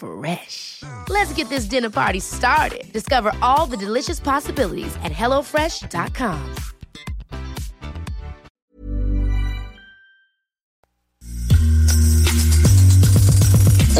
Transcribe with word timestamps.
Fresh. 0.00 0.82
Let's 1.10 1.32
get 1.34 1.50
this 1.50 1.66
dinner 1.66 1.90
party 1.90 2.20
started. 2.20 2.90
Discover 2.92 3.32
all 3.42 3.66
the 3.66 3.76
delicious 3.76 4.18
possibilities 4.18 4.96
at 5.04 5.12
hellofresh.com. 5.12 6.54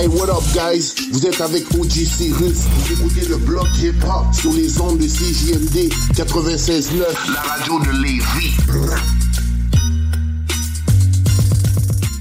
Hey, 0.00 0.08
what 0.08 0.30
up, 0.30 0.42
guys? 0.54 0.94
Vous 1.12 1.26
êtes 1.26 1.42
avec 1.42 1.64
OG 1.74 1.90
Cyrus. 1.90 2.64
Vous 2.64 2.92
écoutez 2.92 3.28
le 3.28 3.36
bloc 3.36 3.66
hip-hop 3.82 4.32
sur 4.32 4.50
les 4.54 4.80
ondes 4.80 4.96
de 4.96 5.06
CJMD 5.06 5.92
96.9. 6.14 7.34
La 7.34 7.40
radio 7.42 7.78
de 7.80 8.02
Lévis. 8.02 8.56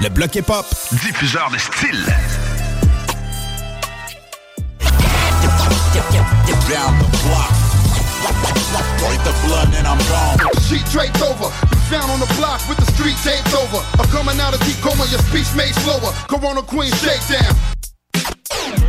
Le 0.00 0.08
bloc 0.08 0.34
hip-hop, 0.34 0.66
diffuseur 1.02 1.50
de 1.50 1.58
style. 1.58 2.04
down 6.68 6.98
the 6.98 7.06
block. 7.22 7.54
Break 8.98 9.22
the 9.22 9.34
blood 9.46 9.70
and 9.74 9.86
I'm 9.86 9.98
gone. 10.10 10.38
Sheet 10.66 10.84
draped 10.90 11.22
over. 11.22 11.48
Found 11.90 12.10
on 12.10 12.18
the 12.18 12.26
block 12.34 12.60
with 12.68 12.78
the 12.78 12.86
street 12.92 13.16
taped 13.22 13.54
over. 13.54 13.78
I'm 13.98 14.08
coming 14.10 14.40
out 14.40 14.54
of 14.54 14.60
deep 14.66 14.76
coma, 14.82 15.06
your 15.10 15.20
speech 15.30 15.46
made 15.54 15.74
slower. 15.86 16.12
Corona 16.26 16.62
Queen 16.62 16.90
shakedown. 16.92 17.54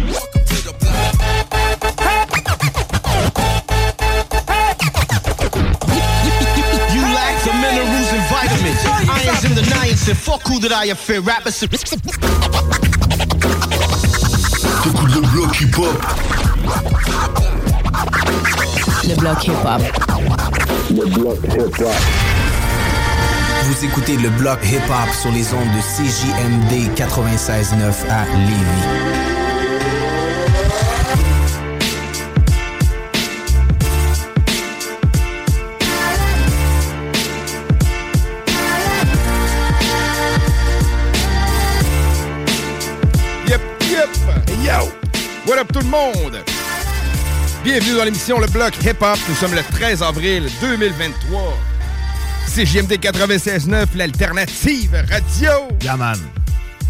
You 0.07 1.06
Irons 9.37 9.45
in 9.45 9.55
the 9.55 9.61
niacin. 9.61 10.15
Fuck 10.15 10.47
who 10.47 10.59
that 10.59 10.71
I 10.71 10.93
fear. 10.93 11.21
Rappers. 11.21 11.59
T'écoutes 11.59 11.89
le 15.13 15.21
bloc 15.21 15.61
hip-hop. 15.61 16.05
Le 19.07 19.15
bloc 19.15 19.47
hip-hop. 19.47 19.81
Le 20.89 21.05
bloc 21.05 21.37
hip-hop. 21.43 21.95
Vous 23.63 23.85
écoutez 23.85 24.17
le 24.17 24.29
bloc 24.29 24.59
hip-hop 24.63 25.13
sur 25.19 25.31
les 25.31 25.53
ondes 25.53 25.71
de 25.75 25.81
CJMD 25.81 26.89
96.9 26.95 28.09
à 28.09 28.25
Lévis. 28.25 29.36
What 45.47 45.59
up 45.59 45.71
tout 45.71 45.79
le 45.79 45.85
monde? 45.85 46.43
Bienvenue 47.63 47.95
dans 47.95 48.03
l'émission 48.03 48.37
Le 48.37 48.47
Bloc 48.47 48.73
Hip 48.83 48.97
Hop. 48.99 49.17
Nous 49.29 49.35
sommes 49.35 49.53
le 49.53 49.63
13 49.63 50.03
avril 50.03 50.49
2023. 50.59 51.57
CJMD 52.53 52.91
96.9, 52.99 53.85
l'alternative 53.95 54.91
radio. 55.09 55.69
Yeah, 55.81 55.95
man. 55.95 56.19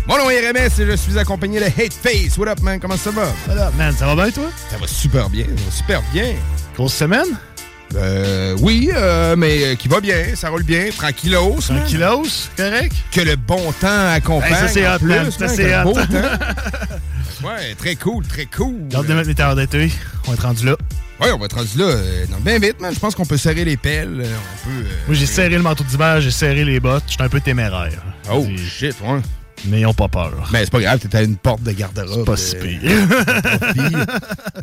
Mon 0.07 0.17
nom 0.17 0.31
est 0.31 0.39
RMS 0.49 0.81
et 0.81 0.87
je 0.87 0.95
suis 0.95 1.19
accompagné 1.19 1.59
de 1.59 1.65
Hate 1.65 1.93
Face. 1.93 2.35
What 2.39 2.47
up, 2.47 2.59
man? 2.61 2.79
Comment 2.79 2.97
ça 2.97 3.11
va? 3.11 3.27
Voilà, 3.45 3.69
man, 3.77 3.95
ça 3.95 4.07
va 4.07 4.15
bien, 4.15 4.31
toi? 4.31 4.49
Ça 4.71 4.77
va 4.77 4.87
super 4.87 5.29
bien, 5.29 5.45
ça 5.45 5.63
va 5.63 5.71
super 5.71 6.01
bien. 6.11 6.33
Grosse 6.75 6.95
semaine? 6.95 7.37
Euh, 7.95 8.55
oui, 8.59 8.89
euh, 8.93 9.35
mais 9.37 9.63
euh, 9.63 9.75
qui 9.75 9.87
va 9.87 10.01
bien, 10.01 10.35
ça 10.35 10.49
roule 10.49 10.63
bien, 10.63 10.89
tranquillos. 10.95 11.57
Tranquillos, 11.61 12.25
correct? 12.55 12.93
Que 13.11 13.21
le 13.21 13.35
bon 13.35 13.71
temps 13.79 14.09
accompagne. 14.13 14.53
Hey, 14.53 14.59
ça, 14.59 14.67
c'est 14.67 14.87
hot, 14.87 14.99
plus, 14.99 15.31
ça, 15.31 15.45
man, 15.45 15.55
c'est 15.55 15.75
hot. 15.83 15.93
Ouais, 17.43 17.75
très 17.77 17.95
cool, 17.95 18.25
très 18.25 18.47
cool. 18.47 18.73
J'ai 18.89 18.97
hâte 18.97 19.05
de 19.05 19.13
mettre 19.13 19.27
les 19.27 19.35
terres 19.35 19.55
d'été. 19.55 19.91
On 20.25 20.29
va 20.31 20.33
être 20.33 20.41
rendu 20.43 20.65
là. 20.65 20.75
Ouais, 21.21 21.31
on 21.31 21.37
va 21.37 21.45
être 21.45 21.55
rendu 21.55 21.77
là 21.77 21.85
euh, 21.85 22.25
bien 22.41 22.57
vite, 22.57 22.79
man. 22.81 22.91
Je 22.93 22.99
pense 22.99 23.13
qu'on 23.13 23.25
peut 23.25 23.37
serrer 23.37 23.63
les 23.63 23.77
pelles. 23.77 24.21
euh, 24.21 24.35
On 24.65 24.67
peut. 24.67 24.85
Moi, 25.07 25.15
j'ai 25.15 25.27
serré 25.27 25.49
le 25.55 25.61
manteau 25.61 25.83
d'hiver, 25.83 26.19
j'ai 26.19 26.31
serré 26.31 26.65
les 26.65 26.79
bottes. 26.79 27.03
J'étais 27.07 27.23
un 27.23 27.29
peu 27.29 27.39
téméraire. 27.39 27.91
Oh, 28.31 28.45
shit, 28.57 28.95
ouais. 29.01 29.19
Mais 29.65 29.81
ils 29.81 29.85
ont 29.85 29.93
pas 29.93 30.07
peur. 30.07 30.31
Mais 30.53 30.63
c'est 30.65 30.71
pas 30.71 30.79
grave, 30.79 30.99
t'es 30.99 31.15
à 31.17 31.23
une 31.23 31.35
porte 31.35 31.63
de 31.63 31.71
garde-robe. 31.71 32.09
C'est 32.09 32.23
pas 32.25 32.31
euh, 32.33 32.35
si 32.35 32.55
pire. 32.55 33.07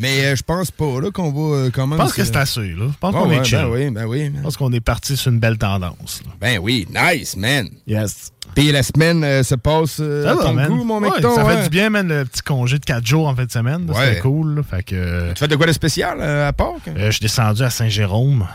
Mais 0.00 0.24
euh, 0.26 0.36
je 0.36 0.42
pense 0.42 0.70
pas 0.70 1.00
là 1.00 1.10
qu'on 1.10 1.30
va 1.32 1.56
euh, 1.56 1.70
quand 1.72 1.86
même. 1.86 1.98
Je 1.98 2.02
pense 2.04 2.12
que 2.12 2.24
c'est 2.24 2.36
assez, 2.36 2.60
là. 2.60 2.86
Je 2.92 2.98
pense 3.00 3.14
Ouais, 3.14 3.20
qu'on 3.20 3.30
est 3.30 3.44
chill. 3.44 3.58
Ben 3.58 3.68
oui, 3.70 3.90
ben 3.90 4.04
oui. 4.06 4.32
Je 4.36 4.42
pense 4.42 4.56
qu'on 4.56 4.72
est 4.72 4.80
parti 4.80 5.16
sur 5.16 5.32
une 5.32 5.40
belle 5.40 5.58
tendance. 5.58 6.22
là. 6.24 6.32
Ben 6.40 6.58
oui, 6.62 6.86
nice, 6.94 7.36
man. 7.36 7.68
Yes. 7.86 8.30
Puis 8.54 8.70
la 8.70 8.82
semaine 8.82 9.24
euh, 9.24 9.42
se 9.42 9.54
passe 9.56 9.96
euh, 10.00 10.22
Ça 10.24 10.30
à 10.30 10.34
va, 10.34 10.42
ton 10.44 10.52
man. 10.54 10.68
goût, 10.68 10.84
mon 10.84 11.00
Ouais, 11.00 11.10
mecton. 11.10 11.34
ça 11.34 11.44
fait 11.44 11.56
ouais. 11.56 11.62
du 11.64 11.68
bien, 11.70 11.90
man, 11.90 12.06
le 12.08 12.24
petit 12.24 12.42
congé 12.42 12.78
de 12.78 12.84
4 12.84 13.04
jours 13.04 13.26
en 13.26 13.34
fin 13.34 13.44
de 13.46 13.50
semaine. 13.50 13.90
Ouais. 13.90 13.94
C'était 14.08 14.20
cool. 14.20 14.56
là. 14.56 14.62
Fait 14.62 14.82
que, 14.82 14.94
euh, 14.94 15.32
Tu 15.34 15.40
fais 15.40 15.48
de 15.48 15.56
quoi 15.56 15.66
de 15.66 15.72
spécial 15.72 16.18
euh, 16.20 16.48
à 16.48 16.52
Pâques? 16.52 16.86
euh, 16.88 17.06
je 17.06 17.10
suis 17.12 17.20
descendu 17.22 17.62
à 17.62 17.70
Saint-Jérôme. 17.70 18.46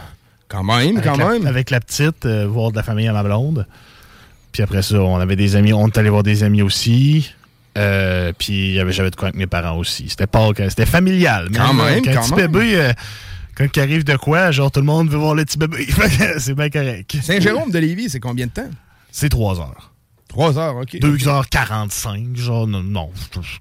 Quand 0.47 0.63
même, 0.63 0.97
avec 0.97 1.03
quand 1.03 1.17
la, 1.17 1.27
même. 1.29 1.45
Avec 1.45 1.69
la 1.69 1.79
petite, 1.79 2.25
euh, 2.25 2.47
voir 2.47 2.71
de 2.71 2.77
la 2.77 2.83
famille 2.83 3.07
à 3.07 3.13
ma 3.13 3.23
blonde. 3.23 3.67
Puis 4.51 4.63
après 4.63 4.81
ça, 4.81 4.99
on 5.01 5.17
avait 5.17 5.35
des 5.35 5.55
amis. 5.55 5.73
On 5.73 5.87
est 5.87 5.97
allé 5.97 6.09
voir 6.09 6.23
des 6.23 6.43
amis 6.43 6.61
aussi. 6.61 7.33
Euh, 7.77 8.33
puis 8.37 8.75
j'avais 8.75 9.11
de 9.11 9.15
quoi 9.15 9.27
avec 9.29 9.35
mes 9.37 9.47
parents 9.47 9.77
aussi. 9.77 10.05
C'était 10.09 10.27
pas 10.27 10.49
c'était 10.69 10.85
familial. 10.85 11.49
Quand 11.55 11.73
Mais, 11.73 11.95
même, 11.95 12.05
quand 12.05 12.21
petit 12.21 12.33
même. 12.35 12.51
bébé, 12.51 12.75
euh, 12.75 12.93
quand 13.55 13.65
il 13.75 13.79
arrive 13.79 14.03
de 14.03 14.15
quoi, 14.15 14.51
genre 14.51 14.71
tout 14.71 14.79
le 14.79 14.85
monde 14.85 15.09
veut 15.09 15.17
voir 15.17 15.35
le 15.35 15.45
petit 15.45 15.57
bébé. 15.57 15.87
C'est 16.39 16.55
bien 16.55 16.69
correct. 16.69 17.15
Saint-Jérôme 17.21 17.71
de 17.71 17.79
Lévis, 17.79 18.09
c'est 18.09 18.19
combien 18.19 18.47
de 18.47 18.51
temps? 18.51 18.69
C'est 19.11 19.29
3 19.29 19.59
heures. 19.59 19.91
3 20.29 20.57
heures, 20.59 20.75
OK. 20.77 20.93
2h45, 20.93 22.35
genre, 22.37 22.67
non, 22.67 22.83
non 22.83 23.09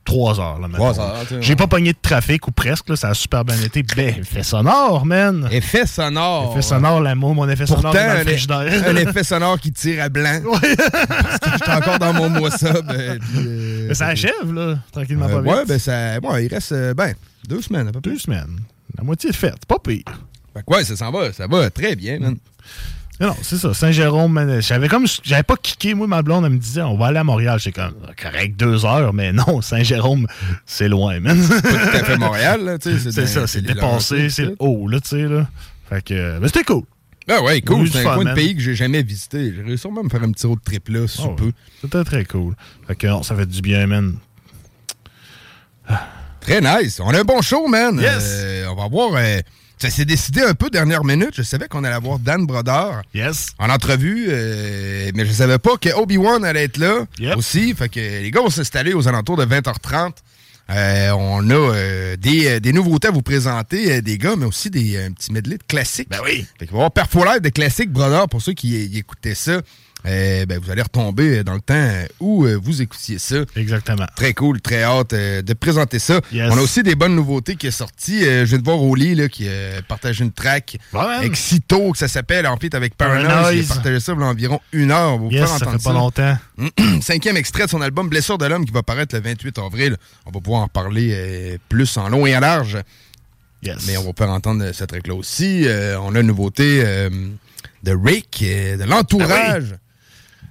3 0.05 0.39
heures. 0.41 0.59
Là, 0.61 0.69
Trois 0.73 0.91
mettons. 0.91 1.03
heures, 1.03 1.21
tu 1.23 1.35
sais, 1.35 1.43
J'ai 1.43 1.53
ouais. 1.53 1.57
pas 1.57 1.67
pogné 1.67 1.93
de 1.93 1.99
trafic 2.01 2.47
ou 2.47 2.51
presque, 2.53 2.89
là, 2.91 2.97
ça 2.97 3.09
a 3.09 3.15
super 3.15 3.45
bien 3.45 3.57
été. 3.61 3.83
Ben, 3.83 4.15
effet 4.21 4.43
sonore, 4.43 5.07
man. 5.07 5.49
Effet 5.51 5.87
sonore. 5.87 6.53
Effet 6.53 6.63
sonore, 6.63 7.01
l'amour, 7.01 7.35
mon 7.35 7.49
effet 7.49 7.67
sonore 7.67 7.83
Pourtant, 7.85 8.07
dans 8.07 8.13
le 8.15 8.21
un, 8.21 8.23
frigidaire. 8.25 8.85
un 8.87 8.97
effet 8.97 9.25
sonore 9.25 9.59
qui 9.59 9.73
tire 9.73 10.03
à 10.03 10.09
blanc. 10.11 10.41
Parce 10.45 10.61
que 11.39 11.51
j'étais 11.59 11.73
encore 11.73 11.99
dans 11.99 12.13
mon 12.13 12.29
mois 12.29 12.51
euh, 12.63 13.19
puis, 13.19 13.39
euh, 13.39 13.87
Mais 13.89 13.95
ça 13.95 14.09
achève, 14.09 14.53
là, 14.53 14.79
tranquillement 14.93 15.27
euh, 15.27 15.37
pas 15.37 15.41
vite. 15.41 15.51
ouais, 15.53 15.65
ben 15.67 15.79
ça. 15.79 16.21
Bon, 16.21 16.37
il 16.37 16.49
reste 16.49 16.73
euh, 16.73 16.93
ben, 16.95 17.15
deux 17.49 17.63
semaines 17.63 17.89
à 17.89 17.93
peu 17.93 18.01
près. 18.01 18.11
Deux 18.11 18.19
semaines. 18.19 18.61
La 18.97 19.05
moitié 19.05 19.31
est 19.31 19.35
faite. 19.35 19.65
Pas 19.67 19.79
pire. 19.79 20.03
Fait 20.55 20.63
que 20.67 20.75
ouais, 20.75 20.85
ça 20.85 20.97
s'en 20.97 21.11
va, 21.11 21.33
ça 21.33 21.47
va 21.47 21.71
très 21.71 21.97
bien, 21.97 22.19
man. 22.19 22.33
Mais 22.33 22.39
non, 23.21 23.35
c'est 23.43 23.57
ça. 23.57 23.75
Saint-Jérôme, 23.75 24.61
j'avais 24.61 24.89
comme. 24.89 25.07
J'avais 25.25 25.43
pas 25.43 25.57
kické, 25.57 25.95
moi, 25.95 26.07
ma 26.07 26.23
blonde, 26.23 26.45
elle 26.45 26.53
me 26.53 26.59
disait, 26.59 26.83
on 26.83 26.97
va 26.97 27.07
aller 27.07 27.19
à 27.19 27.25
Montréal. 27.25 27.59
J'étais 27.59 27.81
comme, 27.81 27.95
ah, 28.07 28.13
correct, 28.21 28.57
deux 28.57 28.85
heures, 28.85 29.13
mais 29.13 29.33
non, 29.33 29.61
Saint-Jérôme, 29.63 30.27
c'est 30.67 30.89
loin, 30.89 31.19
man. 31.21 31.37
Pas 31.49 31.61
tout 31.61 31.97
à 31.97 32.05
fait 32.05 32.17
Montréal, 32.17 32.65
là, 32.65 32.79
tu 32.79 32.99
sais. 32.99 33.11
c'est 33.13 33.27
ça, 33.27 33.47
c'est 33.47 33.61
Laurentides, 33.63 34.31
c'est 34.31 34.55
haut, 34.59 34.87
là, 34.89 35.01
tu 35.01 35.09
sais, 35.09 35.23
là. 35.25 35.49
Fait 35.89 36.03
que. 36.05 36.39
Mais 36.39 36.47
c'était 36.49 36.65
cool. 36.65 36.83
Ah 37.31 37.43
ouais, 37.43 37.61
cool. 37.61 37.91
C'est 37.91 37.99
un 38.01 38.03
fun, 38.05 38.15
coin 38.15 38.25
de 38.25 38.29
man. 38.31 38.35
pays 38.35 38.55
que 38.55 38.61
j'ai 38.63 38.75
jamais 38.75 39.03
visité. 39.03 39.53
J'ai 39.55 39.63
réussi 39.63 39.83
sûrement 39.83 40.01
à 40.01 40.05
me 40.05 40.09
faire 40.09 40.23
un 40.23 40.33
petit 40.33 40.47
road 40.47 40.61
trip 40.65 40.89
là, 40.89 41.07
si 41.07 41.21
Oh, 41.23 41.35
je 41.37 41.45
peux. 41.45 41.53
C'était 41.83 42.03
très 42.05 42.25
cool. 42.25 42.55
Fait 42.87 42.95
que 42.95 43.07
non, 43.07 43.23
ça 43.23 43.35
fait 43.37 43.45
du 43.47 43.61
bien, 43.61 43.87
man. 43.87 44.17
Très 46.41 46.61
nice. 46.61 47.01
On 47.01 47.11
a 47.11 47.21
un 47.21 47.25
bon 47.25 47.43
show, 47.43 47.67
man. 47.69 47.99
Yes. 48.01 48.25
Euh, 48.25 48.67
on 48.71 48.75
va 48.77 48.89
voir. 48.89 49.11
euh, 49.17 49.41
ça 49.79 49.91
s'est 49.91 50.05
décidé 50.05 50.41
un 50.43 50.55
peu 50.55 50.71
dernière 50.71 51.05
minute. 51.05 51.31
Je 51.35 51.43
savais 51.43 51.69
qu'on 51.69 51.85
allait 51.85 51.95
avoir 51.95 52.19
Dan 52.19 52.47
Brodeur 52.47 53.03
Yes. 53.15 53.49
en 53.59 53.71
entrevue, 53.71 54.27
euh, 54.29 55.11
mais 55.15 55.25
je 55.27 55.33
savais 55.33 55.59
pas 55.59 55.77
que 55.77 55.89
Obi-Wan 55.91 56.45
allait 56.45 56.65
être 56.65 56.79
là 56.79 57.05
Yep. 57.19 57.37
aussi. 57.37 57.75
Fait 57.75 57.89
que 57.89 58.01
les 58.01 58.31
gars 58.31 58.41
vont 58.41 58.51
s'installer 58.51 58.93
aux 58.95 59.07
alentours 59.09 59.37
de 59.37 59.45
20h30. 59.45 60.13
Euh, 60.71 61.13
on 61.13 61.49
a 61.49 61.55
euh, 61.55 62.17
des, 62.17 62.47
euh, 62.47 62.61
des 62.61 62.75
nouveautés 62.75 63.09
à 63.09 63.11
vous 63.11 63.23
présenter, 63.23 63.91
euh, 63.97 64.01
des 64.03 64.19
gars, 64.19 64.37
mais 64.37 64.45
aussi 64.45 64.69
des 64.69 65.03
un 65.03 65.13
petit 65.13 65.33
medley 65.33 65.57
de 65.57 65.63
classiques. 65.67 66.11
Ben 66.11 66.19
oui. 66.23 66.47
Fait 66.59 66.67
qu'il 66.67 66.73
va 66.73 66.75
y 66.75 66.77
avoir 66.81 66.91
Perfo 66.91 67.25
Live 67.25 67.41
de 67.41 67.49
classiques, 67.49 67.91
Brodeur, 67.91 68.29
pour 68.29 68.43
ceux 68.43 68.53
qui 68.53 68.69
y 68.87 68.99
écoutaient 68.99 69.35
ça. 69.35 69.63
Euh, 70.09 70.47
ben, 70.47 70.59
vous 70.59 70.71
allez 70.71 70.83
retomber 70.83 71.45
dans 71.45 71.55
le 71.55 71.61
temps 71.61 71.93
où 72.19 72.45
euh, 72.45 72.59
vous 72.61 72.81
écoutiez 72.83 73.19
ça. 73.19 73.37
Exactement. 73.57 74.07
Très 74.17 74.33
cool, 74.33 74.61
très 74.61 74.83
hâte 74.83 75.13
euh, 75.13 75.43
de 75.43 75.53
présenter 75.53 75.99
ça. 75.99 76.21
Yes. 76.33 76.51
On 76.51 76.57
a 76.57 76.61
aussi 76.63 76.83
des 76.83 76.95
bonnes 76.95 77.15
nouveautés 77.15 77.57
qui 77.57 77.71
sont 77.71 77.79
sorties. 77.79 78.25
Euh, 78.25 78.41
je 78.45 78.51
viens 78.51 78.59
de 78.59 78.65
voir 78.65 78.83
Oli 78.83 79.15
là, 79.15 79.29
qui 79.29 79.47
a 79.49 79.83
partagé 79.87 80.25
une 80.25 80.33
track 80.33 80.79
Ouais, 80.93 81.01
man. 81.01 81.19
avec 81.19 81.37
Cito, 81.37 81.93
que 81.93 81.99
ça 81.99 82.09
s'appelle 82.09 82.47
En 82.47 82.57
pite 82.57 82.75
avec 82.75 82.97
Paranoise. 82.97 83.55
Il 83.55 83.65
a 83.65 83.75
partagé 83.75 84.01
ça 84.01 84.13
il 84.17 84.21
y 84.21 84.23
a 84.23 84.27
environ 84.27 84.61
une 84.73 84.91
heure. 84.91 85.19
Vous 85.19 85.31
Yes, 85.31 85.41
faire 85.41 85.49
ça 85.49 85.55
entendre 85.57 85.79
fait 85.79 85.85
pas 85.85 85.93
longtemps. 85.93 86.39
Cinquième 87.03 87.37
extrait 87.37 87.67
de 87.67 87.71
son 87.71 87.83
album 87.83 88.09
Blessure 88.09 88.39
de 88.39 88.47
l'homme 88.47 88.65
qui 88.65 88.73
va 88.73 88.83
paraître 88.83 89.15
le 89.15 89.21
28 89.21 89.59
avril. 89.59 89.97
On 90.27 90.31
va 90.31 90.41
pouvoir 90.41 90.63
en 90.63 90.69
parler 90.69 91.59
plus 91.69 91.97
en 91.99 92.09
long 92.09 92.27
et 92.27 92.37
en 92.37 92.41
large. 92.41 92.79
Yes. 93.63 93.87
Mais 93.87 93.97
on 93.97 94.05
va 94.05 94.13
pouvoir 94.13 94.35
entendre 94.37 94.65
euh, 94.65 94.73
ce 94.73 94.85
track-là 94.85 95.15
aussi. 95.15 95.67
Euh, 95.67 95.99
on 96.01 96.15
a 96.15 96.21
une 96.21 96.29
nouveauté 96.29 96.81
euh, 96.85 97.11
de 97.83 97.93
Rick, 97.93 98.41
euh, 98.43 98.77
de 98.77 98.85
l'entourage. 98.85 99.75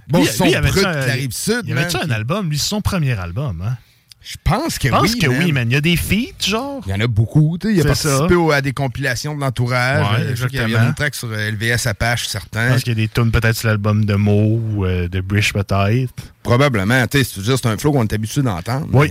Bon, 0.08 0.20
Lui, 0.20 0.28
son 0.28 0.46
lui, 0.46 0.56
avait-tu 0.56 0.74
brut 0.74 0.84
de 0.86 0.90
un- 0.90 1.06
la 1.06 1.14
rive 1.14 1.32
sud. 1.32 1.62
Il 1.64 1.70
y 1.70 1.74
avait-tu 1.74 1.98
un 1.98 2.10
album? 2.12 2.50
Lui, 2.50 2.58
c'est 2.58 2.70
son 2.70 2.82
premier 2.82 3.14
album, 3.20 3.62
hein? 3.66 3.78
Je 4.22 4.36
pense 4.44 4.78
que 4.78 4.88
Je 4.90 4.94
pense 4.94 5.14
oui. 5.14 5.20
que 5.20 5.28
man. 5.28 5.38
oui, 5.42 5.52
man. 5.54 5.70
Il 5.70 5.74
y 5.74 5.78
a 5.78 5.82
des 5.82 5.96
feats, 5.96 6.46
genre. 6.46 6.82
Il 6.86 6.90
y 6.92 6.94
en 6.94 7.00
a 7.00 7.08
beaucoup. 7.08 7.58
tu 7.58 7.68
sais. 7.68 7.74
Il 7.76 7.82
a 7.82 7.86
participé 7.86 8.36
au- 8.36 8.52
à 8.52 8.60
des 8.62 8.74
compilations 8.74 9.34
de 9.36 9.40
l'entourage. 9.40 10.20
Ouais, 10.20 10.36
je 10.36 10.48
il 10.52 10.56
y 10.70 10.76
a 10.76 10.84
une 10.84 10.94
track 10.94 11.16
sur 11.16 11.30
euh, 11.32 11.50
LVS 11.52 11.88
Apache, 11.88 12.26
Je 12.26 12.30
certains. 12.30 12.70
pense 12.72 12.84
qu'il 12.84 12.90
y 12.92 12.92
a 12.92 12.96
des 12.96 13.08
tunes 13.08 13.32
peut-être 13.32 13.56
sur 13.56 13.70
l'album 13.70 14.04
de 14.04 14.16
Mo 14.16 14.60
ou 14.76 14.86
euh, 14.86 15.08
de 15.08 15.22
Brish, 15.22 15.54
peut-être. 15.54 16.14
Probablement. 16.44 17.08
tu 17.08 17.20
sais, 17.20 17.24
C'est 17.24 17.44
juste 17.46 17.66
un 17.68 17.78
flow 17.78 17.94
qu'on 17.94 18.04
est 18.04 18.12
habitué 18.14 18.42
d'entendre. 18.42 18.88
Oui. 18.92 19.10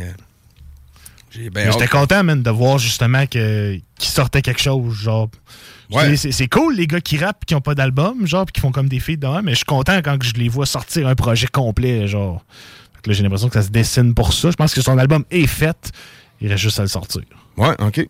mais, 1.54 1.66
euh, 1.66 1.72
J'étais 1.72 1.88
content, 1.88 2.22
man, 2.24 2.42
de 2.42 2.50
voir 2.50 2.78
justement 2.78 3.26
qu'il 3.26 3.80
sortait 3.98 4.42
quelque 4.42 4.60
chose, 4.62 4.94
genre. 4.96 5.30
Ouais. 5.90 6.16
C'est 6.16 6.48
cool, 6.48 6.74
les 6.76 6.86
gars 6.86 7.00
qui 7.00 7.16
rappent 7.18 7.44
qui 7.44 7.54
ont 7.54 7.60
pas 7.60 7.74
d'album, 7.74 8.26
genre, 8.26 8.44
puis 8.46 8.52
qui 8.54 8.60
font 8.60 8.72
comme 8.72 8.88
des 8.88 9.00
feats 9.00 9.16
dedans, 9.16 9.40
mais 9.42 9.52
je 9.52 9.56
suis 9.58 9.64
content 9.64 9.98
quand 10.02 10.16
je 10.22 10.32
les 10.34 10.48
vois 10.48 10.66
sortir 10.66 11.06
un 11.06 11.14
projet 11.14 11.46
complet, 11.46 12.06
genre. 12.08 12.44
Fait 12.94 13.02
que 13.02 13.10
là, 13.10 13.14
j'ai 13.16 13.22
l'impression 13.22 13.48
que 13.48 13.54
ça 13.54 13.62
se 13.62 13.70
dessine 13.70 14.14
pour 14.14 14.32
ça. 14.32 14.50
Je 14.50 14.56
pense 14.56 14.74
que 14.74 14.80
son 14.82 14.98
album 14.98 15.24
est 15.30 15.46
fait. 15.46 15.92
Il 16.40 16.48
reste 16.48 16.62
juste 16.62 16.78
à 16.80 16.82
le 16.82 16.88
sortir. 16.88 17.22
Ouais, 17.56 17.74
OK. 17.80 18.08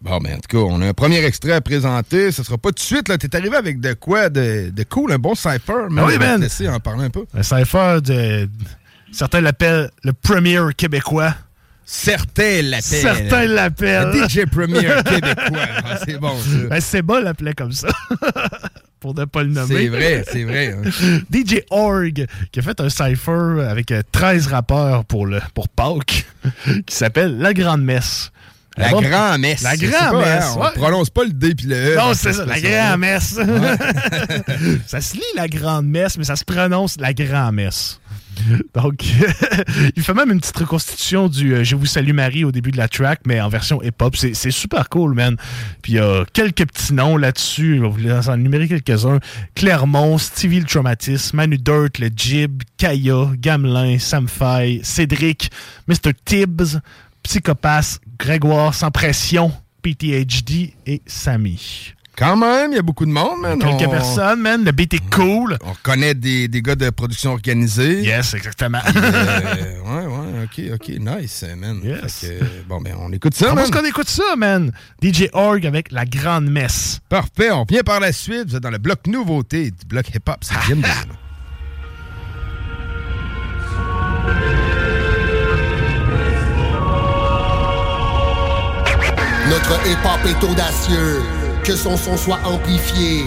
Bon, 0.00 0.18
ben, 0.18 0.34
en 0.36 0.38
tout 0.38 0.56
cas, 0.56 0.58
on 0.58 0.80
a 0.80 0.86
un 0.86 0.94
premier 0.94 1.24
extrait 1.24 1.52
à 1.52 1.60
présenter. 1.60 2.30
Ce 2.30 2.44
sera 2.44 2.56
pas 2.56 2.68
tout 2.68 2.76
de 2.76 2.80
suite. 2.80 3.08
là. 3.08 3.18
T'es 3.18 3.34
arrivé 3.34 3.56
avec 3.56 3.80
de 3.80 3.94
quoi 3.94 4.28
de, 4.28 4.70
de 4.70 4.82
cool, 4.84 5.10
un 5.12 5.18
bon 5.18 5.34
cypher. 5.34 5.88
Mais 5.90 6.02
Ah 6.02 6.06
oui, 6.06 6.40
laisser 6.40 6.68
en 6.68 6.78
parler 6.78 7.04
un 7.06 7.10
peu. 7.10 7.24
Un 7.34 7.42
cypher 7.42 7.98
de. 8.00 8.48
Certains 9.10 9.40
l'appellent 9.40 9.90
le 10.04 10.12
premier 10.12 10.60
québécois. 10.76 11.34
Certains 11.90 12.60
l'appellent. 12.60 12.82
Certains 12.82 13.46
l'appellent. 13.46 14.10
Le 14.12 14.28
DJ 14.28 14.44
Premier 14.44 14.80
québécois. 15.04 15.58
Ah, 15.84 15.98
c'est 16.04 16.18
bon, 16.18 16.36
ça. 16.38 16.58
Ben, 16.68 16.80
c'est 16.82 17.00
bon 17.00 17.22
l'appelait 17.22 17.54
comme 17.54 17.72
ça. 17.72 17.88
Pour 19.00 19.14
ne 19.14 19.24
pas 19.24 19.42
le 19.42 19.48
nommer. 19.50 19.74
C'est 19.74 19.88
vrai, 19.88 20.24
c'est 20.30 20.42
vrai. 20.44 20.76
hein. 20.76 21.20
DJ 21.32 21.60
Org, 21.70 22.26
qui 22.52 22.58
a 22.58 22.62
fait 22.62 22.78
un 22.80 22.90
cypher 22.90 23.64
avec 23.70 23.90
euh, 23.92 24.02
13 24.12 24.48
rappeurs 24.48 25.04
pour, 25.06 25.24
le, 25.26 25.40
pour 25.54 25.68
Pâques, 25.70 26.26
qui 26.84 26.94
s'appelle 26.94 27.38
La 27.38 27.54
Grande 27.54 27.82
Messe. 27.82 28.32
La 28.76 28.88
Album- 28.88 29.04
grand-messe. 29.04 29.62
La 29.62 29.70
pas, 29.70 30.38
hein, 30.40 30.54
On 30.56 30.60
ouais. 30.62 30.68
prononce 30.74 31.10
pas 31.10 31.24
le 31.24 31.30
D 31.30 31.54
puis 31.54 31.66
le 31.68 31.94
E. 31.94 31.96
Non, 31.96 32.12
c'est 32.14 32.32
ça, 32.32 32.44
la 32.44 32.58
expression-là. 32.58 32.88
grand-messe. 32.90 33.38
ça 34.86 35.00
se 35.00 35.14
lit 35.14 35.22
la 35.36 35.48
grande-messe, 35.48 36.16
mais 36.18 36.24
ça 36.24 36.36
se 36.36 36.44
prononce 36.44 36.96
la 37.00 37.12
grand-messe. 37.14 37.98
Donc, 38.74 39.04
il 39.96 40.02
fait 40.02 40.14
même 40.14 40.30
une 40.30 40.40
petite 40.40 40.56
reconstitution 40.56 41.28
du 41.28 41.54
euh, 41.54 41.64
Je 41.64 41.76
vous 41.76 41.86
salue 41.86 42.12
Marie 42.12 42.44
au 42.44 42.52
début 42.52 42.70
de 42.70 42.76
la 42.76 42.88
track, 42.88 43.20
mais 43.26 43.40
en 43.40 43.48
version 43.48 43.82
hip-hop. 43.82 44.16
C'est 44.16 44.50
super 44.50 44.88
cool, 44.88 45.14
man. 45.14 45.36
Puis 45.82 45.94
il 45.94 45.96
y 45.96 45.98
a 45.98 46.24
quelques 46.32 46.66
petits 46.66 46.94
noms 46.94 47.16
là-dessus. 47.16 47.76
Je 47.76 47.82
vais 47.82 47.88
vous 47.88 48.28
en 48.30 48.34
énumérer 48.34 48.68
quelques-uns. 48.68 49.20
Clermont, 49.54 50.18
Stevie 50.18 50.60
le 50.60 50.66
Traumatisme, 50.66 51.36
Manu 51.36 51.58
Dirt, 51.58 51.98
le 51.98 52.10
Jib, 52.14 52.62
Kaya, 52.76 53.30
Gamelin, 53.38 53.98
Sam 53.98 54.28
Fay, 54.28 54.80
Cédric, 54.82 55.50
Mr. 55.86 56.12
Tibbs, 56.24 56.80
Psychopath, 57.22 58.00
Grégoire 58.18 58.74
sans 58.74 58.90
pression, 58.90 59.52
PTHD 59.82 60.74
et 60.86 61.02
Sammy. 61.06 61.94
Quand 62.18 62.36
même, 62.36 62.72
il 62.72 62.74
y 62.74 62.78
a 62.78 62.82
beaucoup 62.82 63.06
de 63.06 63.12
monde, 63.12 63.40
man. 63.42 63.58
Quelques 63.60 63.86
On- 63.86 63.90
personnes, 63.90 64.40
man. 64.40 64.64
Le 64.64 64.72
beat 64.72 64.92
est 64.94 65.10
cool. 65.14 65.56
On 65.64 65.72
connaît 65.84 66.14
des, 66.14 66.48
des 66.48 66.62
gars 66.62 66.74
de 66.74 66.90
production 66.90 67.30
organisée. 67.30 68.00
Yes, 68.02 68.34
exactement. 68.34 68.80
Euh, 68.96 69.74
ouais, 69.84 70.06
ouais, 70.06 70.44
ok, 70.44 70.74
ok, 70.74 70.88
nice, 70.98 71.44
man. 71.56 71.80
Yes. 71.84 72.20
Que, 72.22 72.44
bon, 72.68 72.80
ben, 72.80 72.96
on 72.98 73.12
écoute 73.12 73.34
ça, 73.34 73.44
Comment 73.46 73.56
man. 73.56 73.64
est-ce 73.66 73.72
qu'on 73.72 73.86
écoute 73.86 74.08
ça, 74.08 74.34
man? 74.36 74.72
DJ 75.00 75.28
Org 75.32 75.64
avec 75.64 75.92
la 75.92 76.04
grande 76.06 76.50
messe. 76.50 76.98
Parfait, 77.08 77.52
on 77.52 77.64
vient 77.64 77.82
par 77.84 78.00
la 78.00 78.10
suite. 78.12 78.48
Vous 78.48 78.56
êtes 78.56 78.62
dans 78.64 78.70
le 78.70 78.78
bloc 78.78 79.06
nouveauté 79.06 79.70
du 79.70 79.86
bloc 79.86 80.08
hip-hop. 80.12 80.38
C'est 80.40 80.56
Jim 80.66 80.76
Dean. 80.82 81.14
Notre 89.50 89.80
hip-hop 89.86 90.20
est 90.26 90.44
audacieux, 90.44 91.22
que 91.68 91.76
son 91.76 91.98
son 91.98 92.16
soit 92.16 92.40
amplifié, 92.46 93.26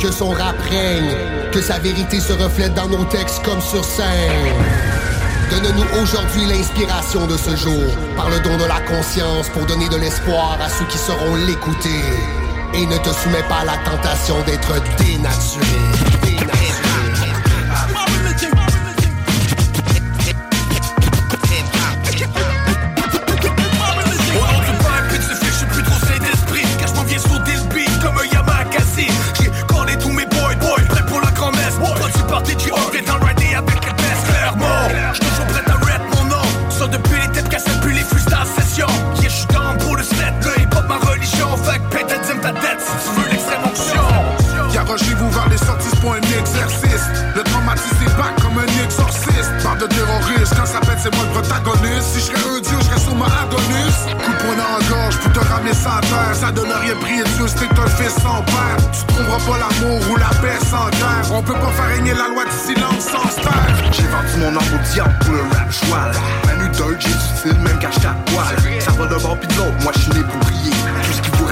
que 0.00 0.10
son 0.10 0.30
rap 0.30 0.58
règne, 0.70 1.14
que 1.52 1.60
sa 1.60 1.78
vérité 1.78 2.20
se 2.20 2.32
reflète 2.32 2.72
dans 2.72 2.88
nos 2.88 3.04
textes 3.04 3.42
comme 3.44 3.60
sur 3.60 3.84
scène. 3.84 4.06
Donne-nous 5.50 6.00
aujourd'hui 6.02 6.46
l'inspiration 6.46 7.26
de 7.26 7.36
ce 7.36 7.54
jour, 7.54 7.92
par 8.16 8.30
le 8.30 8.40
don 8.40 8.56
de 8.56 8.64
la 8.64 8.80
conscience 8.80 9.50
pour 9.50 9.66
donner 9.66 9.90
de 9.90 9.96
l'espoir 9.96 10.58
à 10.64 10.70
ceux 10.70 10.86
qui 10.86 10.96
sauront 10.96 11.36
l'écouter. 11.46 12.00
Et 12.72 12.86
ne 12.86 12.96
te 12.96 13.10
soumets 13.10 13.46
pas 13.46 13.60
à 13.60 13.64
la 13.66 13.76
tentation 13.84 14.36
d'être 14.46 14.72
dénaturé. 14.96 15.66
Dénaturé. 16.22 16.91
Un 46.12 46.38
exercice. 46.38 47.06
Le 47.34 47.42
traumatisé 47.42 48.06
back 48.16 48.34
comme 48.40 48.58
un 48.58 48.84
exorciste. 48.84 49.52
Barre 49.64 49.76
de 49.76 49.86
terroriste, 49.86 50.54
quand 50.56 50.66
ça 50.66 50.80
pète, 50.80 50.98
c'est 51.02 51.14
moi 51.14 51.24
le 51.24 51.40
protagoniste. 51.40 52.08
Si 52.12 52.20
je 52.20 52.26
serais 52.26 52.56
un 52.56 52.60
dieu, 52.60 52.78
je 52.80 52.84
serais 52.84 53.00
sur 53.00 53.14
ma 53.14 53.26
agonus. 53.26 53.98
Coup 54.22 54.32
de 54.32 54.38
poing 54.38 54.56
dans 54.56 54.72
la 54.76 54.82
gorge 54.88 55.16
pour 55.18 55.32
te 55.32 55.40
ramener 55.40 55.74
sa 55.74 56.00
terre. 56.02 56.34
Ça 56.34 56.50
donne 56.52 56.72
rien 56.72 56.94
prier 56.96 57.24
Dieu, 57.36 57.46
c'est 57.46 57.68
que 57.68 57.74
t'es 57.74 57.80
un 57.80 57.86
fils 57.86 58.14
sans 58.22 58.42
père. 58.44 58.76
Tu 58.92 59.04
trouveras 59.06 59.40
pas 59.40 59.58
l'amour 59.58 60.00
ou 60.10 60.16
la 60.16 60.32
paix 60.40 60.58
sans 60.68 60.88
guerre. 60.98 61.24
On 61.32 61.42
peut 61.42 61.54
pas 61.54 61.72
faire 61.72 61.88
régner 61.96 62.14
la 62.14 62.28
loi 62.28 62.44
du 62.44 62.56
silence 62.56 63.04
sans 63.08 63.28
se 63.30 63.40
taire. 63.40 63.74
J'ai 63.92 64.08
vendu 64.08 64.34
mon 64.38 64.52
âme 64.56 64.72
au 64.74 64.92
diable 64.92 65.14
pour 65.20 65.34
le 65.34 65.42
rap 65.54 65.70
joual 65.70 66.12
Manu 66.46 66.68
Dirt, 66.70 67.00
j'ai 67.00 67.08
du 67.08 67.26
style 67.36 67.58
même 67.60 67.78
quand 67.80 68.08
à 68.08 68.14
poil 68.26 68.80
Ça 68.80 68.92
va 68.92 69.06
d'un 69.06 69.18
bord 69.18 69.38
pis 69.38 69.46
de 69.48 69.54
l'autre, 69.54 69.76
moi 69.82 69.92
je 69.94 70.00
suis 70.00 70.12
né 70.12 70.20
pour 70.20 70.40
briller 70.40 70.70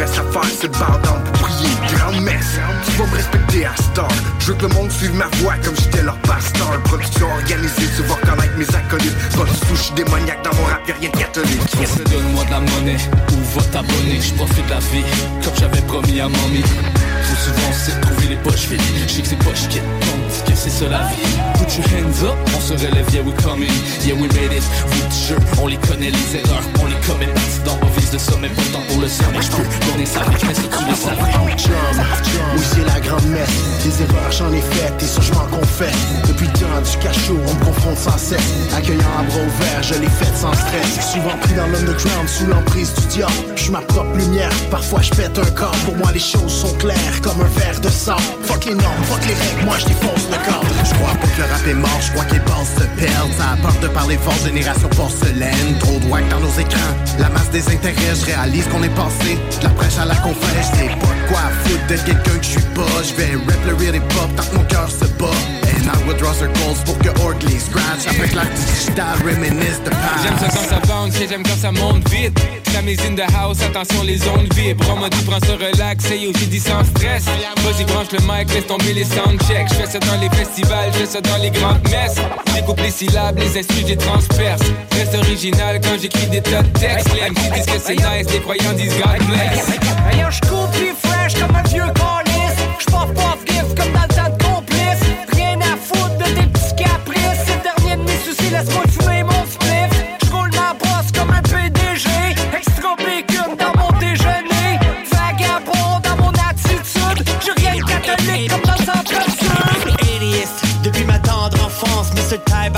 reste 0.01 0.19
à 0.19 0.23
faire 0.33 0.51
c'est 0.59 0.69
de 0.69 0.77
pour 0.77 1.33
prier 1.33 1.69
Grande 1.95 2.23
messe, 2.23 2.59
tu 2.85 2.93
vas 2.93 3.07
me 3.07 3.17
respecter 3.17 3.67
à 3.67 3.77
Star 3.77 4.09
Je 4.39 4.47
veux 4.47 4.55
que 4.55 4.67
le 4.67 4.75
monde 4.75 4.91
suive 4.91 5.15
ma 5.15 5.27
voix 5.39 5.55
comme 5.65 5.77
j'étais 5.77 6.03
leur 6.03 6.17
pasteur 6.19 6.81
Production 6.85 7.27
organisée, 7.31 7.89
tu 7.97 8.03
vas 8.03 8.15
reconnaître 8.15 8.57
mes 8.57 8.75
acolytes 8.75 9.17
Pas 9.37 9.45
du 9.45 9.59
tout, 9.59 9.77
j'suis 9.77 9.95
démoniaque 9.95 10.43
dans 10.43 10.55
mon 10.57 10.65
rap, 10.65 10.87
y'a 10.89 10.95
rien 10.95 11.11
de 11.11 11.17
catholique 11.17 11.61
Donne-moi 12.11 12.45
de 12.45 12.51
la 12.51 12.61
monnaie 12.61 12.97
ou 13.33 13.59
va 13.59 13.65
t'abonner? 13.67 14.21
Je 14.21 14.35
profite 14.35 14.65
de 14.65 14.71
la 14.71 14.79
vie 14.79 15.05
comme 15.45 15.55
j'avais 15.59 15.83
promis 15.83 16.21
à 16.21 16.29
mamie. 16.29 16.63
Trop 16.63 17.37
souvent, 17.37 17.73
c'est 17.73 18.01
trouver 18.01 18.29
les 18.29 18.37
poches 18.37 18.69
vides. 18.69 18.81
Je 19.07 19.13
sais 19.13 19.23
que 19.23 19.29
c'est 19.29 19.39
poches 19.39 19.69
qui 19.69 19.79
tombent, 19.79 20.47
que 20.47 20.55
c'est 20.55 20.71
ça 20.71 20.89
la 20.89 21.03
vie. 21.09 21.50
Put 21.71 21.79
your 21.79 21.89
hands 22.03 22.25
up, 22.25 22.37
on 22.57 22.61
se 22.61 22.75
relève, 22.75 23.09
yeah 23.15 23.23
we 23.23 23.33
coming. 23.45 23.71
Yeah 24.03 24.15
we 24.15 24.27
made 24.35 24.51
it, 24.51 24.65
vous 24.89 25.11
jeu, 25.29 25.37
on 25.63 25.69
les 25.69 25.77
connaît 25.77 26.11
les 26.11 26.37
erreurs. 26.37 26.65
On 26.81 26.87
les 26.87 26.99
commet 27.07 27.27
parti 27.27 27.61
dans 27.65 27.79
on 27.83 27.87
vise 27.99 28.13
le 28.13 28.19
sommet 28.19 28.49
Pourtant 28.49 28.83
pour 28.89 29.01
le 29.01 29.09
sommet, 29.09 29.41
je 29.41 29.51
peux 29.51 29.91
donner 29.93 30.07
ça 30.07 30.21
avec 30.21 30.43
mais 30.43 30.55
que 30.55 30.77
tu 30.77 30.85
le 30.89 30.95
savais 30.95 31.31
oui 32.55 32.63
c'est 32.75 32.85
la 32.85 33.01
grande 33.01 33.27
messe 33.27 33.49
Des 33.85 34.03
erreurs 34.03 34.33
j'en 34.33 34.53
ai 34.53 34.61
faites 34.61 35.03
et 35.03 35.07
ça 35.07 35.21
je 35.21 35.33
m'en 35.33 35.47
confesse. 35.47 35.95
Depuis 36.27 36.47
le 36.47 36.53
temps 36.53 36.81
du 36.81 36.97
cachot, 36.99 37.39
on 37.47 37.55
me 37.55 37.65
confronte 37.65 37.99
sans 37.99 38.19
cesse. 38.19 38.41
Accueillant 38.77 39.13
à 39.19 39.23
bras 39.23 39.39
ouverts, 39.39 39.83
je 39.83 39.95
l'ai 39.95 40.09
fait 40.09 40.37
sans 40.37 40.53
stress. 40.53 41.13
Souvent 41.13 41.37
pris 41.41 41.55
dans 41.55 41.67
l'underground 41.67 42.29
sous 42.29 42.47
l'emprise 42.47 42.93
du 42.95 43.07
diable. 43.07 43.33
Je 43.57 43.63
suis 43.63 43.71
ma 43.71 43.81
propre 43.81 44.17
lumière, 44.17 44.51
parfois 44.71 45.03
je 45.03 45.11
pète 45.11 45.39
un 45.39 45.51
corps. 45.53 45.77
Pour 45.85 45.97
moi 45.97 46.11
les 46.13 46.21
choses 46.21 46.53
sont 46.53 46.75
claires 46.75 47.21
comme 47.23 47.41
un 47.41 47.61
verre 47.61 47.81
de 47.81 47.89
sang. 47.89 48.17
Fuck 48.45 48.65
les 48.67 48.75
normes, 48.75 49.05
fuck 49.05 49.25
les 49.27 49.35
règles, 49.35 49.65
moi 49.65 49.77
je 49.79 49.87
défonce 49.87 50.27
le 50.31 50.39
corps. 50.51 50.65
Je 50.85 50.95
crois 50.95 51.15
pas 51.15 51.27
que 51.27 51.41
le 51.41 51.49
je 51.67 52.13
crois 52.13 52.25
les 52.33 52.39
bases 52.41 52.75
se 52.79 52.85
perdent. 53.01 53.33
Ça 53.37 53.51
apporte 53.53 53.81
de 53.81 53.89
parler 53.89 54.17
fort, 54.17 54.35
génération 54.45 54.89
porcelaine. 54.89 55.79
Trop 55.79 55.99
wack 56.09 56.29
dans 56.29 56.41
nos 56.41 56.53
écrans, 56.59 56.95
la 57.19 57.29
masse 57.29 57.51
des 57.51 57.67
intérêts 57.69 58.15
Je 58.21 58.27
réalise 58.27 58.67
qu'on 58.69 58.83
est 58.83 58.95
passé, 58.95 59.39
de 59.59 59.65
la 59.65 59.71
prêche 59.71 59.99
à 59.99 60.05
la 60.05 60.17
conférence 60.17 60.71
C'est 60.75 60.89
pas 60.89 61.15
de 61.15 61.29
quoi 61.29 61.41
foutre 61.65 61.87
d'être 61.87 62.05
quelqu'un 62.05 62.39
que 62.39 62.45
je 62.45 62.51
suis 62.51 62.69
pas. 62.75 63.03
Je 63.03 63.15
vais 63.15 63.33
rap 63.35 63.65
le 63.67 63.75
real 63.75 63.97
hip 63.97 64.03
hop 64.19 64.37
tant 64.37 64.43
que 64.45 64.57
mon 64.57 64.65
cœur 64.65 64.91
se 64.91 65.05
bat 65.19 65.70
And 65.81 65.89
I 65.89 66.07
would 66.07 66.19
draw 66.19 66.33
circles 66.33 66.83
pour 66.85 66.99
que 66.99 67.09
Orgley 67.23 67.59
scratch 67.59 68.07
Avec 68.09 68.35
l'art 68.35 68.51
digital 68.51 69.17
reminisce 69.25 69.83
de 69.83 69.91
past. 69.91 70.23
J'aime 70.23 70.39
ça 70.39 70.49
quand 70.49 70.69
ça 70.69 70.81
bounce 70.87 71.21
et 71.21 71.29
j'aime 71.29 71.43
quand 71.43 71.57
ça 71.57 71.73
monte 71.73 72.09
vite. 72.11 72.39
La 72.73 72.81
in 72.81 73.15
the 73.15 73.35
house, 73.35 73.63
attention 73.63 74.03
les 74.05 74.21
ondes 74.29 74.53
vibrent. 74.55 74.85
On 74.95 75.01
m'a 75.01 75.09
dit 75.09 75.23
prends 75.25 75.41
ce 75.41 75.53
relax 75.53 76.11
et 76.11 76.33
j'ai 76.39 76.47
dit 76.47 76.61
sans 76.61 76.85
stress. 76.85 77.25
Vas-y 77.25 77.85
branche 77.85 78.09
le 78.13 78.21
mic, 78.21 78.53
laisse 78.55 78.67
tomber 78.67 78.93
les 78.93 79.05
soundchecks. 79.05 79.69
Je 79.69 79.75
fais 79.75 79.87
ça 79.87 79.99
dans 79.99 80.21
les 80.21 80.31
festivals, 80.31 80.91
je 80.93 80.99
fais 80.99 81.07
ça 81.07 81.21
dans 81.21 81.37
les 81.39 81.51
grandes 81.51 81.83
messes. 81.91 82.17
Découpe 82.55 82.81
les 82.81 82.91
syllabes, 82.91 83.39
les 83.39 83.59
instruments 83.59 83.71
j'ai 83.89 83.97
transperce 83.97 84.63
Reste 84.93 85.15
original 85.15 85.81
quand 85.83 85.99
j'écris 86.01 86.27
des 86.27 86.43
tas 86.43 86.63
de 86.63 86.79
textes. 86.79 87.09
Les 87.15 87.31
MC 87.31 87.55
disent 87.55 87.67
que 87.67 87.81
c'est 87.85 87.97
nice, 87.97 88.33
les 88.33 88.41
croyants 88.41 88.73
disent 88.75 88.95
God 88.99 89.27
bless. 89.27 89.67
Yo 90.19 90.27
j'coule 90.31 90.71
plus 90.73 90.95
fresh 91.03 91.35
comme 91.35 91.57
un 91.57 91.63
vieux 91.63 91.93
calice 91.95 92.30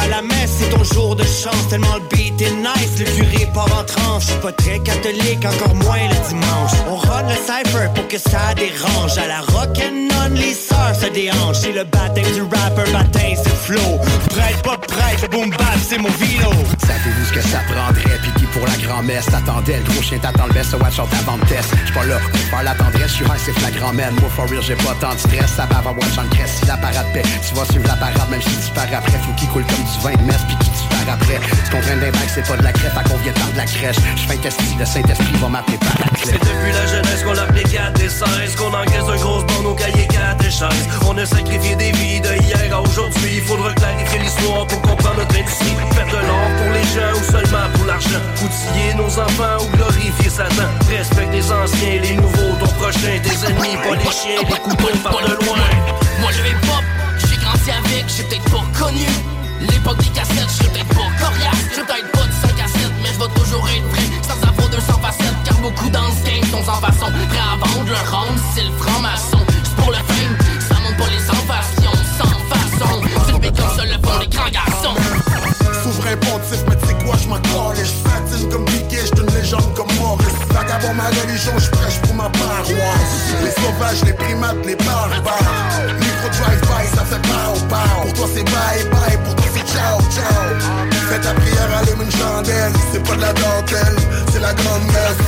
la 0.08 0.22
messe, 0.22 0.58
c'est 0.58 0.70
ton 0.70 0.84
jour 0.84 1.16
de 1.16 1.24
chance. 1.24 1.68
Tellement 1.68 1.94
le 1.94 2.16
beat 2.16 2.40
est 2.40 2.50
nice, 2.50 2.98
le 2.98 3.04
curé 3.04 3.41
part 3.52 3.78
en 3.78 3.84
tranche. 3.84 4.24
Je 4.24 4.30
suis 4.32 4.40
pas 4.40 4.52
très 4.52 4.78
catholique, 4.80 5.44
encore 5.44 5.74
moins 5.74 6.08
le 6.08 6.28
dimanche. 6.28 6.72
On 6.88 6.96
run 6.96 7.22
le 7.28 7.34
cypher 7.34 7.88
pour 7.94 8.08
que 8.08 8.18
ça 8.18 8.54
dérange. 8.56 9.18
À 9.18 9.26
la 9.26 9.40
rock'n'on, 9.40 10.34
les 10.34 10.54
sœurs 10.54 10.94
se 10.94 11.06
déhanchent. 11.06 11.60
C'est 11.62 11.72
le 11.72 11.84
baptême 11.84 12.30
du 12.32 12.42
rapper, 12.42 12.90
baptême 12.92 13.36
c'est 13.36 13.56
flow. 13.56 13.98
Prête, 14.30 14.62
pas 14.62 14.78
prête, 14.78 15.30
boom 15.30 15.50
c'est 15.88 15.98
mon 15.98 16.10
vino. 16.10 16.50
Savez-vous 16.86 17.24
ce 17.26 17.32
que 17.32 17.42
ça 17.42 17.58
prendrait? 17.68 18.18
Puis 18.22 18.32
qui 18.38 18.46
pour 18.46 18.66
la 18.66 18.76
grand-messe 18.76 19.26
t'attendait? 19.26 19.78
Le 19.78 19.92
gros 19.92 20.02
chien 20.02 20.18
t'attend 20.18 20.46
le 20.46 20.54
best, 20.54 20.72
watch 20.74 20.98
out 20.98 21.08
avant 21.20 21.36
de 21.38 21.44
test 21.46 21.68
J'suis 21.84 21.94
pas 21.94 22.04
là 22.04 22.18
pour 22.30 22.40
faire 22.40 22.62
la 22.62 22.74
tendresse, 22.74 23.12
j'suis 23.12 23.24
high, 23.24 23.40
c'est 23.44 23.52
flagrant 23.52 23.92
man 23.92 24.14
Moi 24.20 24.30
for 24.30 24.48
real, 24.48 24.62
j'ai 24.62 24.76
pas 24.76 24.94
tant 25.00 25.14
de 25.14 25.18
stress 25.18 25.52
Ça 25.56 25.66
va 25.70 25.78
avoir 25.78 25.94
watch 25.94 26.16
en 26.18 26.28
cresse 26.34 26.60
Si 26.60 26.66
la 26.66 26.76
parade 26.76 27.06
paix, 27.12 27.22
tu 27.46 27.54
vas 27.54 27.64
suivre 27.66 27.86
la 27.86 27.96
parade 27.96 28.30
Même 28.30 28.42
si 28.42 28.50
tu 28.50 28.72
pars 28.74 28.84
après, 28.92 29.18
faut 29.18 29.32
qu'il 29.36 29.48
coule 29.48 29.64
comme 29.66 29.84
du 29.84 29.98
vin 30.02 30.22
de 30.22 30.26
messe 30.26 30.42
Puis 30.48 30.56
qui 30.60 30.70
tu 30.70 31.01
après 31.08 31.40
Ce 31.64 31.70
qu'on 31.70 31.80
traîne 31.80 32.00
d'impact, 32.00 32.30
c'est 32.34 32.46
pas 32.46 32.56
de 32.56 32.62
la 32.62 32.72
crête 32.72 32.92
À 32.96 33.02
qu'on 33.02 33.16
vient 33.18 33.32
de 33.32 33.56
la 33.56 33.64
crèche. 33.64 33.96
J'fais 34.16 34.34
un 34.34 34.38
testi, 34.38 34.76
le 34.78 34.84
Saint-Esprit 34.84 35.36
va 35.40 35.48
m'appeler 35.48 35.78
par 35.78 35.94
la 35.98 36.06
C'est 36.24 36.32
depuis 36.32 36.72
la 36.72 36.86
jeunesse 36.86 37.22
qu'on 37.22 37.32
l'appelait 37.32 37.62
4 37.62 38.00
et 38.00 38.08
16 38.08 38.56
Qu'on 38.56 38.72
encaisse 38.72 39.08
un 39.08 39.16
gros 39.16 39.42
bande 39.42 39.66
au 39.66 39.74
cahier 39.74 40.06
4 40.06 40.44
et 40.44 40.50
16 40.50 40.68
On 41.06 41.16
a 41.18 41.26
sacrifié 41.26 41.76
des 41.76 41.92
vies 41.92 42.20
de 42.20 42.32
hier 42.42 42.74
à 42.74 42.80
aujourd'hui. 42.80 43.36
Il 43.36 43.42
faudra 43.42 43.72
clarifier 43.74 44.18
l'histoire 44.20 44.66
pour 44.66 44.80
comprendre 44.82 45.18
notre 45.18 45.36
industrie. 45.36 45.76
Faire 45.92 46.06
de 46.06 46.26
l'or 46.26 46.48
pour 46.58 46.72
les 46.72 46.86
gens 46.94 47.12
ou 47.18 47.24
seulement 47.30 47.68
pour 47.74 47.86
l'argent. 47.86 48.22
Outiller 48.42 48.94
nos 48.96 49.18
enfants 49.18 49.64
ou 49.64 49.76
glorifier 49.76 50.30
Satan. 50.30 50.70
Respecte 50.88 51.32
les 51.32 51.50
anciens, 51.50 52.00
les 52.00 52.14
nouveaux, 52.14 52.56
ton 52.60 52.68
prochain 52.80 53.18
Tes 53.22 53.46
ennemis, 53.46 53.76
pas 53.82 53.96
les 53.96 54.10
chiens, 54.10 54.42
les 54.48 54.58
couteaux 54.60 54.98
par 55.02 55.20
de 55.22 55.34
loin. 55.44 55.58
Moi 56.20 56.30
le 56.30 56.50
hip 56.50 56.68
hop, 56.68 56.84
j'ai 57.18 57.36
grandi 57.36 57.70
avec, 57.70 58.04
j'ai 58.08 58.22
peut-être 58.24 58.50
pas 58.50 58.64
connu 58.78 59.06
L'époque 59.70 59.98
des 59.98 60.10
cassettes, 60.10 60.50
j'ai 60.58 60.68
peut-être 60.68 60.88
pas. 60.88 61.08
Coriace 61.20 61.62
J'ai 61.74 61.82
peut-être 61.82 62.10
pas 62.12 62.26
de 62.26 62.32
5 62.32 62.64
à 62.64 62.68
7, 62.68 62.80
mais 63.02 63.10
je 63.14 63.18
vais 63.18 63.32
toujours 63.40 63.68
être 63.68 63.88
prêt 63.90 64.08
Sans 64.26 64.48
avoir 64.48 64.68
200 64.68 64.92
facettes, 65.00 65.38
car 65.44 65.56
beaucoup 65.58 65.90
dans 65.90 66.10
ce 66.10 66.22
game 66.24 66.44
sont 66.50 66.64
sans 66.64 66.80
façon 66.80 67.06
Prêts 67.28 67.38
à 67.38 67.56
vendre 67.56 67.90
leur 67.90 68.06
ronde, 68.10 68.38
c'est 68.54 68.64
le 68.64 68.72
franc-maçon. 68.72 69.38
C'est 69.64 69.76
pour 69.76 69.90
le 69.90 70.02
fame, 70.08 70.34
ça 70.68 70.74
monte 70.82 70.96
pas 70.96 71.10
les 71.10 71.22
sans-façons 71.22 71.98
Sans 72.18 72.36
façon, 72.50 73.02
c'est 73.26 73.32
le 73.32 73.38
béton, 73.38 73.64
seul 73.76 73.88
le 73.88 73.98
fond 74.02 74.18
des 74.20 74.28
grands 74.28 74.50
garçons. 74.50 74.96
Souverain 75.82 76.16
pontif, 76.16 76.62
mais 76.68 76.76
tu 76.76 77.04
quoi, 77.04 77.16
j'm'en 77.22 77.38
calais 77.40 77.84
J'fatine 77.84 78.48
comme 78.50 78.64
Piquet, 78.66 79.04
j'suis 79.06 79.24
une 79.24 79.34
légende 79.34 79.74
comme 79.74 79.92
Maurice. 79.98 80.26
Vagabond 80.50 80.94
ma 80.94 81.08
religion, 81.08 81.52
j'prêche 81.58 81.98
pour 82.02 82.14
ma 82.14 82.28
paroisse. 82.30 83.14
Les 83.42 83.50
sauvages, 83.50 84.02
les 84.04 84.12
primates, 84.12 84.64
les 84.64 84.76
barbares. 84.76 85.82
Micro 85.98 86.28
drive-by, 86.30 86.86
ça 86.96 87.04
fait 87.04 87.22
pow 87.22 87.58
pow 87.68 88.02
Pour 88.02 88.12
toi 88.12 88.26
c'est 88.34 88.44
bye 88.44 88.84
bye, 88.90 89.18
pour 89.24 89.34
toi 89.34 89.51
ciao 89.82 89.98
ciao 90.10 90.42
Fais 91.08 91.20
ta 91.20 91.34
prière, 91.34 91.76
allume 91.78 92.02
une 92.02 92.10
chandelle. 92.10 92.72
C'est 92.92 93.02
pas 93.02 93.16
de 93.16 93.20
la 93.20 93.32
dentelle, 93.32 93.96
c'est 94.30 94.40
la 94.40 94.54
grande 94.54 94.84
messe, 94.86 95.18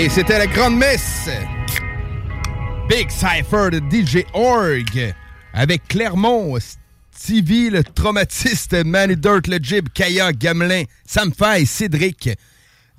Et 0.00 0.08
c'était 0.08 0.38
la 0.38 0.46
grande 0.46 0.76
messe. 0.76 1.28
Big 2.88 3.10
Cypher 3.10 3.70
de 3.72 3.80
DJ 3.90 4.24
Org. 4.32 5.12
Avec 5.52 5.88
Clermont, 5.88 6.56
Stevie, 7.10 7.70
le 7.70 7.82
traumatiste, 7.82 8.74
Manny 8.84 9.16
Dirt, 9.16 9.48
le 9.48 9.58
Jib, 9.60 9.88
Kaya, 9.92 10.32
Gamelin, 10.32 10.84
Sam 11.04 11.32
Fay, 11.36 11.66
Cédric, 11.66 12.30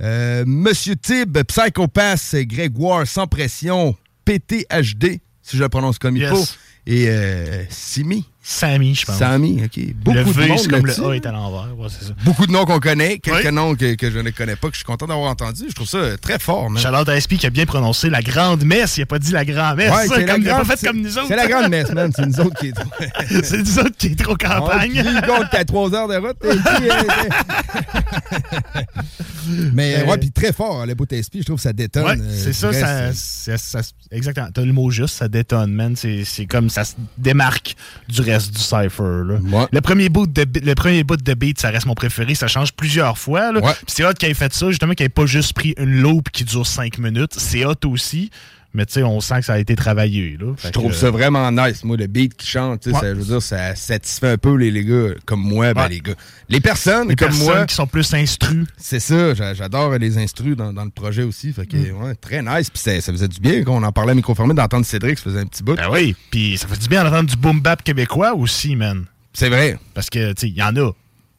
euh, 0.02 0.44
Monsieur 0.46 0.98
Tib, 0.98 1.38
Psychopath, 1.44 2.36
Grégoire, 2.36 3.08
Sans 3.08 3.28
Pression, 3.28 3.96
PTHD, 4.26 5.22
si 5.42 5.56
je 5.56 5.64
le 5.64 5.70
prononce 5.70 6.00
comme 6.00 6.18
il 6.18 6.28
faut, 6.28 6.44
et 6.86 7.08
euh, 7.08 7.64
Simi. 7.70 8.28
Sammy, 8.42 8.96
je 8.96 9.06
pense. 9.06 9.18
Sammy, 9.18 9.62
OK. 9.66 9.94
Beaucoup 9.96 10.18
le 10.18 10.24
de 10.24 10.58
c'est 10.58 10.70
comme 10.70 10.86
le 10.86 10.94
A 11.10 11.14
est 11.16 11.26
à 11.26 11.32
l'envers. 11.32 11.78
Ouais, 11.78 11.88
c'est 11.90 12.06
ça. 12.08 12.14
Beaucoup 12.24 12.48
de 12.48 12.52
noms 12.54 12.64
qu'on 12.66 12.80
connaît, 12.80 13.20
quelques 13.20 13.46
Oui. 13.46 13.52
noms 13.52 13.76
que, 13.76 13.96
que 13.96 14.10
je 14.10 14.18
ne 14.20 14.30
connais 14.32 14.56
pas, 14.56 14.70
que 14.70 14.74
je 14.74 14.78
suis 14.80 14.86
content 14.86 15.08
d'avoir 15.08 15.30
entendu. 15.30 15.66
Je 15.70 15.76
trouve 15.76 15.88
ça 15.88 16.18
très 16.18 16.40
fort, 16.40 16.70
man. 16.70 16.82
Charlotte 16.82 17.10
SP 17.12 17.36
qui 17.38 17.46
a 17.46 17.50
bien 17.50 17.66
prononcé 17.66 18.10
la 18.10 18.22
grande 18.22 18.64
messe. 18.64 18.98
Il 18.98 19.02
a 19.04 19.06
pas 19.06 19.20
dit 19.20 19.34
la 19.34 19.44
grand 19.46 19.76
messe. 19.76 19.92
Ouais, 19.92 20.08
c'est 20.08 20.26
la 20.26 20.34
comme, 20.34 20.42
il 20.42 20.50
a 20.50 20.54
grande- 20.54 20.68
pas 20.68 20.72
fait 20.74 20.80
c'est- 20.80 20.88
comme 20.88 21.02
nous 21.02 21.18
autres. 21.18 21.28
C'est 21.28 21.36
la 21.36 21.48
grande 21.48 21.70
messe, 21.70 21.92
man. 21.92 22.12
C'est 22.16 22.26
nous 22.26 22.40
autres 22.40 22.58
qui 22.60 22.68
est 22.68 22.72
trop. 22.72 22.90
c'est 23.44 23.58
nous 23.60 23.80
autres 23.80 23.98
qui 23.98 24.08
est 24.08 24.20
trop 24.20 24.36
campagne. 24.36 24.94
Ouais, 24.94 25.04
puis 25.04 25.22
compte 25.28 25.50
qu'à 25.52 25.66
3 25.66 25.94
heures 25.94 26.08
de 26.08 26.16
route. 26.16 26.38
et 26.44 26.48
puis, 26.48 26.90
euh, 26.90 27.04
Mais 29.74 29.98
Euh, 29.98 30.06
ouais, 30.06 30.18
puis 30.18 30.32
très 30.32 30.54
fort, 30.54 30.86
le 30.86 30.94
bout 30.96 31.12
SP, 31.12 31.40
je 31.40 31.44
trouve 31.44 31.58
que 31.58 31.64
ça 31.64 31.74
détonne. 31.74 32.06
Ouais, 32.06 32.18
euh, 32.20 32.38
c'est 32.44 32.54
ça, 32.54 32.72
ça, 32.72 33.12
ça- 33.14 33.58
ça- 33.58 33.82
exactement. 34.12 34.48
T'as 34.54 34.62
le 34.64 34.74
mot 34.74 34.90
juste, 34.92 35.16
ça 35.16 35.28
détonne, 35.28 35.72
man. 35.74 35.96
C'est 35.96 36.24
c'est 36.24 36.46
comme 36.46 36.70
ça 36.70 36.84
se 36.84 36.94
démarque 37.18 37.76
du 38.08 38.22
reste 38.32 38.54
du 38.54 38.62
cypher. 38.62 39.24
Là. 39.26 39.68
Le, 39.72 39.82
premier 39.82 40.10
bout 40.10 40.28
de, 40.28 40.46
le 40.62 40.74
premier 40.76 41.04
bout 41.04 41.18
de 41.18 41.34
beat, 41.34 41.60
ça 41.60 41.70
reste 41.70 41.86
mon 41.86 41.96
préféré. 41.96 42.36
Ça 42.36 42.48
change 42.48 42.74
plusieurs 42.74 43.18
fois. 43.18 43.52
c'est 43.88 44.06
hot 44.06 44.14
qu'il 44.14 44.30
ait 44.30 44.34
fait 44.34 44.54
ça, 44.54 44.70
justement, 44.70 44.94
qu'il 44.94 45.06
ait 45.06 45.10
pas 45.10 45.26
juste 45.26 45.54
pris 45.54 45.74
une 45.78 46.02
loop 46.02 46.30
qui 46.30 46.44
dure 46.44 46.66
5 46.66 46.98
minutes. 46.98 47.34
C'est 47.38 47.66
hot 47.66 47.86
aussi. 47.86 48.30
Mais 48.76 48.86
tu 48.86 48.94
sais, 48.94 49.04
on 49.04 49.20
sent 49.20 49.40
que 49.40 49.46
ça 49.46 49.54
a 49.54 49.58
été 49.60 49.76
travaillé. 49.76 50.38
Là. 50.40 50.54
Je 50.64 50.70
trouve 50.70 50.94
ça 50.94 51.10
vraiment 51.10 51.52
nice. 51.52 51.84
Moi, 51.84 51.98
le 51.98 52.06
beat 52.06 52.36
qui 52.36 52.46
chante, 52.46 52.86
Ouais. 52.86 52.94
ça, 52.94 53.10
je 53.16 53.20
veux 53.20 53.26
dire, 53.26 53.42
ça 53.42 53.74
satisfait 53.76 54.30
un 54.30 54.38
peu 54.38 54.54
les, 54.56 54.70
les 54.70 54.86
gars 54.86 55.16
comme 55.26 55.42
moi. 55.42 55.74
Ben, 55.74 55.84
Ouais. 55.84 55.90
les 55.90 56.00
gars. 56.02 56.14
Les 56.50 56.60
personnes 56.62 57.10
Les 57.10 57.16
comme 57.16 57.30
personnes 57.30 57.46
moi. 57.48 57.66
qui 57.66 57.74
sont 57.74 57.88
plus 57.88 58.14
instrues. 58.14 58.66
C'est 58.78 59.00
ça, 59.00 59.34
j'a- 59.34 59.56
j'adore 59.56 59.98
les 59.98 60.20
instrus 60.20 60.56
dans, 60.56 60.72
dans 60.72 60.84
le 60.86 60.92
projet 60.92 61.24
aussi. 61.24 61.52
Fait 61.52 61.66
que, 61.66 61.78
Mm. 61.78 62.04
ouais, 62.04 62.16
très 62.16 62.44
nice. 62.44 62.70
Puis 62.70 62.80
ça, 62.82 63.02
ça 63.02 63.12
faisait 63.12 63.28
du 63.28 63.40
bien 63.40 63.64
qu'on 63.64 63.82
en 63.82 63.92
parlait 63.92 64.12
à 64.12 64.16
micro 64.16 64.36
fermé 64.36 64.54
d'entendre 64.54 64.86
Cédric, 64.86 65.18
ça 65.18 65.24
faisait 65.26 65.40
un 65.40 65.46
petit 65.48 65.64
bout. 65.64 65.76
Ben 65.76 65.90
oui, 65.92 66.16
puis 66.30 66.56
ça 66.60 66.68
fait 66.68 66.80
du 66.80 66.88
bien 66.88 67.04
d'entendre 67.04 67.28
du 67.30 67.38
boom 67.38 67.60
bap 67.62 67.84
québécois 67.84 68.36
aussi, 68.36 68.76
man. 68.76 69.06
C'est 69.34 69.50
vrai. 69.50 69.80
Parce 69.96 70.12
que, 70.12 70.34
tu 70.34 70.42
sais, 70.42 70.48
il 70.50 70.56
y 70.56 70.62
en 70.62 70.76
a. 70.76 70.92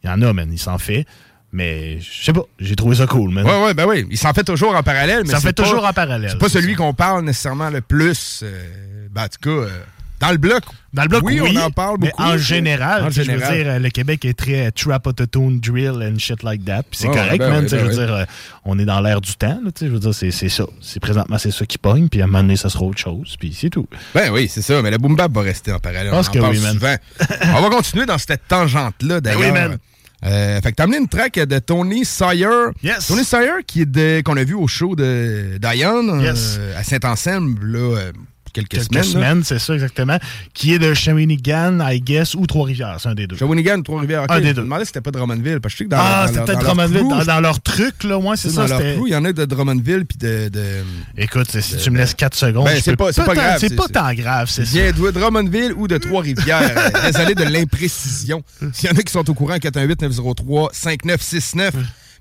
Il 0.02 0.06
y 0.08 0.12
en 0.12 0.20
a, 0.22 0.32
man. 0.32 0.48
Il 0.50 0.58
s'en 0.58 0.78
fait. 0.78 1.06
Mais 1.52 1.98
je 2.00 2.24
sais 2.24 2.32
pas, 2.32 2.42
j'ai 2.60 2.76
trouvé 2.76 2.96
ça 2.96 3.06
cool, 3.06 3.30
man. 3.30 3.44
Ouais, 3.44 3.64
ouais, 3.64 3.74
ben 3.74 3.84
oui. 3.86 4.06
Il 4.10 4.18
s'en 4.18 4.32
fait 4.32 4.44
toujours 4.44 4.74
en 4.76 4.82
parallèle. 4.84 5.22
mais 5.24 5.32
Ça 5.32 5.40
c'est 5.40 5.48
fait 5.48 5.52
pas- 5.52 5.62
toujours 5.64 5.84
en 5.84 5.92
parallèle, 5.92 6.30
C'est 6.30 6.38
pas 6.38 6.48
celui 6.48 6.74
qu'on 6.76 6.94
parle 6.94 7.24
nécessairement 7.24 7.70
le 7.70 7.80
plus. 7.80 8.40
euh, 8.44 9.06
ben, 9.10 9.24
en 9.24 9.28
tout 9.28 9.38
cas, 9.42 9.50
euh, 9.66 9.80
dans 10.20 10.30
le 10.30 10.36
bloc. 10.36 10.62
Dans 10.92 11.02
le 11.02 11.08
bloc, 11.08 11.22
oui, 11.24 11.40
on 11.40 11.56
en 11.56 11.70
parle 11.70 11.96
mais 12.00 12.10
beaucoup. 12.10 12.22
en 12.22 12.36
général, 12.36 13.04
En 13.04 13.10
sais, 13.10 13.24
je 13.24 13.30
veux 13.32 13.38
général. 13.38 13.54
dire, 13.56 13.66
euh, 13.68 13.78
le 13.80 13.88
Québec 13.90 14.24
est 14.24 14.34
très 14.38 14.70
trap 14.70 15.06
autotune 15.08 15.58
drill 15.60 15.92
and 16.02 16.18
shit 16.18 16.42
like 16.44 16.64
that. 16.64 16.82
Puis 16.88 17.00
c'est 17.00 17.06
correct, 17.08 17.38
ben 17.38 17.48
man. 17.50 17.58
oui, 17.60 17.64
tu 17.64 17.68
sais, 17.70 17.76
ben 17.76 17.80
je 17.80 17.84
veux 17.90 17.98
oui. 18.00 18.06
dire, 18.06 18.14
euh, 18.14 18.24
on 18.64 18.78
est 18.78 18.84
dans 18.84 19.00
l'air 19.00 19.20
du 19.20 19.34
temps. 19.34 19.58
là, 19.64 19.70
tu 19.74 19.80
sais, 19.80 19.86
je 19.86 19.92
veux 19.92 19.98
dire, 19.98 20.14
c'est 20.14 20.30
ça. 20.48 20.64
C'est 20.80 21.00
présentement, 21.00 21.38
c'est 21.38 21.50
ça 21.50 21.64
qui 21.66 21.78
pogne. 21.78 22.08
Puis 22.08 22.20
à 22.20 22.24
un 22.24 22.26
moment 22.28 22.42
donné, 22.42 22.56
ça 22.56 22.68
sera 22.68 22.84
autre 22.84 22.98
chose. 23.00 23.34
Puis 23.40 23.56
c'est 23.58 23.70
tout. 23.70 23.88
Ben 24.14 24.30
oui, 24.30 24.46
c'est 24.48 24.62
ça. 24.62 24.80
Mais 24.82 24.90
le 24.92 24.98
boom 24.98 25.16
bap 25.16 25.32
va 25.32 25.40
rester 25.42 25.72
en 25.72 25.78
parallèle. 25.80 26.12
On 26.12 26.18
en 26.18 26.22
que 26.22 26.38
parle 26.38 26.52
oui, 26.52 26.58
souvent. 26.60 26.94
on 27.56 27.60
va 27.62 27.70
continuer 27.70 28.06
dans 28.06 28.18
cette 28.18 28.46
tangente-là, 28.46 29.20
d'ailleurs. 29.20 29.40
Ben 29.40 29.46
oui, 29.46 29.52
man. 29.52 29.78
Euh, 30.24 30.60
fait 30.60 30.70
que 30.72 30.76
t'as 30.76 30.84
amené 30.84 30.98
une 30.98 31.08
track 31.08 31.34
de 31.38 31.58
Tony 31.58 32.04
Sawyer. 32.04 32.68
Yes. 32.82 33.06
Tony 33.06 33.24
Sawyer 33.24 33.62
qui 33.66 33.82
est 33.82 33.86
de- 33.90 34.20
qu'on 34.22 34.36
a 34.36 34.44
vu 34.44 34.54
au 34.54 34.66
show 34.66 34.94
de 34.94 35.56
Diane 35.60 36.20
Yes. 36.22 36.56
euh, 36.60 36.78
à 36.78 36.82
Saint-Anselme, 36.84 37.56
là, 37.62 37.78
euh, 37.98 38.12
quelques, 38.52 38.68
Quelques 38.70 38.84
semaines. 38.84 39.02
semaines, 39.04 39.44
c'est 39.44 39.58
ça 39.58 39.74
exactement. 39.74 40.18
Qui 40.54 40.74
est 40.74 40.78
de 40.78 40.94
Shawinigan, 40.94 41.78
I 41.88 42.00
guess, 42.00 42.34
ou 42.34 42.46
Trois-Rivières. 42.46 42.96
C'est 43.00 43.08
un 43.08 43.14
des 43.14 43.26
deux. 43.26 43.36
Shawinigan, 43.36 43.82
Trois-Rivières. 43.82 44.24
Un 44.28 44.40
des 44.40 44.48
Je 44.48 44.52
deux. 44.54 44.60
me 44.60 44.64
demandais 44.66 44.84
si 44.84 44.88
c'était 44.88 45.00
pas 45.00 45.10
Drummondville. 45.10 45.60
Parce 45.60 45.74
que 45.74 45.78
je 45.78 45.84
sais 45.84 45.84
que 45.84 45.90
dans, 45.90 45.98
ah, 46.00 46.22
dans 46.22 46.26
c'était 46.26 46.38
leur- 46.38 46.46
peut-être 46.46 46.58
dans 46.58 46.64
leur 46.64 46.74
Drummondville. 46.88 47.08
crew, 47.08 47.18
Dans, 47.26 47.34
dans 47.34 47.40
leur 47.40 47.60
truc, 47.60 48.04
là, 48.04 48.18
ouais, 48.18 48.36
c'est 48.36 48.48
dans 48.48 48.54
ça. 48.54 48.66
leur 48.68 48.78
c'était- 48.78 48.94
crew, 48.96 49.06
il 49.06 49.12
y 49.12 49.16
en 49.16 49.24
a 49.24 49.32
de 49.32 49.44
Drummondville 49.44 50.04
puis 50.06 50.18
de, 50.18 50.48
de- 50.48 50.84
Écoute, 51.16 51.50
si 51.60 51.76
tu 51.76 51.90
me 51.90 51.98
laisses 51.98 52.14
4 52.14 52.34
secondes, 52.36 52.64
Ben, 52.64 52.76
je 52.76 52.82
c'est 52.82 52.96
pas, 52.96 53.10
grave. 53.12 53.58
C'est 53.60 53.76
pas 53.76 53.88
tant 53.88 54.12
grave, 54.14 54.48
c'est 54.50 54.64
ça. 54.64 54.72
Bien 54.72 54.92
de 54.92 55.10
Drummondville 55.10 55.72
ou 55.76 55.88
de 55.88 55.98
Trois-Rivières. 55.98 56.90
Désolé 57.06 57.34
de 57.34 57.44
l'imprécision. 57.44 58.42
S'il 58.72 58.88
y 58.90 58.92
en 58.92 58.96
a 58.96 59.02
qui 59.02 59.12
sont 59.12 59.28
au 59.28 59.34
courant, 59.34 59.56
418-903-5969. 59.56 61.72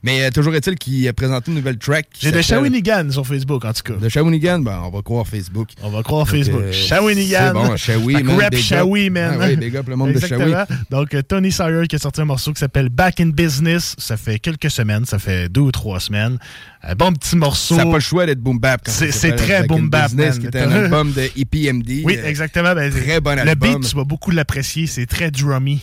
Mais 0.02 0.24
euh, 0.24 0.30
toujours 0.32 0.56
est-il 0.56 0.76
qu'il 0.76 1.06
a 1.10 1.14
présenté 1.14 1.52
une 1.52 1.58
nouvelle 1.58 1.78
track. 1.78 2.08
J'ai 2.20 2.32
de 2.32 2.42
Shawinigan 2.42 3.12
sur 3.12 3.28
Facebook, 3.28 3.66
en 3.66 3.74
tout 3.74 3.82
cas. 3.84 3.94
De 4.00 4.08
Shawinigan, 4.08 4.60
ben, 4.60 4.82
on 4.86 4.90
va 4.90 5.02
croire 5.02 5.28
Facebook. 5.28 5.70
On 5.84 5.90
va 5.90 6.04
croire 6.04 6.28
Facebook. 6.28 6.62
euh, 6.62 6.72
Shawinigan. 6.72 7.48
C'est 7.48 7.54
bon, 7.54 7.76
Shawi, 7.76 8.24
man. 8.24 8.40
Rap. 8.40 8.56
Shawi, 8.56 9.10
man. 9.10 9.38
Ah 9.42 9.46
oui, 9.50 9.56
big 9.58 9.76
up 9.76 9.90
le 9.90 9.96
monde 9.98 10.14
de 10.14 10.20
Shawi. 10.20 10.54
Donc, 10.90 11.14
euh, 11.14 11.22
Tony 11.22 11.52
Sawyer 11.52 11.86
qui 11.88 11.98
a 11.98 12.00
sorti 12.00 12.22
un 12.22 12.26
morceau 12.26 12.54
qui 12.54 12.60
s'appelle 12.60 12.88
Back 12.90 13.20
in 13.20 13.30
Business. 13.30 13.96
Ça 13.98 14.16
fait 14.16 14.40
quelques 14.40 14.72
semaines, 14.72 15.06
ça 15.06 15.20
fait 15.20 15.50
deux 15.50 15.62
ou 15.62 15.72
trois 15.72 16.00
semaines. 16.00 16.38
Un 16.82 16.96
bon 16.96 17.12
petit 17.12 17.36
morceau. 17.36 17.76
Ça 17.76 17.84
n'a 17.84 17.92
pas 17.92 17.98
le 17.98 18.02
choix 18.02 18.26
d'être 18.26 18.40
boom 18.40 18.58
bap. 18.58 18.82
C'est 18.88 19.36
très 19.36 19.62
Back 19.62 19.72
in 19.72 19.76
boom 19.76 19.90
bap, 19.90 20.06
Business, 20.12 20.36
man. 20.36 20.40
qui 20.40 20.48
était 20.48 20.60
un 20.62 20.72
album 20.72 21.12
de 21.12 21.24
EPMD. 21.38 22.04
Oui, 22.06 22.16
euh, 22.18 22.26
exactement. 22.26 22.74
Ben, 22.74 22.90
très 22.90 23.20
bon 23.20 23.36
Le 23.36 23.42
album. 23.50 23.80
beat, 23.82 23.90
tu 23.90 23.96
vas 23.98 24.06
beaucoup 24.06 24.32
l'apprécier. 24.32 24.88
C'est 24.88 25.06
très 25.08 25.30
drummy. 25.30 25.82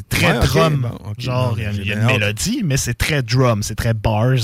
C'est 0.00 0.08
très 0.08 0.32
Ouais, 0.38 0.46
drum. 0.46 0.88
bon, 0.90 1.10
ok, 1.10 1.20
Genre, 1.20 1.54
il 1.58 1.62
y 1.62 1.66
a, 1.66 1.72
y 1.96 1.98
une 1.98 2.04
mélodie, 2.06 2.62
mais 2.64 2.76
c'est 2.76 2.94
très 2.94 3.22
drum, 3.22 3.62
c'est 3.62 3.74
très 3.74 3.94
bars. 3.94 4.34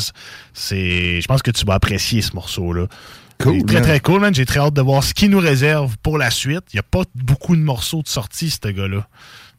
C'est, 0.55 1.21
je 1.21 1.27
pense 1.27 1.43
que 1.43 1.51
tu 1.51 1.65
vas 1.65 1.75
apprécier 1.75 2.23
ce 2.23 2.35
morceau-là. 2.35 2.87
Cool, 3.39 3.65
Très, 3.67 3.83
très 3.83 4.01
cool, 4.01 4.21
man. 4.21 4.35
J'ai 4.35 4.47
très 4.47 4.61
hâte 4.61 4.75
de 4.75 4.81
voir 4.81 5.05
ce 5.05 5.13
qu'il 5.13 5.31
nous 5.31 5.39
réserve 5.41 5.97
pour 6.03 6.17
la 6.17 6.31
suite. 6.31 6.65
Il 6.73 6.77
n'y 6.77 6.81
a 6.81 6.85
pas 6.85 7.03
beaucoup 7.15 7.55
de 7.55 7.61
morceaux 7.61 8.03
de 8.03 8.09
sortie, 8.09 8.49
ce 8.51 8.69
gars-là. 8.69 9.07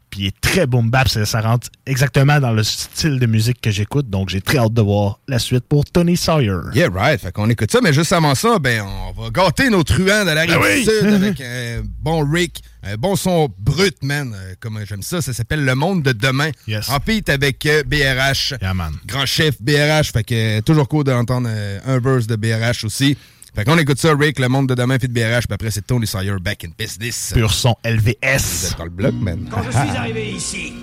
Puis 0.09 0.21
il 0.21 0.27
est 0.27 0.41
très 0.41 0.65
boom 0.65 0.89
bap. 0.89 1.07
Ça, 1.09 1.25
ça 1.25 1.41
rentre 1.41 1.67
exactement 1.85 2.39
dans 2.39 2.53
le 2.53 2.63
style 2.63 3.19
de 3.19 3.25
musique 3.27 3.61
que 3.61 3.69
j'écoute. 3.69 4.09
Donc, 4.09 4.29
j'ai 4.29 4.41
très 4.41 4.57
hâte 4.57 4.73
de 4.73 4.81
voir 4.81 5.19
la 5.27 5.37
suite 5.37 5.65
pour 5.67 5.85
Tony 5.85 6.17
Sawyer. 6.17 6.57
Yeah, 6.73 6.89
right. 6.91 7.21
Fait 7.21 7.31
qu'on 7.31 7.49
écoute 7.49 7.71
ça, 7.71 7.79
mais 7.83 7.93
juste 7.93 8.13
avant 8.13 8.33
ça, 8.33 8.57
ben, 8.57 8.83
on 8.83 9.21
va 9.21 9.29
gâter 9.29 9.69
nos 9.69 9.83
truands 9.83 10.25
de 10.25 10.31
la 10.31 10.41
rive 10.41 10.51
Ben 10.51 10.59
oui! 10.63 10.83
sud 10.85 11.07
avec 11.13 11.41
un 11.41 11.83
bon 12.01 12.25
Rick, 12.27 12.63
un 12.93 12.95
bon 12.97 13.15
son 13.15 13.49
brut, 13.59 13.95
man. 14.03 14.33
Euh, 14.35 14.53
Comme 14.59 14.79
j'aime 14.85 15.01
ça, 15.01 15.21
ça 15.21 15.33
s'appelle 15.33 15.63
Le 15.65 15.75
Monde 15.75 16.03
de 16.03 16.11
demain. 16.11 16.51
Yes. 16.67 16.89
En 16.89 16.99
feat 16.99 17.29
avec 17.29 17.65
euh, 17.65 17.83
BRH. 17.83 18.55
Yeah, 18.61 18.73
man. 18.73 18.93
Grand 19.05 19.25
chef 19.25 19.61
BRH. 19.61 20.11
Fait 20.11 20.23
que 20.23 20.57
euh, 20.59 20.61
toujours 20.61 20.87
cool 20.87 21.03
d'entendre 21.03 21.49
euh, 21.51 21.79
un 21.85 21.99
verse 21.99 22.27
de 22.27 22.35
BRH 22.35 22.83
aussi. 22.83 23.17
Fait 23.55 23.63
qu'on 23.65 23.77
écoute 23.77 23.99
ça, 23.99 24.13
Rick, 24.15 24.37
Le 24.39 24.49
Monde 24.49 24.67
de 24.69 24.75
demain, 24.75 24.99
feat 24.99 25.11
BRH. 25.11 25.47
Puis 25.47 25.53
après, 25.53 25.71
c'est 25.71 25.85
Tony 25.85 26.05
Sawyer, 26.05 26.35
Back 26.39 26.63
in 26.65 26.69
Business. 26.77 27.31
Pur 27.33 27.51
son 27.51 27.75
Vous 27.83 27.91
LVS. 27.91 28.71
êtes 28.71 28.75
dans 28.77 28.83
le 28.85 28.89
bloc, 28.91 29.13
man. 29.15 29.47
Quand 29.51 29.63
je 29.63 29.71
suis 29.71 29.97
arrivé 29.97 30.31
ici, 30.31 30.73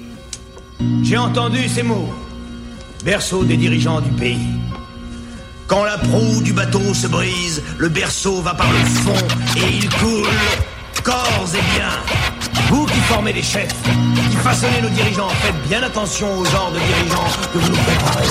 j'ai 1.02 1.16
entendu 1.16 1.68
ces 1.68 1.82
mots. 1.84 2.12
Berceau 3.04 3.44
des 3.44 3.56
dirigeants 3.56 4.00
du 4.00 4.10
pays. 4.12 4.48
Quand 5.66 5.84
la 5.84 5.98
proue 5.98 6.42
du 6.42 6.52
bateau 6.52 6.92
se 6.94 7.06
brise, 7.06 7.62
le 7.78 7.88
berceau 7.88 8.42
va 8.42 8.54
par 8.54 8.70
le 8.72 8.78
fond 8.78 9.26
et 9.56 9.76
il 9.78 9.88
coule. 9.90 10.26
Corps 11.04 11.48
et 11.52 11.76
bien. 11.76 11.90
Vous 12.70 12.86
qui 12.86 12.98
formez 13.00 13.34
les 13.34 13.42
chefs, 13.42 13.74
qui 14.30 14.36
façonnez 14.36 14.80
nos 14.80 14.88
dirigeants, 14.88 15.28
faites 15.28 15.68
bien 15.68 15.82
attention 15.82 16.38
au 16.38 16.44
genre 16.46 16.70
de 16.72 16.78
dirigeants 16.78 17.28
que 17.52 17.58
vous 17.58 17.68
nous 17.68 17.76
préparez. 17.76 18.24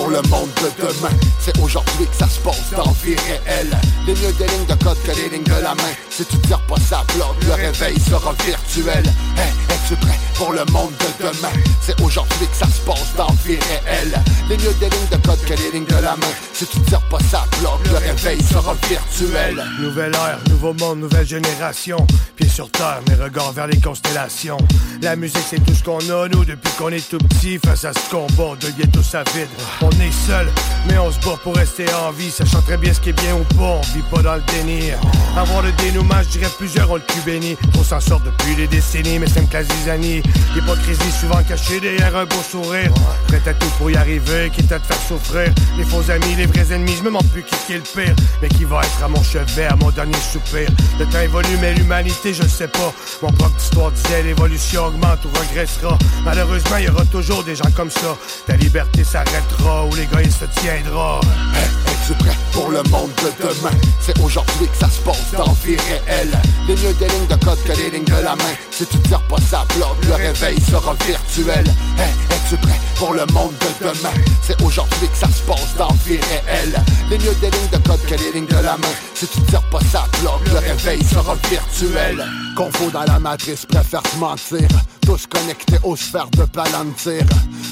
Pour 0.00 0.08
le 0.08 0.22
monde 0.30 0.48
de 0.56 0.82
demain? 0.82 1.14
C'est 1.40 1.60
aujourd'hui 1.60 2.06
que 2.06 2.16
ça 2.16 2.26
se 2.26 2.40
passe 2.40 2.70
dans 2.74 2.90
vie 3.04 3.16
réelle. 3.16 3.78
Les 4.06 4.14
mieux 4.14 4.32
des 4.32 4.46
lignes 4.46 4.64
de 4.64 4.82
code 4.82 4.96
que 5.04 5.10
les 5.10 5.28
lignes 5.28 5.44
de 5.44 5.62
la 5.62 5.74
main. 5.74 5.92
Si 6.08 6.24
tu 6.24 6.38
tires 6.38 6.60
pas 6.62 6.80
ça 6.80 7.04
bloc, 7.14 7.36
le 7.46 7.52
réveil 7.52 8.00
sera 8.00 8.32
virtuel. 8.46 9.04
Hey, 9.36 9.52
es-tu 9.68 9.96
prêt 9.96 10.18
pour 10.36 10.52
le 10.52 10.64
monde 10.72 10.92
de 11.00 11.26
demain? 11.26 11.52
C'est 11.82 12.00
aujourd'hui 12.00 12.46
que 12.46 12.56
ça 12.56 12.64
se 12.64 12.80
passe 12.80 13.14
dans 13.14 13.30
vie 13.44 13.58
réelle. 13.58 14.18
Les 14.48 14.56
mieux 14.56 14.72
des 14.80 14.88
lignes 14.88 15.08
de 15.10 15.16
code 15.18 15.44
que 15.44 15.52
les 15.52 15.70
lignes 15.70 15.84
de 15.84 16.02
la 16.02 16.16
main. 16.16 16.32
Si 16.54 16.66
tu 16.66 16.80
tires 16.80 17.06
pas 17.10 17.18
ça 17.30 17.44
bloc, 17.60 17.78
le 17.90 17.98
réveil 17.98 18.42
sera 18.42 18.74
virtuel. 18.88 19.62
Nouvelle 19.80 20.14
ère, 20.14 20.38
nouveau 20.48 20.72
monde, 20.72 21.00
nouvelle 21.00 21.26
génération. 21.26 22.06
Pieds 22.36 22.48
sur 22.48 22.70
terre, 22.70 23.00
mes 23.06 23.22
regards 23.22 23.52
vers 23.52 23.66
les 23.66 23.78
constellations. 23.78 24.58
La 25.02 25.14
musique, 25.14 25.44
c'est 25.48 25.62
tout 25.62 25.74
ce 25.74 25.84
qu'on 25.84 25.98
a, 25.98 26.26
nous, 26.28 26.46
depuis 26.46 26.72
qu'on 26.78 26.88
est 26.88 27.06
tout 27.06 27.18
petit. 27.18 27.58
Face 27.58 27.84
à 27.84 27.92
ce 27.92 28.10
combat 28.10 28.56
de 28.60 28.70
ghetto 28.70 29.00
à 29.12 29.24
vide. 29.34 29.48
On 29.92 30.00
est 30.00 30.12
seul, 30.12 30.48
mais 30.88 30.98
on 30.98 31.10
se 31.10 31.18
bat 31.20 31.36
pour 31.42 31.56
rester 31.56 31.84
en 31.94 32.10
vie. 32.12 32.30
Sachant 32.30 32.62
très 32.62 32.76
bien 32.76 32.92
ce 32.92 33.00
qui 33.00 33.10
est 33.10 33.20
bien 33.20 33.34
ou 33.34 33.44
pas, 33.56 33.78
on 33.78 33.80
vit 33.94 34.04
pas 34.10 34.22
dans 34.22 34.34
le 34.34 34.42
déni. 34.52 34.90
Avoir 35.36 35.62
le 35.62 35.72
dénouement, 35.72 36.22
je 36.22 36.38
dirais 36.38 36.50
plusieurs 36.58 36.90
ont 36.90 36.96
le 36.96 37.00
cul 37.00 37.20
béni. 37.24 37.56
On 37.78 37.82
s'en 37.82 38.00
sort 38.00 38.20
depuis 38.20 38.54
des 38.54 38.66
décennies, 38.66 39.18
mais 39.18 39.26
c'est 39.28 39.40
une 39.40 39.48
classe 39.48 39.66
zizanie. 39.78 40.22
L'hypocrisie 40.54 41.12
souvent 41.20 41.42
cachée 41.42 41.80
derrière 41.80 42.16
un 42.16 42.24
beau 42.24 42.42
sourire. 42.48 42.92
Prêt 43.28 43.42
à 43.46 43.54
tout 43.54 43.68
pour 43.78 43.90
y 43.90 43.96
arriver, 43.96 44.50
quitte 44.50 44.72
à 44.72 44.78
te 44.78 44.86
faire 44.86 45.02
souffrir. 45.08 45.52
Les 45.76 45.84
faux 45.84 46.08
amis, 46.10 46.34
les 46.36 46.46
vrais 46.46 46.72
ennemis, 46.72 46.94
je 46.96 47.02
me 47.02 47.06
demande 47.06 47.28
plus 47.28 47.42
qui 47.42 47.72
est 47.72 47.76
le 47.76 47.82
pire. 47.82 48.14
Mais 48.42 48.48
qui 48.48 48.64
va 48.64 48.80
être 48.82 49.04
à 49.04 49.08
mon 49.08 49.22
chevet, 49.22 49.66
à 49.66 49.76
mon 49.76 49.90
dernier 49.90 50.18
soupir. 50.32 50.68
Le 50.98 51.06
temps 51.06 51.20
évolue, 51.20 51.56
mais 51.60 51.74
l'humanité, 51.74 52.34
je 52.34 52.44
sais 52.44 52.68
pas. 52.68 52.92
Mon 53.22 53.32
prof 53.32 53.54
d'histoire 53.56 53.90
disait 53.92 54.22
l'évolution 54.22 54.86
augmente 54.86 55.24
ou 55.24 55.38
regressera. 55.38 55.96
Malheureusement, 56.24 56.76
il 56.78 56.84
y 56.86 56.88
aura 56.88 57.04
toujours 57.06 57.42
des 57.44 57.56
gens 57.56 57.70
comme 57.76 57.90
ça. 57.90 58.16
Ta 58.46 58.56
liberté 58.56 59.04
s'arrêtera 59.04 59.69
ou 59.90 59.94
l'égoïsme 59.94 60.30
se 60.40 60.60
tiendra. 60.60 61.20
Hey, 61.54 61.68
es-tu 61.92 62.14
prêt 62.14 62.36
pour 62.52 62.70
le 62.70 62.82
monde 62.84 63.10
de 63.22 63.30
demain? 63.42 63.76
C'est 64.00 64.18
aujourd'hui 64.20 64.66
que 64.68 64.78
ça 64.78 64.90
se 64.90 65.00
passe 65.00 65.32
dans 65.36 65.52
vie 65.64 65.76
réelle. 65.76 66.36
Les 66.66 66.74
mieux 66.76 66.94
des 66.94 67.08
lignes 67.08 67.26
de 67.26 67.44
code 67.44 67.62
que 67.64 67.72
les 67.72 67.90
lignes 67.90 68.04
de 68.04 68.22
la 68.22 68.36
main. 68.36 68.54
Si 68.70 68.86
tu 68.86 68.98
tires 69.00 69.22
pas 69.22 69.40
ça 69.50 69.64
bloc, 69.76 69.96
le 70.06 70.14
réveil 70.14 70.60
sera 70.60 70.94
virtuel. 71.06 71.66
Hey, 71.98 72.12
es-tu 72.30 72.56
prêt 72.56 72.80
pour 72.96 73.14
le 73.14 73.26
monde 73.32 73.54
de 73.60 73.88
demain? 73.88 74.14
C'est 74.42 74.60
aujourd'hui 74.62 75.08
que 75.08 75.16
ça 75.16 75.28
se 75.28 75.42
passe 75.42 75.74
dans 75.78 75.94
vie 76.06 76.20
réelle. 76.30 76.82
Les 77.08 77.18
mieux 77.18 77.34
des 77.40 77.50
lignes 77.50 77.70
de 77.72 77.88
code 77.88 78.04
que 78.06 78.14
les 78.14 78.32
lignes 78.32 78.46
de 78.46 78.62
la 78.62 78.76
main. 78.76 78.94
Si 79.14 79.26
tu 79.26 79.40
tires 79.42 79.62
pas 79.70 79.80
ça 79.92 80.04
bloc, 80.20 80.40
le 80.46 80.58
réveil 80.58 81.04
sera 81.04 81.34
virtuel. 81.48 82.24
Confo 82.56 82.90
dans 82.90 83.04
la 83.04 83.18
matrice, 83.18 83.66
préfère 83.66 84.02
te 84.02 84.16
mentir. 84.16 84.68
Tous 85.02 85.26
connectés 85.26 85.78
aux 85.82 85.96
sphères 85.96 86.30
de 86.30 86.44
Palantir. 86.44 87.22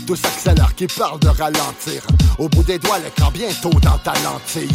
Tous 0.07 0.19
accélèrent 0.25 0.75
qui 0.75 0.87
parlent 0.87 1.21
de 1.21 1.29
ralentir. 1.29 2.03
Au 2.39 2.49
bout 2.49 2.63
des 2.63 2.79
doigts, 2.79 2.99
l'écran 2.99 3.31
bientôt 3.33 3.71
dans 3.81 3.99
ta 3.99 4.13
lentille. 4.25 4.69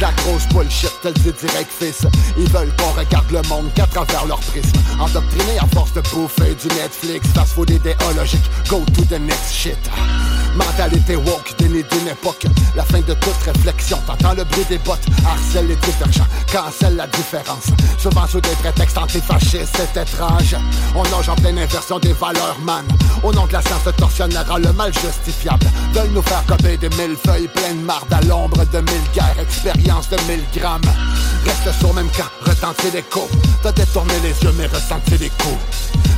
La 0.00 0.12
grosse 0.12 0.46
bullshit, 0.48 0.92
tel 1.02 1.12
dit 1.14 1.32
direct 1.32 1.70
fils. 1.70 2.06
Ils 2.38 2.48
veulent 2.50 2.74
qu'on 2.76 2.98
regarde 2.98 3.30
le 3.30 3.42
monde 3.48 3.72
qu'à 3.74 3.86
travers 3.86 4.26
leur 4.26 4.40
prisme. 4.40 4.72
Endoctrinés 4.98 5.58
à 5.60 5.66
force 5.74 5.92
de 5.92 6.00
bouffer 6.12 6.54
du 6.54 6.68
Netflix. 6.74 7.26
Fast 7.34 7.52
food 7.52 7.70
idéologique, 7.70 8.44
go 8.68 8.82
to 8.94 9.04
the 9.04 9.20
next 9.20 9.52
shit. 9.52 9.78
Mentalité 10.56 11.16
woke, 11.16 11.54
déni 11.58 11.84
d'une 11.90 12.08
époque. 12.08 12.46
La 12.74 12.84
fin 12.84 13.00
de 13.00 13.14
toute 13.14 13.42
réflexion. 13.44 13.98
T'entends 14.06 14.34
le 14.34 14.44
bruit 14.44 14.64
des 14.68 14.78
bottes, 14.78 15.06
harcèle 15.24 15.68
les 15.68 15.76
divergents, 15.76 16.26
cancelle 16.50 16.96
la 16.96 17.06
différence. 17.06 17.66
Souvent 17.98 18.26
sous 18.26 18.40
des 18.40 18.56
prétextes 18.62 18.98
antifascistes, 18.98 19.76
c'est 19.76 20.00
étrange. 20.00 20.56
On 20.96 21.02
nage 21.04 21.28
en 21.28 21.36
pleine 21.36 21.58
inversion 21.58 21.89
des 21.98 22.12
valeurs, 22.12 22.58
man. 22.62 22.84
Au 23.24 23.32
nom 23.32 23.46
de 23.46 23.52
la 23.52 23.62
science, 23.62 23.84
le 23.84 23.92
tortionnaire 23.92 24.50
a 24.52 24.58
le 24.58 24.72
mal 24.72 24.92
justifiable. 24.92 25.66
Veulent 25.92 26.12
nous 26.12 26.22
faire 26.22 26.44
copier 26.46 26.76
des 26.76 26.88
mille 26.90 27.16
feuilles 27.16 27.48
pleines 27.48 27.82
marde 27.82 28.12
à 28.12 28.20
l'ombre 28.22 28.64
de 28.72 28.78
mille 28.78 29.10
guerres, 29.12 29.36
expérience 29.40 30.08
de 30.08 30.16
mille 30.28 30.44
grammes. 30.54 30.80
Reste 31.44 31.78
sur 31.78 31.94
même 31.94 32.08
camp, 32.10 32.30
retentir 32.44 32.92
l'écho. 32.92 33.28
T'as 33.62 33.72
détourné 33.72 34.14
les 34.22 34.30
yeux, 34.42 34.52
mais 34.56 34.66
ressenti 34.66 35.18
les 35.18 35.30
coups. 35.30 35.58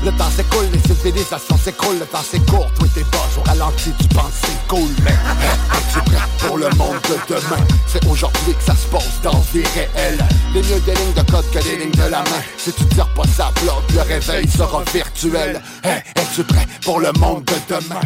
Le 0.04 0.10
temps 0.12 0.30
s'écoule, 0.30 0.66
les 0.72 0.80
civilisations 0.80 1.56
s'écroulent, 1.56 2.00
le 2.00 2.06
temps 2.06 2.24
c'est 2.28 2.44
court, 2.46 2.68
toi 2.74 2.88
t'es 2.92 3.04
boss 3.04 3.38
au 3.38 3.42
ralenti, 3.42 3.92
tu 4.00 4.08
penses 4.08 4.32
pense 4.32 4.32
c'est 4.42 4.66
cool, 4.66 4.90
mais 5.04 5.10
hey, 5.12 5.56
es 5.94 6.00
prêt 6.00 6.18
pour 6.38 6.58
le 6.58 6.68
monde 6.70 7.00
de 7.08 7.34
demain? 7.34 7.64
C'est 7.86 8.04
aujourd'hui 8.06 8.54
que 8.54 8.64
ça 8.64 8.74
se 8.74 8.86
passe 8.88 9.20
dans 9.22 9.38
vie 9.52 9.62
réelle. 9.74 10.18
Les 10.54 10.62
mieux 10.62 10.80
des 10.80 10.94
lignes 10.94 11.12
de 11.12 11.30
code 11.30 11.48
que 11.52 11.62
des 11.62 11.76
lignes 11.76 11.92
de 11.92 12.10
la 12.10 12.18
main. 12.18 12.42
Si 12.58 12.72
tu 12.72 12.84
tires 12.86 13.14
pas 13.14 13.22
ça 13.36 13.52
bloque, 13.62 13.92
le 13.94 14.00
réveil 14.00 14.48
sera 14.48 14.82
virtuel. 14.92 15.62
Hey, 15.84 16.02
es-tu 16.16 16.42
prêt 16.42 16.66
pour 16.84 16.98
le 16.98 17.12
monde 17.12 17.44
de 17.44 17.54
demain? 17.68 18.00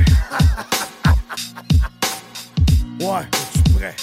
Ouais, 3.01 3.23
es-tu 3.23 3.73
prêt? 3.73 3.97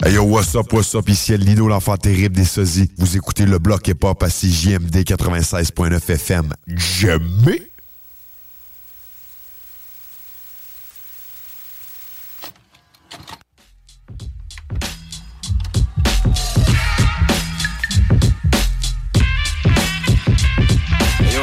Hey 0.00 0.12
yo, 0.14 0.22
what's 0.22 0.54
up, 0.54 0.72
what's 0.72 0.94
up, 0.94 1.08
ici 1.08 1.36
Lino, 1.36 1.66
l'enfant 1.66 1.96
terrible 1.96 2.36
des 2.36 2.44
sosies. 2.44 2.88
Vous 2.98 3.16
écoutez 3.16 3.44
le 3.46 3.58
bloc 3.58 3.88
hip-hop 3.88 4.22
à 4.22 4.28
CJMD 4.28 4.98
96.9 4.98 6.10
FM. 6.12 6.54
Jamais! 6.68 7.62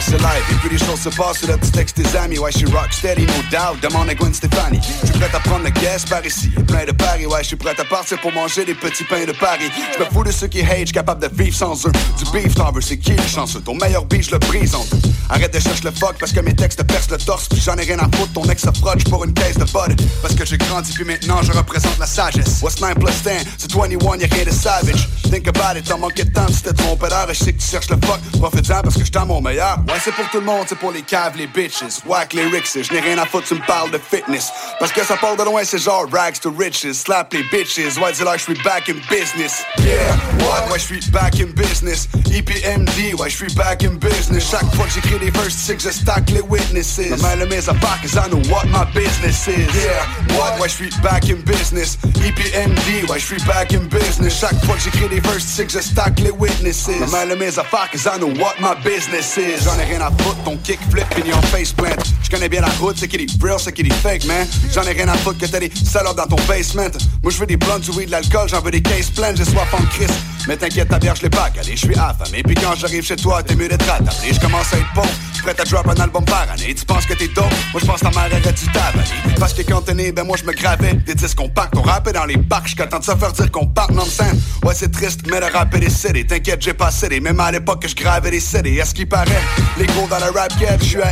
C'est 0.02 0.18
live, 0.20 0.45
et 0.52 0.56
puis 0.56 0.70
les 0.70 0.78
choses 0.78 1.00
se 1.02 1.10
passent 1.10 1.40
sur 1.40 1.48
le 1.48 1.58
petit 1.58 1.72
texte 1.72 1.98
des 1.98 2.16
amis. 2.16 2.38
Ouais, 2.40 2.52
je 2.52 2.60
suis 2.60 2.68
rock 2.68 2.92
steady, 2.92 3.26
no 3.26 3.34
doubt. 3.52 3.82
Demande 3.82 4.10
à 4.10 4.16
Gwen 4.16 4.34
Stefani. 4.34 4.80
Je 5.02 5.08
suis 5.08 5.20
prêt 5.20 5.30
à 5.34 5.40
prendre 5.40 5.64
le 5.64 5.70
gas 5.70 6.06
par 6.10 6.26
ici. 6.26 6.52
Et 6.58 6.64
plein 6.64 6.86
de 6.86 6.92
paris, 6.92 7.26
ouais, 7.26 7.42
je 7.42 7.48
suis 7.48 7.56
prêt 7.56 7.76
à 7.78 7.86
partir 7.86 8.20
pour 8.22 8.32
manger 8.34 8.66
des 8.66 8.76
petits 8.76 9.04
pains 9.04 9.26
de 9.26 9.32
Paris. 9.32 9.70
Je 9.94 10.04
me 10.04 10.10
fous 10.10 10.24
de 10.24 10.32
ceux 10.32 10.48
qui 10.48 10.62
hate, 10.62 10.92
capable 10.92 11.22
de 11.22 11.44
vivre 11.44 11.56
sans 11.56 11.76
eux. 11.88 11.92
Du 12.18 12.32
beef, 12.32 12.56
t'en 12.56 12.72
veux, 12.72 12.82
c'est 12.82 12.98
qui 12.98 13.16
chanceux? 13.28 13.62
Ton 13.62 13.76
meilleur 13.76 14.06
beat, 14.06 14.24
je 14.24 14.32
le 14.32 14.40
brise 14.40 14.76
en 14.76 14.84
deux. 14.92 15.10
Arrête 15.30 15.54
de 15.54 15.60
chercher 15.60 15.84
le 15.84 15.92
fuck 15.92 16.16
parce 16.20 16.32
que 16.32 16.40
mes 16.40 16.56
textes 16.56 16.84
percent 16.84 17.12
le 17.12 17.18
torse. 17.18 17.50
J'en 17.64 17.76
ai 17.76 17.84
rien 17.84 18.00
à 18.00 18.08
foutre, 18.16 18.34
ton 18.34 18.44
ex 18.44 18.62
se 18.62 18.80
frotte 18.80 19.04
pour 19.10 19.24
une 19.24 19.34
caisse 19.34 19.58
de 19.58 19.66
bud. 19.66 20.00
Parce 20.22 20.36
que 20.36 20.46
j'ai 20.46 20.58
grandi, 20.58 20.92
puis 20.94 21.06
maintenant 21.06 21.42
je 21.42 21.52
représente 21.52 21.98
la 22.00 22.06
sagesse. 22.06 22.62
What's 22.62 22.80
9 22.80 22.96
plus 22.96 23.24
10? 23.24 23.46
C'est 23.58 23.74
21, 23.74 24.18
y'a 24.18 24.28
rien 24.28 24.46
de 24.46 24.52
savage. 24.52 25.10
Think 25.24 25.48
about 25.48 25.78
it, 25.78 25.86
t'as 25.86 25.98
manqué 25.98 26.24
de 26.24 26.32
temps, 26.32 26.48
c'était 26.54 26.74
ton 26.74 26.96
père. 26.96 27.26
Je 27.30 27.34
sais 27.34 27.54
que 27.54 27.62
tu 27.62 27.68
cherches 27.68 27.90
le 27.90 27.98
fuck. 28.06 28.20
Profite-en 28.40 28.82
parce 28.82 28.96
que 28.96 29.06
je 29.06 29.26
mon 29.26 29.42
meilleur. 29.42 29.78
Ouais, 29.88 29.96
c'est 30.04 30.14
pour 30.14 30.30
tout 30.36 30.42
le 30.42 30.48
monde, 30.48 30.66
c'est 30.68 30.78
pour 30.78 30.92
les 30.92 31.02
caves, 31.02 31.38
les 31.38 31.48
bitches. 31.48 32.04
Whack 32.06 32.34
les 32.34 32.44
rixes, 32.48 32.78
je 32.82 32.92
n'ai 32.92 33.00
rien 33.00 33.18
à 33.18 33.26
foutre, 33.26 33.48
tu 33.48 33.54
me 33.54 33.66
parles 33.66 33.90
de 33.90 33.98
fitness. 33.98 34.52
Parce 34.82 34.92
que 34.92 35.02
ça 35.02 35.16
part 35.16 35.38
de 35.38 35.44
loin, 35.44 35.64
c'est 35.64 35.78
genre 35.78 36.06
rags 36.12 36.38
to 36.42 36.52
riches. 36.52 36.92
Slap 36.92 37.32
les 37.32 37.44
bitches, 37.44 37.98
ouais, 37.98 38.12
dis 38.12 38.22
là, 38.22 38.36
je 38.36 38.44
suis 38.44 38.62
back 38.62 38.90
in 38.90 38.96
business. 39.10 39.64
Yeah, 39.80 39.96
what? 40.42 40.70
Ouais, 40.70 40.78
je 40.78 40.84
suis 40.84 41.12
back 41.12 41.40
in 41.40 41.54
business. 41.56 42.10
EPMD, 42.30 43.18
ouais, 43.18 43.30
je 43.30 43.36
suis 43.38 43.54
back 43.56 43.86
in 43.86 43.96
business. 43.96 44.50
Chaque 44.52 44.76
fois 44.76 44.86
que 44.86 44.92
j'écris 44.92 45.20
des 45.20 45.32
verses, 45.32 45.54
sais 45.54 45.78
que 45.78 45.84
je 45.84 45.92
stack 45.92 46.30
les 46.32 46.42
witnesses. 46.42 47.00
Ma 47.12 47.16
main 47.16 47.36
le 47.38 47.46
mes 47.46 47.70
affaires, 47.70 48.00
cause 48.02 48.16
I 48.16 48.28
know 48.28 48.42
what 48.52 48.66
my 48.66 48.84
business 48.94 49.48
is. 49.48 49.74
Yeah, 49.74 50.38
what? 50.38 50.60
Ouais, 50.60 50.68
je 50.68 50.74
suis 50.74 50.90
back 51.02 51.30
in 51.30 51.38
business. 51.46 51.98
EPMD, 52.04 53.10
ouais, 53.10 53.20
je 53.20 53.26
suis 53.26 53.44
back 53.46 53.72
in 53.74 53.88
business. 53.88 54.38
Chaque 54.38 54.60
fois 54.66 54.76
que 54.76 54.82
j'écris 54.82 55.08
des 55.08 55.22
verses, 55.22 55.46
sais 55.46 55.66
que 55.66 55.72
je 55.72 55.80
stack 55.80 56.20
les 56.20 56.32
witnesses. 56.32 56.90
Ma 57.00 57.08
main 57.08 57.26
le 57.26 57.38
mes 57.38 57.58
affaires, 57.58 57.90
cause 57.90 58.06
I 58.06 58.18
know 58.18 58.34
what 58.38 58.56
my 58.60 58.76
business 58.84 59.38
is. 59.38 59.64
J'en 59.64 59.80
ai 59.80 59.86
rien 59.86 60.02
à 60.02 60.12
foutre, 60.12 60.25
ton 60.44 60.58
kick 60.58 60.80
flip, 60.90 61.08
pignon 61.16 61.42
face 61.44 61.72
plant. 61.72 61.96
Je 62.24 62.30
connais 62.30 62.50
bien 62.50 62.62
la 62.62 62.70
route, 62.80 62.98
c'est 62.98 63.08
qui 63.08 63.18
est 63.18 63.44
real, 63.44 63.60
c'est 63.60 63.72
qui 63.72 63.82
est 63.82 63.94
fake, 63.94 64.26
man. 64.26 64.48
J'en 64.74 64.84
ai 64.84 64.94
rien 64.94 65.08
à 65.08 65.18
foutre 65.18 65.40
que 65.40 65.46
t'as 65.46 65.60
des 65.60 65.72
salopes 65.86 66.18
dans 66.18 66.28
ton 66.28 66.42
basement. 66.48 66.90
Moi, 67.24 67.32
je 67.32 67.38
veux 67.38 67.46
des 67.46 67.58
blondes, 67.58 67.82
du 67.82 68.06
de 68.06 68.12
l'alcool, 68.12 68.50
j'en 68.50 68.62
veux 68.62 68.72
des 68.72 68.82
cases 68.82 69.10
pleines, 69.12 69.38
j'ai 69.38 69.46
soif 69.46 69.74
en 69.74 69.84
Christ. 69.86 70.14
Mais 70.48 70.58
t'inquiète, 70.58 70.90
ta 70.90 71.00
bière, 71.00 71.16
je 71.16 71.24
l'ai 71.24 71.30
pas 71.30 71.50
calé, 71.50 71.72
je 71.72 71.86
suis 71.86 71.96
affamé. 71.96 72.44
Puis 72.44 72.56
quand 72.56 72.76
j'arrive 72.76 73.04
chez 73.04 73.16
toi, 73.16 73.42
t'es 73.42 73.56
mieux 73.56 73.68
d'être 73.68 73.90
attablé. 73.90 74.32
Je 74.32 74.40
commence 74.40 74.74
à 74.74 74.78
être 74.78 74.94
pauvre, 74.94 75.10
prêt 75.46 75.56
à 75.60 75.64
drop 75.64 75.88
un 75.88 76.02
album 76.02 76.26
par 76.26 76.48
année. 76.52 76.74
Tu 76.74 76.86
penses 76.86 77.06
que 77.06 77.14
t'es 77.14 77.28
dope, 77.28 77.46
moi 77.72 77.82
je 77.82 77.86
pense 77.86 78.00
ta 78.00 78.10
mère 78.10 78.28
aurait 78.32 78.54
dû 78.54 78.66
t'avaler. 78.72 79.36
Parce 79.40 79.54
que 79.54 79.62
quand 79.62 79.82
t'es 79.82 79.94
né, 79.94 80.12
ben 80.12 80.24
moi 80.24 80.38
je 80.38 80.44
me 80.46 80.54
gravais 80.54 80.94
des 80.94 81.16
disques 81.16 81.38
compacts. 81.38 81.76
On 81.76 81.82
rappait 81.82 82.14
dans 82.14 82.26
les 82.26 82.38
parcs, 82.38 82.68
jusqu'à 82.68 82.88
temps 82.88 83.00
de 83.00 83.04
se 83.04 83.16
faire 83.16 83.32
dire 83.32 83.52
qu'on 83.52 83.68
part 83.68 83.92
non-sense. 83.92 84.38
Ouais, 84.64 84.74
c'est 84.76 84.92
triste, 84.92 85.22
mais 85.30 85.40
le 85.40 85.48
rap 85.48 85.74
est 85.76 85.80
décédé. 85.80 86.26
T'inquiète, 86.26 86.62
j'ai 86.62 86.74
pas 86.74 86.92
cédé, 86.92 87.20
même 87.20 87.40
à 87.40 87.52
l'époque 87.52 87.82
que 87.82 87.88
je 87.88 87.96
gravais 87.96 88.32
des 88.32 88.40
CD. 88.40 88.76
Est-ce 88.76 88.94
qu'il 88.94 89.08
paraît, 89.08 89.42
les 89.78 89.86
dans 90.20 90.26
le 90.26 90.32
rap 90.32 90.58
game, 90.60 90.80
je 90.80 90.86
suis 90.86 91.02
à 91.02 91.10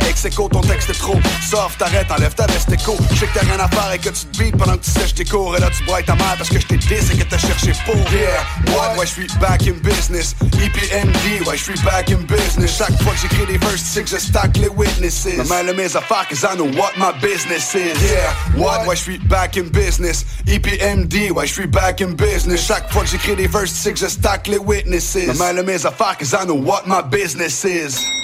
ton 0.50 0.60
texte 0.60 0.90
est 0.90 0.98
trop 0.98 1.18
soft, 1.42 1.78
t'arrêtes, 1.78 2.10
enlève 2.10 2.34
ta 2.34 2.46
veste 2.46 2.72
écho. 2.72 2.96
Je 3.12 3.18
sais 3.18 3.26
que 3.26 3.38
t'as 3.38 3.46
rien 3.46 3.58
à 3.58 3.68
faire 3.68 3.92
et 3.92 3.98
que 3.98 4.08
tu 4.08 4.26
te 4.26 4.38
beats 4.38 4.56
pendant 4.56 4.76
que 4.76 4.84
tu 4.84 4.90
sèches 4.90 5.14
tes 5.14 5.24
cours. 5.24 5.56
Et 5.56 5.60
là, 5.60 5.68
tu 5.76 5.84
broies 5.84 6.02
ta 6.02 6.14
mère 6.14 6.34
parce 6.38 6.48
que 6.48 6.58
je 6.58 6.66
t'ai 6.66 6.76
dit 6.76 6.94
et 6.94 7.18
que 7.18 7.24
t'as 7.24 7.38
cherché 7.38 7.72
pour. 7.84 7.96
Yeah, 8.12 8.74
what? 8.74 8.96
Ouais, 8.96 9.06
je 9.06 9.12
suis 9.12 9.26
back 9.40 9.66
in 9.66 9.74
business. 9.82 10.34
EPMD, 10.42 11.46
ouais, 11.46 11.56
je 11.56 11.62
suis 11.62 11.80
back 11.82 12.10
in 12.10 12.22
business. 12.28 12.76
Chaque 12.76 13.00
fois 13.02 13.12
que 13.12 13.18
j'écris 13.20 13.46
des 13.46 13.58
verses, 13.58 13.82
tu 13.82 13.88
sais 13.88 14.02
que 14.02 14.10
je 14.10 14.18
stack 14.18 14.56
les 14.56 14.68
witnesses. 14.68 15.26
Ma 15.36 15.44
main 15.44 15.62
le 15.64 15.74
mes 15.74 15.96
affaires, 15.96 16.26
cause 16.28 16.42
I 16.42 16.56
know 16.56 16.70
what 16.78 16.92
my 16.96 17.12
business 17.20 17.74
is. 17.74 18.00
Yeah, 18.02 18.32
what? 18.56 18.86
Ouais, 18.86 18.96
je 18.96 19.02
suis 19.02 19.18
back 19.18 19.56
in 19.56 19.64
business. 19.64 20.24
EPMD, 20.46 21.30
ouais, 21.32 21.46
je 21.46 21.52
suis 21.52 21.66
back 21.66 22.00
in 22.00 22.12
business. 22.12 22.66
Chaque 22.66 22.90
fois 22.92 23.02
que 23.02 23.08
j'écris 23.08 23.36
des 23.36 23.48
verses, 23.48 23.72
tu 23.72 23.78
sais 23.78 23.92
que 23.92 23.98
je 23.98 24.06
stack 24.06 24.46
les 24.46 24.58
witnesses. 24.58 25.26
Ma 25.26 25.34
main 25.34 25.52
le 25.52 25.62
mes 25.62 25.84
affaires, 25.84 26.16
cause 26.18 26.32
I 26.32 26.44
know 26.44 26.56
what 26.56 26.84
my 26.86 27.02
business 27.02 27.64
is. 27.64 28.23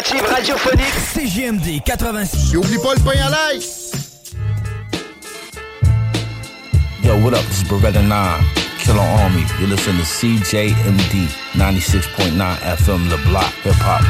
Alternative 0.00 0.32
radiophonique 0.32 0.94
CGMD 1.12 1.82
86. 1.84 2.54
Et 2.54 2.56
oublie 2.56 2.78
pas 2.78 2.94
le 2.94 3.00
pain 3.00 3.20
à 3.22 3.28
l'ail. 3.28 3.60
Yo, 7.04 7.16
what 7.16 7.34
up? 7.34 7.44
This 7.50 7.60
is 7.60 7.68
Beretta 7.68 8.00
9, 8.00 8.40
Killer 8.78 8.98
Army. 8.98 9.44
You 9.60 9.66
listen 9.66 9.98
to 9.98 10.04
CJMD 10.04 11.28
96.9 11.54 12.56
FM, 12.78 13.10
The 13.10 13.18
Block, 13.28 13.52
Hip 13.66 13.74
Hop. 13.84 14.06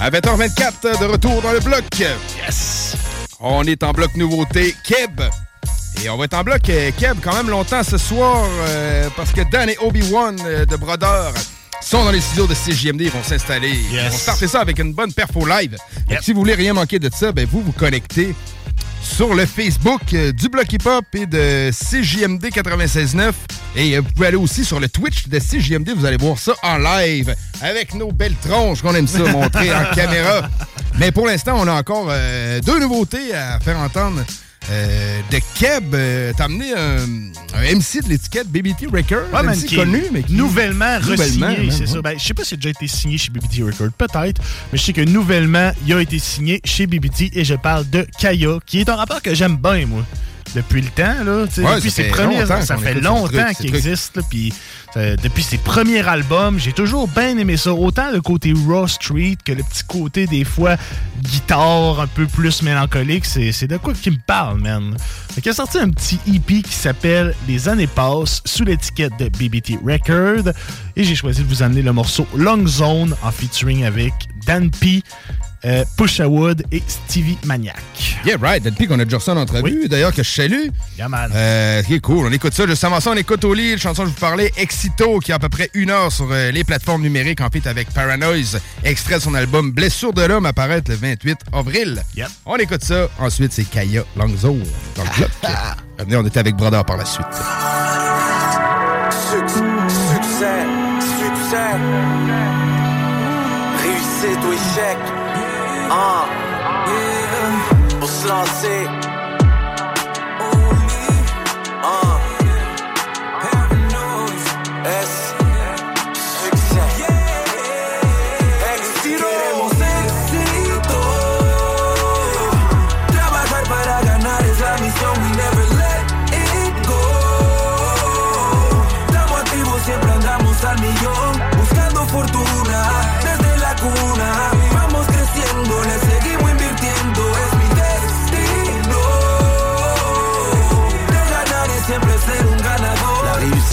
À 0.00 0.10
20h24, 0.10 1.00
de 1.00 1.06
retour 1.06 1.42
dans 1.42 1.52
le 1.52 1.58
bloc. 1.58 1.82
Yes! 1.98 2.94
On 3.40 3.64
est 3.64 3.82
en 3.82 3.90
bloc 3.90 4.14
nouveauté 4.14 4.76
Keb. 4.84 5.22
Et 6.04 6.08
on 6.10 6.16
va 6.16 6.24
être 6.26 6.34
en 6.34 6.42
bloc 6.42 6.68
euh, 6.68 6.90
Keb 6.96 7.16
quand 7.22 7.34
même 7.34 7.50
longtemps 7.50 7.82
ce 7.82 7.98
soir 7.98 8.44
euh, 8.68 9.08
parce 9.16 9.32
que 9.32 9.40
Dan 9.50 9.68
et 9.68 9.76
Obi-Wan 9.80 10.36
euh, 10.44 10.64
de 10.64 10.76
Brodeur 10.76 11.32
sont 11.80 12.04
dans 12.04 12.10
les 12.10 12.20
studios 12.20 12.46
de 12.46 12.54
CJMD. 12.54 13.02
Ils 13.02 13.10
vont 13.10 13.22
s'installer. 13.22 13.72
Ils 13.92 13.98
vont 13.98 14.16
starter 14.16 14.48
ça 14.48 14.60
avec 14.60 14.78
une 14.78 14.92
bonne 14.92 15.12
perfo 15.12 15.46
live. 15.46 15.76
Que 16.08 16.22
Si 16.22 16.32
vous 16.32 16.40
voulez 16.40 16.54
rien 16.54 16.74
manquer 16.74 16.98
de 16.98 17.10
ça, 17.12 17.32
ben 17.32 17.46
vous 17.50 17.62
vous 17.62 17.72
connectez 17.72 18.34
sur 19.02 19.34
le 19.34 19.46
Facebook 19.46 20.02
euh, 20.12 20.32
du 20.32 20.48
Bloc 20.48 20.72
Hip 20.72 20.86
Hop 20.86 21.04
et 21.14 21.26
de 21.26 21.70
CJMD 21.70 22.46
96.9. 22.46 23.32
Et 23.76 23.96
euh, 23.96 24.00
vous 24.00 24.12
pouvez 24.12 24.28
aller 24.28 24.36
aussi 24.36 24.64
sur 24.64 24.80
le 24.80 24.88
Twitch 24.88 25.28
de 25.28 25.38
CJMD. 25.38 25.90
Vous 25.96 26.04
allez 26.04 26.16
voir 26.16 26.38
ça 26.38 26.54
en 26.62 26.76
live 26.78 27.34
avec 27.62 27.94
nos 27.94 28.12
belles 28.12 28.36
tronches 28.42 28.82
qu'on 28.82 28.94
aime 28.94 29.06
ça 29.06 29.20
montrer 29.20 29.72
en 29.74 29.84
caméra. 29.94 30.48
Mais 30.98 31.12
pour 31.12 31.26
l'instant, 31.26 31.54
on 31.56 31.66
a 31.68 31.72
encore 31.72 32.08
euh, 32.10 32.60
deux 32.60 32.78
nouveautés 32.80 33.34
à 33.34 33.60
faire 33.60 33.78
entendre. 33.78 34.22
Euh, 34.68 35.20
de 35.30 35.38
Keb, 35.54 35.94
euh, 35.94 36.32
t'as 36.36 36.46
amené 36.46 36.72
un, 36.72 36.96
un 37.54 37.62
MC 37.76 38.02
de 38.02 38.08
l'étiquette 38.08 38.48
BBT 38.48 38.86
Record, 38.92 39.32
Ouais, 39.32 39.42
MC 39.44 39.66
qui 39.66 39.76
connu, 39.76 40.02
mais 40.12 40.24
qui 40.24 40.32
nouvellement 40.32 40.98
Nouvellement, 40.98 41.46
re-signé, 41.46 41.66
man, 41.66 41.70
c'est 41.70 41.80
ouais. 41.82 41.86
ça. 41.86 42.02
Ben, 42.02 42.18
je 42.18 42.24
sais 42.24 42.34
pas 42.34 42.42
s'il 42.44 42.54
a 42.54 42.56
déjà 42.56 42.70
été 42.70 42.88
signé 42.88 43.16
chez 43.16 43.30
BBT 43.30 43.62
Record, 43.64 43.92
peut-être, 43.96 44.42
mais 44.72 44.78
je 44.78 44.82
sais 44.82 44.92
que 44.92 45.02
nouvellement, 45.02 45.70
il 45.86 45.92
a 45.94 46.00
été 46.00 46.18
signé 46.18 46.60
chez 46.64 46.88
BBT 46.88 47.30
et 47.34 47.44
je 47.44 47.54
parle 47.54 47.88
de 47.90 48.04
Kaya, 48.18 48.58
qui 48.66 48.80
est 48.80 48.88
un 48.88 48.96
rappeur 48.96 49.22
que 49.22 49.34
j'aime 49.34 49.56
bien, 49.56 49.86
moi. 49.86 50.04
Depuis 50.54 50.80
le 50.80 50.88
temps, 50.88 51.22
là. 51.24 51.46
tu 51.46 51.54
sais, 51.54 51.62
Ouais, 51.62 51.76
depuis 51.76 51.90
ses 51.90 52.04
premiers 52.04 52.40
longtemps 52.40 52.62
ça 52.62 52.76
fait 52.76 52.94
longtemps 52.94 53.52
qu'il 53.54 53.74
existe, 53.74 54.16
là, 54.16 54.22
puis 54.30 54.52
euh, 54.96 55.14
depuis 55.22 55.42
ses 55.42 55.58
premiers 55.58 56.06
albums, 56.08 56.58
j'ai 56.58 56.72
toujours 56.72 57.06
bien 57.06 57.36
aimé 57.36 57.58
ça. 57.58 57.74
Autant 57.74 58.10
le 58.10 58.22
côté 58.22 58.54
Raw 58.66 58.86
Street 58.86 59.36
que 59.44 59.52
le 59.52 59.62
petit 59.62 59.84
côté, 59.84 60.26
des 60.26 60.44
fois, 60.44 60.76
guitare 61.22 62.00
un 62.00 62.06
peu 62.06 62.26
plus 62.26 62.62
mélancolique. 62.62 63.26
C'est 63.26 63.66
de 63.66 63.76
quoi 63.76 63.92
qui 63.92 64.10
me 64.10 64.18
parle, 64.26 64.60
man. 64.60 64.96
Fait 65.34 65.42
qu'il 65.42 65.50
a 65.50 65.54
sorti 65.54 65.78
un 65.78 65.90
petit 65.90 66.18
EP 66.26 66.62
qui 66.62 66.72
s'appelle 66.72 67.34
Les 67.46 67.68
années 67.68 67.86
passent 67.86 68.40
sous 68.46 68.64
l'étiquette 68.64 69.12
de 69.18 69.28
BBT 69.28 69.78
Record. 69.84 70.52
Et 70.96 71.04
j'ai 71.04 71.14
choisi 71.14 71.42
de 71.42 71.48
vous 71.48 71.62
amener 71.62 71.82
le 71.82 71.92
morceau 71.92 72.26
Long 72.34 72.66
Zone 72.66 73.14
en 73.22 73.30
featuring 73.30 73.84
avec 73.84 74.14
Dan 74.46 74.70
P, 74.70 75.02
euh, 75.64 75.84
Pusha 75.96 76.28
Wood 76.28 76.64
et 76.70 76.82
Stevie 76.86 77.38
Maniac. 77.44 77.76
Yeah, 78.24 78.36
right. 78.40 78.62
Depuis 78.62 78.86
qu'on 78.86 78.98
a 78.98 79.04
déjà 79.04 79.18
en 79.32 79.36
entrevue, 79.36 79.88
d'ailleurs, 79.88 80.12
que 80.12 80.22
je 80.22 80.30
salue. 80.30 80.68
Yeah, 80.98 81.08
man. 81.08 81.30
Euh, 81.34 81.82
qui 81.82 81.94
est 81.94 82.00
cool. 82.00 82.26
On 82.26 82.32
écoute 82.32 82.54
ça. 82.54 82.66
Juste 82.66 82.84
avant 82.84 83.00
ça, 83.00 83.10
on 83.10 83.16
écoute 83.16 83.44
au 83.44 83.54
lit, 83.54 83.72
la 83.72 83.78
chanson 83.78 84.02
que 84.02 84.08
je 84.08 84.14
vous 84.14 84.20
parlais, 84.20 84.52
Exito, 84.56 85.18
qui 85.20 85.32
a 85.32 85.36
à 85.36 85.38
peu 85.38 85.48
près 85.48 85.70
une 85.74 85.90
heure 85.90 86.12
sur 86.12 86.28
euh, 86.30 86.50
les 86.50 86.64
plateformes 86.64 87.02
numériques 87.02 87.40
en 87.40 87.48
fait 87.48 87.66
avec 87.66 87.90
Paranoise, 87.90 88.60
extrait 88.84 89.16
de 89.16 89.20
son 89.20 89.34
album 89.34 89.70
Blessure 89.72 90.12
de 90.12 90.22
l'homme, 90.22 90.46
apparaître 90.46 90.90
le 90.90 90.96
28 90.96 91.38
avril. 91.52 92.02
Yep. 92.16 92.28
On 92.46 92.56
écoute 92.56 92.84
ça. 92.84 93.08
Ensuite, 93.18 93.52
c'est 93.52 93.64
Kaya 93.64 94.04
Langzo 94.16 94.56
dans 94.96 95.04
le 95.04 95.16
bloc. 95.16 95.30
Venez, 95.98 96.16
on 96.16 96.26
était 96.26 96.40
avec 96.40 96.56
Brother 96.56 96.84
par 96.84 96.96
la 96.96 97.04
suite. 97.04 97.26
Succès, 99.10 99.58
succès, 99.88 100.64
succès. 101.00 101.72
réussite 103.82 104.44
ou 104.44 104.52
échec. 104.52 105.15
Ah. 105.90 106.26
Pour 108.00 108.08
se 108.08 108.28
lancer. 108.28 109.15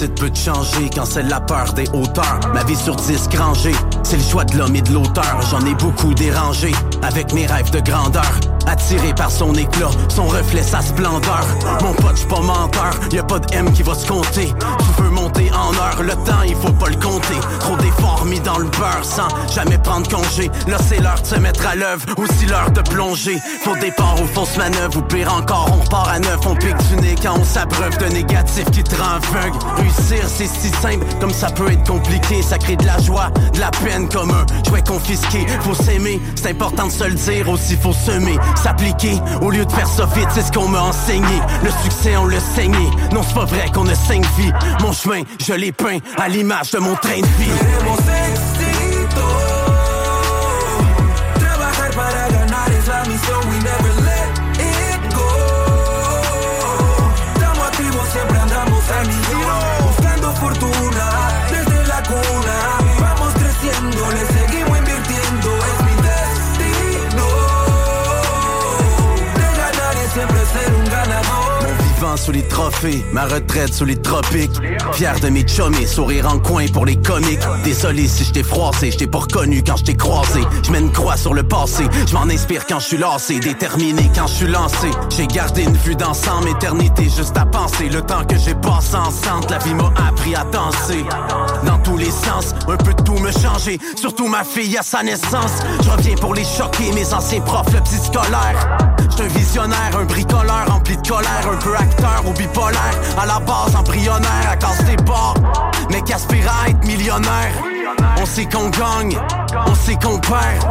Peut 0.04 0.32
changer 0.36 0.89
quand 0.94 1.06
c'est 1.06 1.24
la 1.24 1.39
peur 1.39 1.72
des 1.74 1.88
hauteurs. 1.94 2.39
Ma 2.54 2.63
vie 2.66 2.76
sur 2.76 2.96
disque 2.98 3.34
rangé, 3.36 3.72
c'est 4.04 4.18
le 4.18 4.24
choix 4.24 4.44
de 4.44 4.58
l'homme 4.58 4.76
et 4.76 4.82
de 4.82 4.92
l'auteur. 4.92 5.39
J'en 5.50 5.66
ai 5.66 5.74
beaucoup 5.76 6.13
dérangé 6.13 6.74
avec 7.02 7.32
mes 7.34 7.46
rêves 7.46 7.72
de 7.72 7.80
grandeur. 7.80 8.39
Attiré 8.68 9.13
par 9.13 9.32
son 9.32 9.54
éclat, 9.56 9.92
son 10.10 10.26
reflet, 10.28 10.62
sa 10.62 10.82
splendeur. 10.82 11.46
Mon 11.82 11.94
pote, 11.94 12.16
j'suis 12.16 12.28
pas 12.28 12.42
menteur, 12.42 12.94
y 13.12 13.20
a 13.20 13.24
pas 13.24 13.39
de 13.39 13.56
M 13.56 13.72
qui 13.72 13.82
va 13.82 13.96
se 13.96 14.06
compter. 14.06 14.54
Monter 15.12 15.52
en 15.54 15.74
heure, 15.76 16.02
le 16.02 16.13
temps, 16.26 16.42
il 16.46 16.56
faut 16.56 16.74
pas 16.74 16.89
le 16.89 16.96
compter. 16.96 17.39
Trop 17.60 17.76
d'efforts 17.78 18.26
mis 18.26 18.39
dans 18.39 18.58
le 18.58 18.66
beurre 18.66 19.04
sans 19.04 19.28
jamais 19.54 19.78
prendre 19.78 20.08
congé. 20.10 20.50
Là, 20.68 20.78
c'est 20.86 21.00
l'heure 21.00 21.22
de 21.22 21.26
se 21.26 21.36
mettre 21.36 21.66
à 21.68 21.76
l'œuvre, 21.76 22.06
aussi 22.18 22.46
l'heure 22.46 22.72
de 22.72 22.82
plonger. 22.82 23.39
Faux 23.63 23.76
départ 23.78 24.16
ou 24.22 24.28
fausse 24.28 24.58
manœuvre, 24.58 24.98
ou 24.98 25.02
pire 25.02 25.34
encore, 25.34 25.70
on 25.72 25.82
repart 25.82 26.10
à 26.10 26.20
neuf. 26.20 26.39
On 26.46 26.56
pique 26.56 26.78
du 26.89 26.96
nez 26.98 27.16
quand 27.22 27.38
on 27.39 27.44
s'abreuve 27.44 27.98
de 28.00 28.06
négatif 28.06 28.66
qui 28.72 28.84
te 28.84 28.96
rend 28.96 29.16
aveugle. 29.16 29.58
Réussir, 29.78 30.28
c'est 30.28 30.48
si 30.48 30.70
simple, 30.82 31.06
comme 31.20 31.34
ça 31.34 31.50
peut 31.52 31.72
être 31.72 31.88
compliqué. 31.88 32.42
Ça 32.42 32.58
crée 32.58 32.76
de 32.76 32.86
la 32.86 33.00
joie, 33.00 33.30
de 33.54 33.60
la 33.60 33.72
peine 33.72 34.10
comme 34.10 34.32
un 34.32 34.46
jouet 34.68 34.84
confisqué. 34.84 35.46
Faut 35.62 35.76
s'aimer, 35.76 36.22
c'est 36.36 36.50
important 36.50 36.88
de 36.88 36.92
se 36.92 37.04
le 37.04 37.13
dire, 37.13 37.50
aussi 37.50 37.78
faut 37.78 37.94
semer, 37.94 38.38
s'appliquer. 38.56 39.22
Au 39.42 39.52
lieu 39.52 39.66
de 39.66 39.72
faire 39.72 39.88
ça 39.88 40.06
vite, 40.16 40.30
c'est 40.34 40.42
ce 40.42 40.52
qu'on 40.52 40.68
m'a 40.68 40.82
enseigné. 40.82 41.42
Le 41.63 41.70
succès, 41.84 42.18
on 42.18 42.26
le 42.26 42.39
saigné. 42.56 42.89
Non, 43.13 43.22
c'est 43.26 43.36
pas 43.36 43.46
vrai 43.46 43.70
qu'on 43.74 43.86
cinq 43.94 44.26
vies. 44.38 44.52
Mon 44.82 44.92
je 45.39 45.53
l'ai 45.53 45.71
peint 45.71 45.97
à 46.17 46.29
l'image 46.29 46.71
de 46.71 46.79
mon 46.79 46.95
train 46.95 47.19
de 47.19 47.25
vie. 47.25 48.23
Sous 72.15 72.32
les 72.32 72.47
trophées, 72.47 73.04
ma 73.12 73.26
retraite 73.26 73.73
sous 73.73 73.86
les 73.86 73.95
tropiques. 73.95 74.52
Fier 74.93 75.19
de 75.19 75.30
mes 75.30 75.45
chummies, 75.47 75.88
sourire 75.88 76.30
en 76.30 76.38
coin 76.38 76.67
pour 76.67 76.86
les 76.86 76.95
comiques. 76.95 77.41
Désolé 77.63 78.08
si 78.08 78.23
je 78.23 78.32
t'ai 78.32 78.43
froissé, 78.43 78.91
je 78.91 78.97
t'ai 78.97 79.08
pas 79.08 79.17
reconnu 79.17 79.63
quand 79.63 79.78
je 79.78 79.84
t'ai 79.84 79.95
croisé. 79.95 80.41
Je 80.63 80.71
mets 80.71 80.80
une 80.80 80.91
croix 80.91 81.17
sur 81.17 81.34
le 81.34 81.43
passé, 81.43 81.86
je 82.08 82.13
m'en 82.13 82.30
inspire 82.30 82.65
quand 82.67 82.80
je 82.80 82.86
suis 82.86 82.97
lassé, 82.97 83.39
déterminé 83.39 84.12
quand 84.15 84.28
je 84.28 84.34
suis 84.34 84.47
lancé. 84.47 84.91
J'ai 85.10 85.28
gardé 85.28 85.63
une 85.63 85.76
vue 85.76 85.95
d'ensemble, 85.95 86.49
éternité 86.49 87.06
juste 87.06 87.36
à 87.36 87.45
penser. 87.45 87.89
Le 87.89 88.02
temps 88.02 88.23
que 88.26 88.38
j'ai 88.38 88.56
passé 88.56 88.95
ensemble, 88.95 89.47
la 89.49 89.58
vie 89.58 89.73
m'a 89.73 89.91
appris 90.08 90.36
à 90.36 90.45
danser. 90.45 91.04
Dans 91.65 91.80
tous 91.80 91.97
les 91.97 92.12
sens, 92.12 92.54
un 92.67 92.78
peu 92.78 92.93
de 92.93 93.02
tout 93.02 93.17
me 93.17 93.32
changer. 93.32 93.80
Surtout 93.95 94.28
ma 94.28 94.43
fille 94.43 94.78
à 94.78 94.84
sa 94.84 95.04
naissance. 95.04 95.62
Je 95.84 95.89
reviens 95.89 96.15
pour 96.15 96.36
les 96.36 96.45
choquer, 96.45 96.91
mes 96.93 97.12
anciens 97.13 97.41
profs, 97.41 97.73
le 97.73 97.82
petit 97.82 97.97
scolaire. 97.97 98.92
J'suis 99.10 99.24
un 99.24 99.28
visionnaire, 99.28 99.98
un 100.00 100.06
bricoleur 100.06 100.66
rempli 100.68 100.98
de 100.98 101.08
colère, 101.08 101.48
un 101.52 101.58
peu 101.58 101.76
acteur 101.76 102.24
ou 102.26 102.34
bipolaire. 102.34 102.96
À 103.18 103.26
la 103.26 103.39
base, 103.39 103.76
embryonnaire, 103.76 104.50
à 104.50 104.56
cause 104.56 104.86
des 104.86 104.96
bords. 104.98 105.36
Mais 105.89 106.02
qu'aspire 106.02 106.52
à 106.52 106.70
être 106.70 106.86
millionnaire? 106.86 107.54
On 108.18 108.26
sait 108.26 108.46
qu'on 108.46 108.70
gagne, 108.70 109.18
on 109.68 109.76
sait 109.76 109.96
qu'on 109.96 110.20
perd. 110.20 110.66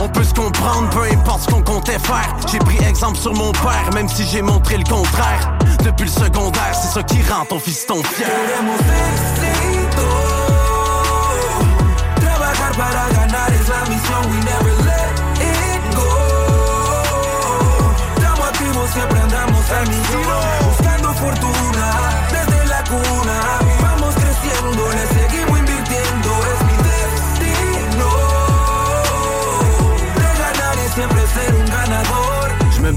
On 0.00 0.08
peut 0.08 0.24
se 0.24 0.34
comprendre, 0.34 0.88
peu 0.90 1.02
importe 1.12 1.42
ce 1.42 1.46
qu'on 1.48 1.62
comptait 1.62 1.98
faire. 1.98 2.36
J'ai 2.50 2.58
pris 2.58 2.78
exemple 2.84 3.18
sur 3.18 3.34
mon 3.34 3.52
père, 3.52 3.90
même 3.92 4.08
si 4.08 4.26
j'ai 4.26 4.42
montré 4.42 4.78
le 4.78 4.84
contraire. 4.84 5.52
Depuis 5.84 6.04
le 6.04 6.10
secondaire, 6.10 6.74
c'est 6.74 6.88
ça 6.88 7.02
qui 7.02 7.20
rend 7.30 7.44
ton 7.44 7.58
fiston 7.58 8.02
fier. 8.02 8.26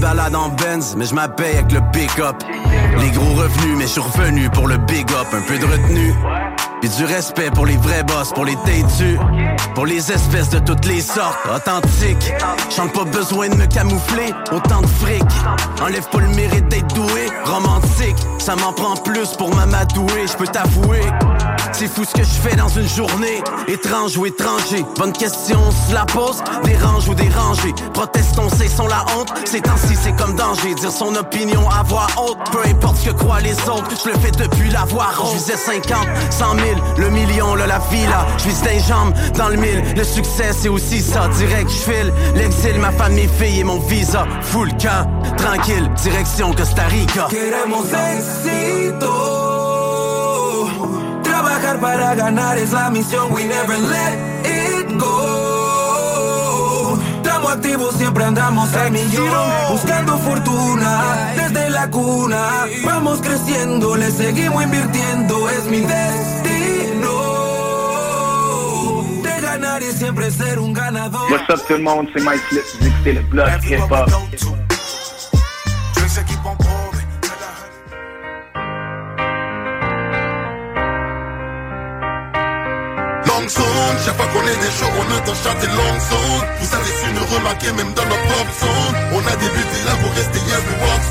Balade 0.08 0.34
en 0.36 0.48
Benz, 0.48 0.94
mais 0.96 1.04
je 1.04 1.14
m'appelle 1.14 1.54
avec 1.54 1.70
le 1.70 1.82
pick-up. 1.92 2.36
Les 2.98 3.10
gros 3.10 3.34
revenus, 3.34 3.76
mais 3.76 3.82
je 3.82 3.90
suis 3.90 4.00
revenu 4.00 4.48
pour 4.48 4.66
le 4.66 4.78
big 4.78 5.06
up. 5.12 5.26
Un 5.34 5.42
peu 5.42 5.58
de 5.58 5.66
retenue. 5.66 6.14
Puis 6.80 6.88
du 6.88 7.04
respect 7.04 7.50
pour 7.50 7.66
les 7.66 7.76
vrais 7.76 8.04
boss, 8.04 8.32
pour 8.32 8.46
les 8.46 8.56
têtus. 8.64 9.18
Pour 9.74 9.84
les 9.84 10.10
espèces 10.10 10.48
de 10.48 10.60
toutes 10.60 10.86
les 10.86 11.02
sortes, 11.02 11.38
authentiques. 11.54 12.32
J'en 12.74 12.88
pas 12.88 13.04
besoin 13.04 13.50
de 13.50 13.56
me 13.56 13.66
camoufler, 13.66 14.32
autant 14.50 14.80
de 14.80 14.86
fric. 14.86 15.24
Enlève 15.82 16.08
pas 16.08 16.20
le 16.20 16.28
mérite 16.28 16.68
d'être 16.68 16.94
doué, 16.94 17.28
romantique. 17.44 18.16
Ça 18.38 18.56
m'en 18.56 18.72
prend 18.72 18.96
plus 18.96 19.34
pour 19.36 19.54
m'amadouer, 19.54 20.26
je 20.26 20.36
peux 20.38 20.46
t'avouer. 20.46 21.02
C'est 21.78 21.86
fou 21.86 22.02
ce 22.04 22.12
que 22.12 22.24
je 22.24 22.48
fais 22.48 22.56
dans 22.56 22.66
une 22.66 22.88
journée, 22.88 23.40
étrange 23.68 24.16
ou 24.18 24.26
étranger. 24.26 24.84
Bonne 24.96 25.12
question, 25.12 25.60
on 25.64 25.70
se 25.70 25.94
la 25.94 26.04
pose, 26.06 26.42
dérange 26.64 27.08
ou 27.08 27.14
dérangé. 27.14 27.72
Protestons, 27.94 28.48
c'est 28.58 28.66
son 28.66 28.88
la 28.88 29.04
honte. 29.16 29.32
Ces 29.44 29.60
temps-ci, 29.60 29.94
c'est 29.94 30.16
comme 30.16 30.34
danger. 30.34 30.74
Dire 30.74 30.90
son 30.90 31.14
opinion 31.14 31.70
à 31.70 31.84
voix 31.84 32.08
haute, 32.20 32.38
peu 32.50 32.68
importe 32.68 32.96
ce 32.96 33.10
que 33.10 33.14
croient 33.14 33.38
les 33.38 33.54
autres. 33.68 33.90
Je 34.04 34.10
le 34.10 34.18
fais 34.18 34.32
depuis 34.32 34.70
la 34.70 34.86
voix 34.86 35.06
haute. 35.20 35.30
Je 35.34 35.36
visais 35.36 35.56
50, 35.56 35.98
100 36.30 36.54
000, 36.56 36.66
le 36.96 37.10
million, 37.10 37.54
là, 37.54 37.68
la 37.68 37.78
villa. 37.92 38.26
Je 38.38 38.48
vise 38.48 38.62
des 38.62 38.80
jambes 38.80 39.14
dans 39.36 39.48
le 39.48 39.56
mille. 39.56 39.80
Le 39.96 40.02
succès, 40.02 40.50
c'est 40.52 40.68
aussi 40.68 41.00
ça. 41.00 41.28
Direct, 41.28 41.70
je 41.70 41.92
file. 41.92 42.12
L'exil, 42.34 42.76
ma 42.80 42.90
femme, 42.90 43.12
mes 43.12 43.28
filles 43.28 43.60
et 43.60 43.64
mon 43.64 43.78
visa. 43.78 44.26
Full 44.42 44.70
camp, 44.78 45.08
tranquille, 45.36 45.88
direction 46.02 46.52
Costa 46.54 46.86
Rica. 46.86 47.28
Queremos 47.30 47.84
éxito. 47.84 49.57
Trabajar 51.38 51.78
para 51.78 52.16
ganar 52.16 52.58
es 52.58 52.72
la 52.72 52.90
misión, 52.90 53.32
we 53.32 53.44
never 53.44 53.78
let 53.78 54.18
it 54.44 54.98
go. 54.98 56.98
Estamos 57.22 57.52
activos, 57.52 57.94
siempre 57.94 58.24
andamos 58.24 58.74
al 58.74 58.90
millón, 58.90 59.48
buscando 59.70 60.18
fortuna 60.18 61.32
desde 61.36 61.70
la 61.70 61.88
cuna. 61.90 62.66
Vamos 62.84 63.20
creciendo, 63.20 63.94
le 63.94 64.10
seguimos 64.10 64.64
invirtiendo, 64.64 65.48
es 65.50 65.64
mi 65.66 65.82
destino. 65.82 67.12
De 69.22 69.40
ganar 69.40 69.80
y 69.80 69.92
siempre 69.92 70.32
ser 70.32 70.58
un 70.58 70.72
ganador. 70.72 71.30
What's 71.30 71.48
up 71.50 71.64
tout 71.68 71.76
le 71.76 71.84
monde, 71.84 72.08
c'est 72.12 72.24
Mike 72.24 72.42
Flip, 72.48 72.64
vous 72.80 72.86
écoutez 72.88 73.12
le 73.12 73.20
bloc 73.20 73.48
hip-hop. 73.64 74.10
Chaque 84.04 84.16
fois 84.16 84.26
qu'on 84.32 84.46
est 84.46 84.60
des 84.64 84.72
shows, 84.78 84.94
on 85.00 85.06
entend 85.16 85.34
chanter 85.34 85.66
long 85.66 85.94
zone. 86.10 86.46
Vous 86.60 86.74
avez 86.74 86.92
su 86.98 87.08
nous 87.12 87.26
remarquer 87.36 87.72
même 87.72 87.92
dans 87.94 88.04
nos 88.04 88.22
pop 88.30 88.48
zone. 88.60 88.94
On 89.12 89.22
a 89.26 89.36
des 89.36 89.50
buts 89.54 89.84
là 89.86 89.94
pour 90.00 90.12
rester 90.12 90.38
yes, 90.48 90.62
we 90.68 90.74
walk 90.82 91.08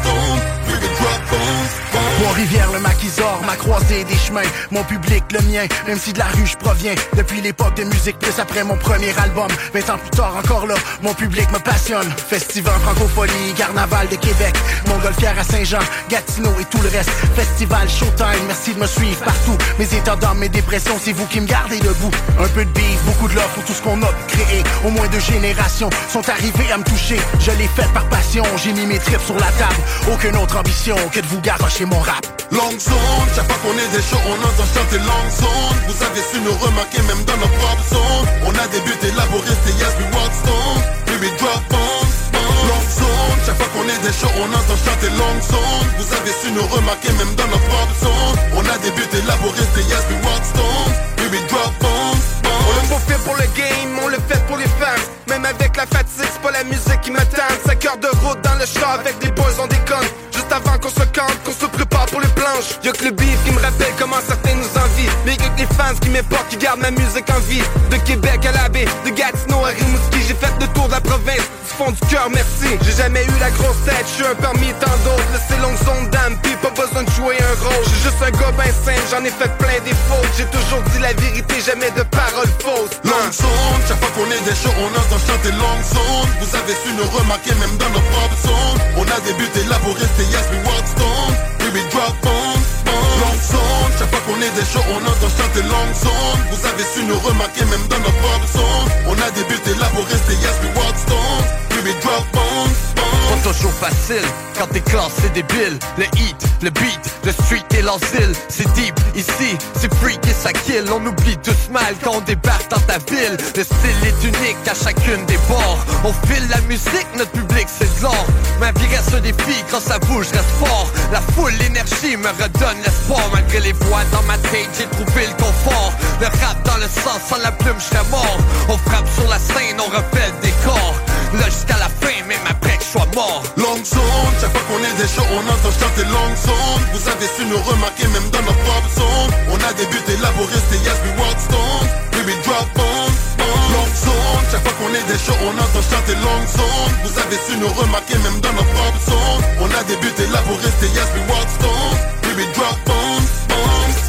Trois-Rivières, 1.29 2.71
le 2.71 2.79
maquisard, 2.79 3.41
ma 3.45 3.55
croisée 3.55 4.03
des 4.03 4.15
chemins, 4.15 4.41
mon 4.71 4.83
public, 4.83 5.23
le 5.31 5.39
mien, 5.41 5.65
même 5.87 5.97
si 5.97 6.13
de 6.13 6.19
la 6.19 6.25
rue 6.25 6.45
je 6.45 6.57
proviens. 6.57 6.95
Depuis 7.15 7.41
l'époque 7.41 7.75
de 7.75 7.83
musique, 7.83 8.17
plus 8.19 8.39
après 8.39 8.63
mon 8.63 8.75
premier 8.77 9.17
album. 9.17 9.47
20 9.73 9.89
ans 9.93 9.97
plus 9.97 10.09
tard, 10.11 10.35
encore 10.37 10.65
là, 10.65 10.75
mon 11.01 11.13
public 11.13 11.49
me 11.51 11.59
passionne. 11.59 12.09
Festival 12.29 12.73
francophonie, 12.81 13.53
carnaval 13.55 14.07
de 14.09 14.15
Québec, 14.15 14.55
Montgolfière 14.87 15.37
à 15.39 15.43
Saint-Jean, 15.43 15.79
Gatineau 16.09 16.51
et 16.59 16.65
tout 16.65 16.81
le 16.81 16.89
reste. 16.89 17.11
Festival 17.35 17.89
Showtime, 17.89 18.45
merci 18.47 18.73
de 18.73 18.79
me 18.79 18.87
suivre 18.87 19.23
partout. 19.23 19.57
Mes 19.79 19.85
états 19.85 20.17
mes 20.35 20.49
dépressions, 20.49 20.95
c'est 20.99 21.13
vous 21.13 21.25
qui 21.27 21.39
me 21.39 21.47
gardez 21.47 21.79
debout. 21.79 22.11
Un 22.39 22.47
peu 22.49 22.65
de 22.65 22.71
bise, 22.71 22.99
beaucoup 23.05 23.27
de 23.27 23.35
love 23.35 23.49
pour 23.53 23.63
tout 23.63 23.73
ce 23.73 23.81
qu'on 23.81 24.01
a 24.01 24.09
créé. 24.27 24.63
Au 24.85 24.89
moins 24.89 25.07
deux 25.07 25.19
générations 25.19 25.89
sont 26.09 26.27
arrivées 26.29 26.71
à 26.71 26.77
me 26.77 26.83
toucher. 26.83 27.17
Je 27.39 27.51
l'ai 27.51 27.67
fait 27.67 27.87
par 27.93 28.07
passion, 28.09 28.43
j'ai 28.57 28.73
mis 28.73 28.85
mes 28.85 28.99
tripes 28.99 29.21
sur 29.25 29.35
la 29.35 29.51
table. 29.57 29.75
Aucune 30.11 30.35
autre 30.37 30.57
ambition 30.57 30.95
que 31.11 31.19
de 31.19 31.26
vous 31.27 31.41
garocher 31.41 31.85
mon 31.85 31.99
rap. 31.99 32.25
Long 32.51 32.71
zone, 32.79 33.27
chaque 33.35 33.47
fois 33.47 33.59
qu'on 33.61 33.77
est 33.77 33.91
des 33.91 34.03
shows, 34.03 34.23
on 34.27 34.39
entend 34.39 34.67
chanter 34.73 34.99
long 34.99 35.27
zone. 35.35 35.77
Vous 35.87 35.99
avez 36.03 36.23
su 36.23 36.39
nous 36.39 36.55
remarquer 36.65 37.01
même 37.03 37.23
dans 37.25 37.37
nos 37.37 37.51
propres 37.59 37.87
zones. 37.91 38.27
On 38.47 38.53
a 38.55 38.67
des 38.67 38.79
buts 38.81 39.01
élaborés, 39.03 39.57
c'est 39.65 39.75
yes, 39.75 39.93
we 39.99 40.07
walk 40.15 40.31
stone. 40.31 40.79
We 41.07 41.17
be 41.19 41.29
drop 41.37 41.61
bombs, 41.69 42.15
bombs. 42.31 42.67
Long 42.71 42.85
zone, 42.87 43.39
chaque 43.45 43.57
fois 43.59 43.69
qu'on 43.75 43.87
est 43.91 44.01
des 44.07 44.15
shows, 44.15 44.31
on 44.39 44.49
entend 44.55 44.79
chanter 44.79 45.11
long 45.19 45.37
zone. 45.43 45.87
Vous 45.99 46.09
avez 46.15 46.33
su 46.39 46.51
nous 46.51 46.67
remarquer 46.67 47.11
même 47.19 47.33
dans 47.35 47.47
nos 47.47 47.61
propres 47.67 47.97
zones. 47.99 48.39
On 48.55 48.63
a 48.63 48.77
des 48.79 48.91
buts 48.91 49.11
élaborés, 49.11 49.67
c'est 49.75 49.85
yes, 49.91 50.03
we 50.07 50.17
walk 50.23 50.43
stone. 50.47 50.91
We 51.19 51.27
be 51.27 51.39
drop 51.51 51.73
bombs. 51.83 52.25
On 52.47 52.95
le 52.95 52.99
fait 53.03 53.21
pour 53.23 53.35
le 53.35 53.47
game, 53.55 53.91
on 54.03 54.07
le 54.07 54.19
fait 54.27 54.39
pour 54.47 54.57
les 54.57 54.71
fans. 54.79 55.03
Même 55.27 55.45
avec 55.45 55.75
la 55.75 55.85
fatigue, 55.85 56.31
c'est 56.31 56.41
pas 56.41 56.51
la 56.51 56.63
musique 56.63 57.01
qui 57.01 57.11
me 57.11 57.19
tente. 57.19 57.59
5 57.65 57.85
heures 57.85 57.97
de 57.97 58.07
route 58.23 58.39
dans 58.41 58.55
le 58.55 58.65
char 58.65 58.99
avec 58.99 59.19
des 59.19 59.31
boys, 59.31 59.59
on 59.61 59.67
déconne. 59.67 60.07
Juste 60.47 60.65
avant 60.65 60.77
qu'on 60.77 60.89
se 60.89 61.05
cante, 61.11 61.43
qu'on 61.43 61.51
se 61.51 61.65
prépare 61.65 62.05
pour 62.05 62.21
les 62.21 62.27
planches. 62.29 62.79
Y'a 62.81 62.93
que 62.93 63.03
le 63.03 63.11
beef 63.11 63.37
qui 63.43 63.51
me 63.51 63.59
rappelle 63.59 63.91
comment 63.99 64.21
certains 64.25 64.55
nous 64.55 64.79
envient. 64.79 65.11
Mais 65.25 65.33
y'a 65.35 65.49
que 65.49 65.59
les 65.59 65.67
fans 65.75 65.95
qui 65.99 66.09
m'importent, 66.09 66.47
qui 66.47 66.55
gardent 66.55 66.79
ma 66.79 66.91
musique 66.91 67.29
en 67.29 67.39
vie. 67.51 67.61
De 67.91 67.97
Québec 67.97 68.45
à 68.45 68.53
la 68.53 68.69
baie, 68.69 68.85
de 69.03 69.09
Gatineau 69.09 69.65
à 69.65 69.75
Rimouski, 69.75 70.23
j'ai 70.25 70.35
fait 70.35 70.53
le 70.61 70.67
tour 70.67 70.87
de 70.87 70.93
la 70.93 71.01
province. 71.01 71.43
Du 71.67 71.73
fond 71.75 71.91
du 71.91 71.99
cœur, 72.07 72.29
merci. 72.31 72.79
J'ai 72.81 72.95
jamais 72.95 73.25
eu 73.25 73.39
la 73.41 73.51
grosse 73.51 73.83
tête, 73.83 74.07
je 74.07 74.23
suis 74.23 74.25
un 74.25 74.35
parmi 74.35 74.71
tant 74.79 74.95
d'autres. 75.03 75.27
Laissez 75.35 75.59
longue 75.59 75.77
zone 75.83 76.07
d'âme, 76.11 76.39
pis 76.41 76.55
pas 76.63 76.71
besoin 76.71 77.03
de 77.03 77.11
jouer 77.11 77.35
un 77.43 77.55
rôle. 77.67 77.83
J'suis 77.83 78.07
juste 78.07 78.21
un 78.23 78.31
gars 78.31 78.55
ben 78.55 78.71
simple, 78.71 79.03
j'en 79.11 79.23
ai 79.27 79.33
fait 79.35 79.51
plein 79.59 79.79
des 79.83 79.97
fautes. 80.07 80.31
J'ai 80.37 80.47
toujours 80.47 80.81
dit 80.95 80.99
la 81.03 81.11
vérité, 81.11 81.59
jamais 81.59 81.91
de 81.91 82.03
paroles 82.07 82.53
fausses. 82.63 82.95
Long 83.03 83.27
zone, 83.35 83.81
chaque 83.83 83.99
fois 83.99 84.11
qu'on 84.15 84.31
est 84.31 84.43
des 84.47 84.55
shows, 84.55 84.71
on 84.79 84.95
entend 84.95 85.19
chanter 85.19 85.51
long 85.59 85.79
zone. 85.91 86.31
Vous 86.39 86.55
avez 86.55 86.71
su 86.71 86.87
nous 86.95 87.09
remarquer 87.19 87.51
même 87.59 87.75
dans 87.75 87.91
nos 87.91 88.05
propres 88.15 88.39
zones. 88.47 88.79
On 88.95 89.03
a 89.11 89.19
des 89.27 89.35
buts 89.35 89.51
élaborés, 89.59 90.07
c'est 90.15 90.36
yes, 90.37 90.49
we 90.51 90.57
walk 90.69 90.85
stone. 90.85 91.33
We 91.73 91.81
drop 91.91 92.15
bombs, 92.21 92.69
bombs. 92.85 93.21
Long 93.21 93.39
zone, 93.53 93.91
chaque 93.99 94.09
fois 94.09 94.21
qu'on 94.25 94.41
est 94.41 94.53
des 94.55 94.65
shows, 94.65 94.87
on 94.89 95.01
entend 95.05 95.29
chanter 95.29 95.63
long 95.63 95.89
zone. 95.93 96.41
Vous 96.51 96.65
avez 96.65 96.83
su 96.83 97.03
nous 97.03 97.19
remarquer 97.19 97.65
même 97.65 97.85
dans 97.89 97.99
nos 97.99 98.15
propres 98.21 98.47
zones. 98.47 98.89
On 99.07 99.13
a 99.13 99.29
des 99.31 99.43
buts 99.43 99.69
élaborés, 99.69 100.21
c'est 100.27 100.39
yes, 100.41 100.57
we 100.63 100.69
walk 100.77 100.95
stone. 100.97 101.45
We 101.71 101.81
be 101.83 101.93
drop 102.01 102.23
bombs. 102.33 102.96
Pas 103.29 103.53
toujours 103.53 103.73
facile 103.73 104.25
quand 104.57 104.67
t'es 104.67 104.81
classé 104.81 105.29
débile. 105.33 105.77
Le 105.97 106.05
hit, 106.19 106.35
le 106.61 106.69
beat, 106.69 106.99
le 107.23 107.31
street 107.31 107.63
et 107.77 107.81
l'asile. 107.81 108.33
C'est 108.49 108.71
deep, 108.73 108.95
ici, 109.15 109.57
c'est 109.75 109.93
freak 109.95 110.25
et 110.27 110.33
ça 110.33 110.51
kill. 110.53 110.85
On 110.91 111.05
oublie 111.05 111.37
tout 111.37 111.51
ce 111.51 111.71
mal 111.71 111.95
quand 112.03 112.15
on 112.15 112.21
débarque 112.21 112.69
dans 112.69 112.79
ta 112.81 112.97
ville. 113.11 113.37
Le 113.55 113.63
style 113.63 114.01
est 114.03 114.23
unique 114.23 114.57
à 114.69 114.73
chacune 114.73 115.25
des 115.25 115.37
bords. 115.47 115.79
On 116.03 116.13
file 116.27 116.47
la 116.49 116.61
musique, 116.61 117.07
notre 117.17 117.31
public 117.31 117.67
c'est 117.67 117.99
de 117.99 118.03
l'or. 118.03 118.25
Ma 118.59 118.71
vie 118.71 118.87
reste 118.87 119.13
un 119.13 119.19
défi, 119.19 119.63
quand 119.71 119.79
ça 119.81 119.99
bouge 119.99 120.27
reste 120.31 120.53
fort. 120.59 120.87
La 121.11 121.21
foule, 121.21 121.53
l'énergie 121.59 122.17
me 122.17 122.29
redonne 122.29 122.77
l'espoir. 122.83 123.21
Malgré 123.33 123.59
les 123.59 123.73
voix 123.73 124.03
dans 124.11 124.23
ma 124.23 124.37
tête, 124.37 124.69
j'ai 124.77 124.87
trouvé 124.87 125.27
le 125.27 125.33
confort. 125.43 125.93
Le 126.19 126.27
rap 126.27 126.57
dans 126.65 126.77
le 126.77 126.87
sang, 126.87 127.19
sans 127.29 127.41
la 127.43 127.51
plume 127.51 127.77
je 127.77 127.85
serais 127.85 128.09
mort. 128.09 128.37
On 128.69 128.77
frappe 128.77 129.07
sur 129.15 129.27
la 129.29 129.39
scène, 129.39 129.77
on 129.79 129.89
refait 129.89 130.31
le 130.33 130.47
décor. 130.47 130.93
Là 131.39 131.45
jusqu'à 131.45 131.77
la 131.77 131.89
fin, 131.89 132.25
même 132.27 132.45
après 132.49 132.77
que 132.77 132.83
sois 132.97 133.09
mort 133.15 133.43
Long 133.57 133.77
zone, 133.83 134.33
chaque 134.41 134.51
fois 134.51 134.65
qu'on 134.67 134.81
est 134.81 134.97
des 134.97 135.07
shows, 135.07 135.29
on 135.33 135.43
entend 135.45 135.73
chanter 135.73 136.05
long 136.09 136.31
zone. 136.35 136.83
Vous 136.93 137.09
avez 137.09 137.27
su 137.27 137.45
nous 137.45 137.61
remarquer 137.61 138.07
même 138.07 138.29
dans 138.31 138.41
nos 138.41 138.57
propres 138.65 138.93
zones. 138.97 139.33
On 139.51 139.57
a 139.57 139.73
des 139.73 139.85
buts 139.85 140.09
élaborés, 140.09 140.61
c'est 140.69 140.81
yes, 140.85 140.97
we 141.05 141.11
walk 141.17 141.37
stone. 141.39 141.87
We 142.13 142.21
be 142.25 142.33
drop 142.43 142.67
bombs, 142.75 143.17
bombs. 143.37 143.69
Long 143.73 143.91
zone, 143.93 144.43
chaque 144.51 144.63
fois 144.63 144.75
qu'on 144.79 144.93
est 144.93 145.07
des 145.09 145.19
shows, 145.19 145.37
on 145.45 145.53
entend 145.57 145.83
chanter 145.85 146.15
long 146.21 146.43
zone. 146.45 146.93
Vous 147.05 147.15
avez 147.19 147.39
su 147.45 147.57
nous 147.57 147.71
remarquer 147.81 148.17
même 148.19 148.39
dans 148.41 148.53
nos 148.53 148.67
propres 148.73 149.03
zones. 149.09 149.43
On 149.61 149.69
a 149.73 149.83
des 149.85 149.97
buts 149.97 150.17
élaborés, 150.17 150.73
c'est 150.79 150.91
yes, 150.93 151.09
we 151.13 151.21
walk 151.29 151.47
stone. 151.49 151.97
We 152.25 152.33
be 152.37 152.45
drop 152.53 152.77
bombs, 152.85 153.29
bombs. 153.49 153.99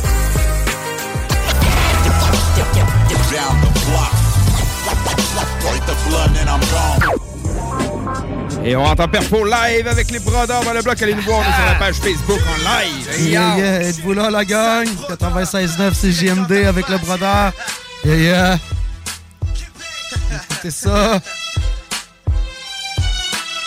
Down 3.29 3.61
the 3.61 3.71
block. 3.85 4.13
Break 5.61 5.85
the 5.85 5.97
blood 6.09 6.31
and 6.41 6.49
I'm 6.49 6.61
gone. 6.73 7.28
Et 8.65 8.77
on 8.77 8.85
entend 8.85 9.09
Perfo 9.09 9.45
live 9.45 9.87
avec 9.87 10.11
les 10.11 10.19
brodeurs 10.19 10.63
dans 10.65 10.73
le 10.73 10.83
bloc. 10.83 11.01
Allez 11.01 11.15
nous 11.15 11.23
voir, 11.23 11.39
on 11.39 11.43
est 11.43 11.55
sur 11.55 11.65
la 11.65 11.75
page 11.75 11.95
Facebook 11.97 12.41
en 12.49 12.57
live. 12.57 13.31
Yeah, 13.31 13.57
yeah. 13.57 13.83
Êtes-vous 13.83 14.13
là, 14.13 14.31
la 14.31 14.45
gang? 14.45 14.87
96.9, 15.09 15.93
c'est 15.95 16.13
JMD 16.13 16.53
avec 16.67 16.89
le 16.89 16.99
brodeur. 16.99 17.53
Yeah, 18.05 18.17
yeah. 18.17 18.59
Écoutez 20.51 20.71
ça. 20.71 21.21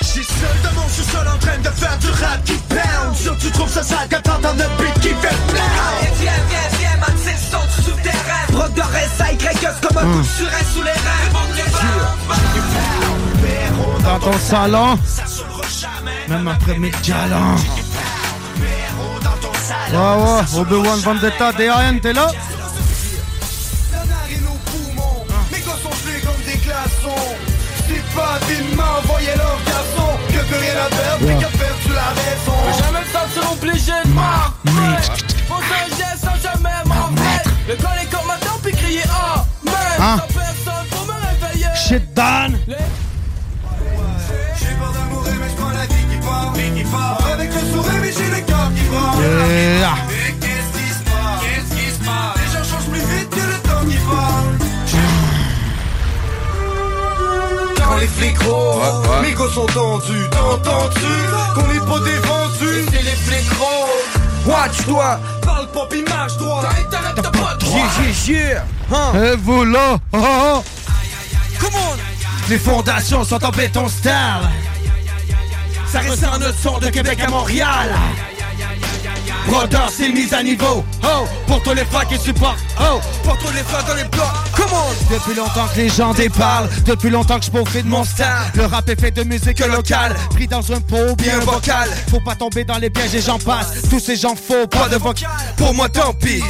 J'suis 0.01 0.23
seul 0.23 0.61
dans 0.63 0.81
mon 0.81 0.87
sous-sol 0.89 1.27
en 1.27 1.37
train 1.37 1.57
de 1.57 1.69
faire 1.69 1.97
du 1.99 2.09
rap 2.09 2.43
qui 2.43 2.53
pound 2.53 3.15
Sûr 3.15 3.37
tu 3.37 3.49
trouves 3.51 3.69
ça 3.71 3.83
sale 3.83 4.07
quand 4.09 4.21
t'entends 4.21 4.53
notre 4.55 4.77
beat 4.77 4.93
qui 4.95 5.09
fait 5.09 5.35
plow 5.47 5.61
Viens, 6.19 6.31
viens, 6.49 6.79
viens, 6.79 6.97
man, 6.99 7.15
c'est 7.23 7.31
le 7.31 7.37
son 7.37 7.65
du 7.65 7.89
souterrain 7.89 8.41
comme 9.81 9.97
un 9.97 10.01
coup 10.01 10.19
de 10.19 10.23
surin 10.23 10.63
sous 10.73 10.83
les 10.83 10.91
reins 10.91 11.20
Dans 14.11 14.19
ton 14.19 14.37
salon. 14.39 14.99
Même 16.27 16.45
après 16.45 16.77
mes 16.77 16.91
galants. 17.01 17.55
Ouais, 19.89 19.97
ouais. 19.97 20.59
Obi-Wan 20.59 20.99
Vendetta, 20.99 21.53
DAN, 21.53 21.99
t'es 22.01 22.11
là? 22.11 22.27
Pas 28.13 28.39
vivement 28.45 28.83
envoyé 29.01 29.29
leur 29.37 29.57
garçon 29.65 30.17
Que 30.27 30.43
plus 30.43 30.57
rien 30.57 30.73
à 30.85 30.89
perdre 30.89 31.25
Ouais. 31.25 31.37
qui 31.37 31.45
a 31.45 31.47
perdu 31.47 31.93
la 31.95 32.09
raison 32.09 32.51
Faut 32.51 32.83
jamais 32.83 32.99
me 32.99 33.05
sentir 33.05 33.51
obligé 33.53 33.91
de 34.03 34.09
m'en 34.09 34.51
Faut 35.47 35.61
un 35.61 35.87
geste 35.95 36.25
sans 36.25 36.41
jamais 36.41 36.75
m'en 36.87 37.05
remettre 37.05 37.49
Le 37.69 37.75
coller 37.75 38.07
comme 38.11 38.27
maintenant 38.27 38.59
puis 38.61 38.73
crier 38.73 39.03
ah 39.09 39.45
man 39.63 39.73
Hein? 39.99 40.17
Sans 40.17 40.33
personne 40.33 40.87
pour 40.89 41.05
me 41.05 41.13
réveiller 41.13 41.67
Shit 41.87 42.13
done. 42.13 42.50
Qui 53.89 53.97
passe 54.05 54.95
Quand 57.77 57.95
les 57.97 58.07
flics 58.07 58.41
rôdent, 58.43 59.21
mes 59.21 59.31
gosses 59.33 59.53
sont 59.53 59.65
tendus, 59.67 60.29
t'entends-tu 60.31 61.11
Qu'on 61.55 61.71
est 61.71 61.79
pas 61.79 61.99
défendus, 62.05 62.85
c'est 62.91 63.03
les 63.03 63.11
flics 63.11 63.51
rôdent 63.59 64.21
Watch-toi, 64.45 65.19
parle 65.43 65.67
pas 65.71 65.87
pis 65.89 66.03
marche 66.03 66.37
droit 66.37 66.63
T'arrêtes 66.89 67.15
t'as 67.15 67.29
pas 67.29 67.55
droit. 67.55 67.79
Yeah, 68.27 68.33
yeah, 68.35 68.63
yeah. 68.91 69.31
Et 69.33 69.35
vous 69.37 69.63
là? 69.63 69.97
Oh, 70.13 70.17
oh, 70.19 70.53
oh. 70.55 70.63
Come 71.59 71.75
on. 71.75 72.49
Les 72.49 72.57
fondations 72.57 73.23
sont 73.23 73.43
en 73.45 73.51
béton 73.51 73.87
style. 73.87 74.11
Ça 75.87 75.99
reste 75.99 76.23
un 76.23 76.37
autre 76.37 76.55
son 76.61 76.79
de 76.79 76.89
Québec 76.89 77.19
à 77.25 77.29
Montréal. 77.29 77.91
Brodeur, 79.47 79.89
c'est 79.95 80.09
mise 80.09 80.33
à 80.33 80.43
niveau. 80.43 80.83
Oh, 81.03 81.25
pour 81.47 81.61
tous 81.63 81.73
les 81.73 81.85
frères 81.85 82.07
qui 82.07 82.17
supportent. 82.17 82.59
Oh, 82.79 82.99
pour 83.23 83.37
tous 83.37 83.51
les 83.53 83.63
frères 83.63 83.83
dans 83.85 83.95
les 83.95 84.03
blocs. 84.03 84.23
Comment 84.55 84.85
Depuis 85.09 85.33
longtemps 85.35 85.67
que 85.73 85.79
les 85.79 85.89
gens 85.89 86.13
déparlent. 86.13 86.69
Depuis 86.85 87.09
longtemps 87.09 87.39
que 87.39 87.45
je 87.45 87.51
profite 87.51 87.85
de 87.85 87.89
mon 87.89 88.03
style. 88.03 88.25
Le 88.55 88.65
rap 88.65 88.87
est 88.89 88.99
fait 88.99 89.11
de 89.11 89.23
musique 89.23 89.59
locale. 89.65 90.15
Pris 90.31 90.47
dans 90.47 90.71
un 90.71 90.79
pot 90.79 91.15
bien 91.17 91.39
vocal. 91.39 91.89
Faut 92.09 92.21
pas 92.21 92.35
tomber 92.35 92.63
dans 92.63 92.77
les 92.77 92.89
pièges 92.89 93.15
et 93.15 93.21
j'en 93.21 93.39
passe. 93.39 93.89
Tous 93.89 93.99
ces 93.99 94.15
gens 94.15 94.35
faux, 94.35 94.67
pas 94.67 94.89
de 94.89 94.97
vocal. 94.97 95.29
Pour 95.57 95.73
moi, 95.73 95.89
tant 95.89 96.13
pis. 96.13 96.43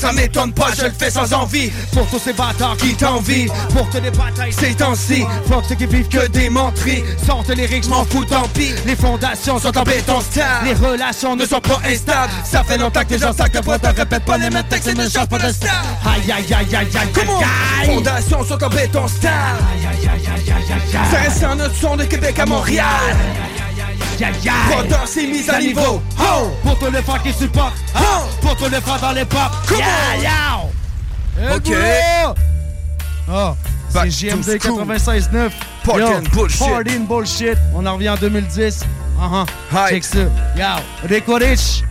Ça 0.00 0.12
m'étonne 0.12 0.50
pas, 0.54 0.68
je 0.78 0.86
le 0.86 0.92
fais 0.92 1.10
sans 1.10 1.30
envie. 1.34 1.70
Pour 1.92 2.06
tous 2.06 2.18
ces 2.18 2.32
bâtards 2.32 2.78
qui 2.78 2.94
t'envient. 2.94 3.48
Pour 3.74 3.90
que 3.90 3.98
les 3.98 4.10
batailles 4.10 4.50
ces 4.52 4.74
temps-ci 4.74 5.26
Pour 5.46 5.62
ceux 5.62 5.74
qui 5.74 5.84
vivent 5.84 6.08
que 6.08 6.26
des 6.28 6.48
menteries. 6.48 7.04
Sortent 7.26 7.50
les 7.50 7.82
je 7.82 7.88
m'en 7.90 8.06
fous, 8.06 8.24
tant 8.24 8.48
pis. 8.54 8.72
Les 8.86 8.96
fondations 8.96 9.58
sont 9.58 9.76
en 9.76 9.82
béton 9.82 10.22
stable. 10.22 10.64
Les 10.64 10.72
relations 10.72 11.36
ne 11.36 11.44
sont 11.44 11.60
pas 11.60 11.82
instables. 11.86 12.32
Ça 12.44 12.64
fait 12.64 12.78
longtemps 12.78 13.04
que 13.04 13.10
les 13.10 13.18
gens 13.18 13.34
savent 13.34 13.50
que 13.50 13.58
pour 13.58 13.78
te 13.78 13.88
répète 13.88 14.24
pas 14.24 14.38
les 14.38 14.48
mêmes 14.48 14.64
textes 14.70 14.88
Et 14.88 14.94
ne 14.94 15.06
change 15.06 15.28
pas 15.28 15.38
de 15.38 15.52
style 15.52 15.68
Aïe 16.06 16.32
aïe 16.32 16.54
aïe 16.54 16.76
aïe 16.76 16.88
aïe 16.96 17.08
Comment 17.12 17.38
aïe. 17.38 17.86
Fondations 17.94 18.44
sont 18.46 18.64
en 18.64 18.68
béton 18.70 19.06
stable. 19.06 19.58
Ça 21.10 21.18
reste 21.18 21.44
un 21.44 21.60
autre 21.60 21.74
son 21.78 21.96
de 21.96 22.04
Québec 22.04 22.38
à 22.38 22.46
Montréal 22.46 22.86
Brothers, 24.20 25.08
c'est 25.08 25.26
mise 25.26 25.48
à 25.48 25.58
niveau. 25.58 26.02
Oh, 26.20 26.50
pour 26.62 26.78
tous 26.78 26.90
les 26.90 27.02
frères 27.02 27.22
qui 27.22 27.32
supportent. 27.32 27.74
Oh, 27.96 28.24
pour 28.42 28.56
tous 28.56 28.68
les 28.68 28.80
frères 28.80 29.00
dans 29.00 29.12
les 29.12 29.24
yeah. 29.78 31.56
Ok. 31.56 31.72
Oh, 33.32 33.54
c'est 33.88 34.10
JMD 34.10 34.60
school. 34.60 34.84
96.9. 34.84 35.50
Party 35.84 36.00
Yo, 36.00 36.06
and 36.08 36.28
bullshit. 36.34 36.58
Party 36.58 36.96
and 36.96 37.06
bullshit. 37.08 37.58
On 37.74 37.86
en 37.86 37.94
revient 37.94 38.10
en 38.10 38.16
2010. 38.16 38.84
Uh-huh. 39.18 39.46
Hi. 39.72 39.88
Check 39.90 40.04
ça. 40.04 40.18
Yo, 40.56 41.08
Rico 41.08 41.36
Rich. 41.36 41.84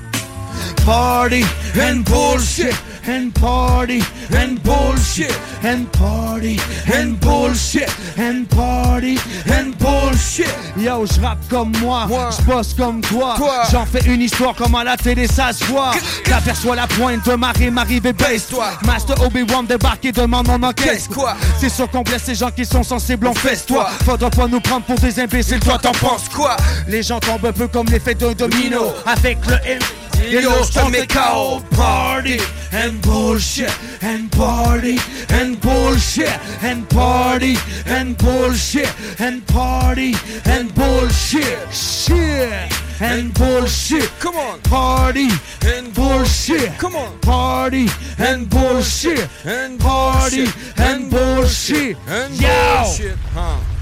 Party 0.86 1.44
and 1.82 2.04
bullshit. 2.04 2.76
And 3.08 3.32
party 3.34 4.04
and 4.36 4.62
bullshit. 4.64 5.34
And 5.64 5.86
party 5.92 6.60
and 6.94 7.20
bullshit. 7.20 7.90
And 8.18 8.46
party 8.50 9.18
and 9.50 9.78
bullshit. 9.78 10.50
Yo, 10.78 11.06
je 11.06 11.20
rappe 11.22 11.48
comme 11.50 11.72
moi. 11.82 12.08
Je 12.10 12.44
bosse 12.44 12.74
comme 12.74 13.02
toi. 13.02 13.36
J'en 13.72 13.86
fais 13.86 14.06
une 14.06 14.22
histoire 14.22 14.56
comme 14.56 14.76
à 14.76 14.84
la 14.84 14.98
télé, 14.98 15.28
ça 15.28 15.52
se 15.54 15.64
voit. 15.66 15.92
J'aperçois 16.28 16.76
la 16.76 16.88
pointe 16.88 17.26
de 17.26 17.36
ma 17.36 17.52
rime 17.52 17.78
arriver, 17.78 18.14
baisse-toi. 18.14 18.66
Master 18.86 19.22
Obi-Wan 19.24 19.66
débarque 19.66 20.06
et 20.06 20.12
demande 20.12 20.48
on 20.50 20.62
encaisse 20.64 21.08
quoi? 21.08 21.36
C'est 21.60 21.70
sûr 21.70 21.90
qu'on 21.90 22.02
blesse 22.02 22.24
ces 22.24 22.36
gens 22.36 22.52
qui 22.52 22.66
sont 22.66 22.84
sensibles, 22.84 23.28
on 23.28 23.34
fesse-toi. 23.34 23.90
Faudra 24.06 24.30
pas 24.30 24.48
nous 24.48 24.60
prendre 24.60 24.86
pour 24.86 25.00
des 25.00 25.20
imbéciles, 25.20 25.60
toi 25.60 25.78
t'en 25.78 25.92
penses 25.92 26.30
quoi? 26.34 26.56
Les 26.88 27.04
gens 27.04 27.20
tombent 27.20 27.46
un 27.46 27.54
peu 27.54 27.68
comme 27.68 27.88
l'effet 27.88 28.16
d'un 28.16 28.34
domino. 28.34 28.94
Avec 29.06 29.38
le 29.48 29.56
M. 29.66 29.80
Yo, 30.28 30.64
je 30.64 30.72
te 30.72 30.90
mets 30.90 31.08
KO. 31.08 31.62
Party 31.76 32.40
and 32.72 33.02
bullshit 33.02 33.72
and 34.02 34.30
party 34.32 34.98
and 35.30 35.60
bullshit 35.60 36.40
and 36.62 36.88
party 36.90 37.56
and 37.86 38.18
bullshit 38.18 38.90
and 39.20 39.46
party 39.48 40.14
and 40.46 40.74
bullshit 40.76 41.74
shit 41.74 42.72
and 43.02 43.34
bullshit. 43.34 44.10
Come 44.20 44.36
on. 44.36 44.60
Party 44.62 45.30
and 45.66 45.94
bullshit. 45.94 46.78
Come 46.78 46.96
on. 46.96 47.20
Party 47.20 47.88
and 48.18 48.50
bullshit 48.50 49.28
And 49.46 49.80
party 49.80 50.48
and 50.78 51.10
bullshit. 51.10 51.98
And 52.08 52.38
bullshit. 52.38 53.18
Huh. 53.34 53.79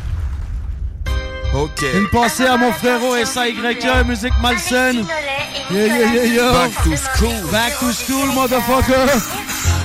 Ok. 1.54 1.84
Une 1.94 2.08
pensée 2.10 2.46
à 2.46 2.58
mon 2.58 2.72
frérot 2.72 3.16
SAYE, 3.26 3.54
musique 4.06 4.34
malsaine. 4.42 5.06
Yeah, 5.72 5.86
yeah, 5.86 6.14
yeah, 6.14 6.26
yo. 6.26 6.54
Back 6.54 6.84
to 6.84 6.96
school. 6.96 7.52
Back 7.52 7.80
to 7.80 7.92
school, 7.92 8.28
motherfucker. 8.34 9.77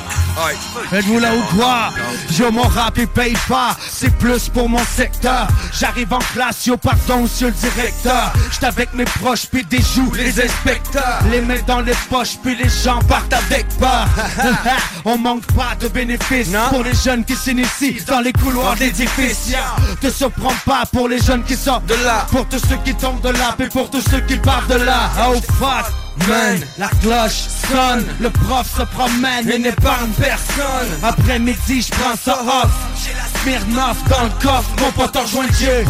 Faites-vous 0.91 1.19
là 1.19 1.35
ou 1.35 1.57
quoi? 1.57 1.91
Yo, 2.31 2.51
mon 2.51 2.63
rap 2.63 2.97
il 2.99 3.07
paye 3.07 3.37
pas, 3.49 3.77
c'est 3.89 4.15
plus 4.17 4.49
pour 4.49 4.69
mon 4.69 4.85
secteur. 4.85 5.47
J'arrive 5.79 6.13
en 6.13 6.19
classe, 6.19 6.67
yo, 6.67 6.77
pardon, 6.77 7.23
monsieur 7.23 7.49
le 7.49 7.53
directeur. 7.53 8.33
J'suis 8.51 8.65
avec 8.65 8.95
mes 8.95 9.05
proches, 9.05 9.47
puis 9.51 9.65
des 9.65 9.81
joues, 9.81 10.13
les 10.15 10.41
inspecteurs. 10.41 11.21
Les 11.31 11.41
mains 11.41 11.61
dans 11.67 11.81
les 11.81 11.95
poches, 12.11 12.39
puis 12.43 12.57
les 12.57 12.69
gens 12.69 12.99
partent 13.01 13.33
avec 13.33 13.67
peur. 13.79 14.09
On 15.05 15.19
manque 15.19 15.47
pas 15.53 15.75
de 15.81 15.89
bénéfices 15.89 16.51
pour 16.71 16.83
les 16.83 16.95
jeunes 16.95 17.25
qui 17.25 17.37
s'initient 17.37 18.03
dans 18.07 18.21
les 18.21 18.33
couloirs 18.33 18.77
d'édifices. 18.77 19.53
Te 20.01 20.11
surprends 20.11 20.55
pas 20.65 20.85
pour 20.93 21.09
les 21.09 21.21
jeunes 21.21 21.45
qui 21.45 21.57
sortent 21.57 21.87
de 21.87 21.97
là. 22.05 22.27
Pour 22.31 22.49
tous 22.49 22.61
ceux 22.69 22.79
qui 22.85 22.95
tombent 22.95 23.21
de 23.21 23.31
là, 23.31 23.55
et 23.59 23.67
pour 23.67 23.91
tous 23.91 24.03
ceux 24.11 24.21
qui 24.21 24.37
partent 24.37 24.69
de 24.69 24.77
là. 24.77 25.11
Oh 25.29 25.35
fuck. 25.59 26.02
Man, 26.29 26.61
la 26.79 26.89
cloche 27.01 27.47
sonne, 27.69 28.05
le 28.21 28.31
prof 28.31 28.67
se 28.77 28.83
promène 28.83 29.51
et 29.51 29.59
n'épargne 29.59 30.11
personne. 30.11 30.89
Après-midi, 31.03 31.83
je 31.83 31.91
prends 31.91 32.17
ça 32.17 32.39
off. 32.43 32.71
J'ai 33.03 33.13
la 33.15 33.41
Smirnoff 33.41 33.97
dans 34.09 34.25
le 34.25 34.31
coffre, 34.41 34.71
mon 34.81 34.93
pote 34.93 35.17
rejoint 35.17 35.47
Dieu. 35.59 35.85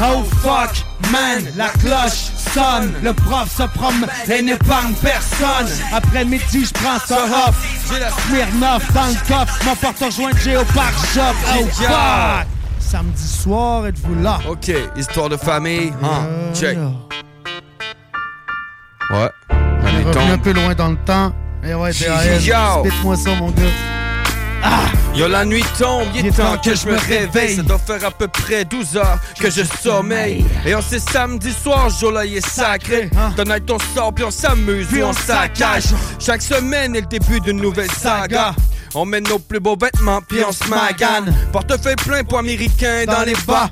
Oh 0.00 0.24
fuck, 0.42 0.84
man, 1.12 1.44
la 1.56 1.68
cloche 1.68 2.32
sonne, 2.52 2.92
le 3.02 3.12
prof 3.12 3.48
se 3.56 3.62
promène 3.78 4.08
et 4.28 4.42
n'épargne 4.42 4.94
personne. 4.94 5.68
Après-midi, 5.92 6.64
je 6.64 6.72
prends 6.72 6.98
ça 7.06 7.24
off. 7.24 7.54
J'ai 7.88 8.00
la 8.00 8.10
Smirnoff 8.10 8.92
dans 8.92 9.06
le 9.06 9.28
coffre, 9.28 9.64
mon 9.64 9.76
pote 9.76 10.00
rejoint 10.00 10.32
Dieu 10.42 10.58
au 10.58 10.64
parc 10.64 10.94
shop. 11.14 11.20
Oh 11.56 11.66
fuck. 11.72 12.46
Samedi 12.80 13.28
soir, 13.28 13.86
êtes-vous 13.86 14.16
là? 14.22 14.40
Ok, 14.48 14.72
histoire 14.96 15.28
de 15.28 15.36
famille. 15.36 15.92
Hein. 16.02 16.26
Check. 16.52 16.76
Ouais. 19.12 19.30
On 19.50 19.86
est 19.86 20.04
revenu 20.04 20.30
un 20.32 20.38
peu 20.38 20.52
loin 20.52 20.74
dans 20.74 20.88
le 20.88 20.96
temps. 20.96 21.32
Et 21.64 21.74
ouais, 21.74 21.90
Yo. 21.92 22.52
DAS, 22.82 22.92
moi 23.04 23.16
ça, 23.16 23.34
mon 23.34 23.50
gars. 23.50 23.62
Yo, 25.14 25.28
la 25.28 25.44
nuit 25.44 25.64
tombe, 25.78 26.08
il 26.14 26.26
est 26.26 26.30
temps 26.30 26.56
que 26.56 26.74
je 26.74 26.86
me 26.86 26.96
réveille. 26.96 27.56
Ça 27.56 27.62
doit 27.62 27.78
faire 27.78 28.04
à 28.06 28.10
peu 28.10 28.28
près 28.28 28.64
12 28.64 28.96
heures 28.96 29.18
que 29.38 29.50
je 29.50 29.62
sommeille. 29.62 30.46
Et 30.64 30.74
on 30.74 30.80
sait 30.80 30.98
samedi 30.98 31.52
soir, 31.52 31.90
ce 31.90 32.00
jour-là, 32.00 32.24
il 32.24 32.38
est 32.38 32.46
sacré. 32.46 33.10
Tonight, 33.36 33.70
on 33.70 33.78
sort, 33.94 34.14
puis 34.14 34.24
on 34.24 34.30
s'amuse, 34.30 34.86
puis 34.86 35.02
on 35.02 35.12
saccage. 35.12 35.84
Chaque 36.18 36.40
semaine 36.40 36.96
est 36.96 37.02
le 37.02 37.06
début 37.06 37.40
d'une 37.40 37.60
nouvelle 37.60 37.90
saga. 37.90 38.54
On 38.94 39.06
met 39.06 39.20
nos 39.22 39.38
plus 39.38 39.58
beaux 39.58 39.76
vêtements, 39.76 40.20
puis 40.28 40.40
on 40.46 40.52
se 40.52 40.64
magane. 40.68 41.34
Portefeuille 41.50 41.96
plein 41.96 42.24
pour 42.24 42.38
américains 42.38 43.04
dans 43.06 43.22
les 43.22 43.36
bas. 43.46 43.70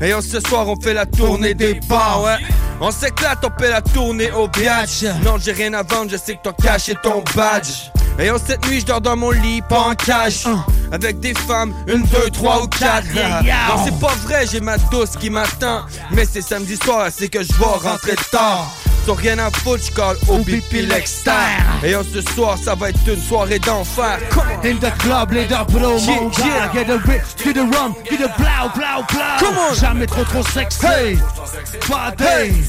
Et 0.00 0.12
on, 0.12 0.20
ce 0.20 0.40
soir, 0.40 0.68
on 0.68 0.80
fait 0.80 0.94
la 0.94 1.06
tournée 1.06 1.54
des 1.54 1.74
bars, 1.88 2.22
ouais. 2.24 2.38
On 2.80 2.90
s'éclate, 2.90 3.38
on 3.44 3.60
fait 3.60 3.70
la 3.70 3.80
tournée 3.80 4.30
au 4.32 4.48
biatch. 4.48 5.04
Non, 5.24 5.36
j'ai 5.38 5.52
rien 5.52 5.72
à 5.74 5.82
vendre, 5.82 6.10
je 6.10 6.16
sais 6.16 6.34
que 6.34 6.40
t'as 6.42 6.52
caché 6.52 6.94
ton 7.02 7.22
badge. 7.34 7.90
Et 8.18 8.30
en 8.30 8.38
cette 8.38 8.66
nuit, 8.66 8.80
je 8.80 8.86
dors 8.86 9.00
dans 9.00 9.16
mon 9.16 9.30
lit, 9.30 9.62
pas 9.68 9.80
en 9.80 9.94
cage. 9.94 10.44
Avec 10.90 11.20
des 11.20 11.34
femmes, 11.34 11.72
une, 11.86 12.02
deux, 12.02 12.30
trois 12.30 12.62
ou 12.62 12.66
quatre. 12.66 13.06
Non, 13.14 13.84
c'est 13.84 13.98
pas 14.00 14.14
vrai, 14.24 14.46
j'ai 14.50 14.60
ma 14.60 14.78
douce 14.78 15.16
qui 15.18 15.30
m'attend. 15.30 15.82
Mais 16.10 16.24
c'est 16.30 16.42
samedi 16.42 16.76
soir, 16.76 17.08
c'est 17.16 17.28
que 17.28 17.42
je 17.42 17.52
vais 17.52 17.88
rentrer 17.88 18.16
tard. 18.32 18.66
Sans 19.06 19.14
rien 19.14 19.38
à 19.38 19.50
foutre, 19.52 19.84
je 19.86 19.92
colle 19.92 20.16
au 20.28 20.38
pipi 20.38 20.84
l'externe. 20.84 21.36
Et 21.84 21.94
en 21.94 22.02
ce 22.02 22.20
soir, 22.34 22.58
ça 22.62 22.74
va 22.74 22.88
être 22.90 22.98
une 23.06 23.20
soirée 23.22 23.60
d'enfer. 23.60 24.18
In 24.64 24.74
the 24.80 24.92
club, 24.98 25.30
leader 25.32 25.64
bro, 25.66 25.96
Yeah, 25.96 26.06
mon 26.06 26.30
yeah. 26.30 26.66
gars. 26.66 26.72
Get 26.74 26.84
the 26.86 26.98
rip, 27.06 27.22
get 27.44 27.52
the 27.54 27.60
rum, 27.76 27.94
get 28.10 28.16
the 28.18 28.28
blow, 28.36 28.68
blow, 28.74 29.04
blow. 29.08 29.38
Come 29.38 29.58
on. 29.58 29.74
Jamais 29.74 30.06
trop 30.06 30.24
trop 30.24 30.42
sexy. 30.42 30.84
Hey. 30.86 31.18
Body. 31.88 32.64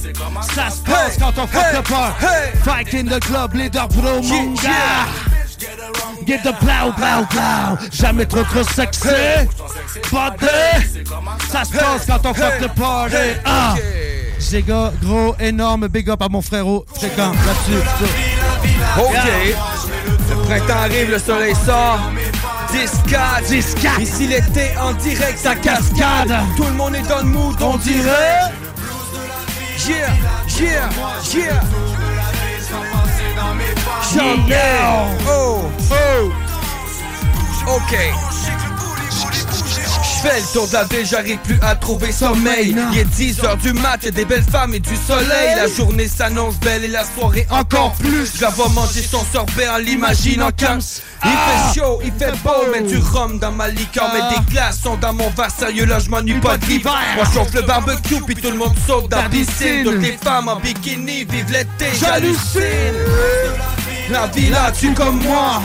Ça 0.54 0.70
se 0.70 0.82
passe 0.82 1.14
Hey. 1.14 1.20
quand 1.20 1.40
on 1.42 1.48
fuck 1.48 1.64
Hey. 1.64 1.82
the 1.82 1.90
bar. 1.90 2.16
Hey. 2.20 2.52
Fight 2.64 2.94
in 2.94 3.06
the 3.06 3.20
club, 3.20 3.56
leader 3.56 3.88
bro, 3.88 4.22
mon 4.22 4.54
Yeah, 4.54 4.62
gars. 4.62 5.08
Get 6.28 6.44
the 6.44 6.54
blow, 6.62 6.92
blow, 6.96 7.26
blow. 7.32 7.78
Jamais 7.92 8.26
trop 8.28 8.44
trop 8.44 8.64
sexy. 8.64 9.10
Body. 10.12 10.46
Ça 11.52 11.64
se 11.64 11.72
passe 11.72 12.06
quand 12.06 12.26
on 12.30 12.34
fuck 12.36 12.60
the 12.62 12.70
party. 12.80 13.40
Ah. 13.44 13.74
Giga, 14.40 14.92
gros, 15.02 15.36
énorme, 15.40 15.88
big 15.88 16.10
up 16.10 16.22
à 16.22 16.30
mon 16.30 16.42
frérot 16.42 16.86
fréquent 16.94 17.32
là-dessus. 17.32 17.84
Ok. 18.98 19.56
Le 20.30 20.36
printemps 20.46 20.80
arrive, 20.80 21.12
le 21.12 21.20
soleil 21.20 21.56
sort. 21.66 22.00
10 22.72 23.02
4 23.10 24.02
Ici 24.02 24.28
l'été 24.28 24.78
en 24.82 24.94
direct, 24.94 25.38
ça 25.38 25.56
cascade. 25.56 26.36
Tout 26.56 26.66
le 26.66 26.74
monde 26.74 26.96
est 26.96 27.08
dans 27.08 27.20
le 27.20 27.24
mood, 27.26 27.56
on 27.62 27.78
dirait. 27.78 28.52
Yeah, 29.88 30.10
yeah, 30.60 30.90
yeah. 31.34 31.62
Jamais. 34.14 34.80
Oh, 35.30 35.62
oh. 35.92 36.32
Ok. 37.68 38.67
Je 40.18 40.28
fais 40.28 40.40
le 40.40 40.54
tour 40.54 40.68
de 40.68 40.74
la 40.74 40.84
ville, 40.86 41.06
j'arrive 41.06 41.38
plus 41.40 41.60
à 41.62 41.76
trouver 41.76 42.12
sommeil. 42.12 42.76
Il 42.92 42.98
est 42.98 43.04
10h 43.04 43.62
du 43.62 43.74
mat, 43.74 44.04
y'a 44.04 44.10
des 44.10 44.26
belles 44.26 44.44
femmes 44.44 44.74
et 44.74 44.80
du 44.80 44.96
soleil. 44.96 45.56
La 45.56 45.68
journée 45.68 46.08
s'annonce 46.08 46.56
belle 46.56 46.86
et 46.86 46.88
la 46.88 47.04
soirée 47.04 47.46
encore 47.52 47.94
plus. 47.94 48.32
Je 48.36 48.42
la 48.42 48.50
vois 48.50 48.70
manger 48.70 49.04
son 49.04 49.24
sorbet 49.32 49.68
en 49.70 49.78
l'imaginant 49.78 50.50
comme. 50.60 50.80
Il 51.24 51.30
fait 51.30 51.80
chaud, 51.80 52.00
il 52.04 52.12
fait 52.14 52.32
beau, 52.44 52.66
mais 52.72 52.82
du 52.82 52.98
rhum 52.98 53.38
dans 53.38 53.52
ma 53.52 53.68
liqueur. 53.68 54.12
Mais 54.12 54.36
des 54.36 54.52
glaçons 54.52 54.98
dans 54.98 55.14
mon 55.14 55.30
verre, 55.30 55.52
sérieux 55.52 55.86
là, 55.86 56.00
je 56.00 56.10
m'ennuie 56.10 56.40
pas 56.40 56.58
de 56.58 56.66
l'hiver. 56.66 56.98
Moi 57.16 57.26
chauffe 57.32 57.54
le 57.54 57.62
barbecue, 57.62 58.22
puis 58.26 58.36
tout 58.36 58.50
le 58.50 58.58
monde 58.58 58.76
saute 58.88 59.10
dans 59.10 59.22
la 59.22 59.30
piscine. 59.30 59.84
Toutes 59.84 60.02
les 60.02 60.18
femmes 60.18 60.48
en 60.48 60.56
bikini 60.56 61.26
vivent 61.26 61.52
l'été, 61.52 61.92
j'hallucine. 62.00 62.64
La 64.10 64.26
vie 64.28 64.50
là, 64.50 64.72
tu 64.72 64.94
comme 64.94 65.22
moi. 65.22 65.62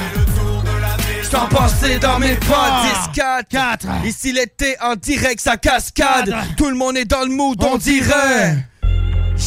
J't'en 1.32 1.48
passais 1.48 1.98
dans 1.98 2.18
mes 2.18 2.34
pas 2.34 2.82
10 3.14 3.22
4 3.48 3.86
Ici 4.04 4.34
l'été 4.34 4.76
en 4.82 4.96
direct 4.96 5.40
ça 5.40 5.56
cascade. 5.56 6.30
Tout 6.58 6.68
le 6.68 6.74
monde 6.74 6.98
est 6.98 7.06
dans 7.06 7.22
le 7.22 7.30
mood 7.30 7.56
on 7.64 7.78
dirait 7.78 8.58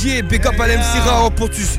Yeah, 0.04 0.22
big 0.22 0.46
up 0.46 0.60
à 0.60 0.68
l'MC 0.68 1.02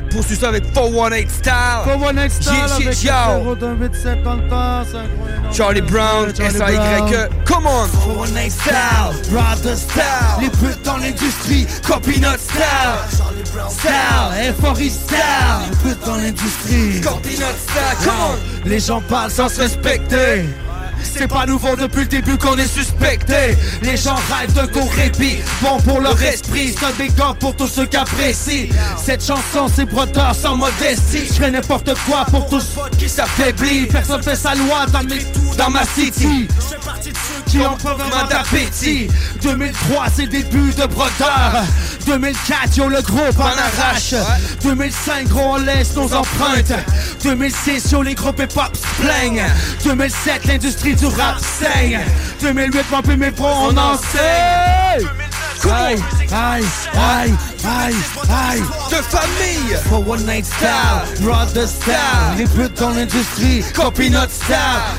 poursuis 0.09 0.35
ça 0.35 0.49
avec 0.49 0.73
418 0.73 1.29
Style 1.29 1.53
418 1.85 2.31
style 2.31 2.53
Yeah, 2.53 2.63
avec 2.75 3.03
yeah, 3.03 3.27
le 3.27 3.37
yo. 3.37 3.39
frérot 3.39 3.55
d'un 3.55 3.73
850 3.73 4.51
ans, 4.51 4.83
c'est 4.89 4.97
incroyable. 4.97 5.53
Charlie 5.53 5.81
Brown, 5.81 6.35
Charlie 6.35 6.55
S.A.Y. 6.55 6.75
Brown. 6.75 7.29
Come 7.45 7.67
on 7.67 7.87
418 7.87 8.51
style, 8.51 9.31
brother 9.31 9.77
style, 9.77 10.03
les 10.41 10.49
putes 10.49 10.83
dans 10.83 10.97
l'industrie, 10.97 11.67
Copinot 11.87 12.37
Style 12.37 13.27
style, 13.69 14.49
euphorie 14.49 14.89
style, 14.89 15.17
les 15.69 15.89
putes 15.89 16.05
dans 16.05 16.15
l'industrie. 16.15 17.01
Copinot 17.01 17.55
Style, 17.57 18.03
come 18.03 18.13
on 18.65 18.69
Les 18.69 18.79
gens 18.79 19.01
parlent 19.01 19.31
sans 19.31 19.49
se 19.49 19.61
respecter. 19.61 20.45
C'est 21.03 21.27
pas 21.27 21.45
nouveau 21.45 21.75
depuis 21.75 22.01
le 22.01 22.07
début 22.07 22.37
qu'on 22.37 22.57
est 22.57 22.67
suspecté. 22.67 23.57
Les 23.81 23.97
gens 23.97 24.15
rêvent 24.31 24.53
d'un 24.53 24.67
court 24.67 24.91
répit 24.91 25.37
Bon 25.61 25.77
pour 25.79 25.99
leur 25.99 26.21
esprit 26.21 26.75
C'est 26.79 26.97
big 26.97 27.11
up 27.19 27.37
pour 27.39 27.55
tous 27.55 27.67
ceux 27.67 27.85
qui 27.85 27.97
apprécient. 27.97 28.69
Cette 28.97 29.25
chanson 29.25 29.67
c'est 29.73 29.85
bretard 29.85 30.35
sans 30.35 30.55
modestie. 30.55 31.25
Je 31.27 31.33
fais 31.33 31.51
n'importe 31.51 31.93
quoi 32.05 32.25
pour 32.25 32.47
tous 32.49 32.75
qui 32.97 33.09
s'affaiblit. 33.09 33.85
Personne 33.87 34.23
fait 34.23 34.35
sa 34.35 34.55
loi 34.55 34.85
dans, 34.91 35.03
mes, 35.03 35.25
dans 35.57 35.69
ma 35.69 35.85
city. 35.85 36.47
De 36.47 37.36
qui 37.47 37.59
ont 37.59 37.77
pas 37.77 37.93
vraiment 37.93 38.27
d'appétit 38.27 39.07
2003 39.41 40.05
c'est 40.15 40.27
début 40.27 40.71
de 40.73 40.85
bretard 40.85 41.63
2004 42.07 42.77
yo 42.77 42.87
le 42.87 43.01
groupe 43.01 43.37
en 43.39 43.47
arrache. 43.47 44.15
2005 44.63 45.27
gros 45.27 45.55
on 45.55 45.57
laisse 45.57 45.93
nos 45.95 46.13
empreintes. 46.13 46.73
2006 47.23 47.91
yo 47.91 48.01
les 48.01 48.15
groupes 48.15 48.39
hip-hop 48.39 48.75
se 48.75 49.01
plaignent. 49.01 49.45
2007 49.83 50.45
l'industrie 50.45 50.95
du 50.95 51.05
rap 51.05 51.37
saigne. 51.39 51.99
2008 52.41 52.85
mon 52.91 53.17
mes 53.17 53.31
pros 53.31 53.47
on 53.69 53.77
en 53.77 53.97
sait 53.97 55.05
Aïe, 55.71 55.97
aïe, 56.31 56.63
aïe, 56.93 57.33
aïe, 57.65 57.95
aïe. 58.29 58.61
De 58.89 58.95
famille. 58.95 59.77
For 59.89 59.99
one 59.99 60.25
night 60.25 60.45
style, 60.45 61.21
brother 61.21 61.67
style 61.67 61.93
Les 62.37 62.45
putes 62.45 62.79
dans 62.79 62.91
l'industrie, 62.91 63.63
copy 63.73 64.09
notre 64.09 64.31
style 64.31 64.55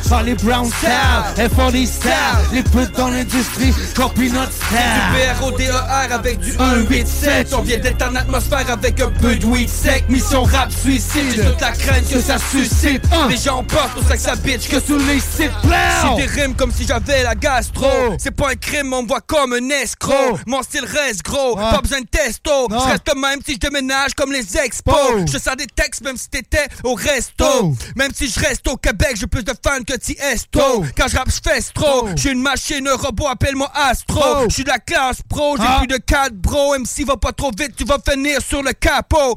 Par 0.09 0.23
les 0.23 0.35
brown 0.35 0.67
style, 0.67 0.91
F40 1.37 1.87
style 1.87 2.11
Les 2.53 2.63
putes 2.63 2.97
dans 2.97 3.09
l'industrie, 3.09 3.73
copy 3.95 4.31
notre 4.31 4.53
style 4.53 4.79
Du 5.13 5.41
BRODER 5.41 5.79
avec 6.11 6.39
du 6.41 6.53
187 6.53 7.55
On 7.55 7.63
vient 7.63 7.79
d'être 7.79 8.03
en 8.07 8.15
atmosphère 8.15 8.71
avec 8.71 9.01
un 9.01 9.11
peu 9.11 9.37
de 9.37 9.47
weed 9.47 9.69
sec. 9.69 10.05
Mission 10.09 10.43
rap 10.45 10.71
suicide. 10.73 11.33
C'est 11.35 11.45
toute 11.45 11.61
la 11.61 11.73
crainte 11.73 12.09
que 12.09 12.21
ça 12.21 12.37
suscite. 12.39 13.03
Les 13.29 13.37
gens 13.37 13.63
portent 13.65 13.99
au 13.99 14.03
sac 14.03 14.19
sa 14.19 14.37
bitch 14.37 14.69
que 14.69 14.81
sous 14.81 14.99
les 14.99 15.21
sites. 15.21 15.53
J'ai 15.65 16.27
des 16.27 16.41
rimes 16.41 16.55
comme 16.55 16.73
si 16.73 16.87
j'avais 16.87 17.23
la 17.23 17.35
gastro. 17.35 17.89
C'est 18.19 18.35
pas 18.35 18.51
un 18.51 18.55
crime, 18.55 18.93
on 18.93 19.03
me 19.03 19.09
voit 19.09 19.21
comme 19.21 19.53
un 19.53 19.69
escroc. 19.71 20.39
Mon 20.47 20.58
style 20.63 20.85
reste 20.85 21.23
gros, 21.23 21.57
pas 21.57 21.81
besoin 21.81 22.01
de 22.01 22.07
testo. 22.07 22.69
Je 22.71 22.91
reste 22.91 23.17
même 23.17 23.41
si 23.45 23.55
je 23.55 23.59
déménage 23.59 24.15
comme 24.15 24.33
les 24.33 24.57
expos. 24.59 25.31
Je 25.31 25.39
sors 25.39 25.57
des 25.57 25.67
textes 25.67 26.03
même 26.03 26.17
si 26.17 26.29
t'étais 26.29 26.67
au 26.85 26.95
resto. 26.95 27.75
Même 27.97 28.13
si 28.15 28.29
je 28.29 28.39
reste 28.41 28.67
au 28.69 28.77
Québec, 28.77 29.17
j'ai 29.17 29.27
plus 29.27 29.45
de 29.45 29.53
fans 29.65 29.83
que 29.87 29.95
Tiesto. 29.97 30.85
Quand 30.97 31.09
je 31.09 31.17
rappe, 31.17 31.31
je 31.31 31.51
fais 31.51 31.61
trop 31.75 32.09
J'ai 32.17 32.31
une 32.33 32.43
machine, 32.43 32.87
un 32.89 32.97
robot, 32.97 33.29
appelle-moi 33.29 33.71
Astro. 33.75 34.49
Je 34.49 34.55
suis 34.55 34.65
de 34.65 34.69
la 34.69 34.79
classe 34.79 35.19
pro, 35.29 35.57
j'ai 35.57 35.79
plus 35.79 35.87
de 35.87 35.97
4 35.97 36.35
bro. 36.35 36.77
MC 36.79 37.05
va 37.07 37.17
pas 37.17 37.33
trop 37.33 37.51
vite, 37.57 37.75
tu 37.77 37.85
vas 37.85 37.99
finir 38.09 38.41
sur 38.43 38.63
le 38.63 38.73
capot. 38.73 39.37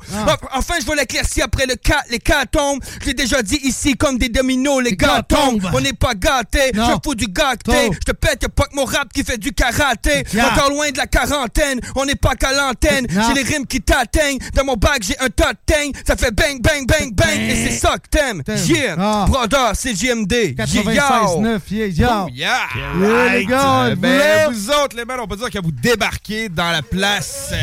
Enfin, 0.54 0.76
je 0.82 0.86
veux 0.86 0.96
l'éclaircie 0.96 1.42
après 1.42 1.66
le 1.66 1.76
cat, 1.76 2.04
les 2.10 2.20
catombes 2.20 2.80
Je 3.02 3.08
l'ai 3.08 3.14
déjà 3.14 3.42
dit 3.42 3.60
ici 3.64 3.94
comme 3.96 4.18
des 4.18 4.30
dominos, 4.30 4.82
les 4.84 4.96
gars 4.96 5.24
tombent. 5.28 5.70
On 5.74 5.80
n'est 5.82 5.94
pas 5.94 6.14
gâtés, 6.14 6.72
je 6.74 6.96
fous 7.04 7.16
du 7.16 7.28
gâté 7.28 7.90
Je 7.94 8.00
te 8.00 8.12
pète, 8.12 8.44
y'a 8.44 8.50
pas 8.50 8.66
que 8.66 8.76
mon 8.76 8.86
rap 8.86 9.12
qui 9.14 9.24
fait 9.24 9.38
du 9.38 9.52
karaté. 9.52 10.24
Encore 10.52 10.70
loin 10.70 10.92
de 10.92 10.98
la 10.98 11.08
quarantaine, 11.12 11.80
on 11.96 12.06
n'est 12.06 12.16
pas 12.16 12.36
qu'à 12.36 12.54
l'antenne. 12.54 13.06
J'ai 13.10 13.44
les 13.44 13.48
rimes 13.48 13.68
qui 13.68 13.82
t'atteignent, 13.82 14.40
dans 14.56 14.66
mon 14.66 14.76
bac 14.76 15.02
j'ai 15.02 15.18
un 15.20 15.30
tas 15.30 15.54
de 15.54 15.60
teigne 15.66 15.92
Ça 16.08 16.16
fait 16.16 16.32
bang 16.32 16.62
bang 16.62 16.88
bang 16.88 17.14
bang, 17.14 17.40
et 17.40 17.56
c'est 17.56 17.78
ça 17.78 17.96
que 17.98 18.10
t'aimes. 18.10 18.42
Yeah, 18.68 18.96
brother, 19.28 19.72
c'est 19.74 19.94
JMD 19.96 20.56
96.9, 20.58 21.60
yeah, 21.72 21.88
yo. 21.88 22.30
Yeah. 22.34 23.34
Les 23.34 23.46
gars, 23.46 23.90
vous 23.90 24.02
ben, 24.02 24.52
vous 24.52 24.70
autres, 24.70 24.96
les 24.96 25.06
mecs, 25.06 25.18
on 25.22 25.28
peut 25.28 25.36
dire 25.36 25.50
que 25.50 25.60
vous 25.60 25.72
débarquez 25.72 26.50
dans 26.50 26.72
la 26.72 26.82
place. 26.82 27.54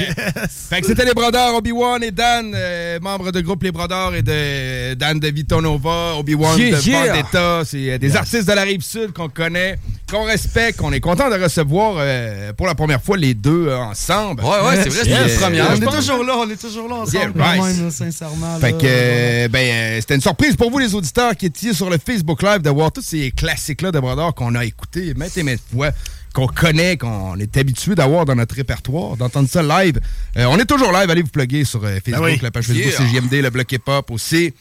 fait 0.70 0.80
que 0.80 0.86
c'était 0.86 1.04
les 1.04 1.14
Brodeurs, 1.14 1.54
Obi-Wan 1.54 2.02
et 2.02 2.10
Dan, 2.10 2.52
euh, 2.54 2.98
membres 3.00 3.32
du 3.32 3.42
groupe 3.42 3.62
Les 3.62 3.72
Brodeurs 3.72 4.14
et 4.14 4.22
de 4.22 4.94
Dan 4.94 5.18
de 5.18 5.28
Vitonova, 5.28 6.16
Obi-Wan 6.16 6.58
de. 6.58 6.74
Vendetta. 6.74 7.62
C'est 7.64 7.92
euh, 7.92 7.98
des 7.98 8.16
artistes 8.16 8.48
de 8.48 8.52
la 8.52 8.62
Rive-Sud 8.62 9.12
qu'on 9.12 9.28
connaît, 9.28 9.78
qu'on 10.10 10.24
respecte, 10.24 10.78
qu'on 10.78 10.92
est 10.92 11.00
content 11.00 11.30
de 11.30 11.42
recevoir 11.42 11.96
euh, 11.98 12.52
pour 12.52 12.66
la 12.66 12.74
première 12.74 13.02
fois 13.02 13.16
les 13.16 13.27
deux 13.34 13.72
ensemble. 13.72 14.42
Ouais, 14.42 14.48
ouais, 14.50 14.82
c'est 14.82 14.88
vrai, 14.88 15.00
c'est 15.04 15.08
Yes. 15.10 15.38
première. 15.40 15.70
On 15.70 15.74
est 15.80 15.96
toujours 15.96 16.24
là, 16.24 16.34
on 16.38 16.50
est 16.50 16.60
toujours 16.60 16.88
là 16.88 16.94
ensemble, 16.96 17.32
Yeah, 17.36 17.44
right. 17.44 17.62
même, 17.62 17.90
sincèrement. 17.90 18.58
Fait 18.58 18.72
là. 18.72 18.78
que, 18.78 18.86
euh, 18.86 19.48
ben, 19.48 19.58
euh, 19.58 19.96
c'était 20.00 20.14
une 20.14 20.20
surprise 20.20 20.56
pour 20.56 20.70
vous, 20.70 20.78
les 20.78 20.94
auditeurs 20.94 21.34
qui 21.36 21.46
étiez 21.46 21.72
sur 21.74 21.90
le 21.90 21.98
Facebook 21.98 22.42
Live, 22.42 22.62
de 22.62 22.70
voir 22.70 22.92
tous 22.92 23.02
ces 23.02 23.30
classiques-là 23.30 23.90
de 23.92 24.00
Brodeur 24.00 24.34
qu'on 24.34 24.54
a 24.54 24.64
écoutés 24.64 25.14
maintes 25.14 25.36
et 25.36 25.42
maintes 25.42 25.60
fois, 25.74 25.90
qu'on 26.34 26.46
connaît, 26.46 26.96
qu'on 26.96 27.36
est 27.36 27.56
habitué 27.56 27.94
d'avoir 27.94 28.24
dans 28.24 28.34
notre 28.34 28.54
répertoire, 28.54 29.16
d'entendre 29.16 29.48
ça 29.48 29.62
live. 29.62 29.98
Euh, 30.36 30.44
on 30.48 30.58
est 30.58 30.66
toujours 30.66 30.92
live, 30.92 31.10
allez 31.10 31.22
vous 31.22 31.28
plugger 31.28 31.64
sur 31.64 31.84
euh, 31.84 31.98
Facebook, 32.04 32.24
oui. 32.24 32.38
la 32.42 32.50
page 32.50 32.66
Facebook 32.66 32.84
Yeah. 32.86 32.96
CGMD, 32.98 33.42
le 33.42 33.50
bloc 33.50 33.70
hip-hop 33.72 34.10
aussi. 34.10 34.52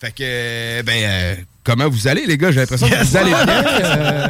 Fait 0.00 0.10
que, 0.12 0.22
euh, 0.22 0.82
ben, 0.82 0.96
euh, 1.04 1.34
comment 1.70 1.88
vous 1.88 2.08
allez, 2.08 2.26
les 2.26 2.36
gars? 2.38 2.50
J'ai 2.50 2.60
l'impression 2.60 2.88
que 2.88 3.04
vous 3.04 3.16
allez 3.16 3.30
bien. 3.30 3.64
euh, 3.64 4.26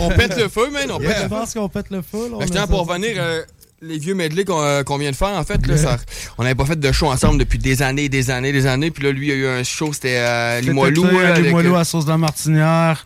On 0.00 0.08
pète 0.10 0.36
le 0.36 0.48
feu, 0.48 0.70
man, 0.70 0.90
on 0.90 0.98
pète 0.98 1.08
Je 1.08 1.22
le 1.22 1.22
feu 1.22 1.28
pense 1.28 1.54
qu'on 1.54 1.68
pète 1.68 1.86
le 1.90 2.02
feu. 2.02 2.28
là, 2.30 2.36
Ben, 2.40 2.48
tiens 2.50 2.62
a 2.62 2.66
pour 2.66 2.86
revenir, 2.86 3.10
euh, 3.18 3.42
les 3.80 3.98
vieux 3.98 4.14
medley 4.14 4.44
qu'on 4.44 4.62
euh, 4.62 4.82
qu'on 4.84 4.96
vient 4.98 5.10
de 5.10 5.16
faire, 5.16 5.30
en 5.36 5.44
fait, 5.44 5.66
là, 5.66 5.76
ça- 5.76 5.96
on 6.38 6.42
n'avait 6.44 6.54
pas 6.54 6.64
fait 6.66 6.78
de 6.78 6.92
show 6.92 7.06
ensemble 7.08 7.38
depuis 7.38 7.58
des 7.58 7.82
années, 7.82 8.08
des 8.08 8.30
années, 8.30 8.52
des 8.52 8.66
années. 8.66 8.90
Puis 8.90 9.02
là, 9.04 9.10
lui, 9.10 9.26
il 9.26 9.30
y 9.30 9.32
a 9.32 9.36
eu 9.36 9.46
un 9.46 9.62
show, 9.64 9.92
c'était 9.92 10.60
Limoilou. 10.60 11.04
Euh, 11.06 11.34
Limoilou 11.40 11.74
euh, 11.74 11.78
à 11.80 11.84
sauce 11.84 12.04
de 12.06 12.14
martinière. 12.14 13.02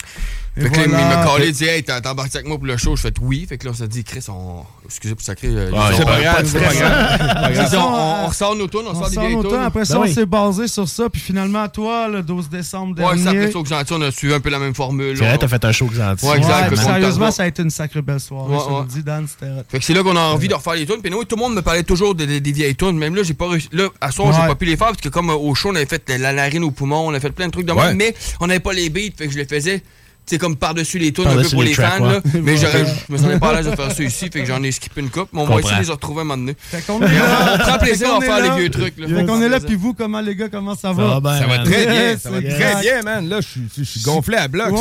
Fait 0.59 0.71
que 0.71 0.77
là, 0.77 0.83
il 0.85 0.91
voilà. 0.91 1.17
m'a 1.19 1.25
collé, 1.27 1.47
il 1.49 1.53
dit 1.53 1.65
Hey, 1.67 1.83
t'as 1.83 2.01
embarqué 2.11 2.37
avec 2.39 2.49
moi 2.49 2.57
pour 2.57 2.67
le 2.67 2.77
show. 2.79 2.97
Je 2.97 3.03
fais 3.03 3.13
oui. 3.21 3.45
Fait 3.47 3.59
que 3.59 3.67
là, 3.67 3.73
on 3.73 3.75
s'est 3.75 3.89
dit 3.89 4.03
Chris, 4.05 4.25
on. 4.29 4.63
Excusez 4.87 5.15
pour 5.15 5.23
sacrer. 5.23 5.49
euh, 5.49 5.71
les 5.71 5.97
c'est 5.97 6.05
pas 6.05 6.17
on- 6.17 6.23
grave, 6.23 6.47
c'est 6.47 6.61
pas 6.61 6.75
grave. 6.75 7.53
Dit, 7.71 7.77
on, 7.77 7.81
on- 7.81 8.25
on 8.25 8.27
ressort 8.29 8.57
nos 8.57 8.67
tunes, 8.67 8.81
on, 8.87 8.91
On 8.91 8.95
sort 8.95 9.11
des 9.11 9.17
vieilles 9.19 9.35
nos 9.37 9.43
tunes. 9.45 9.55
Après 9.61 9.85
ça, 9.85 9.95
Ben 9.95 10.01
on 10.01 10.03
oui. 10.05 10.15
s'est 10.15 10.25
basé 10.27 10.69
sur 10.69 10.89
ça. 10.89 11.11
Puis 11.11 11.21
finalement, 11.21 11.69
toi, 11.69 12.09
le 12.09 12.23
12 12.23 12.49
décembre 12.49 12.99
Ouais, 12.99 13.19
ça, 13.19 13.25
dernier. 13.25 13.39
après 13.41 13.53
ça, 13.53 13.59
que 13.63 13.69
gentil, 13.69 13.93
on 13.93 14.01
a 14.03 14.11
suivi 14.11 14.33
un 14.33 14.41
peu 14.41 14.49
la 14.49 14.59
même 14.59 14.75
formule. 14.75 15.15
C'est 15.17 15.25
vrai, 15.25 15.33
là. 15.33 15.39
t'as 15.39 15.49
fait 15.49 15.65
un 15.65 15.73
show 15.73 15.87
que 15.87 15.95
gentil. 15.95 16.25
Ouais, 16.25 16.39
exact. 16.39 16.75
Sérieusement, 16.77 17.31
ça 17.31 17.43
a 17.43 17.47
été 17.49 17.63
une 17.63 17.71
sacrée 17.71 18.01
belle 18.03 18.21
soirée. 18.21 18.51
Ouais, 18.55 18.57
ouais. 18.59 18.85
dis, 18.89 19.03
Dan, 19.03 19.27
c'était. 19.29 19.53
Fait 19.69 19.79
que 19.79 19.85
c'est 19.85 19.93
là 19.95 20.03
qu'on 20.03 20.17
a 20.17 20.21
envie 20.21 20.49
de 20.49 20.55
refaire 20.55 20.75
les 20.75 20.87
tunes. 20.87 21.01
Puis 21.03 21.11
nous, 21.11 21.25
tout 21.25 21.37
le 21.37 21.43
monde 21.43 21.55
me 21.55 21.63
parlait 21.63 21.83
toujours 21.83 22.15
de- 22.15 22.25
de- 22.25 22.39
des 22.39 22.53
vieilles 22.53 22.77
tunes. 22.77 22.97
Même 22.97 23.15
là, 23.15 23.23
j'ai 23.25 23.35
pas 23.35 23.49
réussi. 23.49 23.69
Là, 23.73 23.89
à 24.01 24.11
soir, 24.11 24.33
j'ai 24.33 24.47
pas 24.49 24.55
pu 24.55 24.65
les 24.65 24.77
faire 24.79 24.89
parce 24.89 25.01
que 25.03 25.09
comme 25.11 25.29
euh, 25.31 25.35
au 25.35 25.55
show, 25.55 25.71
on 25.71 25.75
avait 25.75 25.85
fait 25.87 26.09
la 26.19 26.33
narine 26.33 26.65
au 26.65 26.71
poumon, 26.71 27.07
on 27.09 27.13
a 27.15 27.21
fait 27.21 27.31
plein 27.31 27.47
de 27.49 27.53
trucs 27.53 27.67
de 27.67 27.73
même, 27.73 27.97
mais 27.97 28.15
on 28.41 28.47
n'avait 28.47 28.61
pas 28.61 28.73
les 28.73 28.89
beats. 28.89 29.13
Fait 29.19 29.27
que 29.27 29.33
je 29.33 29.39
les 29.39 29.45
faisais. 29.47 29.83
C'est 30.29 30.39
comme 30.39 30.57
par-dessus 30.57 30.99
les 30.99 31.13
tunes 31.13 31.29
un 31.29 31.37
peu 31.37 31.49
pour 31.49 31.63
les 31.63 31.69
les, 31.69 31.75
tracks, 31.77 31.99
fans. 31.99 32.05
Là. 32.07 32.21
Mais 32.43 32.57
j'aurais, 32.57 32.85
je 33.09 33.13
me 33.13 33.17
sentais 33.19 33.39
pas 33.39 33.51
à 33.51 33.55
l'aise 33.63 33.71
de 33.71 33.77
faire 33.77 33.93
ça 33.93 34.03
ici. 34.03 34.29
Fait 34.33 34.41
que 34.41 34.47
j'en 34.47 34.61
ai 34.63 34.73
skippé 34.73 35.01
une 35.01 35.09
coupe. 35.09 35.29
Mais 35.33 35.41
on 35.41 35.45
va 35.47 35.61
essayer 35.61 35.77
de 35.77 35.85
les 35.85 35.91
retrouver 35.93 36.23
un 36.23 36.25
moment 36.25 36.37
donné. 36.37 36.57
Fait 36.59 36.85
qu'on 36.85 36.95
on 36.95 37.03
est 37.03 37.15
là. 37.15 37.59
prend 37.59 37.79
plaisir 37.79 38.07
Fait 38.09 38.13
à 38.13 38.15
qu'on 38.17 38.21
faire 38.23 38.39
est 38.39 38.43
les 38.51 38.57
vieux 38.61 38.71
trucs. 38.71 38.99
Là. 38.99 39.07
Fait 39.07 39.25
qu'on 39.27 39.41
est 39.41 39.49
là, 39.49 39.61
puis 39.61 39.77
vous, 39.77 39.95
comment 39.95 40.21
les 40.21 40.35
gars, 40.35 40.49
comment 40.49 40.75
ça 40.75 40.93
va? 40.93 41.21
Ça 41.39 41.47
va 41.47 41.59
très 41.61 41.87
bien, 41.87 41.95
Yes, 41.95 42.23
ça 42.23 42.31
va 42.31 42.43
très 42.43 42.81
bien, 42.83 43.03
man. 43.05 43.29
Là, 43.29 43.39
je 43.41 43.85
suis- 43.85 44.03
gonflé 44.03 44.37
à 44.37 44.49
bloc. 44.49 44.73
Ouais. 44.73 44.79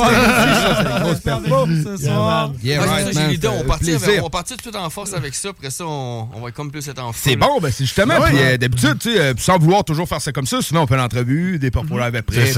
C'est 1.24 1.32
une 1.32 1.44
grosse 1.44 1.70
ce 1.84 2.06
soir. 2.06 2.52
Yeah, 2.64 2.82
right, 2.82 3.06
ça, 3.06 3.12
j'ai 3.12 3.20
man, 3.20 3.30
l'idée. 3.30 3.48
ça 3.48 3.54
On 3.54 3.64
partit, 3.68 3.84
plaisir. 3.86 4.14
on 4.20 4.24
va 4.24 4.30
partir 4.30 4.58
tout 4.58 4.70
de 4.70 4.76
suite 4.76 4.84
en 4.84 4.90
force 4.90 5.14
avec 5.14 5.36
ça. 5.36 5.50
Après 5.50 5.70
ça, 5.70 5.86
on, 5.86 6.28
on 6.34 6.42
va 6.42 6.52
comme 6.52 6.72
plus 6.72 6.88
être 6.88 7.02
en 7.04 7.14
feu. 7.14 7.20
C'est 7.24 7.36
bon, 7.36 7.60
ben 7.62 7.72
c'est 7.72 7.86
justement. 7.86 8.20
Ben 8.20 8.36
euh, 8.36 8.58
d'habitude, 8.58 8.98
tu 9.00 9.14
sais, 9.14 9.20
euh, 9.20 9.34
sans 9.38 9.60
vouloir 9.60 9.84
toujours 9.84 10.08
faire 10.08 10.22
ça 10.22 10.32
comme 10.32 10.48
ça, 10.48 10.62
souvent 10.62 10.84
on 10.84 10.88
fait 10.88 10.98
l'entrevue, 10.98 11.60
des 11.60 11.70
pop 11.72 11.86
live 11.90 12.16
après. 12.16 12.52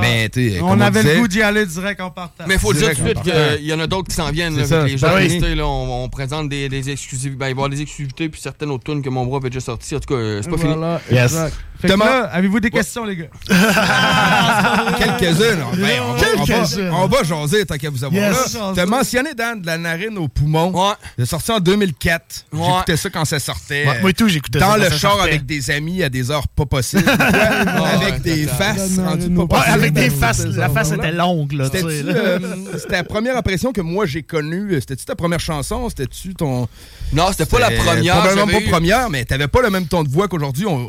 Mais 0.00 0.28
tu 0.28 0.50
sais, 0.50 0.60
On 0.62 0.80
avait 0.80 1.02
le 1.02 1.20
goût 1.20 1.28
d'y 1.28 1.42
aller 1.42 1.66
direct 1.66 2.00
en 2.00 2.10
partant. 2.10 2.27
Mais 2.46 2.54
il 2.54 2.60
faut 2.60 2.72
le 2.72 2.78
dire 2.78 2.94
tout 2.96 3.02
de 3.02 3.08
suite 3.08 3.22
qu'il 3.22 3.64
y 3.66 3.72
en 3.72 3.80
a 3.80 3.86
d'autres 3.86 4.08
qui 4.08 4.14
s'en 4.14 4.30
viennent. 4.30 4.56
Là, 4.56 4.64
ça. 4.66 4.84
les 4.84 4.96
gens 4.98 5.08
Ben 5.08 5.16
oui. 5.16 5.22
restés, 5.28 5.54
là, 5.54 5.66
on, 5.66 6.04
on 6.04 6.08
présente 6.08 6.48
des, 6.48 6.68
des 6.68 6.90
exclusivités. 6.90 7.36
Ben, 7.38 7.46
il 7.46 7.48
va 7.48 7.48
y 7.48 7.52
avoir 7.52 7.68
des 7.68 7.80
exclusivités 7.82 8.28
puis 8.28 8.40
certaines 8.40 8.70
autres 8.70 8.84
tunes 8.84 9.02
que 9.02 9.08
mon 9.10 9.26
bras 9.26 9.38
avait 9.38 9.50
déjà 9.50 9.60
sorties. 9.60 9.96
En 9.96 10.00
tout 10.00 10.14
cas, 10.14 10.20
euh, 10.20 10.40
c'est 10.42 10.50
pas 10.50 10.56
Voilà, 10.56 11.00
Yes. 11.10 11.22
exact. 11.32 11.56
Fait 11.80 11.86
que 11.88 11.92
Thomas- 11.92 12.04
là, 12.06 12.24
avez-vous 12.32 12.58
des 12.60 12.70
questions, 12.70 13.04
les 13.04 13.16
gars? 13.16 13.26
Quelques-unes. 14.98 15.62
on- 15.72 15.76
ben, 15.76 16.00
on, 16.00 16.14
va- 16.14 16.26
on 16.38 16.44
va- 16.44 16.44
Quelques-unes. 16.46 16.90
on 16.92 17.06
va 17.06 17.22
jaser 17.22 17.64
tant 17.66 17.76
qu'à 17.76 17.90
vous 17.90 18.02
avoir 18.04 18.20
Yes. 18.30 18.54
là. 18.54 18.72
T'as 18.74 18.86
mentionné 18.86 19.34
Dan 19.34 19.60
de 19.60 19.66
la 19.66 19.78
narine 19.78 20.18
au 20.18 20.28
poumon. 20.28 20.70
Ouais. 20.72 20.94
C'est 21.18 21.26
sorti 21.26 21.52
en 21.52 21.60
2004. 21.60 22.46
Ouais. 22.52 22.60
J'écoutais 22.66 22.96
ça 22.96 23.10
quand 23.10 23.24
ça 23.24 23.38
sortait. 23.38 23.86
Ouais, 23.86 24.00
moi 24.00 24.10
et 24.10 24.14
tout, 24.14 24.28
j'écoutais 24.28 24.58
Dans 24.58 24.72
ça 24.72 24.78
quand 24.78 24.84
le 24.84 24.90
char 24.90 25.12
sortait. 25.12 25.28
avec 25.28 25.46
des 25.46 25.70
amis 25.70 26.02
à 26.02 26.08
des 26.08 26.30
heures 26.30 26.48
pas 26.48 26.66
possibles. 26.66 27.08
avec 27.08 28.14
ouais, 28.14 28.18
des 28.20 28.46
faces 28.46 28.96
La 28.96 29.08
rendues 29.10 29.30
pas 29.30 29.46
possibles. 29.46 29.72
avec 29.74 29.92
des 29.92 30.10
faces. 30.10 30.44
La 30.46 30.68
face 30.68 30.92
était 30.92 31.12
longue, 31.12 31.52
là. 31.52 31.64
C'était-tu, 31.66 32.02
là. 32.02 32.12
euh, 32.14 32.38
c'était 32.76 32.96
la 32.96 33.04
première 33.04 33.36
impression 33.36 33.72
que 33.72 33.80
moi 33.80 34.06
j'ai 34.06 34.22
connue. 34.22 34.74
C'était-tu 34.80 35.04
ta 35.04 35.14
première 35.14 35.40
chanson? 35.40 35.88
C'était-tu 35.88 36.34
ton. 36.34 36.68
Non, 37.12 37.28
c'était 37.30 37.46
pas 37.46 37.58
la 37.60 37.70
première. 37.70 38.16
Probablement 38.20 38.46
pas 38.60 38.60
première, 38.68 39.10
mais 39.10 39.24
t'avais 39.24 39.48
pas 39.48 39.62
le 39.62 39.70
même 39.70 39.86
ton 39.86 40.02
de 40.02 40.08
voix 40.08 40.28
qu'aujourd'hui. 40.28 40.66
On 40.66 40.88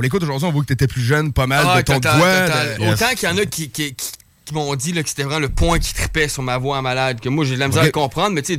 l'écoute 0.00 0.24
aujourd'hui, 0.36 0.48
on 0.48 0.52
voit 0.52 0.62
que 0.62 0.68
t'étais 0.68 0.86
plus 0.86 1.02
jeune, 1.02 1.32
pas 1.32 1.46
mal 1.46 1.64
Ah, 1.68 1.76
de 1.78 1.82
ton 1.82 1.94
total, 1.94 2.12
de 2.14 2.18
voix. 2.18 2.40
total. 2.40 2.78
de- 2.78 2.92
Autant 2.92 3.14
qu'il 3.14 3.28
y 3.28 3.32
en 3.32 3.36
a 3.38 3.46
qui, 3.46 3.70
qui, 3.70 3.94
qui- 3.94 4.10
qui 4.44 4.54
m'ont 4.54 4.74
dit 4.74 4.92
là, 4.92 5.02
que 5.02 5.08
c'était 5.08 5.22
vraiment 5.22 5.38
le 5.40 5.48
point 5.48 5.78
qui 5.78 5.94
tripait 5.94 6.28
sur 6.28 6.42
ma 6.42 6.58
voix 6.58 6.78
en 6.78 6.82
malade, 6.82 7.20
que 7.20 7.28
moi 7.28 7.44
j'ai 7.44 7.54
de 7.54 7.60
la 7.60 7.68
misère 7.68 7.82
Ok. 7.82 7.88
à 7.88 7.92
comprendre, 7.92 8.30
mais 8.30 8.42
tu 8.42 8.54
sais, 8.54 8.58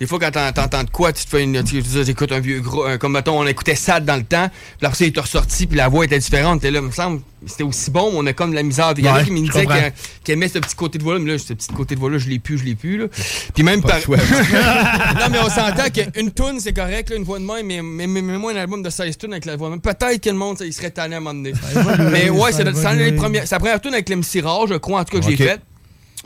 des 0.00 0.06
fois 0.06 0.18
quand 0.18 0.30
t'en- 0.30 0.52
t'entends 0.52 0.84
de 0.84 0.90
quoi, 0.90 1.12
tu 1.12 1.24
te 1.24 1.30
fais 1.30 1.42
une. 1.44 1.62
Tu 1.64 1.78
écoutes 2.08 2.32
un 2.32 2.40
vieux 2.40 2.60
gros. 2.60 2.84
un- 2.84 2.98
comme 2.98 3.12
mettons, 3.12 3.38
on 3.40 3.46
écoutait 3.46 3.74
Sad 3.74 4.04
dans 4.04 4.16
le 4.16 4.24
temps, 4.24 4.48
puis 4.78 4.86
après 4.86 4.96
ça, 4.96 5.04
il 5.06 5.16
est 5.16 5.20
ressorti, 5.20 5.66
puis 5.66 5.76
la 5.76 5.88
voix 5.88 6.04
était 6.04 6.18
différente. 6.18 6.60
T'es 6.60 6.70
là, 6.70 6.80
me 6.80 6.90
semble, 6.90 7.20
c'était 7.46 7.62
aussi 7.64 7.90
bon, 7.90 8.10
mais 8.12 8.18
on 8.18 8.26
a 8.26 8.32
comme 8.32 8.50
de 8.50 8.54
la 8.56 8.62
misère. 8.62 8.92
Il 8.96 9.04
y 9.04 9.08
en 9.08 9.14
a 9.14 9.24
qui 9.24 9.30
me 9.32 9.40
disaient 9.40 9.92
qu'il 10.24 10.34
aimait 10.34 10.48
ce 10.48 10.58
petit 10.58 10.74
côté 10.76 10.98
de 10.98 11.02
voix-là, 11.04 11.20
mais 11.20 11.32
là, 11.32 11.38
ce 11.38 11.52
petit 11.52 11.68
côté 11.68 11.94
de 11.94 12.00
voix-là, 12.00 12.18
je 12.18 12.28
l'ai 12.28 12.38
plus, 12.38 12.58
je 12.58 12.64
l'ai 12.64 12.74
plus. 12.74 12.98
Là. 12.98 13.06
Puis 13.54 13.62
même 13.62 13.82
par. 13.82 13.98
non, 14.08 15.26
mais 15.30 15.38
on 15.44 15.48
s'entend 15.50 15.90
qu'une 15.92 16.32
tune, 16.32 16.60
c'est 16.60 16.72
correct, 16.72 17.10
là, 17.10 17.16
une 17.16 17.24
voix 17.24 17.38
de 17.38 17.44
même, 17.44 17.66
mais, 17.66 17.82
mais, 17.82 18.06
mais, 18.06 18.22
mais 18.22 18.38
moi, 18.38 18.52
un 18.52 18.56
album 18.56 18.82
de 18.82 18.90
16 18.90 19.16
tunes 19.18 19.32
avec 19.32 19.44
la 19.44 19.56
voix 19.56 19.70
même. 19.70 19.80
Peut-être 19.80 20.20
que 20.22 20.30
le 20.30 20.36
monde, 20.36 20.58
ça, 20.58 20.64
il 20.64 20.72
serait 20.72 20.90
tanné 20.90 21.14
à 21.14 21.18
un 21.18 21.20
moment 21.20 21.34
donné. 21.34 21.52
mais 22.10 22.30
ouais, 22.30 22.52
ça 22.52 22.58
c'est 22.58 22.64
la 22.64 22.72
première- 22.72 23.80
tune 23.80 23.94
avec 23.94 24.08
l'MC 24.08 24.40
Rare, 24.42 24.66
je 24.68 24.74
crois, 24.74 25.00
en 25.00 25.04
tout 25.04 25.16
cas, 25.16 25.22
que 25.22 25.30
j'ai 25.30 25.36
faite 25.48 25.60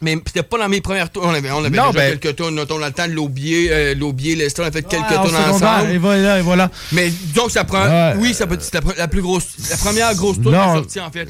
mais 0.03 0.18
c'était 0.26 0.42
pas 0.42 0.59
dans 0.59 0.68
mes 0.68 0.80
premières 0.80 1.11
tours. 1.11 1.24
On 1.24 1.32
avait, 1.32 1.50
on 1.53 1.64
avait 1.64 1.70
ben- 1.70 1.92
quelques 1.92 2.36
tours. 2.36 2.50
On 2.53 2.57
a 2.59 2.86
le 2.86 2.92
temps 2.92 3.07
de 3.07 3.12
l'aubier, 3.12 3.68
euh, 3.70 3.94
l'aubier, 3.94 4.36
on 4.59 4.62
a 4.62 4.70
fait 4.70 4.82
quelques 4.82 5.05
ah, 5.09 5.14
tours 5.14 5.34
ensemble. 5.48 5.90
Et 5.90 5.98
voilà, 5.98 6.40
et 6.40 6.42
voilà. 6.42 6.70
Mais 6.90 7.11
donc, 7.34 7.50
ça 7.50 7.64
prend. 7.64 8.12
Oui, 8.16 8.34
ça 8.34 8.46
peut 8.46 8.55
être 8.55 8.98
la, 8.98 9.09
plus 9.09 9.22
grosse. 9.22 9.44
La 9.70 9.76
première 9.76 10.14
grosse 10.14 10.40
tour 10.40 10.53
non, 10.53 10.74
sortie, 10.74 11.00
en 11.00 11.11
fait. 11.11 11.28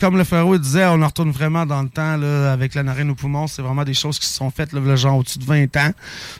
Comme, 0.00 0.16
le 0.16 0.24
Ferro 0.24 0.56
disait, 0.58 0.86
on 0.86 1.02
en 1.02 1.06
retourne 1.06 1.30
vraiment 1.30 1.66
dans 1.66 1.82
le 1.82 1.88
temps, 1.88 2.16
là, 2.16 2.52
avec 2.52 2.74
la 2.74 2.82
narine 2.82 3.10
au 3.10 3.14
poumon. 3.14 3.46
C'est 3.46 3.62
vraiment 3.62 3.84
des 3.84 3.94
choses 3.94 4.18
qui 4.18 4.26
se 4.26 4.34
sont 4.34 4.50
faites, 4.50 4.70
genre 4.96 5.18
au-dessus 5.18 5.38
de 5.38 5.44
20 5.44 5.76
ans. 5.76 5.90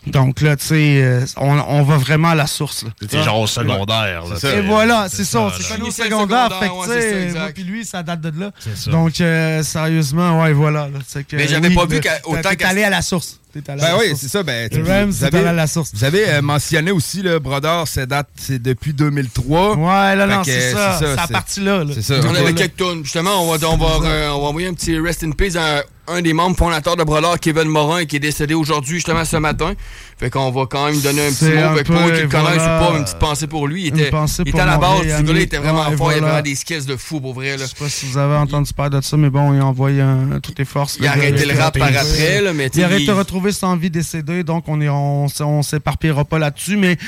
Donc, 0.07 0.41
là, 0.41 0.57
tu 0.57 0.67
sais, 0.67 1.03
euh, 1.03 1.25
on, 1.37 1.59
on, 1.59 1.83
va 1.83 1.97
vraiment 1.99 2.31
à 2.31 2.35
la 2.35 2.47
source. 2.47 2.85
C'était 3.01 3.23
genre 3.23 3.41
au 3.41 3.47
secondaire. 3.47 4.25
Là, 4.27 4.57
et 4.57 4.61
voilà, 4.63 5.07
c'est 5.09 5.25
ça. 5.25 5.53
C'est 5.57 5.63
ça, 5.63 5.83
au 5.83 5.91
secondaire. 5.91 6.49
Fait 6.59 7.53
puis 7.55 7.65
lui, 7.65 7.85
ça 7.85 8.03
date 8.03 8.21
de 8.23 8.41
là. 8.41 8.51
Donc, 8.87 9.21
euh, 9.21 9.63
sérieusement, 9.63 10.43
ouais, 10.43 10.53
voilà. 10.53 10.89
C'est 11.07 11.27
j'avais 11.51 11.75
pas 11.75 11.87
vu 11.87 12.01
qu'autant. 12.01 12.51
T'es 12.57 12.65
allé 12.65 12.85
à 12.85 12.91
la 12.91 13.03
source. 13.03 13.40
À 13.57 13.75
ben 13.75 13.97
oui, 13.99 14.15
c'est 14.17 14.29
ça. 14.29 14.43
Ben, 14.43 14.71
Rams, 14.87 15.11
vous, 15.11 15.25
avez, 15.25 15.39
à 15.41 15.53
la 15.53 15.67
source. 15.67 15.91
vous 15.93 16.05
avez 16.05 16.29
euh, 16.29 16.43
mentionné 16.43 16.93
aussi 16.93 17.21
le 17.23 17.41
Brodeur, 17.41 17.89
c'est 17.89 18.07
date, 18.07 18.29
c'est 18.37 18.63
depuis 18.63 18.93
2003. 18.93 19.77
Ouais, 19.77 20.17
là, 20.17 20.29
fait 20.29 20.35
non, 20.35 20.45
c'est 20.45 20.73
ça. 20.73 20.97
C'est 20.99 21.17
ça, 21.17 21.27
partie 21.27 21.61
là. 21.61 21.83
là. 21.83 21.95
Ça. 22.01 22.21
On 22.25 22.35
avait 22.35 22.55
quelques 22.55 22.77
tonnes. 22.77 23.03
Justement, 23.03 23.31
euh, 23.53 23.59
on 23.67 23.77
va, 23.77 24.35
envoyer 24.35 24.69
un 24.69 24.75
petit 24.75 24.99
rest 24.99 25.25
in 25.25 25.33
peace 25.33 25.57
à 25.57 25.83
un 26.09 26.23
des 26.23 26.33
membres 26.33 26.57
fondateurs 26.57 26.97
de 26.97 27.05
Brodeur, 27.05 27.39
Kevin 27.39 27.69
Morin, 27.69 28.05
qui 28.05 28.17
est 28.17 28.21
décédé 28.21 28.55
aujourd'hui, 28.55 28.97
justement 28.97 29.25
ce 29.25 29.37
matin. 29.37 29.75
Fait 30.19 30.29
qu'on 30.29 30.51
va 30.51 30.67
quand 30.67 30.87
même 30.87 31.01
donner 31.01 31.27
un 31.27 31.31
petit 31.31 31.45
mot 31.47 31.63
avec 31.63 31.87
pour 31.87 31.97
qu'il 32.13 32.29
connaisse 32.29 32.63
ou 32.63 32.67
pas, 32.67 32.93
une 32.97 33.05
petite 33.05 33.19
pensée 33.19 33.47
pour 33.47 33.67
lui. 33.67 33.87
Il 33.87 33.89
était, 33.89 34.11
il 34.11 34.49
était 34.49 34.61
à 34.61 34.67
la 34.67 34.77
base, 34.77 35.03
ce 35.03 35.23
gars-là 35.23 35.41
était 35.41 35.59
vraiment 35.59 35.85
fort. 35.85 36.11
Voilà. 36.11 36.19
Il 36.19 36.25
avait 36.25 36.43
des 36.43 36.55
skills 36.55 36.85
de 36.85 36.97
fou 36.97 37.21
pour 37.21 37.35
vrai. 37.35 37.57
Je 37.59 37.65
sais 37.65 37.77
pas 37.79 37.89
si 37.89 38.07
vous 38.07 38.19
avez 38.19 38.37
entendu 38.37 38.73
parler 38.73 38.97
de 38.97 39.03
ça, 39.03 39.17
mais 39.17 39.31
bon, 39.31 39.55
il 39.55 39.61
a 39.61 39.67
envoyé 39.67 40.05
toutes 40.43 40.59
les 40.59 40.65
forces. 40.65 40.97
Il 41.01 41.07
a 41.07 41.13
arrêté 41.13 41.45
le 41.47 41.59
rap 41.59 41.79
par 41.79 41.89
après, 41.89 42.53
mais 42.55 42.67
Il 42.75 42.85
arrête 42.85 43.07
de 43.07 43.13
retrouver 43.13 43.40
retrouver 43.41 43.53
sans 43.53 43.77
vie 43.77 43.91
décédée, 43.91 44.45
donc 44.45 44.65
on 44.69 44.81
est, 44.81 44.89
on, 44.89 45.27
on 45.41 45.63
s'éparpillera 45.63 46.25
pas 46.25 46.39
là-dessus, 46.39 46.77
mais 46.77 46.99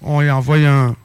on 0.00 0.20
lui 0.20 0.30
envoie 0.30 0.56
un, 0.56 0.96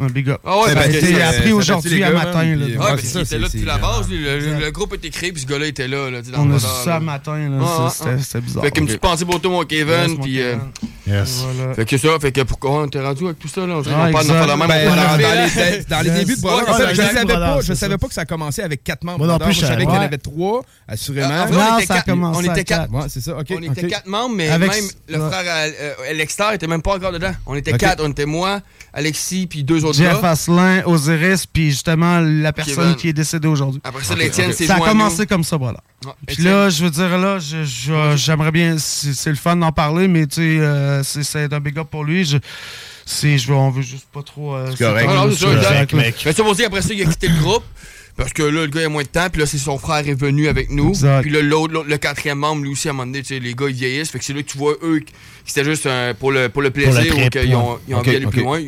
un 0.00 0.06
big 0.06 0.28
up. 0.28 0.40
Ah 0.44 0.60
ouais, 0.60 0.72
ça 0.74 1.26
a 1.26 1.28
appris 1.28 1.52
aujourd'hui 1.52 2.02
à 2.02 2.10
matin. 2.10 2.44
Là, 2.44 2.66
ouais, 2.66 2.76
parce 2.76 3.02
qu'il 3.02 3.20
était 3.20 3.38
là 3.38 3.46
depuis 3.46 3.64
la 3.64 3.78
base. 3.78 4.08
Euh, 4.10 4.60
le, 4.60 4.70
groupe 4.72 4.94
était 4.94 5.10
créé, 5.10 5.32
puis 5.32 5.42
ce 5.42 5.46
gars-là 5.46 5.66
était 5.66 5.86
là. 5.86 6.08
on 6.36 6.50
a 6.50 6.54
vu 6.54 6.60
ça 6.84 6.98
matin. 6.98 7.58
Ah, 7.60 7.64
ah, 7.64 7.86
ah. 7.88 8.18
C'était 8.18 8.40
bizarre. 8.40 8.64
Fait 8.64 8.70
que 8.72 8.80
me 8.80 8.88
tu 8.88 8.98
pensais 8.98 9.24
pour 9.24 9.40
toi, 9.40 9.50
mon 9.50 9.64
Kevin, 9.64 10.18
puis... 10.20 10.42
Euh, 10.42 10.56
Yes. 11.06 11.44
Fait 11.76 11.84
que 11.84 11.98
ça, 11.98 12.08
fait 12.18 12.32
que 12.32 12.40
pourquoi 12.42 12.70
on 12.70 12.86
était 12.86 13.00
rendu 13.00 13.26
avec 13.26 13.38
tout 13.38 13.48
ça, 13.48 13.66
là? 13.66 13.76
On 13.76 13.82
ah, 13.86 14.08
parle 14.10 14.26
dans 14.26 14.46
la 14.46 14.56
même 14.56 14.68
ben, 14.68 15.84
dans, 15.88 16.00
les, 16.00 16.10
débuts 16.10 16.36
de 16.36 16.40
Brother, 16.40 16.90
je, 16.90 16.94
je 16.94 17.02
savais 17.02 17.26
pas, 17.26 17.60
je 17.60 17.74
savais 17.74 17.98
pas 17.98 18.08
que 18.08 18.14
ça 18.14 18.24
commençait 18.24 18.62
avec 18.62 18.82
quatre 18.82 19.04
membres. 19.04 19.18
Moi 19.18 19.26
non 19.26 19.38
plus, 19.38 19.52
je 19.52 19.60
savais 19.60 19.84
qu'il 19.84 19.94
y 19.94 19.98
en 19.98 20.00
avait 20.00 20.16
trois, 20.16 20.62
assurément. 20.88 21.28
Euh, 21.28 21.46
on 21.50 21.78
était 21.78 21.86
ça 21.86 22.00
quatre, 22.00 22.18
on 22.18 22.42
était 22.42 22.64
quatre. 22.64 22.90
C'est 23.08 23.20
ça, 23.20 23.36
okay. 23.36 23.56
On 23.58 23.62
était 23.62 23.86
quatre 23.86 24.06
membres, 24.06 24.34
mais 24.34 24.58
même 24.58 24.70
le 25.08 25.18
frère 25.18 25.44
euh, 25.46 25.70
euh 26.08 26.12
Lexter 26.14 26.54
était 26.54 26.66
même 26.66 26.82
pas 26.82 26.96
encore 26.96 27.12
dedans. 27.12 27.32
On 27.46 27.54
était 27.54 27.74
okay. 27.74 27.86
quatre, 27.86 28.02
on 28.02 28.10
était 28.10 28.26
moi, 28.26 28.60
Alexis, 28.92 29.46
puis 29.46 29.62
deux 29.62 29.84
autres 29.84 29.98
Jeff. 29.98 30.24
Asselin, 30.24 30.82
Osiris, 30.86 31.44
puis 31.46 31.70
justement 31.70 32.20
la 32.20 32.52
personne 32.54 32.96
qui 32.96 33.08
est 33.08 33.12
décédée 33.12 33.48
aujourd'hui. 33.48 33.80
Après 33.84 34.02
ça, 34.04 34.14
l'Étienne, 34.14 34.52
c'est 34.54 34.66
Ça 34.66 34.76
a 34.76 34.80
commencé 34.80 35.26
comme 35.26 35.44
ça, 35.44 35.58
voilà. 35.58 35.80
Puis 36.26 36.42
là, 36.42 36.68
je 36.70 36.84
veux 36.84 36.90
dire, 36.90 37.18
là, 37.18 37.38
j'aimerais 38.16 38.50
bien, 38.50 38.76
c'est 38.78 39.30
le 39.30 39.36
fun 39.36 39.56
d'en 39.56 39.72
parler, 39.72 40.08
mais 40.08 40.26
tu 40.26 40.36
sais 40.36 40.56
euh, 40.60 40.93
euh, 41.00 41.02
c'est 41.02 41.52
un 41.52 41.60
big 41.60 41.78
up 41.78 41.88
pour 41.90 42.04
lui. 42.04 42.24
Je, 42.24 42.38
je 43.06 43.52
on 43.52 43.70
veut 43.70 43.82
juste 43.82 44.06
pas 44.12 44.22
trop. 44.22 44.54
Euh, 44.54 44.70
c'est 44.70 44.84
correct. 44.84 45.06
Non, 45.06 45.26
non, 45.26 45.98
mec. 45.98 46.22
Mais 46.24 46.32
ça 46.32 46.42
dire, 46.42 46.66
après 46.66 46.82
ça, 46.82 46.94
il 46.94 47.02
a 47.02 47.06
quitté 47.06 47.28
le 47.28 47.40
groupe. 47.40 47.64
Parce 48.16 48.32
que 48.32 48.44
là, 48.44 48.60
le 48.62 48.66
gars, 48.68 48.82
il 48.82 48.84
a 48.84 48.88
moins 48.88 49.02
de 49.02 49.08
temps. 49.08 49.28
Puis 49.28 49.40
là, 49.40 49.46
c'est 49.46 49.58
son 49.58 49.76
frère 49.76 50.08
est 50.08 50.14
venu 50.14 50.46
avec 50.46 50.70
nous. 50.70 50.92
Puis 51.22 51.30
là, 51.30 51.42
l'autre, 51.42 51.84
le 51.86 51.96
quatrième 51.98 52.38
membre, 52.38 52.62
lui 52.62 52.70
aussi, 52.70 52.88
à 52.88 52.92
un 52.92 52.94
moment 52.94 53.06
donné, 53.06 53.22
tu 53.22 53.38
les 53.38 53.54
gars, 53.54 53.66
ils 53.68 53.74
vieillissent. 53.74 54.10
Fait 54.10 54.20
que 54.20 54.24
c'est 54.24 54.32
là 54.32 54.42
que 54.42 54.48
tu 54.48 54.58
vois, 54.58 54.74
eux, 54.82 55.00
c'était 55.44 55.64
juste 55.64 55.88
pour, 56.20 56.30
le, 56.30 56.48
pour 56.48 56.62
le 56.62 56.70
plaisir 56.70 57.12
pour 57.12 57.24
ou 57.24 57.28
qu'ils 57.28 57.56
ont, 57.56 57.78
ils 57.88 57.94
ont 57.94 57.98
okay, 57.98 58.10
envie 58.10 58.18
d'aller 58.20 58.26
plus 58.26 58.42
loin. 58.42 58.60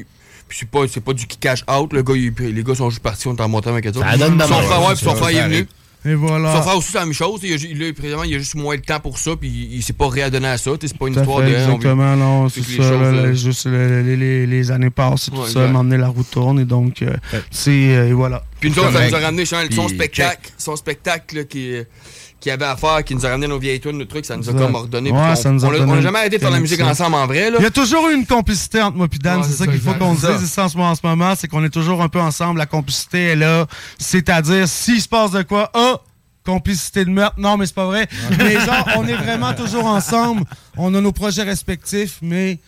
Puis 0.49 0.59
c'est 0.61 0.69
pas, 0.69 0.87
c'est 0.89 1.01
pas 1.01 1.13
du 1.13 1.27
cash 1.27 1.65
out. 1.69 1.93
Le 1.93 2.03
gars, 2.03 2.15
les 2.15 2.63
gars 2.63 2.75
sont 2.75 2.91
juste 2.91 3.03
partis, 3.03 3.27
on 3.29 3.37
est 3.37 3.41
en 3.41 3.49
montant 3.49 3.71
avec 3.71 3.87
eux. 3.87 3.93
Son 3.93 4.01
frère, 4.01 4.83
ouais, 4.83 4.95
puis 4.95 5.05
son 5.05 5.15
frère 5.15 5.29
est 5.29 5.49
venu. 5.49 5.67
Et 6.07 6.15
voilà. 6.15 6.53
Ça 6.53 6.63
faire 6.63 6.77
aussi 6.77 6.95
la 6.95 7.05
même 7.05 7.13
chose. 7.13 7.41
Il 7.43 7.53
a, 7.83 7.87
là, 7.87 7.93
présentement, 7.93 8.25
il 8.25 8.35
a 8.35 8.39
juste 8.39 8.55
moins 8.55 8.77
de 8.77 8.83
temps 8.83 9.01
pour 9.01 9.19
ça, 9.19 9.33
puis 9.37 9.49
il, 9.49 9.77
il 9.77 9.83
s'est 9.83 9.93
pas 9.93 10.09
réadonné 10.09 10.49
à 10.49 10.59
ça. 10.59 10.71
C'est 10.81 10.97
pas 10.97 11.09
une 11.09 11.15
histoire 11.15 11.41
fait, 11.41 11.51
de. 11.51 11.57
Exactement, 11.57 12.03
hein, 12.05 12.17
non, 12.17 12.49
c'est 12.49 12.63
ça. 12.63 12.77
Choses, 12.77 12.91
là, 12.91 12.97
euh. 12.97 13.35
juste, 13.35 13.67
les, 13.67 14.17
les, 14.17 14.47
les, 14.47 14.71
années 14.71 14.91
passent 14.91 15.29
et 15.29 15.33
ouais, 15.33 15.47
tout 15.47 15.53
ça, 15.53 15.67
m'emmener 15.67 15.97
la 15.97 16.09
roue 16.09 16.23
tourne, 16.23 16.61
et 16.61 16.65
donc, 16.65 17.03
euh, 17.03 17.11
ouais. 17.33 17.41
c'est. 17.51 17.71
Euh, 17.71 18.09
et 18.09 18.13
voilà. 18.13 18.45
Puis 18.61 18.71
nous 18.71 18.79
autres, 18.79 18.93
ça 18.93 19.09
nous 19.09 19.15
a 19.15 19.19
ramené 19.19 19.45
son, 19.45 19.57
son 19.71 19.89
spectacle, 19.89 20.53
son 20.57 20.77
spectacle 20.77 21.37
là, 21.37 21.45
qui 21.45 21.71
est 21.71 21.89
qui 22.41 22.51
avait 22.51 22.65
à 22.65 22.77
faire, 22.77 23.03
qui 23.05 23.15
nous 23.15 23.25
a 23.25 23.31
ramené 23.31 23.49
nos 23.49 23.59
vieilles 23.59 23.81
tunes, 23.81 23.99
nos 23.99 24.05
trucs, 24.05 24.27
ça 24.27 24.37
nous 24.37 24.49
a 24.49 24.53
comme 24.53 24.75
ordonné. 24.75 25.11
Ouais, 25.11 25.19
on, 25.19 25.53
n'a 25.53 25.59
jamais 25.59 26.03
jamais 26.03 26.29
de 26.29 26.39
faire 26.39 26.51
la 26.51 26.61
musique 26.61 26.81
ensemble 26.81 27.17
en 27.17 27.27
vrai. 27.27 27.51
Il 27.59 27.63
y 27.63 27.67
a 27.67 27.71
toujours 27.71 28.09
eu 28.09 28.15
une 28.15 28.27
complicité 28.27 28.83
entre 28.83 28.97
moi 28.97 29.09
et 29.13 29.19
Dan, 29.19 29.43
c'est 29.43 29.53
ça, 29.53 29.67
qu'il 29.67 29.81
faut 29.81 29.95
qu'on 29.95 30.15
dise 30.15 30.47
ça. 30.47 30.65
en 30.65 30.69
ce 30.69 31.07
moment, 31.07 31.35
c'est 31.37 31.49
qu'on 31.49 31.65
est 31.65 31.71
toujours 31.71 32.03
un 32.03 32.09
peu 32.09 32.21
ensemble, 32.21 32.59
la 32.59 32.67
complicité 32.67 33.29
est 33.29 33.37
là. 33.37 33.67
C'est-à-dire, 33.99 34.69
s'il 34.69 35.01
se 35.01 35.09
passe 35.09 35.31
de 35.31 35.43
quoi, 35.43 35.71
oh, 35.75 35.97
complicité 36.45 37.05
de 37.05 37.11
meurtre, 37.11 37.37
non 37.39 37.57
mais 37.57 37.67
c'est 37.67 37.75
pas 37.75 37.87
vrai. 37.87 38.07
Mais 38.39 38.61
genre, 38.61 38.87
on 38.97 39.07
est 39.07 39.17
vraiment 39.17 39.53
toujours 39.55 39.87
ensemble, 39.87 40.45
on 40.77 40.95
a 40.95 41.01
nos 41.01 41.13
projets 41.13 41.43
respectifs, 41.43 42.19
mais... 42.23 42.59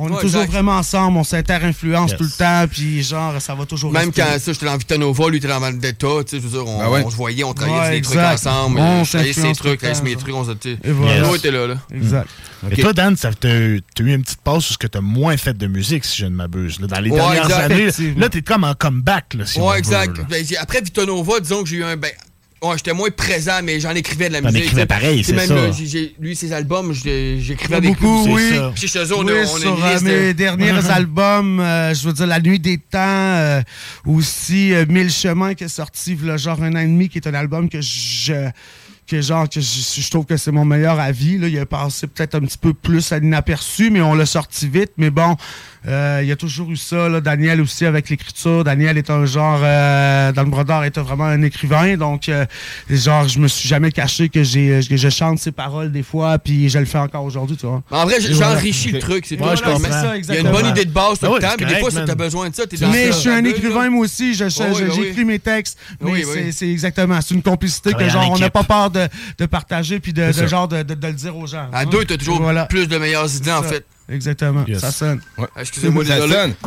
On 0.00 0.16
est 0.16 0.20
toujours 0.20 0.44
vraiment 0.44 0.76
ensemble, 0.76 1.18
on 1.18 1.24
s'inter-influence 1.24 2.16
tout 2.16 2.22
le 2.22 2.30
temps, 2.30 2.66
puis 2.70 3.02
genre, 3.02 3.40
ça 3.42 3.56
va 3.56 3.66
toujours 3.66 3.92
Même 3.92 4.12
quand 4.12 4.38
ça, 4.38 4.52
j'étais 4.52 4.66
dans 4.66 4.76
Vitanova, 4.76 5.28
lui 5.28 5.38
était 5.38 5.48
dans 5.48 5.58
Vendetta, 5.58 6.06
tu 6.24 6.30
sais, 6.30 6.36
je 6.36 6.46
veux 6.46 6.50
dire, 6.50 6.66
on, 6.66 6.78
ben 6.78 7.02
on 7.04 7.10
se 7.10 7.16
voyait, 7.16 7.42
on 7.42 7.52
travaillait 7.52 7.80
ouais, 7.80 8.00
des 8.00 8.02
trucs 8.02 8.18
ensemble, 8.18 8.78
on 8.78 9.00
euh, 9.00 9.04
travaillait 9.04 9.32
ses 9.32 9.52
trucs, 9.54 9.80
travaillait 9.80 10.04
mes 10.04 10.14
trucs, 10.14 10.34
on 10.34 10.44
se 10.44 10.52
dit, 10.52 10.78
voilà. 10.84 11.34
était 11.34 11.50
là, 11.50 11.66
là. 11.66 11.74
Exact. 11.92 12.28
Mm. 12.62 12.72
Et 12.72 12.76
toi, 12.76 12.92
Dan, 12.92 13.16
t'as 13.16 13.48
eu 13.50 13.82
une 13.98 14.22
petite 14.22 14.40
pause 14.40 14.66
parce 14.66 14.76
que 14.76 14.86
t'as 14.86 15.00
moins 15.00 15.36
fait 15.36 15.56
de 15.56 15.66
musique, 15.66 16.04
si 16.04 16.18
je 16.18 16.26
ne 16.26 16.36
m'abuse, 16.36 16.78
dans 16.78 17.00
les 17.00 17.10
dernières 17.10 17.44
exact. 17.44 17.72
années. 17.72 18.14
Là, 18.16 18.28
t'es 18.28 18.42
comme 18.42 18.62
en 18.62 18.74
comeback, 18.74 19.34
là, 19.34 19.46
si 19.46 19.58
Ouais, 19.58 19.66
on 19.66 19.74
exact. 19.74 20.16
Veut, 20.16 20.22
là. 20.22 20.28
Ben, 20.30 20.44
après 20.60 20.80
Vitanova, 20.80 21.40
disons 21.40 21.64
que 21.64 21.68
j'ai 21.68 21.76
eu 21.76 21.84
un, 21.84 21.96
ben, 21.96 22.12
Ouais, 22.60 22.76
j'étais 22.76 22.92
moins 22.92 23.10
présent, 23.10 23.60
mais 23.62 23.78
j'en 23.78 23.94
écrivais 23.94 24.28
de 24.28 24.34
la 24.34 24.40
musique. 24.40 24.64
écrivais 24.64 24.86
pareil, 24.86 25.22
c'est 25.22 25.32
même, 25.32 25.46
ça. 25.46 25.54
Euh, 25.54 25.72
j'ai- 25.72 26.14
lui, 26.18 26.34
ses 26.34 26.52
albums, 26.52 26.92
j'écrivais 26.92 27.80
beaucoup, 27.80 28.26
oui. 28.28 28.42
c'est 28.74 28.88
ça. 28.88 29.04
Chez 29.04 29.12
on, 29.12 29.46
sur 29.46 29.84
euh, 29.84 30.32
derniers 30.32 30.70
albums, 30.90 31.60
euh, 31.60 31.94
je 31.94 32.06
veux 32.06 32.12
dire 32.12 32.26
La 32.26 32.40
Nuit 32.40 32.58
des 32.58 32.78
Temps, 32.78 33.62
aussi 34.04 34.72
Mille 34.88 35.10
Chemins 35.10 35.54
qui 35.54 35.64
est 35.64 35.68
sorti 35.68 36.16
le 36.20 36.36
genre 36.36 36.60
un 36.62 36.74
an 36.74 36.80
et 36.80 36.86
demi, 36.86 37.08
qui 37.08 37.18
est 37.18 37.26
un 37.28 37.34
album 37.34 37.68
que 37.68 37.80
je 37.80 38.50
que 39.08 39.22
genre 39.22 39.48
que 39.48 39.60
je, 39.60 40.10
trouve 40.10 40.26
que 40.26 40.36
c'est 40.36 40.52
mon 40.52 40.64
meilleur 40.64 41.00
avis. 41.00 41.38
Là. 41.38 41.48
Il 41.48 41.58
a 41.58 41.66
passé 41.66 42.06
peut-être 42.06 42.34
un 42.34 42.40
petit 42.40 42.58
peu 42.58 42.74
plus 42.74 43.10
à 43.10 43.18
l'inaperçu, 43.18 43.90
mais 43.90 44.00
on 44.02 44.14
l'a 44.14 44.26
sorti 44.26 44.68
vite. 44.68 44.92
Mais 44.98 45.10
bon, 45.10 45.36
euh, 45.86 46.20
il 46.22 46.28
y 46.28 46.32
a 46.32 46.36
toujours 46.36 46.70
eu 46.70 46.76
ça. 46.76 47.08
Là. 47.08 47.20
Daniel 47.20 47.60
aussi 47.60 47.86
avec 47.86 48.08
l'écriture. 48.08 48.64
Daniel 48.64 48.98
est 48.98 49.10
un 49.10 49.24
genre... 49.24 49.60
Euh, 49.62 50.32
dans 50.32 50.42
le 50.42 50.50
Brodeur 50.50 50.84
est 50.84 50.98
vraiment 50.98 51.24
un 51.24 51.42
écrivain. 51.42 51.96
Donc, 51.96 52.28
euh, 52.28 52.46
genre, 52.90 53.28
je 53.28 53.38
me 53.38 53.48
suis 53.48 53.68
jamais 53.68 53.92
caché 53.92 54.28
que 54.28 54.42
j'ai 54.42 54.80
je 54.82 55.08
chante 55.08 55.38
ses 55.38 55.52
paroles 55.52 55.92
des 55.92 56.02
fois. 56.02 56.38
Puis 56.38 56.68
je 56.68 56.78
le 56.78 56.84
fais 56.84 56.98
encore 56.98 57.24
aujourd'hui, 57.24 57.56
tu 57.56 57.66
vois. 57.66 57.82
en 57.90 58.04
vrai, 58.04 58.16
j'enrichis 58.20 58.92
le 58.92 58.98
truc. 58.98 59.26
C'est 59.26 59.36
toi, 59.36 59.54
je 59.54 59.62
Il 59.62 60.34
y 60.34 60.38
a 60.38 60.40
une 60.40 60.50
bonne 60.50 60.66
idée 60.66 60.84
de 60.84 60.90
base 60.90 61.18
tout 61.20 61.32
le 61.32 61.40
temps. 61.40 61.48
Mais 61.58 61.66
des 61.66 61.76
fois, 61.76 61.90
si 61.90 62.04
tu 62.04 62.10
as 62.10 62.14
besoin 62.14 62.50
de 62.50 62.54
ça, 62.54 62.66
t'es 62.66 62.76
dans 62.76 62.90
Mais 62.90 63.08
je 63.08 63.12
suis 63.12 63.30
un 63.30 63.44
écrivain, 63.44 63.90
moi 63.90 64.04
aussi. 64.04 64.34
J'écris 64.34 65.24
mes 65.24 65.38
textes. 65.38 65.78
Mais 66.00 66.22
c'est 66.52 66.68
exactement. 66.68 67.20
C'est 67.20 67.34
une 67.34 67.42
complicité 67.42 67.92
que, 67.92 68.08
genre, 68.08 68.30
on 68.30 68.38
n'a 68.38 68.50
pas 68.50 68.64
peur 68.64 68.90
de 68.90 69.46
partager 69.46 70.00
puis 70.00 70.12
de 70.12 70.32
genre 70.32 70.68
de 70.68 70.76
le 70.78 71.12
dire 71.12 71.36
aux 71.36 71.46
gens. 71.46 71.68
À 71.72 71.84
deux, 71.84 72.04
t'as 72.04 72.16
toujours 72.16 72.42
plus 72.68 72.88
de 72.88 72.98
meilleures 72.98 73.34
idées, 73.34 73.52
en 73.52 73.62
fait. 73.62 73.84
Exactement. 74.10 74.64
Ça 74.78 74.90
sonne. 74.90 75.20
Ah, 75.36 75.46
excusez-moi, 75.60 76.04
ça 76.04 76.18
sonne. 76.18 76.54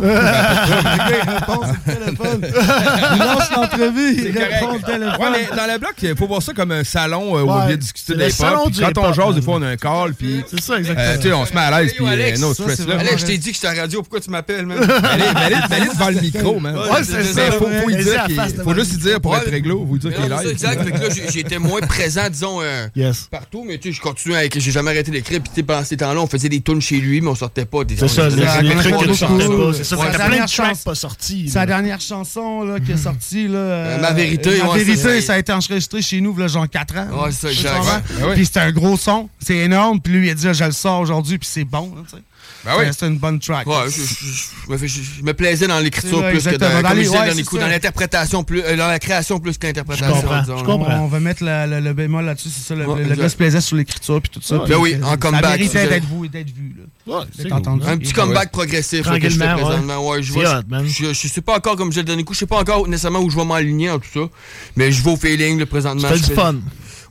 Il 3.13 3.19
lance 3.19 3.51
l'entrevue, 3.55 4.15
il 4.15 4.37
répond 4.37 4.75
au 4.75 4.79
téléphone. 4.79 5.33
Dans 5.55 5.71
le 5.71 5.77
bloc, 5.79 5.93
il 6.01 6.15
faut 6.15 6.27
voir 6.27 6.41
ça 6.41 6.53
comme 6.53 6.71
un 6.71 6.83
salon 6.83 7.37
euh, 7.37 7.41
où 7.41 7.49
on 7.49 7.67
vient 7.67 7.77
discuter 7.77 8.15
des 8.15 8.29
Quand 8.31 8.97
on 8.97 9.13
jase, 9.13 9.35
des 9.35 9.41
fois, 9.41 9.55
on 9.55 9.61
a 9.61 9.67
un 9.69 9.77
call. 9.77 10.13
Puis, 10.13 10.43
c'est 10.49 10.61
ça, 10.61 10.77
exactement. 10.77 11.11
Euh, 11.25 11.35
on 11.35 11.45
se 11.45 11.53
met 11.53 11.59
à 11.59 11.81
l'aise. 11.81 11.93
Puis, 11.93 12.05
euh, 12.05 12.37
no 12.37 12.53
stress 12.53 12.85
là. 12.85 12.99
Alex, 12.99 13.21
je 13.21 13.25
t'ai 13.25 13.37
dit 13.37 13.49
que 13.49 13.55
j'étais 13.55 13.67
à 13.67 13.73
la 13.73 13.81
radio. 13.81 14.01
Pourquoi 14.01 14.19
tu 14.19 14.29
m'appelles, 14.29 14.65
man? 14.65 14.77
Allez, 15.35 15.55
devant 15.93 16.09
le 16.09 16.21
micro, 16.21 16.59
man. 16.59 16.75
Faut 18.63 18.75
juste 18.75 18.99
dire, 18.99 19.19
pour 19.21 19.35
être 19.35 19.49
réglo, 19.49 19.83
vous 19.83 19.97
dire 19.97 20.13
qu'il 20.13 20.31
est. 20.31 20.51
Exact. 20.51 20.83
Fait 20.83 20.91
que 20.91 20.97
là, 20.97 21.09
j'étais 21.29 21.59
moins 21.59 21.81
présent, 21.81 22.29
disons, 22.29 22.61
euh, 22.61 22.87
partout. 23.29 23.63
Mais 23.67 23.77
tu 23.77 23.89
sais, 23.89 23.97
je 23.97 24.01
continue. 24.01 24.35
J'ai 24.53 24.71
jamais 24.71 24.91
arrêté 24.91 25.11
d'écrire. 25.11 25.41
Puis, 25.41 25.49
tu 25.49 25.55
sais, 25.55 25.63
pendant 25.63 25.83
ces 25.83 25.97
temps-là, 25.97 26.21
on 26.21 26.27
faisait 26.27 26.49
des 26.49 26.61
tunes 26.61 26.81
chez 26.81 26.97
lui, 26.99 27.21
on 27.31 27.35
sortait 27.35 27.65
pas 27.65 27.83
des 27.83 27.97
C'est 27.97 28.07
ça, 28.07 28.29
les, 28.29 28.35
trucs 28.75 28.97
que 28.97 29.05
tu 29.05 29.15
sortais 29.15 30.17
plein 30.17 30.45
de 30.45 30.51
tracks 30.51 30.83
pas 30.83 30.95
sortis. 30.95 31.49
Sa 31.49 31.65
dernière 31.65 32.01
chanson 32.01 32.63
là, 32.63 32.79
qui 32.79 32.91
est 32.91 32.95
hmm. 32.95 32.97
sortie. 32.97 33.47
Là, 33.47 33.57
euh, 33.57 33.97
ma 33.99 34.11
euh, 34.11 34.13
vérité. 34.13 34.61
Ma 34.63 34.77
vérité, 34.77 35.21
ça 35.21 35.33
a 35.33 35.37
été 35.37 35.51
enregistré 35.51 36.01
chez 36.01 36.21
nous, 36.21 36.35
genre 36.47 36.69
4 36.69 36.97
ans. 36.97 37.23
Ouais, 37.23 37.31
c'est 37.31 37.53
ça, 37.53 37.77
exact. 37.77 38.11
Ben 38.19 38.33
puis 38.33 38.45
c'était 38.45 38.59
un 38.59 38.71
gros 38.71 38.97
son. 38.97 39.29
C'est 39.39 39.57
énorme. 39.57 39.99
Puis 40.01 40.13
lui, 40.13 40.27
il 40.27 40.31
a 40.31 40.33
dit, 40.33 40.47
je 40.51 40.63
le 40.63 40.71
sors 40.71 40.99
aujourd'hui, 40.99 41.37
puis 41.37 41.49
c'est 41.51 41.63
bon. 41.63 41.93
Ben 42.63 42.71
oui. 42.77 42.85
C'est- 42.87 42.99
C'est 42.99 43.07
une 43.07 43.17
bonne 43.17 43.39
track. 43.39 43.65
Ouais, 43.65 43.73
je, 43.87 43.91
je- 44.01 44.77
je 44.77 44.87
je- 44.87 45.01
je 45.19 45.23
me 45.23 45.33
plaisais 45.33 45.65
dans 45.67 45.79
l'écriture 45.79 46.19
C'est 46.19 46.23
ça, 46.41 46.49
plus 46.49 46.57
que 46.57 46.57
dans, 46.57 46.81
Dans 46.81 46.93
les- 46.93 47.03
je 47.05 47.09
ouais, 47.09 47.17
dans, 47.17 47.23
les 47.25 47.31
c'est 47.33 47.43
coups, 47.43 47.59
ça. 47.61 47.67
dans 47.67 47.71
l'interprétation 47.73 48.43
plus, 48.43 48.61
euh, 48.61 48.77
dans 48.77 48.87
la 48.87 48.99
création 48.99 49.39
plus 49.39 49.57
que 49.57 49.65
l'interprétation. 49.67 50.15
disons. 50.41 50.63
On, 50.67 50.81
on 51.03 51.07
va 51.07 51.19
mettre 51.19 51.43
la- 51.43 51.65
le, 51.65 51.79
le 51.79 51.93
bémol 51.93 52.23
là-dessus, 52.25 52.49
c'est 52.49 52.67
ça. 52.67 52.75
Le, 52.75 52.85
Ouais, 52.87 53.03
le 53.03 53.15
gars 53.15 53.29
se 53.29 53.35
plaisait 53.35 53.61
sur 53.61 53.75
l'écriture 53.77 54.21
puis 54.21 54.29
tout 54.31 54.41
ça. 54.41 54.55
Ouais. 54.57 54.61
puis 54.65 54.73
Ben 54.73 54.79
oui, 54.79 54.95
en 55.03 55.09
ça 55.11 55.17
comeback, 55.17 55.43
méritait 55.59 55.67
c'est- 55.79 55.87
d'être 55.89 56.05
vu, 56.05 56.29
d'être 56.29 56.49
vu. 56.51 56.75
Là. 57.07 57.25
Entendu. 57.51 57.83
Un 57.87 57.97
petit 57.97 58.13
comeback 58.13 58.51
progressif 58.51 59.05
là, 59.07 59.19
que 59.19 59.27
je 59.27 59.37
fais 59.37 59.45
Tranquillement, 59.45 59.55
ouais. 59.55 59.63
présentement. 59.63 60.09
Ouais, 60.09 60.21
je, 60.21 60.31
C'est 60.33 60.39
vois- 60.39 60.59
hot, 60.59 60.63
man. 60.69 60.85
je, 60.87 61.05
je, 61.05 61.13
je 61.13 61.27
sais 61.27 61.41
pas 61.41 61.57
encore, 61.57 61.75
comme 61.75 61.91
je 61.91 61.97
le 61.99 62.03
dernier 62.05 62.23
coup, 62.23 62.33
je 62.35 62.39
sais 62.39 62.45
pas 62.45 62.59
encore 62.59 62.87
nécessairement 62.87 63.19
où 63.21 63.29
je 63.29 63.35
vais 63.35 63.45
m'aligner 63.45 63.89
en 63.89 63.97
tout 63.99 64.07
ça. 64.13 64.19
Mais 64.75 64.91
je 64.91 65.03
vais 65.03 65.09
au 65.11 65.17
feeling 65.17 65.57
là, 65.59 65.65
présentement. 65.65 66.07
Je 66.13 66.23
du 66.23 66.33
fun. 66.35 66.55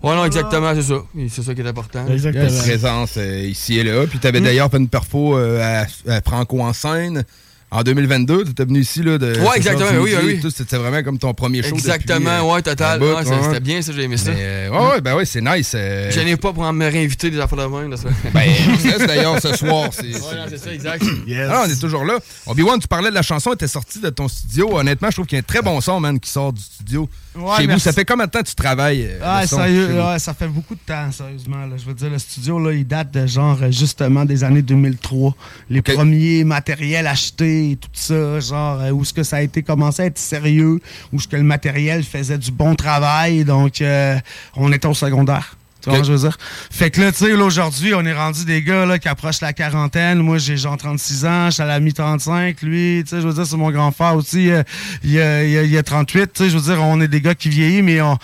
Ouais, 0.02 0.14
non, 0.16 0.24
exactement, 0.24 0.74
c'est 0.74 0.82
ça. 0.82 1.02
C'est 1.28 1.42
ça 1.42 1.54
qui 1.54 1.60
est 1.60 1.66
important. 1.66 2.04
Il 2.08 2.22
y 2.22 2.26
a 2.26 2.30
une 2.30 2.58
présence 2.58 3.14
euh, 3.18 3.44
ici 3.44 3.78
et 3.78 3.84
là. 3.84 4.06
Puis 4.06 4.18
tu 4.18 4.26
avais 4.26 4.40
d'ailleurs 4.40 4.70
fait 4.70 4.78
une 4.78 4.88
perfo 4.88 5.36
euh, 5.36 5.60
à, 5.60 6.12
à 6.12 6.20
Franco 6.22 6.60
en 6.60 6.72
scène. 6.72 7.24
En 7.72 7.82
2022, 7.84 8.44
tu 8.44 8.50
étais 8.50 8.64
venu 8.64 8.80
ici 8.80 9.00
là, 9.02 9.16
de 9.16 9.38
Ouais, 9.38 9.56
exactement, 9.56 9.90
oui, 10.00 10.12
oui, 10.20 10.40
oui. 10.42 10.50
C'était 10.52 10.76
vraiment 10.76 11.04
comme 11.04 11.18
ton 11.18 11.32
premier 11.34 11.62
show. 11.62 11.76
Exactement, 11.76 12.18
depuis, 12.38 12.52
ouais, 12.52 12.62
total. 12.62 13.00
Ouais, 13.00 13.12
ouais. 13.12 13.24
C'était 13.44 13.60
bien 13.60 13.80
ça, 13.80 13.92
j'ai 13.92 14.02
aimé 14.02 14.16
ça. 14.16 14.32
Mais, 14.32 14.36
euh, 14.40 14.70
ouais, 14.70 14.90
ouais, 14.94 15.00
ben 15.00 15.14
ouais, 15.14 15.24
c'est 15.24 15.40
nice. 15.40 15.72
euh. 15.76 16.10
Je 16.10 16.18
n'ai 16.20 16.36
pas 16.36 16.52
pour 16.52 16.70
me 16.72 16.90
réinviter 16.90 17.30
des 17.30 17.38
affaires 17.38 17.58
de 17.58 17.66
même. 17.76 17.90
là, 17.90 17.96
ça. 17.96 18.08
Ben, 18.34 18.50
c'est 18.80 19.06
d'ailleurs 19.06 19.40
ce 19.40 19.54
soir. 19.54 19.90
C'est 19.92 20.06
Ouais, 20.12 20.56
ça, 20.58 20.72
exact. 20.74 21.04
Ah, 21.48 21.64
on 21.66 21.70
est 21.70 21.80
toujours 21.80 22.04
là. 22.04 22.18
Obi-Wan, 22.46 22.80
tu 22.80 22.88
parlais 22.88 23.10
de 23.10 23.14
la 23.14 23.22
chanson, 23.22 23.50
elle 23.50 23.54
était 23.54 23.68
sortie 23.68 24.00
de 24.00 24.10
ton 24.10 24.26
studio. 24.26 24.76
Honnêtement, 24.76 25.08
je 25.10 25.14
trouve 25.16 25.26
qu'il 25.26 25.36
y 25.36 25.38
a 25.38 25.42
un 25.42 25.42
très 25.42 25.62
bon 25.62 25.80
son, 25.80 26.00
man, 26.00 26.18
qui 26.18 26.28
sort 26.30 26.52
du 26.52 26.60
studio. 26.60 27.08
Ouais, 27.36 27.56
Chez 27.58 27.66
vous, 27.68 27.78
ça 27.78 27.92
fait 27.92 28.04
combien 28.04 28.26
de 28.26 28.30
temps 28.32 28.40
que 28.42 28.48
tu 28.48 28.54
travailles? 28.56 29.04
euh, 29.08 29.18
Ah, 29.22 29.46
sérieux, 29.46 29.94
ouais, 30.02 30.18
ça 30.18 30.34
fait 30.34 30.48
beaucoup 30.48 30.74
de 30.74 30.80
temps, 30.84 31.12
sérieusement. 31.12 31.66
là. 31.66 31.76
Je 31.78 31.84
veux 31.84 31.94
dire, 31.94 32.10
le 32.10 32.18
studio, 32.18 32.58
là, 32.58 32.72
il 32.72 32.84
date 32.84 33.12
de 33.12 33.24
genre, 33.26 33.58
euh, 33.62 33.70
justement, 33.70 34.24
des 34.24 34.42
années 34.42 34.62
2003. 34.62 35.36
Les 35.70 35.80
premiers 35.82 36.42
matériels 36.42 37.06
achetés 37.06 37.59
et 37.60 37.76
tout 37.76 37.88
ça, 37.92 38.40
genre, 38.40 38.80
euh, 38.80 38.90
où 38.90 39.04
ce 39.04 39.12
que 39.12 39.22
ça 39.22 39.36
a 39.36 39.42
été 39.42 39.62
commencé 39.62 40.02
à 40.02 40.06
être 40.06 40.18
sérieux, 40.18 40.80
où 41.12 41.20
ce 41.20 41.28
que 41.28 41.36
le 41.36 41.42
matériel 41.42 42.02
faisait 42.04 42.38
du 42.38 42.50
bon 42.50 42.74
travail. 42.74 43.44
Donc, 43.44 43.80
euh, 43.80 44.18
on 44.56 44.72
était 44.72 44.88
au 44.88 44.94
secondaire. 44.94 45.56
Tu 45.82 45.88
vois, 45.88 46.02
je 46.02 46.12
veux 46.12 46.18
dire? 46.18 46.36
Fait 46.70 46.90
que 46.90 47.00
là, 47.00 47.10
tu 47.10 47.24
sais, 47.24 47.32
aujourd'hui, 47.32 47.94
on 47.94 48.04
est 48.04 48.12
rendu 48.12 48.44
des 48.44 48.62
gars 48.62 48.84
là, 48.84 48.98
qui 48.98 49.08
approchent 49.08 49.40
la 49.40 49.54
quarantaine. 49.54 50.18
Moi, 50.18 50.36
j'ai 50.36 50.58
genre 50.58 50.76
36 50.76 51.24
ans, 51.24 51.46
je 51.46 51.52
suis 51.52 51.62
à 51.62 51.66
la 51.66 51.80
mi-35. 51.80 52.56
Lui, 52.62 53.02
tu 53.02 53.08
sais, 53.10 53.22
je 53.22 53.26
veux 53.26 53.32
dire, 53.32 53.46
c'est 53.46 53.56
mon 53.56 53.70
grand 53.70 53.90
frère 53.90 54.14
aussi. 54.14 54.50
euh, 54.50 54.62
il, 55.02 55.18
a, 55.18 55.42
il 55.42 55.56
a- 55.56 55.62
il 55.62 55.78
a 55.78 55.82
38. 55.82 56.32
Tu 56.34 56.44
sais, 56.44 56.50
je 56.50 56.58
veux 56.58 56.62
dire, 56.74 56.82
on 56.82 57.00
est 57.00 57.08
des 57.08 57.22
gars 57.22 57.34
qui 57.34 57.48
vieillissent, 57.48 57.82
mais 57.82 57.98
on, 58.02 58.18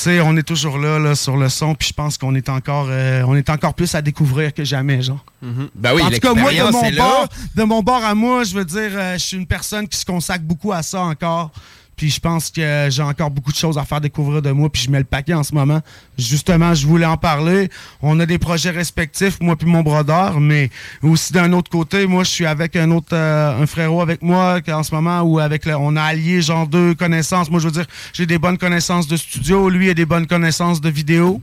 sais, 0.00 0.20
on 0.20 0.36
est 0.36 0.42
toujours 0.42 0.78
là, 0.78 0.98
là, 0.98 1.14
sur 1.14 1.36
le 1.36 1.48
son. 1.48 1.74
Puis 1.74 1.88
je 1.88 1.94
pense 1.94 2.18
qu'on 2.18 2.34
est 2.34 2.48
encore, 2.48 2.86
euh, 2.88 3.22
on 3.26 3.34
est 3.34 3.50
encore 3.50 3.74
plus 3.74 3.94
à 3.94 4.02
découvrir 4.02 4.54
que 4.54 4.64
jamais, 4.64 5.02
genre. 5.02 5.24
Ben 5.74 5.94
oui, 5.94 6.02
en 6.02 6.10
tout 6.10 6.18
cas, 6.18 6.34
moi, 6.34 6.52
de 6.52 6.72
mon, 6.72 6.90
bord, 6.96 7.28
de 7.54 7.62
mon 7.64 7.82
bord 7.82 8.04
à 8.04 8.14
moi, 8.14 8.44
je 8.44 8.54
veux 8.54 8.64
dire, 8.64 8.90
euh, 8.94 9.14
je 9.14 9.24
suis 9.24 9.36
une 9.36 9.46
personne 9.46 9.88
qui 9.88 9.98
se 9.98 10.04
consacre 10.04 10.44
beaucoup 10.44 10.72
à 10.72 10.82
ça 10.82 11.02
encore. 11.02 11.50
Puis 11.96 12.10
je 12.10 12.20
pense 12.20 12.50
que 12.50 12.88
j'ai 12.90 13.02
encore 13.02 13.30
beaucoup 13.30 13.52
de 13.52 13.56
choses 13.56 13.78
à 13.78 13.84
faire 13.84 14.00
découvrir 14.00 14.42
de 14.42 14.50
moi. 14.50 14.68
Puis 14.70 14.82
je 14.82 14.90
mets 14.90 14.98
le 14.98 15.04
paquet 15.04 15.34
en 15.34 15.42
ce 15.42 15.54
moment. 15.54 15.80
Justement, 16.18 16.74
je 16.74 16.86
voulais 16.86 17.06
en 17.06 17.16
parler. 17.16 17.70
On 18.00 18.18
a 18.20 18.26
des 18.26 18.38
projets 18.38 18.70
respectifs, 18.70 19.38
moi 19.40 19.56
puis 19.56 19.66
mon 19.68 19.82
brodeur. 19.82 20.40
Mais 20.40 20.70
aussi 21.02 21.32
d'un 21.32 21.52
autre 21.52 21.70
côté, 21.70 22.06
moi, 22.06 22.24
je 22.24 22.30
suis 22.30 22.46
avec 22.46 22.76
un 22.76 22.90
autre, 22.90 23.08
euh, 23.14 23.62
un 23.62 23.66
frérot 23.66 24.00
avec 24.00 24.22
moi 24.22 24.58
en 24.68 24.82
ce 24.82 24.94
moment 24.94 25.20
où 25.22 25.38
avec 25.38 25.64
le- 25.66 25.76
on 25.76 25.94
a 25.96 26.02
allié 26.02 26.42
genre 26.42 26.66
deux 26.66 26.94
connaissances. 26.94 27.50
Moi, 27.50 27.60
je 27.60 27.66
veux 27.66 27.72
dire, 27.72 27.86
j'ai 28.12 28.26
des 28.26 28.38
bonnes 28.38 28.58
connaissances 28.58 29.06
de 29.06 29.16
studio. 29.16 29.68
Lui 29.70 29.90
a 29.90 29.94
des 29.94 30.06
bonnes 30.06 30.26
connaissances 30.26 30.80
de 30.80 30.88
vidéo. 30.88 31.40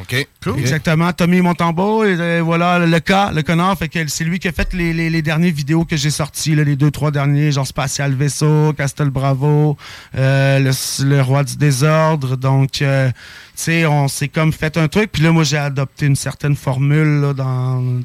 OK. 0.00 0.26
Exactement. 0.58 1.12
Tommy 1.12 1.40
Montambo, 1.40 2.04
et 2.04 2.16
euh, 2.18 2.40
voilà, 2.42 2.78
le 2.78 3.00
cas, 3.00 3.30
le 3.32 3.42
connard. 3.42 3.76
Fait 3.78 3.88
que 3.88 4.06
c'est 4.08 4.24
lui 4.24 4.38
qui 4.38 4.48
a 4.48 4.52
fait 4.52 4.72
les, 4.72 4.92
les, 4.92 5.10
les 5.10 5.22
dernières 5.22 5.52
vidéos 5.52 5.84
que 5.84 5.96
j'ai 5.96 6.10
sorties, 6.10 6.54
là, 6.54 6.64
les 6.64 6.76
deux, 6.76 6.90
trois 6.90 7.10
derniers, 7.10 7.52
genre 7.52 7.66
Spatial 7.66 8.14
Vaisseau, 8.14 8.72
Castel 8.72 9.10
Bravo, 9.10 9.76
euh, 10.16 10.58
le, 10.58 11.04
le 11.04 11.20
Roi 11.22 11.44
du 11.44 11.56
Désordre. 11.56 12.36
Donc, 12.36 12.82
euh, 12.82 13.08
tu 13.10 13.14
sais, 13.56 13.86
on 13.86 14.08
s'est 14.08 14.28
comme 14.28 14.52
fait 14.52 14.76
un 14.76 14.88
truc. 14.88 15.10
Puis 15.12 15.22
là, 15.22 15.32
moi, 15.32 15.44
j'ai 15.44 15.58
adopté 15.58 16.06
une 16.06 16.16
certaine 16.16 16.56
formule 16.56 17.20
là, 17.20 17.32
dans 17.34 18.00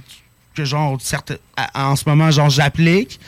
que 0.55 0.63
genre 0.63 0.97
certes- 1.01 1.33
en 1.73 1.97
ce 1.97 2.07
moment 2.07 2.31
genre 2.31 2.49
j'applique 2.49 3.19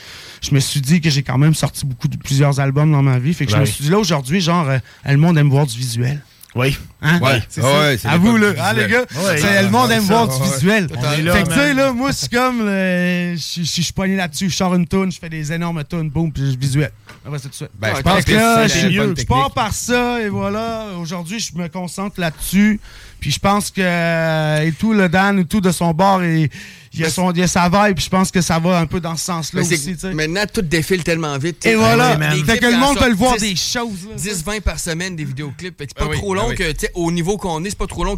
je 0.41 0.55
me 0.55 0.61
suis 0.61 0.79
dit 0.79 1.01
que 1.01 1.09
j'ai 1.09 1.23
quand 1.23 1.37
même 1.37 1.53
sorti 1.53 1.85
beaucoup 1.85 2.07
de 2.07 2.15
plusieurs 2.15 2.61
albums 2.61 2.89
dans 2.89 3.01
ma 3.03 3.19
vie 3.19 3.33
fait 3.33 3.43
que 3.45 3.51
je 3.51 3.55
Ouais. 3.57 3.61
me 3.63 3.65
suis 3.65 3.83
dit 3.83 3.89
là 3.89 3.97
aujourd'hui 3.99 4.39
genre 4.39 4.69
euh, 4.69 4.77
le 5.05 5.17
monde 5.17 5.37
aime 5.37 5.49
voir 5.49 5.65
du 5.67 5.77
visuel 5.77 6.21
Oui. 6.57 6.77
Hein? 7.01 7.19
Ouais. 7.21 7.41
C'est 7.47 7.61
Ouais, 7.61 7.97
ça. 7.97 8.11
à 8.11 8.17
vous, 8.17 8.35
là. 8.37 8.47
Hein, 8.59 8.73
les 8.73 8.87
gars? 8.87 9.05
Ouais, 9.15 9.61
le 9.63 9.69
monde 9.69 9.91
aime 9.91 10.01
ça, 10.01 10.13
voir 10.25 10.27
du 10.27 10.43
visuel. 10.51 10.87
Fait 10.89 10.95
que, 11.43 11.47
tu 11.49 11.53
sais, 11.53 11.73
là, 11.73 11.93
moi, 11.93 12.11
c'est 12.11 12.31
comme. 12.31 12.61
euh, 12.61 13.33
Je 13.35 13.41
suis- 13.41 13.65
je 13.65 13.81
suis 13.83 13.93
poigné 13.93 14.15
là-dessus. 14.15 14.49
Je 14.49 14.55
sors 14.55 14.73
une 14.73 14.87
toune, 14.87 15.11
je 15.11 15.19
fais 15.19 15.29
des 15.29 15.53
énormes 15.53 15.83
tounes, 15.83 16.09
boum, 16.09 16.31
puis 16.31 16.51
je 16.51 16.57
visuel. 16.57 16.91
Après, 17.25 17.37
c'est 17.39 17.49
tout 17.49 17.55
suite. 17.55 17.69
Ben, 17.79 17.93
je 17.95 18.01
pense 18.01 18.25
que 18.25 18.31
que 18.31 18.35
là, 18.35 18.67
c'est 18.67 18.91
je- 18.91 19.25
pars 19.25 19.51
par 19.51 19.73
ça, 19.73 20.19
et 20.21 20.29
voilà. 20.29 20.87
Aujourd'hui, 20.99 21.39
je 21.39 21.55
me 21.57 21.67
concentre 21.67 22.19
là-dessus. 22.19 22.79
Puis 23.19 23.31
je 23.31 23.39
pense 23.39 23.69
que. 23.71 23.81
euh, 23.81 24.61
Et 24.61 24.71
tout, 24.71 24.93
le 24.93 25.07
Dan, 25.09 25.39
et 25.39 25.45
tout 25.45 25.61
de 25.61 25.71
son 25.71 25.91
bord, 25.93 26.23
et. 26.23 26.49
Il 26.97 27.03
y, 27.03 27.05
a 27.05 27.09
son, 27.09 27.31
il 27.31 27.37
y 27.39 27.43
a 27.43 27.47
sa 27.47 27.69
vibe, 27.69 27.95
puis 27.95 28.05
je 28.05 28.09
pense 28.09 28.31
que 28.31 28.41
ça 28.41 28.59
va 28.59 28.79
un 28.79 28.85
peu 28.85 28.99
dans 28.99 29.15
ce 29.15 29.25
sens-là 29.25 29.61
aussi. 29.61 29.95
Maintenant, 30.13 30.43
tout 30.51 30.61
défile 30.61 31.03
tellement 31.03 31.37
vite. 31.37 31.65
Et 31.65 31.75
voilà. 31.75 32.11
Ah 32.15 32.17
ouais, 32.19 32.35
les 32.35 32.43
Fait 32.43 32.57
clips, 32.57 32.61
que 32.61 32.65
le 32.75 32.77
monde 32.77 32.97
peut 32.97 33.09
le 33.09 33.15
voir 33.15 33.35
10, 33.35 33.41
des 33.41 33.55
choses. 33.55 34.07
là. 34.09 34.15
10-20 34.15 34.61
par 34.61 34.79
semaine 34.79 35.15
des 35.15 35.25
vidéoclips. 35.25 35.75
C'est 35.79 35.93
pas 35.93 36.05
Ah 36.05 36.07
oui, 36.09 36.17
trop 36.17 36.33
ah 36.33 36.37
long 36.37 36.47
oui. 36.49 36.55
que, 36.55 36.73
au 36.95 37.11
niveau 37.11 37.37
qu'on 37.37 37.63
est, 37.63 37.69
c'est 37.69 37.77
pas 37.77 37.87
trop 37.87 38.03
long 38.03 38.17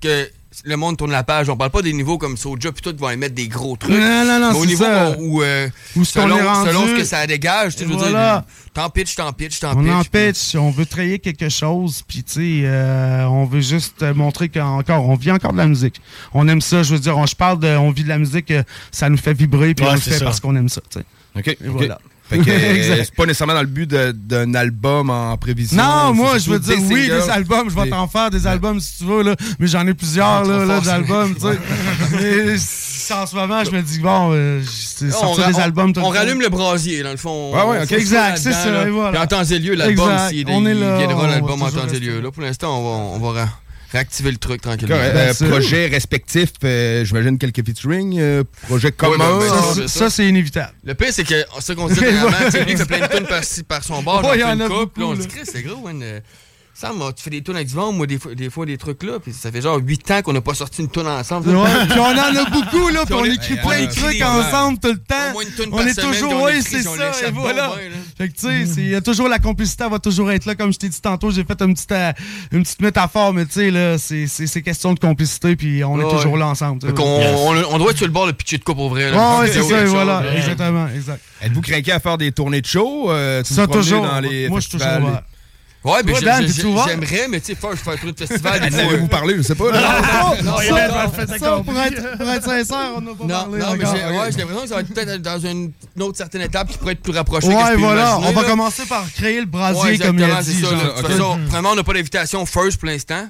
que 0.00 0.30
le 0.64 0.76
monde 0.76 0.96
tourne 0.96 1.12
la 1.12 1.22
page. 1.22 1.48
On 1.48 1.56
parle 1.56 1.70
pas 1.70 1.82
des 1.82 1.92
niveaux 1.92 2.18
comme 2.18 2.36
Soulja, 2.36 2.72
puis 2.72 2.82
tout, 2.82 2.94
vont 2.98 3.10
émettre 3.10 3.34
des 3.34 3.46
gros 3.48 3.76
trucs. 3.76 3.92
Non, 3.92 4.24
non, 4.24 4.40
non, 4.40 4.50
Mais 4.52 4.58
au 4.58 4.60
c'est 4.62 4.66
niveau 4.68 4.84
ça. 4.84 5.16
où, 5.18 5.38
où, 5.38 5.42
euh, 5.42 5.68
Où 5.96 6.04
selon, 6.04 6.36
est 6.38 6.42
rendu. 6.42 6.68
selon 6.68 6.86
ce 6.88 6.94
que 6.96 7.04
ça 7.04 7.26
dégage, 7.26 7.76
tu 7.76 7.84
veux 7.84 7.94
Voilà. 7.96 8.44
dire, 8.46 8.54
t'en 8.74 8.90
pitch, 8.90 9.14
t'en 9.14 9.32
pitch, 9.32 9.60
t'en 9.60 9.76
On 9.78 9.82
pitch. 9.82 9.92
en 9.92 10.00
puis- 10.02 10.10
pitch, 10.32 10.54
on 10.56 10.70
veut 10.70 10.86
trayer 10.86 11.18
quelque 11.20 11.48
chose, 11.48 12.02
puis 12.06 12.22
tu 12.24 12.32
sais, 12.32 12.66
euh, 12.66 13.24
on 13.26 13.44
veut 13.44 13.60
juste 13.60 14.02
euh, 14.02 14.12
montrer 14.12 14.48
qu'encore, 14.48 15.08
on 15.08 15.14
vit 15.14 15.30
encore 15.30 15.52
de 15.52 15.58
la 15.58 15.66
musique. 15.66 16.00
On 16.34 16.46
aime 16.48 16.60
ça, 16.60 16.82
je 16.82 16.94
veux 16.94 17.00
dire, 17.00 17.16
on, 17.16 17.26
je 17.26 17.36
parle 17.36 17.60
de, 17.60 17.68
on 17.76 17.90
vit 17.90 18.02
de 18.04 18.08
la 18.08 18.18
musique, 18.18 18.52
ça 18.90 19.08
nous 19.08 19.18
fait 19.18 19.32
vibrer, 19.34 19.74
puis 19.74 19.84
Ouais, 19.84 19.92
on 19.92 19.94
le 19.94 20.00
fait 20.00 20.18
ça. 20.18 20.24
parce 20.24 20.40
qu'on 20.40 20.56
aime 20.56 20.68
ça, 20.68 20.80
tu 20.90 20.98
sais. 20.98 21.04
OK. 21.38 21.46
Et 21.46 21.68
OK. 21.68 21.76
voilà. 21.76 21.98
Euh, 22.48 23.02
c'est 23.04 23.14
pas 23.14 23.26
nécessairement 23.26 23.54
dans 23.54 23.60
le 23.60 23.66
but 23.66 23.88
d'un 23.90 24.54
album 24.54 25.10
en 25.10 25.36
prévision. 25.36 25.76
Non, 25.76 26.14
moi, 26.14 26.38
je 26.38 26.50
veux 26.50 26.58
dire, 26.58 26.76
oui, 26.78 27.06
singles. 27.06 27.22
des 27.24 27.30
albums, 27.30 27.70
je 27.70 27.74
vais 27.74 27.84
Des- 27.84 27.90
t'en 27.90 28.06
faire 28.08 28.30
des 28.30 28.46
albums 28.46 28.80
si 28.80 28.98
tu 28.98 29.04
veux, 29.04 29.22
là, 29.22 29.36
mais 29.58 29.66
j'en 29.66 29.86
ai 29.86 29.94
plusieurs, 29.94 30.44
là, 30.44 30.64
là, 30.64 30.80
d'albums, 30.80 31.34
tu 31.34 31.40
sais. 31.40 32.56
En 33.12 33.26
ce 33.26 33.34
moment, 33.34 33.64
je 33.64 33.72
me 33.72 33.82
dis, 33.82 33.98
bon, 33.98 34.30
euh, 34.32 34.62
c'est 34.64 35.06
On, 35.06 35.34
sortir 35.34 35.48
des 35.48 35.58
albums 35.58 35.92
tout 35.92 35.98
on, 36.00 36.04
on 36.06 36.08
rallume 36.10 36.40
le 36.40 36.48
brasier, 36.48 37.02
dans 37.02 37.10
le 37.10 37.16
fond. 37.16 37.50
Ouais, 37.52 37.60
ouais, 37.62 37.78
On 37.80 37.82
ok. 37.82 37.88
fout 37.88 37.98
Exact, 37.98 38.38
c'est 38.38 38.52
ça, 38.52 38.86
et 38.86 38.90
voilà. 38.90 39.10
Puis 39.10 39.20
en 39.20 39.26
temps 39.26 39.42
et 39.44 39.58
lieu, 39.58 39.74
l'album, 39.74 40.08
s'il 40.28 40.46
On 40.48 40.64
est 40.64 40.70
il 40.72 40.78
là, 40.78 40.96
viendra 40.98 41.26
l'album 41.26 41.60
en 41.60 41.70
temps 41.70 41.88
et 41.92 41.98
lieu. 41.98 42.16
là. 42.18 42.22
Là, 42.22 42.30
pour 42.30 42.42
l'instant, 42.44 42.78
on 42.78 42.82
va, 42.84 43.26
on 43.26 43.32
va 43.32 43.40
ra- 43.40 43.48
réactiver 43.92 44.30
le 44.30 44.36
truc 44.36 44.60
tranquillement. 44.62 44.96
Correct. 44.96 45.42
Euh, 45.42 45.48
projet 45.48 45.86
respectif, 45.86 46.50
euh, 46.64 47.04
j'imagine 47.04 47.38
quelques 47.38 47.64
featuring, 47.66 48.18
euh, 48.18 48.44
projet 48.62 48.92
commun. 48.92 49.18
ben, 49.18 49.38
ben, 49.40 49.48
Ça, 49.48 49.74
ça, 49.74 49.88
c'est- 49.88 50.10
c'est 50.10 50.28
inévitable. 50.28 50.72
Le 50.84 50.94
pire, 50.94 51.08
c'est 51.12 51.24
que 51.24 51.34
c'est 51.56 51.60
ça 51.62 51.74
qu'on 51.74 51.88
se 51.88 51.94
dit 51.94 52.00
sais, 52.00 52.64
lui, 52.64 52.72
il 52.72 52.76
fait 52.78 52.84
plein 52.86 53.00
de 53.06 53.16
tunes 53.16 53.26
par, 53.26 53.42
par 53.68 53.84
son 53.84 54.02
bord, 54.02 54.24
Ouais, 54.24 54.36
il 54.36 54.40
y 54.40 54.44
en 54.44 54.52
une 54.54 54.62
a 54.62 54.68
couple. 54.68 55.00
Là, 55.00 55.06
on 55.06 55.16
se 55.16 55.26
dit, 55.26 55.34
c'est 55.44 55.62
gros, 55.62 55.82
man. 55.82 56.02
Sam, 56.80 56.96
moi, 56.96 57.12
tu 57.12 57.22
fais 57.22 57.28
des 57.28 57.42
tunes 57.42 57.56
avec 57.56 57.68
du 57.68 57.74
vent, 57.74 57.92
moi, 57.92 58.06
des 58.06 58.18
fois, 58.18 58.34
des, 58.34 58.48
fois, 58.48 58.64
des 58.64 58.78
trucs 58.78 59.02
là. 59.02 59.18
Puis 59.22 59.34
ça 59.34 59.52
fait 59.52 59.60
genre 59.60 59.76
8 59.76 60.10
ans 60.12 60.22
qu'on 60.22 60.32
n'a 60.32 60.40
pas 60.40 60.54
sorti 60.54 60.80
une 60.80 60.88
tune 60.88 61.06
ensemble. 61.06 61.50
Ouais, 61.54 61.68
puis 61.90 61.98
on 61.98 62.04
en 62.04 62.16
a 62.16 62.44
beaucoup, 62.50 62.88
là, 62.88 63.04
puis 63.04 63.14
on 63.14 63.24
écrit 63.26 63.56
plein 63.56 63.80
de 63.80 63.84
écrit 63.84 64.00
trucs 64.00 64.22
ensemble 64.22 64.78
tout 64.78 64.88
le 64.88 64.94
Au 64.94 64.96
temps. 64.96 65.32
moins 65.34 65.42
une 65.42 65.50
tune 65.50 65.64
On 65.72 65.76
par 65.76 65.86
est 65.86 65.92
semaine 65.92 66.10
toujours, 66.14 66.42
oui, 66.42 66.62
c'est 66.62 66.82
ça, 66.82 67.28
et 67.28 67.30
voilà. 67.32 67.72
Fait 68.16 68.28
que, 68.28 68.32
tu 68.34 68.66
sais, 68.66 68.80
il 68.80 68.88
y 68.88 68.94
a 68.94 69.02
toujours 69.02 69.28
la 69.28 69.38
complicité, 69.38 69.84
elle 69.84 69.90
va 69.90 69.98
toujours 69.98 70.30
être 70.32 70.46
là. 70.46 70.54
Comme 70.54 70.72
je 70.72 70.78
t'ai 70.78 70.88
dit 70.88 71.00
tantôt, 71.02 71.30
j'ai 71.30 71.44
fait 71.44 71.60
une 71.60 71.74
petite, 71.74 71.92
euh, 71.92 72.12
une 72.50 72.62
petite 72.62 72.80
métaphore, 72.80 73.34
mais 73.34 73.44
tu 73.44 73.52
sais, 73.52 73.70
là, 73.70 73.98
c'est- 73.98 74.62
question 74.62 74.94
de 74.94 74.98
complicité, 75.00 75.56
puis 75.56 75.84
on 75.84 76.00
est 76.00 76.04
Ouais. 76.04 76.10
toujours 76.10 76.38
là 76.38 76.46
ensemble. 76.46 76.80
Fait 76.86 76.94
qu'on 76.94 77.02
on, 77.04 77.74
on 77.74 77.78
doit 77.78 77.90
être 77.90 77.98
sur 77.98 78.06
le 78.06 78.12
bord 78.12 78.26
de 78.26 78.32
pitcher 78.32 78.56
de 78.56 78.64
coupe 78.64 78.76
pour 78.76 78.88
vrai. 78.88 79.10
là. 79.10 79.34
Ouais, 79.34 79.40
ouais, 79.40 79.52
c'est 79.52 79.62
ça, 79.62 79.84
voilà. 79.84 80.22
là. 80.22 80.34
Exactement, 80.34 80.88
exact. 80.94 81.20
Êtes-vous 81.42 81.60
craqué 81.60 81.92
à 81.92 82.00
faire 82.00 82.16
des 82.16 82.32
tournées 82.32 82.62
de 82.62 82.66
show? 82.66 83.10
euh, 83.10 83.42
tu 83.42 83.52
Ça, 83.52 83.66
toujours. 83.66 84.02
Dans 84.06 84.20
les 84.20 84.48
Moi, 84.48 84.60
je 84.60 84.68
suis 84.68 84.78
toujours. 84.78 84.88
Ouais, 85.82 86.02
mais 86.04 86.12
ouvert? 86.12 86.40
j'aimerais, 86.86 87.26
mais 87.28 87.40
tu 87.40 87.46
sais, 87.46 87.54
faire, 87.54 87.70
je 87.70 87.76
fais 87.76 87.90
un 87.92 87.96
truc 87.96 88.14
de 88.18 88.26
festival. 88.26 88.60
des 88.64 88.70
fois. 88.70 88.80
Savez-vous 88.84 89.06
parler? 89.08 89.36
Je 89.38 89.42
sais 89.42 89.54
pas. 89.54 89.64
non, 90.42 90.56
ça, 91.38 91.62
pour 91.64 91.80
être 91.80 92.44
sincère, 92.44 92.92
on 92.96 93.00
n'a 93.00 93.14
pas 93.14 93.24
Non, 93.24 93.28
parlé 93.28 93.58
non, 93.58 93.72
mais 93.76 93.84
j'ai 93.86 94.38
l'impression 94.38 94.62
que 94.62 94.68
ça 94.68 94.74
va 94.74 94.80
être 94.82 94.92
peut-être 94.94 95.22
dans 95.22 95.38
une, 95.38 95.72
une 95.96 96.02
autre 96.02 96.18
certaine 96.18 96.42
étape 96.42 96.68
qui 96.68 96.76
pourrait 96.76 96.92
être 96.92 97.00
plus 97.02 97.12
rapprochée. 97.14 97.48
Ouais, 97.48 97.76
voilà. 97.76 98.18
On 98.18 98.32
va 98.32 98.42
là. 98.42 98.48
commencer 98.48 98.84
par 98.84 99.10
créer 99.10 99.40
le 99.40 99.46
brasier, 99.46 99.82
Ouais, 99.82 99.98
comme 99.98 100.18
il 100.18 100.24
a 100.24 100.42
dit. 100.42 100.60
De 100.60 100.66
toute 100.66 101.06
façon, 101.06 101.38
vraiment, 101.46 101.70
on 101.70 101.76
n'a 101.76 101.82
pas 101.82 101.94
d'invitation 101.94 102.44
first 102.44 102.78
pour 102.78 102.88
l'instant. 102.88 103.28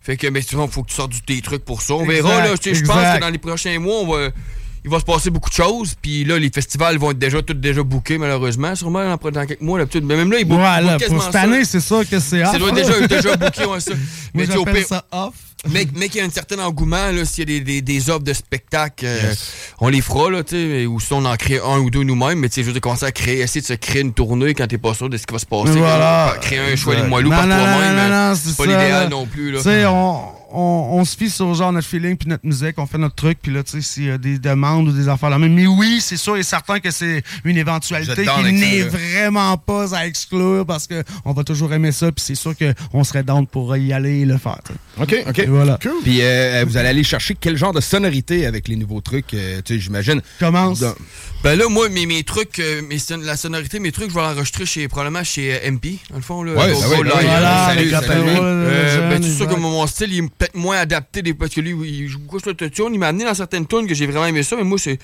Fait 0.00 0.16
que, 0.16 0.26
mais 0.28 0.40
souvent, 0.40 0.64
il 0.64 0.70
faut 0.72 0.82
que 0.82 0.88
tu 0.88 0.94
sortes 0.94 1.12
du- 1.12 1.20
des 1.26 1.42
trucs 1.42 1.64
pour 1.66 1.82
ça. 1.82 1.92
On 1.92 2.04
Exact, 2.08 2.22
verra, 2.22 2.38
là. 2.46 2.54
Je 2.62 2.80
pense 2.82 2.96
que 3.16 3.20
dans 3.20 3.28
les 3.28 3.36
prochains 3.38 3.78
mois, 3.78 3.96
on 4.00 4.06
va. 4.10 4.28
Il 4.84 4.90
va 4.90 4.98
se 4.98 5.04
passer 5.04 5.30
beaucoup 5.30 5.50
de 5.50 5.54
choses. 5.54 5.94
Puis 6.00 6.24
là, 6.24 6.38
les 6.38 6.50
festivals 6.50 6.96
vont 6.98 7.10
être 7.10 7.18
déjà 7.18 7.42
tous 7.42 7.54
déjà 7.54 7.82
bookés, 7.82 8.18
malheureusement, 8.18 8.74
sûrement 8.74 9.04
dans, 9.04 9.30
dans 9.30 9.46
quelques 9.46 9.60
mois. 9.60 9.78
Mais 9.94 10.16
même 10.16 10.30
là, 10.32 10.38
ils 10.40 10.44
bookent, 10.44 10.58
Ouais, 10.60 10.80
ils 10.80 10.86
là, 10.86 10.92
bookent 10.92 10.98
quasiment 11.00 11.18
pour 11.18 11.26
cette 11.26 11.34
année, 11.36 11.64
c'est 11.64 11.80
sûr 11.80 12.08
que 12.08 12.18
c'est 12.18 12.42
off. 12.42 12.52
Ça 12.52 12.58
doit 12.58 12.68
être 12.70 12.74
déjà, 12.74 13.06
déjà 13.06 13.36
booké, 13.36 13.64
ouais, 13.66 13.80
ça. 13.80 13.92
Moi, 14.34 14.46
tu 14.46 14.52
sais, 14.52 14.58
au 14.58 14.64
j'appelle 14.64 14.84
ça 14.86 15.04
off. 15.12 15.34
mais, 15.68 15.86
mais 15.94 16.08
qu'il 16.08 16.20
y 16.20 16.24
a 16.24 16.26
un 16.26 16.30
certain 16.30 16.58
engouement, 16.60 17.10
là, 17.10 17.24
s'il 17.24 17.50
y 17.50 17.56
a 17.56 17.58
des, 17.58 17.64
des, 17.64 17.82
des 17.82 18.10
offres 18.10 18.22
de 18.24 18.32
spectacles, 18.32 19.04
euh, 19.06 19.34
on 19.80 19.88
les 19.88 20.00
fera, 20.00 20.30
là, 20.30 20.42
tu 20.42 20.56
sais, 20.56 20.86
ou 20.86 20.98
si 21.00 21.12
on 21.12 21.24
en 21.24 21.36
crée 21.36 21.58
un 21.58 21.78
ou 21.78 21.90
deux 21.90 22.02
nous-mêmes, 22.02 22.38
mais 22.38 22.48
tu 22.48 22.56
sais, 22.56 22.62
je 22.64 22.70
veux 22.70 22.80
commencer 22.80 23.04
à 23.06 23.12
créer, 23.12 23.40
essayer 23.40 23.60
de 23.60 23.66
se 23.66 23.74
créer 23.74 24.00
une 24.02 24.14
tournée 24.14 24.54
quand 24.54 24.66
t'es 24.66 24.78
pas 24.78 24.94
sûr 24.94 25.08
de 25.10 25.16
ce 25.16 25.26
qui 25.26 25.32
va 25.34 25.38
se 25.38 25.46
passer. 25.46 25.72
Voilà. 25.78 26.36
Créer 26.40 26.58
un 26.72 26.76
choix 26.76 26.94
de 26.94 27.00
Exact. 27.00 27.10
moelleux 27.10 27.30
par 27.30 27.44
toi-même, 27.44 27.96
mais 27.96 28.08
non, 28.08 28.34
c'est 28.34 28.56
pas 28.56 28.64
l'idéal 28.66 29.08
non 29.10 29.26
plus, 29.26 29.52
là. 29.52 29.58
Tu 29.58 29.64
sais, 29.64 29.84
on, 29.86 30.22
on, 30.52 30.98
on 30.98 31.04
se 31.04 31.16
fie 31.16 31.30
sur 31.30 31.52
genre 31.54 31.72
notre 31.72 31.86
feeling 31.86 32.16
puis 32.16 32.28
notre 32.28 32.46
musique, 32.46 32.78
on 32.78 32.86
fait 32.86 32.98
notre 32.98 33.14
truc, 33.14 33.38
puis 33.42 33.52
là, 33.52 33.62
tu 33.62 33.72
sais, 33.72 33.80
s'il 33.82 34.04
y 34.06 34.10
a 34.10 34.18
des 34.18 34.38
demandes 34.38 34.88
ou 34.88 34.92
des 34.92 35.08
affaires 35.08 35.30
là 35.30 35.38
même. 35.38 35.54
Mais 35.54 35.66
oui, 35.66 35.98
c'est 36.00 36.16
sûr 36.16 36.36
et 36.36 36.42
certain 36.42 36.80
que 36.80 36.90
c'est 36.90 37.22
une 37.44 37.56
éventualité 37.56 38.24
qui 38.46 38.52
n'est 38.52 38.82
vraiment 38.82 39.56
pas 39.56 39.94
à 39.94 40.06
exclure 40.06 40.64
parce 40.66 40.86
qu'on 40.88 41.32
va 41.32 41.44
toujours 41.44 41.72
aimer 41.72 41.92
ça, 41.92 42.10
puis 42.12 42.24
c'est 42.26 42.34
sûr 42.34 42.54
qu'on 42.56 43.04
serait 43.04 43.22
down 43.22 43.46
pour 43.46 43.76
y 43.76 43.92
aller 43.92 44.20
et 44.20 44.24
le 44.24 44.38
faire. 44.38 44.58
tu 44.64 44.72
sais. 44.72 45.22
OK, 45.24 45.28
OK. 45.30 45.38
Et 45.38 45.46
voilà. 45.46 45.78
Puis 46.02 46.18
euh, 46.22 46.64
vous 46.66 46.76
allez 46.76 46.88
aller 46.88 47.04
chercher 47.04 47.36
quel 47.38 47.56
genre 47.56 47.72
de 47.72 47.80
sonorité 47.80 48.46
avec 48.46 48.68
les 48.68 48.76
nouveaux 48.76 49.00
trucs, 49.00 49.34
euh, 49.34 49.60
tu 49.64 49.74
sais, 49.74 49.80
j'imagine. 49.80 50.20
Commence. 50.38 50.80
Dans- 50.80 50.94
Ben 51.42 51.56
là, 51.56 51.68
moi, 51.68 51.88
mes, 51.88 52.04
mes 52.06 52.22
trucs, 52.22 52.58
euh, 52.58 52.82
mes 52.88 52.98
son- 52.98 53.16
la 53.18 53.36
sonorité, 53.36 53.78
mes 53.78 53.92
trucs, 53.92 54.10
je 54.10 54.14
vais 54.14 54.20
l'enregistrer 54.20 54.66
chez, 54.66 54.88
probablement 54.88 55.24
chez 55.24 55.54
euh, 55.54 55.70
MP, 55.70 55.98
dans 56.10 56.16
le 56.16 56.22
fond. 56.22 56.42
Là, 56.42 56.52
Ouais, 56.52 56.66
ben 56.72 56.76
oui, 56.90 56.96
ben. 57.04 57.10
Voilà, 57.22 57.70
Euh, 58.42 59.10
ben, 59.10 59.22
c'est 59.22 59.34
sûr 59.36 59.48
que 59.48 59.54
mon, 59.54 59.70
mon 59.70 59.86
style, 59.86 60.12
il 60.12 60.24
est 60.24 60.28
peut-être 60.40 60.54
moins 60.54 60.78
adapté 60.78 61.20
des, 61.20 61.34
parce 61.34 61.54
que 61.54 61.60
lui, 61.60 61.72
il 61.86 62.08
joue 62.08 62.18
beaucoup 62.18 62.40
sur 62.40 62.48
l'autotune. 62.48 62.88
Il 62.92 62.98
m'a 62.98 63.08
amené 63.08 63.24
dans 63.24 63.34
certaines 63.34 63.66
tunes 63.66 63.86
que 63.86 63.94
j'ai 63.94 64.06
vraiment 64.06 64.26
aimé 64.26 64.42
ça, 64.42 64.56
mais 64.56 64.64
moi, 64.64 64.78
c'est. 64.78 64.98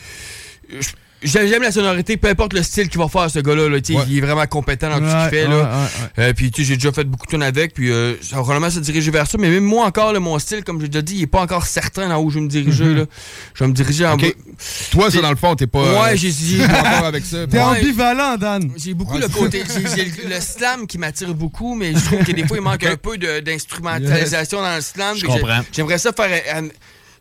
J'aime 1.23 1.62
la 1.62 1.73
sonorité, 1.73 2.17
peu 2.19 2.29
importe 2.29 2.53
le 2.53 2.62
style 2.62 2.89
qu'il 2.89 2.99
va 3.01 3.09
faire, 3.09 3.31
ce 3.31 3.39
gars-là. 3.39 3.69
là, 3.69 3.77
Ouais. 3.77 4.05
Il 4.09 4.19
est 4.19 4.21
vraiment 4.21 4.47
compétent 4.47 4.91
dans 4.91 4.99
tout 4.99 5.07
ce 5.09 5.23
qu'il 5.23 5.31
fait. 5.39 5.47
ouais, 5.47 5.51
là. 5.51 5.89
Euh, 6.19 6.33
puis, 6.35 6.53
j'ai 6.57 6.75
déjà 6.77 6.93
fait 6.93 7.05
beaucoup 7.05 7.25
de 7.27 7.31
tunes 7.31 7.43
avec. 7.43 7.73
Puis, 7.75 7.91
euh, 7.91 8.14
ça 8.23 8.37
va 8.37 8.43
vraiment 8.43 8.69
se 8.71 8.79
diriger 8.81 9.11
vers 9.11 9.27
ça. 9.27 9.39
Mais 9.39 9.49
même 9.49 9.64
moi, 9.64 9.87
encore, 9.87 10.12
là, 10.12 10.21
mon 10.21 10.39
style, 10.39 10.62
comme 10.62 10.81
j'ai 10.81 10.89
déjà 10.89 11.03
dit, 11.03 11.14
il 11.17 11.23
est 11.23 11.27
pas 11.27 11.41
encore 11.41 11.64
certain 11.67 12.09
dans 12.09 12.21
où 12.21 12.31
je 12.31 12.37
vais 12.37 12.43
me 12.43 12.49
diriger. 12.49 12.85
Mhm. 12.85 12.97
là. 12.99 13.05
Je 13.55 13.64
vais 13.64 13.69
me 13.69 13.75
diriger 13.75 14.07
en 14.07 14.14
OK. 14.14 14.21
bas. 14.23 14.29
Toi, 14.93 15.11
ça, 15.11 15.21
dans 15.23 15.31
le 15.31 15.37
fond, 15.37 15.55
t'es 15.57 15.67
pas. 15.67 15.81
Ouais, 16.03 16.12
euh, 16.12 16.17
j'ai 16.17 16.59
d'accord 16.59 17.05
avec 17.07 17.25
ça. 17.25 17.47
T'es 17.51 17.61
ambivalent, 17.61 18.37
Dan. 18.37 18.71
J'ai 18.77 18.95
beaucoup 18.95 19.19
le 19.19 19.29
côté. 19.29 19.64
J'ai 19.97 20.05
le, 20.05 20.35
le 20.35 20.41
slam 20.41 20.87
qui 20.87 20.99
m'attire 20.99 21.35
beaucoup, 21.35 21.75
mais 21.75 21.95
je 21.95 22.05
trouve 22.05 22.25
que 22.25 22.33
des 22.33 22.47
fois, 22.47 22.59
il 22.59 22.62
manque 22.62 22.85
un 22.85 22.97
peu 22.97 23.17
d'instrumentalisation 23.17 24.61
dans 24.61 24.75
le 24.77 24.81
slam. 24.83 25.17
J'aimerais 25.73 25.99
ça 25.99 26.12
faire. 26.12 26.31
euh, 26.57 26.69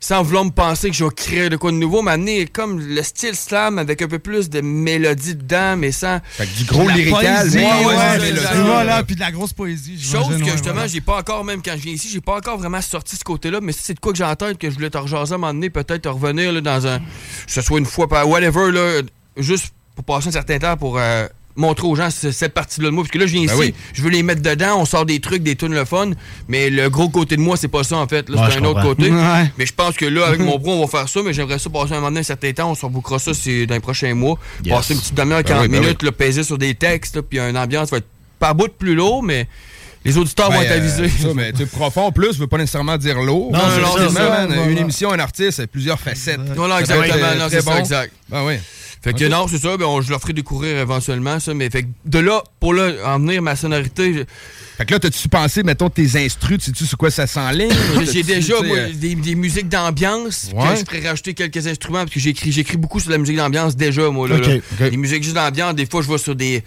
sans 0.05 0.21
vouloir 0.21 0.45
me 0.45 0.51
penser 0.51 0.91
que 0.91 0.95
je 0.95 1.03
vais 1.03 1.09
créer 1.09 1.49
de 1.49 1.57
quoi 1.57 1.71
de 1.71 1.77
nouveau, 1.77 2.03
m'amener 2.03 2.45
comme 2.45 2.79
le 2.79 3.01
style 3.01 3.35
slam 3.35 3.79
avec 3.79 4.03
un 4.03 4.07
peu 4.07 4.19
plus 4.19 4.51
de 4.51 4.61
mélodie 4.61 5.33
dedans, 5.33 5.75
mais 5.77 5.91
sans. 5.91 6.19
Fait 6.23 6.45
que 6.45 6.55
du 6.55 6.63
gros 6.65 6.87
lyrical, 6.87 7.49
ouais, 7.49 7.85
ouais, 7.85 8.33
voilà, 8.65 9.03
puis 9.03 9.15
de 9.15 9.19
la 9.19 9.31
grosse 9.31 9.53
poésie. 9.53 9.99
Chose 9.99 10.27
que 10.37 10.45
justement, 10.51 10.73
voilà. 10.73 10.87
j'ai 10.87 11.01
pas 11.01 11.17
encore, 11.17 11.43
même 11.43 11.63
quand 11.63 11.71
je 11.71 11.81
viens 11.81 11.93
ici, 11.93 12.07
j'ai 12.13 12.21
pas 12.21 12.37
encore 12.37 12.59
vraiment 12.59 12.81
sorti 12.81 13.15
ce 13.15 13.23
côté-là, 13.23 13.61
mais 13.63 13.71
ça, 13.71 13.79
c'est 13.81 13.93
de 13.95 13.99
quoi 13.99 14.11
que 14.11 14.19
j'ai 14.19 14.23
en 14.23 14.35
tête 14.35 14.59
que 14.59 14.69
je 14.69 14.75
voulais 14.75 14.91
te 14.91 14.97
rejaser 14.99 15.31
à 15.31 15.35
un 15.35 15.37
moment 15.39 15.55
donné, 15.55 15.71
peut-être 15.71 16.07
revenir 16.07 16.51
là, 16.51 16.61
dans 16.61 16.85
un. 16.85 16.99
Que 16.99 17.03
ce 17.47 17.61
soit 17.63 17.79
une 17.79 17.87
fois 17.87 18.07
par 18.07 18.29
whatever, 18.29 18.71
là, 18.71 19.01
juste 19.37 19.73
pour 19.95 20.05
passer 20.05 20.27
un 20.27 20.31
certain 20.31 20.59
temps 20.59 20.77
pour. 20.77 20.99
euh, 20.99 21.27
montrer 21.55 21.87
aux 21.87 21.95
gens 21.95 22.09
ce- 22.09 22.31
cette 22.31 22.53
partie-là 22.53 22.87
de 22.87 22.93
moi. 22.93 23.03
Parce 23.03 23.11
que 23.11 23.17
là, 23.19 23.25
je 23.27 23.31
viens 23.33 23.45
Ben 23.45 23.53
ici, 23.53 23.59
oui. 23.59 23.73
je 23.93 24.01
veux 24.01 24.09
les 24.09 24.23
mettre 24.23 24.41
dedans, 24.41 24.77
on 24.79 24.85
sort 24.85 25.05
des 25.05 25.19
trucs, 25.19 25.41
des 25.43 25.55
tunes 25.55 25.73
le 25.73 25.85
fun, 25.85 26.11
mais 26.47 26.69
le 26.69 26.89
gros 26.89 27.09
côté 27.09 27.35
de 27.37 27.41
moi, 27.41 27.55
c'est 27.57 27.67
pas 27.67 27.83
ça 27.83 27.97
en 27.97 28.07
fait. 28.07 28.29
Là, 28.29 28.41
Ouais, 28.41 28.47
c'est 28.51 28.59
un 28.59 28.65
autre 28.65 28.81
côté. 28.81 29.09
Ouais. 29.11 29.51
Mais 29.57 29.65
je 29.65 29.73
pense 29.73 29.95
que 29.95 30.05
là, 30.05 30.25
avec 30.27 30.39
mon 30.41 30.57
bro, 30.57 30.73
on 30.73 30.85
va 30.85 30.87
faire 30.87 31.09
ça, 31.09 31.21
mais 31.23 31.33
j'aimerais 31.33 31.59
ça 31.59 31.69
passer 31.69 31.93
un 31.93 31.95
moment 31.95 32.07
donné 32.09 32.19
un 32.21 32.23
certain 32.23 32.51
temps, 32.53 32.71
on 32.71 32.75
se 32.75 32.85
rebookera 32.85 33.19
ça 33.19 33.33
c'est 33.33 33.65
dans 33.65 33.75
les 33.75 33.79
prochains 33.79 34.13
mois. 34.13 34.37
Yes. 34.63 34.73
Passer 34.75 34.93
une 34.95 34.99
petite 34.99 35.15
demi-heure, 35.15 35.37
Ben 35.43 35.47
40 35.47 35.63
oui, 35.63 35.69
ben 35.69 35.79
minutes, 35.81 36.03
là, 36.03 36.11
peser 36.11 36.43
sur 36.43 36.57
des 36.57 36.75
textes, 36.75 37.15
là, 37.15 37.21
puis 37.21 37.39
une 37.39 37.57
ambiance 37.57 37.89
va 37.89 37.97
être 37.97 38.07
pas 38.39 38.53
bout 38.53 38.67
de 38.67 38.73
plus 38.73 38.95
lourd, 38.95 39.23
mais 39.23 39.47
les 40.03 40.17
auditeurs 40.17 40.51
vont 40.51 40.59
Ben, 40.59 40.65
être 40.65 40.71
euh, 40.71 40.77
avisés. 40.77 41.07
ça, 41.09 41.29
mais 41.33 41.51
profond 41.71 42.11
plus 42.11 42.37
veut 42.37 42.45
pas 42.47 42.57
nécessairement 42.57 42.97
dire 42.97 43.19
lourd. 43.21 43.51
Non, 43.53 43.59
c'est 43.73 43.81
ça, 43.81 43.89
Ultimement, 44.03 44.13
ça. 44.13 44.29
man, 44.29 44.47
Voilà. 44.53 44.71
Une 44.71 44.77
émission, 44.77 45.11
un 45.11 45.19
artiste, 45.19 45.61
a 45.61 45.67
plusieurs 45.67 45.99
facettes. 45.99 46.39
Voilà, 46.55 46.81
exactement. 46.81 47.13
euh, 47.23 47.35
non, 47.39 47.45
c'est 47.49 47.61
ça, 47.61 47.71
bon. 47.71 47.79
exact. 47.79 48.13
Ben 48.29 48.43
oui. 48.45 48.55
Fait 49.05 49.13
que 49.13 49.25
non, 49.25 49.47
c'est 49.47 49.59
ça, 49.59 49.77
ben, 49.77 49.85
on- 49.85 50.01
je 50.01 50.09
leur 50.09 50.19
ferai 50.19 50.33
découvrir 50.33 50.77
éventuellement 50.79 51.39
ça, 51.39 51.53
mais 51.53 51.69
fait 51.69 51.83
que 51.83 51.87
de 52.05 52.19
là, 52.19 52.41
pour 52.59 52.73
là, 52.73 52.91
en 53.05 53.19
venir 53.19 53.39
ma 53.41 53.55
sonorité, 53.55 54.13
je- 54.13 54.23
Fait 54.77 54.83
que 54.85 54.91
là, 54.93 54.99
t'as-tu 54.99 55.29
pensé, 55.29 55.63
mettons, 55.63 55.89
tes 55.89 56.17
instrus, 56.17 56.57
tu 56.57 56.65
sais-tu 56.65 56.85
sur 56.85 56.97
quoi 56.97 57.09
ça 57.11 57.27
s'enligne? 57.27 57.69
j'ai 58.11 58.23
déjà 58.23 58.55
moi, 58.61 58.75
euh, 58.77 58.91
des, 58.93 59.13
des 59.15 59.35
musiques 59.35 59.69
d'ambiance, 59.69 60.49
Ouais. 60.53 60.75
je 60.77 60.83
pourrais 60.83 61.07
rajouter 61.07 61.33
quelques 61.35 61.65
instruments, 61.67 61.99
parce 61.99 62.11
que 62.11 62.19
j'écris 62.19 62.51
j'écris 62.51 62.75
beaucoup 62.77 62.99
sur 62.99 63.11
la 63.11 63.17
musique 63.19 63.37
d'ambiance 63.37 63.75
déjà, 63.77 64.09
moi. 64.09 64.27
Là. 64.27 64.37
Les 64.79 64.97
musiques 64.97 65.23
juste 65.23 65.35
d'ambiance, 65.35 65.75
des 65.75 65.85
fois, 65.85 66.01
je 66.01 66.09
vais 66.11 66.17
sur 66.17 66.35
des, 66.35 66.63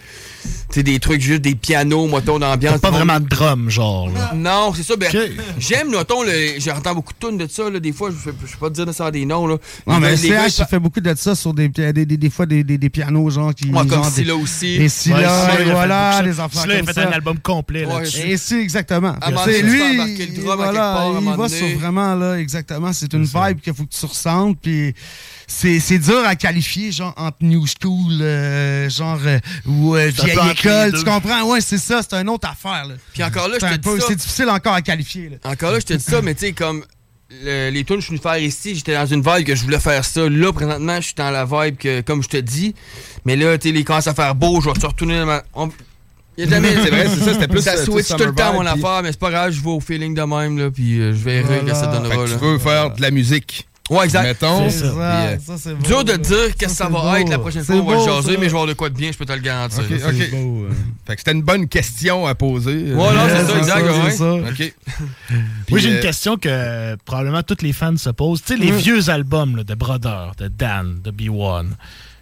sais, 0.75 0.83
des 0.83 0.99
trucs 0.99 1.21
juste 1.21 1.41
des 1.41 1.55
pianos, 1.55 2.07
motos 2.07 2.39
d'ambiance. 2.39 2.79
Pas 2.79 2.91
Bon, 2.91 2.97
vraiment 2.97 3.19
de 3.19 3.27
drum, 3.27 3.69
genre. 3.69 4.09
Là. 4.09 4.31
Non, 4.35 4.71
c'est 4.75 4.83
ça. 4.83 4.95
Ben, 4.95 5.09
Ok. 5.13 5.31
J'aime, 5.57 5.91
notons, 5.91 6.23
le- 6.23 6.59
j'entends 6.59 6.93
beaucoup 6.95 7.13
de 7.19 7.27
tunes 7.27 7.37
de 7.37 7.47
ça, 7.47 7.69
là, 7.69 7.79
des 7.79 7.91
fois, 7.91 8.09
je 8.11 8.29
ne 8.29 8.31
vais 8.33 8.37
pas 8.59 8.69
te 8.69 8.73
dire 8.75 8.85
nécessairement 8.85 9.11
des 9.11 9.25
noms. 9.25 9.47
Là. 9.47 9.57
Non, 9.87 9.99
mais 9.99 10.11
Les 10.11 10.17
CH, 10.17 10.59
il 10.59 10.65
fait 10.65 10.79
beaucoup 10.79 10.99
de 11.01 11.13
ça 11.15 11.35
sur 11.35 11.53
des, 11.53 11.69
des, 11.69 11.93
des, 11.93 12.05
des 12.05 12.29
fois 12.29 12.45
des, 12.45 12.63
des, 12.63 12.77
des 12.77 12.89
pianos, 12.89 13.29
genre 13.29 13.53
qui. 13.53 13.69
Ouais, 13.69 13.85
comme 13.87 14.01
des- 14.01 14.31
aussi. 14.31 14.75
Et 14.75 14.89
Scylla, 14.89 15.45
Ouais, 15.45 15.63
voilà, 15.71 16.11
ça. 16.13 16.19
affaires 16.45 16.61
Scylla, 16.61 16.79
il 16.79 16.85
fait 16.85 16.93
ça. 16.93 17.07
un 17.09 17.11
album 17.11 17.39
complet 17.39 17.85
Ouais, 17.85 17.93
là-dessus. 17.93 18.27
Et 18.27 18.37
c'est 18.37 18.61
exactement. 18.61 19.15
C'est 19.45 19.61
lui, 19.61 19.81
il 19.97 20.41
va 20.41 20.55
donné. 21.49 21.57
sur 21.69 21.79
vraiment 21.79 22.15
là, 22.15 22.35
exactement. 22.39 22.93
C'est 22.93 23.11
une 23.13 23.23
vibe 23.23 23.59
qu'il 23.61 23.73
faut 23.73 23.83
que 23.85 23.93
tu 23.97 24.05
ressentes, 24.05 24.57
puis 24.61 24.93
c'est 25.51 25.79
c'est 25.79 25.97
dur 25.97 26.21
à 26.25 26.35
qualifier, 26.35 26.91
genre 26.91 27.13
entre 27.17 27.37
new 27.41 27.65
school, 27.65 28.19
euh, 28.21 28.87
genre 28.89 29.19
euh, 29.25 29.39
ou 29.65 29.95
euh, 29.95 30.07
vieille 30.09 30.37
école, 30.51 30.93
tu 30.93 31.03
comprends? 31.03 31.43
Ouais, 31.49 31.59
c'est 31.59 31.77
ça, 31.79 32.01
c'est 32.07 32.15
une 32.15 32.29
autre 32.29 32.47
affaire. 32.47 32.85
là. 32.87 32.93
Puis 33.13 33.23
encore 33.23 33.47
là, 33.47 33.55
je 33.59 33.65
te 33.65 33.71
dis 33.73 33.79
peu- 33.79 33.99
ça. 33.99 34.05
c'est 34.09 34.15
difficile 34.15 34.49
encore 34.49 34.73
à 34.73 34.81
qualifier. 34.83 35.29
là. 35.29 35.51
Encore 35.51 35.71
là, 35.71 35.79
je 35.79 35.85
te 35.85 35.93
dis 35.93 36.03
ça, 36.03 36.21
mais 36.21 36.35
tu 36.35 36.41
sais, 36.47 36.51
comme 36.53 36.85
le- 37.43 37.69
les 37.71 37.83
tunes 37.83 37.95
que 37.97 38.01
je 38.01 38.05
suis 38.07 38.15
venu 38.17 38.21
faire 38.21 38.37
ici, 38.37 38.75
j'étais 38.75 38.93
dans 38.93 39.05
une 39.07 39.21
vibe 39.23 39.45
que 39.45 39.55
je 39.55 39.63
voulais 39.63 39.79
faire 39.79 40.05
ça. 40.05 40.29
Là, 40.29 40.53
présentement, 40.53 40.95
je 40.97 41.05
suis 41.07 41.15
dans 41.15 41.31
la 41.31 41.45
vibe 41.45 41.77
que, 41.77 42.01
comme 42.01 42.21
je 42.23 42.29
te 42.29 42.37
dis. 42.37 42.75
Mais 43.25 43.35
là, 43.35 43.57
tu 43.57 43.69
sais, 43.69 43.75
il 43.75 43.83
commence 43.83 44.07
à 44.07 44.13
faire 44.13 44.35
beau, 44.35 44.61
je 44.61 44.69
vais 44.69 44.87
retourner 44.87 45.19
dans 45.19 45.25
ma. 45.25 45.43
on- 45.55 45.69
Il 46.37 46.49
y 46.49 46.53
a 46.53 46.61
C'est 46.61 46.89
vrai, 46.89 47.07
c'est 47.09 47.25
ça, 47.25 47.33
c'était 47.33 47.47
plus, 47.49 47.61
Ça 47.61 47.71
euh, 47.73 47.83
switch 47.83 48.07
tout 48.07 48.17
le 48.23 48.33
temps, 48.33 48.53
mon 48.53 48.59
vibe, 48.61 48.69
affaire, 48.85 49.01
mais 49.03 49.11
c'est 49.11 49.19
pas 49.19 49.29
grave, 49.29 49.51
je 49.51 49.59
vais 49.61 49.69
au 49.71 49.81
feeling 49.81 50.13
de 50.15 50.21
même, 50.21 50.57
là, 50.57 50.71
puis 50.71 50.97
euh, 51.01 51.11
je 51.11 51.17
verrai 51.17 51.43
Voilà. 51.43 51.61
que 51.63 51.73
ça 51.73 51.91
Fait 51.91 51.97
donnera. 51.97 52.15
que 52.15 52.29
Là. 52.29 52.37
tu 52.37 52.45
veux 52.45 52.57
faire 52.59 52.91
de 52.95 53.01
la 53.01 53.11
musique. 53.11 53.67
Ouais, 53.89 54.05
exact. 54.05 54.23
Mettons. 54.23 54.69
Ça, 54.69 54.85
euh, 54.85 55.37
ça, 55.45 55.53
c'est 55.57 55.73
beau, 55.73 55.83
Dur 55.85 56.03
de 56.03 56.13
dire 56.13 56.55
qu'est-ce 56.57 56.71
que 56.73 56.77
ça 56.77 56.89
va 56.89 57.01
beau. 57.01 57.15
être 57.15 57.29
la 57.29 57.39
prochaine 57.39 57.63
fois, 57.63 57.75
on 57.75 57.83
va 57.83 57.95
beau, 57.95 58.05
jaser, 58.05 58.31
mais 58.37 58.45
je 58.45 58.49
vais 58.51 58.57
avoir 58.59 58.67
de 58.67 58.73
quoi 58.73 58.89
de 58.89 58.95
bien, 58.95 59.11
je 59.11 59.17
peux 59.17 59.25
te 59.25 59.33
le 59.33 59.39
garantir. 59.39 59.79
Ok, 59.79 59.85
C'est 59.99 60.05
ok. 60.25 60.31
beau, 60.31 60.63
euh. 60.65 60.69
Fait 61.07 61.15
que 61.15 61.21
c'était 61.21 61.31
une 61.31 61.41
bonne 61.41 61.67
question 61.67 62.27
à 62.27 62.35
poser. 62.35 62.93
Voilà, 62.93 63.27
c'est 63.29 63.35
ça, 63.45 63.47
c'est 63.53 63.57
exact, 63.57 64.11
ça, 64.11 64.33
ouais. 64.35 64.49
OK. 64.49 64.73
Moi, 65.71 65.79
j'ai 65.79 65.89
une 65.89 65.95
euh, 65.95 66.01
question 66.01 66.37
que 66.37 66.95
probablement 67.05 67.41
tous 67.43 67.61
les 67.63 67.73
fans 67.73 67.97
se 67.97 68.09
posent. 68.11 68.41
Tu 68.43 68.53
sais, 68.53 68.59
les 68.59 68.71
Mm. 68.71 68.75
vieux 68.77 69.09
albums 69.09 69.57
là, 69.57 69.63
de 69.63 69.73
Brother, 69.73 70.33
de 70.37 70.47
Dan, 70.47 71.01
de 71.03 71.09
B1, 71.11 71.65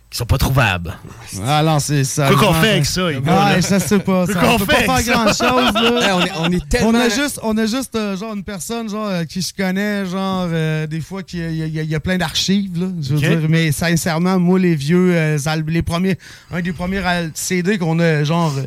qui 0.10 0.18
sont 0.18 0.26
pas 0.26 0.38
trouvables. 0.38 0.98
Ah 1.46 1.62
non, 1.64 1.80
c'est 1.80 2.06
ça. 2.06 2.30
Quoi 2.30 2.38
qu'on 2.48 2.54
fait 2.54 2.70
avec 2.72 2.86
ça, 2.86 3.10
les 3.10 3.20
gars, 3.22 3.46
Ouais, 3.48 3.56
là? 3.56 3.62
ça 3.62 3.80
c'est 3.80 4.00
pas. 4.00 4.26
Ça, 4.26 4.34
qu'on 4.36 4.54
on 4.54 4.58
peut 4.58 4.74
fait 4.74 4.86
pas 4.86 4.94
avec 4.94 5.06
faire 5.06 5.16
grand 5.16 5.28
chose 5.28 5.74
là. 5.74 6.00
Hey, 6.02 6.12
on, 6.14 6.22
est, 6.22 6.32
on 6.40 6.52
est 6.52 6.70
tellement. 6.70 6.90
On 6.90 6.96
a 6.96 7.10
juste, 7.10 7.40
on 7.44 7.58
a 7.58 7.66
juste 7.66 7.94
euh, 7.96 8.16
genre 8.16 8.34
une 8.34 8.44
personne 8.44 8.88
genre 8.90 9.08
euh, 9.08 9.24
qui 9.26 9.42
se 9.42 9.54
connaît 9.54 10.06
genre 10.06 10.48
euh, 10.50 10.88
des 10.88 11.02
fois 11.02 11.24
qui 11.24 11.40
il 11.40 11.52
y, 11.68 11.80
y 11.82 11.86
y 11.86 11.96
a 11.96 12.00
plein 12.00 12.18
d'archives 12.18 12.80
là, 12.80 12.88
je 13.02 13.16
veux 13.16 13.18
Ok. 13.18 13.40
dire 13.40 13.50
mais 13.50 13.72
sincèrement 13.74 14.40
moi 14.40 14.58
les 14.60 14.76
vieux 14.76 15.12
euh, 15.14 15.38
les 15.68 15.82
premiers 15.82 16.18
un 16.52 16.62
des 16.62 16.72
premiers 16.74 17.00
al- 17.06 17.32
CD 17.34 17.78
qu'on 17.78 18.00
a 18.00 18.24
genre 18.24 18.54
euh, 18.58 18.64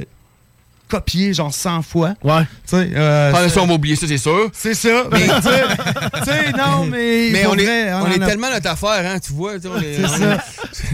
copié 0.90 1.32
genre 1.32 1.52
100 1.54 1.82
fois. 1.82 2.14
Ouais. 2.24 2.42
Tu 2.42 2.76
sais 2.76 2.90
euh, 2.94 3.32
Ah, 3.34 3.38
c'est- 3.44 3.48
ça, 3.50 3.62
on 3.62 3.66
va 3.66 3.74
oublier 3.74 3.96
ça, 3.96 4.06
c'est 4.06 4.18
sûr. 4.18 4.50
c'est 4.52 4.74
ça. 4.74 5.04
Mais 5.12 5.20
tu 5.26 5.26
sais, 5.42 5.62
tu 6.18 6.24
sais, 6.24 6.52
non 6.52 6.84
mais 6.86 7.28
Mais 7.32 7.46
on 7.46 7.54
est, 7.54 7.64
vrai, 7.64 7.92
on 7.94 7.96
en 8.02 8.10
est 8.10 8.22
a- 8.22 8.26
tellement 8.26 8.50
notre 8.50 8.68
affaire, 8.70 9.02
hein, 9.10 9.18
tu 9.24 9.32
vois. 9.32 9.52
on 9.64 9.80
est- 9.80 9.96
C'est 9.96 10.04
on 10.04 10.08
ça. 10.08 10.34
est- 10.34 10.38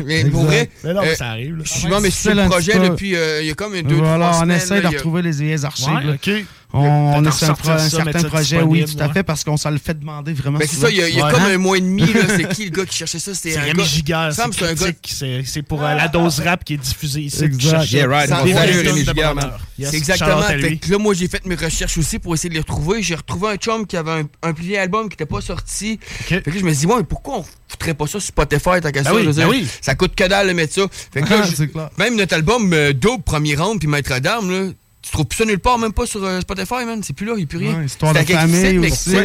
Mais 0.05 0.25
pour 0.27 0.45
vrai, 0.45 0.69
Mais 0.85 0.93
non, 0.95 1.01
mais 1.03 1.09
euh, 1.09 1.15
ça 1.17 1.27
arrive. 1.31 1.57
là. 1.57 1.63
je 1.65 1.73
suis 1.73 1.89
bon, 1.89 2.01
mais 2.01 2.09
je 2.11 2.15
suis 2.15 2.23
C'est 2.23 2.29
sur 2.31 2.35
le 2.37 2.43
un 2.43 2.49
projet 2.49 2.79
depuis, 2.79 3.17
euh, 3.17 3.41
il 3.43 3.49
y 3.49 3.51
a 3.51 3.55
comme 3.55 3.81
deux, 3.83 3.95
Voilà, 3.97 4.27
trois 4.27 4.39
on 4.39 4.41
semaines. 4.43 4.57
essaie 4.59 4.81
là, 4.81 4.91
de 4.91 4.95
retrouver 4.97 5.23
les 5.23 5.31
vieilles 5.33 5.65
archives. 5.65 6.15
Ok. 6.15 6.31
On, 6.79 7.25
est 7.25 7.31
sur 7.33 7.51
un, 7.71 7.79
certain 7.89 8.23
projet, 8.25 8.63
oui, 8.63 8.85
tout 8.85 9.03
à 9.03 9.09
fait, 9.13 9.23
parce 9.23 9.45
qu'on 9.45 9.57
se 9.57 9.69
le 9.69 9.79
fait 9.79 9.99
demander 9.99 10.33
vraiment 10.33 10.59
Ben, 10.59 10.69
c'est 10.71 10.77
ça, 10.77 10.91
il 10.91 10.97
y 10.97 11.03
a, 11.03 11.09
il 11.09 11.17
y 11.17 11.21
a 11.21 11.27
Ouais, 11.27 11.33
comme 11.33 11.43
hein? 11.43 11.55
un 11.55 11.59
mois 11.59 11.79
et 11.79 11.81
demi, 11.81 12.03
là, 12.13 12.21
c'est 12.29 12.49
qui 12.49 12.65
le 12.67 12.71
gars 12.71 12.85
qui 12.87 12.97
cherchait 12.97 13.19
ça? 13.19 13.35
C'est 13.35 13.59
Rémi 13.59 13.85
semble 13.85 14.35
c'est 14.35 14.43
que 14.43 14.55
c'est 14.55 14.65
un 14.65 14.75
gars- 14.75 14.93
critique, 14.93 15.13
c'est 15.17 15.43
c'est 15.45 15.63
pour 15.63 15.83
euh, 15.83 15.95
la 15.95 16.09
dose 16.09 16.41
rap 16.41 16.65
qui 16.65 16.75
est 16.75 16.79
diffusée 16.79 17.23
ici. 17.23 17.45
Exact. 17.45 17.91
Yeah, 17.91 18.07
right. 18.07 18.31
Rémi 18.31 19.05
man. 19.35 19.53
Yes, 19.79 19.91
C'est 19.91 19.97
exactement. 19.97 20.43
Fait 20.43 20.77
que 20.77 20.91
là, 20.91 20.99
moi, 20.99 21.15
j'ai 21.15 21.29
fait 21.29 21.45
mes 21.47 21.55
recherches 21.55 21.99
aussi 21.99 22.19
pour 22.19 22.35
essayer 22.35 22.49
de 22.49 22.55
les 22.55 22.61
retrouver. 22.61 23.03
J'ai 23.03 23.15
retrouvé 23.15 23.51
un 23.51 23.57
chum 23.57 23.87
qui 23.87 23.97
avait 23.97 24.11
un, 24.11 24.23
un 24.43 24.53
vieil 24.53 24.79
album 24.79 25.09
qui 25.09 25.13
n'était 25.15 25.27
pas 25.27 25.41
sorti. 25.41 25.99
Fait 26.03 26.41
que 26.43 26.51
là, 26.51 26.57
je 26.59 26.65
me 26.65 26.71
suis 26.71 26.81
dit, 26.81 26.87
ouais, 26.87 26.99
mais 26.99 27.05
pourquoi 27.05 27.39
on 27.41 27.45
foutrait 27.69 27.95
pas 27.95 28.07
ça 28.07 28.13
sur 28.13 28.23
Spotify 28.23 28.81
tant 28.83 28.91
qu'à 28.91 29.03
Ben 29.03 29.33
ça? 29.33 29.47
ben. 29.47 29.65
Ça 29.81 29.95
coûte 29.95 30.15
que 30.15 30.25
dalle 30.25 30.49
de 30.49 30.53
mettre 30.53 30.75
ça. 30.75 30.83
Fait 31.13 31.23
que 31.23 31.31
là, 31.31 31.43
Ah, 31.77 31.91
même 31.99 32.17
notre 32.17 32.35
album 32.35 32.73
euh, 32.73 32.93
Dope, 32.93 33.25
premier 33.25 33.55
round, 33.55 33.79
puis 33.79 33.89
Maître 33.89 34.19
d'armes, 34.21 34.73
tu 35.07 35.13
trouves 35.13 35.27
plus 35.27 35.37
ça 35.37 35.45
nulle 35.45 35.61
part, 35.61 35.79
même 35.79 35.93
pas 35.93 36.05
sur 36.05 36.25
euh, 36.25 36.41
Spotify, 36.41 36.85
man. 36.85 37.01
C'est 37.05 37.13
plus 37.13 37.27
là, 37.27 37.35
il 37.35 37.39
n'y 37.39 37.43
a 37.45 37.47
plus 37.47 37.59
rien. 37.59 37.79
Ouais, 37.79 37.87
histoire 37.87 38.13
de 38.13 38.19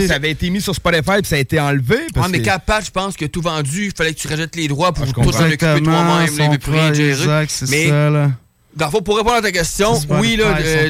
ça 0.07 0.13
avait 0.13 0.29
été 0.29 0.51
mis 0.51 0.61
sur 0.61 0.75
Spotify 0.75 1.21
puis 1.21 1.25
ça 1.25 1.37
a 1.37 1.39
été 1.39 1.59
enlevé. 1.59 1.97
Parce 2.13 2.27
ouais, 2.27 2.37
mais 2.37 2.43
qu'à 2.43 2.61
je 2.85 2.91
pense 2.91 3.17
que 3.17 3.25
tout 3.25 3.41
vendu, 3.41 3.85
il 3.85 3.91
fallait 3.91 4.13
que 4.13 4.19
tu 4.19 4.27
rajoutes 4.27 4.55
les 4.55 4.67
droits 4.67 4.91
pour, 4.91 5.07
ah, 5.09 5.13
pour 5.13 5.33
s'en 5.33 5.47
occuper 5.47 5.81
toi-même. 5.81 6.29
Mais 7.67 7.89
ça, 7.89 8.09
là. 8.11 8.31
Dans 8.75 8.89
pour 8.89 9.17
répondre 9.17 9.35
à 9.35 9.41
ta 9.41 9.51
question, 9.51 9.99
oui, 10.09 10.37
là, 10.37 10.57
euh, 10.57 10.89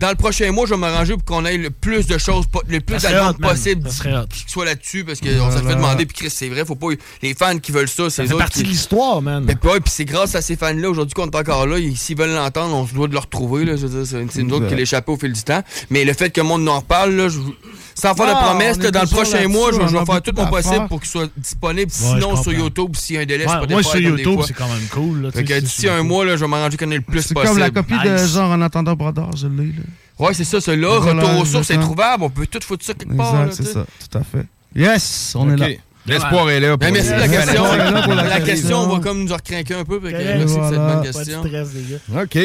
dans 0.00 0.08
le 0.08 0.14
prochain 0.16 0.50
mois, 0.50 0.66
je 0.66 0.74
vais 0.74 0.80
m'arranger 0.80 1.14
pour 1.14 1.24
qu'on 1.24 1.44
ait 1.44 1.56
le 1.56 1.70
plus 1.70 2.06
de 2.06 2.18
choses, 2.18 2.46
le 2.68 2.80
plus 2.80 3.02
d'albums 3.02 3.36
possible 3.36 3.88
qui 3.88 4.44
soient 4.48 4.64
là-dessus, 4.64 5.04
parce 5.04 5.20
qu'on 5.20 5.28
voilà. 5.28 5.52
s'en 5.52 5.64
fait 5.64 5.74
demander, 5.76 6.06
puis 6.06 6.16
Chris, 6.16 6.30
c'est 6.30 6.48
vrai, 6.48 6.64
faut 6.64 6.74
pas. 6.74 6.88
Les 7.22 7.34
fans 7.34 7.58
qui 7.58 7.70
veulent 7.70 7.88
ça, 7.88 8.10
c'est 8.10 8.26
ça. 8.26 8.32
C'est 8.32 8.38
partie 8.38 8.62
de 8.62 8.68
l'histoire, 8.68 9.22
man. 9.22 9.44
Mais 9.44 9.54
puis 9.54 9.80
c'est 9.86 10.04
grâce 10.04 10.34
à 10.34 10.42
ces 10.42 10.56
fans-là, 10.56 10.90
aujourd'hui, 10.90 11.14
qu'on 11.14 11.30
est 11.30 11.36
encore 11.36 11.66
là, 11.66 11.76
s'ils 11.94 12.16
veulent 12.16 12.34
l'entendre, 12.34 12.74
on 12.74 12.86
se 12.86 12.94
doit 12.94 13.06
de 13.06 13.12
le 13.12 13.18
retrouver, 13.18 13.64
là. 13.64 13.74
C'est 13.76 14.42
nous 14.42 14.56
autres 14.56 14.68
qui 14.68 14.74
l'échappait 14.74 15.12
au 15.12 15.16
fil 15.16 15.32
du 15.32 15.42
temps. 15.42 15.62
Mais 15.90 16.04
le 16.04 16.12
fait 16.14 16.30
que 16.30 16.40
le 16.40 16.46
monde 16.46 16.68
en 16.68 16.80
reparle, 16.80 17.14
là, 17.14 17.28
je... 17.28 17.38
sans 17.94 18.14
faire 18.14 18.26
de 18.26 18.44
promesse, 18.44 18.78
dans 18.78 19.02
le 19.02 19.06
prochain 19.06 19.46
mois, 19.46 19.70
je, 19.72 19.78
vais 19.78 20.04
faire 20.04 20.22
tout 20.22 20.32
mon 20.36 20.46
possible 20.46 20.88
pour 20.88 21.00
qu'il 21.00 21.10
soit 21.10 21.30
disponible, 21.36 21.90
sinon 21.92 22.36
sur 22.42 22.52
YouTube, 22.52 22.96
s'il 22.96 23.16
y 23.16 23.18
a 23.18 23.22
un 23.22 23.26
délai, 23.26 23.46
je 23.48 23.66
peux 23.66 23.72
Moi, 23.72 23.82
sur 23.82 24.00
YouTube, 24.00 24.40
c'est 24.46 24.54
quand 24.54 24.68
même 24.68 24.86
cool, 24.90 25.30
D'ici 25.64 25.88
un 25.88 26.02
mois, 26.02 26.26
je 26.26 26.34
vais 26.34 26.48
m'arranger 26.48 26.76
c'est 27.20 27.34
comme 27.34 27.58
la 27.58 27.70
copie 27.70 27.94
nice. 27.94 28.22
de 28.22 28.26
genre 28.26 28.50
en 28.50 28.60
attendant 28.60 28.94
Brador, 28.94 29.36
je 29.36 29.46
l'ai. 29.46 29.72
Ouais, 30.18 30.34
c'est 30.34 30.44
ça, 30.44 30.60
celui-là. 30.60 30.98
Retour 31.00 31.40
aux 31.40 31.44
sources, 31.44 31.66
c'est 31.66 31.78
trouvable. 31.78 32.24
On 32.24 32.30
peut 32.30 32.46
tout 32.46 32.60
foutre 32.62 32.84
ça 32.84 32.94
quelque 32.94 33.16
part. 33.16 33.46
Exact, 33.46 33.64
c'est 33.64 33.72
ça, 33.72 33.84
tout 33.84 34.18
à 34.18 34.22
fait. 34.22 34.46
Yes, 34.74 35.34
on 35.36 35.50
est 35.50 35.56
là. 35.56 35.68
Ben, 36.06 36.14
L'espoir 36.14 36.50
est 36.50 36.60
là. 36.60 36.76
Pour 36.76 36.92
merci 36.92 37.10
la 37.10 37.28
question. 37.28 37.64
la 38.14 38.40
question, 38.40 38.78
on 38.80 38.88
va 38.88 39.00
comme 39.00 39.24
nous 39.24 39.32
recrinquer 39.32 39.74
un 39.74 39.84
peu. 39.84 40.00
merci 40.02 40.54
cette 40.54 40.78
bonne 40.78 41.02
question. 41.02 41.42
OK. 42.20 42.38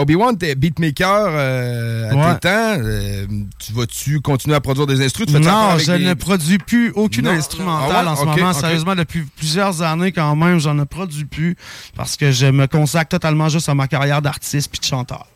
Obi-Wan, 0.00 0.36
t'es 0.36 0.54
beatmaker 0.54 1.28
euh, 1.30 2.10
à 2.10 2.34
tes 2.34 2.40
temps. 2.40 2.82
Euh, 2.82 3.26
tu 3.58 3.72
vas-tu 3.72 4.20
continuer 4.20 4.56
à 4.56 4.60
produire 4.60 4.86
des 4.86 5.04
instruments? 5.04 5.38
Non, 5.38 5.78
je 5.78 5.92
ne 5.92 6.14
produis 6.14 6.58
plus 6.58 6.90
aucune 6.94 7.28
instrumentale 7.28 8.06
ah 8.08 8.12
en 8.12 8.16
ce 8.16 8.24
moment. 8.24 8.52
Sérieusement, 8.52 8.94
depuis 8.94 9.22
plusieurs 9.36 9.82
années 9.82 10.12
quand 10.12 10.34
même, 10.34 10.58
j'en 10.58 10.78
ai 10.80 10.86
produit 10.86 11.24
plus 11.24 11.56
parce 11.96 12.16
que 12.16 12.32
je 12.32 12.46
me 12.46 12.66
consacre 12.66 13.10
totalement 13.10 13.48
juste 13.48 13.68
à 13.68 13.74
ma 13.74 13.86
carrière 13.86 14.22
d'artiste 14.22 14.70
puis 14.70 14.80
de 14.80 14.84
chanteur. 14.84 15.26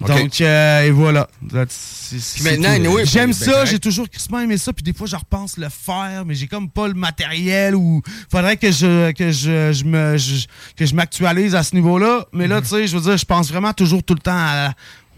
Donc, 0.00 0.40
euh, 0.40 0.86
et 0.86 0.90
voilà. 0.90 1.28
J'aime 3.04 3.32
ça, 3.32 3.64
j'ai 3.64 3.78
toujours 3.78 4.08
crissement 4.08 4.40
aimé 4.40 4.56
ça, 4.56 4.72
puis 4.72 4.82
des 4.82 4.92
fois, 4.92 5.06
je 5.06 5.16
repense 5.16 5.58
le 5.58 5.68
faire, 5.68 6.24
mais 6.26 6.34
j'ai 6.34 6.46
comme 6.46 6.70
pas 6.70 6.88
le 6.88 6.94
matériel 6.94 7.74
ou 7.74 8.00
faudrait 8.30 8.56
que 8.56 8.70
je, 8.70 9.12
que 9.12 9.30
je, 9.30 9.72
je 9.72 9.84
me, 9.84 10.16
que 10.76 10.86
je 10.86 10.94
m'actualise 10.94 11.54
à 11.54 11.62
ce 11.62 11.74
niveau-là. 11.74 12.26
Mais 12.32 12.46
là, 12.46 12.60
tu 12.62 12.68
sais, 12.68 12.86
je 12.86 12.96
veux 12.96 13.02
dire, 13.02 13.16
je 13.16 13.24
pense 13.26 13.50
vraiment 13.50 13.72
toujours 13.72 14.02
tout 14.02 14.14
le 14.14 14.20
temps 14.20 14.32
à, 14.32 14.72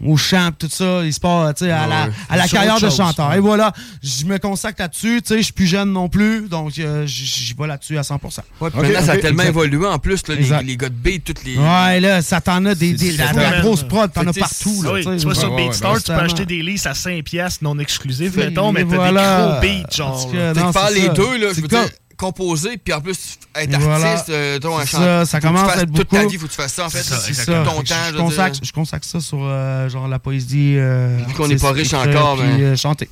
au 0.05 0.17
chant, 0.17 0.49
tout 0.57 0.69
ça, 0.69 1.03
il 1.03 1.13
se 1.13 1.19
passe 1.19 1.61
ouais, 1.61 1.71
à 1.71 1.87
la, 1.87 2.09
à 2.29 2.37
la 2.37 2.47
carrière 2.47 2.79
de 2.79 2.89
chanteur. 2.89 3.33
Et 3.33 3.39
voilà, 3.39 3.71
je 4.01 4.25
me 4.25 4.37
consacre 4.37 4.81
là-dessus, 4.81 5.21
je 5.29 5.41
suis 5.41 5.53
plus 5.53 5.67
jeune 5.67 5.91
non 5.91 6.09
plus, 6.09 6.47
donc 6.49 6.77
euh, 6.79 7.05
j'y 7.05 7.53
vais 7.53 7.67
là-dessus 7.67 7.97
à 7.97 8.01
100%. 8.01 8.39
Ouais, 8.61 8.69
okay, 8.73 8.93
ça 9.01 9.13
a 9.13 9.17
tellement 9.17 9.43
évolué 9.43 9.85
en 9.85 9.99
plus, 9.99 10.27
là, 10.27 10.35
les, 10.35 10.65
les, 10.65 10.77
gars 10.77 10.89
de 10.89 10.95
B, 10.95 11.21
toutes 11.23 11.43
les... 11.43 11.57
Ouais, 11.57 11.99
là, 11.99 12.21
ça 12.21 12.41
t'en 12.41 12.65
a 12.65 12.75
des... 12.75 12.93
des 12.93 13.13
la, 13.13 13.61
grosse 13.61 13.83
prod, 13.83 14.11
t'en 14.11 14.27
as 14.27 14.33
partout. 14.33 14.83
Là, 14.83 14.93
oui, 14.93 15.03
tu 15.03 15.25
vois, 15.25 15.35
sur 15.35 15.55
BeatStar, 15.55 16.01
tu 16.01 16.11
peux 16.11 16.13
acheter 16.13 16.45
des 16.45 16.61
listes 16.61 16.87
à 16.87 16.93
5$ 16.93 17.57
non 17.61 17.79
exclusives, 17.79 18.37
mettons, 18.37 18.71
mais 18.71 18.85
t'as 18.85 19.11
des 19.11 19.13
gros 19.13 19.61
beats, 19.61 19.95
genre. 19.95 20.31
Tu 20.31 20.73
parles 20.73 20.93
les 20.93 21.09
deux, 21.09 21.37
là, 21.37 21.53
je 21.53 21.61
veux 21.61 21.67
dire 21.67 21.87
composer, 22.17 22.77
puis 22.77 22.93
en 22.93 23.01
plus 23.01 23.37
être 23.55 23.79
voilà. 23.79 24.11
artiste, 24.11 24.29
euh, 24.29 24.59
ton, 24.59 24.77
un 24.77 24.85
ça, 24.85 25.25
ça 25.25 25.39
commence 25.39 25.69
à 25.69 25.81
être 25.81 25.89
beaucoup. 25.89 26.03
Toute 26.03 26.09
ta 26.09 26.25
vie, 26.27 26.37
faut 26.37 26.47
que 26.47 26.51
tu 26.51 26.57
fasses 26.57 26.73
ça, 26.73 26.85
en 26.85 26.89
fait. 26.89 27.03
Ça. 27.03 27.63
Ton 27.63 27.81
temps, 27.81 28.53
je, 28.61 28.71
consacre, 28.71 29.05
ça 29.05 29.19
sur 29.19 29.39
euh, 29.41 29.89
genre 29.89 30.07
la 30.07 30.19
poésie. 30.19 30.75
Euh, 30.77 31.17
Vu 31.27 31.33
qu'on 31.33 31.47
n'est 31.47 31.55
pas 31.55 31.71
riche 31.71 31.93
euh, 31.93 31.97
encore, 31.97 32.37
puis, 32.37 32.47
ben, 32.47 32.75
chanter. 32.75 33.09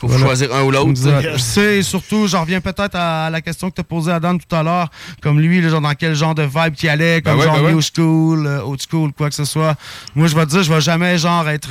Faut 0.00 0.08
choisir 0.16 0.54
un 0.54 0.62
ou 0.62 0.70
l'autre. 0.70 0.92
Je 0.94 1.38
sais, 1.38 1.82
surtout, 1.82 2.28
j'en 2.28 2.42
reviens 2.42 2.60
peut-être 2.60 2.94
à 2.94 3.30
la 3.30 3.40
question 3.40 3.68
que 3.68 3.74
tu 3.74 3.80
as 3.80 3.84
posée 3.84 4.12
à 4.12 4.20
Dan 4.20 4.38
tout 4.38 4.54
à 4.54 4.62
l'heure, 4.62 4.90
comme 5.20 5.40
lui, 5.40 5.60
genre, 5.68 5.80
dans 5.80 5.94
quel 5.94 6.14
genre 6.14 6.36
de 6.36 6.44
vibe 6.44 6.74
qu'il 6.74 6.88
allait, 6.88 7.20
ben 7.20 7.32
comme 7.32 7.40
ben 7.40 7.46
ouais, 7.46 7.46
genre 7.46 7.56
ben 7.56 7.64
ouais. 7.64 7.72
new 7.72 7.80
school, 7.80 8.46
old 8.64 8.80
school, 8.80 9.12
quoi 9.12 9.28
que 9.28 9.34
ce 9.34 9.44
soit. 9.44 9.76
Moi, 10.14 10.28
je 10.28 10.36
vais 10.36 10.46
te 10.46 10.50
dire, 10.50 10.62
je 10.62 10.72
vais 10.72 10.80
jamais 10.80 11.18
genre 11.18 11.48
être 11.48 11.70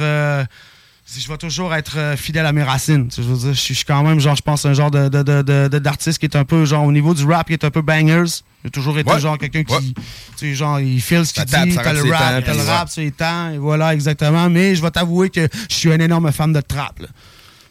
si 1.08 1.22
je 1.22 1.30
vais 1.30 1.38
toujours 1.38 1.74
être 1.74 1.98
euh, 1.98 2.18
fidèle 2.18 2.46
à 2.46 2.52
mes 2.52 2.64
racines. 2.64 3.08
Je 3.16 3.22
veux 3.22 3.38
dire, 3.38 3.54
je 3.54 3.74
suis 3.74 3.86
quand 3.86 4.04
même, 4.04 4.20
genre, 4.20 4.36
je 4.36 4.42
pense, 4.42 4.66
un 4.66 4.74
genre 4.74 4.92
de, 4.92 5.08
d'artiste 5.80 6.20
qui 6.20 6.26
est 6.26 6.36
un 6.36 6.44
peu, 6.44 6.66
genre, 6.66 6.84
au 6.84 6.92
niveau 6.92 7.14
du 7.14 7.24
rap, 7.24 7.48
qui 7.48 7.54
est 7.54 7.64
un 7.64 7.72
peu 7.72 7.82
bangers. 7.82 8.42
J'ai 8.66 8.72
toujours 8.72 9.00
été, 9.00 9.18
genre, 9.20 9.38
quelqu'un 9.38 9.64
qui, 9.64 9.94
tu 9.94 10.02
sais, 10.36 10.54
genre, 10.54 10.82
il 10.82 11.02
file 11.02 11.26
ce 11.26 11.34
qu'il 11.34 11.46
dit, 11.46 11.52
t'as 11.52 11.94
le 11.94 12.12
rap, 12.12 12.44
t'as 12.44 12.54
le 12.54 12.62
rap, 12.62 12.90
c'est 12.90 13.10
temps, 13.12 13.54
voilà, 13.58 13.94
exactement. 13.94 14.50
Mais 14.50 14.76
je 14.76 14.82
vais 14.82 14.92
t'avouer 14.92 15.30
que 15.30 15.48
je 15.70 15.74
suis 15.74 15.92
un 15.92 16.00
énorme 16.00 16.30
fan 16.34 16.52
de 16.52 16.60
trap. 16.60 17.00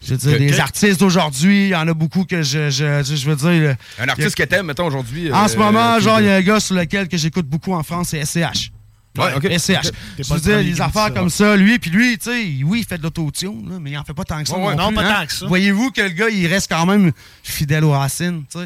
Je 0.03 0.14
veux 0.14 0.16
dire, 0.16 0.39
des 0.39 0.59
artistes 0.61 1.03
aujourd'hui, 1.03 1.66
il 1.66 1.70
y 1.70 1.76
en 1.76 1.87
a 1.89 1.93
beaucoup 1.93 2.24
que 2.24 2.43
je, 2.43 2.70
je, 2.70 3.03
je, 3.03 3.28
veux 3.28 3.37
dire. 3.37 3.76
Un 3.99 4.09
artiste 4.09 4.41
a... 4.41 4.45
que 4.45 4.49
t'aimes, 4.49 4.66
mettons, 4.66 4.87
aujourd'hui. 4.87 5.30
En 5.30 5.47
ce 5.47 5.57
euh, 5.57 5.59
moment, 5.59 6.01
genre, 6.01 6.20
il 6.20 6.26
y 6.26 6.30
a 6.30 6.37
un 6.37 6.43
gars 6.43 6.61
sur 6.61 6.74
lequel 6.74 7.09
que 7.09 7.18
j'écoute 7.18 7.47
beaucoup 7.47 7.74
en 7.74 7.82
France, 7.82 8.09
c'est 8.11 8.24
SCH. 8.24 8.70
Ouais. 9.19 9.59
SCH. 9.59 9.91
Je 10.19 10.33
veux 10.33 10.41
dire, 10.41 10.59
les 10.59 10.81
affaires 10.81 11.12
comme 11.12 11.31
ça, 11.31 11.57
lui, 11.57 11.79
puis 11.79 11.91
lui, 11.91 12.19
tu 12.19 12.31
sais, 12.31 12.64
oui, 12.64 12.81
il 12.81 12.85
fait 12.85 12.99
de 12.99 13.03
l'autotune, 13.03 13.79
mais 13.81 13.93
il 13.93 13.99
en 13.99 14.05
fait 14.05 14.14
pas 14.14 14.25
tant 14.25 14.43
que 14.43 14.49
ça. 14.49 15.47
Voyez-vous 15.47 15.91
que 15.91 16.03
le 16.03 16.11
gars, 16.11 16.29
il 16.29 16.47
reste 16.47 16.71
quand 16.71 16.87
même 16.87 17.12
fidèle 17.43 17.85
aux 17.85 17.93
racines, 17.93 18.45
tu 18.51 18.59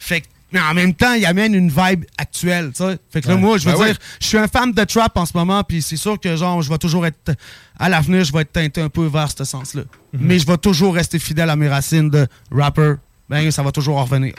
sais. 0.00 0.22
Mais 0.52 0.60
en 0.60 0.74
même 0.74 0.94
temps, 0.94 1.12
il 1.12 1.26
amène 1.26 1.54
une 1.54 1.70
vibe 1.70 2.04
actuelle, 2.16 2.70
tu 2.74 2.84
sais. 2.84 2.98
Fait 3.10 3.20
que 3.20 3.28
là, 3.28 3.36
moi, 3.36 3.58
je 3.58 3.68
veux 3.68 3.84
dire, 3.84 3.96
je 4.20 4.26
suis 4.26 4.38
un 4.38 4.46
fan 4.46 4.72
de 4.72 4.84
trap 4.84 5.16
en 5.16 5.26
ce 5.26 5.32
moment, 5.36 5.64
puis 5.64 5.82
c'est 5.82 5.96
sûr 5.96 6.20
que, 6.20 6.36
genre, 6.36 6.62
je 6.62 6.70
vais 6.70 6.78
toujours 6.78 7.04
être, 7.04 7.32
à 7.78 7.88
l'avenir, 7.88 8.24
je 8.24 8.32
vais 8.32 8.42
être 8.42 8.52
teinté 8.52 8.80
un 8.80 8.88
peu 8.88 9.06
vers 9.06 9.28
ce 9.36 9.44
sens-là. 9.44 9.82
Mais 10.12 10.38
je 10.38 10.46
vais 10.46 10.56
toujours 10.56 10.94
rester 10.94 11.18
fidèle 11.18 11.50
à 11.50 11.56
mes 11.56 11.68
racines 11.68 12.10
de 12.10 12.26
rapper. 12.50 12.94
Ben, 13.28 13.50
ça 13.50 13.62
va 13.64 13.72
toujours 13.72 14.00
revenir. 14.00 14.34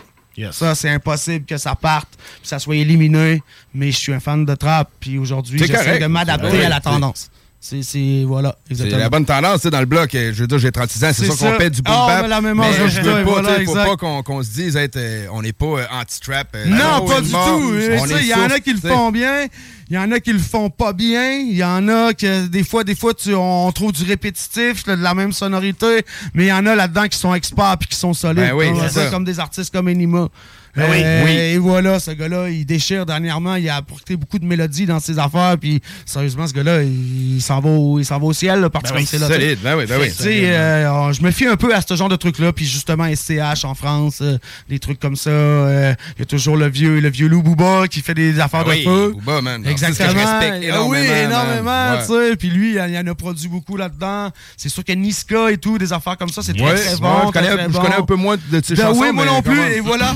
Ça, 0.52 0.76
c'est 0.76 0.90
impossible 0.90 1.46
que 1.46 1.58
ça 1.58 1.76
parte, 1.76 2.10
que 2.42 2.48
ça 2.48 2.60
soit 2.60 2.76
éliminé, 2.76 3.42
mais 3.74 3.92
je 3.92 3.98
suis 3.98 4.14
un 4.14 4.20
fan 4.20 4.46
de 4.46 4.56
trap, 4.56 4.90
puis 5.00 5.18
aujourd'hui, 5.18 5.60
j'essaie 5.60 6.00
de 6.00 6.06
m'adapter 6.06 6.66
à 6.66 6.70
la 6.70 6.80
tendance. 6.80 7.30
C'est. 7.60 8.24
Voilà, 8.26 8.56
la 8.70 9.10
bonne 9.10 9.26
tendance, 9.26 9.66
dans 9.66 9.80
le 9.80 9.86
bloc. 9.86 10.14
Euh, 10.14 10.32
je 10.34 10.42
veux 10.42 10.48
dire, 10.48 10.60
j'ai 10.60 10.72
36 10.72 11.04
ans, 11.04 11.10
c'est 11.12 11.26
sûr 11.26 11.38
qu'on 11.38 11.58
paie 11.58 11.70
du 11.70 11.82
boom 11.82 11.94
ah, 11.98 12.22
oh, 12.24 12.28
la 12.28 12.40
mémoire, 12.40 12.70
mais 12.70 12.90
je 12.90 13.02
veux 13.02 13.12
pas, 13.12 13.24
voilà, 13.24 13.66
faut 13.66 13.74
pas 13.74 13.98
qu'on 13.98 14.22
qu 14.22 14.44
se 14.44 14.52
dise, 14.52 14.78
euh, 14.96 15.28
on 15.32 15.42
n'est 15.42 15.54
pas 15.54 15.66
euh, 15.66 15.86
anti-trap. 15.92 16.56
Non, 16.68 17.06
pas 17.06 17.22
du 17.22 17.32
tout. 17.32 17.74
Il 18.20 18.28
y 18.28 18.34
en 18.34 18.50
a 18.50 18.60
qui 18.60 18.74
le 18.74 18.80
font 18.80 19.12
bien. 19.12 19.48
Il 19.90 19.96
y 19.96 19.98
en 19.98 20.12
a 20.12 20.20
qui 20.20 20.34
le 20.34 20.40
font 20.40 20.70
pas 20.70 20.94
bien. 20.94 21.32
Il 21.32 21.56
y 21.56 21.64
en 21.64 21.88
a 21.88 22.14
que 22.14 22.48
des 22.48 22.64
fois, 22.64 22.84
des 22.84 22.96
fois, 22.96 23.14
tu, 23.14 23.34
on 23.34 23.72
trouve 23.72 23.94
du 23.94 24.04
répétitif, 24.04 24.84
de 24.86 24.94
la 24.94 25.14
même 25.14 25.32
sonorité. 25.32 26.06
Mais 26.34 26.46
il 26.46 26.50
y 26.50 26.54
en 26.54 26.66
a 26.66 26.76
là-dedans 26.76 27.08
qui 27.08 27.18
sont 27.18 27.34
experts 27.34 27.78
puis 27.80 27.88
qui 27.90 27.96
sont 27.96 28.14
solides. 28.14 28.54
Ben 28.58 28.76
hein, 28.78 29.10
comme 29.10 29.24
des 29.24 29.40
artistes 29.40 29.74
comme 29.74 29.88
Enima. 29.88 30.28
Ah 30.76 30.82
oui, 30.90 30.98
euh, 31.04 31.24
oui. 31.26 31.32
Et 31.32 31.58
voilà, 31.58 32.00
ce 32.00 32.12
gars-là, 32.12 32.50
il 32.50 32.66
déchire 32.66 33.06
dernièrement. 33.06 33.56
Il 33.56 33.68
a 33.70 33.78
apporté 33.78 34.16
beaucoup 34.16 34.40
de 34.40 34.46
mélodies 34.46 34.86
dans 34.86 35.00
ses 35.00 35.18
affaires. 35.20 35.58
Puis, 35.60 35.82
sérieusement, 36.06 36.48
ce 36.48 36.54
gars-là, 36.54 36.84
il, 36.84 37.42
s'en 37.42 37.60
va, 37.60 37.70
au, 37.70 38.00
il 38.00 38.06
s'en 38.06 38.20
va 38.20 38.26
au 38.26 38.34
ciel, 38.34 38.60
là, 38.60 38.70
parti 38.70 38.94
ben, 38.94 39.00
ben 39.00 39.40
oui, 39.40 39.56
ben 39.62 39.78
oui, 39.78 39.86
ben 39.88 40.28
euh, 40.28 41.08
oui. 41.08 41.14
Je 41.14 41.24
me 41.24 41.32
fie 41.32 41.48
un 41.48 41.56
peu 41.56 41.74
à 41.74 41.82
ce 41.82 41.96
genre 41.96 42.10
de 42.10 42.16
trucs 42.16 42.40
là 42.40 42.52
Puis, 42.54 42.66
justement, 42.66 43.08
SCH 43.14 43.66
en 43.66 43.76
France, 43.76 44.20
euh, 44.22 44.38
des 44.70 44.80
trucs 44.80 45.00
comme 45.00 45.16
ça. 45.16 45.30
Euh, 45.30 45.94
il 46.16 46.20
y 46.20 46.24
a 46.24 46.26
toujours 46.26 46.58
le 46.58 46.70
vieux, 46.70 47.00
le 47.00 47.10
vieux 47.10 47.28
Lou 47.28 47.42
Booba 47.42 47.88
qui 47.88 48.02
fait 48.02 48.14
des 48.14 48.40
affaires 48.40 48.66
ben 48.66 48.72
de 48.72 48.78
oui, 48.78 48.84
feu. 48.84 49.12
Booba, 49.14 49.42
man. 49.42 49.66
Exactement. 49.66 50.10
Ce 50.10 50.14
que 50.14 50.20
je 50.20 50.26
respecte 50.26 50.64
énormément. 50.64 51.06
Ah 51.08 51.12
oui, 51.12 51.24
énormément, 51.24 51.98
tu 52.02 52.30
sais. 52.30 52.36
Puis, 52.36 52.50
lui, 52.50 52.74
il 52.74 52.98
en 52.98 53.08
a 53.08 53.16
produit 53.16 53.48
beaucoup 53.48 53.78
là-dedans. 53.78 54.30
C'est 54.56 54.70
sûr 54.70 54.84
qu'il 54.84 54.96
y 54.96 54.98
a 54.98 55.02
Niska 55.02 55.52
et 55.52 55.58
tout, 55.58 55.78
des 55.78 55.92
affaires 55.94 56.18
comme 56.18 56.30
ça. 56.30 56.42
C'est 56.42 56.54
très, 56.54 56.76
très, 56.76 56.96
bon. 56.98 57.28
Je 57.28 57.78
connais 57.78 57.96
un 57.96 58.06
peu 58.06 58.16
moins 58.16 58.36
de 58.36 58.62
ces 58.64 58.76
ben 58.76 58.88
chansons. 58.88 59.02
Oui, 59.02 59.12
moi 59.12 59.26
non 59.26 59.42
plus. 59.42 59.60
Et 59.60 59.80
voilà. 59.80 60.16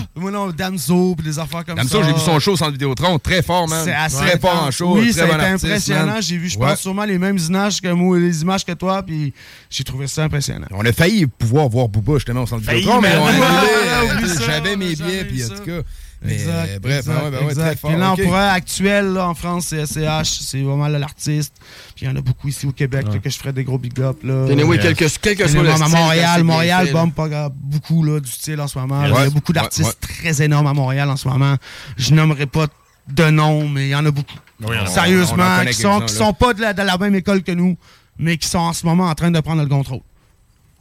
Damso 0.52 1.16
puis 1.16 1.26
des 1.26 1.40
affaires 1.40 1.66
comme 1.66 1.78
ça. 1.78 1.84
Damso, 1.84 2.04
j'ai 2.04 2.14
vu 2.14 2.20
son 2.20 2.40
show 2.40 2.54
au 2.54 2.58
Centre 2.58 2.72
Vidéotron, 2.72 3.20
très 3.20 3.42
fort, 3.42 3.68
man. 3.68 3.82
C'est 3.84 3.94
assez 3.94 4.18
très 4.18 4.40
fort 4.40 4.64
en 4.64 4.72
show, 4.72 4.98
oui, 4.98 5.14
très 5.14 5.28
bon 5.28 5.40
artiste, 5.40 5.66
impressionnant. 5.66 6.22
J'ai 6.22 6.38
vu, 6.38 6.50
je 6.50 6.58
pense, 6.58 6.80
sûrement 6.80 7.06
les 7.06 7.18
mêmes 7.18 7.38
images 7.38 7.82
que 7.82 7.92
moi, 7.92 8.20
les 8.20 8.42
images 8.42 8.66
que 8.66 8.74
toi, 8.74 9.04
puis 9.04 9.34
j'ai 9.70 9.84
trouvé 9.84 10.08
ça 10.08 10.24
impressionnant. 10.24 10.68
On 10.72 10.86
a 10.86 10.92
failli 10.92 11.26
pouvoir 11.26 11.70
voir 11.70 11.88
Booba 11.88 12.16
justement 12.16 12.44
au 12.44 12.48
Centre 12.48 12.62
Vidéotron, 12.70 13.02
mais 13.02 13.16
on 13.18 13.26
a 13.28 14.42
J'avais 14.46 14.76
mes 14.76 14.96
billets, 14.96 15.26
puis 15.26 15.46
en 15.46 15.50
tout 15.50 15.64
cas... 15.64 15.82
Mais 16.24 16.34
exact, 16.34 16.80
bref, 16.82 17.08
exact, 17.50 17.84
ouais, 17.84 18.36
actuel 18.36 19.14
là, 19.14 19.28
en 19.28 19.34
France, 19.34 19.68
c'est 19.70 19.86
SCH, 19.88 20.40
c'est 20.42 20.62
vraiment 20.62 20.88
l'artiste. 20.88 21.56
Puis 21.96 22.06
il 22.06 22.10
y 22.10 22.12
en 22.12 22.16
a 22.16 22.22
beaucoup 22.22 22.48
ici 22.48 22.68
au 22.68 22.72
Québec 22.72 23.08
que 23.24 23.30
je 23.30 23.38
ferais 23.38 23.54
des 23.54 23.64
gros 23.64 23.80
big 23.80 24.00
up. 24.00 24.18
Là. 24.24 24.46
Anyway, 24.52 24.78
quelques, 24.78 25.08
quelques 25.20 25.42
anyway, 25.42 25.72
À 25.72 25.88
Montréal, 25.88 26.44
Montréal 26.44 26.92
bombe 26.94 27.14
pas 27.14 27.50
beaucoup 27.50 28.04
là, 28.04 28.20
du 28.20 28.30
style 28.30 28.62
en 28.62 28.68
ce 28.68 28.78
moment. 28.78 29.04
il 29.04 29.12
y 29.12 29.18
a 29.18 29.30
beaucoup 29.32 29.54
d'artistes 29.54 30.00
très 30.00 30.44
énormes 30.44 30.68
à 30.68 30.74
Montréal 30.74 31.10
en 31.10 31.18
ce 31.18 31.28
moment. 31.28 31.56
Je 31.98 32.14
nommerai 32.14 32.46
pas 32.46 32.68
de 33.08 33.30
nom, 33.30 33.68
mais 33.68 33.88
il 33.88 33.90
y 33.90 33.96
en 33.96 34.06
a 34.06 34.12
beaucoup. 34.12 34.38
Sérieusement, 34.86 35.66
qui, 35.66 35.74
sont, 35.74 36.08
sont 36.08 36.34
pas 36.34 36.54
de 36.54 36.62
la 36.62 36.98
même 37.00 37.16
école 37.16 37.42
que 37.42 37.52
nous, 37.52 37.78
mais 38.20 38.38
qui 38.38 38.48
sont 38.48 38.60
en 38.60 38.74
ce 38.74 38.86
moment 38.86 39.08
en 39.08 39.16
train 39.16 39.32
de 39.32 39.40
prendre 39.40 39.64
le 39.64 39.68
contrôle. 39.70 40.02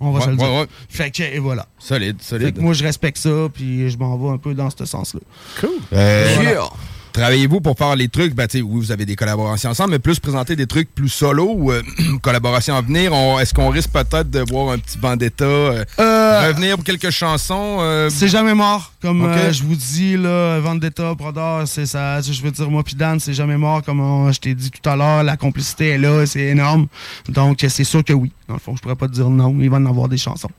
On 0.00 0.10
va 0.12 0.18
Ouais, 0.20 0.24
se 0.24 0.30
le 0.30 0.36
dire. 0.36 0.46
ouais, 0.50 0.60
ouais. 0.60 0.66
Fait 0.88 1.10
que, 1.10 1.22
et 1.22 1.38
voilà. 1.38 1.66
Solide, 1.78 2.16
Fait 2.20 2.24
solide. 2.24 2.56
que 2.56 2.60
moi, 2.60 2.72
je 2.72 2.82
respecte 2.84 3.18
ça, 3.18 3.48
puis 3.52 3.90
je 3.90 3.98
m'en 3.98 4.16
vais 4.16 4.30
un 4.30 4.38
peu 4.38 4.54
dans 4.54 4.70
ce 4.70 4.84
sens-là. 4.84 5.20
Cool. 5.60 5.70
Euh, 5.92 6.32
Voilà. 6.36 6.50
voilà. 6.52 6.70
Travaillez-vous 7.12 7.60
pour 7.60 7.76
faire 7.76 7.96
les 7.96 8.08
trucs, 8.08 8.34
ben, 8.34 8.46
tu 8.46 8.58
sais, 8.58 8.62
oui, 8.62 8.80
vous 8.80 8.92
avez 8.92 9.04
des 9.04 9.16
collaborations 9.16 9.70
ensemble, 9.70 9.90
mais 9.90 9.98
plus 9.98 10.18
présenter 10.20 10.54
des 10.56 10.66
trucs 10.66 10.94
plus 10.94 11.08
solo 11.08 11.50
ou 11.56 11.72
euh, 11.72 11.82
collaborations 12.22 12.76
à 12.76 12.80
venir? 12.82 13.12
Est-ce 13.40 13.52
qu'on 13.52 13.68
risque 13.68 13.90
peut-être 13.90 14.30
de 14.30 14.44
voir 14.48 14.70
un 14.72 14.78
petit 14.78 14.98
Vendetta 14.98 15.44
euh, 15.44 15.84
Euh, 15.98 16.48
revenir 16.48 16.76
pour 16.76 16.84
quelques 16.84 17.10
chansons? 17.10 17.78
C'est 18.10 18.28
jamais 18.28 18.54
mort. 18.54 18.92
Comme 19.02 19.28
je 19.50 19.62
vous 19.64 19.74
dis, 19.74 20.16
là, 20.16 20.60
Vendetta, 20.60 21.14
Brodeur, 21.14 21.66
c'est 21.66 21.86
ça. 21.86 22.20
Je 22.20 22.40
veux 22.42 22.50
dire, 22.50 22.70
moi 22.70 22.82
puis 22.84 22.94
Dan, 22.94 23.18
c'est 23.18 23.34
jamais 23.34 23.56
mort. 23.56 23.82
Comme 23.82 24.00
on- 24.00 24.30
je 24.32 24.38
t'ai 24.38 24.54
dit 24.54 24.70
tout 24.70 24.88
à 24.88 24.94
l'heure, 24.96 25.22
la 25.24 25.36
complicité 25.36 25.88
est 25.90 25.98
là, 25.98 26.24
c'est 26.26 26.40
énorme. 26.40 26.86
Donc, 27.28 27.64
c'est 27.68 27.84
sûr 27.84 28.04
que 28.04 28.12
oui. 28.12 28.30
Dans 28.48 28.54
le 28.54 28.60
fond, 28.60 28.74
je 28.76 28.82
pourrais 28.82 28.96
pas 28.96 29.06
te 29.06 29.12
dire 29.12 29.30
non. 29.30 29.56
Il 29.60 29.70
va 29.70 29.76
en 29.78 29.86
avoir 29.86 30.08
des 30.08 30.16
chansons. 30.18 30.50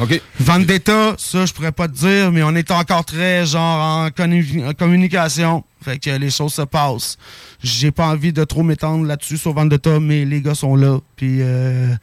OK. 0.00 0.20
Vendetta, 0.38 1.14
ça, 1.18 1.46
je 1.46 1.52
pourrais 1.52 1.72
pas 1.72 1.88
te 1.88 1.94
dire, 1.94 2.30
mais 2.32 2.42
on 2.42 2.54
est 2.54 2.70
encore 2.70 3.04
très, 3.04 3.44
genre, 3.46 4.06
en 4.06 4.72
communication. 4.78 5.64
Fait 5.82 5.98
que 5.98 6.10
les 6.10 6.30
choses 6.30 6.54
se 6.54 6.62
passent. 6.62 7.16
J'ai 7.62 7.90
pas 7.90 8.06
envie 8.06 8.32
de 8.32 8.44
trop 8.44 8.62
m'étendre 8.62 9.06
là-dessus 9.06 9.38
sur 9.38 9.52
Vendetta, 9.52 9.98
mais 10.00 10.24
les 10.24 10.40
gars 10.42 10.54
sont 10.54 10.76
là. 10.76 10.98
Puis, 11.16 11.38
euh, 11.40 11.94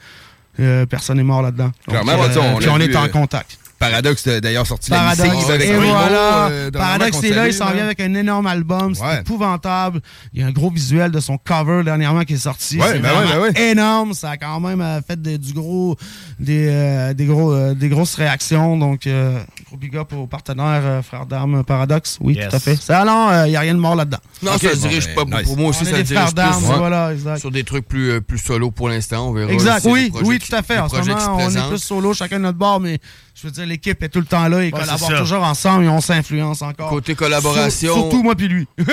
euh, 0.59 0.85
personne 0.85 1.17
n'est 1.17 1.23
mort 1.23 1.41
là-dedans. 1.41 1.65
Donc, 1.87 1.89
Clairement, 1.89 2.13
euh, 2.13 2.53
on 2.55 2.57
puis 2.57 2.69
on 2.69 2.79
est 2.79 2.95
en 2.95 3.05
euh, 3.05 3.07
contact. 3.09 3.59
Paradox 3.79 4.27
d'ailleurs 4.27 4.65
sorti 4.65 4.89
Paradox. 4.89 5.47
la 5.47 5.53
avec 5.53 5.69
Et 5.69 5.75
voilà. 5.75 6.47
euh, 6.47 6.71
Paradox, 6.71 7.15
c'est 7.21 7.29
là, 7.29 7.45
il 7.47 7.53
s'en 7.53 7.71
vient 7.71 7.83
avec 7.85 7.99
un 7.99 8.11
énorme 8.15 8.47
album. 8.47 8.95
C'est 8.95 9.03
Ouais. 9.03 9.19
épouvantable. 9.19 10.01
Il 10.33 10.41
y 10.41 10.43
a 10.43 10.47
un 10.47 10.51
gros 10.51 10.71
visuel 10.71 11.11
de 11.11 11.19
son 11.19 11.37
cover 11.37 11.83
dernièrement 11.83 12.23
qui 12.23 12.33
est 12.33 12.37
sorti. 12.37 12.79
Ouais, 12.79 12.93
c'est 12.93 12.99
ben 12.99 13.11
ouais, 13.39 13.51
ben 13.51 13.61
énorme. 13.61 14.15
Ça 14.15 14.31
a 14.31 14.37
quand 14.37 14.59
même 14.59 14.83
fait 15.07 15.21
de- 15.21 15.37
du 15.37 15.53
gros, 15.53 15.95
des, 16.39 16.67
euh, 16.71 17.13
des, 17.13 17.25
gros, 17.27 17.51
euh, 17.53 17.75
des 17.75 17.89
grosses 17.89 18.15
réactions. 18.15 18.77
Donc, 18.77 19.05
euh, 19.05 19.39
gros 19.67 19.77
big 19.77 19.95
up 19.97 20.13
aux 20.13 20.27
partenaires, 20.27 20.81
euh, 20.83 21.01
frères 21.01 21.25
d'armes 21.25 21.63
Paradox. 21.63 22.17
Oui, 22.21 22.35
Yes. 22.35 22.49
tout 22.49 22.55
à 22.55 22.59
fait. 22.59 22.77
C'est 22.81 22.93
allant, 22.93 23.43
il 23.45 23.49
n'y 23.49 23.55
a 23.55 23.59
rien 23.59 23.73
de 23.75 23.79
mort 23.79 23.95
là-dedans. 23.95 24.17
Non, 24.41 24.51
ça 24.57 24.69
se 24.71 24.75
dirige 24.87 25.13
pas. 25.13 25.25
nice. 25.25 25.41
Pour 25.43 25.57
moi 25.57 25.69
aussi, 25.69 25.81
On 25.81 25.85
ça 25.85 25.91
dirige 26.01 26.07
frères 26.13 26.33
d'armes, 26.33 26.63
plus 26.63 26.75
voilà, 26.77 27.13
exact. 27.13 27.37
sur 27.39 27.51
des 27.51 27.63
trucs 27.63 27.87
plus, 27.87 28.11
euh, 28.11 28.21
plus 28.21 28.37
solo 28.37 28.71
pour 28.71 28.87
l'instant. 28.89 29.27
On 29.29 29.33
verra. 29.33 29.51
Exact, 29.51 29.85
oui, 29.89 30.11
oui, 30.23 30.39
tout 30.39 30.55
à 30.55 30.61
fait. 30.61 30.77
En 30.77 30.87
ce 30.89 30.95
moment, 30.95 31.37
on 31.37 31.49
est 31.49 31.67
plus 31.69 31.79
solo, 31.79 32.13
chacun 32.13 32.37
de 32.37 32.43
notre 32.43 32.57
bord, 32.57 32.79
mais 32.79 32.99
je 33.35 33.45
veux 33.47 33.51
dire, 33.51 33.65
l'équipe 33.65 34.01
est 34.01 34.09
tout 34.09 34.19
le 34.19 34.25
temps 34.25 34.47
là, 34.47 34.63
ils 34.63 34.73
Ouais, 34.73 34.79
collaborent 34.79 35.11
ça. 35.11 35.17
toujours 35.19 35.43
ensemble 35.43 35.83
et 35.85 35.89
on 35.89 36.01
s'influence 36.01 36.61
encore. 36.61 36.89
Côté 36.89 37.13
collaboration- 37.15 37.69
Sur- 37.69 37.93
surtout 37.93 38.23
moi 38.23 38.35
puis 38.35 38.47
lui. 38.47 38.67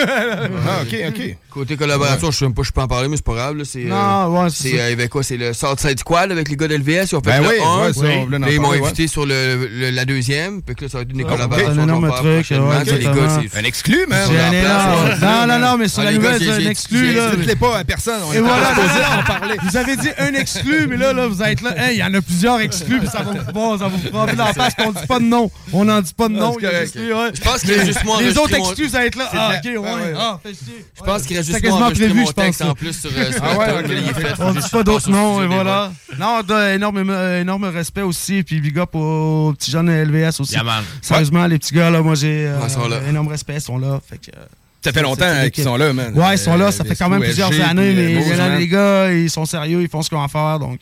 Ah, 0.66 0.82
ok, 0.82 0.96
ok. 1.08 1.36
Côté 1.50 1.76
collaboration, 1.76 2.30
je 2.30 2.36
sais 2.38 2.44
même 2.44 2.54
pas, 2.54 2.62
je 2.62 2.72
peux 2.72 2.80
en 2.80 2.88
parler, 2.88 3.08
mais 3.08 3.16
c'est 3.16 3.24
pas 3.24 3.34
grave. 3.34 3.56
là, 3.56 3.64
C'est, 3.64 3.84
Non, 3.84 3.96
euh, 4.36 4.42
ouais, 4.44 4.50
c'est 4.50 4.70
ça. 4.76 4.82
euh, 4.82 4.92
avait 4.92 5.08
quoi 5.08 5.22
C'est 5.22 5.36
le 5.36 5.52
Southside 5.52 5.98
Squad 6.00 6.32
avec 6.32 6.48
les 6.48 6.56
gars 6.56 6.66
d'LVS. 6.68 7.12
Ils 7.12 7.16
ont 7.16 7.20
fait 7.20 7.30
Ben 7.30 7.42
le 7.42 7.48
oui, 7.48 7.54
1. 7.64 7.82
ouais, 7.86 7.92
ça, 7.92 8.00
on 8.00 8.24
voulait 8.24 8.36
en 8.36 8.40
Là, 8.40 8.50
ils 8.50 8.60
m'ont 8.60 8.70
ouais. 8.70 8.82
invité 8.84 9.06
sur 9.06 9.24
le, 9.24 9.68
le- 9.72 9.90
la 9.90 10.04
deuxième. 10.04 10.62
Que 10.66 10.84
là, 10.84 10.88
ça 10.88 10.96
va 10.98 11.02
être 11.02 11.10
une 11.10 11.18
des 11.18 11.24
Ah, 11.26 11.32
collaborations. 11.32 11.68
Un 11.72 11.82
énorme 11.82 12.10
truc, 12.10 12.52
Un 12.52 13.64
exclu, 13.64 13.98
on 14.04 14.06
place, 14.06 15.20
Non, 15.20 15.46
non, 15.46 15.58
non, 15.58 15.76
mais 15.76 15.88
sur 15.88 16.00
Ah, 16.00 16.04
la 16.06 16.12
nouvelle, 16.12 16.38
c'est 16.42 16.50
un 16.52 16.70
exclu, 16.70 17.06
j'ai- 17.08 17.14
là. 17.14 17.36
Dites-les 17.36 17.56
pas 17.56 17.78
à 17.78 17.84
personne. 17.84 18.20
On 18.26 18.32
Et 18.32 18.36
est 18.38 18.40
pas 18.40 19.18
en 19.18 19.22
parler. 19.24 19.56
Vous 19.62 19.76
avez 19.76 19.96
dit 19.96 20.08
un 20.18 20.32
exclu, 20.34 20.86
mais 20.88 20.96
là, 20.96 21.12
là 21.12 21.26
vous 21.26 21.42
êtes 21.42 21.60
là. 21.60 21.92
Il 21.92 21.98
y 21.98 22.02
en 22.02 22.12
a 22.14 22.20
plusieurs 22.22 22.60
exclus, 22.60 22.98
puis 22.98 23.08
ça 23.08 23.18
va 23.22 23.32
vous 23.32 23.52
bon, 23.52 23.78
ça 23.78 23.84
va 23.84 23.90
vous 23.90 24.10
prendre 24.10 24.32
la 24.36 24.52
face 24.54 24.74
qu'on 24.74 24.92
dit 24.92 25.06
pas 25.06 25.18
de 25.18 25.24
nom. 25.24 25.50
On 25.72 25.84
n'en 25.84 26.00
dit 26.00 26.14
pas 26.14 26.28
de 26.28 26.34
nom. 26.34 26.56
y 26.58 26.66
a 26.66 26.70
lui, 26.70 27.12
ouais. 27.12 27.30
Je 27.34 27.40
pense 27.42 27.60
qu'il 27.60 27.70
y 27.70 27.74
a 27.74 27.76
Les- 27.78 27.86
juste 27.86 28.04
moi 28.04 28.22
Les 28.22 28.38
autres 28.38 28.54
exclus, 28.54 28.88
ça 28.88 28.98
va 28.98 29.06
être 29.06 29.16
là. 29.16 29.28
Ah, 29.32 29.52
ok, 29.56 29.82
ouais. 29.82 30.14
Ah. 30.18 30.38
Je 30.44 31.02
pense 31.04 31.22
qu'il 31.22 31.36
reste 31.36 31.52
C'était 31.52 31.66
juste 31.66 31.78
moi 31.78 31.90
prévu, 31.90 32.14
mon 32.14 32.26
je 32.26 32.32
pense. 32.32 32.60
en 32.62 32.74
plus 32.74 32.98
sur 32.98 33.10
euh, 33.14 33.30
Ah. 33.42 34.34
On 34.40 34.52
dit 34.52 34.68
pas 34.70 34.82
d'autres 34.82 35.10
noms, 35.10 35.42
et 35.42 35.46
voilà. 35.46 35.92
Non, 36.18 36.40
énorme 36.74 37.64
respect 37.64 38.02
aussi, 38.02 38.42
puis 38.42 38.60
big 38.60 38.78
up 38.78 38.94
aux 38.94 39.52
petits 39.56 39.70
jeunes 39.70 39.90
LVS 39.90 40.40
aussi. 40.40 40.53
Yeah. 40.54 40.82
Sérieusement, 41.02 41.46
les 41.46 41.58
petits 41.58 41.74
gars, 41.74 41.90
là, 41.90 42.02
moi, 42.02 42.14
j'ai 42.14 42.46
euh, 42.46 42.58
Ouais, 42.60 43.08
énorme 43.08 43.28
respect, 43.28 43.54
ils 43.56 43.60
sont 43.60 43.78
là. 43.78 44.00
Fait 44.08 44.18
que, 44.18 44.30
euh, 44.36 44.44
Ça 44.84 44.92
fait 44.92 45.02
longtemps 45.02 45.26
l'équipe. 45.38 45.54
qu'ils 45.54 45.64
sont 45.64 45.76
là, 45.76 45.92
man. 45.92 46.12
Ouais, 46.18 46.34
ils 46.34 46.38
sont 46.38 46.56
là, 46.56 46.70
ça 46.72 46.82
Euh, 46.84 46.88
fait 46.88 46.96
quand 46.96 47.08
même 47.08 47.20
plusieurs 47.20 47.50
années, 47.60 47.92
mais 47.94 48.16
euh, 48.40 48.58
les 48.58 48.68
gars, 48.68 49.12
ils 49.12 49.30
sont 49.30 49.44
sérieux, 49.46 49.82
ils 49.82 49.88
font 49.88 50.02
ce 50.02 50.14
ont 50.14 50.22
à 50.22 50.28
faire, 50.28 50.58
donc 50.58 50.80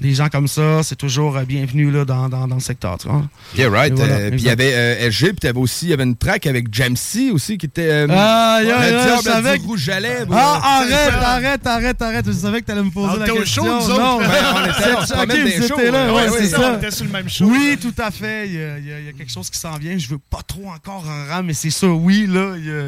des 0.00 0.14
gens 0.14 0.28
comme 0.28 0.48
ça, 0.48 0.82
c'est 0.82 0.96
toujours 0.96 1.36
euh, 1.36 1.44
bienvenu 1.44 1.90
là, 1.90 2.04
dans, 2.04 2.28
dans, 2.28 2.48
dans 2.48 2.54
le 2.54 2.60
secteur, 2.60 2.96
tu 2.98 3.08
vois. 3.08 3.22
Yeah, 3.56 3.68
right. 3.70 3.92
Voilà, 3.94 4.14
Euh, 4.14 4.30
Puis 4.30 4.40
il 4.40 4.46
y 4.46 4.50
avait 4.50 4.72
euh, 4.74 5.10
SG, 5.10 5.28
puis 5.32 5.40
t'avais 5.40 5.58
aussi, 5.58 5.86
il 5.86 5.90
y 5.90 5.92
avait 5.92 6.04
une 6.04 6.16
track 6.16 6.46
avec 6.46 6.72
Jamsey 6.72 7.30
aussi 7.30 7.58
qui 7.58 7.66
était. 7.66 7.88
euh, 7.88 8.06
Ah, 8.10 8.60
yeah, 8.62 8.78
le 8.80 8.90
yeah, 8.92 9.04
diable 9.04 9.18
je 9.18 9.22
savais 9.30 9.52
du 9.58 9.62
que- 9.62 9.66
rouge 9.68 9.88
à 9.90 10.00
lèvres. 10.00 10.34
Ah, 10.34 10.80
arrête, 10.80 11.14
arrête, 11.22 11.66
arrête, 11.66 12.02
arrête. 12.02 12.26
Je 12.26 12.32
savais 12.32 12.60
que 12.62 12.66
t'allais 12.66 12.82
me 12.82 12.90
poser 12.90 13.12
On 13.14 13.16
la 13.18 13.24
était 13.26 13.30
au 13.32 13.40
question. 13.40 13.64
show, 13.64 13.88
nous 13.90 13.98
non, 13.98 14.16
autres. 14.16 14.28
ben, 14.28 14.44
on 14.54 14.64
était- 14.64 15.14
on 15.14 15.26
des 15.60 15.68
shows, 15.68 15.92
là, 15.92 16.14
ouais, 16.14 16.28
Ouais, 16.28 16.38
c'est 16.38 16.46
ça. 16.46 16.72
On 16.72 16.78
était 16.78 16.90
sur 16.90 17.04
le 17.04 17.10
même 17.12 17.28
show. 17.28 17.44
Oui, 17.46 17.76
tout 17.80 17.94
à 17.98 18.10
fait. 18.10 18.46
Il 18.48 18.54
y 18.54 18.62
a, 18.62 18.78
il 18.78 18.86
y 18.86 18.92
a- 18.92 18.98
il 19.00 19.06
y 19.06 19.08
a 19.08 19.12
quelque 19.12 19.32
chose 19.32 19.50
qui 19.50 19.58
s'en 19.58 19.76
vient. 19.76 19.96
Je 19.98 20.08
veux 20.08 20.18
pas 20.30 20.40
trop 20.46 20.68
encore 20.70 21.04
en 21.06 21.32
rang, 21.34 21.42
mais 21.42 21.52
c'est 21.54 21.70
ça, 21.70 21.86
oui, 21.88 22.26
là. 22.26 22.54
Il 22.56 22.64
y 22.66 22.70
a, 22.70 22.82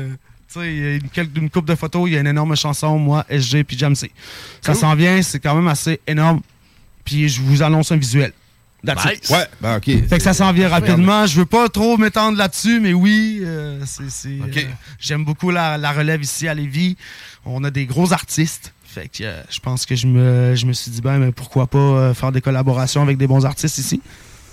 tu 0.53 0.61
sais, 0.61 0.73
il 0.75 0.79
y 0.79 0.87
a 0.87 0.95
une, 0.95 1.09
quelques- 1.09 1.37
une 1.37 1.51
coupe 1.51 1.67
de 1.67 1.75
photos, 1.75 2.09
il 2.09 2.15
y 2.15 2.17
a 2.17 2.21
une 2.21 2.27
énorme 2.27 2.55
chanson, 2.57 2.99
moi, 2.99 3.25
SG 3.29 3.65
puis 3.65 3.79
Jamsey. 3.79 4.11
Ça 4.61 4.73
Cool. 4.73 4.81
s'en 4.81 4.95
vient, 4.95 5.23
c'est 5.23 5.41
quand 5.41 5.55
même 5.55 5.69
assez 5.69 6.01
énorme. 6.07 6.41
Puis 7.05 7.29
je 7.29 7.41
vous 7.41 7.63
annonce 7.63 7.93
un 7.93 7.97
visuel. 7.97 8.33
Nice. 8.85 9.31
Ouais, 9.31 9.47
ben 9.61 9.77
ok. 9.77 9.85
Fait 9.85 10.17
que 10.17 10.23
ça 10.23 10.35
s'en 10.35 10.53
vient 10.53 10.69
rapidement. 10.69 11.25
Je 11.27 11.37
veux 11.39 11.47
pas 11.47 11.69
trop 11.69 11.97
m'étendre 11.97 12.37
là-dessus, 12.37 12.81
mais 12.81 12.93
oui, 12.93 13.41
euh, 13.45 13.81
c'est, 13.87 14.29
euh, 14.29 14.63
j'aime 14.99 15.25
beaucoup 15.25 15.51
la, 15.53 15.79
la 15.79 15.93
relève 15.93 16.21
ici 16.21 16.49
à 16.49 16.55
Lévis. 16.55 16.97
On 17.45 17.63
a 17.63 17.71
des 17.71 17.87
gros 17.87 18.13
artistes. 18.13 18.73
Fait 18.85 19.09
que 19.09 19.23
euh, 19.23 19.41
je 19.49 19.61
pense 19.61 19.87
que 19.87 19.95
je 19.95 20.09
me, 20.09 20.57
je 20.57 20.67
me 20.67 20.73
suis 20.73 20.91
dit, 20.91 21.01
ben, 21.01 21.19
mais 21.19 21.31
pourquoi 21.31 21.69
pas 21.69 22.13
faire 22.13 22.33
des 22.33 22.41
collaborations 22.41 23.03
avec 23.03 23.19
des 23.19 23.29
bons 23.29 23.47
artistes 23.47 23.79
ici? 23.79 24.03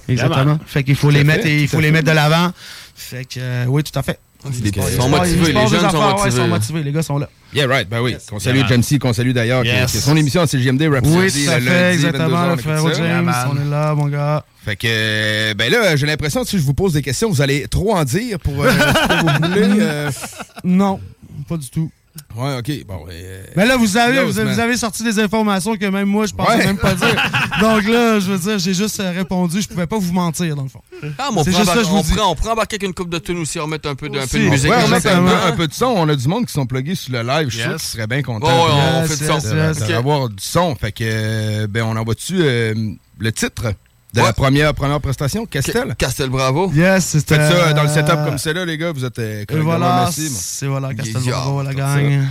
Exactement. 0.08 0.60
Fait 0.66 0.84
qu'il 0.84 0.96
faut 0.96 1.08
Tout 1.08 1.14
les 1.14 1.20
fait, 1.20 1.24
mettre 1.26 1.46
et 1.48 1.64
il 1.64 1.68
faut 1.68 1.80
les 1.80 1.88
fait. 1.88 1.92
mettre 1.92 2.08
de 2.08 2.12
l'avant. 2.16 2.52
Fait 2.96 3.26
que 3.26 3.66
oui, 3.66 3.84
tout 3.84 3.98
à 3.98 4.04
fait. 4.04 4.20
C'est 4.52 4.76
ils 4.76 4.82
sont 4.96 5.10
motivés, 5.10 5.54
les 5.54 5.68
jeunes 5.68 5.90
sont 5.90 6.02
motivés. 6.02 6.28
ils 6.28 6.32
sont 6.32 6.48
motivés, 6.48 6.84
les 6.84 6.92
gars 6.92 7.02
sont 7.04 7.18
là. 7.18 7.30
Yeah, 7.54 7.68
right. 7.68 7.90
Ben 7.90 8.00
oui. 8.02 8.16
Qu'on 8.30 8.40
salue. 8.40 8.62
Jamsey, 8.68 9.00
qu'on 9.00 9.12
salue 9.12 9.32
d'ailleurs. 9.32 9.64
qui- 9.64 9.70
Yes. 9.70 9.92
qui 9.92 9.98
est 9.98 10.02
son 10.02 10.16
émission 10.16 10.42
à 10.42 10.48
CGMD 10.48 10.84
Rhapsody. 10.88 11.18
Oui, 11.18 11.32
tout 11.46 11.50
à 11.52 11.60
fait, 11.60 11.60
lundi, 11.62 11.96
exactement. 11.96 12.28
22h, 12.30 12.52
on 12.52 12.56
Le 12.56 12.94
frère. 12.94 12.96
James, 12.96 13.34
on 13.52 13.62
est 13.62 13.70
là, 13.70 13.96
mon 13.96 14.08
gars. 14.08 14.46
Fait 14.64 14.76
que, 14.76 15.54
ben 15.54 15.72
là, 15.72 15.96
j'ai 15.96 16.06
l'impression 16.06 16.44
que 16.44 16.50
si 16.50 16.58
je 16.58 16.64
vous 16.64 16.74
pose 16.76 16.94
des 16.94 17.02
questions, 17.02 17.30
vous 17.30 17.42
allez 17.42 17.68
trop 17.68 17.96
en 17.96 18.04
dire 18.04 18.40
pour 18.40 18.64
euh, 18.64 18.70
ce 18.72 19.08
que 19.08 19.22
vous 19.22 19.48
voulez. 19.48 19.80
euh. 19.82 20.12
Non, 20.64 21.00
pas 21.48 21.58
du 21.58 21.70
tout. 21.70 21.90
Ouais, 22.36 22.58
ok. 22.58 22.86
Bon, 22.88 23.06
euh, 23.10 23.44
Mais 23.56 23.66
là, 23.66 23.78
vous 23.78 23.98
avez, 23.98 24.24
vous, 24.24 24.38
avez- 24.40 24.46
man. 24.46 24.54
vous 24.54 24.60
avez 24.60 24.78
sorti 24.78 25.04
des 25.04 25.20
informations 25.20 25.76
que 25.76 25.86
même 25.86 26.08
moi, 26.08 26.26
je 26.26 26.34
pensais 26.34 26.58
Ouais. 26.58 26.66
même 26.66 26.78
pas 26.78 26.94
dire. 26.94 27.08
Donc 27.62 27.84
là, 27.88 28.20
je 28.20 28.32
veux 28.32 28.38
dire, 28.38 28.60
j'ai 28.60 28.74
juste 28.74 29.00
euh, 29.00 29.12
répondu. 29.12 29.62
Je 29.62 29.68
pouvais 29.68 29.88
pas 29.88 29.98
vous 29.98 30.14
mentir, 30.14 30.56
dans 30.56 30.64
le 30.64 30.70
fond. 30.70 30.82
Ah, 31.18 31.30
mais 31.34 31.40
on 31.40 31.44
C'est 31.44 31.52
prend 31.52 31.60
juste 31.60 31.72
ça, 31.72 31.76
embarquer- 31.76 31.84
je 31.86 31.90
vous 31.90 31.98
on 31.98 32.02
dis. 32.02 32.14
prend- 32.14 32.32
on 32.32 32.36
prend 32.36 32.52
embarquer 32.52 32.76
avec 32.76 32.84
une 32.84 32.94
coupe 32.94 33.10
de 33.10 33.20
tunes 33.20 33.40
aussi, 33.40 33.60
on 33.60 33.68
met 33.68 33.86
un 33.86 33.96
peu 33.96 34.10
de, 34.10 34.20
un 34.20 34.28
peu 34.28 34.38
de 34.40 34.44
musique. 34.50 34.70
ouais, 34.72 34.78
on 34.86 34.88
met 34.90 35.06
un 35.08 35.22
peu, 35.24 35.34
un 35.48 35.52
peu 35.54 35.68
de 35.68 35.74
son. 35.74 35.86
On 35.88 36.08
a 36.10 36.16
du 36.16 36.28
monde 36.28 36.46
qui 36.46 36.54
sont 36.54 36.66
plugués 36.66 36.96
sur 36.96 37.14
le 37.14 37.22
live. 37.24 37.50
Je 37.50 37.56
suis 37.56 37.64
sûr 37.64 37.72
qu'ils 37.78 37.82
seraient 37.88 38.08
bien 38.08 38.22
contents. 38.22 38.48
Ouais, 38.48 38.54
ouais, 38.54 38.80
on 38.96 39.02
Yes, 39.02 39.12
fait 39.12 39.18
du 39.18 39.26
son. 39.26 39.38
de- 39.86 39.88
d'avoir 39.88 40.30
du 40.30 40.44
son. 40.44 40.76
Fait 40.76 40.92
que, 40.92 41.04
euh, 41.06 41.68
ben, 41.68 41.84
on 41.84 41.96
envoie 41.96 42.14
dessus 42.16 42.40
euh, 42.42 42.74
le 43.18 43.32
titre? 43.32 43.74
De 44.14 44.20
Ouais. 44.22 44.26
la 44.28 44.34
première, 44.34 44.74
première 44.74 45.00
prestation, 45.00 45.46
Castel? 45.46 45.96
Castel 45.98 46.30
Bravo. 46.30 46.72
Yes, 46.74 47.06
c'était. 47.06 47.36
Faites 47.36 47.58
ça 47.58 47.74
dans 47.74 47.84
le 47.84 47.90
setup 47.90 48.26
comme 48.26 48.38
c'est 48.38 48.54
là, 48.54 48.66
les 48.66 48.78
gars. 48.78 48.92
Vous 48.92 49.06
êtes 49.06 49.20
euh, 49.20 49.42
Et 49.42 49.46
correctement 49.46 49.78
voilà, 49.78 50.10
c'est 50.12 50.66
voilà, 50.68 50.94
Castel 50.94 51.22
Yeah, 51.22 51.32
Bravo, 51.36 51.62
la 51.62 51.70
comme 51.74 51.80
gang. 51.80 52.24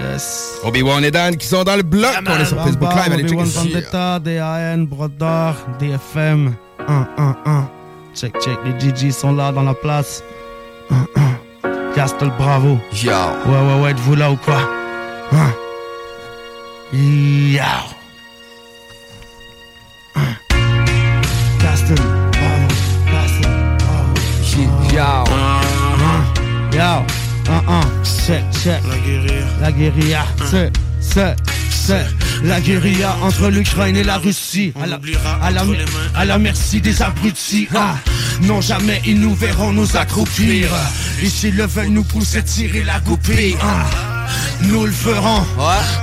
Yes. 0.00 0.54
Obi-Wan 0.64 1.04
et 1.04 1.10
Dan 1.10 1.36
qui 1.36 1.46
sont 1.46 1.62
dans 1.62 1.76
le 1.76 1.82
bloc. 1.82 2.10
on 2.26 2.36
est 2.40 2.44
sur 2.46 2.56
Facebook 2.56 2.80
Bamba, 2.88 3.16
Live. 3.16 3.26
Allez 3.32 3.46
ça. 3.50 3.60
Vendetta, 3.60 4.18
DAN, 4.18 4.84
Brodor, 4.86 5.54
DFM. 5.78 6.54
1, 6.88 7.08
1, 7.18 7.36
1. 7.44 7.68
Check, 8.14 8.32
check, 8.40 8.58
les 8.64 8.80
GG 8.80 9.12
sont 9.12 9.32
là 9.34 9.52
dans 9.52 9.62
la 9.62 9.74
place. 9.74 10.24
1, 10.90 10.94
1. 11.64 11.94
Castel 11.94 12.30
Bravo. 12.38 12.78
Yo. 12.94 13.12
Ouais, 13.12 13.52
ouais, 13.52 13.82
ouais, 13.82 13.90
êtes-vous 13.90 14.14
là 14.16 14.30
ou 14.32 14.36
quoi? 14.36 14.58
Hein? 15.32 15.52
Yow. 16.92 17.60
Yo. 25.00 25.06
Un, 27.48 27.62
un. 27.66 27.80
La 28.28 28.98
guérilla. 28.98 29.46
La 29.62 29.72
guérilla, 29.72 30.26
c'est, 30.50 30.70
c'est, 31.00 31.36
c'est 31.70 32.06
la 32.42 32.60
guérilla 32.60 33.16
entre 33.22 33.48
l'Ukraine 33.48 33.96
et 33.96 34.04
la 34.04 34.18
Russie. 34.18 34.74
À 34.80 34.86
la, 34.86 35.00
à 35.42 35.50
la, 35.50 35.64
à 36.14 36.24
la 36.26 36.38
merci 36.38 36.82
des 36.82 37.00
abrutis. 37.00 37.66
Ah, 37.74 37.96
non, 38.42 38.60
jamais 38.60 39.00
ils 39.06 39.18
nous 39.18 39.34
verront 39.34 39.72
nous 39.72 39.96
accroupir. 39.96 40.68
Et 41.22 41.30
s'ils 41.30 41.56
le 41.56 41.64
veulent 41.66 41.88
nous 41.88 42.04
pousser, 42.04 42.42
tirer 42.42 42.82
la 42.82 43.00
goupille. 43.00 43.56
Ah, 43.62 43.86
nous 44.62 44.86
le 44.86 44.92
ferons, 44.92 45.44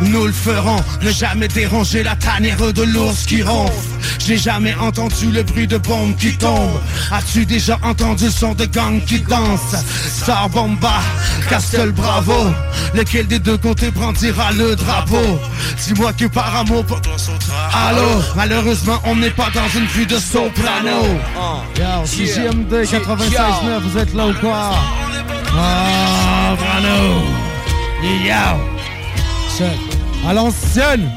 nous 0.01 0.25
le 0.25 0.34
ferons. 0.34 0.82
Ne 1.01 1.11
jamais 1.11 1.47
déranger 1.47 2.03
la 2.03 2.15
tanière 2.15 2.73
de 2.73 2.84
l'ours 2.84 3.25
qui 3.25 3.43
ronfle. 3.43 3.73
J'ai 4.19 4.38
jamais 4.38 4.75
entendu 4.75 5.32
le 5.32 5.43
bruit 5.43 5.67
de 5.67 5.78
bombes 5.78 6.15
qui 6.17 6.36
tombent. 6.38 6.82
As-tu 7.11 7.45
déjà 7.45 7.78
entendu 7.84 8.25
le 8.25 8.32
son 8.32 8.53
de 8.53 8.65
gang 8.65 9.01
qui 9.05 9.19
danse 9.21 9.75
Star 10.09 10.49
Bomba, 10.49 10.99
Castel 11.49 11.91
Bravo. 11.91 12.53
Lequel 12.93 13.28
des 13.28 13.39
deux 13.39 13.57
côtés 13.57 13.91
brandira 13.91 14.51
le 14.51 14.75
drapeau 14.75 15.39
Dis-moi 15.86 16.13
que 16.13 16.25
par 16.25 16.55
amour 16.55 16.86
pour 16.86 17.01
toi 17.01 17.13
Allô, 17.88 18.21
malheureusement 18.36 18.99
on 19.05 19.15
n'est 19.15 19.30
pas 19.30 19.49
dans 19.53 19.67
une 19.78 19.86
vue 19.86 20.05
de 20.05 20.17
soprano. 20.17 21.03
Yo, 21.78 22.05
CGMD 22.05 22.73
96.9, 22.73 23.80
vous 23.82 23.97
êtes 23.97 24.13
là 24.13 24.28
ou 24.28 24.34
quoi? 24.34 24.71
Ah. 25.57 26.28
Yo. 28.03 28.57
Check. 29.57 29.80
À 30.27 30.34
l'ancienne. 30.34 31.09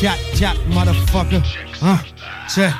Cat, 0.00 0.16
cat, 0.38 0.54
motherfucker. 0.68 1.42
Hein? 1.82 1.98
Check. 2.48 2.72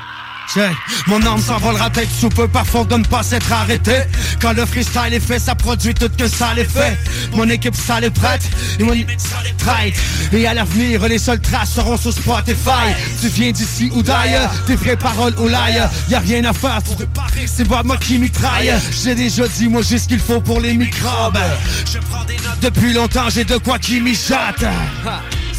Mon 1.07 1.21
arme 1.25 1.41
s'envolera 1.41 1.89
tête 1.89 2.09
sous 2.09 2.29
peu, 2.29 2.47
parfois 2.47 2.83
de 2.83 2.95
ne 2.95 3.03
pas 3.03 3.21
s'être 3.21 3.51
arrêté. 3.51 4.01
Quand 4.41 4.53
le 4.53 4.65
freestyle 4.65 5.13
est 5.13 5.19
fait, 5.19 5.37
ça 5.37 5.53
produit 5.53 5.93
tout 5.93 6.09
que 6.17 6.27
ça 6.27 6.53
les 6.55 6.65
fait. 6.65 6.97
Mon 7.33 7.47
équipe 7.49 7.75
sale 7.75 8.05
est 8.05 8.09
prête, 8.09 8.41
et 8.79 8.83
mon 8.83 8.93
équipe 8.93 9.19
sale 9.19 9.47
est 9.47 9.63
prête. 9.63 9.93
Et 10.33 10.47
à 10.47 10.53
l'avenir, 10.53 11.07
les 11.07 11.19
seules 11.19 11.41
traces 11.41 11.73
seront 11.73 11.97
sur 11.97 12.13
Spotify. 12.13 12.93
Tu 13.21 13.27
viens 13.27 13.51
d'ici 13.51 13.91
ou 13.93 14.01
d'ailleurs, 14.01 14.49
tes 14.65 14.75
vraies 14.75 14.97
paroles 14.97 15.35
ou 15.37 15.47
l'ail. 15.47 15.81
Y 16.09 16.15
a 16.15 16.19
rien 16.19 16.43
à 16.45 16.53
faire, 16.53 16.79
tu 16.83 16.95
te 16.95 17.03
parer, 17.03 17.45
c'est 17.45 17.67
pas 17.67 17.83
moi 17.83 17.97
qui 17.97 18.17
mitraille. 18.17 18.73
J'ai 19.03 19.15
déjà 19.15 19.47
dit, 19.47 19.67
moi, 19.67 19.81
j'ai 19.87 19.99
ce 19.99 20.07
qu'il 20.07 20.19
faut 20.19 20.41
pour 20.41 20.61
les 20.61 20.73
microbes. 20.73 21.39
Je 21.85 21.99
prends 21.99 22.23
des 22.25 22.35
notes 22.35 22.59
depuis 22.61 22.93
longtemps, 22.93 23.29
j'ai 23.29 23.43
de 23.43 23.57
quoi 23.57 23.77
qui 23.77 23.99
mijote. 24.01 24.65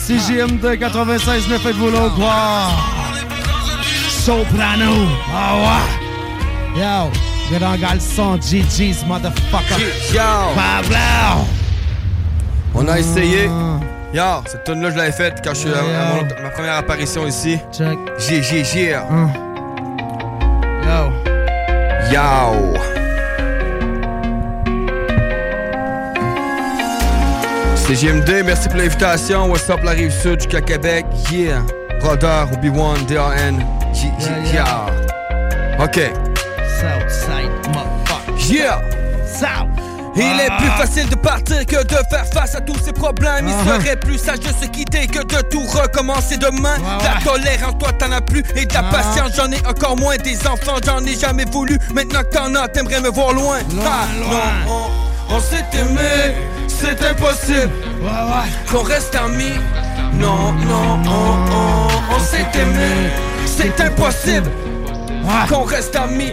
CGM2 0.09 0.79
96 0.79 1.49
9 1.49 1.67
êtes-vous 1.67 1.91
là 1.91 2.07
ou 2.07 2.11
quoi? 2.11 2.71
Soprano. 4.25 4.93
Ah 5.35 5.57
ouais. 5.57 6.81
Yo, 6.81 7.11
le 7.95 8.01
son 8.01 8.37
GG's 8.39 9.05
motherfucker. 9.07 9.79
Yo. 10.13 10.55
Pablo. 10.55 11.47
On 12.75 12.87
a 12.89 12.99
essayé. 12.99 13.49
Yo, 14.13 14.43
cette 14.47 14.65
tune 14.65 14.83
là 14.83 14.91
je 14.91 14.97
l'avais 14.97 15.13
faite 15.13 15.41
quand 15.43 15.55
je 15.55 15.61
suis 15.61 15.71
à, 15.71 15.79
à 15.79 16.15
mon- 16.15 16.43
ma 16.43 16.51
première 16.51 16.75
apparition 16.77 17.27
ici. 17.27 17.59
Check. 17.73 17.99
J'ai, 18.19 18.43
j'ai, 18.43 18.63
j'ai. 18.63 18.91
Yo. 18.91 18.99
Yo. 22.13 22.75
C'est 27.77 27.95
merci 28.45 28.69
pour 28.69 28.77
l'invitation. 28.79 29.47
What's 29.51 29.69
up, 29.71 29.81
la 29.83 29.93
rive 29.93 30.13
sud 30.13 30.41
jusqu'à 30.41 30.61
Québec? 30.61 31.07
Yeah. 31.33 31.63
Rodeur, 32.03 32.49
Obi-Wan, 32.53 32.99
DRN. 33.09 33.65
Yeah. 33.95 34.87
OK. 35.79 35.99
Southside 36.81 37.51
motherfucker. 37.75 38.53
Yeah. 38.53 38.81
South. 39.27 39.69
Il 40.17 40.23
est 40.41 40.51
plus 40.59 40.69
facile 40.77 41.09
de 41.09 41.15
partir 41.15 41.65
que 41.67 41.83
de 41.85 41.97
faire 42.11 42.27
face 42.33 42.55
à 42.57 42.61
tous 42.61 42.77
ces 42.85 42.93
problèmes. 42.93 43.47
Il 43.49 43.55
Ah. 43.55 43.81
serait 43.81 43.97
plus 43.97 44.19
sage 44.19 44.41
de 44.41 44.49
se 44.49 44.67
quitter 44.67 45.07
que 45.07 45.21
de 45.21 45.41
tout 45.49 45.63
recommencer 45.67 46.37
demain. 46.37 46.77
La 47.03 47.21
tolérance, 47.25 47.75
toi 47.79 47.93
t'en 47.93 48.11
as 48.13 48.21
plus. 48.21 48.43
Et 48.57 48.67
de 48.67 48.75
la 48.75 48.81
Ah. 48.81 48.91
patience, 48.93 49.33
j'en 49.37 49.51
ai 49.51 49.65
encore 49.67 49.97
moins. 49.97 50.17
Des 50.17 50.37
enfants, 50.47 50.77
j'en 50.85 51.05
ai 51.05 51.15
jamais 51.19 51.45
voulu. 51.45 51.79
Maintenant 51.95 52.21
que 52.21 52.37
t'en 52.37 52.55
as, 52.57 52.69
t'aimerais 52.69 53.01
me 53.01 53.09
voir 53.11 53.33
loin. 53.33 53.59
Ah, 53.87 54.07
non, 54.19 54.27
on, 55.31 55.35
on 55.37 55.41
s'est 55.41 55.65
aimé, 55.79 56.35
c'est 56.69 57.01
impossible. 57.09 57.71
Qu'on 58.71 58.83
reste 58.83 59.15
amis. 59.15 59.59
Non, 60.15 60.53
non, 60.53 61.01
on, 61.07 61.11
on, 61.11 62.17
on 62.17 62.19
s'est 62.19 62.47
aimé, 62.55 63.11
c'est 63.61 63.81
impossible. 63.83 64.51
Qu'on 65.49 65.65
reste 65.65 65.95
amis. 65.97 66.33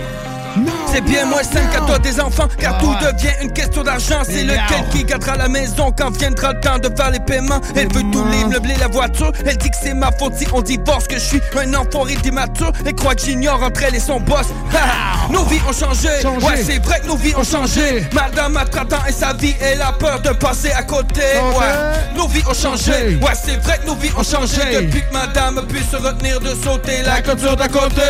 C'est 0.91 1.01
bien 1.01 1.25
moins 1.25 1.43
simple 1.43 1.69
qu'à 1.71 1.79
toi 1.81 1.99
des 1.99 2.19
enfants. 2.19 2.47
Car 2.59 2.77
tout 2.79 2.93
devient 3.01 3.33
une 3.41 3.51
question 3.51 3.83
d'argent. 3.83 4.21
C'est 4.23 4.43
lequel 4.43 4.87
qui 4.91 5.03
gardera 5.03 5.35
la 5.35 5.47
maison 5.47 5.91
Quand 5.97 6.09
viendra 6.17 6.53
le 6.53 6.59
temps 6.59 6.79
de 6.79 6.89
faire 6.95 7.11
les 7.11 7.19
paiements? 7.19 7.59
Elle 7.75 7.91
veut 7.93 8.03
tout 8.11 8.25
livre, 8.27 8.49
le 8.51 8.59
blé, 8.59 8.75
la 8.79 8.87
voiture. 8.87 9.31
Elle 9.45 9.57
dit 9.57 9.69
que 9.69 9.75
c'est 9.81 9.93
ma 9.93 10.11
faute 10.11 10.33
si 10.35 10.47
on 10.53 10.61
divorce 10.61 11.07
Que 11.07 11.15
je 11.15 11.19
suis 11.25 11.41
un 11.57 11.73
enfoiré 11.73 12.15
d'immature 12.15 12.71
Elle 12.85 12.95
croit 12.95 13.15
que 13.15 13.21
j'ignore 13.23 13.61
entre 13.63 13.83
elle 13.83 13.95
et 13.95 13.99
son 13.99 14.19
boss. 14.19 14.47
Ha! 14.73 15.31
Nos 15.31 15.43
vies 15.45 15.59
ont 15.67 15.73
changé. 15.73 16.09
Ouais 16.45 16.63
c'est 16.63 16.83
vrai 16.83 16.99
que 17.01 17.07
nos 17.07 17.17
vies 17.17 17.33
ont 17.35 17.43
changé. 17.43 18.07
Madame 18.13 18.57
a 18.57 18.65
30 18.65 18.93
ans 18.93 18.97
et 19.07 19.11
sa 19.11 19.33
vie 19.33 19.55
Elle 19.61 19.81
a 19.81 19.91
peur 19.91 20.21
de 20.21 20.29
passer 20.29 20.71
à 20.71 20.83
côté. 20.83 21.21
Ouais. 21.21 22.15
Nos 22.15 22.27
vies 22.27 22.43
ont 22.49 22.53
changé. 22.53 23.15
Ouais 23.21 23.33
c'est 23.35 23.61
vrai 23.63 23.79
que 23.79 23.87
nos 23.87 23.95
vies 23.95 24.11
ont 24.17 24.23
changé. 24.23 24.61
Depuis 24.81 25.01
que 25.01 25.13
madame 25.13 25.57
a 25.59 25.61
pu 25.63 25.79
se 25.83 25.97
retenir 25.97 26.39
de 26.39 26.49
sauter 26.55 27.03
La 27.05 27.21
clôture 27.21 27.55
d'à 27.55 27.67
côté. 27.67 28.01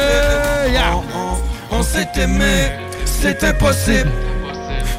On- 0.94 1.38
on- 1.72 1.84
s'est 1.84 2.08
aimé, 2.18 2.72
c'est 3.06 3.44
impossible 3.44 4.12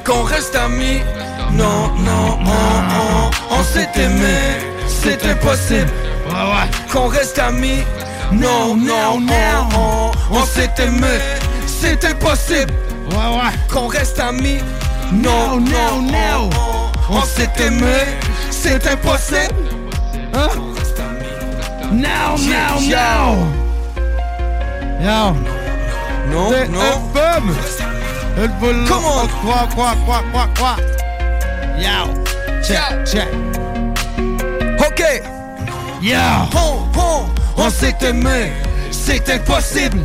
qu'on 0.04 0.22
reste 0.22 0.54
amis. 0.56 1.00
Non, 1.52 1.88
non, 1.98 2.38
on, 2.44 2.50
on, 2.50 3.58
on 3.58 3.62
s'est 3.62 3.88
aimé, 3.96 4.36
c'est 4.86 5.24
impossible 5.26 5.90
qu'on 6.92 7.08
reste 7.08 7.38
amis. 7.38 7.84
Non, 8.32 8.76
non, 8.76 9.18
on, 9.18 9.76
on, 9.76 10.10
on 10.30 10.44
s'est 10.44 10.70
aimé, 10.78 11.18
c'est 11.66 12.04
impossible 12.04 12.72
qu'on 13.70 13.86
reste 13.88 14.18
amis. 14.20 14.58
Non, 15.12 15.58
non, 15.58 16.02
non, 16.02 16.50
on, 17.08 17.22
s'est 17.22 17.48
aimé, 17.64 18.04
c'est 18.50 18.86
impossible. 18.86 19.54
Hein? 20.34 20.48
Now, 21.90 22.36
now, 22.36 22.78
Yeah. 22.80 23.34
now. 25.00 25.34
Yo. 25.34 25.57
Non, 26.30 26.50
C'est 26.50 26.68
non. 26.68 26.80
Elle 28.36 28.50
veut 28.60 28.84
Come 28.86 29.04
on. 29.04 29.26
Quoi, 29.44 29.68
quoi, 29.74 29.94
quoi, 30.04 30.22
quoi, 30.32 30.48
quoi. 30.56 30.76
Yo. 31.78 32.12
Check, 32.62 33.04
check. 33.06 33.28
Ok. 34.78 35.02
Yeah. 36.02 36.46
On, 36.54 36.86
on, 36.98 37.24
on 37.56 37.70
s'est 37.70 37.96
aimé, 38.02 38.52
c'est 38.90 39.28
impossible 39.30 40.00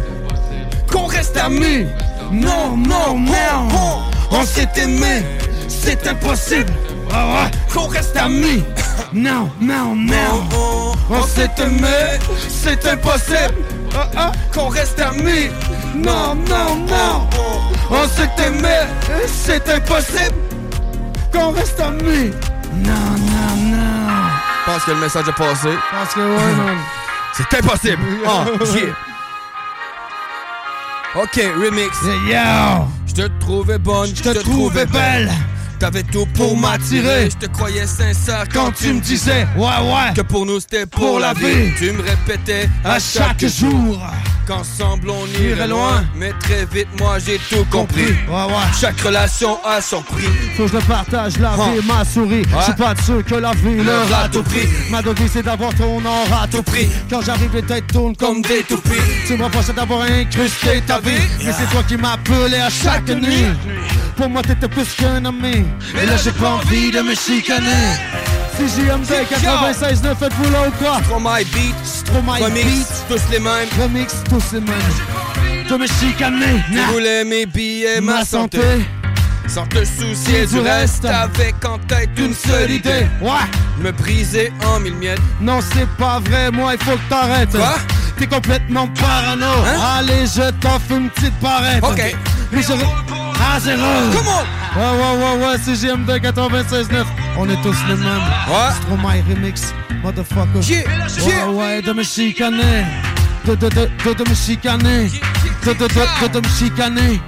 qu'on 0.91 1.05
reste 1.05 1.37
amis. 1.37 1.85
Non, 2.31 2.75
non, 2.75 3.19
non, 3.19 3.67
on, 4.31 4.35
on 4.37 4.43
s'est 4.43 4.69
aimé, 4.77 5.23
c'est 5.67 6.07
impossible 6.07 6.73
qu'on 7.73 7.87
reste 7.87 8.17
amis. 8.17 8.63
Non, 9.13 9.51
non, 9.61 9.95
non. 9.95 10.43
On, 10.55 11.13
on 11.13 11.23
s'est 11.27 11.51
aimé, 11.59 12.17
c'est 12.49 12.83
impossible 12.87 13.53
qu'on 14.51 14.69
reste 14.69 14.99
amis. 14.99 15.51
Non, 15.95 16.35
non, 16.35 16.75
non, 16.87 17.29
on, 17.91 18.07
s'est 18.07 18.29
aimé, 18.47 18.87
c'est 19.27 19.69
impossible 19.69 20.35
qu'on 21.31 21.51
reste 21.51 21.79
amis. 21.79 22.31
Non, 22.75 22.91
non, 22.91 23.55
non. 23.57 24.13
Je 24.65 24.71
pense 24.71 24.83
que 24.85 24.91
le 24.91 24.97
message 24.97 25.27
est 25.27 25.37
passé. 25.37 25.69
Parce 25.91 26.13
que, 26.15 26.19
ouais, 26.19 26.55
man. 26.55 26.77
C'est 27.35 27.57
impossible. 27.57 28.01
Yeah. 28.75 28.95
Ok, 31.15 31.39
remix. 31.63 31.97
Yo. 32.27 32.87
Je 33.05 33.13
te 33.13 33.27
trouvais 33.39 33.77
bonne, 33.77 34.09
je 34.15 34.23
te 34.23 34.39
trouvais 34.39 34.85
belle. 34.87 35.31
T'avais 35.79 36.03
tout 36.03 36.25
pour 36.33 36.57
m'attirer. 36.57 37.29
Je 37.29 37.45
te 37.45 37.51
croyais 37.51 37.85
sincère 37.85 38.45
quand 38.51 38.71
tu 38.71 38.93
me 38.93 38.99
disais 38.99 39.47
Ouais, 39.55 39.65
ouais. 39.65 40.13
que 40.15 40.21
pour 40.21 40.45
nous 40.45 40.59
c'était 40.59 40.85
pour, 40.85 41.19
la 41.19 41.33
vie. 41.33 41.71
Tu 41.77 41.91
me 41.91 42.01
répétais 42.01 42.69
À 42.83 42.99
chaque 42.99 43.45
jour. 43.45 43.99
Qu'ensemble 44.45 45.09
on 45.09 45.25
Irait 45.41 45.67
loin. 45.67 46.03
Mais 46.15 46.31
très 46.39 46.65
vite, 46.65 46.87
moi 46.99 47.17
j'ai 47.19 47.39
tout 47.49 47.65
compris. 47.71 48.05
Ouais, 48.29 48.43
ouais. 48.47 48.69
Chaque 48.79 48.99
relation 49.01 49.57
a 49.65 49.81
son 49.81 50.01
prix. 50.01 50.23
Faut 50.55 50.63
que 50.63 50.69
je 50.71 50.75
le 50.77 50.81
partage, 50.83 51.37
la 51.39 51.51
vie 51.51 51.85
m'a 51.87 52.03
souri. 52.05 52.43
Je 52.57 52.63
suis 52.63 52.73
pas 52.73 52.93
sûr 53.03 53.23
que 53.25 53.35
la 53.35 53.51
vie 53.53 53.75
Le 53.77 53.83
leur 53.83 54.13
a 54.23 54.29
tout 54.29 54.43
pris. 54.43 54.59
prix. 54.65 54.69
Ma 54.91 55.01
devise 55.01 55.31
c'est 55.33 55.43
d'avoir 55.43 55.73
ton 55.75 56.03
or 56.05 56.27
à 56.43 56.47
tout 56.47 56.63
prix. 56.63 56.89
Quand 57.09 57.21
j'arrive, 57.21 57.53
les 57.53 57.63
têtes 57.63 57.87
tournent 57.87 58.15
comme 58.15 58.41
des 58.41 58.63
toupies. 58.63 58.91
Tu 59.27 59.35
me 59.37 59.43
reproches 59.45 59.73
d'avoir 59.75 60.01
incrusté 60.03 60.81
ta 60.85 60.99
vie. 60.99 61.11
Mais 61.43 61.51
c'est 61.53 61.69
toi 61.71 61.81
qui 61.87 61.97
m'appelais 61.97 62.59
à 62.61 62.69
chaque 62.69 63.07
nuit. 63.09 63.45
Pour 64.15 64.29
moi, 64.29 64.41
t'étais 64.43 64.67
plus 64.67 64.87
qu'un 64.95 65.25
ami. 65.25 65.65
Et 66.01 66.05
là, 66.05 66.13
j'ai 66.23 66.31
pas 66.31 66.51
envie 66.51 66.91
de 66.91 67.01
me 67.01 67.15
chicaner. 67.15 67.97
Si 68.57 68.67
JMD 68.67 69.07
96 69.29 70.03
9 70.03 70.17
faites-vous 70.19 70.51
là 70.51 70.67
ou 70.67 70.71
quoi? 70.83 70.99
Trop 71.09 71.19
my 71.19 71.43
beat, 71.45 71.75
my 72.25 72.43
remix, 72.43 72.65
beat. 72.65 72.87
tous 73.09 73.31
les 73.31 73.39
mêmes. 73.39 73.67
Remix, 73.81 74.13
tous 74.29 74.51
les 74.53 74.61
mêmes. 74.61 75.67
De 75.69 75.75
me 75.77 75.87
chicaner. 75.87 76.61
Tu 76.71 76.77
voulais 76.93 77.23
mes 77.25 77.45
billets, 77.45 77.99
ma, 78.01 78.19
Ma 78.19 78.25
santé. 78.25 78.59
santé. 78.59 78.85
Sans 79.47 79.65
te 79.65 79.83
soucier 79.83 80.45
Du 80.45 80.53
du 80.55 80.59
reste, 80.61 81.05
avec 81.05 81.55
en 81.65 81.77
tête 81.79 82.09
une 82.17 82.33
seule 82.33 82.71
idée. 82.71 83.07
Ouais. 83.21 83.31
Me 83.81 83.91
briser 83.91 84.53
en 84.65 84.79
mille 84.79 84.95
miettes. 84.95 85.19
Non, 85.41 85.59
c'est 85.73 85.89
pas 85.97 86.19
vrai, 86.19 86.51
moi, 86.51 86.73
il 86.75 86.83
faut 86.83 86.91
que 86.95 87.09
t'arrêtes. 87.09 87.51
Quoi? 87.51 87.75
T'es 88.17 88.27
complètement 88.27 88.87
parano. 88.87 89.45
Hein? 89.65 89.97
Allez, 89.97 90.25
je 90.27 90.49
t'offre 90.61 90.91
une 90.91 91.09
petite 91.09 91.37
parette. 91.39 91.83
Ok. 91.83 92.15
Mais 92.51 92.61
je... 92.61 92.73
À 93.41 93.59
zéro. 93.59 93.81
Come 94.13 94.27
on! 94.27 94.79
Ouais, 94.79 94.85
ouais, 94.99 95.23
ouais, 95.23 95.45
ouais, 95.45 95.55
c'est 95.63 95.73
GM2 95.73 96.19
96.9. 96.19 97.05
On 97.37 97.49
est 97.49 97.61
tous 97.61 97.75
les 97.87 97.95
mêmes. 97.95 98.21
Ouais. 98.47 98.73
Stromae 98.81 99.21
remix, 99.29 99.73
motherfucker. 100.03 100.59
Yeah, 100.67 100.83
yeah. 101.19 101.47
Ouais, 101.49 101.53
ouais, 101.53 101.81
de 101.81 101.93
me 101.93 102.03
chicaner. 102.03 102.85
De, 103.45 103.55
de, 103.55 103.69
de, 103.69 103.89
de, 104.05 104.13
de 104.13 104.29
me 104.29 104.35
chicaner. 104.35 105.11
De, 105.65 105.73
de, 105.73 105.87
de, 105.87 105.87
de, 105.87 106.27
de 106.27 106.39
me 106.47 106.53
chicaner. 106.53 107.21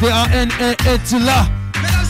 D-A-N-E, 0.00 0.70
es-tu 0.88 1.18
là? 1.22 1.46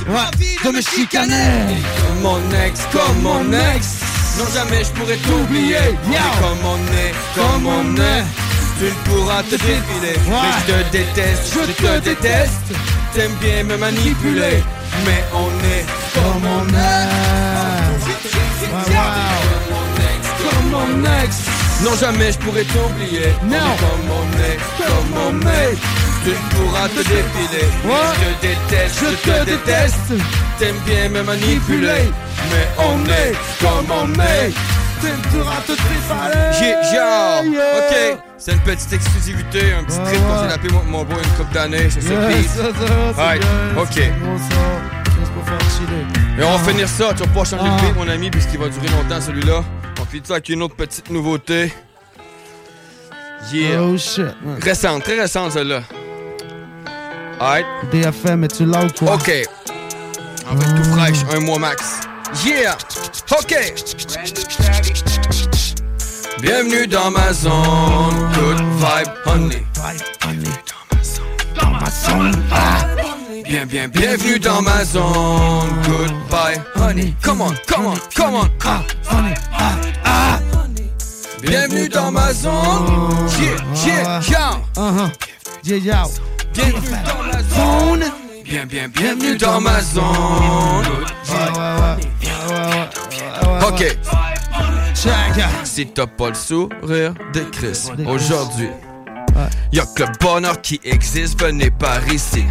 Ouais, 0.09 0.47
de 0.65 0.71
me 0.77 0.81
chicaner. 0.81 1.83
Comme 2.07 2.21
mon 2.23 2.41
ex, 2.65 2.81
comme 2.93 3.23
mon 3.23 3.53
ex. 3.53 3.99
Non, 4.39 4.45
jamais 4.55 4.85
je 4.85 4.91
pourrais 4.91 5.17
t'oublier. 5.17 5.75
Est 5.75 5.99
comme 6.41 6.59
on 6.65 6.79
est, 6.97 7.15
comme 7.35 7.67
on 7.67 7.97
est. 7.97 8.25
Tu 8.81 8.87
ne 8.87 8.91
pourras 9.05 9.43
te 9.43 9.57
défiler. 9.57 10.17
Mais 10.27 10.53
je 10.67 10.73
te 10.73 10.91
déteste, 10.91 11.53
je 11.53 11.85
te 11.85 11.99
déteste. 11.99 12.73
T'aimes 13.13 13.35
bien 13.39 13.65
me 13.65 13.77
manipuler. 13.77 14.65
mais 15.05 15.23
on 15.35 15.51
est 15.69 15.85
comme 16.15 16.47
on 16.47 16.67
est. 16.67 17.51
Comme 20.41 20.75
on 20.75 21.05
est. 21.05 21.85
Non, 21.85 21.95
jamais 22.01 22.33
je 22.33 22.39
pourrais 22.39 22.65
t'oublier. 22.65 23.35
On 23.43 23.53
est 23.53 23.59
Comme 23.59 24.09
on 24.19 24.27
est, 24.49 24.59
comme 24.79 25.13
on 25.27 25.41
est. 25.47 25.77
Tu 26.25 26.31
ne 26.31 26.65
pourras 26.65 26.89
te 26.89 27.01
défiler. 27.01 27.69
Je 27.85 27.89
te 28.25 28.31
déteste, 28.47 28.99
je 28.99 29.31
te 29.31 29.45
déteste. 29.45 30.13
T'aimes 30.59 30.81
bien 30.87 31.11
me 31.11 31.23
manipuler. 31.23 32.11
Mais 32.51 32.67
on 32.79 33.05
est 33.05 33.35
comme 33.61 33.91
on 33.91 34.09
est. 34.23 34.53
Tu 35.03 35.07
ne 35.07 35.43
pourras 35.43 35.61
te 35.67 35.73
genre, 36.95 37.43
Yeah. 37.45 38.17
ok, 38.17 38.30
c'est 38.41 38.53
une 38.53 38.61
petite 38.61 38.93
exclusivité, 38.93 39.73
un 39.75 39.85
petit 39.85 39.99
Ouais, 39.99 40.05
trip 40.07 40.21
qu'on 40.23 40.33
ouais. 40.43 40.49
s'est 40.49 40.55
tapé 40.57 40.69
moi, 40.73 40.83
mon 40.87 41.05
boy 41.05 41.17
une 41.23 41.31
couple 41.33 41.53
d'années, 41.55 41.89
c'est 41.91 42.01
ça, 42.01 42.13
Yeah, 42.15 42.43
ça, 42.43 42.63
ça, 43.15 43.27
Ouais, 43.29 43.39
bien, 43.39 43.83
ok. 43.83 43.89
c'est 43.93 44.11
bon, 44.19 44.39
ça. 44.39 45.15
Juste 45.21 45.33
pour 45.33 45.45
faire 45.45 45.61
chiller? 45.71 46.05
Et 46.39 46.45
on 46.45 46.51
va 46.57 46.59
Ah. 46.65 46.69
finir 46.71 46.89
ça, 46.89 47.13
tu 47.15 47.23
vas 47.23 47.27
pas 47.29 47.45
changer 47.45 47.65
Ah. 47.71 47.77
le 47.83 47.87
beat 47.87 47.97
mon 47.97 48.09
ami 48.09 48.31
puisqu'il 48.31 48.59
va 48.59 48.69
durer 48.69 48.89
longtemps 48.89 49.21
celui-là. 49.21 49.63
On 50.01 50.05
finit 50.07 50.23
ça 50.27 50.35
avec 50.35 50.49
une 50.49 50.63
autre 50.63 50.75
petite 50.75 51.11
nouveauté. 51.11 51.73
Yeah. 53.53 53.83
Oh 53.83 53.97
shit, 53.99 54.25
man. 54.45 54.59
Récente, 54.63 55.03
très 55.05 55.21
récente 55.21 55.53
celle-là. 55.53 55.83
Alright. 57.41 57.67
DFM, 57.93 58.45
es-tu 58.45 58.65
là 58.67 58.85
ou 58.85 58.89
quoi? 59.05 59.15
Ok. 59.15 59.31
On 60.51 60.55
va 60.55 60.65
être 60.65 60.75
tout 60.83 60.91
fraîche, 60.93 61.19
un 61.35 61.41
mois 61.41 61.59
max. 61.59 62.01
Yeah! 62.45 62.77
Ok! 63.33 63.55
Bienvenue 66.43 66.87
dans 66.87 67.11
ma 67.11 67.33
zone, 67.33 67.53
good 68.35 68.59
vibe 68.79 69.11
honey. 69.27 69.63
Dans 71.61 71.71
ma 71.71 71.91
zone. 71.91 72.33
Ah. 72.51 72.87
Bien, 73.45 73.67
bien, 73.67 73.89
bienvenue 73.89 74.39
dans 74.39 74.63
ma 74.63 74.85
zone, 74.85 75.69
goodbye 75.85 76.61
honey. 76.77 77.15
Come 77.23 77.43
on, 77.43 77.53
come 77.67 77.87
on, 77.87 77.97
come 78.15 78.35
on. 78.35 78.49
Ah, 78.65 78.83
honey. 79.11 79.35
Ah, 79.53 79.77
ah. 80.05 80.39
Bienvenue 81.43 81.89
dans 81.89 82.11
ma 82.11 82.33
zone. 82.33 82.87
Yeah, 83.87 84.21
yeah, 85.63 85.77
yeah. 85.77 86.05
Bienvenue 86.55 86.97
dans 87.05 87.23
ma 87.23 87.43
zone. 87.43 88.13
Bien, 88.45 88.67
bien, 88.67 88.89
bienvenue 88.89 89.37
dans 89.37 89.61
ma 89.61 89.81
zone. 89.83 90.87
Ok. 93.63 93.97
Si 95.65 95.87
t'as 95.87 96.07
pas 96.07 96.29
le 96.29 96.35
sourire 96.35 97.15
de 97.33 97.41
Chris 97.53 97.89
aujourd'hui, 98.07 98.69
y'a 99.73 99.87
que 99.97 100.03
le 100.03 100.13
bonheur 100.21 100.61
qui 100.61 100.79
existe, 100.85 101.41
venez 101.41 101.71
par 101.71 102.07
ici. 102.13 102.45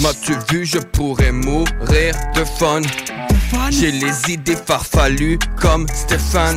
M'as-tu 0.00 0.32
vu, 0.50 0.64
je 0.64 0.78
pourrais 0.78 1.30
mourir 1.30 2.14
de 2.34 2.44
fun? 2.44 2.80
J'ai 3.70 3.92
les 3.92 4.30
idées 4.30 4.56
farfelues 4.56 5.38
comme 5.60 5.86
Stéphane. 5.88 6.56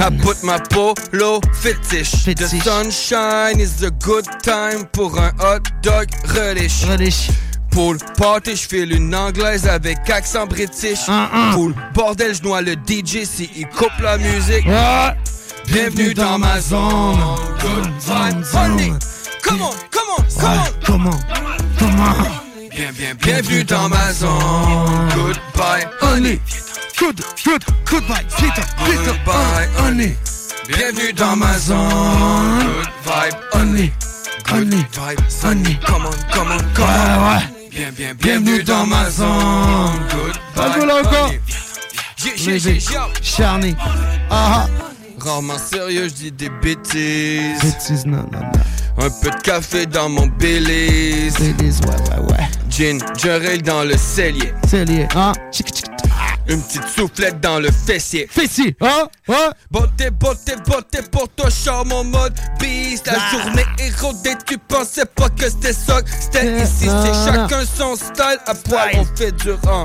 I 0.00 0.10
put 0.20 0.42
my 0.42 0.58
polo 0.70 1.40
fétiche. 1.52 2.24
The 2.34 2.48
sunshine 2.48 3.60
is 3.60 3.84
a 3.84 3.90
good 4.04 4.26
time 4.42 4.86
pour 4.92 5.16
un 5.20 5.30
hot 5.38 5.60
dog 5.82 6.08
relish. 6.24 7.30
Pour 7.76 7.92
le 7.92 7.98
party, 8.16 8.56
je 8.56 8.66
file 8.66 8.90
une 8.90 9.14
anglaise 9.14 9.68
avec 9.68 10.08
accent 10.08 10.46
british. 10.46 11.00
Pour 11.52 11.68
le 11.68 11.74
bordel, 11.92 12.34
je 12.34 12.42
noie 12.42 12.62
le 12.62 12.72
DJ 12.72 13.24
si 13.24 13.50
il 13.54 13.68
coupe 13.68 13.92
la 14.00 14.16
musique. 14.16 14.66
Bienvenue 15.66 16.14
dans 16.14 16.38
ma 16.38 16.58
zone. 16.58 17.18
Good 17.60 17.92
vibe, 18.00 18.44
honey. 18.54 18.92
Come 19.42 19.60
on, 19.60 19.72
come 19.90 20.08
on, 20.08 20.22
come 20.40 20.56
on. 20.56 20.72
Comment? 20.86 21.20
Comment? 21.78 22.14
Bien, 22.70 22.92
bien, 22.96 23.14
bienvenue 23.14 23.64
dans 23.64 23.90
ma 23.90 24.10
zone. 24.10 25.10
Goodbye, 25.14 25.86
honey. 26.00 26.40
Good, 26.98 27.20
good, 27.44 27.62
goodbye, 27.84 28.24
Peter, 28.38 28.64
Goodbye, 29.04 29.68
honey. 29.76 30.16
Bienvenue 30.66 31.12
dans 31.12 31.36
ma 31.36 31.58
zone. 31.58 32.64
Good 32.64 32.88
vibe, 33.04 33.36
honey. 33.52 33.92
Good 34.44 34.72
vibe, 34.72 35.20
honey. 35.44 35.78
Come 35.84 36.06
on, 36.06 36.12
come 36.32 36.52
on, 36.52 36.74
come 36.74 36.88
on. 36.88 37.55
Bien, 37.76 37.92
bien, 37.92 38.14
bienvenue 38.14 38.62
dans 38.62 38.86
ma 38.86 39.10
zone. 39.10 39.28
Goodbye, 40.10 40.86
là 40.86 41.02
encore. 41.04 41.30
yeah. 42.24 43.08
charné. 43.20 43.74
Ah 44.30 44.66
Rarement 45.18 45.58
sérieux, 45.58 46.08
je 46.08 46.14
dis 46.14 46.32
des 46.32 46.48
bêtises. 46.48 47.60
Bêtises, 47.62 48.06
non, 48.06 48.24
non, 48.32 48.40
non. 48.40 49.04
Un 49.04 49.10
peu 49.10 49.28
de 49.28 49.42
café 49.42 49.84
dans 49.84 50.08
mon 50.08 50.26
Baileys. 50.26 51.30
Baileys, 51.38 51.80
ouais, 51.82 52.24
ouais, 52.24 52.32
ouais. 52.32 52.48
Gin, 52.70 52.98
Jarel 53.18 53.60
dans 53.60 53.84
le 53.84 53.98
cellier. 53.98 54.54
Cellier, 54.66 55.06
hein? 55.14 55.32
Tchic. 55.52 55.84
Une 56.48 56.62
petite 56.62 56.86
soufflette 56.88 57.40
dans 57.40 57.58
le 57.58 57.70
fessier. 57.72 58.28
Fessier, 58.30 58.76
hein? 58.80 59.08
Ouais? 59.26 59.50
Beauté, 59.70 60.10
beauté, 60.10 60.54
beauté 60.64 60.98
pour 61.10 61.28
ton 61.30 61.50
charme 61.50 61.90
en 61.92 62.04
mode 62.04 62.34
beast. 62.60 63.06
La 63.08 63.14
Ah. 63.18 63.30
journée 63.32 63.64
est 63.78 64.00
rodée, 64.00 64.34
tu 64.46 64.56
pensais 64.58 65.04
pas 65.06 65.28
que 65.28 65.50
c'était 65.50 65.72
ça. 65.72 65.98
C'était 66.20 66.62
ici, 66.62 66.86
non, 66.86 67.02
c'est 67.02 67.32
chacun 67.32 67.64
son 67.66 67.96
style. 67.96 68.38
À 68.46 68.54
poil, 68.54 68.90
on 68.94 69.04
fait 69.16 69.32
du 69.32 69.50
rang. 69.64 69.84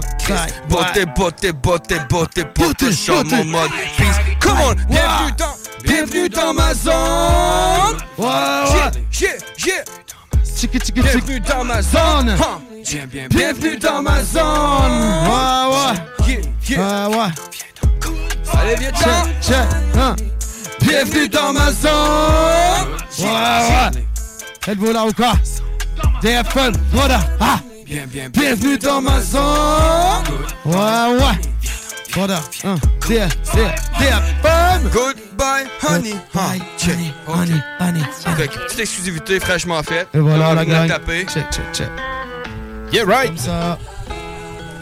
Beauté, 0.69 1.05
beauté, 1.15 1.51
beauté, 1.51 1.95
beauté 2.07 2.43
pour 2.53 2.75
ton 2.75 2.91
charme 2.91 3.33
en 3.33 3.43
mode 3.45 3.71
beast. 3.97 4.19
Come 4.39 4.59
on, 4.61 4.73
bienvenue 4.87 5.31
dans, 5.37 5.55
bienvenue 5.83 6.29
dans 6.29 6.53
ma 6.53 6.73
zone. 6.75 7.97
Ouais, 8.19 8.27
Yeah, 8.29 8.91
yeah, 9.19 9.31
yeah. 9.65 9.83
Bienvenue 10.93 11.39
dans 11.39 11.63
ma 11.63 11.81
zone. 11.81 12.35
Bienvenue 13.31 13.77
dans 13.77 14.01
ma 14.03 14.23
zone. 14.23 15.01
Ouais, 15.25 15.75
ouais. 15.75 16.20
Yeah, 16.69 16.77
yeah. 16.77 17.09
Ouais, 17.09 17.15
ouais. 17.17 18.59
Allez, 18.59 18.75
viens 18.75 18.91
check, 19.41 19.55
hein? 19.97 20.15
Bienvenue 20.81 21.27
dans 21.29 21.53
ma 21.53 21.71
zone. 21.71 22.87
Ouais, 23.19 23.25
ouais. 23.25 24.03
Êtes-vous 24.67 24.91
là 24.91 25.05
ou 25.05 25.13
quoi? 25.13 25.33
Voilà. 26.91 27.19
Ah! 27.39 27.59
Bien, 27.85 28.05
bien, 28.07 28.29
Bienvenue 28.29 28.77
dans 28.77 29.01
ma 29.01 29.19
zone. 29.21 29.43
Ouais, 30.65 30.75
ouais. 30.75 31.41
Voilà. 32.13 32.41
Hein. 32.63 32.75
DF, 33.07 33.29
DF, 33.53 33.91
DFM. 33.99 34.89
Goodbye, 34.91 35.65
honey. 35.81 36.13
Goodbye, 36.33 36.61
Check. 36.77 36.95
honey, 37.27 37.61
honey, 37.79 38.03
que 38.47 38.57
petite 38.65 38.79
exclusivité 38.79 39.39
fraîchement 39.39 39.81
faite. 39.81 40.07
Et 40.13 40.19
voilà 40.19 40.53
la 40.53 40.65
gang. 40.65 40.87
taper. 40.87 41.25
Check, 41.25 41.45
check, 41.51 41.65
check. 41.73 41.89
Yeah, 42.91 43.03
right. 43.05 43.27
Comme 43.29 43.37
ça. 43.37 43.77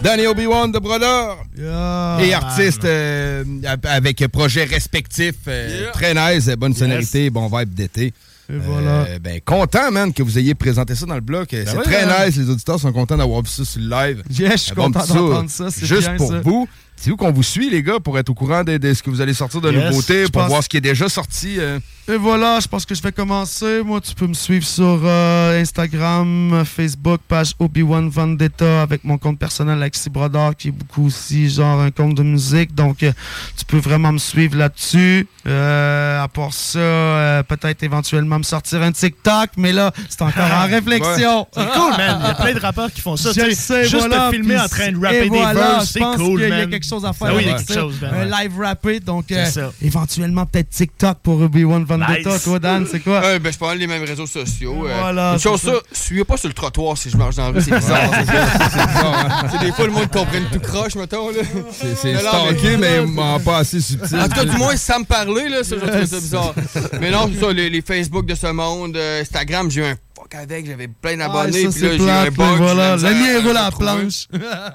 Danny 0.03 0.25
Obi-Wan 0.27 0.71
de 0.71 0.79
Brodeur. 0.79 1.37
Yeah, 1.57 2.17
Et 2.21 2.31
man. 2.31 2.43
artiste 2.43 2.85
euh, 2.85 3.43
avec 3.83 4.25
projets 4.27 4.63
respectifs. 4.63 5.35
euh, 5.47 5.81
Yeah. 5.81 5.91
Très 5.91 6.13
nice, 6.13 6.47
bonne 6.57 6.73
sonorité, 6.73 7.29
bon 7.29 7.47
vibe 7.47 7.73
d'été. 7.73 8.13
Et 8.51 8.57
voilà. 8.57 9.01
Euh, 9.03 9.19
ben, 9.19 9.39
content, 9.45 9.91
man, 9.91 10.11
que 10.13 10.23
vous 10.23 10.39
ayez 10.39 10.55
présenté 10.55 10.95
ça 10.95 11.05
dans 11.05 11.15
le 11.15 11.21
bloc. 11.21 11.49
c'est 11.51 11.69
oui, 11.75 11.83
très 11.83 12.03
hein. 12.03 12.25
nice. 12.25 12.37
Les 12.37 12.49
auditeurs 12.49 12.79
sont 12.79 12.91
contents 12.91 13.17
d'avoir 13.17 13.41
vu 13.43 13.49
ça 13.49 13.63
sur 13.65 13.81
le 13.81 13.89
live. 13.89 14.23
Yeah, 14.31 14.51
je 14.51 14.57
suis 14.57 14.75
content 14.75 15.05
d'entendre 15.05 15.49
ça, 15.49 15.69
c'est 15.69 15.85
Juste 15.85 16.07
bien, 16.07 16.15
pour 16.17 16.29
ça. 16.31 16.39
vous. 16.41 16.67
C'est 17.01 17.11
où 17.11 17.15
qu'on 17.15 17.31
vous 17.31 17.43
suit, 17.43 17.69
les 17.69 17.81
gars, 17.81 17.99
pour 18.03 18.19
être 18.19 18.29
au 18.29 18.33
courant 18.33 18.63
de, 18.63 18.75
de 18.77 18.93
ce 18.93 19.01
que 19.01 19.09
vous 19.09 19.21
allez 19.21 19.33
sortir 19.33 19.61
de 19.61 19.71
Yes, 19.71 19.85
nouveautés, 19.89 20.23
pour 20.23 20.41
pense- 20.41 20.49
voir 20.49 20.63
ce 20.63 20.67
qui 20.69 20.77
est 20.77 20.81
déjà 20.81 21.07
sorti. 21.07 21.55
euh. 21.57 21.79
Et 22.11 22.17
voilà, 22.17 22.59
je 22.59 22.67
pense 22.67 22.85
que 22.87 22.95
je 22.95 23.01
vais 23.03 23.11
commencer. 23.11 23.83
Moi, 23.85 24.01
tu 24.01 24.15
peux 24.15 24.25
me 24.25 24.33
suivre 24.33 24.65
sur 24.65 24.99
euh, 25.05 25.61
Instagram, 25.61 26.63
Facebook, 26.65 27.21
page 27.27 27.53
Obi-Wan 27.59 28.09
Vendetta 28.09 28.81
avec 28.81 29.03
mon 29.03 29.19
compte 29.19 29.37
personnel 29.37 29.77
Alexis 29.77 30.09
Brodeur, 30.09 30.55
qui 30.55 30.69
est 30.69 30.71
beaucoup 30.71 31.05
aussi 31.05 31.47
genre 31.49 31.79
un 31.79 31.91
compte 31.91 32.15
de 32.15 32.23
musique. 32.23 32.73
Donc, 32.73 33.03
euh, 33.03 33.11
tu 33.55 33.63
peux 33.65 33.77
vraiment 33.77 34.11
me 34.11 34.17
suivre 34.17 34.57
là-dessus. 34.57 35.27
Euh, 35.47 36.23
à 36.23 36.27
part 36.27 36.51
ça, 36.51 36.79
euh, 36.79 37.43
peut-être 37.43 37.83
éventuellement 37.83 38.39
me 38.39 38.43
sortir 38.43 38.81
un 38.81 38.91
TikTok, 38.91 39.51
mais 39.57 39.71
là, 39.71 39.91
c'est 40.09 40.23
encore 40.23 40.51
en 40.51 40.65
réflexion. 40.67 41.47
C'est 41.53 41.71
cool, 41.73 41.91
man. 41.95 42.19
Il 42.23 42.27
y 42.27 42.31
a 42.31 42.33
plein 42.43 42.53
de 42.55 42.59
rappeurs 42.59 42.91
qui 42.91 43.01
font 43.01 43.15
ça. 43.17 43.29
Je 43.33 43.53
sais. 43.53 43.83
Juste 43.83 43.95
voilà, 44.07 44.29
te 44.31 44.35
filmer 44.35 44.59
en 44.59 44.67
train 44.67 44.91
de 44.91 44.97
rapper 44.99 45.29
des 45.29 45.29
voilà, 45.29 45.81
c'est 45.85 45.99
cool, 45.99 46.47
man. 46.49 46.69
Quelque 46.89 47.01
chose 47.01 47.05
à 47.05 47.13
faire 47.13 47.27
Ah 47.31 47.35
oui, 47.35 47.43
avec 47.45 47.57
quelque 47.57 47.73
ça. 47.73 47.79
chose, 47.81 47.95
man, 48.01 48.11
Un 48.13 48.17
ouais. 48.31 48.43
live 48.43 48.59
rappé, 48.59 48.99
donc 48.99 49.31
euh, 49.31 49.45
ça. 49.45 49.71
éventuellement 49.81 50.45
peut-être 50.45 50.69
TikTok 50.69 51.17
pour 51.23 51.41
Obi-Wan 51.41 51.83
Vendetta. 51.85 52.29
Nice. 52.33 52.43
Toi, 52.43 52.59
Dan, 52.59 52.85
c'est 52.89 52.99
quoi? 52.99 53.19
Ouais, 53.21 53.39
ben, 53.39 53.51
je 53.53 53.57
parle 53.57 53.77
les 53.77 53.87
mêmes 53.87 54.03
réseaux 54.03 54.27
sociaux. 54.27 54.85
euh, 54.87 54.95
Voilà, 54.99 55.33
Une 55.33 55.39
chose, 55.39 55.61
ça, 55.61 55.73
suivez 55.91 56.23
pas 56.23 56.37
sur 56.37 56.47
le 56.47 56.53
trottoir 56.53 56.97
si 56.97 57.09
je 57.09 57.17
marche 57.17 57.35
dans 57.35 57.51
la 57.51 57.59
rue, 57.59 57.61
c'est 57.61 57.75
bizarre. 57.75 58.09
c'est 58.13 58.79
hein. 58.79 59.47
C'est 59.51 59.65
des 59.65 59.71
fois 59.71 59.85
le 59.85 59.91
monde 59.91 60.09
comprenne 60.11 60.45
tout 60.51 60.59
croche, 60.59 60.95
mettons. 60.95 61.29
là. 61.29 61.37
C'est 61.79 62.15
stalké, 62.17 62.77
mais 62.77 62.99
en 62.99 63.39
pas 63.39 63.57
assez 63.59 63.79
subtil. 63.81 64.17
En 64.19 64.23
tout 64.27 64.29
cas, 64.35 64.45
du 64.45 64.57
moins, 64.57 64.75
sans 64.75 64.99
me 64.99 65.05
parler, 65.05 65.49
là, 65.49 65.63
ça, 65.63 65.75
je 65.81 65.85
trouve 65.85 66.05
ça 66.05 66.19
bizarre. 66.19 66.53
Mais 67.01 67.11
non, 67.11 67.29
c'est 67.33 67.39
ça, 67.45 67.51
les, 67.53 67.81
Facebook 67.81 68.25
de 68.25 68.35
ce 68.35 68.47
monde, 68.47 68.95
euh, 68.97 69.21
Instagram, 69.21 69.69
j'ai 69.71 69.85
un 69.85 69.95
avec, 70.35 70.65
j'avais 70.65 70.87
plein 70.87 71.17
d'abonnés, 71.17 71.67
puis 71.69 71.81
là, 71.81 71.97
j'ai 71.97 72.09
un 72.09 72.25
bug. 72.31 72.37
là, 72.39 72.55
voilà. 72.57 72.97
j'ai 72.97 73.03
de 73.03 73.09
la 73.09 73.13
mien 73.19 73.35
à 73.35 73.41
roule 73.41 73.57
à 73.57 73.63
la 73.63 73.71
planche. 73.71 74.27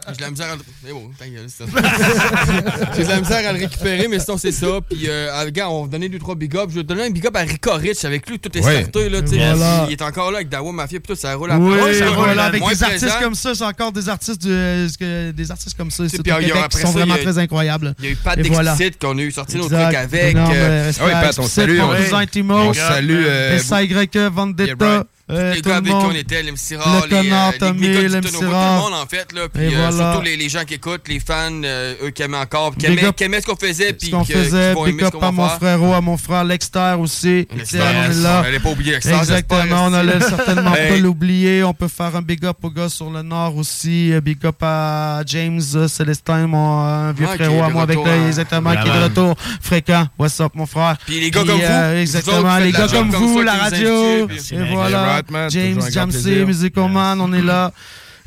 J'ai 0.08 0.16
de 0.16 0.20
la 0.22 0.30
misère 0.30 0.46
à 0.52 0.56
le 0.56 1.48
ça. 1.48 1.64
J'ai 2.96 3.04
de 3.04 3.08
la 3.08 3.20
misère 3.20 3.48
à 3.48 3.52
le 3.52 3.58
récupérer, 3.58 4.08
mais 4.08 4.18
sinon, 4.18 4.36
c'est 4.38 4.52
ça. 4.52 4.66
Puis, 4.88 5.04
euh, 5.08 5.50
gars, 5.50 5.68
on 5.70 5.82
va 5.84 5.88
donner 5.88 6.08
2-3 6.08 6.36
big 6.36 6.54
ups. 6.54 6.70
Je 6.70 6.74
vais 6.76 6.82
donner 6.82 7.04
un 7.04 7.10
big 7.10 7.26
up 7.26 7.36
à 7.36 7.40
Rico 7.40 7.72
Rich 7.74 8.04
avec 8.04 8.28
lui, 8.28 8.38
tout 8.38 8.56
est 8.56 8.64
Ouais. 8.64 8.82
starté, 8.82 9.08
là, 9.08 9.22
tu 9.22 9.28
sais. 9.28 9.36
Voilà. 9.36 9.86
Il 9.88 9.92
est 9.92 10.02
encore 10.02 10.30
là 10.30 10.38
avec 10.38 10.48
Dawa 10.48 10.72
Mafia, 10.72 11.00
puis 11.00 11.14
tout, 11.14 11.20
ça 11.20 11.34
roule 11.34 11.50
à 11.50 11.56
planche, 11.56 11.94
ça 11.98 12.10
roule 12.10 12.38
avec 12.38 12.62
des 12.66 12.82
artistes 12.82 13.18
comme 13.20 13.34
ça, 13.34 13.54
c'est 13.54 13.64
encore 13.64 13.92
des 13.92 14.08
artistes, 14.08 14.46
euh, 14.46 15.32
des 15.32 15.50
artistes 15.50 15.76
comme 15.76 15.90
ça, 15.90 16.04
c'est 16.08 16.22
puis, 16.22 16.32
au 16.32 16.40
il 16.40 16.42
y 16.42 16.44
a- 16.46 16.48
Québec 16.48 16.62
après 16.64 16.80
qui 16.80 16.86
sont 16.86 16.92
vraiment 16.92 17.16
très 17.16 17.38
incroyables. 17.38 17.94
Il 17.98 18.04
y 18.04 18.08
a 18.08 18.10
eu 18.12 18.16
Pat 18.16 18.38
d'Excite 18.38 18.98
qu'on 19.00 19.18
a 19.18 19.22
eu 19.22 19.30
sorti 19.30 19.56
nos 19.56 19.66
trucs 19.68 19.94
avec. 19.94 20.36
Euh, 20.36 20.92
oui, 21.04 21.10
Pat, 21.12 21.38
on 21.38 21.46
salue, 21.46 21.78
on- 21.80 22.72
salue, 22.74 23.24
euh, 23.26 23.58
SYE, 23.58 24.28
Vendetta. 24.32 25.04
Right. 25.26 25.38
euh, 25.40 25.54
les 25.54 25.62
tout 25.62 25.68
gars 25.70 25.80
le 25.80 25.86
avec 25.90 26.00
qui 26.00 26.06
on 26.06 26.12
était, 26.12 26.76
Rare, 26.76 27.02
Le 27.04 27.08
connard, 27.08 27.50
les, 27.52 27.56
euh, 27.56 27.58
Tommy, 27.58 27.80
les, 27.80 28.02
les 28.02 28.08
gars 28.10 28.20
du 28.20 28.28
tout 28.30 28.42
le 28.42 28.48
monde 28.50 28.92
en 28.92 29.06
fait, 29.06 29.32
là, 29.32 29.48
puis 29.48 29.62
Et 29.62 29.66
euh, 29.68 29.70
voilà. 29.88 30.12
surtout 30.12 30.22
les, 30.24 30.36
les 30.36 30.48
gens 30.50 30.64
qui 30.66 30.74
écoutent, 30.74 31.08
les 31.08 31.18
fans, 31.20 31.62
euh, 31.64 31.94
eux 32.04 32.10
qui 32.10 32.22
aimaient 32.22 32.36
encore, 32.36 32.72
qui 32.76 32.86
Big 32.86 32.98
aimaient, 32.98 33.08
up. 33.08 33.16
qui 33.16 33.24
aimaient 33.24 33.40
ce 33.40 33.46
qu'on 33.46 33.56
faisait, 33.56 33.88
Ce 33.88 33.92
puis 33.94 34.10
qu'on 34.10 34.24
faisait, 34.24 34.74
big 34.84 35.02
up 35.02 35.14
à 35.22 35.30
mon 35.32 35.48
frérot, 35.48 35.94
à 35.94 36.00
mon 36.02 36.16
frère 36.18 36.44
Lexter 36.44 36.96
aussi. 36.98 37.48
Lexter, 37.56 37.80
on 37.80 38.10
est 38.10 38.22
là. 38.22 38.42
on 38.44 38.48
allait 38.48 38.60
pas 38.60 38.68
oublier 38.70 38.92
Lexter, 38.92 39.14
Exactement, 39.14 39.86
on 39.86 39.94
allait 39.94 40.16
esti. 40.16 40.28
certainement 40.28 40.72
pas 40.72 40.96
l'oublier. 40.96 41.64
On 41.64 41.72
peut 41.72 41.88
faire 41.88 42.14
un 42.16 42.22
big 42.22 42.44
up 42.44 42.58
aux 42.62 42.70
gars 42.70 42.90
sur 42.90 43.08
le 43.08 43.22
nord 43.22 43.56
aussi. 43.56 44.12
Big 44.22 44.44
up 44.44 44.56
à 44.62 45.22
James 45.26 45.62
euh, 45.74 45.88
Célestin, 45.88 46.46
mon 46.46 46.84
euh, 46.86 47.12
vieux 47.16 47.26
Ouais, 47.26 47.36
frérot 47.36 47.62
à 47.62 47.70
moi 47.70 47.82
avec 47.84 47.98
exactement, 48.28 48.72
qui 48.72 48.88
est 48.88 48.92
de 48.92 49.04
retour 49.04 49.34
fréquent. 49.62 50.06
What's 50.18 50.38
up, 50.40 50.52
mon 50.54 50.66
frère? 50.66 50.96
Puis 51.06 51.18
les 51.20 51.30
gars 51.30 51.44
comme 51.44 51.60
vous, 51.60 51.96
exactement, 51.98 52.58
les 52.58 52.72
gars 52.72 52.88
comme 52.88 53.10
vous, 53.10 53.40
la 53.40 53.54
radio. 53.54 54.28
Et 54.28 54.72
voilà, 54.72 55.13
right, 55.14 55.30
man, 55.30 55.50
James 55.50 55.80
Jamsey. 55.90 56.44
Musicoman, 56.44 57.20
on 57.20 57.32
est 57.32 57.42
là. 57.42 57.72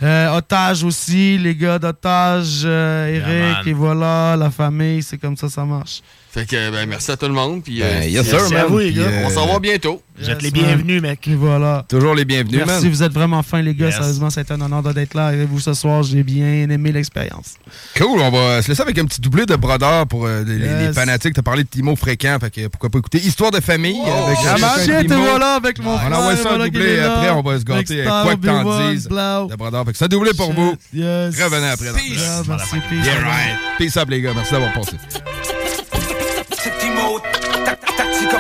Euh, 0.03 0.38
Otage 0.38 0.84
aussi, 0.84 1.39
les 1.39 1.55
gars 1.55 1.80
d'Otage, 1.80 2.61
euh, 2.65 3.07
Eric, 3.07 3.65
et 3.65 3.73
voilà, 3.73 4.35
la 4.38 4.51
famille, 4.51 5.01
c'est 5.01 5.18
comme 5.18 5.35
ça, 5.35 5.49
ça 5.49 5.65
marche. 5.65 6.01
Fait 6.38 6.45
que, 6.45 6.69
ben, 6.72 6.88
merci 6.88 7.09
à 7.09 7.18
tout 7.18 7.26
le 7.26 7.34
monde, 7.34 7.64
puis 7.64 7.80
Ben, 7.80 8.03
euh, 8.03 8.05
yes, 8.05 8.23
c'est- 8.26 8.30
sir, 8.30 8.39
c'est 8.47 8.53
man. 8.53 8.64
à 8.64 8.68
vous, 8.68 8.77
les 8.77 8.91
Puis, 8.91 8.95
gars. 8.99 9.07
euh, 9.07 9.23
On 9.26 9.30
s'en 9.31 9.47
va 9.47 9.57
bientôt. 9.57 10.03
Vous 10.19 10.30
êtes 10.30 10.41
les 10.43 10.51
man. 10.51 10.61
bienvenus, 10.65 11.01
mec. 11.01 11.27
Et 11.27 11.34
voilà. 11.35 11.84
Toujours 11.89 12.14
les 12.14 12.26
bienvenus, 12.26 12.61
Merci, 12.65 12.84
man. 12.84 12.91
vous 12.91 13.03
êtes 13.03 13.11
vraiment 13.11 13.41
fins, 13.41 13.61
les 13.64 13.73
gars. 13.73 13.88
Yes. 13.88 13.95
Sérieusement, 13.95 14.30
ça 14.30 14.41
été 14.41 14.53
un 14.53 14.61
honneur 14.61 14.81
d'être 14.84 15.15
là 15.15 15.27
avec 15.27 15.47
vous 15.47 15.59
ce 15.59 15.73
soir. 15.73 16.03
J'ai 16.03 16.22
bien 16.22 16.69
aimé 16.69 16.91
l'expérience. 16.91 17.55
Cool, 17.97 18.19
on 18.22 18.30
va 18.30 18.61
se 18.61 18.68
laisser 18.68 18.81
avec 18.84 18.97
un 18.99 19.05
petit 19.05 19.19
doublé 19.19 19.47
de 19.47 19.55
brodeur 19.55 20.05
pour 20.05 20.27
euh, 20.27 20.43
les, 20.45 20.59
les 20.59 20.65
Yes. 20.68 20.95
fanatiques. 20.95 21.34
T'as 21.34 21.41
parlé 21.41 21.64
de 21.64 21.69
Timo 21.69 21.95
fréquent, 21.95 22.38
fait 22.39 22.51
que 22.51 22.68
pourquoi 22.68 22.89
pas 22.91 22.99
écouter 22.99 23.18
Histoire 23.18 23.49
de 23.49 23.59
famille 23.59 23.99
avec 24.01 24.38
Ah, 24.45 24.76
euh, 24.77 24.84
Timo. 24.84 24.99
shit, 24.99 25.11
voilà, 25.11 25.55
avec 25.55 25.80
mon 25.84 25.93
On 25.95 25.97
frère, 25.97 26.19
envoie 26.19 26.35
ça 26.35 26.49
voilà 26.49 26.65
doublé 26.65 26.99
après 26.99 27.30
on 27.31 27.41
va 27.41 27.59
se 27.59 27.64
gâter. 27.64 28.01
Avec 28.05 28.23
Quoi 28.23 28.35
que 28.35 28.45
t'en 28.64 28.89
dises. 28.91 29.03
De 29.07 29.55
brodeur. 29.55 29.85
Fait 29.85 29.91
que 29.91 29.97
c'est 29.97 30.07
doublé 30.09 30.31
pour 30.38 30.53
vous. 30.53 30.76
Yes. 30.93 31.35
Revenez 31.41 31.68
après. 31.69 31.93
Peace. 31.93 32.19
Yeah, 32.19 32.41
merci, 32.47 32.76
peace. 32.89 33.05
Yeah, 33.05 33.23
right. 33.23 33.57
Peace 33.80 33.97
up, 33.97 34.07
les 34.09 34.22
gars. 34.22 34.34
Merci 34.35 34.51
d'avoir 34.51 34.73
passé. 34.73 34.97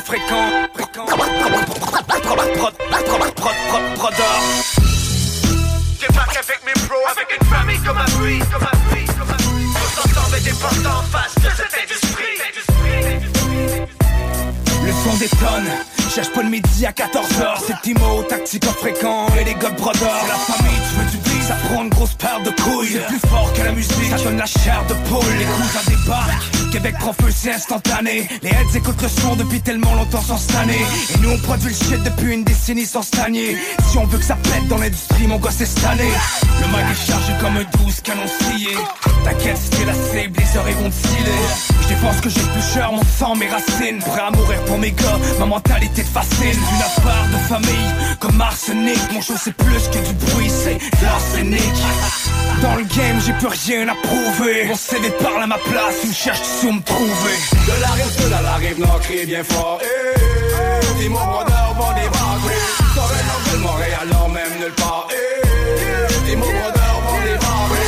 Fréquent, 0.07 0.47
fréquent. 0.73 1.05
Prod, 1.05 1.17
prod, 1.17 2.47
prod, 2.55 2.73
prod, 3.35 3.55
prod, 3.67 3.83
prodeur. 3.95 4.39
Débarque 5.99 6.37
avec 6.37 6.59
mes 6.65 6.87
pros, 6.87 7.05
avec 7.11 7.27
une 7.39 7.47
famille 7.47 7.79
comme 7.79 7.97
un 7.97 8.11
bruit, 8.17 8.39
comme 8.51 8.63
un 8.63 8.77
bruit, 8.87 9.05
comme 9.05 9.29
un 9.29 9.43
bruit. 9.43 9.65
On 9.75 10.01
s'entend 10.01 10.27
mais 10.31 10.39
des 10.39 10.51
en 10.51 11.03
face 11.11 11.35
de 11.35 11.49
cette 11.55 11.75
industrie. 11.83 12.37
Le 14.85 14.91
son 15.03 15.17
détonne, 15.17 15.69
cherche 16.09 16.31
pas 16.31 16.43
le 16.43 16.49
midi 16.49 16.85
à 16.85 16.91
14h 16.91 17.57
C'est 17.67 17.81
Timo, 17.81 18.23
tactique 18.23 18.63
fréquent 18.65 19.27
et 19.37 19.43
les 19.43 19.55
gars 19.55 19.69
de 19.69 19.75
brother 19.75 20.09
C'est 20.21 20.27
la 20.29 20.35
famille, 20.35 20.79
tu 20.89 20.95
veux 20.95 21.11
du 21.11 21.17
blé, 21.17 21.41
ça 21.45 21.55
prend 21.55 21.83
une 21.83 21.89
grosse 21.89 22.13
paire 22.13 22.39
de 22.41 22.51
couilles 22.61 22.93
C'est 22.93 23.07
plus 23.07 23.19
fort 23.27 23.51
que 23.53 23.61
la 23.63 23.73
musique, 23.73 24.09
ça 24.09 24.17
donne 24.23 24.37
la 24.37 24.45
chair 24.45 24.85
de 24.87 24.93
poule 25.09 25.33
Les 25.37 25.45
cousins 25.45 25.83
débarquent, 25.89 26.56
Québec 26.71 26.95
prend 26.99 27.13
feu, 27.13 27.29
c'est 27.33 27.53
instantané. 27.53 28.27
Les 28.41 28.49
heads 28.49 28.75
écoutent 28.75 29.01
le 29.01 29.07
son 29.07 29.35
depuis 29.35 29.61
tellement 29.61 29.93
longtemps 29.95 30.21
sans 30.21 30.37
stanner 30.37 30.79
Et 31.13 31.17
nous 31.21 31.31
on 31.31 31.37
produit 31.39 31.69
le 31.69 31.75
shit 31.75 32.03
depuis 32.03 32.33
une 32.33 32.43
décennie 32.43 32.85
sans 32.85 33.01
stagner 33.01 33.57
Si 33.89 33.97
on 33.97 34.05
veut 34.05 34.17
que 34.17 34.23
ça 34.23 34.35
pète 34.35 34.67
dans 34.67 34.77
l'industrie, 34.77 35.27
mon 35.27 35.37
gosse 35.37 35.55
c'est 35.57 35.65
cette 35.65 35.85
année. 35.85 36.11
Le 36.61 36.67
mic 36.67 36.85
est 36.91 37.07
chargé 37.11 37.33
comme 37.39 37.57
un 37.57 37.85
12 37.85 38.01
canon 38.01 38.27
scié 38.27 38.75
T'inquiète, 39.23 39.59
t'es 39.71 39.85
la 39.85 39.93
cible, 39.93 40.39
les 40.39 40.57
oreilles 40.57 40.75
vont 40.75 40.91
filer. 40.91 41.41
Je 41.81 41.87
défends 41.89 42.13
ce 42.13 42.21
que 42.21 42.29
j'ai 42.29 42.41
plus 42.41 42.73
cher, 42.73 42.91
mon 42.91 43.03
sang, 43.03 43.35
mes 43.35 43.47
racines. 43.47 43.99
Prêt 43.99 44.21
à 44.21 44.31
mourir 44.31 44.63
pour 44.65 44.77
mes 44.77 44.91
gars, 44.91 45.19
ma 45.39 45.45
mentalité 45.45 46.03
de 46.03 46.07
fascine 46.07 46.47
Une 46.47 47.03
part 47.03 47.27
de 47.31 47.37
famille, 47.47 48.17
comme 48.19 48.39
arsenic. 48.39 48.99
Mon 49.13 49.21
show 49.21 49.33
c'est 49.37 49.53
plus 49.53 49.87
que 49.89 49.99
du 50.07 50.13
bruit, 50.13 50.49
c'est 50.49 50.75
de 50.75 51.03
l'arsenic. 51.03 51.73
Dans 52.61 52.75
le 52.75 52.83
game, 52.83 53.19
j'ai 53.25 53.33
plus 53.33 53.47
rien 53.47 53.87
à 53.87 53.95
prouver. 53.95 54.65
Mon 54.67 54.75
CV 54.75 55.09
parle 55.21 55.43
à 55.43 55.47
ma 55.47 55.57
place, 55.57 55.95
où 56.07 56.13
cherches-tu 56.13 56.56
me 56.65 56.81
trouver 56.81 57.37
De 57.67 57.81
la 57.81 57.87
rive 57.89 58.11
sud 58.19 58.33
à 58.33 58.41
la 58.41 58.55
rive 58.55 58.79
nord, 58.79 58.99
crie 59.01 59.25
bien 59.25 59.43
fort. 59.43 59.79
Eh, 59.81 59.85
eh, 59.85 60.99
Dis 60.99 61.09
mon 61.09 61.23
brodeur 61.23 61.73
vont 61.77 61.93
débarquer. 61.93 62.57
Un 62.97 63.01
angle 63.35 63.61
Montréal, 63.61 63.99
alors 64.01 64.29
même 64.29 64.57
nulle 64.59 64.73
part. 64.73 65.07
Eh, 65.11 65.15
eh, 65.45 66.25
Dis 66.25 66.35
mon 66.35 66.45
brodeur 66.45 67.01
vont 67.05 67.21
débarquer. 67.23 67.87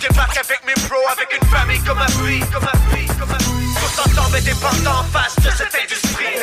Débarque 0.00 0.38
avec 0.38 0.60
mes 0.66 0.74
pros, 0.88 1.06
avec 1.12 1.28
une 1.40 1.48
famille 1.48 1.80
comme 1.80 1.98
un 1.98 2.12
bruit, 2.18 2.40
comme 2.52 2.64
un 2.64 2.78
bruit, 2.88 3.06
comme 3.20 3.30
un 3.30 3.44
bruit 3.44 3.68
Tous 3.76 4.00
ensemble 4.00 4.38
et 4.38 4.40
des 4.40 4.54
portes 4.54 4.86
en 4.86 5.04
face 5.12 5.36
de 5.36 5.50
cette 5.50 5.74
industrie 5.82 6.34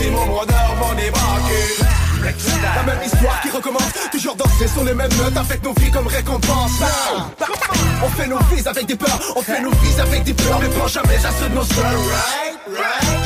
Dis 0.00 0.10
mon 0.10 0.26
brodeur 0.26 0.74
vont 0.80 0.94
débarquer. 0.94 1.95
La 2.26 2.82
même 2.82 3.02
histoire 3.04 3.40
qui 3.40 3.50
recommence, 3.50 3.84
toujours 4.10 4.34
danser 4.34 4.66
sur 4.66 4.82
les 4.82 4.94
mêmes 4.94 5.12
notes 5.16 5.36
avec 5.36 5.62
nos 5.62 5.72
vies 5.74 5.92
comme 5.92 6.08
récompense. 6.08 6.72
On 8.04 8.08
fait 8.08 8.26
nos 8.26 8.38
vies 8.50 8.66
avec 8.66 8.86
des 8.86 8.96
peurs, 8.96 9.20
on 9.36 9.42
fait 9.42 9.60
nos 9.60 9.70
vies 9.70 10.00
avec 10.00 10.24
des 10.24 10.34
peurs, 10.34 10.58
mais 10.60 10.68
pas 10.68 10.88
jamais 10.88 11.24
à 11.24 11.30
ceux 11.30 11.48
de 11.48 11.54
nos 11.54 11.60
right? 11.60 12.56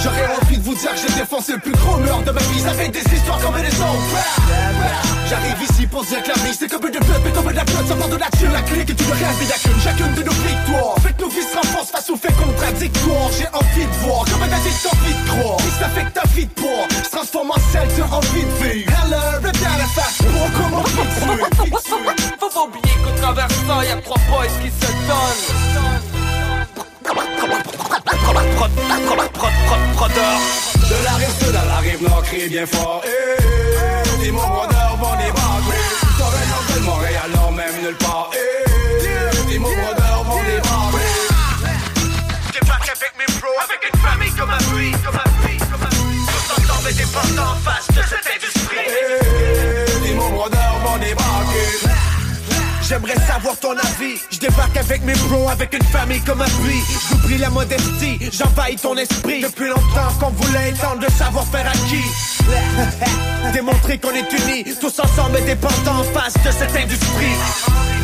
J'aurais 0.02 0.28
envie 0.40 0.58
de 0.58 0.62
vous 0.62 0.74
dire 0.74 0.92
que 0.92 1.00
j'ai 1.00 1.18
défoncé 1.18 1.52
le 1.52 1.58
plus 1.58 1.72
gros 1.72 1.96
mur 1.96 2.20
de 2.26 2.30
ma 2.30 2.40
vie 2.40 2.64
avec 2.68 2.92
des 2.92 3.14
histoires 3.14 3.38
comme 3.40 3.56
les 3.56 3.68
autres. 3.68 5.00
J'arrive 5.28 5.62
ici 5.62 5.86
pour 5.86 6.04
dire 6.04 6.22
que 6.22 6.28
la 6.28 6.34
vie 6.34 6.54
c'est 6.58 6.68
comme 6.68 6.86
une 6.86 6.92
pub 6.92 7.26
et 7.26 7.30
comme 7.30 7.46
de 7.46 7.56
la 7.56 7.64
pub, 7.64 7.86
ça 7.86 7.94
part 7.94 8.08
de 8.08 8.16
la 8.16 8.30
thune, 8.36 8.52
la 8.52 8.62
clique 8.62 8.90
et 8.90 8.94
tout 8.94 9.04
le 9.04 9.12
reste, 9.12 9.38
mais 9.40 9.46
y'a 9.46 9.58
qu'une, 9.58 9.80
chacune 9.80 10.14
de 10.14 10.22
nos 10.22 10.32
victoires. 10.32 10.94
Fait 11.02 11.12
que 11.14 11.22
nos 11.22 11.28
vies 11.28 11.42
se 11.42 11.56
renforcent 11.56 11.90
face 11.90 12.10
aux 12.10 12.16
faits 12.16 12.36
contradictoires. 12.36 13.30
J'ai 13.38 13.48
envie 13.52 13.86
de 13.86 13.96
voir, 14.04 14.24
comme 14.24 14.42
un 14.42 14.52
addict, 14.52 14.88
envie 14.92 15.14
de 15.14 15.28
croire. 15.30 15.58
Et 15.60 15.82
ça 15.82 15.88
fait 15.88 16.04
que 16.04 16.10
ta 16.10 16.26
vie 16.34 16.46
de 16.46 16.52
poids 16.52 16.86
se 17.04 17.10
transforme 17.10 17.50
en 17.50 17.60
celle 17.72 17.88
que 17.88 18.00
t'as 18.00 18.16
envie 18.16 18.44
de 18.44 18.64
vivre. 18.64 18.89
Hello, 18.90 19.20
rip 19.42 19.56
down 19.62 19.78
la 19.78 19.86
face, 19.86 20.18
pour 20.18 20.48
comment 20.56 20.80
envie 20.82 20.92
de 20.92 21.00
tuer, 21.00 21.30
envie 21.30 21.70
de 21.70 21.82
tuer. 21.82 22.34
Faut 22.40 22.48
pas 22.50 22.62
oublier 22.64 22.94
qu'au 23.04 23.20
travers 23.20 23.48
de 23.48 23.52
ça, 23.52 23.84
y'a 23.84 23.96
trois 24.02 24.20
boys 24.28 24.46
qui 24.62 24.70
se 24.70 24.92
donnent. 25.08 25.70
De 30.90 31.04
la 31.04 31.12
rive 31.12 31.34
sud 31.40 31.54
à 31.54 31.64
la 31.66 31.76
rive 31.78 32.02
nord, 32.02 32.22
crie 32.24 32.48
bien 32.48 32.66
fort. 32.66 33.02
Eh, 33.04 33.08
eh, 33.08 34.24
Dis 34.24 34.32
mon 34.32 34.40
brodeur 34.46 34.96
vont 35.00 35.16
débarquer. 35.16 35.78
Sur 36.16 36.26
un 36.26 36.48
angle 36.58 36.84
Montréal, 36.84 37.30
alors 37.32 37.52
même 37.52 37.74
nulle 37.82 37.96
part. 37.96 38.30
Eh, 38.34 38.38
eh, 39.04 39.50
Dis 39.50 39.58
mon 39.58 39.68
brodeur 39.70 40.24
vont 40.24 40.42
débarquer. 40.42 41.06
Débarque 42.52 42.88
avec 42.88 43.12
mes 43.18 43.26
pros, 43.38 43.58
avec 43.62 43.80
une 43.92 44.00
famille 44.00 44.32
comme 44.32 44.50
un 44.50 44.62
bruit, 44.70 44.92
comme 45.04 45.16
un 45.16 45.30
bruit, 45.40 45.58
comme 45.58 45.82
un 45.82 45.94
bruit 45.94 46.20
Tous 46.26 46.52
ensemble 46.60 46.90
et 46.90 46.94
des 46.94 47.06
portes 47.06 47.38
en 47.38 47.54
face 47.62 47.86
de 47.88 48.02
cette 48.02 48.26
industrie 48.34 48.59
J'aimerais 52.90 53.14
savoir 53.24 53.56
ton 53.56 53.70
avis. 53.70 54.18
Je 54.32 54.38
débarque 54.40 54.76
avec 54.76 55.04
mes 55.04 55.14
bros, 55.14 55.48
avec 55.48 55.72
une 55.72 55.84
famille 55.84 56.20
comme 56.22 56.38
puits. 56.38 56.82
J'oublie 57.08 57.38
la 57.38 57.48
modestie, 57.48 58.18
j'envahis 58.32 58.74
ton 58.76 58.96
esprit. 58.96 59.42
Depuis 59.42 59.68
longtemps 59.68 60.12
qu'on 60.18 60.30
voulait 60.30 60.70
étendre 60.70 61.02
le 61.02 61.08
savoir-faire 61.08 61.68
acquis. 61.68 62.39
Démontrer 63.52 63.98
qu'on 63.98 64.10
est 64.10 64.32
unis, 64.32 64.64
tous 64.80 65.00
ensemble 65.00 65.38
et 65.38 65.42
dépendants 65.42 66.00
en 66.00 66.04
face 66.04 66.34
de 66.34 66.50
cette 66.50 66.76
industrie. 66.76 67.36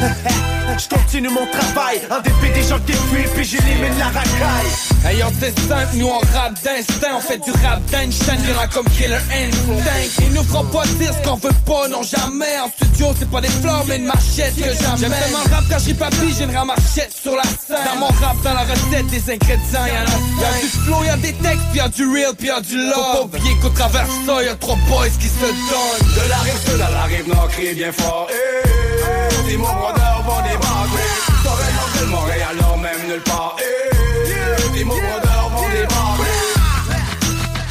Je 0.78 0.88
continue 0.94 1.28
mon 1.28 1.46
travail, 1.46 2.00
en 2.10 2.20
dépit 2.20 2.52
des 2.52 2.62
gens 2.68 2.78
qui 2.80 2.92
fuient, 2.92 3.28
puis 3.34 3.44
j'élimine 3.44 3.98
la 3.98 4.06
racaille. 4.06 4.66
Ayant 5.08 5.32
c'est 5.40 5.58
simple, 5.60 5.94
nous 5.94 6.08
on 6.08 6.18
rap 6.36 6.52
d'instinct, 6.62 7.16
on 7.16 7.20
fait 7.20 7.38
du 7.38 7.50
rap 7.64 7.80
d'Einstein, 7.90 8.36
viendra 8.42 8.66
comme 8.66 8.84
Killer 8.90 9.16
Instinct. 9.32 10.20
Ils 10.20 10.34
nous 10.34 10.42
feront 10.42 10.64
pas 10.64 10.84
dire 10.98 11.12
ce 11.14 11.26
qu'on 11.26 11.36
veut 11.36 11.54
pas, 11.64 11.88
non 11.88 12.02
jamais. 12.02 12.58
En 12.62 12.68
studio, 12.68 13.06
c'est 13.18 13.30
pas 13.30 13.40
des 13.40 13.48
fleurs, 13.48 13.84
mais 13.88 13.96
une 13.96 14.06
machette 14.06 14.54
que 14.56 14.64
j'aime. 14.64 14.98
J'aime 14.98 15.12
tellement 15.12 15.44
le 15.46 15.54
rap 15.54 15.64
quand 15.70 15.78
j'y 15.78 15.94
papy, 15.94 16.34
j'ai 16.36 16.44
une 16.44 16.56
ramachette 16.56 17.14
sur 17.22 17.36
la 17.36 17.44
scène. 17.44 17.84
Dans 17.86 18.00
mon 18.00 18.08
rap, 18.08 18.36
dans 18.42 18.54
la 18.54 18.64
recette, 18.64 19.06
des 19.06 19.32
ingrédients, 19.32 19.86
y'en 19.86 20.04
a 20.04 20.42
Y'a 20.42 20.60
du 20.60 20.66
flow, 20.66 21.04
y'a 21.04 21.16
des 21.16 21.32
textes, 21.32 21.64
puis 21.70 21.78
y'a 21.78 21.88
du 21.88 22.06
real, 22.06 22.34
puis 22.36 22.48
y'a 22.48 22.60
du 22.60 22.76
love. 22.76 22.94
Faut 22.94 23.28
pas 23.28 23.38
oublier 23.38 23.56
qu'au 23.62 23.70
travers 23.70 24.06
ça, 24.26 24.42
y'a 24.42 24.54
trois 24.56 24.76
boys 24.88 25.08
qui 25.20 25.28
se 25.28 25.40
donnent. 25.40 26.14
De 26.14 26.28
la 26.28 26.38
rive 26.38 26.60
sud 26.66 26.80
à 26.80 26.90
la 26.90 27.04
rive 27.04 27.28
nord, 27.28 27.48
crie 27.48 27.74
bien 27.74 27.92
fort. 27.92 28.26
Eh, 28.30 28.68
eh, 28.68 29.48
Dis 29.48 29.56
mon 29.56 29.72
brodeur 29.72 30.22
vont 30.26 30.42
débarquer. 30.42 31.08
Sur 31.42 31.52
un 31.66 31.74
angle 31.84 32.10
Montréal, 32.10 32.56
alors 32.58 32.78
même 32.78 33.02
nulle 33.08 33.22
part. 33.22 33.56
Eh, 33.60 33.64
eh, 33.64 34.76
Dis 34.76 34.84
mon 34.84 34.94
vont 34.94 35.68
débarquer. 35.78 36.42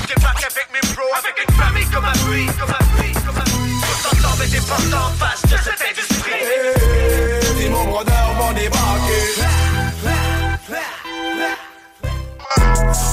Débarque 0.08 0.44
avec 0.52 0.68
mes 0.74 0.86
pros, 0.94 1.14
avec 1.22 1.36
une 1.46 1.56
famille 1.56 1.90
comme 1.94 2.06
un 2.06 2.18
bruit, 2.26 2.46
comme 2.60 2.70
un 2.70 2.86
bruit 2.96 3.16
porte 4.68 4.94
en 4.94 5.10
face 5.20 5.42
de 5.44 5.58
cette 5.58 5.84
industrie. 5.90 6.32
D'heure 7.96 8.34
vont 8.38 8.52
débarquer. 8.52 9.45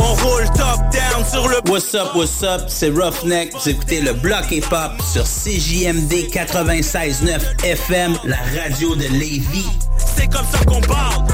On 0.01 0.15
roule 0.15 0.45
top 0.57 0.81
down 0.91 1.25
sur 1.31 1.49
le 1.49 1.57
What's 1.71 1.95
up, 1.95 2.15
what's 2.15 2.43
up, 2.43 2.63
c'est 2.69 2.91
Roughneck. 2.91 3.53
Vous 3.55 3.69
écoutez 3.69 4.01
le 4.01 4.13
bloc 4.13 4.51
hip-hop 4.51 4.93
sur 5.13 5.25
CJMD 5.25 6.29
96.9 6.31 7.65
FM, 7.65 8.17
la 8.25 8.37
radio 8.61 8.95
de 8.95 9.05
Lévis. 9.09 9.69
C'est 9.97 10.31
comme 10.31 10.47
ça 10.47 10.65
qu'on 10.65 10.81
parle. 10.81 11.25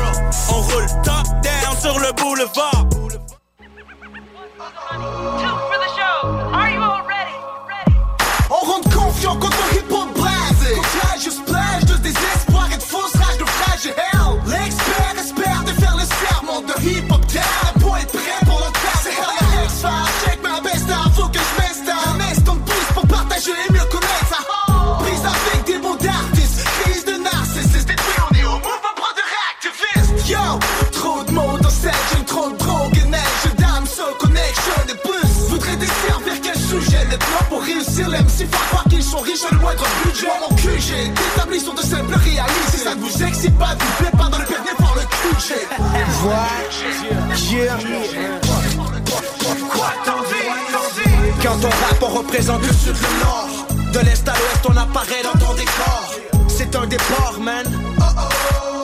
On 0.50 0.60
roule 0.60 0.86
top 1.02 1.26
down 1.42 1.76
sur 1.80 1.98
le 1.98 2.12
boulevard. 2.12 2.88
À 39.44 39.50
le 39.52 39.58
moindre 39.58 39.84
budget 40.04 40.26
Moi 40.26 40.36
mon 40.48 40.56
QG 40.56 41.12
établis 41.34 41.60
sont 41.60 41.74
de 41.74 41.82
simples 41.82 42.14
réalités 42.14 42.70
Si 42.72 42.78
ça 42.78 42.94
ne 42.94 43.00
vous 43.00 43.22
excite 43.22 43.58
pas, 43.58 43.76
vous 43.78 44.04
plaît 44.04 44.16
pas 44.16 44.28
dans 44.28 44.38
le 44.38 44.44
pervenir 44.44 44.76
par 44.76 44.94
le 44.94 45.02
QG 45.02 45.54
Quoi 49.70 49.92
t'en 50.04 50.22
Quand 51.42 51.58
on 51.64 51.68
rappe, 51.68 52.02
on 52.02 52.18
représente 52.18 52.62
le 52.62 52.72
sud, 52.72 52.96
le 52.96 53.24
nord. 53.24 53.66
De 53.92 54.00
l'est 54.00 54.28
à 54.28 54.32
l'ouest, 54.32 54.66
on 54.68 54.76
apparaît 54.76 55.22
dans 55.22 55.38
ton 55.38 55.54
décor. 55.54 56.14
C'est 56.48 56.74
un 56.76 56.86
départ, 56.86 57.38
man. 57.40 57.66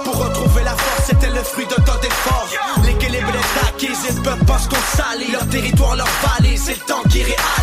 Pour 0.05 0.17
retrouver 0.17 0.65
la 0.65 0.71
force, 0.71 1.09
c'était 1.09 1.31
le 1.31 1.43
fruit 1.43 1.67
de 1.67 1.75
ton 1.75 2.01
effort. 2.03 2.49
L'équilibre 2.85 3.31
est 3.31 3.69
acquis, 3.69 3.89
ils 4.09 4.23
peuvent 4.23 4.45
pas 4.45 4.59
se 4.59 4.69
qu'on 4.69 4.77
salit. 4.97 5.33
Leur 5.33 5.47
territoire, 5.49 5.97
leur 5.97 6.09
vallée, 6.23 6.57
c'est 6.57 6.75
le 6.75 6.87
temps 6.87 7.03
qui 7.11 7.23
réalise. 7.23 7.54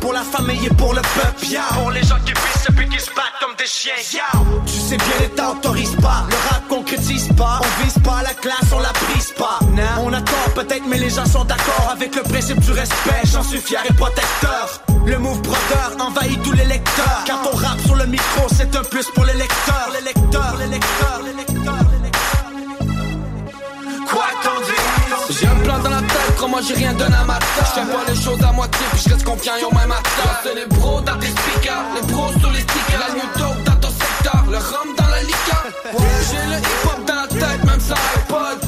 Pour 0.00 0.12
la 0.12 0.22
famille 0.22 0.66
et 0.66 0.74
pour 0.74 0.94
le 0.94 1.02
peuple. 1.02 1.46
Yeah. 1.46 1.62
Pour 1.74 1.90
les 1.90 2.02
gens 2.02 2.18
qui 2.24 2.32
pissent 2.32 2.66
et 2.68 2.72
puis 2.72 2.88
qui 2.88 3.00
se 3.00 3.10
battent 3.10 3.38
comme 3.40 3.56
des 3.56 3.66
chiens. 3.66 3.92
Yeah. 4.12 4.22
Tu 4.66 4.78
sais 4.78 4.96
bien, 4.96 5.16
l'État 5.20 5.50
autorise 5.50 5.96
pas. 5.96 6.24
Le 6.30 6.36
rap 6.48 6.68
concrétise 6.68 7.28
pas. 7.36 7.60
On 7.62 7.82
vise 7.82 7.98
pas 8.04 8.22
la 8.22 8.34
classe, 8.34 8.70
on 8.72 8.78
la 8.78 8.92
brise 8.92 9.32
pas. 9.36 9.58
On 10.02 10.12
a 10.12 10.20
tort 10.20 10.54
peut-être, 10.54 10.86
mais 10.86 10.98
les 10.98 11.10
gens 11.10 11.26
sont 11.26 11.44
d'accord 11.44 11.90
avec 11.92 12.14
le 12.14 12.22
principe 12.22 12.60
du 12.60 12.70
respect. 12.72 13.22
J'en 13.24 13.42
suis 13.42 13.60
fier 13.60 13.82
et 13.88 13.92
protecteur. 13.92 14.80
Le 15.04 15.18
move 15.18 15.40
brother 15.42 15.96
envahit 16.00 16.42
tous 16.42 16.52
les 16.52 16.64
lecteurs. 16.64 17.24
Quand 17.26 17.50
on 17.52 17.56
rappe 17.56 17.80
sur 17.80 17.96
le 17.96 18.06
micro, 18.06 18.46
c'est 18.56 18.74
un 18.74 18.82
plus 18.82 19.06
pour 19.14 19.24
les 19.24 19.34
lecteurs. 19.34 19.90
Les 19.94 20.04
lecteurs, 20.04 20.56
les 20.58 20.66
lecteurs, 20.66 21.20
les 21.24 21.32
lecteurs, 21.32 21.55
crois-moi 26.46 26.60
j'ai 26.68 26.74
rien 26.74 26.92
donné 26.92 27.14
à 27.14 27.24
ma 27.24 27.38
tête 27.38 27.48
Je 27.58 27.80
fais 27.80 27.86
pas 27.92 28.04
les 28.08 28.20
choses 28.20 28.42
à 28.42 28.52
moitié, 28.52 28.86
puis 28.92 29.02
je 29.04 29.10
reste 29.10 29.24
confiant 29.24 29.52
au 29.68 29.74
même 29.74 29.90
acteur 29.90 30.40
C'est 30.44 30.54
les 30.54 30.66
bros 30.66 31.00
dans 31.00 31.18
tes 31.18 31.26
speakers, 31.26 31.84
les 31.94 32.12
bros 32.12 32.30
sur 32.38 32.50
les 32.50 32.60
stickers. 32.60 33.00
La 33.00 33.14
new 33.14 33.28
dope 33.38 33.64
dans 33.64 33.76
ton 33.76 33.88
secteur, 33.88 34.44
le 34.48 34.56
rhum 34.56 34.94
dans 34.96 35.08
la 35.08 35.22
liqueur. 35.22 35.64
J'ai 36.30 36.46
le 36.50 36.58
hip-hop 36.58 37.04
dans 37.06 37.14
la 37.14 37.26
tête, 37.26 37.64
même 37.64 37.80
sans 37.80 37.94
iPod. 37.94 38.58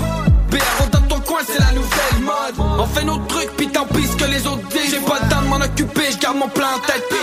BRO 0.50 0.88
dans 0.92 1.06
ton 1.08 1.20
coin, 1.20 1.40
c'est 1.46 1.60
la 1.60 1.72
nouvelle 1.72 2.20
mode. 2.20 2.66
On 2.78 2.86
fait 2.86 3.04
nos 3.04 3.18
trucs, 3.26 3.56
puis 3.56 3.68
tant 3.68 3.86
pis 3.86 4.06
ce 4.06 4.16
que 4.16 4.24
les 4.24 4.46
autres 4.46 4.66
disent. 4.68 4.90
J'ai 4.90 5.00
pas 5.00 5.18
le 5.22 5.28
temps 5.28 5.42
de 5.42 5.46
m'en 5.46 5.60
occuper, 5.60 6.10
je 6.12 6.18
garde 6.18 6.36
mon 6.36 6.48
plan 6.48 6.68
en 6.76 6.80
tête, 6.80 7.04
puis 7.08 7.18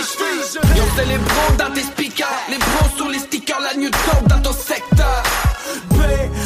Yo, 0.76 0.84
c'est 0.96 1.06
les 1.06 1.18
bros 1.18 1.52
dans 1.58 1.72
tes 1.72 1.82
speakers, 1.82 2.28
les 2.48 2.58
bros 2.58 2.88
sur 2.96 3.08
les 3.08 3.18
stickers. 3.18 3.60
La 3.60 3.74
new 3.74 3.90
dope 3.90 4.28
dans 4.28 4.40
ton 4.40 4.52
secteur. 4.52 5.22
B-R-O-D-E-R 5.90 6.45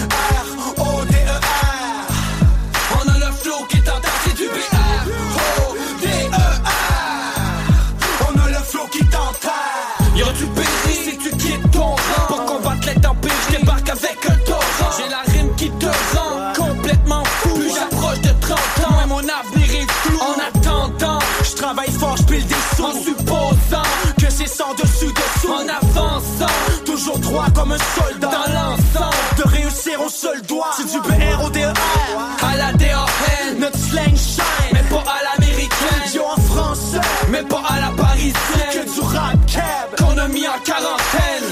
comme 27.54 27.72
un 27.72 27.78
soldat. 27.78 28.28
Dans 28.28 28.52
l'ensemble 28.52 29.16
De 29.36 29.42
réussir 29.48 30.00
au 30.04 30.08
seul 30.08 30.42
doigt. 30.42 30.70
C'est 30.76 30.90
du 30.90 31.00
B-R-O-D-E-R 31.00 32.44
À 32.44 32.56
la 32.56 32.72
D.A.N. 32.72 33.60
Notre 33.60 33.78
slang 33.78 34.16
shine. 34.16 34.42
Mais 34.72 34.82
pas 34.82 35.04
à 35.06 35.38
l'américaine. 35.38 36.14
Yo 36.14 36.22
en 36.24 36.40
français. 36.40 37.00
Mais 37.30 37.42
pas 37.42 37.62
à 37.68 37.80
la 37.80 37.90
parisienne. 38.02 38.34
Que 38.72 38.94
du 38.94 39.00
rap 39.00 39.46
cab 39.46 39.96
Qu'on 39.98 40.18
a 40.18 40.28
mis 40.28 40.46
en 40.46 40.58
quarantaine 40.64 41.49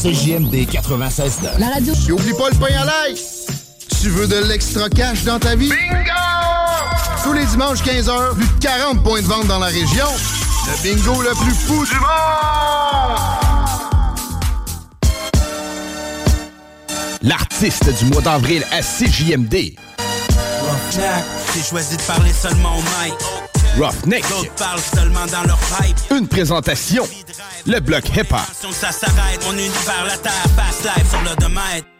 CJMD 0.00 0.68
96 0.70 1.40
La 1.58 1.70
radio. 1.70 1.92
Et 2.08 2.12
oublie 2.12 2.32
pas 2.34 2.50
le 2.50 2.54
pain 2.54 2.72
à 2.80 2.84
l'ail. 2.84 3.16
Tu 4.00 4.10
veux 4.10 4.28
de 4.28 4.36
l'extra 4.46 4.88
cash 4.88 5.24
dans 5.24 5.40
ta 5.40 5.56
vie? 5.56 5.70
Bingo! 5.70 6.12
Tous 7.24 7.32
les 7.32 7.44
dimanches 7.46 7.82
15h, 7.82 8.34
plus 8.36 8.46
de 8.46 8.60
40 8.60 9.02
points 9.02 9.20
de 9.20 9.26
vente 9.26 9.48
dans 9.48 9.58
la 9.58 9.66
région. 9.66 10.06
Le 10.66 10.82
bingo 10.84 11.20
le 11.20 11.30
plus 11.30 11.52
fou 11.52 11.84
du 11.84 11.94
monde! 11.94 12.08
L'artiste 17.22 17.98
du 17.98 18.04
mois 18.12 18.22
d'avril 18.22 18.64
à 18.70 18.80
CJMD. 18.80 19.74
J'ai 20.92 21.62
choisi 21.68 21.96
de 21.96 22.02
parler 22.02 22.32
seulement 22.32 22.76
au 22.76 22.80
mic 22.80 23.47
Roughneck. 23.78 24.28
D'autres 24.28 24.54
parlent 24.54 24.80
seulement 24.80 25.26
dans 25.26 25.44
leur 25.44 25.58
pipe 25.58 25.96
Une 26.10 26.26
présentation. 26.26 27.04
Le 27.66 27.78
bloc 27.78 28.08
hip-hop. 28.08 28.40
Ça 28.72 28.90
s'arrête, 28.90 29.44
mon 29.46 29.52
univers, 29.52 30.04
la 30.06 30.16
terre, 30.16 30.32
passe 30.56 30.82
live 30.82 31.08
sur 31.08 31.20
le 31.22 31.36
domaine 31.36 31.97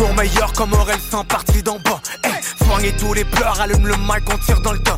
pour 0.00 0.08
des 0.08 0.14
jours 0.14 0.14
meilleurs 0.14 0.52
comme 0.54 0.72
Aurel 0.72 0.98
sans 1.10 1.24
partie 1.24 1.62
d'en 1.62 1.78
bas. 1.78 2.00
Hey, 2.24 2.32
soignez 2.66 2.92
tous 2.92 3.12
les 3.12 3.24
pleurs, 3.24 3.60
allume 3.60 3.86
le 3.86 3.96
mic, 3.96 4.22
on 4.32 4.38
tire 4.38 4.60
dans 4.62 4.72
le 4.72 4.78
tas 4.78 4.96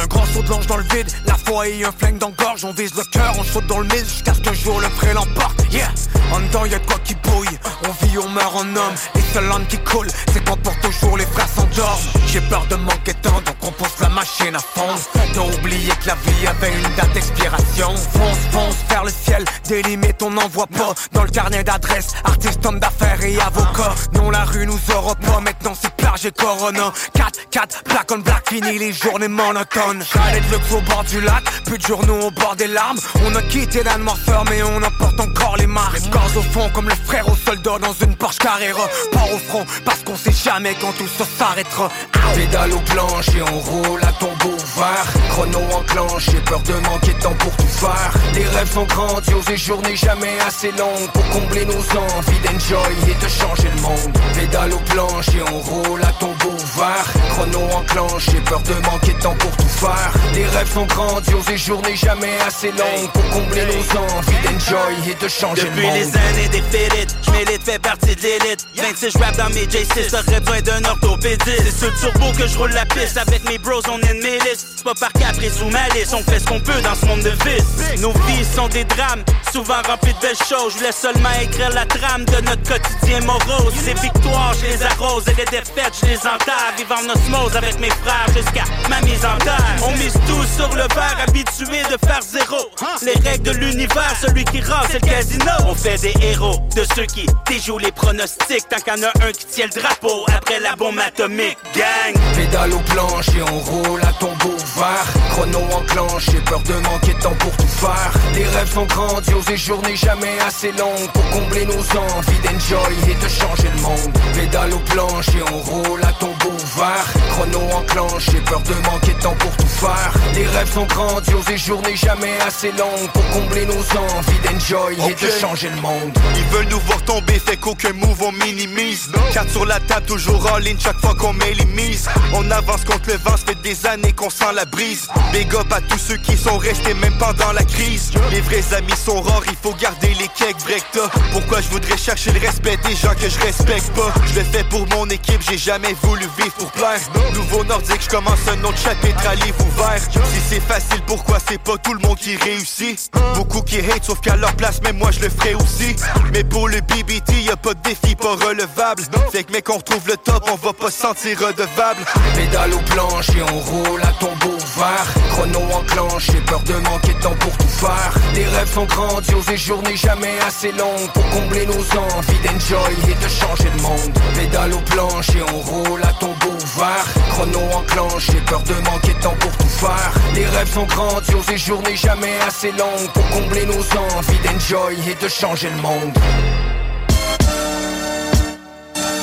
Un 0.00 0.06
grand 0.06 0.24
saut 0.26 0.42
de 0.42 0.48
l'ange 0.48 0.66
dans 0.66 0.76
le 0.76 0.84
vide, 0.84 1.10
la 1.26 1.34
foi 1.34 1.68
et 1.68 1.84
un 1.84 1.92
flingue 1.92 2.18
dans 2.18 2.30
gorge 2.30 2.64
On 2.64 2.72
vise 2.72 2.94
le 2.94 3.02
cœur, 3.12 3.34
on 3.38 3.44
saute 3.44 3.66
dans 3.66 3.80
le 3.80 3.86
mille 3.86 4.04
jusqu'à 4.04 4.34
ce 4.34 4.40
qu'un 4.40 4.54
jour 4.54 4.80
le 4.80 4.88
pré 4.90 5.12
l'emporte 5.12 5.64
Yeah, 5.72 5.90
en 6.32 6.40
dedans 6.40 6.64
y'a 6.66 6.78
quoi 6.78 6.96
qui 7.02 7.14
bouille. 7.16 7.58
On 7.84 8.06
vit, 8.06 8.18
on 8.18 8.28
meurt 8.28 8.54
en 8.54 8.76
homme, 8.76 8.94
et 9.16 9.32
seul 9.32 9.44
l'âne 9.48 9.66
qui 9.66 9.78
coule 9.78 10.06
C'est 10.32 10.44
quand 10.44 10.56
pour 10.62 10.78
toujours 10.80 11.16
les 11.16 11.26
frères 11.26 11.48
s'endorment. 11.48 12.00
J'ai 12.26 12.40
peur 12.42 12.64
de 12.70 12.76
manquer 12.76 13.14
temps, 13.14 13.40
donc 13.44 13.56
on 13.62 13.72
pousse 13.72 13.98
la 14.00 14.08
machine 14.08 14.54
à 14.54 14.58
fond 14.58 14.94
T'as 15.34 15.40
oublié 15.40 15.92
que 16.00 16.06
la 16.06 16.14
vie 16.14 16.46
avait 16.46 16.72
une 16.72 16.94
date 16.94 17.12
d'expiration. 17.12 17.88
Fonce, 17.96 18.38
fonce 18.52 18.76
vers 18.88 19.04
le 19.04 19.10
ciel, 19.10 19.44
des 19.68 19.82
limites 19.82 20.22
on 20.22 20.30
n'en 20.30 20.48
voit 20.48 20.68
pas. 20.68 20.94
Dans 21.12 21.24
le 21.24 21.30
carnet 21.30 21.64
d'adresse, 21.64 22.12
artiste, 22.22 22.64
homme 22.64 22.78
d'affaires 22.78 23.22
et 23.24 23.40
avocat 23.40 23.94
Non 24.12 24.30
la 24.30 24.43
rue 24.44 24.66
nous 24.66 24.80
aura 24.94 25.14
pas, 25.16 25.40
maintenant 25.40 25.72
c'est 25.80 25.94
plage 25.96 26.26
et 26.26 26.32
corona. 26.32 26.92
4, 27.14 27.50
4, 27.50 27.84
black 27.84 28.12
on 28.12 28.18
black, 28.18 28.48
fini 28.48 28.78
les 28.78 28.92
journées 28.92 29.28
monotones. 29.28 30.04
J'allais 30.12 30.40
le 30.50 30.76
au 30.76 30.80
bord 30.82 31.04
du 31.04 31.20
lac, 31.20 31.44
plus 31.64 31.78
de 31.78 31.82
journaux 31.82 32.26
au 32.26 32.30
bord 32.30 32.56
des 32.56 32.66
larmes. 32.66 32.98
On 33.26 33.34
a 33.34 33.42
quitté 33.42 33.82
la 33.82 33.98
noirceur 33.98 34.44
mais 34.48 34.62
on 34.62 34.76
emporte 34.82 35.20
encore 35.20 35.56
les 35.56 35.66
marques 35.66 36.00
Les 36.00 36.10
corps 36.10 36.30
au 36.36 36.42
fond 36.42 36.70
comme 36.74 36.88
le 36.88 36.94
frère 36.94 37.28
au 37.28 37.36
soldat 37.36 37.78
dans 37.80 37.92
une 38.04 38.16
Porsche 38.16 38.38
Carrera. 38.38 38.88
Pas 39.12 39.18
mort 39.18 39.34
au 39.34 39.38
front 39.38 39.66
Parce 39.84 40.02
qu'on 40.02 40.16
sait 40.16 40.32
jamais 40.32 40.74
quand 40.80 40.92
tout 40.92 41.08
ça 41.08 41.24
s'arrêtera. 41.38 41.88
Pédale 42.34 42.72
au 42.72 42.80
planche 42.80 43.28
et 43.36 43.42
on 43.42 43.58
roule 43.58 44.00
à 44.02 44.12
tombeau 44.12 44.54
ouvert 44.54 45.06
Chrono 45.30 45.60
enclenché, 45.72 46.38
peur 46.46 46.60
de 46.62 46.74
manquer 46.88 47.12
de 47.12 47.20
temps 47.20 47.34
pour 47.38 47.54
tout 47.56 47.66
faire. 47.66 48.12
Les 48.34 48.44
rêves 48.44 48.72
sont 48.72 48.84
grandioses 48.84 49.50
et 49.50 49.56
journées 49.56 49.96
jamais 49.96 50.38
assez 50.46 50.70
longues 50.72 51.10
Pour 51.12 51.28
combler 51.30 51.64
nos 51.66 51.74
envies 51.74 52.40
d'enjoy 52.44 52.94
et 53.08 53.24
de 53.24 53.28
changer 53.28 53.68
le 53.74 53.80
monde 53.82 54.12
Pédale 54.34 54.72
au 54.72 54.78
planche 54.78 55.28
et 55.28 55.42
on 55.52 55.58
roule 55.60 56.02
à 56.02 56.12
tombeau 56.18 56.50
ouvert 56.50 57.04
Chrono 57.30 57.60
enclenché, 57.72 58.40
peur 58.46 58.60
de 58.62 58.74
manquer 58.74 59.12
de 59.12 59.20
temps 59.20 59.34
pour 59.38 59.50
tout 59.56 59.68
faire. 59.68 60.12
Les 60.34 60.44
rêves 60.46 60.72
sont 60.72 60.86
grandioses 60.86 61.48
et 61.50 61.56
journées 61.56 61.96
jamais 61.96 62.36
assez 62.46 62.70
longues 62.72 63.10
Pour 63.12 63.28
combler 63.30 63.64
nos 63.66 63.98
envies 63.98 64.42
d'enjoy 64.44 65.10
et 65.10 65.14
de 65.14 65.28
changer 65.28 65.62
le 65.62 65.70
Depuis 65.70 65.86
monde. 65.86 65.94
les 65.94 66.16
années 66.16 66.48
des 66.48 66.62
félites, 66.62 67.16
j'm'élite 67.22 67.62
fait 67.64 67.78
partie 67.78 68.16
de 68.16 68.22
l'élite. 68.22 68.66
26 68.76 69.16
rap 69.18 69.36
dans 69.36 69.48
mes 69.50 69.66
J6, 69.66 70.10
j'aurais 70.10 70.40
besoin 70.40 70.60
d'un 70.62 70.84
orthopédiste. 70.90 71.62
C'est 71.64 71.78
sur 71.78 71.88
le 71.88 71.98
turbo 71.98 72.32
que 72.38 72.46
je 72.46 72.58
roule 72.58 72.72
la 72.72 72.86
piste. 72.86 73.16
Avec 73.16 73.48
mes 73.48 73.58
bros 73.58 73.82
on 73.88 73.98
est 74.00 74.14
de 74.14 74.22
mes 74.22 74.38
listes. 74.40 74.66
C'est 74.76 74.84
pas 74.84 74.94
par 74.94 75.12
caprice 75.12 75.60
ou 75.62 75.70
malice, 75.70 76.12
on 76.12 76.22
fait 76.30 76.40
ce 76.40 76.46
qu'on 76.46 76.60
peut 76.60 76.80
dans 76.82 76.94
ce 76.94 77.06
monde 77.06 77.22
de 77.22 77.30
vice. 77.30 78.00
Nos 78.00 78.12
vies 78.12 78.44
sont 78.44 78.68
des 78.68 78.84
drames, 78.84 79.22
souvent 79.52 79.80
remplies 79.86 80.14
de 80.14 80.20
belles 80.20 80.36
choses. 80.48 80.72
Je 80.74 80.78
voulais 80.78 80.92
seulement 80.92 81.34
écrire 81.42 81.70
la 81.70 81.86
trame 81.86 82.24
de 82.24 82.40
notre 82.42 82.62
quotidien 82.62 83.20
morose. 83.20 83.74
Les 83.86 83.94
victoires, 84.14 84.54
je 84.54 84.66
les 84.66 84.82
arrose 84.82 85.24
et 85.28 85.34
les 85.34 85.44
défaites, 85.44 85.94
je 86.00 86.06
les 86.06 86.18
enterre 86.18 86.72
Vivant 86.76 86.96
en 86.96 87.14
osmose 87.14 87.56
avec 87.56 87.78
mes 87.78 87.90
frères 87.90 88.26
jusqu'à 88.34 88.64
ma 88.88 89.00
mise 89.02 89.24
en 89.24 89.36
terre. 89.38 89.76
On 89.86 89.92
mise 89.92 90.14
tout 90.26 90.44
sur 90.56 90.68
le 90.74 90.82
verre, 90.94 91.16
habitué 91.26 91.82
de 91.90 92.06
faire 92.06 92.20
zéro. 92.22 92.56
Les 93.02 93.14
règles 93.28 93.44
de 93.44 93.52
l'univers, 93.52 94.14
celui 94.20 94.44
qui 94.44 94.60
rase 94.60 94.88
c'est 94.90 95.04
le 95.04 95.08
casino. 95.08 95.52
On 95.66 95.74
fait 95.74 96.00
des 96.00 96.14
héros 96.22 96.58
de 96.74 96.84
ceux 96.94 97.06
qui 97.06 97.26
déjouent 97.46 97.78
les 97.78 97.92
pronostics 97.92 98.68
Tant 98.68 98.76
qu'il 98.76 99.02
y 99.02 99.04
en 99.04 99.08
a 99.08 99.26
un 99.26 99.32
qui 99.32 99.46
tient 99.46 99.66
le 99.66 99.80
drapeau 99.80 100.24
après 100.36 100.60
la 100.60 100.74
bombe 100.76 100.98
atomique. 100.98 101.58
Gang! 101.74 102.14
Pédale 102.34 102.72
au 102.72 102.78
planche 102.78 103.28
et 103.28 103.42
on 103.42 103.58
roule 103.58 104.00
à 104.02 104.12
tombeau 104.14 104.54
ouvert 104.54 105.06
Chrono 105.30 105.60
enclenché, 105.72 106.38
peur 106.46 106.60
de 106.60 106.74
manquer 106.74 107.14
de 107.14 107.20
temps 107.20 107.34
pour 107.38 107.56
tout 107.56 107.66
faire. 107.66 108.12
Les 108.34 108.44
rêves 108.44 108.72
sont 108.72 108.86
grandioses 108.86 109.50
et 109.50 109.56
journées 109.56 109.96
jamais 109.96 110.38
assez 110.46 110.72
longues 110.72 111.10
Pour 111.12 111.28
combler 111.30 111.66
nos 111.66 111.74
envies 111.74 112.40
d'enjoy 112.42 112.94
et 113.10 113.14
de 113.14 113.28
changer 113.28 113.68
le 113.74 113.82
monde 113.82 114.03
Pédale 114.34 114.74
au 114.74 114.78
planche 114.78 115.28
et 115.28 115.42
on 115.52 115.58
roule 115.58 116.02
à 116.02 116.12
tombeau 116.12 116.50
ouvert 116.50 117.06
Chrono 117.30 117.60
enclenché, 117.72 118.40
peur 118.46 118.60
de 118.60 118.74
manquer 118.90 119.12
de 119.14 119.20
temps 119.20 119.34
pour 119.38 119.56
tout 119.56 119.66
faire. 119.66 120.12
Les 120.34 120.46
rêves 120.46 120.72
sont 120.72 120.86
grandioses 120.86 121.48
et 121.50 121.58
journées 121.58 121.96
jamais 121.96 122.38
assez 122.46 122.70
longues 122.72 123.10
Pour 123.12 123.28
combler 123.30 123.66
nos 123.66 123.72
envies 123.74 124.38
d'enjoy 124.44 124.96
et 125.10 125.14
de 125.14 125.30
changer 125.40 125.68
le 125.70 125.80
monde. 125.80 126.12
Ils 126.36 126.56
veulent 126.56 126.68
nous 126.70 126.80
voir 126.80 127.02
tomber, 127.02 127.38
fait 127.38 127.56
qu'aucun 127.56 127.92
move 127.92 128.22
on 128.22 128.32
minimise. 128.32 129.10
Carte 129.32 129.50
sur 129.50 129.66
la 129.66 129.80
table, 129.80 130.06
toujours 130.06 130.52
en 130.52 130.58
ligne 130.58 130.78
chaque 130.78 131.00
fois 131.00 131.14
qu'on 131.14 131.32
met 131.32 131.54
les 131.54 131.64
mises 131.64 132.08
On 132.34 132.50
avance 132.50 132.84
contre 132.84 133.08
le 133.08 133.14
vent, 133.14 133.36
ça 133.36 133.44
fait 133.46 133.62
des 133.62 133.86
années 133.86 134.12
qu'on 134.12 134.30
sent 134.30 134.52
la 134.54 134.64
brise. 134.64 135.08
Big 135.32 135.54
up 135.54 135.72
à 135.72 135.80
tous 135.80 135.98
ceux 135.98 136.16
qui 136.16 136.36
sont 136.36 136.58
restés 136.58 136.94
même 136.94 137.16
pendant 137.18 137.52
la 137.52 137.64
crise. 137.64 138.12
Les 138.30 138.40
vrais 138.40 138.74
amis 138.74 138.92
sont 139.04 139.20
rares, 139.20 139.42
il 139.46 139.56
faut 139.60 139.74
garder 139.74 140.14
les 140.18 140.28
cakes 140.28 140.62
Brecta 140.64 141.10
Pourquoi 141.32 141.60
je 141.60 141.68
voudrais 141.68 141.96
chercher 141.96 142.32
le 142.32 142.40
respect 142.40 142.76
des 142.84 142.94
gens 142.94 143.14
que 143.14 143.28
je 143.28 143.38
respecte? 143.40 143.93
Je 144.26 144.34
le 144.40 144.44
fais 144.44 144.64
pour 144.64 144.86
mon 144.88 145.08
équipe, 145.08 145.40
j'ai 145.48 145.58
jamais 145.58 145.94
voulu 146.02 146.26
vivre 146.36 146.52
pour 146.54 146.70
plaire. 146.72 146.98
Nouveau 147.34 147.62
nordique, 147.64 148.02
je 148.02 148.08
commence 148.08 148.40
un 148.48 148.64
autre 148.64 148.78
chapitre 148.78 149.26
à 149.28 149.34
livre 149.34 149.58
ouvert. 149.60 150.00
Si 150.00 150.40
c'est 150.48 150.60
facile, 150.60 151.00
pourquoi 151.06 151.38
c'est 151.46 151.58
pas 151.62 151.76
tout 151.78 151.94
le 151.94 152.00
monde 152.00 152.18
qui 152.18 152.36
réussit? 152.36 153.10
Beaucoup 153.36 153.62
qui 153.62 153.78
hate, 153.78 154.04
sauf 154.04 154.20
qu'à 154.20 154.36
leur 154.36 154.52
place, 154.54 154.82
même 154.82 154.98
moi 154.98 155.10
je 155.10 155.20
le 155.20 155.28
ferai 155.28 155.54
aussi. 155.54 155.94
Mais 156.32 156.44
pour 156.44 156.68
le 156.68 156.80
BBT, 156.80 157.42
y 157.42 157.50
a 157.50 157.56
pas 157.56 157.74
de 157.74 157.80
défi 157.82 158.14
pas 158.16 158.34
relevable. 158.34 159.02
Fait 159.30 159.44
que 159.44 159.52
mec, 159.52 159.68
on 159.70 159.76
retrouve 159.76 160.08
le 160.08 160.16
top, 160.16 160.48
on 160.52 160.56
va 160.56 160.72
pas 160.72 160.90
se 160.90 161.00
sentir 161.00 161.38
redevable. 161.38 162.04
Pédale 162.34 162.74
au 162.74 162.78
planche 162.78 163.28
et 163.30 163.42
on 163.42 163.58
roule 163.60 164.02
à 164.02 164.12
tombeau 164.18 164.54
ouvert 164.54 165.06
Chrono 165.30 165.60
enclenché, 165.72 166.40
peur 166.46 166.60
de 166.60 166.74
manquer 166.74 167.14
de 167.14 167.20
temps 167.20 167.34
pour 167.38 167.56
tout 167.56 167.68
faire. 167.68 168.12
Les 168.34 168.44
rêves 168.44 168.72
sont 168.72 168.86
grandioses 168.86 169.48
et 169.50 169.56
journées 169.56 169.96
jamais 169.96 170.38
assez 170.46 170.72
longues 170.72 171.10
Pour 171.12 171.28
combler 171.30 171.66
nos 171.66 171.74
envies 171.74 172.38
d'enjoy 172.44 172.94
et 173.08 173.14
de 173.14 173.28
changer 173.28 173.70
le 173.76 173.82
monde. 173.84 174.12
Pédale 174.34 174.74
au 174.74 174.80
planche 174.80 175.30
et 175.30 175.42
on 175.42 175.58
roule 175.60 176.02
à 176.02 176.12
tombeau 176.14 176.54
ouvert 176.54 177.06
Chrono 177.30 177.60
enclenché, 177.74 178.34
peur 178.46 178.62
de 178.62 178.74
manquer 178.90 179.14
de 179.14 179.20
temps 179.20 179.36
pour 179.38 179.52
tout 179.56 179.68
faire. 179.68 180.12
Les 180.34 180.46
rêves 180.46 180.72
sont 180.72 180.86
grandioses 180.86 181.50
et 181.52 181.58
journées 181.58 181.96
jamais 181.96 182.38
assez 182.46 182.72
longues 182.72 183.10
Pour 183.12 183.28
combler 183.30 183.66
nos 183.66 183.74
envies 183.74 184.38
d'enjoy 184.44 184.96
et 185.10 185.22
de 185.22 185.28
changer 185.28 185.70
le 185.70 185.82
monde. 185.82 186.12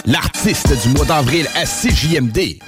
L'artiste 0.05 0.73
du 0.81 0.89
mois 0.89 1.05
d'avril 1.05 1.47
à 1.55 1.65
CJMD. 1.65 2.59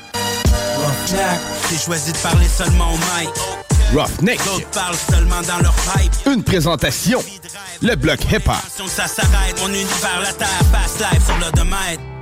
J'ai 1.69 1.77
choisi 1.77 2.11
de 2.11 2.17
parler 2.17 2.47
seulement 2.47 2.91
au 2.93 2.97
mic 2.97 3.62
Roughneck. 3.93 4.43
D'autres 4.45 4.69
parlent 4.71 4.95
seulement 4.95 5.41
dans 5.47 5.59
leur 5.59 5.73
pipe 5.73 6.11
Une 6.25 6.43
présentation. 6.43 7.19
Le 7.81 7.95
bloc 7.95 8.19
hip-hop. 8.31 8.55
Ça 8.87 9.07
s'arrête, 9.07 9.59
mon 9.61 9.67
univers, 9.67 10.19
la 10.21 10.33
terre, 10.33 10.47
passe 10.71 10.99
live 10.99 11.23
sur 11.23 11.37
l'odomètre 11.37 12.01
Tu 12.01 12.12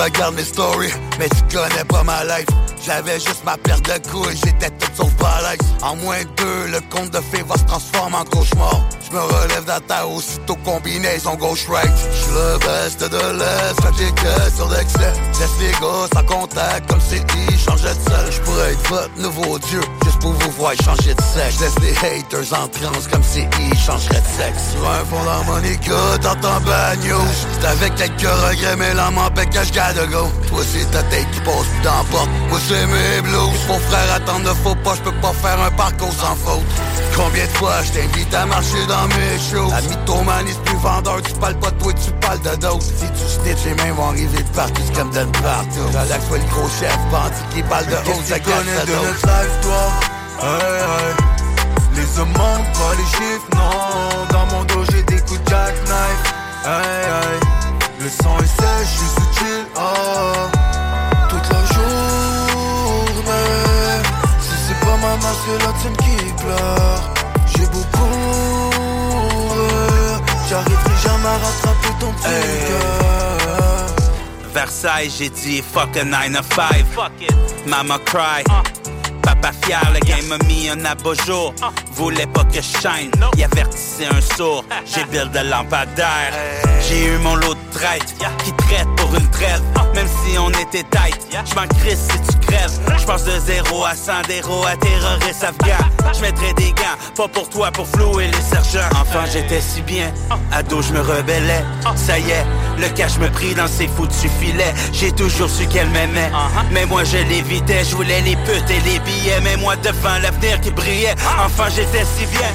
regardes 0.00 0.34
mes 0.34 0.44
stories, 0.44 0.92
mais 1.18 1.28
tu 1.28 1.56
connais 1.56 1.84
pas 1.84 2.02
ma 2.02 2.24
life. 2.24 2.46
J'avais 2.84 3.18
juste 3.18 3.44
ma 3.44 3.56
paire 3.56 3.80
de 3.80 4.08
couilles, 4.08 4.36
j'étais 4.44 4.70
tout 4.70 4.90
sauf 4.94 5.12
balèze. 5.16 5.58
En 5.82 5.96
moins 5.96 6.22
de 6.22 6.28
deux, 6.36 6.66
le 6.72 6.80
compte 6.90 7.10
de 7.10 7.20
fées 7.20 7.42
va 7.42 7.56
se 7.56 7.64
transformer 7.64 8.16
en 8.16 8.24
cauchemar. 8.24 8.80
Je 9.08 9.14
me 9.14 9.20
relève 9.20 9.62
de 9.62 9.68
la 9.68 9.80
terre 9.80 10.10
aussitôt 10.10 10.56
gauche-right. 11.36 11.92
J'suis 12.12 12.32
le 12.32 12.58
best 12.58 13.00
de 13.00 13.38
l'Est, 13.38 13.98
j'ai 13.98 14.10
que 14.10 14.56
sur 14.56 14.68
l'excès. 14.68 15.12
Laisse 15.38 15.50
les 15.60 15.70
gars 15.72 16.08
sans 16.12 16.24
contact, 16.24 16.90
comme 16.90 17.00
si 17.00 17.22
ils 17.48 17.58
changeaient 17.58 17.94
de 17.94 18.10
seul. 18.10 18.32
J'pourrais 18.32 18.72
être 18.72 18.88
votre 18.88 19.18
nouveau 19.18 19.58
dieu, 19.60 19.80
juste 20.04 20.18
pour 20.18 20.32
vous 20.32 20.50
voir 20.52 20.72
changer 20.84 21.14
de 21.14 21.20
sexe. 21.20 21.60
Laisse 21.60 21.78
les 21.82 21.92
haters 21.92 22.52
en 22.58 22.66
transe, 22.66 23.06
comme 23.10 23.22
si 23.22 23.46
ils 23.60 23.78
changeraient 23.78 24.20
de 24.20 24.42
sexe. 24.42 24.72
Sur 24.72 24.90
un 24.90 25.04
fond 25.04 25.24
d'harmonica, 25.24 25.94
t'entends 26.20 26.60
bad 26.62 26.98
news. 27.04 27.20
C'est 27.60 27.66
avec 27.66 27.94
quelques 27.94 28.22
regrets, 28.22 28.76
mais 28.76 28.92
l'âme 28.94 29.14
m'empêche 29.14 29.50
que 29.50 29.64
j'garde 29.64 30.00
go. 30.10 30.28
Toi 30.48 30.62
c'est 30.64 30.90
ta 30.90 31.02
tête 31.04 31.30
qui 31.32 31.40
passe 31.40 31.66
plus 31.72 31.82
dans 31.84 32.04
la. 32.10 32.28
Moi 32.48 32.58
c'est 32.66 32.86
mes 32.86 33.22
blues. 33.22 33.60
Mon 33.68 33.78
frère 33.78 34.14
attendre 34.14 34.48
ne 34.48 34.54
faut 34.54 34.74
pas, 34.76 34.94
j'peux 34.96 35.14
pas 35.20 35.32
faire 35.32 35.60
un 35.60 35.70
parcours 35.70 36.12
sans 36.12 36.34
faute. 36.34 36.64
Combien 37.14 37.44
de 37.44 37.50
fois 37.50 37.82
je 37.82 37.92
t'invite 37.92 38.34
à 38.34 38.46
marcher 38.46 38.84
dans 38.88 38.95
mes 39.08 39.38
shows. 39.38 39.70
La 39.70 39.80
mythomanie 39.82 40.52
c'est 40.52 40.64
plus 40.64 40.78
vendeur, 40.78 41.22
tu 41.22 41.32
parles 41.34 41.58
pas 41.58 41.70
de 41.70 41.78
toi, 41.82 41.92
tu 41.92 42.10
parles 42.12 42.40
de 42.40 42.54
d'autres. 42.56 42.82
Si 42.82 43.06
tu 43.06 43.28
snitch, 43.28 43.64
les 43.64 43.74
mains 43.74 43.92
vont 43.94 44.08
arriver 44.08 44.42
de 44.42 44.48
partout, 44.54 44.82
c'est 44.86 44.94
comme 44.96 45.10
d'une 45.10 45.32
partout. 45.32 45.86
Relax, 45.88 46.26
toi 46.28 46.38
le 46.38 46.44
gros 46.44 46.68
chef, 46.80 46.98
bandit 47.10 47.44
qui 47.54 47.62
parle 47.62 47.86
de 47.86 47.94
haut, 47.94 48.22
ça 48.24 48.38
de 48.38 48.44
notre 48.48 49.26
life, 49.26 49.60
toi? 49.62 49.84
Hey, 50.42 50.80
hey. 50.82 51.14
Les 51.94 52.18
hommes 52.18 52.32
manquent 52.32 52.72
pas 52.72 52.94
les 52.98 53.06
chiffres, 53.16 53.48
non. 53.54 54.26
Dans 54.30 54.46
mon 54.54 54.64
dos, 54.64 54.84
j'ai 54.90 55.02
des 55.02 55.20
coups 55.20 55.42
de 55.42 55.50
jackknife. 55.50 56.22
Hey, 56.64 57.04
hey. 57.06 57.38
Le 58.00 58.08
sang 58.08 58.38
est 58.38 58.46
sèche, 58.46 58.90
je 58.92 58.96
suis 58.98 59.08
sous 59.14 59.28
chill, 59.38 59.64
oh. 59.76 59.80
Toute 61.28 61.48
la 61.50 61.62
journée. 61.74 62.02
Si 64.40 64.54
c'est 64.68 64.80
pas 64.80 64.96
maman, 64.96 65.32
c'est 65.44 65.58
la 65.64 65.72
tienne 65.80 65.96
qui 65.96 66.32
pleure 66.42 67.15
J'arriverai 70.48 70.94
jamais 71.02 71.26
à 71.26 71.38
rattraper 71.38 71.88
ton 71.98 72.12
petit 72.12 72.28
Versailles, 74.54 75.12
j'ai 75.18 75.28
dit 75.28 75.60
fuck 75.60 75.96
a 75.96 76.04
9 76.04 76.32
to 76.32 76.42
5. 76.54 76.86
Fuck 76.94 77.12
it. 77.20 77.34
Mama 77.66 77.98
cry. 78.06 78.44
Papa 79.22 79.50
fier, 79.64 79.80
le 79.92 79.98
game 80.06 80.24
m'a 80.28 80.38
mis 80.46 80.68
un 80.68 80.84
abat-jour. 80.84 81.52
Voulait 81.92 82.26
pas 82.28 82.44
que 82.44 82.56
je 82.56 82.60
shine, 82.60 83.10
il 83.36 83.44
avertissait 83.44 84.06
un 84.06 84.20
sourd. 84.36 84.64
J'ai 84.86 85.04
build 85.06 85.32
de 85.32 85.40
lampadaire. 85.50 86.32
J'ai 86.88 87.06
eu 87.06 87.18
mon 87.18 87.34
lot 87.34 87.54
de 87.54 87.72
traite 87.72 88.14
qui 88.44 88.52
traite 88.52 88.86
pour 88.96 89.12
une 89.16 89.28
trêve. 89.30 89.62
Même 89.94 90.06
si 90.06 90.38
on 90.38 90.50
était 90.50 90.84
tight, 90.84 91.18
j'm'en 91.44 91.66
crisse 91.80 92.06
si 92.08 92.38
tu 92.38 92.45
Je 92.98 93.04
pense 93.04 93.24
de 93.24 93.38
zéro 93.38 93.84
à 93.84 93.94
100 93.94 94.22
d'héros 94.26 94.64
à 94.66 94.76
terroriste 94.76 95.44
afghan. 95.44 95.84
Je 96.14 96.20
mettrai 96.20 96.52
des 96.54 96.70
gants, 96.70 96.96
pas 97.14 97.28
pour 97.28 97.48
toi, 97.48 97.70
pour 97.70 97.86
flouer 97.86 98.26
les 98.26 98.40
sergents. 98.40 98.88
Enfant, 99.00 99.24
j'étais 99.32 99.60
si 99.60 99.80
bien, 99.82 100.12
ado, 100.52 100.82
je 100.82 100.92
me 100.92 101.00
rebellais. 101.00 101.64
Ça 101.94 102.18
y 102.18 102.30
est, 102.30 102.46
le 102.78 102.88
cash 102.88 103.18
me 103.18 103.28
prit 103.30 103.54
dans 103.54 103.68
ses 103.68 103.86
foutus 103.88 104.30
filets. 104.40 104.74
J'ai 104.92 105.12
toujours 105.12 105.48
su 105.50 105.66
qu'elle 105.66 105.88
m'aimait, 105.90 106.30
mais 106.72 106.86
moi 106.86 107.04
je 107.04 107.18
l'évitais. 107.18 107.84
Je 107.84 107.94
voulais 107.94 108.20
les 108.22 108.36
putes 108.36 108.70
et 108.70 108.80
les 108.80 108.98
billets, 109.00 109.40
mais 109.42 109.56
moi 109.56 109.76
devant 109.76 110.18
l'avenir 110.20 110.60
qui 110.60 110.70
brillait. 110.70 111.14
Enfant, 111.44 111.68
j'étais 111.74 112.04
si 112.16 112.26
bien, 112.26 112.50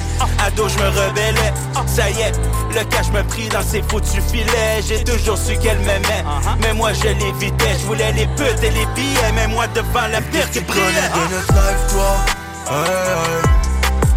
ado, 0.45 0.68
je 0.68 0.78
me 0.78 0.90
rebellais. 0.90 1.53
Ça 1.86 2.10
y 2.10 2.22
est, 2.22 2.34
le 2.73 2.84
cash 2.86 3.10
me 3.11 3.23
prit 3.23 3.48
dans 3.49 3.64
ses 3.64 3.82
foutus 3.84 4.23
filets. 4.32 4.82
J'ai 4.86 5.03
toujours 5.03 5.38
su 5.38 5.56
qu'elle 5.57 5.80
m'aimait, 5.80 6.26
mais 6.61 6.73
moi 6.73 6.91
je 6.94 7.07
l'évitais. 7.07 7.73
Je 7.80 7.86
voulais 7.86 8.11
les 8.14 8.28
putes 8.28 8.64
et 8.64 8.72
les 8.72 8.86
billets, 8.95 9.32
mais 9.36 9.48
moi 9.48 9.68
devant 9.68 9.90
l'avenir 9.99 10.49
qui 10.51 10.59
de 10.59 10.65
notre 10.65 11.53
life, 11.53 11.88
toi. 11.91 12.15
Hey, 12.69 12.85
hey. 12.88 13.41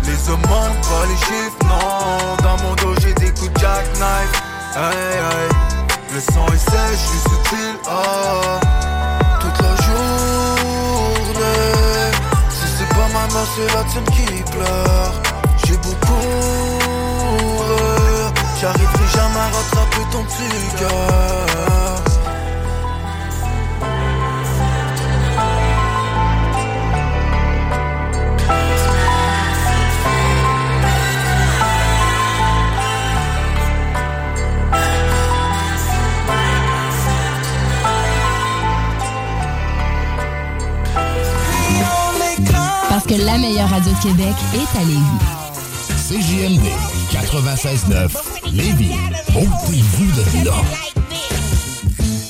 Les 0.05 0.31
hommes 0.31 0.47
manquent 0.49 0.81
pas 0.83 1.07
les 1.09 1.17
chiffres, 1.17 1.59
non. 1.65 2.37
Dans 2.43 2.57
mon 2.63 2.75
dos, 2.77 2.95
j'ai 3.01 3.15
des 3.15 3.31
coups 3.33 3.53
de 3.53 3.59
jackknife. 3.59 4.43
Hey. 4.77 5.49
Le 6.13 6.21
sang 6.21 6.47
est 6.53 6.59
sèche, 6.59 6.91
je 6.93 7.07
suis 7.07 7.19
subtil. 7.19 7.75
Ah. 7.89 8.61
Toute 9.41 9.59
la 9.61 9.75
journée. 9.85 11.33
Si 12.51 12.67
c'est 12.79 12.89
pas 12.89 13.09
ma 13.13 13.27
mère, 13.35 13.49
c'est 13.57 13.71
la 13.75 13.83
tienne 13.85 14.05
qui 14.05 14.43
pleure. 14.53 15.13
J'ai 15.67 15.77
beaucoup. 15.79 16.85
J'arriverai 18.61 19.07
jamais 19.13 19.41
à 19.41 19.49
rattraper 19.57 20.05
ton 20.13 20.23
petit 20.25 20.77
cœur. 20.79 22.04
La 43.35 43.41
meilleure 43.41 43.69
radio 43.69 43.91
de 43.91 44.01
Québec 44.01 44.35
est 44.55 44.79
à 44.79 44.85
Lévis. 44.85 45.03
CJMD 46.07 46.67
96.9 47.11 48.09
Lévis. 48.53 48.95
Montez-vous 49.33 50.07
de 50.13 50.45
là. 50.45 50.55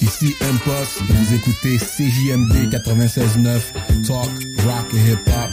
Ici 0.01 0.35
M-Post, 0.41 1.03
vous 1.07 1.35
écoutez 1.35 1.77
CJMD 1.77 2.73
96.9 2.73 3.61
Talk, 4.07 4.31
Rock 4.65 4.95
et 4.95 5.11
Hip 5.11 5.29
Hop. 5.29 5.51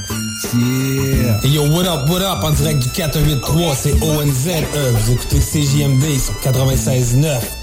Yeah! 0.54 1.40
Hey 1.44 1.52
yo, 1.52 1.64
what 1.64 1.86
up, 1.86 2.10
what 2.10 2.22
up, 2.22 2.44
en 2.44 2.52
direct 2.52 2.80
du 2.80 2.90
483, 2.90 3.76
c'est 3.76 4.02
ONZE, 4.02 4.64
vous 4.94 5.12
écoutez 5.12 5.40
CJMD 5.40 6.18
sur 6.18 6.34
96.9. 6.50 7.61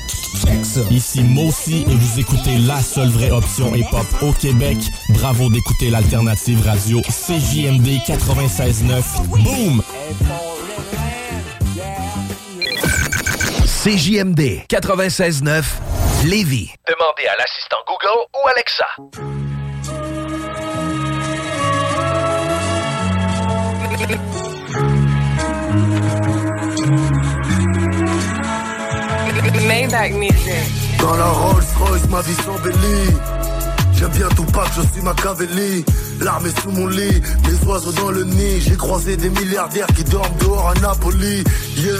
Ici 0.91 1.23
Mossy 1.23 1.85
et 1.89 1.95
vous 1.95 2.21
écoutez 2.21 2.57
la 2.59 2.81
seule 2.81 3.09
vraie 3.09 3.31
option 3.31 3.75
hip-hop 3.75 4.07
au 4.23 4.33
Québec. 4.33 4.79
Bravo 5.11 5.49
d'écouter 5.49 5.91
l'alternative 5.91 6.65
radio 6.65 7.01
CJMD 7.03 7.87
96.9. 8.07 9.03
Boom! 9.29 9.83
CJMD 13.85 14.67
96.9 14.69 15.65
Lévis. 16.27 16.71
Demandez 16.89 17.27
à 17.27 17.37
l'assistant 17.37 17.79
Google 17.87 18.27
ou 18.35 18.49
Alexa. 18.49 19.38
Dans 30.99 31.15
la 31.15 31.27
Rolls 31.27 31.63
Royce, 31.79 32.09
ma 32.11 32.21
vie 32.23 32.35
s'embellit. 32.35 33.15
J'aime 33.95 34.11
bien 34.11 34.29
tout 34.29 34.45
pas 34.45 34.65
que 34.65 34.83
je 34.83 34.89
suis 34.93 35.03
Machiavelli. 35.03 35.85
L'arme 36.21 36.47
est 36.47 36.61
sous 36.61 36.71
mon 36.71 36.89
lit, 36.89 37.23
les 37.45 37.69
oiseaux 37.69 37.93
dans 37.93 38.11
le 38.11 38.25
nid. 38.25 38.61
J'ai 38.61 38.77
croisé 38.77 39.17
des 39.17 39.31
milliardaires 39.31 39.87
qui 39.89 40.03
dorment 40.05 40.37
dehors 40.41 40.69
à 40.71 40.75
Napoli. 40.81 41.45
Yeah, 41.77 41.95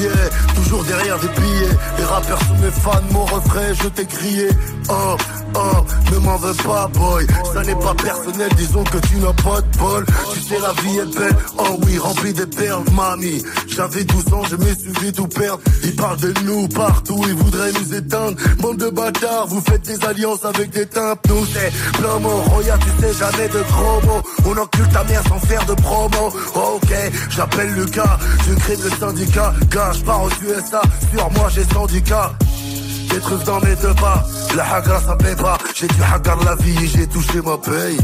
yeah, 0.00 0.30
toujours 0.54 0.84
derrière 0.84 1.18
des 1.18 1.28
billets. 1.28 1.76
Les 1.98 2.04
rappeurs 2.04 2.40
sont 2.40 2.56
mes 2.62 2.70
fans, 2.70 3.02
mon 3.10 3.24
refrain, 3.24 3.72
je 3.82 3.88
t'ai 3.88 4.06
crié. 4.06 4.48
Oh, 4.88 5.16
oh, 5.54 6.12
ne 6.12 6.18
m'en 6.18 6.36
veux 6.36 6.54
pas, 6.54 6.88
boy. 6.88 7.26
Ça 7.52 7.62
n'est 7.62 7.74
pas 7.74 7.94
personnel, 7.94 8.50
disons 8.56 8.84
que 8.84 8.98
tu 8.98 9.16
n'as 9.16 9.32
pas 9.32 9.60
de 9.60 9.78
bol. 9.78 10.04
Tu 10.32 10.40
sais, 10.40 10.58
la 10.60 10.72
vie 10.82 10.98
est 10.98 11.18
belle, 11.18 11.36
oh 11.58 11.78
oui, 11.86 11.98
remplie 11.98 12.32
de 12.32 12.44
perles, 12.44 12.84
mamie. 12.92 13.42
J'avais 13.68 14.04
12 14.04 14.32
ans, 14.34 14.42
je 14.50 14.56
me 14.56 14.74
suis 14.74 14.92
vu 15.00 15.12
tout 15.12 15.26
perdre. 15.26 15.60
Ils 15.82 15.96
parlent 15.96 16.20
de 16.20 16.34
nous 16.44 16.68
partout, 16.68 17.20
ils 17.26 17.34
voudraient 17.34 17.72
nous 17.72 17.94
éteindre. 17.94 18.36
Bande 18.58 18.76
de 18.76 18.90
bâtards, 18.90 19.46
vous 19.48 19.60
faites 19.60 19.82
des 19.82 20.04
alliances 20.04 20.44
avec 20.44 20.70
des 20.70 20.86
tympes. 20.86 21.20
Nous, 21.28 21.46
c'est 21.46 21.72
plein 21.98 22.18
mot. 22.18 22.42
Roya, 22.50 22.78
tu 22.78 23.02
sais 23.02 23.12
jamais 23.14 23.48
de 23.48 23.62
gros 23.72 24.00
mots. 24.06 24.22
On 24.46 24.56
encule 24.60 24.88
ta 24.88 25.04
mère 25.04 25.22
sans 25.28 25.38
faire 25.40 25.64
de 25.66 25.74
promo. 25.74 26.32
Ok, 26.54 26.94
j'appelle 27.30 27.72
Lucas, 27.74 28.18
je 28.46 28.54
crée 28.54 28.76
le 28.76 28.90
syndicat. 28.90 29.54
Je 29.92 30.02
pars 30.04 30.22
aux 30.22 30.30
USA, 30.42 30.82
sur 31.14 31.30
moi 31.32 31.48
j'ai 31.54 31.64
syndicat. 31.64 32.32
Des 33.14 33.20
trucs 33.20 33.44
dans 33.44 33.60
mes 33.60 33.76
deux 33.76 33.94
pas, 33.94 34.24
la 34.56 34.74
hagra 34.74 35.00
ça 35.00 35.14
paie 35.14 35.36
pas. 35.36 35.56
J'ai 35.72 35.86
du 35.86 36.02
hagar 36.02 36.36
la 36.44 36.56
vie, 36.56 36.74
j'ai 36.88 37.06
touché 37.06 37.40
ma 37.42 37.56
paye. 37.58 37.96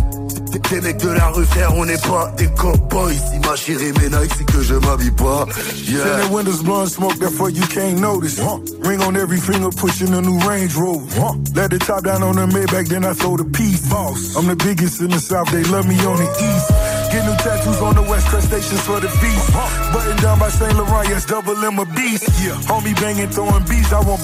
Des 0.52 0.80
mecs 0.80 0.98
de 0.98 1.08
la 1.08 1.26
rue, 1.30 1.44
frère, 1.46 1.74
on 1.74 1.84
n'est 1.84 1.98
pas 1.98 2.32
des 2.36 2.46
cowboys. 2.54 3.16
Si 3.16 3.38
ma 3.40 3.56
chérie 3.56 3.90
Nike, 3.90 4.32
c'est 4.38 4.44
que 4.44 4.62
je 4.62 4.74
m'habille 4.74 5.10
pas. 5.10 5.46
Yeah. 5.84 6.04
Send 6.04 6.22
the 6.22 6.32
windows 6.32 6.62
blowing 6.62 6.86
smoke, 6.86 7.18
therefore 7.18 7.50
you 7.50 7.66
can't 7.66 7.98
notice. 7.98 8.38
Ring 8.84 9.02
on 9.02 9.16
every 9.16 9.40
finger, 9.40 9.70
pushing 9.70 10.14
a 10.14 10.20
new 10.20 10.38
Range 10.48 10.72
Rover. 10.76 11.34
Let 11.56 11.72
the 11.72 11.78
top 11.78 12.04
down 12.04 12.22
on 12.22 12.36
the 12.36 12.46
Maybach, 12.46 12.86
then 12.88 13.04
I 13.04 13.12
throw 13.14 13.36
the 13.36 13.44
piece. 13.44 13.90
Boss, 13.90 14.36
I'm 14.36 14.46
the 14.46 14.54
biggest 14.54 15.00
in 15.00 15.10
the 15.10 15.18
South, 15.18 15.50
they 15.50 15.64
love 15.64 15.88
me 15.88 15.98
on 16.06 16.18
the 16.18 16.30
East. 16.38 16.70
Get 17.10 17.26
new 17.26 17.34
tattoos 17.42 17.82
on 17.82 17.96
the 17.96 18.02
West 18.02 18.28
Coast 18.28 18.46
stations 18.46 18.80
for 18.82 19.00
the 19.00 19.08
feast. 19.08 19.52
Button 19.92 20.16
down 20.22 20.38
by 20.38 20.50
Saint 20.50 20.76
Laurent, 20.78 21.08
yes, 21.08 21.26
double 21.26 21.56
M 21.64 21.80
a 21.80 21.84
beast. 21.84 22.30
Yeah. 22.38 22.54
Homie 22.70 22.94
banging, 22.94 23.30
throwing 23.30 23.64
beats, 23.66 23.92
I 23.92 23.98
want 23.98 24.22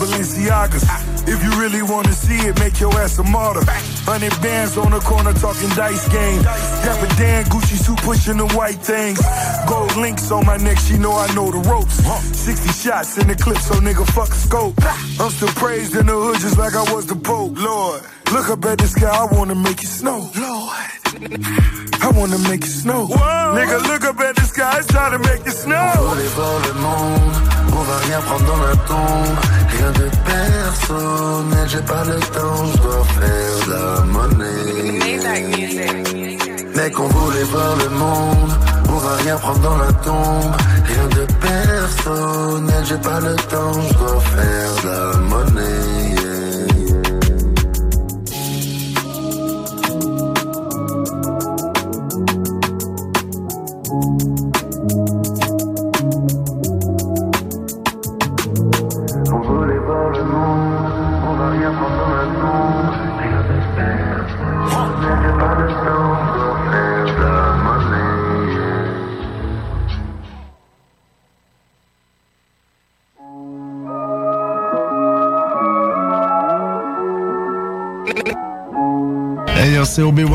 If 1.27 1.43
you 1.43 1.51
really 1.61 1.83
wanna 1.83 2.13
see 2.13 2.39
it, 2.49 2.59
make 2.59 2.79
your 2.81 2.93
ass 3.01 3.19
a 3.19 3.25
martyr. 3.25 3.65
Hundred 4.07 4.33
bands 4.41 4.77
on 4.77 4.93
the 4.93 5.01
corner 5.01 5.33
talking 5.33 5.69
dice 5.71 6.09
game. 6.09 6.43
Dapper 6.43 7.13
Dan, 7.17 7.45
Gucci 7.47 7.77
suit 7.77 7.99
pushing 7.99 8.37
the 8.39 8.47
white 8.55 8.79
things. 8.79 9.21
Gold 9.69 9.97
links 9.97 10.31
on 10.31 10.47
my 10.47 10.57
neck, 10.57 10.79
she 10.79 10.97
know 10.99 11.13
I 11.13 11.33
know 11.35 11.51
the 11.51 11.59
ropes. 11.69 11.97
60 12.37 12.69
shots 12.71 13.19
in 13.19 13.29
the 13.29 13.35
clip, 13.35 13.59
so 13.59 13.75
nigga 13.75 14.07
fuck 14.15 14.29
a 14.29 14.35
scope. 14.35 14.75
I'm 15.21 15.31
still 15.31 15.49
praised 15.49 15.97
in 15.97 16.07
the 16.07 16.13
hood 16.15 16.41
just 16.41 16.59
like 16.59 16.75
I 16.75 16.83
was 16.93 17.07
the 17.07 17.17
Pope. 17.17 17.59
Lord, 17.59 18.03
look 18.33 18.49
up 18.51 18.65
at 18.65 18.79
the 18.79 18.87
sky, 18.87 19.09
I 19.09 19.25
wanna 19.35 19.55
make 19.55 19.83
it 19.83 19.89
snow. 19.89 20.31
Lord. 20.35 20.97
I 22.03 22.09
wanna 22.15 22.39
make 22.39 22.65
it 22.65 22.71
snow. 22.71 23.07
Nigga, 23.57 23.79
look 23.89 24.05
up 24.05 24.21
at 24.21 24.37
the 24.37 24.43
sky, 24.43 24.79
it's 24.79 24.87
time 24.89 25.13
to 25.13 25.19
make 25.19 25.47
it 25.47 25.55
snow. 25.55 25.87
On 25.99 26.03
voler 26.09 26.29
voir 26.37 26.59
le 26.67 26.73
monde, 26.87 27.37
on 27.73 27.83
va 27.89 27.97
rien 28.07 28.21
prendre 28.21 28.47
dans 28.47 28.63
la 28.69 28.77
tombe. 28.91 29.37
Rien 29.75 29.91
de 29.93 30.09
personnel, 30.33 31.69
j'ai 31.69 31.83
pas 31.83 32.05
le 32.05 32.19
temps, 32.37 32.65
je 32.73 32.77
dois 32.83 33.05
faire 33.17 33.55
de 33.67 33.73
la 33.73 34.01
monnaie. 34.15 34.67
Mec, 36.77 36.99
on 37.01 37.09
voulait 37.09 37.45
voir 37.45 37.77
le 37.77 37.89
monde, 37.89 38.53
on 38.91 38.99
va 38.99 39.17
rien 39.17 39.37
prendre 39.39 39.61
dans 39.61 39.79
la 39.79 39.93
tombe. 39.93 40.57
Rien 40.85 41.07
de 41.19 41.25
personnel, 41.49 42.85
j'ai 42.89 42.99
pas 42.99 43.21
le 43.21 43.35
temps, 43.37 43.73
je 43.89 43.95
dois 43.95 44.21
faire 44.21 44.73
de 44.83 44.89
la 44.89 45.17
monnaie. 45.19 45.26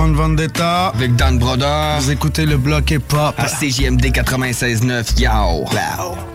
Vendetta 0.10 0.88
avec 0.88 1.15
Dan 1.15 1.38
Broder. 1.38 1.98
Vous 1.99 2.11
écoutez 2.11 2.45
le 2.45 2.57
bloc 2.57 2.90
hip-hop 2.90 3.36
à 3.38 3.45
CJMD 3.45 4.07
96.9. 4.07 5.22
Yo! 5.22 5.30
Wow. 5.30 5.69
La 5.73 6.03
hein. 6.03 6.32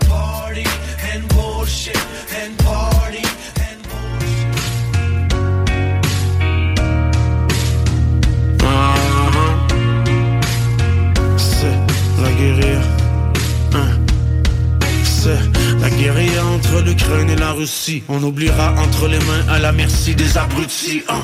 entre 16.55 16.81
l'Ukraine 16.81 17.29
et 17.29 17.35
la 17.35 17.51
Russie. 17.51 18.03
On 18.07 18.21
oubliera 18.23 18.73
entre 18.77 19.07
les 19.07 19.19
mains 19.19 19.47
à 19.49 19.59
la 19.59 19.71
merci 19.71 20.15
des 20.15 20.37
abrutis. 20.37 21.03
Hein. 21.09 21.21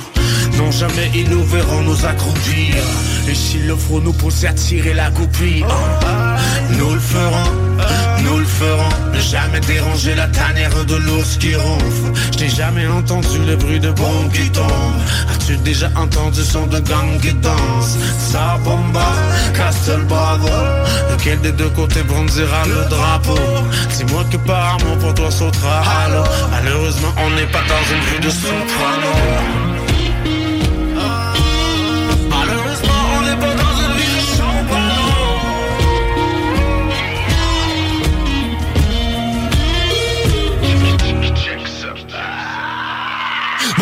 Non, 0.58 0.72
jamais 0.72 1.12
ils 1.14 1.30
nous 1.30 1.44
verront 1.44 1.82
nous 1.82 2.06
accroupir. 2.06 2.76
Et 3.28 3.36
s'il 3.36 3.68
le 3.68 3.76
faut 3.76 4.00
nous 4.00 4.14
pousser 4.14 4.48
à 4.48 4.54
tirer 4.54 4.94
la 4.94 5.10
goupille. 5.10 5.66
Nous 6.78 6.94
le 6.94 7.00
ferons, 7.00 7.52
nous 8.24 8.40
le 8.40 8.46
ferons. 8.46 8.90
Jamais 9.32 9.62
déranger 9.62 10.16
la 10.16 10.28
tanière 10.28 10.86
de 10.86 10.96
l'ours 10.96 11.38
qui 11.38 11.56
ronfle. 11.56 12.12
Je 12.34 12.38
t'ai 12.38 12.50
jamais 12.50 12.86
entendu 12.88 13.40
le 13.48 13.56
bruit 13.56 13.80
de 13.80 13.90
bombes 13.92 14.32
qui 14.32 14.50
tombent. 14.52 15.02
As-tu 15.34 15.58
déjà 15.58 15.90
entendu 15.96 16.44
son 16.44 16.68
de 16.68 16.80
gang 16.80 17.20
qui 17.22 17.34
danse? 17.34 17.98
Ça 18.20 18.60
bomba, 18.64 19.12
Castle 19.56 20.04
Bravo. 20.08 20.50
Lequel 21.12 21.40
des 21.42 21.52
deux 21.54 21.70
côtés 21.70 22.04
brandira 22.04 22.64
le 22.68 22.90
drapeau? 22.90 23.40
Dis-moi 23.98 24.24
que 24.30 24.38
par 24.38 24.76
amour 24.76 24.98
pour 25.00 25.14
toi 25.14 25.32
sautera 25.32 26.10
l'eau. 26.10 26.24
Malheureusement, 26.52 27.14
on 27.26 27.30
n'est 27.32 27.48
pas 27.48 27.64
dans 27.68 27.96
une 27.96 28.04
vue 28.12 28.20
de 28.20 28.30
soprano. 28.30 29.63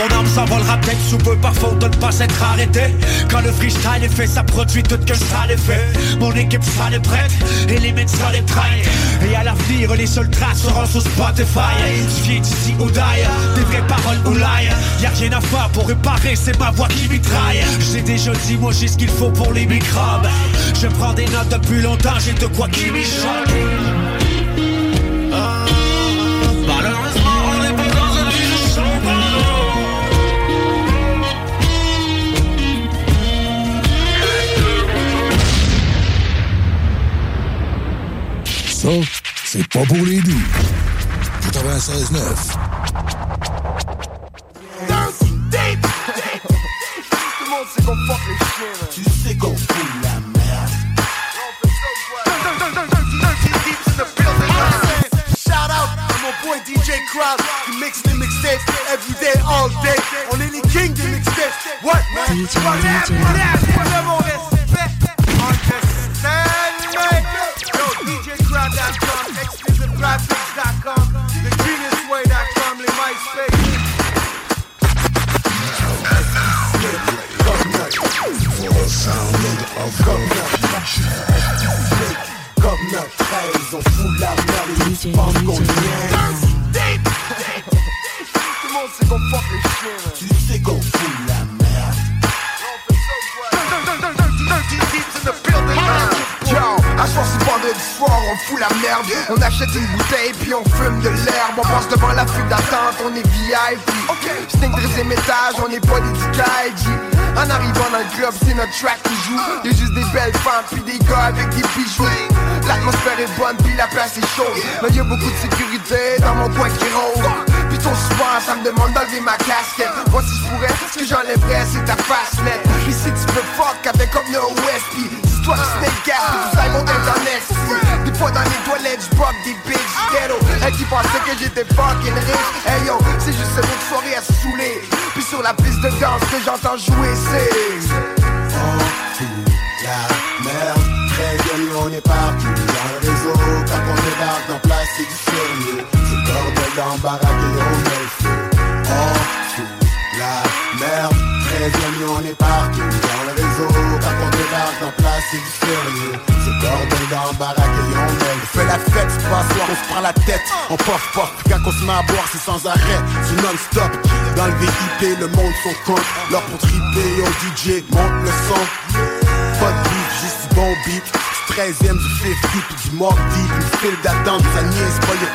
Mon 0.02 0.15
âme 0.15 0.26
s'envolera 0.26 0.78
peut-être 0.78 1.02
sous 1.02 1.18
peu 1.19 1.36
par 1.38 1.53
faute 1.53 1.78
de 1.78 1.86
ne 1.86 1.95
pas 1.95 2.18
être 2.19 2.44
arrêté. 2.44 2.95
Quand 3.30 3.41
le 3.41 3.52
freestyle 3.52 4.03
est 4.03 4.10
fait, 4.10 4.26
ça 4.26 4.41
produit 4.41 4.82
tout 4.82 4.98
que 4.98 5.14
ça 5.14 5.45
les 5.48 5.57
fait 5.57 5.94
Mon 6.19 6.32
équipe 6.32 6.64
sera 6.64 6.90
les 6.90 6.99
prête, 6.99 7.32
et 7.69 7.78
les 7.78 7.91
médecins 7.91 8.32
les 8.32 8.41
traînent 8.41 8.82
Et 9.30 9.36
à 9.36 9.44
l'avenir, 9.44 9.94
les 9.94 10.07
seules 10.07 10.30
traces 10.32 10.64
seront 10.64 10.88
sur 10.88 11.02
Spotify. 11.02 11.78
Tu 12.15 12.32
viens 12.32 12.41
d'ici 12.41 12.73
ou 12.80 12.90
d'ailleurs, 12.90 13.30
des 13.56 13.61
vraies 13.61 13.88
paroles 13.88 14.18
ou 14.26 14.34
l'ail 14.34 14.72
Y'a 15.02 15.10
rien 15.10 15.34
à 15.34 15.41
faire 15.41 15.69
pour 15.69 15.88
réparer, 15.88 16.36
c'est 16.36 16.57
ma 16.57 16.72
voix 16.72 16.88
qui 16.88 17.07
mitraille. 17.07 17.64
J'ai 17.91 18.02
déjà 18.02 18.32
dit, 18.48 18.57
moi 18.57 18.72
j'ai 18.72 18.88
ce 18.88 18.98
qu'il 18.98 19.10
faut 19.10 19.30
pour 19.30 19.53
les 19.53 19.68
microbes. 19.68 20.28
Je 20.82 20.88
prends 20.88 21.14
des 21.14 21.26
notes 21.26 21.49
depuis 21.49 21.82
longtemps, 21.82 22.18
j'ai 22.18 22.34
de 22.34 22.48
quoi 22.48 22.68
qui 22.69 22.90
m'échappe 22.90 24.01
Ça, 38.82 38.90
c'est 39.45 39.68
pas 39.68 39.86
pour 39.86 40.03
les 40.08 40.20
doux. 40.22 40.41
96.9. 41.52 42.70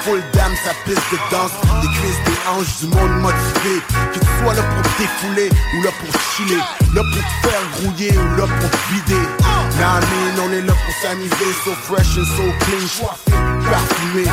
full 0.06 0.22
dames, 0.32 0.54
sa 0.64 0.72
piste 0.84 1.02
de 1.10 1.18
danse. 1.30 1.50
Des 1.82 1.90
cuisses, 1.98 2.22
des 2.24 2.38
hanches, 2.48 2.78
du 2.80 2.86
monde 2.86 3.20
motivé 3.20 3.82
Que 4.14 4.18
tu 4.20 4.44
là 4.44 4.62
pour 4.62 4.84
défouler 4.98 5.50
ou 5.74 5.82
là 5.82 5.90
pour 5.98 6.20
chiller. 6.30 6.62
Là 6.94 7.02
pour 7.12 7.22
te 7.28 7.34
faire 7.42 7.64
grouiller 7.74 8.14
ou 8.16 8.36
là 8.38 8.46
pour 8.46 8.70
te 8.70 8.80
vider. 8.92 9.26
Nah, 9.78 10.00
man, 10.00 10.36
on 10.46 10.52
est 10.52 10.62
là 10.62 10.72
pour 10.72 10.94
s'amuser. 11.02 11.50
So 11.64 11.72
fresh 11.86 12.16
and 12.18 12.28
so 12.36 12.44
clean, 12.62 12.86
parfumé. 13.68 14.24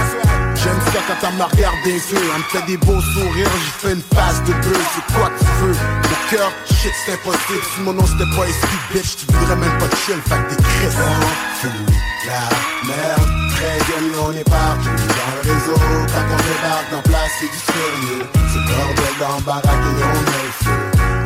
J'aime 0.55 0.81
ça 0.93 0.99
quand 1.19 1.31
me 1.31 1.43
regarde 1.43 1.75
des 1.83 1.99
yeux. 2.11 2.25
Elle 2.33 2.37
me 2.37 2.43
fait 2.53 2.65
des 2.67 2.77
beaux 2.77 3.01
sourires, 3.01 3.51
j'ai 3.65 3.87
fait 3.87 3.93
une 3.93 4.03
face 4.15 4.41
de 4.43 4.53
bœuf 4.53 4.85
C'est 4.95 5.13
quoi 5.13 5.29
que 5.29 5.39
tu 5.39 5.51
veux? 5.61 5.73
Mon 5.73 6.29
cœur, 6.29 6.51
shit 6.67 6.93
c'est 7.05 7.13
impossible. 7.13 7.63
Si 7.75 7.81
mon 7.81 7.93
nom 7.93 8.05
c'était 8.05 8.29
pas 8.37 8.47
ici, 8.47 8.75
bitch 8.93 9.15
Tu 9.17 9.25
voudrais 9.33 9.55
même 9.55 9.77
pas 9.79 9.95
chill, 10.05 10.21
fait 10.27 10.55
que 10.55 10.55
t'es 10.55 12.02
la 12.25 12.49
merde 12.87 13.29
Très 13.53 13.77
bien, 13.85 14.19
on 14.19 14.31
est 14.33 14.43
partout 14.49 14.89
dans 14.89 15.31
le 15.35 15.53
réseau. 15.53 15.75
Quand 15.75 16.27
on 16.27 16.41
débarque 16.43 16.91
dans 16.91 17.01
place, 17.09 17.31
c'est 17.39 17.51
du 17.51 17.61
sérieux. 17.71 18.25
C'est 18.51 18.63
bordel 18.67 19.13
dans 19.19 19.37
le 19.37 19.43
baraque 19.43 19.65
et 19.65 20.03
on 20.03 20.19
met 20.27 20.43
le 20.43 20.53
feu 20.63 20.79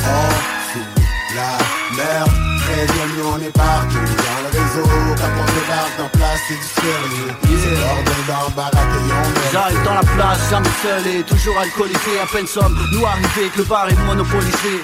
On 0.06 0.30
fout. 0.70 0.88
La 1.36 1.58
merde 1.96 2.32
Très 2.62 2.86
bien, 2.86 3.26
on 3.26 3.40
est 3.40 3.56
partout 3.56 3.98
dans 3.98 4.40
le 4.44 4.50
réseau. 4.54 4.90
Quand 5.18 5.34
on 5.34 5.48
débarque 5.58 5.98
dans 5.98 6.10
place, 6.18 6.42
c'est 6.48 6.60
du 6.62 6.70
sérieux. 6.82 7.32
C'est 7.42 7.76
bordel 7.82 8.24
dans 8.28 8.46
le 8.48 8.56
baraque 8.56 8.94
et 8.94 9.12
on 9.12 9.30
met 9.30 9.52
J'arrive 9.52 9.84
dans 9.84 9.96
la 9.96 10.08
place, 10.16 10.40
jamais 10.50 10.76
seul 10.84 11.08
et 11.08 11.24
toujours 11.24 11.58
alcoolisé. 11.60 12.20
À 12.22 12.28
peine 12.28 12.48
somme, 12.48 12.78
nous 12.92 13.06
arrivé 13.06 13.50
que 13.54 13.60
le 13.60 13.64
bar 13.64 13.90
est 13.90 14.00
monopolisé. 14.06 14.84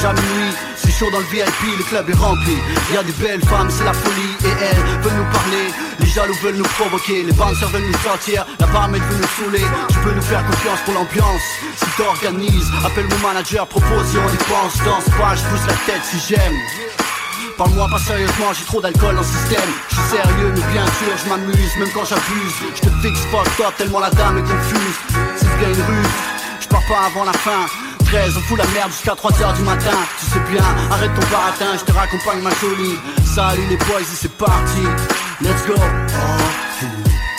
Jamais 0.00 0.20
nuit, 0.20 0.54
c'est 0.76 0.90
chaud 0.90 1.10
dans 1.12 1.18
le 1.18 1.26
VIP, 1.26 1.78
le 1.78 1.84
club 1.84 2.10
est 2.10 2.16
rempli. 2.18 2.56
Y 2.92 2.96
a 2.96 3.02
des 3.02 3.12
belles 3.12 3.44
femmes, 3.44 3.68
c'est 3.70 3.84
la 3.84 3.92
folie 3.92 4.31
Et 4.44 4.48
elles 4.48 4.92
nous 5.16 5.30
parler 5.30 5.66
Les 6.00 6.06
jaloux 6.06 6.34
veulent 6.42 6.56
nous 6.56 6.72
provoquer 6.78 7.22
Les 7.22 7.32
bouncers 7.32 7.68
veulent 7.68 7.86
nous 7.86 7.98
sortir 7.98 8.46
La 8.58 8.66
barmaid 8.66 9.02
veut 9.02 9.18
nous 9.18 9.44
saouler 9.44 9.64
Tu 9.90 9.98
peux 9.98 10.12
nous 10.12 10.22
faire 10.22 10.44
confiance 10.46 10.80
pour 10.84 10.94
l'ambiance 10.94 11.42
Si 11.76 11.86
t'organises, 11.96 12.70
appelle 12.84 13.06
mon 13.08 13.28
manager 13.28 13.66
Propose 13.66 14.06
si 14.10 14.16
on 14.18 14.28
y 14.28 14.36
pense 14.50 14.76
Danse 14.84 15.04
pas, 15.16 15.34
je 15.36 15.42
pousse 15.42 15.66
la 15.66 15.74
tête 15.86 16.02
si 16.04 16.18
j'aime 16.28 16.56
Parle-moi 17.56 17.86
pas 17.90 17.98
sérieusement, 17.98 18.52
j'ai 18.58 18.64
trop 18.64 18.80
d'alcool 18.80 19.14
le 19.14 19.22
système 19.22 19.70
Je 19.90 19.94
suis 19.94 20.08
sérieux, 20.16 20.48
n'oublie 20.48 20.78
sûr, 20.98 21.14
je 21.22 21.28
m'amuse, 21.28 21.76
même 21.78 21.90
quand 21.94 22.04
j'abuse. 22.04 22.54
Je 22.74 22.80
te 22.80 22.90
fixe 23.06 23.26
pas 23.30 23.44
top 23.56 23.76
tellement 23.76 24.00
la 24.00 24.10
dame 24.10 24.38
est 24.38 24.42
confuse. 24.42 24.96
C'est 25.36 25.58
bien 25.58 25.68
une 25.68 25.82
ruse, 25.82 26.14
je 26.60 26.68
pars 26.68 26.82
pas 26.88 27.06
avant 27.06 27.24
la 27.24 27.32
fin. 27.32 27.66
13, 28.06 28.36
on 28.36 28.40
fout 28.40 28.58
la 28.58 28.66
merde 28.74 28.90
jusqu'à 28.90 29.12
3h 29.12 29.56
du 29.56 29.62
matin. 29.62 29.96
Tu 30.18 30.26
sais 30.26 30.40
bien, 30.50 30.64
arrête 30.90 31.14
ton 31.14 31.26
baratin, 31.30 31.78
je 31.78 31.84
te 31.84 31.92
raccompagne 31.92 32.42
ma 32.42 32.50
jolie. 32.50 32.98
Salut 33.34 33.66
les 33.70 33.78
boys, 33.78 34.04
c'est 34.04 34.30
parti. 34.32 34.82
Let's 35.40 35.66
go. 35.66 35.74
Fout 35.74 36.90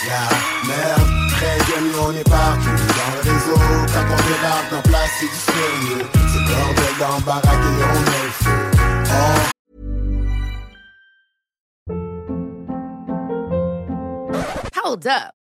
la 0.08 0.26
merde. 0.66 1.08
Très 1.30 1.56
bien, 1.66 1.80
nous 1.82 1.98
on 2.02 2.10
est 2.12 2.28
partout 2.28 2.64
dans 2.66 3.10
le 3.14 3.20
réseau. 3.30 3.54
Quand 3.54 4.06
on 4.10 4.16
débarque 4.26 4.72
en 4.72 4.82
place, 4.88 5.12
c'est 5.20 5.28
du 5.28 5.36
sérieux. 5.36 6.04
C'est 6.32 6.42
bordel 6.50 6.94
dans 6.98 7.16
le 7.16 7.22
baraque 7.22 7.46
et 7.46 7.84
on 7.84 8.00
met 8.10 8.24
le 8.24 8.32
feu. 8.42 8.58
On 14.74 14.88
Hold 14.88 15.06
up. 15.06 15.43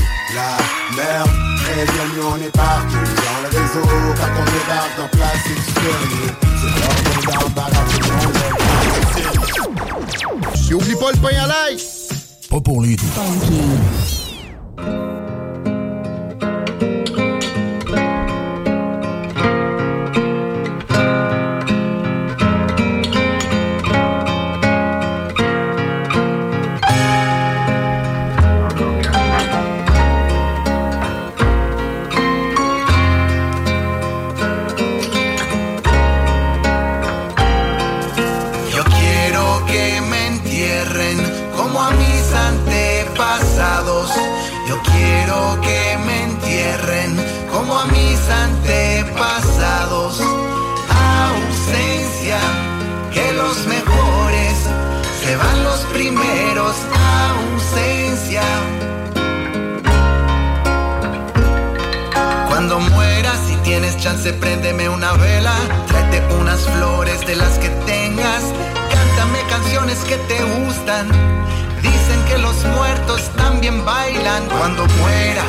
la 0.35 0.57
merde. 0.95 1.29
Très 1.63 1.85
bien, 1.85 2.05
nous 2.15 2.27
on 2.27 2.37
est 2.37 2.51
partout 2.51 3.05
dans 3.15 3.39
le 3.43 3.49
réseau. 3.49 3.83
Quand 4.15 4.33
on 4.37 4.45
débarque 4.45 4.99
en 4.99 5.07
place, 5.15 5.43
sérieux. 5.45 6.31
C'est 6.61 6.73
dans 7.25 7.43
met 7.45 7.69
le 7.69 7.87
feu. 9.17 9.71
J'oublie 10.69 10.95
pas 10.95 11.11
le 11.11 11.17
pain 11.17 11.37
à 11.43 11.47
l'ail. 11.47 11.77
Pas 12.49 12.61
pour 12.61 12.81
lui 12.81 12.95
tout. 12.95 13.05
Cuando 62.47 62.79
mueras, 62.79 63.37
si 63.47 63.55
tienes 63.63 63.97
chance, 63.97 64.31
préndeme 64.33 64.87
una 64.87 65.13
vela. 65.13 65.55
Tráete 65.87 66.21
unas 66.35 66.61
flores 66.61 67.25
de 67.25 67.35
las 67.35 67.57
que 67.57 67.69
tengas. 67.85 68.43
Cántame 68.91 69.39
canciones 69.49 69.97
que 70.05 70.17
te 70.17 70.43
gustan. 70.43 71.40
Que 72.31 72.37
los 72.37 72.63
muertos 72.63 73.29
también 73.35 73.83
bailan. 73.83 74.45
Cuando 74.57 74.85
muera, 75.01 75.43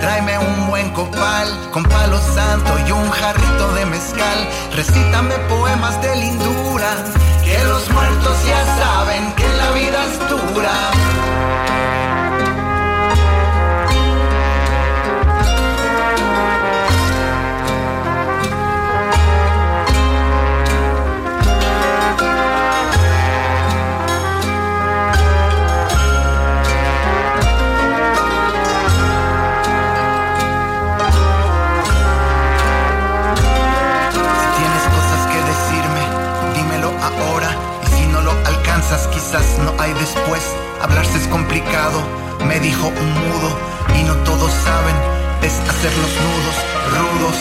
tráeme 0.00 0.38
un 0.38 0.66
buen 0.68 0.90
copal 0.92 1.46
con 1.70 1.82
palo 1.82 2.18
santo 2.34 2.72
y 2.86 2.90
un 2.90 3.10
jarrito 3.10 3.74
de 3.74 3.84
mezcal. 3.84 4.48
Recítame 4.74 5.34
poemas 5.50 6.00
de 6.00 6.16
lindura. 6.16 6.90
Que 7.44 7.62
los 7.64 7.86
muertos 7.90 8.36
ya 8.46 8.64
saben 8.80 9.32
que 9.34 9.48
la 9.60 9.70
vida 9.72 9.98
es 10.06 10.18
dura. 10.30 10.72
Quizás 39.10 39.58
no 39.64 39.72
hay 39.78 39.92
después. 39.94 40.42
Hablarse 40.82 41.16
es 41.16 41.26
complicado, 41.28 42.02
me 42.46 42.60
dijo 42.60 42.88
un 42.88 43.10
mudo. 43.12 43.56
Y 43.98 44.02
no 44.04 44.14
todos 44.24 44.52
saben 44.52 44.96
deshacer 45.40 45.92
los 45.96 46.12
nudos 46.26 46.56
rudos 46.92 47.36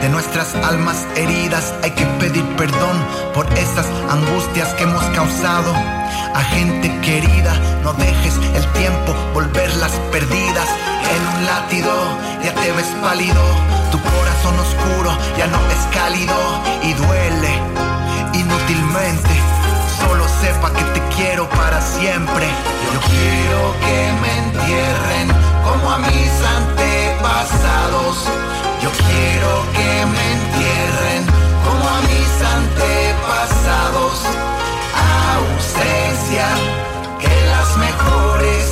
de 0.00 0.08
nuestras 0.08 0.54
almas 0.54 1.06
heridas. 1.16 1.74
Hay 1.82 1.90
que 1.90 2.06
pedir 2.20 2.44
perdón 2.56 2.96
por 3.34 3.46
esas 3.52 3.86
angustias 4.10 4.72
que 4.74 4.84
hemos 4.84 5.04
causado. 5.16 5.72
A 6.34 6.40
gente 6.40 6.88
querida, 7.00 7.52
no 7.82 7.92
dejes 7.92 8.34
el 8.54 8.66
tiempo 8.72 9.14
volverlas 9.34 9.92
perdidas. 10.10 10.68
En 11.14 11.36
un 11.36 11.46
látido 11.46 11.92
ya 12.42 12.54
te 12.54 12.72
ves 12.72 12.88
pálido. 13.02 13.42
Tu 13.92 14.00
corazón 14.00 14.58
oscuro 14.58 15.10
ya 15.36 15.46
no 15.48 15.58
es 15.68 15.82
cálido 15.92 16.34
y 16.82 16.94
duele 16.94 17.52
inútilmente. 18.32 19.63
Sepa 20.44 20.70
que 20.74 20.84
te 20.92 21.00
quiero 21.16 21.48
para 21.48 21.80
siempre. 21.80 22.46
Yo 22.92 23.00
quiero 23.08 23.60
que 23.80 23.98
me 24.20 24.30
entierren 24.44 25.28
como 25.64 25.90
a 25.90 25.98
mis 26.00 26.32
antepasados. 26.58 28.28
Yo 28.82 28.90
quiero 29.08 29.50
que 29.72 29.90
me 30.12 30.24
entierren 30.36 31.22
como 31.64 31.84
a 31.88 31.98
mis 32.10 32.32
antepasados. 32.58 34.14
Ausencia, 35.40 36.46
que 37.22 37.34
las 37.54 37.76
mejores 37.78 38.64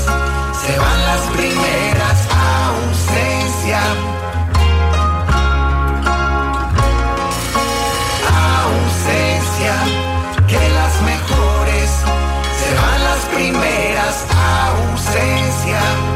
se 0.62 0.78
van 0.78 1.00
las 1.06 1.22
primeras. 1.38 2.18
Ausencia, 2.68 3.80
ausencia. 15.12 16.11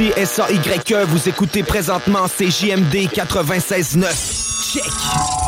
Ici 0.00 0.12
S-A-Y-E, 0.16 1.04
vous 1.04 1.28
écoutez 1.28 1.62
présentement 1.62 2.26
CJMD 2.26 3.10
96.9. 3.12 4.72
Check! 4.72 5.39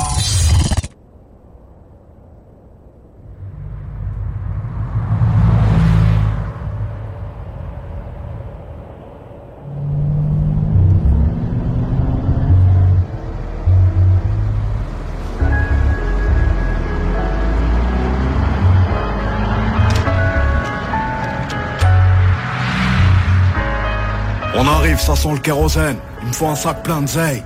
Ça 25.02 25.16
sent 25.16 25.32
le 25.32 25.38
kérosène. 25.38 25.96
Il 26.22 26.28
me 26.28 26.32
faut 26.32 26.46
un 26.46 26.54
sac 26.54 26.82
plein 26.84 27.02
de 27.02 27.08
zeille. 27.08 27.42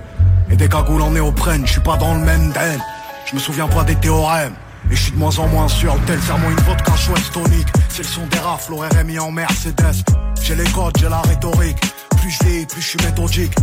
Et 0.51 0.55
des 0.55 0.69
cagoules 0.69 1.01
en 1.01 1.11
néoprène, 1.11 1.65
je 1.65 1.73
suis 1.73 1.81
pas 1.81 1.97
dans 1.97 2.13
le 2.13 2.21
même 2.21 2.51
den. 2.51 2.79
Je 3.25 3.35
me 3.35 3.39
souviens 3.39 3.67
pas 3.67 3.83
des 3.83 3.95
théorèmes. 3.95 4.53
Et 4.91 4.95
je 4.95 5.03
suis 5.03 5.11
de 5.11 5.17
moins 5.17 5.37
en 5.39 5.47
moins 5.47 5.67
sûr, 5.67 5.97
tel 6.05 6.21
serment 6.21 6.49
une 6.49 6.63
vodka 6.63 6.95
chouette 6.95 7.31
tonique. 7.33 7.67
C'est 7.89 8.03
le 8.03 8.07
son 8.07 8.27
des 8.27 8.37
rafles, 8.37 8.73
au 8.73 8.77
RMI 8.77 9.19
en 9.19 9.31
Mercedes. 9.31 10.03
J'ai 10.41 10.55
les 10.55 10.69
codes, 10.71 10.93
j'ai 10.99 11.09
la 11.09 11.21
rhétorique. 11.21 11.77
Plus 12.21 12.29
je 12.29 12.43
vieillis, 12.45 12.65
plus 12.67 12.81
je 12.81 12.87
suis 12.89 13.05
méthodique. 13.05 13.53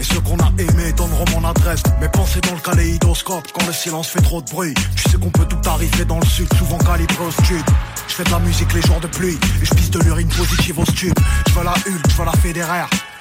Et 0.00 0.02
ceux 0.02 0.20
qu'on 0.20 0.38
a 0.38 0.50
aimés 0.58 0.92
donneront 0.96 1.24
mon 1.32 1.46
adresse. 1.46 1.82
Mes 2.00 2.08
pensées 2.08 2.40
dans 2.40 2.54
le 2.54 2.60
kaléidoscope 2.60 3.46
quand 3.52 3.66
le 3.66 3.72
silence 3.72 4.08
fait 4.08 4.22
trop 4.22 4.40
de 4.40 4.50
bruit. 4.50 4.74
Tu 4.96 5.10
sais 5.10 5.18
qu'on 5.18 5.30
peut 5.30 5.44
tout 5.44 5.68
arriver 5.68 6.06
dans 6.06 6.18
le 6.18 6.26
sud, 6.26 6.52
souvent 6.54 6.78
calibré 6.78 7.24
au 7.24 7.30
stud. 7.30 7.64
Je 8.08 8.14
fais 8.14 8.24
de 8.24 8.30
la 8.30 8.38
musique 8.40 8.72
les 8.72 8.82
jours 8.82 9.00
de 9.00 9.08
pluie 9.08 9.38
et 9.60 9.64
je 9.64 9.74
pisse 9.74 9.90
de 9.90 10.00
l'urine 10.00 10.28
positive 10.28 10.78
au 10.78 10.86
stud. 10.86 11.14
Je 11.48 11.52
veux 11.52 11.64
la 11.64 11.72
Hulk, 11.72 12.08
je 12.08 12.16
veux 12.16 12.24
la 12.24 12.32
fédéraire. 12.32 12.88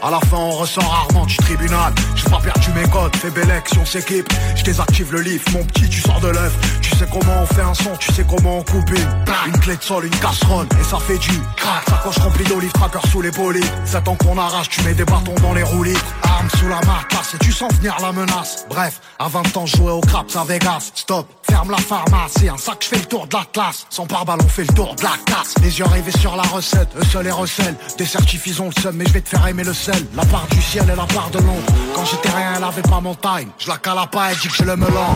À 0.00 0.12
la 0.12 0.20
fin, 0.20 0.36
on 0.36 0.52
ressort 0.52 0.88
rarement 0.88 1.26
du 1.26 1.36
tribunal. 1.36 1.92
J'ai 2.14 2.30
pas 2.30 2.38
perdu 2.38 2.68
mes 2.72 2.88
codes, 2.88 3.16
fais 3.16 3.30
belle 3.30 3.50
action, 3.50 3.84
s'équipe. 3.84 4.32
Je 4.54 4.62
désactive 4.62 5.12
le 5.12 5.22
livre, 5.22 5.44
mon 5.52 5.64
petit, 5.64 5.88
tu 5.88 6.00
sors 6.00 6.20
de 6.20 6.28
l'œuf. 6.28 6.52
Tu 6.80 6.90
sais 6.96 7.06
comment 7.10 7.42
on 7.42 7.46
fait 7.46 7.62
un 7.62 7.74
son, 7.74 7.96
tu 7.96 8.12
sais 8.12 8.24
comment 8.28 8.58
on 8.58 8.62
coupe 8.62 8.90
une. 8.90 9.24
Une 9.46 9.58
clé 9.58 9.76
de 9.76 9.82
sol, 9.82 10.04
une 10.04 10.16
casserole, 10.16 10.68
et 10.80 10.84
ça 10.84 10.98
fait 10.98 11.18
du 11.18 11.40
crack. 11.56 11.84
Sacoche 11.88 12.18
remplie 12.18 12.44
d'olives, 12.44 12.72
tracker 12.72 13.08
sous 13.10 13.22
les 13.22 13.32
bolides. 13.32 13.64
Ça 13.84 13.98
ans 14.06 14.14
qu'on 14.14 14.38
arrache, 14.38 14.68
tu 14.68 14.82
mets 14.82 14.94
des 14.94 15.04
bâtons 15.04 15.34
dans 15.42 15.52
les 15.52 15.64
roulis. 15.64 15.98
Sous 16.58 16.68
la 16.68 16.80
marcasse, 16.86 17.34
et 17.34 17.38
tu 17.38 17.52
sens 17.52 17.72
venir 17.74 17.94
la 18.00 18.10
menace. 18.10 18.64
Bref, 18.70 19.00
à 19.18 19.28
20 19.28 19.56
ans, 19.56 19.66
jouais 19.66 19.92
au 19.92 20.00
craps 20.00 20.34
à 20.34 20.44
Vegas. 20.44 20.90
Stop, 20.94 21.26
ferme 21.42 21.70
la 21.70 21.76
pharmacie, 21.76 22.48
un 22.48 22.56
sac, 22.56 22.78
je 22.80 22.88
fais 22.88 22.96
le 22.96 23.04
tour 23.04 23.26
de 23.26 23.36
la 23.36 23.44
classe. 23.52 23.86
Sans 23.90 24.06
pare-balles, 24.06 24.40
on 24.42 24.48
fait 24.48 24.64
le 24.64 24.74
tour 24.74 24.94
de 24.96 25.02
la 25.02 25.12
casse. 25.26 25.54
Les 25.62 25.78
yeux 25.78 25.84
rivés 25.84 26.16
sur 26.18 26.34
la 26.36 26.42
recette, 26.42 26.88
eux 26.96 27.04
seuls 27.04 27.26
et 27.26 27.30
recèlent. 27.30 27.76
Des 27.98 28.60
ont 28.60 28.70
le 28.74 28.82
seum, 28.82 28.96
mais 28.96 29.06
je 29.06 29.12
vais 29.12 29.20
te 29.20 29.28
faire 29.28 29.46
aimer 29.46 29.64
le 29.64 29.74
sel. 29.74 30.04
La 30.16 30.24
part 30.24 30.46
du 30.50 30.62
ciel 30.62 30.84
et 30.84 30.96
la 30.96 31.06
part 31.06 31.30
de 31.30 31.38
l'ombre. 31.38 31.72
Quand 31.94 32.04
j'étais 32.06 32.30
rien, 32.30 32.54
elle 32.56 32.64
avait 32.64 32.82
pas 32.82 33.00
mon. 33.00 33.16
Je 33.58 33.68
la 33.68 33.76
cala 33.76 34.06
pas, 34.06 34.30
elle 34.30 34.38
dit 34.38 34.48
que 34.48 34.54
je 34.54 34.64
le 34.64 34.76
melon. 34.76 35.14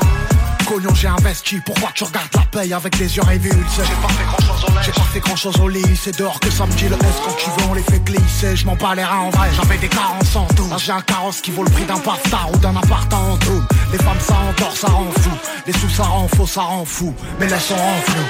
Cognon, 0.64 0.94
j'ai 0.94 1.09
investi, 1.09 1.60
pourquoi 1.64 1.90
tu 1.94 2.05
regardes 2.05 2.28
la 2.34 2.43
paye 2.43 2.72
avec 2.72 2.97
des 2.98 3.16
yeux 3.16 3.22
rivés 3.22 3.51
J'ai 3.51 3.82
pas 3.82 4.09
fait 4.09 4.24
grand 4.24 4.40
chose 4.40 4.64
au 4.64 4.82
J'ai 4.82 4.93
pas 4.93 5.01
fait 5.12 5.20
grand 5.20 5.36
chose 5.36 5.60
au 5.60 5.68
lit, 5.68 5.97
c'est 6.01 6.18
dehors 6.18 6.40
que 6.40 6.51
ça 6.51 6.66
me 6.66 6.72
dit 6.72 6.89
le 6.89 6.97
S. 6.97 7.14
Quand 7.24 7.34
tu 7.36 7.51
veux 7.51 7.70
on 7.70 7.74
les 7.74 7.82
fait 7.82 8.05
glisser, 8.05 8.56
je 8.56 8.66
m'en 8.66 8.76
bats 8.76 8.94
les 8.94 9.05
reins 9.05 9.18
en 9.20 9.30
vrai, 9.30 9.48
j'avais 9.55 9.78
des 9.78 9.89
carences 9.89 10.36
en 10.36 10.47
tout 10.47 10.68
Là 10.68 10.76
j'ai 10.78 10.93
un 10.93 11.01
carrosse 11.01 11.40
qui 11.40 11.51
vaut 11.51 11.64
le 11.64 11.70
prix 11.70 11.84
d'un 11.84 11.98
pastard 11.98 12.51
ou 12.52 12.59
d'un 12.59 12.76
appart 12.76 13.12
en 13.12 13.36
tout 13.39 13.62
Les 13.93 13.98
femmes 13.98 14.20
ça 14.20 14.34
encore 14.51 14.76
ça 14.76 14.89
rend 14.89 15.10
fou, 15.10 15.30
les 15.66 15.72
sous 15.72 15.90
ça 15.90 16.05
rend 16.05 16.28
faux, 16.28 16.47
ça 16.47 16.62
rend 16.62 16.84
fou, 16.84 17.14
mais 17.39 17.47
laisse 17.47 17.70
on 17.70 17.76
rend 17.76 18.01
flou 18.06 18.22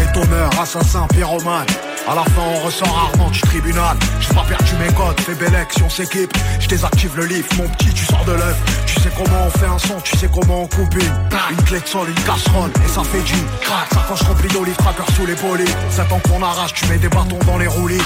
Bétonneur, 0.00 0.50
assassin, 0.58 1.06
pyromane. 1.12 1.66
À 2.08 2.14
la 2.14 2.22
fin 2.22 2.42
on 2.42 2.64
ressort 2.64 2.88
rarement 2.88 3.28
du 3.28 3.40
tribunal. 3.42 3.96
J'ai 4.18 4.34
pas 4.34 4.44
perdu 4.48 4.72
mes 4.80 4.92
codes, 4.94 5.20
fais 5.20 5.34
belle 5.34 5.54
action, 5.54 5.90
s'équipe. 5.90 6.32
Je 6.58 6.68
désactive 6.68 7.14
le 7.16 7.26
livre, 7.26 7.46
mon 7.58 7.68
petit 7.68 7.92
tu 7.92 8.06
sors 8.06 8.24
de 8.24 8.32
l'œuf 8.32 8.56
Tu 8.86 8.98
sais 9.00 9.10
comment 9.14 9.46
on 9.46 9.50
fait 9.50 9.66
un 9.66 9.78
son, 9.78 10.00
tu 10.00 10.16
sais 10.16 10.30
comment 10.32 10.62
on 10.62 10.66
coupe 10.66 10.94
une. 10.94 11.64
Clé 11.66 11.80
de 11.80 11.86
sol, 11.86 12.08
une 12.08 12.24
casserole, 12.24 12.70
et 12.82 12.88
ça 12.88 13.02
fait 13.04 13.20
du 13.20 13.34
crack. 13.60 13.88
Sacoche 13.92 14.22
remplie 14.22 14.48
d'olive, 14.48 14.76
tracker 14.76 15.12
sous 15.14 15.26
les 15.26 15.34
polies 15.34 15.74
Sept 15.90 16.10
ans 16.10 16.20
qu'on 16.28 16.42
arrache, 16.42 16.72
tu 16.72 16.86
mets 16.86 16.98
des 16.98 17.08
bâtons 17.08 17.38
dans 17.46 17.58
les 17.58 17.66
roulis. 17.66 18.00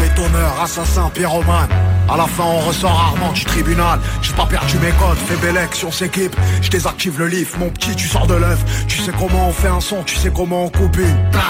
Bétonneur, 0.00 0.60
assassin, 0.60 1.10
pyromane. 1.14 1.68
À 2.10 2.16
la 2.16 2.26
fin 2.26 2.44
on 2.44 2.60
ressort 2.60 2.90
rarement 2.90 3.32
du 3.32 3.44
tribunal. 3.44 4.00
J'ai 4.22 4.32
pas 4.32 4.46
perdu 4.46 4.78
mes 4.78 4.92
codes, 4.92 5.18
fais 5.18 5.36
belle 5.36 5.58
action, 5.58 5.92
s'équipe. 5.92 6.34
Je 6.62 6.70
désactive 6.70 7.18
le 7.18 7.26
livre, 7.28 7.50
mon 7.58 7.70
petit 7.70 7.94
tu 7.94 8.08
sors 8.08 8.26
de 8.26 8.34
l'œuf 8.34 8.58
Tu 8.88 8.98
sais 8.98 9.12
comment 9.18 9.48
on 9.48 9.52
fait 9.52 9.68
un 9.68 9.80
son, 9.80 10.02
tu 10.02 10.16
sais 10.16 10.30
comment 10.34 10.64
on 10.64 10.68
coupe 10.70 10.98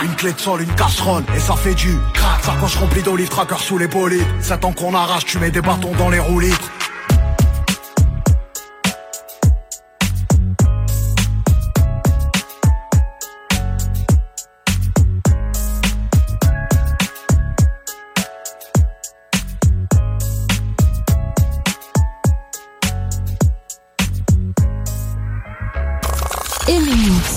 Une 0.02 0.14
clé 0.14 0.32
de 0.32 0.38
sol, 0.38 0.62
une 0.62 0.74
casserole, 0.74 1.24
et 1.34 1.40
ça 1.40 1.54
fait 1.54 1.74
du 1.74 1.98
crack. 2.14 2.44
Sacoche 2.44 2.76
remplie 2.76 3.02
d'olive, 3.02 3.28
tracker 3.28 3.58
sous 3.58 3.78
les 3.78 3.88
bolides. 3.88 4.26
Sept 4.40 4.64
ans 4.64 4.72
qu'on 4.72 4.94
arrache, 4.94 5.24
tu 5.24 5.38
mets 5.38 5.50
des 5.50 5.60
bâtons 5.60 5.92
dans 5.98 6.08
les 6.08 6.18
Aimez-nous 6.18 6.54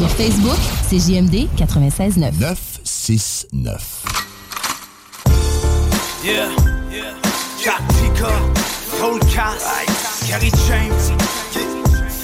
sur 0.01 0.09
Facebook, 0.09 0.57
c'est 0.89 0.97
JMD 0.97 1.47
96.9. 1.55 2.31
969. 2.39 4.03
Yeah, 6.23 6.49
yeah. 6.91 7.13
Tactica, 7.63 8.31
Soulcast, 8.97 10.27
Gary 10.27 10.51
James, 10.67 11.03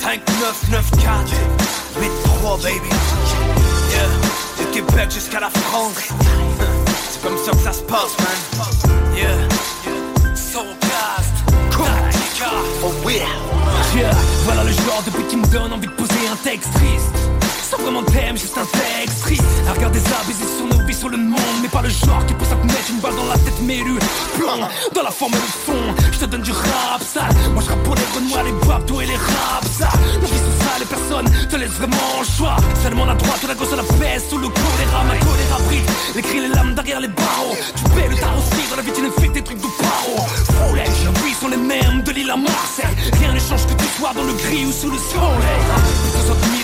5994, 0.01 1.31
8-3 1.99 2.63
baby. 2.63 2.89
Yeah, 3.91 4.09
de 4.57 4.73
Québec 4.73 5.11
jusqu'à 5.11 5.39
la 5.39 5.51
France. 5.51 6.09
C'est 7.11 7.21
comme 7.21 7.37
ça 7.37 7.51
que 7.51 7.57
ça 7.57 7.73
se 7.73 7.83
passe, 7.83 8.17
man. 8.17 8.37
Yeah, 9.15 9.37
Soulcast, 10.35 11.45
Tactica, 11.69 12.51
oh 12.83 13.07
yeah. 13.07 13.27
Yeah, 13.95 14.11
voilà 14.45 14.63
le 14.63 14.71
genre 14.71 15.03
de 15.05 15.11
beat 15.11 15.27
qui 15.27 15.37
me 15.37 15.45
donne 15.45 15.73
envie 15.73 15.85
de 15.85 15.91
poser 15.91 16.27
un 16.31 16.35
texte 16.37 16.73
triste. 16.73 17.36
Sans 17.69 17.77
vraiment 17.83 18.03
thème, 18.03 18.37
juste 18.37 18.57
un 18.57 18.65
texte 18.65 19.21
triste. 19.21 19.43
À 19.67 19.73
regarder 19.73 19.99
ça, 19.99 20.23
baiser 20.25 20.45
sur 20.57 20.65
nos 20.65 20.85
vies 20.85 20.93
sur 20.93 21.09
le 21.09 21.17
monde. 21.17 21.57
Mais 21.61 21.67
pas 21.67 21.81
le 21.81 21.89
genre 21.89 22.25
qui 22.25 22.33
pousse 22.33 22.51
à 22.51 22.55
te 22.55 22.65
mettre 22.65 22.89
une 22.89 22.99
balle 22.99 23.15
dans 23.15 23.25
la 23.25 23.37
tête, 23.37 23.59
le 23.59 23.99
plan 24.39 24.69
dans 24.93 25.03
la 25.03 25.11
forme 25.11 25.33
et 25.33 25.35
le 25.35 25.73
fond. 25.73 25.95
Je 26.13 26.19
te 26.19 26.25
donne 26.25 26.43
du 26.43 26.51
rap 26.51 27.01
sale. 27.03 27.35
Moi 27.53 27.61
je 27.63 27.69
rappe 27.69 27.83
pour 27.83 27.95
les 27.95 28.07
renois, 28.15 28.43
les 28.43 28.65
babdos 28.65 29.01
et 29.01 29.05
les 29.07 29.15
rap 29.15 29.65
ça. 29.65 29.89
Nos 30.21 30.27
vies 30.27 30.43
sont 30.45 30.57
sales 30.63 30.83
et 30.83 30.85
personne 30.85 31.47
te 31.49 31.55
laisse 31.57 31.71
vraiment 31.71 32.21
le 32.21 32.37
choix. 32.37 32.55
Seulement 32.83 33.05
la 33.05 33.15
droite 33.15 33.43
la 33.45 33.55
gauche 33.55 33.75
la 33.75 33.83
peste. 33.83 34.29
Sous 34.29 34.37
le 34.37 34.47
choléra, 34.47 35.03
ma 35.03 35.17
choléra 35.17 35.59
brille. 35.67 35.85
Les 36.15 36.21
cris, 36.21 36.39
les 36.39 36.49
lames 36.49 36.73
derrière 36.73 37.01
les 37.01 37.09
barreaux. 37.09 37.57
Tu 37.75 37.83
paies 37.83 38.07
le 38.09 38.15
tarot 38.15 38.41
dans 38.69 38.75
la 38.77 38.81
vie, 38.81 38.91
tu 38.93 39.01
ne 39.01 39.09
fais 39.09 39.27
que 39.27 39.33
des 39.33 39.43
trucs 39.43 39.61
de 39.61 39.67
paro. 39.79 40.15
Foulège, 40.55 41.03
nos 41.03 41.11
vies 41.25 41.33
sont 41.33 41.49
les 41.49 41.57
mêmes 41.57 42.01
de 42.03 42.11
l'île 42.11 42.31
à 42.31 42.37
Marseille. 42.37 42.95
Rien 43.19 43.33
ne 43.33 43.39
change 43.39 43.65
que 43.67 43.73
tu 43.73 43.87
sois 43.97 44.13
dans 44.15 44.23
le 44.23 44.33
gris 44.33 44.65
ou 44.65 44.71
sous 44.71 44.89
le 44.89 44.97
soleil. 44.97 45.63
Ce 46.15 46.27
soit 46.27 46.37
nuit, 46.51 46.63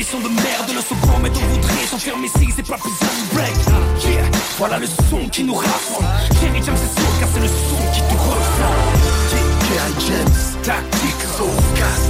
conditions 0.00 0.20
de 0.20 0.28
merde. 0.28 0.70
Le 0.74 0.80
second, 0.80 1.18
mais 1.22 1.28
on 1.28 1.54
voudrait 1.54 1.86
s'enfermer 1.86 2.26
ici, 2.26 2.48
c'est 2.56 2.66
pas 2.66 2.78
plus 2.78 2.90
un 2.90 3.34
break. 3.34 3.54
Yeah, 4.02 4.22
voilà 4.56 4.78
le 4.78 4.86
son 4.86 5.28
qui 5.28 5.44
nous 5.44 5.54
rassemble. 5.54 6.08
Jerry 6.40 6.62
James, 6.64 6.76
c'est 6.76 7.00
sûr, 7.00 7.10
car 7.20 7.28
c'est 7.34 7.40
le 7.40 7.48
son 7.48 7.92
qui 7.92 8.00
te 8.00 8.14
ressemble. 8.14 8.96
Jerry 9.68 9.94
James, 10.08 10.62
tactique, 10.62 11.22
sauvegas 11.36 12.02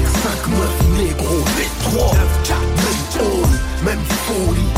5-9 0.46 1.02
négro, 1.02 1.38
V3 1.56 2.14
Même 2.14 3.02
tone, 3.12 3.58
même 3.84 4.04
folie 4.26 4.70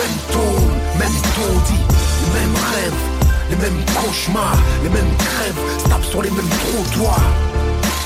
Même 0.00 0.18
tone, 0.32 0.74
même 0.98 1.16
taudis 1.36 1.84
Les 2.24 2.40
mêmes 2.40 2.56
rêves, 2.74 3.02
les 3.50 3.56
mêmes 3.56 3.84
cauchemars 3.94 4.58
Les 4.82 4.88
mêmes 4.88 5.16
crèves, 5.18 5.88
tape 5.88 6.04
sur 6.04 6.22
les 6.22 6.30
mêmes 6.30 6.48
trottoirs 6.48 7.32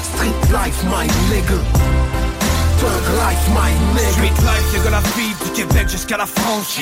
Street 0.02 0.52
life, 0.52 0.84
my 0.84 1.06
nigga 1.34 2.03
Thug 2.84 3.06
life, 3.16 3.48
my 3.48 3.72
nigga 3.96 4.12
Street 4.12 4.90
la 4.90 5.00
vie 5.16 5.34
du 5.42 5.50
Québec 5.52 5.88
jusqu'à 5.88 6.18
la 6.18 6.26
France. 6.26 6.78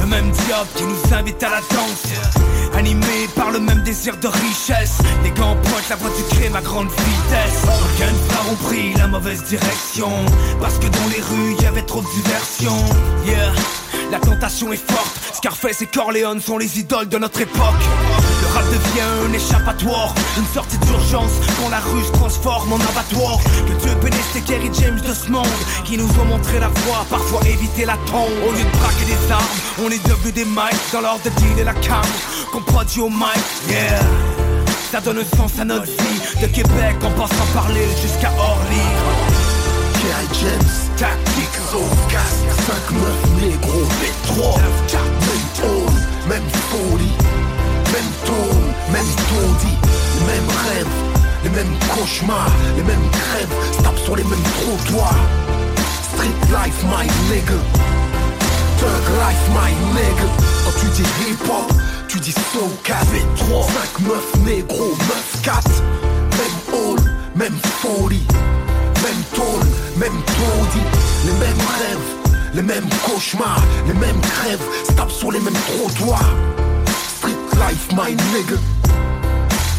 Le 0.00 0.06
même 0.06 0.28
diable 0.30 0.68
qui 0.74 0.82
nous 0.82 1.14
invite 1.14 1.40
à 1.44 1.50
la 1.50 1.60
danse. 1.60 2.06
Animé 2.76 3.28
par 3.36 3.52
le 3.52 3.60
même 3.60 3.82
désir 3.84 4.16
de 4.16 4.26
richesse. 4.26 4.98
Les 5.22 5.30
gants 5.30 5.56
pointent 5.62 5.88
la 5.90 5.96
voie 5.96 6.10
du 6.10 6.36
crime 6.36 6.56
à 6.56 6.60
grande 6.60 6.88
vitesse. 6.90 7.62
Aucun 7.62 8.12
frères 8.28 8.52
ont 8.52 8.64
pris 8.66 8.94
la 8.94 9.06
mauvaise 9.06 9.44
direction. 9.44 10.10
Parce 10.60 10.78
que 10.78 10.88
dans 10.88 11.08
les 11.14 11.22
rues, 11.22 11.54
y 11.62 11.66
avait 11.66 11.82
trop 11.82 12.02
de 12.02 12.08
diversion. 12.08 12.74
Yeah. 13.24 13.83
La 14.14 14.20
tentation 14.20 14.72
est 14.72 14.92
forte, 14.92 15.34
Scarface 15.34 15.82
et 15.82 15.86
Corleone 15.86 16.40
sont 16.40 16.56
les 16.56 16.78
idoles 16.78 17.08
de 17.08 17.18
notre 17.18 17.40
époque. 17.40 17.82
Le 18.42 18.46
rap 18.54 18.64
devient 18.66 19.26
un 19.26 19.32
échappatoire, 19.32 20.14
une 20.38 20.46
sortie 20.54 20.78
d'urgence 20.78 21.32
quand 21.60 21.68
la 21.68 21.80
rue 21.80 22.04
se 22.04 22.12
transforme 22.12 22.74
en 22.74 22.76
abattoir. 22.76 23.40
Que 23.66 23.72
Dieu 23.72 23.92
bénisse 24.00 24.34
les 24.36 24.42
Kerry 24.42 24.70
James 24.80 25.00
de 25.00 25.12
ce 25.12 25.28
monde 25.32 25.48
qui 25.84 25.98
nous 25.98 26.08
ont 26.20 26.26
montré 26.26 26.60
la 26.60 26.68
voie, 26.68 27.04
parfois 27.10 27.40
éviter 27.48 27.86
la 27.86 27.96
tombe. 28.06 28.30
Au 28.46 28.52
lieu 28.52 28.62
de 28.62 28.78
braquer 28.78 29.04
des 29.04 29.32
armes, 29.32 29.44
on 29.84 29.90
est 29.90 30.06
devenu 30.06 30.30
des 30.30 30.44
mics 30.44 30.92
dans 30.92 31.00
l'ordre 31.00 31.24
de 31.24 31.30
deal 31.30 31.58
et 31.58 31.64
la 31.64 31.74
cam 31.74 32.06
qu'on 32.52 32.62
produit 32.62 33.00
au 33.00 33.10
mic. 33.10 33.42
Yeah! 33.68 33.98
Ça 34.92 35.00
donne 35.00 35.24
sens 35.36 35.58
à 35.58 35.64
notre 35.64 35.86
vie, 35.86 36.40
de 36.40 36.46
Québec 36.46 36.94
en 37.02 37.10
passant 37.20 37.46
par 37.52 37.68
l'île 37.70 37.90
jusqu'à 38.00 38.30
Orly. 38.38 38.86
Kerry 40.00 40.28
James, 40.40 40.70
tactique, 40.96 41.58
5-9 41.72 43.33
3, 44.36 44.42
9, 44.42 44.62
4, 44.88 45.02
même 45.04 45.46
tôle, 45.54 46.28
même 46.28 46.48
folie, 46.70 47.12
même 47.92 48.10
tôle, 48.26 48.64
même 48.90 49.06
taudis, 49.28 49.78
les 50.18 50.26
mêmes 50.26 50.50
rêves, 50.66 50.86
les 51.44 51.50
mêmes 51.50 51.78
cauchemars, 51.94 52.50
les 52.76 52.82
mêmes 52.82 53.10
crèves, 53.12 53.54
se 53.70 53.82
tape 53.82 53.98
sur 53.98 54.16
les 54.16 54.24
mêmes 54.24 54.42
trottoirs. 54.60 55.14
Street 56.12 56.34
life, 56.50 56.82
my 56.84 57.06
nigga. 57.30 57.58
Thug 58.80 59.06
life, 59.22 59.46
my 59.54 59.72
nigga. 59.94 60.26
Quand 60.64 60.80
tu 60.80 60.86
dis 60.96 61.08
hip 61.30 61.48
hop, 61.48 61.72
tu 62.08 62.18
dis 62.18 62.32
slow 62.32 62.70
cat. 62.82 63.06
3, 63.36 63.66
5, 63.98 64.00
9, 64.00 64.46
négro, 64.46 64.96
9, 64.98 65.42
4. 65.44 65.70
Même 66.38 66.74
hall, 66.74 66.98
même 67.36 67.58
folie, 67.80 68.26
même 68.96 69.22
tôle, 69.32 69.68
même 69.96 70.22
taudis, 70.26 70.86
les 71.24 71.32
mêmes 71.32 71.66
rêves 71.78 72.23
les 72.54 72.62
mêmes 72.62 72.88
cauchemars, 73.04 73.62
les 73.86 73.94
mêmes 73.94 74.20
crèves, 74.20 74.62
tape 74.96 75.10
sur 75.10 75.32
les 75.32 75.40
mêmes 75.40 75.52
trottoirs. 75.54 76.34
Street 77.18 77.36
life, 77.58 77.88
my 77.92 78.14
nigga. 78.32 78.58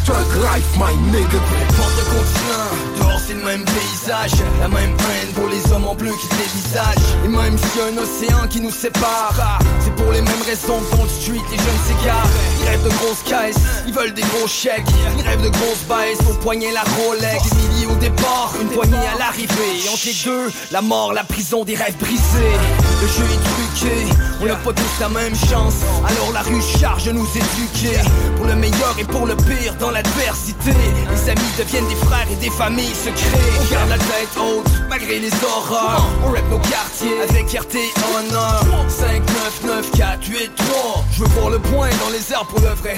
Life, 0.05 0.77
my 0.77 0.93
nigga. 1.11 1.39
Porte 1.75 1.97
de 1.97 2.99
dehors 2.99 3.19
c'est 3.25 3.33
le 3.33 3.43
même 3.43 3.65
paysage. 3.65 4.33
La 4.59 4.67
même 4.67 4.91
haine 4.91 5.33
pour 5.33 5.47
les 5.47 5.71
hommes 5.71 5.87
en 5.87 5.95
bleu 5.95 6.11
qui 6.11 6.27
se 6.27 6.41
dévisagent. 6.41 7.15
Et 7.25 7.27
même 7.27 7.57
si 7.57 7.79
un 7.81 7.97
océan 7.97 8.47
qui 8.47 8.61
nous 8.61 8.71
sépare. 8.71 9.59
C'est 9.79 9.95
pour 9.95 10.11
les 10.11 10.21
mêmes 10.21 10.43
raisons 10.45 10.79
que 10.79 10.95
dans 10.95 11.03
le 11.03 11.09
street 11.09 11.41
les 11.49 11.57
jeunes 11.57 11.81
s'égarent. 11.87 12.29
Ils 12.61 12.69
rêvent 12.69 12.83
de 12.83 12.89
grosses 12.89 13.23
caisses, 13.23 13.57
ils 13.87 13.93
veulent 13.93 14.13
des 14.13 14.21
gros 14.21 14.47
chèques. 14.47 14.85
Ils 15.17 15.27
rêvent 15.27 15.41
de 15.41 15.49
grosses 15.49 15.85
baisses, 15.89 16.19
au 16.29 16.33
poignet 16.35 16.71
la 16.71 16.83
Rolex. 16.83 17.49
Des 17.49 17.55
milliers 17.55 17.87
au 17.87 17.95
départ, 17.95 18.53
une 18.61 18.69
poignée 18.69 18.97
à 18.97 19.17
l'arrivée. 19.17 19.81
Et 19.85 19.89
entre 19.89 20.05
les 20.05 20.23
deux, 20.23 20.51
la 20.71 20.81
mort, 20.81 21.13
la 21.13 21.23
prison, 21.23 21.63
des 21.63 21.75
rêves 21.75 21.97
brisés. 21.99 22.55
Le 23.01 23.07
jeu 23.07 23.23
est 23.23 23.79
truqué, 23.81 23.95
on 24.41 24.45
n'a 24.45 24.55
pas 24.55 24.73
tous 24.73 24.99
la 24.99 25.09
même 25.09 25.35
chance. 25.35 25.75
Alors 26.07 26.31
la 26.31 26.41
rue 26.41 26.61
charge 26.79 27.05
de 27.05 27.11
nous 27.11 27.27
éduquer. 27.27 27.99
Pour 28.37 28.45
le 28.45 28.55
meilleur 28.55 28.95
et 28.99 29.03
pour 29.03 29.25
le 29.25 29.35
pire 29.35 29.73
dans 29.79 29.91
l'adversité 29.95 30.71
Les 31.09 31.29
amis 31.29 31.51
deviennent 31.57 31.87
des 31.87 31.95
frères 31.95 32.27
et 32.29 32.35
des 32.35 32.49
familles 32.49 32.93
se 32.93 33.09
créent 33.09 33.59
On 33.61 33.73
garde 33.73 33.89
la 33.89 33.97
tête 33.97 34.37
haute 34.37 34.71
malgré 34.89 35.19
les 35.19 35.31
horreurs 35.43 36.05
On 36.25 36.31
rap 36.31 36.49
nos 36.51 36.59
quartiers 36.59 37.21
avec 37.29 37.47
fierté 37.47 37.79
et 37.79 37.93
honneur 38.13 38.65
5, 38.89 39.21
9, 39.25 39.63
9, 39.63 39.91
4, 39.91 40.27
8, 40.27 40.51
3 40.55 41.05
Je 41.11 41.23
veux 41.23 41.29
voir 41.29 41.49
le 41.49 41.59
point 41.59 41.89
dans 42.03 42.11
les 42.11 42.33
airs 42.33 42.45
pour 42.45 42.59
le 42.59 42.73
vrai 42.75 42.95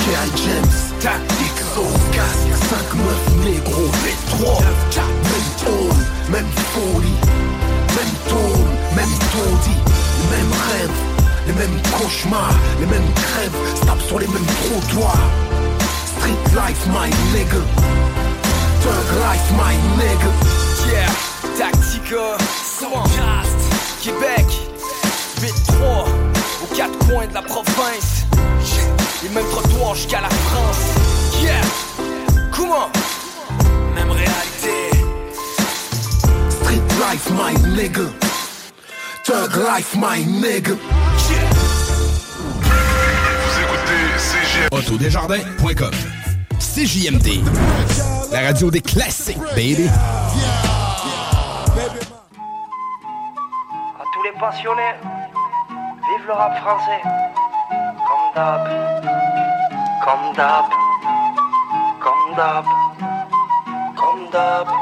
K.I. 0.00 0.30
James, 0.36 0.76
tactique, 1.00 1.60
casque, 2.12 2.54
5 2.68 2.94
meufs 2.94 3.44
négro, 3.44 3.84
les 4.04 4.16
3 4.38 4.60
Même 4.60 5.52
hall, 5.66 5.96
même 6.30 6.50
folie, 6.72 7.09
mêmes 11.60 11.82
cauchemars, 11.98 12.54
les 12.80 12.86
mêmes 12.86 13.12
crèves, 13.14 13.84
tape 13.86 14.00
sur 14.08 14.18
les 14.18 14.26
mêmes 14.28 14.50
trottoirs. 14.64 15.28
Street 16.06 16.42
life, 16.54 16.86
my 16.86 17.10
nigga. 17.34 17.60
Thug 18.82 19.08
life, 19.26 19.48
my 19.60 19.74
nigga. 20.00 20.30
Yeah, 20.90 21.12
Tactica, 21.58 22.38
Soundcast, 22.78 23.58
Québec, 24.00 24.46
8-3, 25.42 26.06
aux 26.62 26.74
quatre 26.74 26.98
coins 27.06 27.26
de 27.26 27.34
la 27.34 27.42
province. 27.42 28.24
Les 29.22 29.28
mêmes 29.28 29.50
trottoirs 29.50 29.94
jusqu'à 29.94 30.22
la 30.22 30.30
France. 30.30 30.82
Yeah, 31.42 31.60
comment? 32.52 32.88
Même 33.94 34.10
réalité. 34.10 34.96
Street 36.48 36.88
life, 37.04 37.30
my 37.32 37.52
nigga. 37.76 38.08
Thug 39.24 39.56
life, 39.56 39.94
my 39.96 40.24
nigga. 40.24 40.74
Autodesjardins.com 44.70 45.90
CJMD 46.58 47.42
La 48.30 48.40
radio 48.42 48.70
des 48.70 48.80
classiques, 48.80 49.38
baby. 49.56 49.88
À 53.98 54.04
tous 54.12 54.22
les 54.22 54.32
passionnés, 54.38 54.94
vive 55.68 56.26
le 56.26 56.32
rap 56.32 56.58
français. 56.58 57.00
Comme 58.06 58.34
d'hab, 58.34 58.68
comme 60.04 60.34
d'hab, 60.36 60.64
comme 62.00 62.36
d'hab, 62.36 62.64
comme 63.96 64.30
d'hab. 64.30 64.79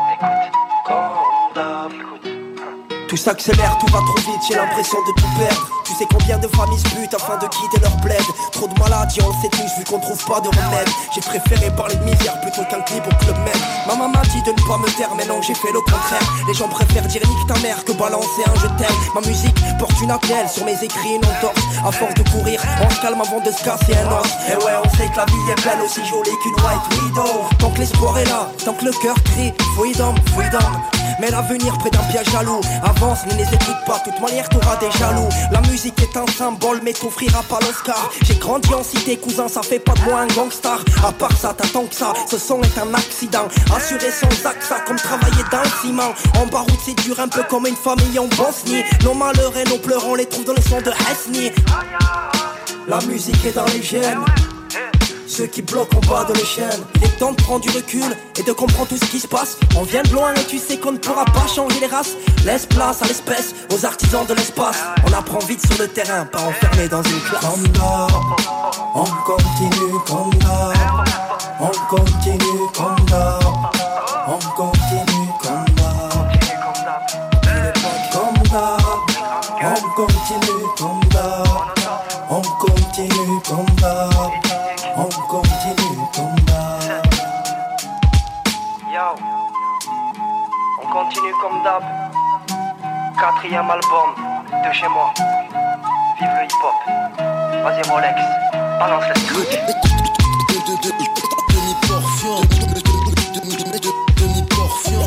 Tout 3.08 3.16
s'accélère, 3.16 3.78
tout 3.80 3.90
va 3.90 4.00
trop 4.00 4.18
vite, 4.18 4.42
j'ai 4.46 4.54
l'impression 4.54 4.98
de 5.00 5.12
tout 5.18 5.28
perdre. 5.38 5.68
Tu 5.86 5.94
sais 5.94 6.04
combien 6.12 6.36
de 6.36 6.46
familles 6.48 6.78
se 6.78 6.94
butent 6.94 7.14
afin 7.14 7.38
de 7.38 7.48
quitter 7.48 7.80
leur 7.80 7.96
bled. 8.04 8.20
Trop 8.52 8.68
de 8.68 8.78
maladies, 8.78 9.20
on 9.24 9.28
le 9.28 9.34
sait 9.40 9.48
tous, 9.48 9.78
vu 9.78 9.84
qu'on 9.88 9.98
trouve 9.98 10.22
pas 10.26 10.40
de 10.40 10.48
remède. 10.48 10.88
J'ai 11.14 11.22
préféré 11.22 11.70
parler 11.74 11.96
de 11.96 12.04
misère 12.04 12.38
plutôt 12.42 12.68
qu'un 12.68 12.82
clip 12.82 13.02
au 13.06 13.24
club 13.24 13.36
même. 13.38 13.62
Ma 13.86 13.94
maman 13.94 14.08
m'a 14.10 14.20
dit 14.28 14.42
de 14.42 14.52
ne 14.52 14.68
pas 14.68 14.76
me 14.76 14.86
taire, 14.98 15.08
mais 15.16 15.24
non, 15.24 15.40
j'ai 15.40 15.54
fait 15.54 15.72
le 15.72 15.80
contraire. 15.80 16.20
Les 16.46 16.52
gens 16.52 16.68
préfèrent 16.68 17.06
dire 17.08 17.22
nique 17.24 17.48
ta 17.48 17.58
mère 17.60 17.82
que 17.82 17.92
balancer 17.92 18.44
un 18.44 18.54
je 18.60 18.68
t'aime. 18.76 18.98
Ma 19.14 19.22
musique 19.22 19.56
porte 19.78 19.98
une 20.02 20.10
appel 20.10 20.46
sur 20.46 20.66
mes 20.66 20.76
écrits, 20.76 21.16
une 21.16 21.24
entorse. 21.24 21.64
À 21.86 21.90
force 21.90 22.12
de 22.12 22.28
courir, 22.28 22.60
on 22.84 22.90
se 22.90 23.00
calme 23.00 23.22
avant 23.22 23.40
de 23.40 23.50
se 23.50 23.64
casser 23.64 23.96
un 23.96 24.12
os. 24.20 24.28
Et 24.52 24.56
ouais, 24.60 24.76
on 24.84 24.88
sait 24.98 25.08
que 25.08 25.16
la 25.16 25.24
vie 25.24 25.48
est 25.48 25.64
belle, 25.64 25.80
aussi 25.80 26.04
jolie 26.04 26.36
qu'une 26.42 26.60
white 26.60 26.84
widow. 26.92 27.48
Tant 27.58 27.70
que 27.70 27.78
l'espoir 27.78 28.18
est 28.18 28.26
là, 28.26 28.50
tant 28.62 28.74
que 28.74 28.84
le 28.84 28.92
cœur 29.00 29.16
crie 29.24 29.54
Freedom, 29.74 30.14
freedom 30.36 30.97
mais 31.20 31.30
l'avenir 31.30 31.76
près 31.78 31.90
d'un 31.90 32.02
piège 32.10 32.30
jaloux. 32.30 32.60
Avance 32.82 33.20
mais 33.26 33.36
les 33.36 33.54
écoute 33.54 33.76
pas, 33.86 34.00
toute 34.04 34.20
manière 34.20 34.48
t'auras 34.48 34.76
des 34.76 34.90
jaloux. 34.98 35.28
La 35.50 35.60
musique 35.62 36.00
est 36.02 36.16
un 36.16 36.26
symbole 36.26 36.80
mais 36.82 36.92
t'offrira 36.92 37.42
pas 37.42 37.58
l'Oscar. 37.60 38.10
J'ai 38.22 38.36
grandi 38.36 38.72
en 38.74 38.82
cité 38.82 39.16
cousin, 39.16 39.48
ça 39.48 39.62
fait 39.62 39.78
pas 39.78 39.94
de 39.94 40.02
moi 40.02 40.20
un 40.20 40.26
gangstar. 40.28 40.80
À 41.06 41.12
part 41.12 41.36
ça, 41.36 41.54
t'attends 41.56 41.86
que 41.86 41.94
ça, 41.94 42.12
ce 42.30 42.38
son 42.38 42.60
est 42.62 42.78
un 42.78 42.94
accident. 42.94 43.48
Assuré 43.74 44.10
sans 44.10 44.30
ça 44.42 44.76
comme 44.86 44.96
travailler 44.96 45.44
dans 45.50 45.62
le 45.62 45.70
ciment. 45.82 46.14
En 46.40 46.46
baroute 46.46 46.80
c'est 46.84 46.98
dur, 47.02 47.18
un 47.20 47.28
peu 47.28 47.42
comme 47.44 47.66
une 47.66 47.76
famille 47.76 48.18
en 48.18 48.26
Bosnie. 48.26 48.82
Nos 49.04 49.14
malheurs 49.14 49.56
et 49.56 49.64
nos 49.64 49.78
pleurs 49.78 50.06
on 50.06 50.14
les 50.14 50.26
trouve 50.26 50.44
dans 50.44 50.54
les 50.54 50.62
sons 50.62 50.80
de 50.80 50.90
Hesni. 50.90 51.50
La 52.86 53.00
musique 53.02 53.44
est 53.44 53.52
dans 53.52 53.66
les 53.66 53.82
gènes 53.82 54.24
ceux 55.28 55.46
qui 55.46 55.62
bloquent 55.62 55.96
en 55.96 56.00
bas 56.10 56.24
de 56.24 56.32
l'échelle. 56.34 56.80
Il 56.96 57.04
est 57.04 57.18
temps 57.18 57.32
de 57.32 57.42
prendre 57.42 57.60
du 57.60 57.70
recul 57.70 58.16
et 58.38 58.42
de 58.42 58.52
comprendre 58.52 58.88
tout 58.88 58.96
ce 58.96 59.04
qui 59.04 59.20
se 59.20 59.28
passe. 59.28 59.58
On 59.76 59.82
vient 59.82 60.02
de 60.02 60.12
loin 60.12 60.32
et 60.34 60.44
tu 60.44 60.58
sais 60.58 60.78
qu'on 60.78 60.92
ne 60.92 60.98
pourra 60.98 61.24
pas 61.26 61.46
changer 61.46 61.80
les 61.80 61.86
races. 61.86 62.16
Laisse 62.44 62.66
place 62.66 63.02
à 63.02 63.06
l'espèce, 63.06 63.54
aux 63.72 63.84
artisans 63.84 64.24
de 64.26 64.34
l'espace. 64.34 64.78
On 65.06 65.12
apprend 65.12 65.38
vite 65.40 65.64
sur 65.66 65.78
le 65.78 65.88
terrain, 65.88 66.24
pas 66.24 66.40
enfermé 66.40 66.88
dans 66.88 67.02
une 67.02 67.20
classe. 67.20 67.44
Comme 67.44 67.68
d'hab, 67.68 68.10
on 68.94 69.04
continue 69.04 69.98
comme 70.06 70.34
d'hab. 70.38 70.74
On 71.60 71.96
continue 71.96 72.68
comme 72.74 73.06
d'hab. 73.06 73.42
On 74.26 74.38
continue 74.56 75.28
comme 75.42 75.64
d'hab. 75.76 75.88
Comme 78.12 78.42
d'hab, 78.50 78.80
on 79.60 79.80
continue 79.94 80.47
Quatrième 93.20 93.68
album 93.68 94.14
de 94.64 94.72
chez 94.72 94.86
moi. 94.88 95.12
Vive 96.20 96.30
le 96.36 96.44
hip-hop. 96.44 96.74
Vas-y 97.64 97.82
Rolex, 97.90 98.20
balance 98.78 99.08
le 99.08 99.14
truc. 99.26 99.50
Demi-portion. 101.48 102.36
Demi-portion. 104.16 105.02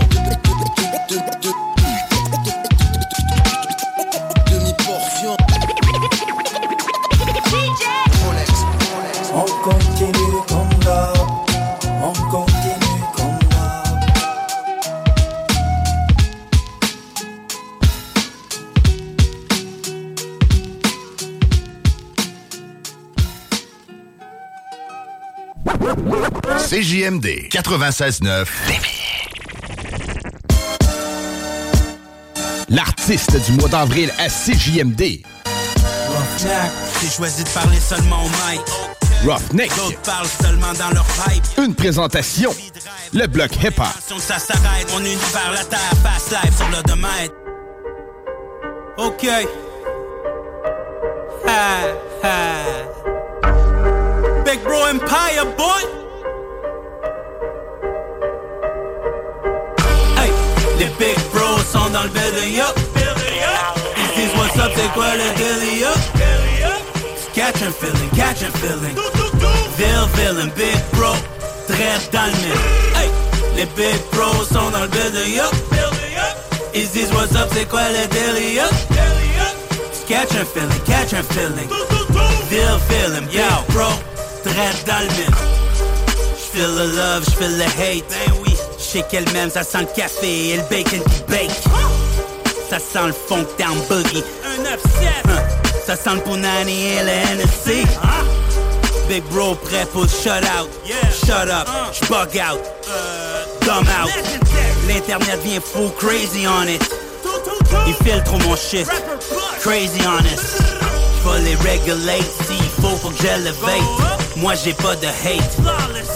CJMD 27.02 27.50
96.9 27.50 28.46
L'artiste 32.70 33.44
du 33.44 33.54
mois 33.54 33.70
d'avril 33.70 34.14
à 34.20 34.28
CJMD. 34.30 35.02
Roughneck, 36.08 36.72
j'ai 37.02 37.10
choisi 37.10 37.44
de 37.44 37.50
parler 37.50 37.80
seulement 37.80 38.24
au 38.24 38.30
mic. 38.30 38.62
Roughneck. 39.26 39.76
D'autres 39.78 40.00
parlent 40.02 40.28
seulement 40.28 40.74
dans 40.74 40.92
leur 40.92 41.06
pipe. 41.06 41.44
Une 41.58 41.74
présentation. 41.74 42.54
Le 43.14 43.26
bloc 43.26 43.50
hip-hop. 43.64 43.88
Ça 44.20 44.38
s'arrête, 44.38 44.92
mon 44.92 45.00
univers, 45.00 45.52
la 45.56 45.66
terre, 45.66 45.80
fast 46.04 46.30
life 46.30 46.56
sur 46.56 46.70
le 46.70 46.84
domaine. 46.84 47.32
Ok. 48.98 49.28
Ha, 51.48 51.80
ha. 52.24 52.62
Big 54.46 54.62
Bro 54.62 54.86
Empire, 54.94 55.48
boy. 55.58 56.01
Bros 61.52 61.64
sont 61.64 61.90
dans 61.90 62.04
le 62.04 62.10
building, 62.10 62.56
yup. 62.56 62.80
Ils 62.96 64.16
disent 64.16 64.36
what's 64.38 64.58
up, 64.58 64.72
c'est 64.74 64.92
quoi 64.94 65.08
le 65.16 65.36
deal, 65.36 65.80
yup. 65.82 66.00
Catch 67.34 67.62
and 67.62 67.74
feeling, 67.74 68.10
catch 68.16 68.44
and 68.44 68.54
feeling. 68.60 68.96
Ville, 69.78 70.08
villain, 70.16 70.50
Big 70.56 70.80
Bro, 70.94 71.14
très 71.68 72.00
dans. 72.12 72.32
Hey, 72.96 73.10
les 73.58 73.66
Big 73.76 74.00
Bros 74.14 74.46
sont 74.46 74.70
dans 74.72 74.82
le 74.82 74.88
building, 74.88 75.34
yup. 75.36 75.54
Ils 76.74 76.90
disent 76.90 77.12
what's 77.14 77.36
up, 77.36 77.50
c'est 77.54 77.68
quoi 77.68 77.82
le 77.90 78.08
deal, 78.08 78.54
yup. 78.54 78.72
Catch 80.08 80.32
and 80.36 80.48
feeling, 80.54 80.82
catch 80.86 81.14
and 81.14 81.26
feeling. 81.34 81.68
Ville, 82.50 82.80
villain, 82.90 83.26
Big 83.30 83.76
Bro, 83.76 83.90
très 84.46 84.72
dans 84.86 85.00
le 85.00 85.12
mille. 85.18 85.36
J'feel 86.38 86.76
the 86.76 86.96
love, 86.96 87.26
j'feel 87.26 87.58
the 87.58 87.68
hate. 87.78 88.51
Qu'elle 89.00 89.30
m'aime, 89.32 89.50
ça 89.50 89.64
sent 89.64 89.80
le 89.80 89.96
café 89.96 90.50
et 90.50 90.58
le 90.58 90.64
bacon 90.64 91.00
qui 91.00 91.24
bake. 91.30 91.50
Ça 92.70 92.78
sent 92.78 93.08
le 93.08 93.14
funk 93.14 93.46
down 93.58 93.78
boogie. 93.88 94.22
Un 94.46 94.64
9 94.64 94.80
Ça 95.86 95.96
sent 95.96 96.16
le 96.16 96.20
punani 96.20 96.88
et 96.88 97.04
le 97.04 97.38
NSC. 97.38 97.88
Big 99.08 99.24
bro 99.32 99.56
prêt 99.56 99.86
pour 99.94 100.10
shut 100.10 100.44
out. 100.44 100.70
Shut 101.10 101.50
up, 101.50 101.70
j'bug 101.94 102.38
out. 102.38 102.60
Dumb 103.62 103.88
out. 103.88 104.12
L'internet 104.90 105.40
vient 105.42 105.62
fou, 105.62 105.90
crazy 105.98 106.46
on 106.46 106.68
it. 106.68 106.84
Il 107.88 107.94
filtre 108.06 108.34
mon 108.46 108.58
shit. 108.58 108.88
Crazy 109.62 110.02
honest. 110.06 110.64
J'vais 111.24 111.40
les 111.44 111.56
regulate 111.56 112.26
s'il 112.46 112.70
faut, 112.82 112.98
faut 112.98 113.10
que 113.10 113.22
j'élevate. 113.22 114.36
Moi 114.36 114.54
j'ai 114.62 114.74
pas 114.74 114.98
de 114.98 115.08
hate. 115.08 115.62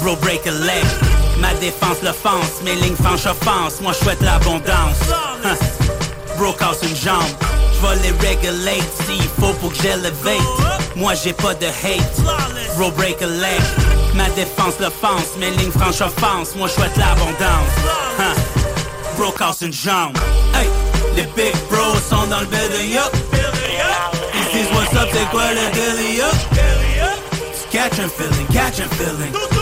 Bro 0.02 0.18
break 0.18 0.46
a 0.46 0.52
leg. 0.52 1.15
Ma 1.40 1.54
défense 1.56 1.98
l'offense, 2.04 2.62
mes 2.64 2.76
lignes 2.76 2.96
franches 2.96 3.26
offense. 3.26 3.82
Moi 3.82 3.94
j'souhaite 3.94 4.22
l'abondance. 4.22 4.98
Huh. 5.44 5.56
Bro 6.38 6.56
une 6.84 6.96
jambe. 6.96 7.24
J'vais 7.74 7.96
les 8.04 8.12
regulate 8.12 8.90
s'il 9.06 9.30
faut 9.40 9.54
pour 9.60 9.72
que 9.72 9.82
j'élevate. 9.82 10.96
Moi 10.96 11.14
j'ai 11.14 11.34
pas 11.34 11.54
de 11.54 11.68
hate. 11.68 12.22
Bro 12.78 12.92
break 12.92 13.22
a 13.22 13.28
leg. 13.28 13.62
Ma 14.16 14.30
défense 14.30 14.76
l'offense, 14.80 15.36
mes 15.38 15.52
lignes 15.52 15.72
franches 15.72 16.02
offense. 16.02 16.56
Moi 16.56 16.68
j'souhaite 16.68 16.96
l'abondance. 16.98 17.74
Huh. 18.18 18.36
Bro 19.18 19.34
une 19.62 19.74
jambe. 19.74 20.18
Hey, 20.54 20.68
les 21.16 21.24
big 21.36 21.54
bros 21.70 21.98
sont 22.10 22.28
dans 22.28 22.40
le 22.40 22.46
building, 22.46 22.92
yup. 22.92 23.12
Ils 24.34 24.58
disent 24.58 24.72
what's 24.74 24.94
up, 24.94 25.10
c'est 25.12 25.30
quoi 25.32 25.44
le 25.54 26.16
yup? 26.16 26.36
Catch 27.72 28.00
and 28.00 28.10
feeling, 28.10 28.48
catch 28.54 28.80
and 28.80 28.90
feeling. 28.96 29.55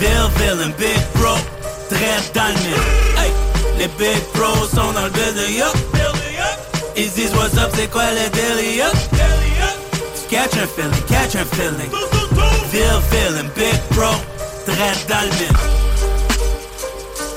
Ville, 0.00 0.30
villain, 0.38 0.72
big 0.78 0.98
bro, 1.14 1.36
très 1.90 2.22
dans. 2.32 2.56
Hey, 3.18 3.30
les 3.78 3.88
big 3.98 4.22
bros 4.32 4.66
sont 4.66 4.92
dans 4.92 5.04
le 5.04 5.10
building, 5.10 5.56
yup. 5.58 5.76
Ils 6.96 7.10
disent 7.10 7.34
what's 7.34 7.58
up, 7.58 7.70
c'est 7.74 7.90
quoi 7.90 8.04
le 8.10 8.30
deal, 8.30 8.76
yup? 8.76 8.94
Catch 10.30 10.56
and 10.56 10.68
feeling, 10.74 11.02
catch 11.06 11.36
and 11.36 11.46
feeling. 11.54 11.90
Ville, 12.72 13.00
villain, 13.10 13.50
big 13.54 13.78
bro, 13.90 14.08
très 14.64 14.94
dans. 15.06 15.69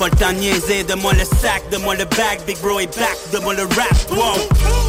Le 0.04 0.10
temps 0.10 0.34
de 0.34 0.40
niaiser, 0.40 0.84
de 0.84 0.96
moi 0.96 1.14
le 1.14 1.24
sac, 1.24 1.64
de 1.72 1.78
moi 1.78 1.96
le 1.96 2.04
bag, 2.04 2.42
Big 2.46 2.58
Bro 2.60 2.82
est 2.82 3.00
back, 3.00 3.18
de 3.32 3.40
moi 3.40 3.54
le 3.54 3.64
rap, 3.64 4.12
wow. 4.12 4.36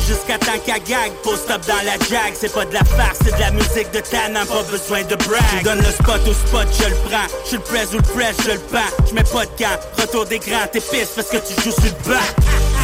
Jusqu'à 0.09 0.39
temps 0.39 0.59
qu'à 0.67 0.81
gag, 0.81 1.13
post 1.23 1.49
up 1.53 1.61
dans 1.69 1.85
la 1.85 1.93
jag, 2.09 2.35
c'est 2.35 2.53
pas 2.53 2.65
de 2.65 2.75
la 2.75 2.83
farce, 2.83 3.19
c'est 3.25 3.33
de 3.33 3.41
la 3.41 3.53
musique 3.53 3.93
de 3.93 4.01
Tannant, 4.01 4.45
pas 4.45 4.65
besoin 4.69 5.03
de 5.05 5.15
brag. 5.15 5.41
Tu 5.57 5.63
donnes 5.63 5.79
le 5.79 5.93
spot 5.93 6.21
au 6.27 6.33
spot, 6.33 6.67
je 6.81 6.89
le 6.89 6.97
prends, 7.09 7.29
je 7.45 7.49
suis 7.49 7.57
le 7.57 7.63
press 7.63 7.89
ou 7.93 7.99
le 7.99 8.03
press, 8.03 8.37
je 8.45 8.53
le 8.53 8.59
pends, 8.59 9.07
je 9.09 9.15
mets 9.15 9.23
pas 9.23 9.47
de 9.47 9.51
camp, 9.57 9.79
retour 10.01 10.27
d'écran, 10.27 10.67
t'es 10.73 10.81
pisse 10.81 11.11
parce 11.15 11.29
que 11.29 11.37
tu 11.37 11.63
joues 11.63 11.71
sur 11.71 11.85
le 11.85 12.11
bac. 12.11 12.35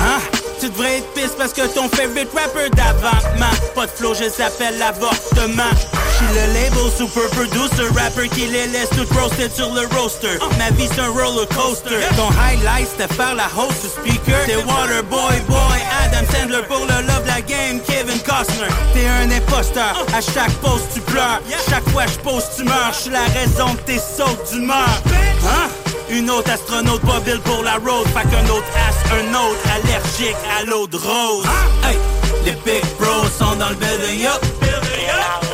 Hein? 0.00 0.39
Tu 0.60 0.68
devrais 0.68 0.98
être 0.98 1.14
pisse 1.14 1.32
parce 1.38 1.54
que 1.54 1.66
ton 1.74 1.88
favorite 1.88 2.28
rapper 2.34 2.68
d'avant, 2.70 3.16
man, 3.38 3.48
pas 3.74 3.86
de 3.86 3.90
flow, 3.92 4.12
je 4.12 4.28
s'appelle 4.28 4.76
l'avortement. 4.78 5.72
J'suis 6.12 6.26
le 6.34 6.52
label 6.52 6.92
super 6.94 7.30
producer, 7.30 7.88
rapper 7.96 8.28
qui 8.28 8.46
les 8.46 8.66
laisse 8.66 8.90
tout 8.90 9.06
roasted 9.18 9.50
sur 9.54 9.72
le 9.72 9.86
roaster. 9.96 10.38
Ma 10.58 10.68
vie 10.70 10.86
c'est 10.94 11.00
un 11.00 11.08
roller 11.08 11.48
coaster. 11.48 12.00
Ton 12.14 12.28
highlight 12.38 12.88
c'était 12.90 13.14
faire 13.14 13.34
la 13.36 13.46
host 13.56 13.80
sur 13.80 13.90
speaker. 13.90 14.44
T'es 14.44 14.56
Waterboy 14.56 15.40
Boy, 15.48 15.80
Adam 16.04 16.26
Sandler 16.30 16.62
pour 16.68 16.80
le 16.80 17.06
love 17.06 17.26
la 17.26 17.40
game, 17.40 17.80
Kevin 17.86 18.18
Costner. 18.20 18.68
T'es 18.92 19.06
un 19.06 19.30
imposteur, 19.30 20.04
à 20.14 20.20
chaque 20.20 20.52
pause 20.60 20.82
tu 20.92 21.00
pleures. 21.00 21.40
Chaque 21.70 21.88
fois 21.88 22.04
j'pose 22.06 22.44
tu 22.54 22.64
meurs, 22.64 22.92
j'suis 22.92 23.10
la 23.10 23.24
raison 23.24 23.72
de 23.72 23.80
tes 23.86 23.98
sautes 23.98 24.52
d'humeur. 24.52 25.00
Hein? 25.46 25.68
Une 26.12 26.28
autre 26.28 26.50
astronaute 26.50 27.00
pas 27.02 27.20
build 27.20 27.40
pour 27.42 27.62
la 27.62 27.74
road, 27.74 28.06
fait 28.08 28.28
qu'un 28.28 28.44
autre 28.52 28.66
ass, 28.88 28.96
un 29.12 29.34
autre 29.34 29.64
allergique 29.74 30.36
à 30.58 30.64
l'eau 30.64 30.86
de 30.88 30.96
rose. 30.96 31.46
Hey, 31.84 31.96
les 32.44 32.56
big 32.64 32.84
bros 32.98 33.28
sont 33.38 33.54
dans 33.56 33.68
le 33.68 33.76
building, 33.76 34.20
yup. 34.20 34.44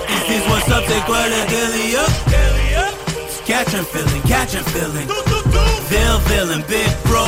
Ils 0.08 0.32
disent 0.32 0.48
what's 0.48 0.68
up, 0.70 0.82
c'est 0.88 1.04
quoi 1.04 1.18
le 1.28 1.46
deal, 1.50 1.92
yup? 1.92 2.10
Catch 3.46 3.74
and 3.74 3.86
feeling, 3.92 4.22
catch 4.22 4.54
and 4.54 4.64
feeling. 4.70 5.06
Ville, 5.90 6.20
villain, 6.26 6.62
big 6.66 6.90
bro, 7.04 7.26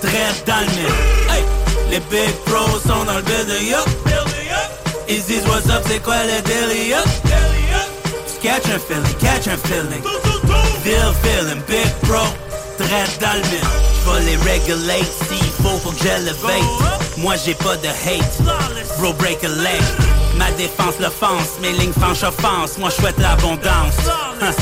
très 0.00 0.32
dans 0.46 0.60
le. 0.60 1.32
Hey, 1.32 1.44
les 1.90 2.00
big 2.10 2.32
bros 2.46 2.78
sont 2.86 3.04
dans 3.04 3.16
le 3.16 3.22
building, 3.22 3.66
yup. 3.66 3.88
Ils 5.08 5.22
disent 5.24 5.46
what's 5.48 5.68
up, 5.68 5.82
c'est 5.88 6.02
quoi 6.02 6.16
le 6.24 6.40
deal, 6.42 6.88
yup? 6.88 7.04
Catch 8.40 8.66
and 8.66 8.78
feeling, 8.78 9.14
catch 9.20 9.48
and 9.48 9.58
feeling. 9.66 10.02
Ville, 10.84 11.12
villain, 11.24 11.60
big 11.66 11.90
bro, 12.04 12.22
très 12.78 13.18
dans 13.20 14.18
les 14.24 14.36
regulate 14.36 15.10
s'il 15.28 15.50
faut, 15.62 15.78
faut 15.78 15.90
que 15.90 16.02
j'élevate. 16.02 16.62
Moi 17.16 17.34
j'ai 17.44 17.54
pas 17.54 17.76
de 17.76 17.88
hate, 17.88 18.38
bro 18.98 19.12
break 19.12 19.44
a 19.44 19.48
leg. 19.48 19.82
Ma 20.36 20.50
défense 20.52 20.94
l'offense, 21.00 21.58
mes 21.60 21.72
lignes 21.72 21.92
franches 21.92 22.22
offense. 22.22 22.78
Moi 22.78 22.90
j'souhaite 22.90 23.18
l'abondance. 23.18 23.94
Huh. 24.40 24.54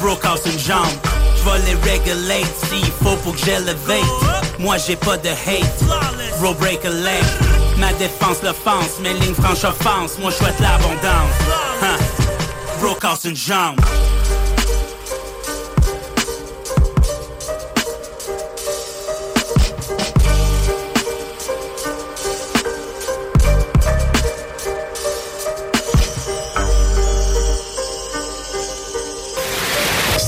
Bro 0.00 0.16
casse 0.16 0.46
une 0.46 0.58
jambe. 0.58 0.86
J'vais 1.38 1.58
les 1.66 1.90
regulate 1.90 2.52
s'il 2.68 2.90
faut 3.02 3.16
pour 3.16 3.34
que 3.34 3.44
j'élevate. 3.44 4.00
Moi 4.58 4.76
j'ai 4.78 4.96
pas 4.96 5.16
de 5.16 5.28
hate, 5.28 5.84
bro 6.40 6.54
break 6.54 6.84
a 6.84 6.90
leg. 6.90 7.24
Ma 7.78 7.92
défense 7.94 8.42
l'offense, 8.42 9.00
mes 9.02 9.14
lignes 9.14 9.34
franches 9.34 9.64
offense. 9.64 10.18
Moi 10.20 10.30
j'souhaite 10.30 10.58
l'abondance. 10.60 11.36
Huh. 11.82 12.00
Bro 12.80 12.94
casse 12.94 13.24
une 13.24 13.36
jambe. 13.36 13.80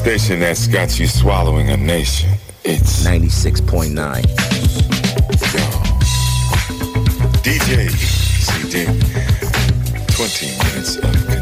Station 0.06 0.38
that's 0.38 0.68
got 0.68 1.00
you 1.00 1.06
swallowing 1.08 1.70
a 1.70 1.76
nation. 1.76 2.30
It's 2.62 3.04
96.9. 3.04 4.22
DJ 7.42 7.90
CD. 7.90 8.84
20 10.06 10.46
minutes 10.58 10.96
of 10.98 11.35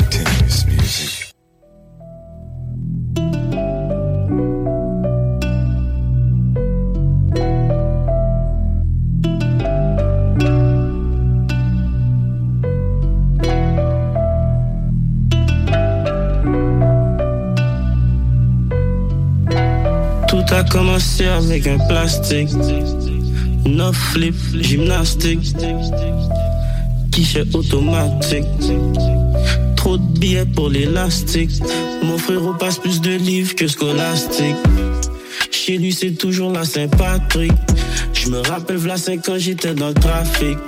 a 21.20 21.26
commencé 21.26 21.26
avec 21.26 21.66
un 21.66 21.78
plastique. 21.78 22.48
Neuf 23.66 23.96
flip, 23.96 24.34
gymnastique. 24.60 25.54
Guichet 27.10 27.44
automatique. 27.54 28.44
Trop 29.76 29.98
de 29.98 30.18
billets 30.18 30.46
pour 30.46 30.68
l'élastique. 30.68 31.50
Mon 32.02 32.18
frérot 32.18 32.54
passe 32.54 32.78
plus 32.78 33.00
de 33.00 33.12
livres 33.12 33.54
que 33.54 33.66
scolastique. 33.66 34.56
Chez 35.50 35.78
lui, 35.78 35.92
c'est 35.92 36.12
toujours 36.12 36.52
la 36.52 36.64
Saint-Patrick. 36.64 37.52
Je 38.12 38.28
me 38.28 38.38
rappelle, 38.38 38.76
v'là 38.76 38.96
5 38.96 39.28
ans, 39.28 39.38
j'étais 39.38 39.74
dans 39.74 39.88
le 39.88 39.94
trafic. 39.94 40.58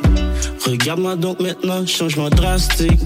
Regarde-moi 0.65 1.17
donc 1.17 1.41
maintenant, 1.41 1.87
changement 1.87 2.31
drastique. 2.31 3.01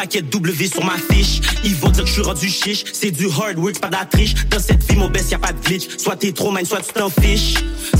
Paquet 0.00 0.22
W 0.22 0.66
sur 0.66 0.82
ma 0.82 0.96
fiche. 1.12 1.42
Ils 1.62 1.74
vont 1.74 1.90
dire 1.90 2.04
que 2.04 2.08
je 2.08 2.14
suis 2.14 2.22
rendu 2.22 2.48
chiche. 2.48 2.84
C'est 2.90 3.10
du 3.10 3.26
hard 3.26 3.58
work, 3.58 3.80
pas 3.80 3.90
d'attriche. 3.90 4.34
Dans 4.48 4.58
cette 4.58 4.82
vie, 4.90 4.96
mon 4.96 5.10
best, 5.10 5.30
y 5.30 5.34
a 5.34 5.38
pas 5.38 5.52
de 5.52 5.60
glitch. 5.62 5.98
Soit 5.98 6.16
t'es 6.16 6.32
trop 6.32 6.50
man, 6.50 6.64
soit 6.64 6.80
tu 6.80 6.94
t'en 6.94 7.10
fiches. 7.10 7.56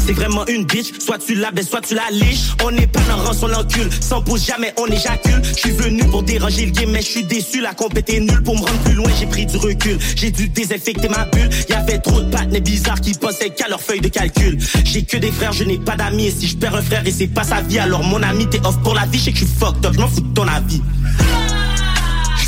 C'est 0.06 0.14
vraiment 0.14 0.46
une 0.46 0.64
bitch. 0.64 0.98
Soit 0.98 1.18
tu 1.18 1.34
la 1.34 1.50
baisses, 1.50 1.68
soit 1.68 1.82
tu 1.82 1.94
la 1.94 2.10
liches. 2.10 2.54
On 2.64 2.70
n'est 2.70 2.86
pas 2.86 3.00
dans 3.00 3.44
on 3.44 3.48
l'encule. 3.48 3.90
Sans 4.00 4.22
pause, 4.22 4.46
jamais 4.46 4.72
on 4.78 4.86
éjacule. 4.86 5.42
Je 5.44 5.52
suis 5.52 5.72
venu 5.72 6.02
pour 6.04 6.22
déranger 6.22 6.64
le 6.64 6.70
game, 6.70 6.90
mais 6.90 7.02
je 7.02 7.06
suis 7.06 7.24
déçu. 7.24 7.60
La 7.60 7.74
compète 7.74 8.08
est 8.08 8.20
nulle. 8.20 8.42
Pour 8.44 8.54
me 8.54 8.60
rendre 8.60 8.82
plus 8.82 8.94
loin, 8.94 9.10
j'ai 9.20 9.26
pris 9.26 9.44
du 9.44 9.58
recul. 9.58 9.98
J'ai 10.16 10.30
dû 10.30 10.48
désinfecter 10.48 11.10
ma 11.10 11.26
bulle. 11.26 11.50
Y 11.68 11.74
avait 11.74 11.98
trop 11.98 12.22
de 12.22 12.30
pattes 12.30 12.48
bizarres 12.62 13.02
qui 13.02 13.12
pensaient 13.12 13.50
qu'à 13.50 13.68
leur 13.68 13.82
feuille 13.82 14.00
de 14.00 14.08
calcul. 14.08 14.56
J'ai 14.84 15.02
que 15.02 15.18
des 15.18 15.30
frères, 15.30 15.52
je 15.52 15.64
n'ai 15.64 15.76
pas 15.76 15.96
d'amis. 15.96 16.28
Et 16.28 16.30
si 16.30 16.48
je 16.48 16.56
perds 16.56 16.76
un 16.76 16.82
frère 16.82 17.06
et 17.06 17.12
c'est 17.12 17.26
pas 17.26 17.44
sa 17.44 17.60
vie, 17.60 17.78
alors 17.78 18.02
mon 18.04 18.22
ami 18.22 18.48
t'es 18.48 18.60
off 18.66 18.78
pour 18.82 18.94
la 18.94 19.04
vie. 19.04 19.18
Je 19.18 19.24
sais 19.24 19.32
que 19.32 19.38
je 19.40 19.44
suis 19.44 19.54
fucked 19.54 19.84
up, 19.84 19.92
je 19.94 20.00
m'en 20.00 20.08
fous 20.08 20.22
de 20.22 20.32
ton 20.32 20.48
avis. 20.48 20.80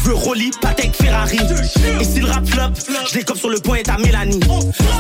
Je 0.03 0.09
veux 0.09 0.15
Rolly, 0.15 0.51
Patek, 0.61 0.95
Ferrari. 0.97 1.39
Et 2.01 2.05
si 2.05 2.19
le 2.19 2.27
rap 2.27 2.45
flop, 2.45 2.73
je 3.09 3.19
les 3.19 3.25
sur 3.37 3.49
le 3.49 3.61
point 3.61 3.77
et 3.77 3.83
ta 3.85 3.99
Mélanie. 3.99 4.41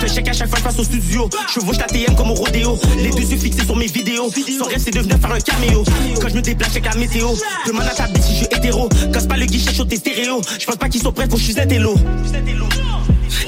Je 0.00 0.06
check 0.06 0.28
à 0.28 0.32
chaque 0.32 0.48
fois 0.48 0.58
que 0.58 0.62
je 0.62 0.64
passe 0.64 0.78
au 0.78 0.84
studio. 0.84 1.28
Je 1.52 1.58
vauche 1.58 1.78
ta 1.78 1.86
TM 1.86 2.14
comme 2.14 2.30
au 2.30 2.34
rodéo. 2.34 2.78
Les 2.98 3.10
deux 3.10 3.22
yeux 3.22 3.36
fixés 3.36 3.64
sur 3.64 3.74
mes 3.74 3.86
vidéos. 3.86 4.30
Son 4.58 4.64
rêve 4.64 4.78
c'est 4.78 4.92
de 4.92 5.00
venir 5.00 5.18
faire 5.18 5.32
un 5.32 5.40
caméo. 5.40 5.82
Quand 6.20 6.28
je 6.28 6.34
me 6.34 6.42
déplace 6.42 6.70
avec 6.70 6.84
la 6.84 6.94
météo, 6.94 7.30
demande 7.66 7.86
à 7.86 7.94
ta 7.94 8.06
bitch 8.06 8.22
si 8.22 8.32
je 8.32 8.36
suis 8.36 8.46
hétéro. 8.46 8.88
Casse 9.12 9.26
pas 9.26 9.36
le 9.36 9.46
guichet 9.46 9.74
sur 9.74 9.88
tes 9.88 9.96
stéréos. 9.96 10.40
Je 10.60 10.66
pense 10.66 10.76
pas 10.76 10.88
qu'ils 10.88 11.02
sont 11.02 11.12
prêts 11.12 11.26
pour 11.26 11.38
suis 11.38 11.58
intello. 11.58 11.96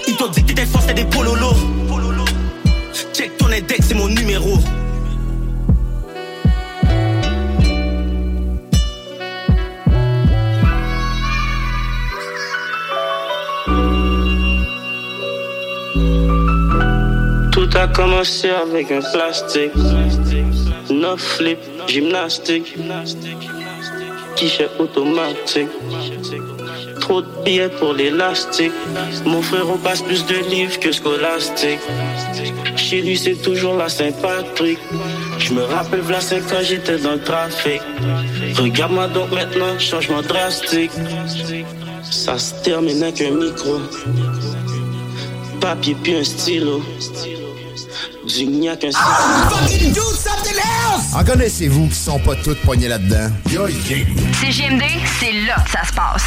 Ils 0.09 0.17
t'ont 0.17 0.29
dit 0.29 0.43
que 0.43 0.49
t'étais 0.49 0.67
force, 0.67 0.87
t'es 0.87 0.95
des 0.95 1.05
pololos. 1.05 1.55
Check 3.13 3.37
ton 3.37 3.47
index, 3.47 3.87
c'est 3.89 3.95
mon 3.95 4.09
numéro. 4.09 4.59
Tout 17.65 17.79
a 17.79 17.89
commencé 17.89 18.51
avec 18.51 18.91
un 18.91 19.01
plastique. 19.01 19.73
Neuf 20.91 21.21
flip, 21.21 21.59
gymnastique. 21.87 22.75
Guichet 24.37 24.69
automatique. 24.79 25.71
Trop 27.01 27.23
de 27.23 27.29
billets 27.43 27.71
pour 27.71 27.95
l'élastique. 27.95 28.73
Mon 29.25 29.41
frère 29.41 29.71
on 29.71 29.79
passe 29.79 30.03
plus 30.03 30.27
de 30.27 30.35
livres 30.51 30.79
que 30.79 30.93
scolastique. 30.93 31.81
Chez 32.77 33.01
lui 33.01 33.17
c'est 33.17 33.37
toujours 33.37 33.77
la 33.77 33.89
Saint-Patrick. 33.89 34.79
Je 35.39 35.55
me 35.55 35.63
rappelle 35.63 36.01
v'là 36.01 36.21
5 36.21 36.43
ans 36.53 36.63
j'étais 36.63 36.99
dans 36.99 37.13
le 37.13 37.23
trafic. 37.23 37.81
Regarde-moi 38.59 39.09
donc 39.09 39.33
maintenant, 39.33 39.79
changement 39.79 40.21
drastique. 40.21 40.91
Ça 42.11 42.37
se 42.37 42.63
termine 42.63 43.03
avec 43.03 43.23
un 43.23 43.31
micro. 43.31 43.79
Papier 45.63 45.97
puis 46.03 46.17
un 46.17 46.25
stylo. 46.25 46.83
Du 48.27 48.47
gnac, 48.47 48.85
un 48.85 48.91
stylo. 48.91 50.05
En 51.15 51.25
connaissez-vous 51.25 51.89
qui 51.89 51.95
sont 51.95 52.19
pas 52.19 52.35
toutes 52.37 52.61
poignées 52.63 52.89
là-dedans? 52.89 53.29
CGMD, 54.41 54.83
c'est 55.21 55.33
là 55.47 55.57
que 55.65 55.71
ça 55.71 55.85
se 55.85 55.93
passe. 55.93 56.23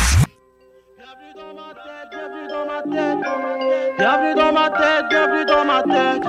Bienvenue 3.98 4.36
dans 4.36 4.54
ma 4.54 4.70
tête, 4.70 5.06
bienvenue 5.10 5.46
dans 5.46 5.66
ma 5.66 5.82
tête. 5.84 6.24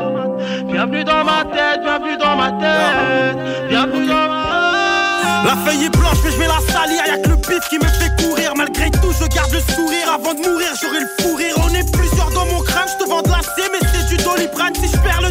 Bienvenue 0.67 1.05
dans 1.05 1.25
ma 1.25 1.45
tête, 1.45 1.81
bienvenue 1.83 2.17
dans 2.17 2.37
ma 2.37 2.51
tête. 2.53 3.69
Bienvenue 3.69 4.07
dans 4.07 4.29
ma 4.29 5.45
La 5.45 5.57
feuille 5.65 5.85
est 5.85 5.97
blanche, 5.97 6.19
mais 6.25 6.31
je 6.33 6.37
vais 6.37 6.49
la 6.49 6.61
salir. 6.73 7.01
Y'a 7.07 7.19
que 7.19 7.29
le 7.29 7.37
pif 7.37 7.69
qui 7.69 7.79
me 7.79 7.85
fait 7.85 8.11
courir. 8.23 8.55
Malgré 8.57 8.91
tout, 8.91 9.13
je 9.21 9.27
garde 9.29 9.53
le 9.53 9.61
sourire. 9.73 10.13
Avant 10.15 10.35
de 10.35 10.41
mourir, 10.41 10.69
j'aurai 10.81 11.01
le 11.01 11.09
fou 11.21 11.37
rire. 11.37 11.55
On 11.63 11.75
est 11.75 11.91
plusieurs 11.93 12.31
dans 12.31 12.47
mon 12.47 12.61
crâne, 12.63 12.89
je 12.89 13.05
te 13.05 13.09
vends 13.09 13.23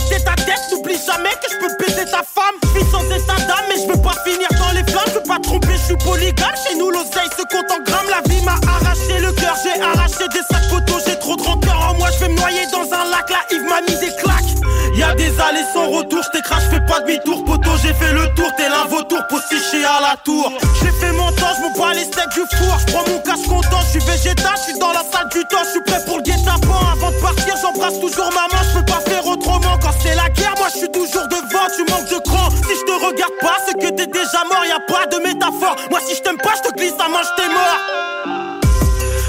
Perds 0.10 0.36
le 0.38 0.46
tête 0.46 0.64
n'oublie 0.72 0.98
jamais 1.06 1.36
que 1.42 1.48
je 1.52 1.58
peux 1.58 1.74
baiser 1.80 2.06
ta 2.06 2.24
femme. 2.24 2.56
Fille 2.74 2.88
sans 2.92 3.04
état 3.12 3.40
d'âme, 3.48 3.66
mais 3.70 3.82
je 3.82 3.88
veux 3.92 4.02
pas 4.02 4.16
finir 4.26 4.48
dans 4.60 4.72
les 4.74 4.84
flammes. 4.90 5.08
Je 5.08 5.14
veux 5.20 5.28
pas 5.28 5.40
tromper, 5.40 5.74
je 5.74 5.86
suis 5.94 5.98
polygame. 5.98 6.56
Chez 6.64 6.76
nous, 6.76 6.90
l'oseille 6.90 7.32
se 7.38 7.44
compte 7.52 7.70
en 7.72 7.84
grammes. 7.84 8.10
La 8.10 8.22
vie 8.30 8.42
m'a 8.44 8.56
arraché 8.68 9.20
le 9.20 9.32
cœur, 9.34 9.56
j'ai 9.64 9.82
arraché 9.82 10.26
des 10.34 10.46
sacs 10.50 10.70
photos. 10.70 11.04
J'ai 11.06 11.20
trop 11.20 11.36
de 11.36 11.44
rancœur 11.44 11.80
en 11.90 11.94
moi, 11.96 12.10
je 12.14 12.26
vais 12.26 12.30
me 12.30 12.40
noyer 12.40 12.66
dans 12.72 12.88
un 12.94 13.10
lac. 13.10 13.30
La 13.30 13.44
Yves 13.56 13.68
m'a 13.68 13.82
mis 13.82 13.98
des 14.00 14.16
claques. 14.16 14.58
Y'a 14.96 15.14
des 15.14 15.30
allées 15.40 15.68
sans 15.74 15.90
retour, 15.92 16.24
je 16.24 16.30
t'écrase, 16.32 16.64
fais 16.72 16.82
pas 16.82 17.02
demi-tour, 17.02 17.46
poteau, 17.46 17.70
j'ai 17.84 17.94
fait 17.94 18.14
le 18.14 18.34
tour, 18.34 18.50
t'es 18.58 18.68
l'un 18.68 18.86
vautour 18.86 19.22
pour 19.30 19.40
sécher 19.42 19.86
à 19.86 20.02
la 20.02 20.16
tour. 20.26 20.52
J'ai 20.82 20.90
fait 20.90 21.12
mon 21.12 21.32
temps, 21.34 21.54
je 21.56 21.70
me 21.70 21.78
bats 21.78 21.94
les 21.94 22.06
steaks 22.06 22.34
du 22.34 22.42
four, 22.58 22.80
je 22.80 22.94
prends 22.94 23.06
mon 23.08 23.20
cache 23.20 23.46
content, 23.48 23.82
je 23.86 24.00
suis 24.00 24.10
végétal, 24.10 24.56
je 24.58 24.72
suis 24.72 24.80
dans 24.80 24.94
la 24.94 25.04
salle 25.12 25.30
du 25.30 25.42
temps, 25.52 25.62
je 25.66 25.72
suis 25.72 25.82
prêt 25.86 26.04
pour 26.06 26.18
le 26.18 26.24
guet-apens. 26.24 26.92
Avant 26.94 27.12
de 27.12 27.18
partir, 27.22 27.54
j'embrasse 27.62 28.00
toujours 28.00 28.32
maman, 28.34 28.64
je 28.64 28.80
peux 28.80 28.86
pas 28.86 29.02
faire 29.02 29.28
autrement. 29.28 29.47
Quand 29.82 29.92
c'est 30.02 30.16
la 30.16 30.30
guerre, 30.30 30.54
moi 30.58 30.68
je 30.74 30.80
suis 30.80 30.92
toujours 30.92 31.28
devant, 31.28 31.68
tu 31.76 31.84
manques 31.92 32.10
de 32.10 32.20
cran. 32.28 32.50
Si 32.52 32.76
je 32.76 32.86
te 32.86 33.06
regarde 33.06 33.34
pas, 33.42 33.58
c'est 33.66 33.74
que 33.74 33.90
t'es 33.90 34.08
déjà 34.08 34.44
mort, 34.50 34.66
y 34.66 34.72
a 34.72 34.80
pas 34.88 35.06
de 35.08 35.18
métaphore. 35.24 35.76
Moi 35.90 36.00
si 36.06 36.16
je 36.16 36.22
t'aime 36.22 36.38
pas, 36.38 36.54
je 36.58 36.70
te 36.70 36.76
glisse 36.76 36.94
la 36.98 37.08
main, 37.10 37.22
je 37.24 37.42
t'ai 37.42 37.50
mort. 37.50 37.80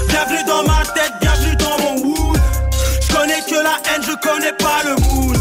Bienvenue 0.07 0.43
dans 0.45 0.63
ma 0.63 0.83
tête, 0.93 1.13
bienvenue 1.21 1.55
dans 1.55 1.77
mon 1.83 1.95
wood. 2.01 2.39
Je 3.01 3.15
connais 3.15 3.41
que 3.41 3.55
la 3.55 3.77
haine, 3.89 4.03
je 4.03 4.15
connais 4.27 4.53
pas 4.53 4.83
le 4.83 4.95
mood. 5.03 5.38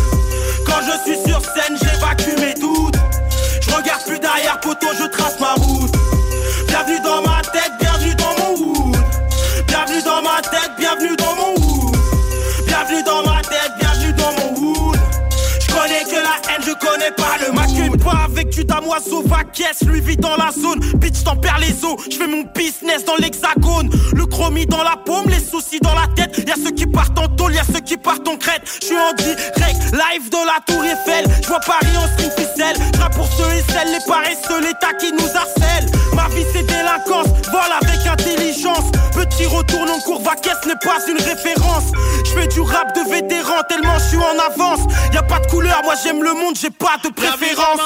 Damoiseau, 18.56 19.22
va 19.24 19.44
caisse, 19.44 19.82
lui 19.86 20.00
vit 20.00 20.16
dans 20.16 20.36
la 20.36 20.50
zone. 20.50 20.80
Bitch, 20.96 21.22
t'en 21.24 21.36
perds 21.36 21.58
les 21.58 21.84
os, 21.84 21.96
je 22.10 22.16
fais 22.16 22.26
mon 22.26 22.44
business 22.54 23.04
dans 23.04 23.16
l'hexagone. 23.16 23.90
Le 24.14 24.26
chromie 24.26 24.66
dans 24.66 24.82
la 24.82 24.96
paume, 24.96 25.26
les 25.28 25.40
soucis 25.40 25.80
dans 25.80 25.94
la 25.94 26.06
tête. 26.16 26.46
Y'a 26.46 26.54
ceux 26.56 26.72
qui 26.72 26.86
partent 26.86 27.18
en 27.18 27.28
tôle, 27.28 27.54
y'a 27.54 27.64
ceux 27.64 27.80
qui 27.80 27.96
partent 27.96 28.26
en 28.28 28.36
crête. 28.36 28.62
Je 28.80 28.86
suis 28.86 28.96
en 28.96 29.12
direct, 29.14 29.82
live 29.92 30.30
de 30.30 30.46
la 30.46 30.60
tour 30.66 30.84
Eiffel. 30.84 31.24
Je 31.42 31.48
vois 31.48 31.60
Paris 31.60 31.96
en 31.96 32.08
string 32.14 32.30
ficelle. 32.32 32.76
Je 32.94 33.16
pour 33.16 33.26
ceux 33.26 33.52
et 33.54 33.72
celles, 33.72 33.92
les 33.92 34.04
paresseux, 34.06 34.60
l'état 34.60 34.94
qui 34.98 35.12
nous 35.12 35.36
harcèle. 35.36 35.86
Ma 36.14 36.28
vie 36.28 36.44
c'est 36.52 36.66
délinquance, 36.66 37.28
vol 37.50 37.70
avec 37.80 38.06
intelligence. 38.06 38.90
Petit 39.14 39.46
retourne 39.46 39.90
en 39.90 40.00
cours, 40.00 40.22
va 40.22 40.34
caisse 40.36 40.64
n'est 40.66 40.78
pas 40.84 40.98
une 41.08 41.18
référence. 41.18 41.92
Je 42.24 42.30
fais 42.30 42.46
du 42.48 42.60
rap 42.60 42.94
de 42.94 43.10
vétéran 43.10 43.62
tellement 43.68 43.98
je 43.98 44.08
suis 44.08 44.18
en 44.18 44.38
avance. 44.38 44.80
Y 45.12 45.16
a 45.16 45.22
pas 45.22 45.40
de 45.40 45.46
couleur, 45.46 45.80
moi 45.84 45.94
j'aime 46.02 46.22
le 46.22 46.34
monde, 46.34 46.56
j'ai 46.60 46.70
pas 46.70 46.96
de 47.02 47.08
préférence. 47.08 47.80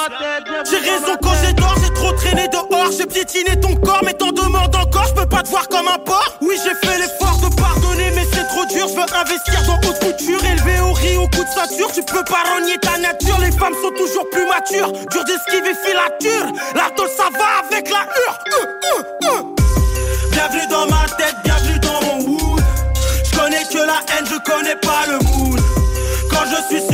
J'ai 0.69 0.79
raison 0.79 1.17
quand 1.23 1.33
j'ai 1.45 1.55
tort, 1.55 1.75
j'ai 1.83 1.93
trop 1.95 2.13
traîné 2.13 2.49
dehors. 2.49 2.91
J'ai 2.97 3.07
piétiné 3.07 3.59
ton 3.61 3.75
corps, 3.77 4.03
mais 4.05 4.13
t'en 4.13 4.33
demandes 4.33 4.75
encore. 4.75 5.07
Je 5.09 5.15
peux 5.15 5.27
pas 5.29 5.43
te 5.43 5.49
voir 5.49 5.69
comme 5.69 5.89
un 5.89 5.99
porc. 5.99 6.37
Oui, 6.41 6.57
j'ai 6.63 6.75
fait 6.87 6.99
l'effort 6.99 7.39
de 7.39 7.55
pardonner, 7.57 8.11
mais 8.15 8.27
c'est 8.33 8.47
trop 8.49 8.65
dur. 8.67 8.87
Je 8.89 8.95
veux 8.95 9.19
investir 9.19 9.63
dans 9.67 9.77
haute 9.89 9.99
couture, 10.01 10.45
élevé 10.45 10.81
au 10.81 10.93
riz, 10.93 11.17
au 11.17 11.27
coup 11.29 11.45
de 11.45 11.53
ceinture. 11.55 11.91
Tu 11.93 12.03
peux 12.03 12.25
pas 12.25 12.45
renier 12.55 12.77
ta 12.79 12.99
nature, 12.99 13.39
les 13.41 13.53
femmes 13.53 13.75
sont 13.83 13.91
toujours 13.97 14.29
plus 14.31 14.47
matures. 14.47 14.93
Dur 15.11 15.25
d'esquiver 15.25 15.75
filature, 15.85 16.53
la 16.75 16.91
tôle 16.91 17.11
ça 17.17 17.29
va 17.33 17.67
avec 17.67 17.89
la 17.91 18.03
hure. 18.03 18.39
Euh, 18.53 18.67
euh, 18.99 19.03
euh. 19.25 19.43
Bienvenue 20.33 20.67
dans 20.71 20.87
ma 20.87 21.07
tête, 21.17 21.37
bienvenue 21.45 21.79
dans 21.81 22.01
mon 22.07 22.25
wood. 22.25 22.63
Je 23.25 23.39
connais 23.39 23.65
que 23.65 23.79
la 23.79 24.01
haine, 24.13 24.27
je 24.27 24.39
connais 24.51 24.77
pas 24.77 25.07
le 25.09 25.19
mood. 25.27 25.61
Quand 26.31 26.45
je 26.47 26.75
suis 26.75 26.92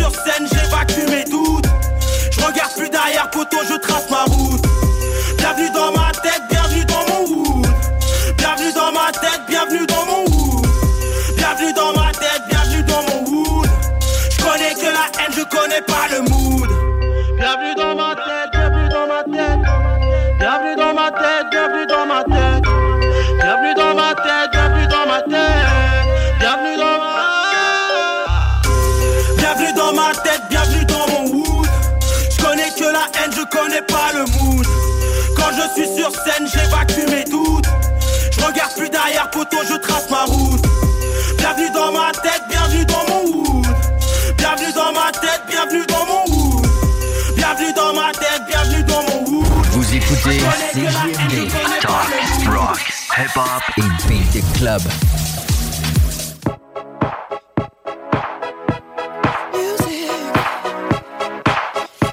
écoutez 50.58 50.86
CJMD, 50.86 51.50
Talk, 51.80 52.08
Rock, 52.48 52.80
Hip 53.16 53.36
Hop 53.36 53.62
et 53.76 54.08
Beat 54.08 54.32
the 54.32 54.58
Club. 54.58 54.82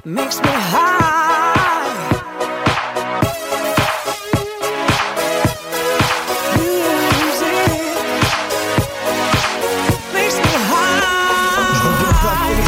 makes 0.08 0.40
me 0.40 0.50
high. 0.50 1.96
Music 6.58 7.56
makes 10.14 10.38
me 10.38 10.54
high. 10.70 11.02
Je 11.74 11.82
reviens 11.88 12.16
pas 12.22 12.36
pour 12.46 12.66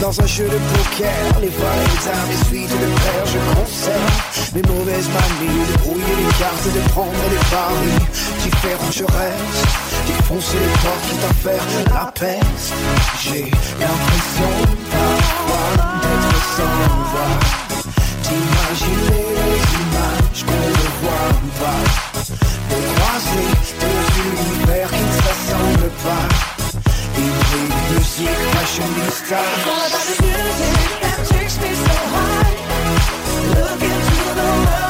dans 0.00 0.20
un 0.20 0.26
jeu 0.26 0.44
de 0.44 0.58
poker 0.58 1.40
Les 1.40 1.48
voix, 1.48 1.76
les 1.90 2.08
armes, 2.08 2.28
les 2.30 2.44
suites 2.46 2.70
de 2.70 2.86
paires 3.02 3.26
Je 3.26 3.38
conserve 3.54 4.54
mes 4.54 4.62
mauvaises 4.62 5.08
manies 5.08 5.66
De 5.72 5.78
brouiller 5.82 6.16
les 6.18 6.34
cartes, 6.38 6.66
de 6.66 6.88
prendre 6.90 7.24
les 7.30 7.44
paris 7.50 8.06
Différent 8.42 8.90
je 8.90 9.04
reste 9.04 9.88
Défoncer 10.06 10.58
les 10.58 10.78
portes, 10.82 11.04
quitte 11.08 11.24
à 11.28 11.34
faire 11.34 11.64
la 11.92 12.12
peste. 12.12 12.72
J'ai 13.20 13.50
l'impression 13.78 14.52
parfois 14.90 15.68
d'être 16.02 16.40
sans 16.56 16.88
voix. 17.10 17.36
D'imaginer 18.22 19.26
les 19.50 19.62
images 19.82 20.44
qu'on 20.46 20.68
ne 20.68 20.88
voit 21.02 21.34
pas. 21.60 21.82
De 22.70 22.78
croiser 22.94 23.48
deux 23.80 24.02
univers 24.22 24.88
qui 24.90 25.02
ne 25.02 25.12
se 25.12 25.22
ressemblent 25.28 26.57
fashionista 28.54 29.38
It's 29.56 29.66
all 29.66 29.84
about 29.88 30.06
the 30.06 30.16
music 30.22 30.74
that 31.02 31.18
takes 31.28 31.56
me 31.60 31.70
so 31.74 31.96
high. 32.14 32.54
Look 33.54 33.82
into 33.82 34.34
the 34.34 34.48
world 34.66 34.87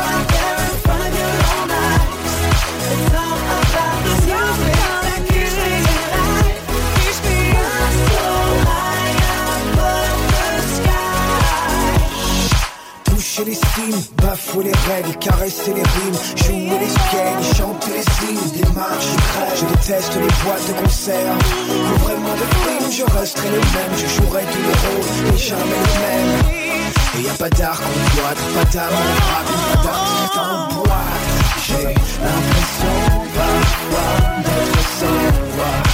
bafouer 14.49 14.65
les 14.65 14.93
règles, 14.93 15.17
caresser 15.19 15.75
les 15.75 15.83
rimes, 15.83 16.15
jouer 16.37 16.79
les 16.79 16.89
scales, 16.89 17.57
chanter 17.57 17.91
les 17.93 18.29
hymnes, 18.29 18.51
des 18.53 18.73
marches, 18.75 19.15
je 19.57 19.65
déteste 19.67 20.15
les 20.15 20.45
boîtes 20.45 20.69
de 20.69 20.83
concert. 20.83 21.35
Pour 21.69 21.99
vraiment 22.07 22.35
de 22.35 22.47
films, 22.65 22.93
je 22.93 23.19
resterai 23.19 23.51
le 23.51 23.59
même, 23.59 23.97
je 23.97 24.07
jouerai 24.07 24.43
tous 24.43 24.63
les 24.63 24.77
rôles, 24.85 25.35
et 25.35 25.39
jamais 25.39 25.63
le 25.63 26.01
même. 26.01 26.33
Et 27.19 27.23
y 27.23 27.29
a 27.29 27.35
pas 27.35 27.51
d'art 27.51 27.81
qu'on 27.81 28.21
boite, 28.21 28.39
pas 28.55 28.79
en 28.79 28.97
rap, 29.29 29.47
pas 29.73 29.83
d'artiste 29.83 30.39
en 30.39 30.75
boîte. 30.75 31.29
J'ai 31.67 31.95
l'impression 32.23 32.97
parfois 33.35 34.11
d'être 34.45 34.83
sans. 34.99 35.88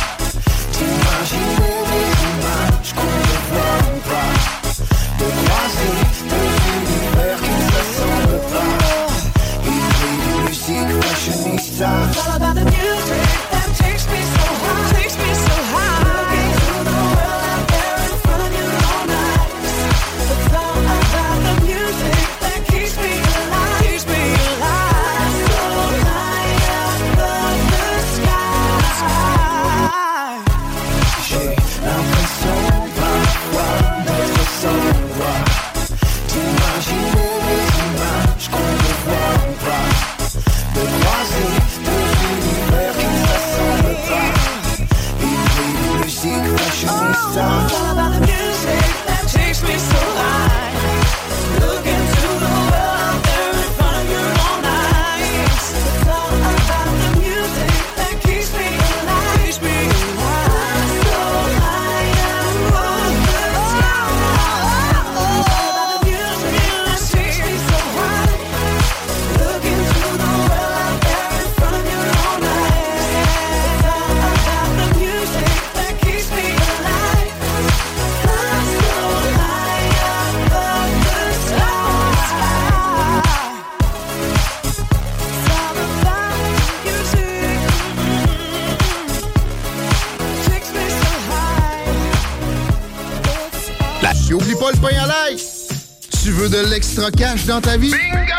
Cash 97.10 97.44
dans 97.46 97.60
ta 97.60 97.76
vie? 97.76 97.90
Bingo! 97.90 98.32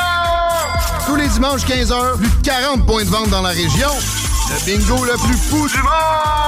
Tous 1.05 1.15
les 1.15 1.27
dimanches 1.27 1.65
15h, 1.65 2.17
plus 2.17 2.27
de 2.27 2.43
40 2.43 2.85
points 2.85 3.03
de 3.03 3.09
vente 3.09 3.29
dans 3.29 3.41
la 3.41 3.49
région. 3.49 3.89
Le 4.49 4.65
bingo 4.65 5.03
le 5.05 5.13
plus 5.25 5.37
fou 5.37 5.67
du 5.67 5.77
monde! 5.77 6.44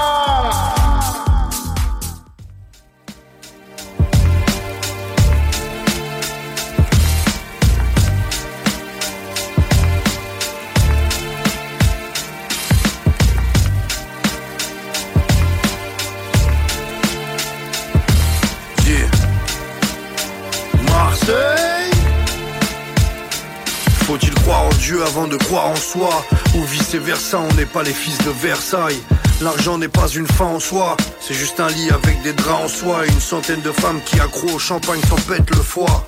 En 25.65 25.75
soi 25.75 26.25
Ou 26.55 26.63
vice 26.63 26.95
versa, 26.95 27.39
on 27.39 27.53
n'est 27.55 27.65
pas 27.65 27.84
les 27.84 27.93
fils 27.93 28.17
de 28.19 28.29
Versailles. 28.29 29.01
L'argent 29.41 29.77
n'est 29.77 29.88
pas 29.88 30.07
une 30.07 30.27
fin 30.27 30.45
en 30.45 30.59
soi 30.59 30.97
C'est 31.19 31.34
juste 31.34 31.59
un 31.59 31.69
lit 31.69 31.89
avec 31.89 32.21
des 32.21 32.34
draps 32.34 32.63
en 32.63 32.67
soie 32.67 33.05
Et 33.05 33.09
une 33.09 33.19
centaine 33.19 33.61
de 33.61 33.71
femmes 33.71 33.99
qui 34.05 34.19
accro 34.19 34.47
au 34.49 34.59
champagne 34.59 35.01
s'en 35.09 35.15
pètent 35.15 35.49
le 35.51 35.61
foie. 35.61 36.07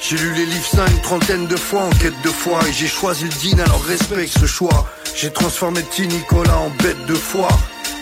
J'ai 0.00 0.16
lu 0.16 0.32
les 0.34 0.46
livres 0.46 0.66
saints 0.66 0.86
une 0.86 1.00
trentaine 1.00 1.46
de 1.46 1.56
fois 1.56 1.82
en 1.82 1.90
quête 1.90 2.20
de 2.22 2.28
foi 2.28 2.60
Et 2.68 2.72
j'ai 2.72 2.88
choisi 2.88 3.24
le 3.24 3.30
din 3.30 3.62
alors 3.62 3.84
respecte 3.84 4.38
ce 4.38 4.46
choix. 4.46 4.86
J'ai 5.14 5.32
transformé 5.32 5.82
petit 5.82 6.06
Nicolas 6.06 6.58
en 6.58 6.70
bête 6.82 7.04
de 7.06 7.14
foi 7.14 7.48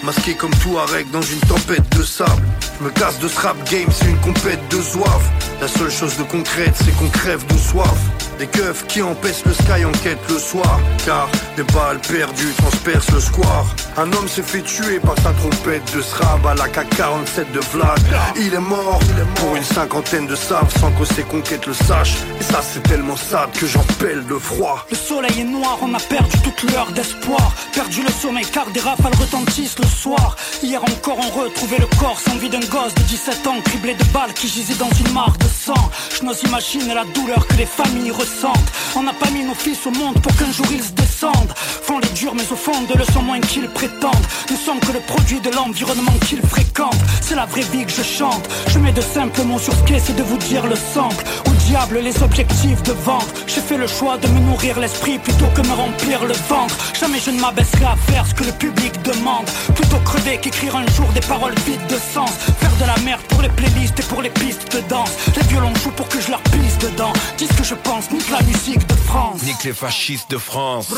Masqué 0.02 0.34
comme 0.34 0.54
tout 0.62 0.78
Arec 0.78 1.10
dans 1.10 1.22
une 1.22 1.40
tempête 1.40 1.88
de 1.96 2.02
sable. 2.02 2.42
Je 2.78 2.84
me 2.84 2.90
casse 2.90 3.18
de 3.18 3.28
ce 3.28 3.38
rap 3.38 3.56
game, 3.70 3.88
c'est 3.92 4.06
une 4.06 4.20
compète 4.20 4.60
de 4.70 4.80
soif 4.80 5.22
La 5.60 5.68
seule 5.68 5.90
chose 5.90 6.16
de 6.16 6.22
concrète, 6.22 6.74
c'est 6.74 6.96
qu'on 6.96 7.10
crève 7.10 7.44
de 7.46 7.58
soif 7.58 7.98
Des 8.40 8.46
keufs 8.46 8.86
qui 8.86 9.02
empêchent 9.02 9.44
le 9.44 9.52
sky 9.52 9.84
en 9.84 9.92
quête 9.92 10.18
le 10.30 10.38
soir. 10.38 10.80
Car 11.04 11.28
des 11.58 11.62
balles 11.74 12.00
perdues 12.08 12.54
transpercent 12.56 13.12
le 13.12 13.20
square 13.20 13.66
Un 13.96 14.12
homme 14.12 14.28
s'est 14.28 14.42
fait 14.42 14.62
tuer 14.62 15.00
par 15.00 15.16
sa 15.16 15.32
trompette 15.32 15.94
de 15.94 16.00
srab 16.00 16.46
à 16.46 16.54
la 16.54 16.68
K47 16.68 17.50
de 17.52 17.58
Vlad. 17.72 18.00
Il 18.36 18.54
est 18.54 18.58
mort 18.58 19.00
pour 19.34 19.56
une 19.56 19.64
cinquantaine 19.64 20.26
de 20.26 20.36
saves 20.36 20.72
sans 20.78 20.92
que 20.92 21.04
ses 21.04 21.22
conquêtes 21.22 21.66
le 21.66 21.74
sachent. 21.74 22.18
Et 22.40 22.44
ça 22.44 22.60
c'est 22.62 22.82
tellement 22.84 23.16
sad 23.16 23.50
que 23.52 23.66
j'en 23.66 23.82
pèle 23.98 24.24
de 24.26 24.38
froid. 24.38 24.86
Le 24.90 24.96
soleil 24.96 25.40
est 25.40 25.44
noir, 25.44 25.78
on 25.82 25.92
a 25.92 25.98
perdu 25.98 26.38
toute 26.38 26.70
l'heure 26.70 26.90
d'espoir. 26.92 27.52
Perdu 27.74 28.02
le 28.02 28.10
sommeil 28.10 28.46
car 28.46 28.70
des 28.70 28.80
rafales 28.80 29.14
retentissent 29.14 29.78
le 29.78 29.86
soir. 29.86 30.36
Hier 30.62 30.82
encore 30.82 31.18
on 31.18 31.40
retrouvait 31.40 31.78
le 31.78 31.88
corps 31.98 32.20
sans 32.20 32.36
vie 32.36 32.48
d'un 32.48 32.60
gosse 32.60 32.94
de 32.94 33.02
17 33.02 33.46
ans 33.48 33.60
Criblé 33.64 33.94
de 33.94 34.04
balles 34.12 34.32
qui 34.34 34.48
gisait 34.48 34.78
dans 34.78 34.90
une 34.90 35.12
mare 35.12 35.36
de 35.38 35.46
sang. 35.46 35.90
Je 36.16 36.24
n'ose 36.24 36.42
imaginer 36.44 36.94
la 36.94 37.04
douleur 37.06 37.44
que 37.46 37.54
les 37.54 37.66
familles 37.66 38.12
ressentent. 38.12 38.70
On 38.94 39.02
n'a 39.02 39.12
pas 39.14 39.30
mis 39.30 39.44
nos 39.44 39.54
fils 39.54 39.84
au 39.86 39.90
monde 39.90 40.20
pour 40.22 40.34
qu'un 40.36 40.52
jour 40.52 40.66
ils 40.70 40.82
se 40.82 40.92
descendent. 40.92 41.52
Font 41.56 41.98
les 41.98 42.08
durs 42.10 42.34
mais 42.34 42.50
au 42.50 42.56
fond 42.56 42.82
de 42.82 42.96
le 42.96 43.04
sont 43.04 43.22
moins 43.22 43.40
qu'ils 43.40 43.68
prétendent. 43.80 44.26
Nous 44.50 44.56
sommes 44.56 44.78
que 44.78 44.92
le 44.92 45.00
produit 45.00 45.40
de 45.40 45.50
l'environnement 45.50 46.12
qu'ils 46.26 46.42
fréquentent. 46.42 47.02
C'est 47.22 47.34
la 47.34 47.46
vraie 47.46 47.64
vie 47.72 47.86
que 47.86 47.90
je 47.90 48.02
chante. 48.02 48.46
Je 48.68 48.78
mets 48.78 48.92
de 48.92 49.00
simples 49.00 49.42
mots 49.42 49.58
sur 49.58 49.72
ce 49.72 49.82
qu'est 49.84 49.98
c'est 49.98 50.16
de 50.16 50.22
vous 50.22 50.36
dire 50.36 50.66
le 50.66 50.76
sample 50.76 51.24
les 52.02 52.22
objectifs 52.22 52.82
de 52.82 52.92
vente. 52.92 53.26
J'ai 53.46 53.60
fait 53.60 53.76
le 53.76 53.86
choix 53.86 54.16
de 54.18 54.26
me 54.28 54.40
nourrir 54.40 54.78
l'esprit 54.78 55.18
plutôt 55.18 55.46
que 55.54 55.60
me 55.62 55.72
remplir 55.72 56.24
le 56.24 56.34
ventre. 56.48 56.76
Jamais 56.98 57.18
je 57.18 57.30
ne 57.30 57.40
m'abaisserai 57.40 57.84
à 57.84 57.96
faire 58.10 58.26
ce 58.26 58.34
que 58.34 58.44
le 58.44 58.52
public 58.52 58.92
demande. 59.02 59.46
Plutôt 59.74 59.98
crever 60.04 60.38
qu'écrire 60.38 60.76
un 60.76 60.86
jour 60.92 61.06
des 61.14 61.20
paroles 61.20 61.54
vides 61.66 61.86
de 61.88 61.96
sens. 61.96 62.30
Faire 62.60 62.76
de 62.80 62.86
la 62.86 62.98
merde 63.04 63.22
pour 63.28 63.42
les 63.42 63.48
playlists 63.48 63.98
et 64.00 64.02
pour 64.04 64.22
les 64.22 64.30
pistes 64.30 64.74
de 64.74 64.80
danse. 64.88 65.10
Les 65.36 65.46
violons 65.48 65.74
jouent 65.76 65.90
pour 65.90 66.08
que 66.08 66.20
je 66.20 66.30
leur 66.30 66.42
pisse 66.42 66.78
dedans. 66.78 67.12
Dis 67.38 67.46
ce 67.46 67.54
que 67.54 67.64
je 67.64 67.74
pense, 67.74 68.10
nique 68.10 68.30
la 68.30 68.42
musique 68.42 68.86
de 68.86 68.94
France. 68.94 69.42
Nique 69.42 69.64
les 69.64 69.72
fascistes 69.72 70.30
de 70.30 70.38
France. 70.38 70.88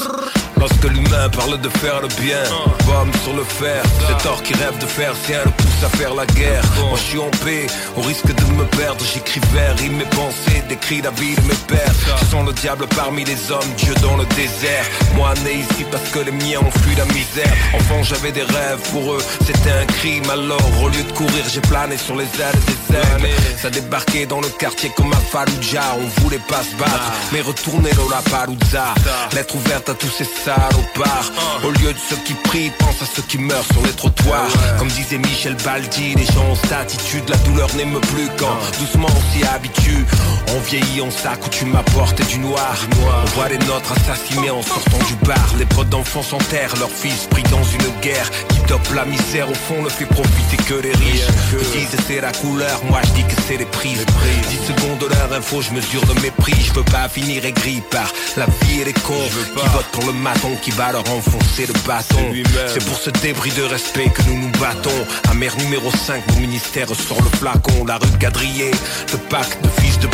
Lorsque 0.58 0.84
l'humain 0.84 1.28
parle 1.30 1.60
de 1.60 1.68
faire 1.68 2.00
le 2.00 2.08
bien 2.22 2.42
Bombe 2.86 3.14
sur 3.24 3.34
le 3.34 3.44
fer. 3.44 3.82
Cet 4.08 4.26
or 4.26 4.42
qui 4.42 4.54
rêve 4.54 4.78
de 4.78 4.86
faire 4.86 5.14
sien 5.26 5.40
le 5.44 5.50
pousse 5.50 5.84
à 5.84 5.88
faire 5.96 6.14
la 6.14 6.26
guerre. 6.26 6.62
Moi 6.88 6.98
je 6.98 7.10
suis 7.10 7.18
en 7.18 7.30
paix, 7.44 7.66
au 7.96 8.00
risque 8.02 8.32
de 8.34 8.44
me 8.52 8.64
perdre. 8.76 9.04
J'écris 9.12 9.40
vers 9.52 9.76
rimes 9.78 9.96
mes 9.96 10.04
pensées, 10.04 10.61
vie 10.68 11.34
de 11.34 11.40
mes 11.42 11.54
pères. 11.66 11.92
Je 12.20 12.24
sens 12.26 12.46
le 12.46 12.52
diable 12.52 12.86
parmi 12.96 13.24
les 13.24 13.50
hommes, 13.50 13.72
Dieu 13.76 13.94
dans 14.02 14.16
le 14.16 14.24
désert. 14.26 14.84
Moi 15.16 15.32
né 15.44 15.54
ici 15.54 15.84
parce 15.90 16.08
que 16.10 16.20
les 16.20 16.32
miens 16.32 16.60
ont 16.60 16.70
fui 16.70 16.94
la 16.96 17.04
misère. 17.06 17.52
Enfant 17.74 18.02
j'avais 18.02 18.32
des 18.32 18.42
rêves, 18.42 18.80
pour 18.90 19.12
eux 19.14 19.22
c'était 19.44 19.70
un 19.70 19.86
crime. 19.86 20.28
Alors 20.30 20.82
au 20.82 20.88
lieu 20.88 21.02
de 21.02 21.12
courir 21.12 21.44
j'ai 21.52 21.60
plané 21.60 21.96
sur 21.96 22.16
les 22.16 22.24
ailes 22.24 22.60
des 22.66 22.96
ailes 22.96 23.30
Ça 23.60 23.70
débarquait 23.70 24.26
dans 24.26 24.40
le 24.40 24.48
quartier 24.48 24.90
comme 24.96 25.12
un 25.12 25.22
Fallujah. 25.30 25.96
On 25.98 26.22
voulait 26.22 26.42
pas 26.48 26.62
se 26.62 26.76
battre, 26.76 27.12
mais 27.32 27.40
retourner 27.40 27.90
dans 27.92 28.08
la 28.08 28.22
Palouza. 28.30 28.94
Lettre 29.34 29.56
ouverte 29.56 29.88
à 29.88 29.94
tous 29.94 30.10
ces 30.10 30.24
salopards. 30.24 31.32
Au 31.64 31.70
lieu 31.70 31.92
de 31.92 31.98
ceux 32.08 32.16
qui 32.24 32.34
prient, 32.34 32.72
pense 32.78 33.02
à 33.02 33.06
ceux 33.06 33.22
qui 33.22 33.38
meurent 33.38 33.66
sur 33.72 33.82
les 33.82 33.92
trottoirs. 33.92 34.50
Comme 34.78 34.88
disait 34.88 35.18
Michel 35.18 35.56
Baldi, 35.64 36.14
les 36.14 36.26
gens 36.26 36.44
ont 36.50 36.54
cette 36.54 36.72
attitude 36.72 37.28
La 37.28 37.36
douleur 37.38 37.68
n'aime 37.76 37.98
plus 38.00 38.28
quand 38.38 38.56
doucement 38.78 39.08
on 39.08 39.32
s'y 39.32 39.44
habitue 39.46 40.06
On 40.54 40.60
vieillit, 40.60 41.00
on 41.00 41.10
s'accoutume 41.10 41.74
à 41.76 41.82
porter 41.82 42.24
du 42.24 42.38
noir. 42.38 42.76
On 43.22 43.24
voit 43.30 43.48
les 43.48 43.58
nôtres 43.58 43.92
assassinés 43.92 44.50
en 44.50 44.62
sortant 44.62 44.98
du 45.06 45.14
bar. 45.26 45.54
Les 45.58 45.64
potes 45.64 45.88
d'enfants 45.88 46.22
s'enterrent, 46.22 46.74
leurs 46.78 46.90
fils 46.90 47.26
pris 47.30 47.42
dans 47.44 47.62
une 47.62 48.00
guerre 48.02 48.30
Qui 48.48 48.60
dope 48.68 48.92
la 48.94 49.06
misère, 49.06 49.50
au 49.50 49.54
fond 49.54 49.82
ne 49.82 49.88
fait 49.88 50.04
profiter 50.04 50.56
que 50.56 50.74
les 50.74 50.92
riches 50.92 51.26
Ils 51.52 51.80
disent 51.80 51.96
c'est 52.06 52.20
la 52.20 52.32
couleur, 52.32 52.84
moi 52.84 53.00
je 53.04 53.10
dis 53.12 53.24
que 53.24 53.40
c'est 53.46 53.56
les 53.56 53.64
prix 53.64 53.94
10 53.94 54.56
secondes 54.66 54.98
de 54.98 55.06
leur 55.06 55.32
info, 55.32 55.62
je 55.62 55.72
mesure 55.72 56.02
le 56.06 56.20
mépris. 56.20 56.54
Je 56.60 56.72
veux 56.74 56.84
pas 56.84 57.08
finir 57.08 57.44
aigri 57.44 57.82
par 57.90 58.12
la 58.36 58.46
vie 58.46 58.80
et 58.82 58.84
les 58.84 58.92
cons 58.92 59.28
Qui 59.56 59.68
votent 59.68 59.92
pour 59.92 60.06
le 60.06 60.12
maton 60.12 60.54
qui 60.62 60.70
va 60.70 60.92
leur 60.92 61.08
enfoncer 61.10 61.66
le 61.66 61.74
bâton. 61.86 62.32
C'est 62.66 62.84
pour 62.84 62.98
ce 62.98 63.10
débris 63.10 63.52
de 63.52 63.62
respect 63.62 64.10
que 64.10 64.22
nous 64.22 64.38
nous 64.38 64.52
battons. 64.60 64.90
Amère 65.30 65.56
numéro 65.56 65.90
5, 65.90 66.22
mon 66.34 66.40
ministère 66.40 66.88
sort 66.88 67.22
le 67.22 67.38
flacon. 67.38 67.84
La 67.86 67.96
rue 67.96 68.18
quadrillée, 68.18 68.70
le 69.12 69.18
pacte 69.18 69.62
de 69.62 69.68
fils 69.80 69.98
de 69.98 70.08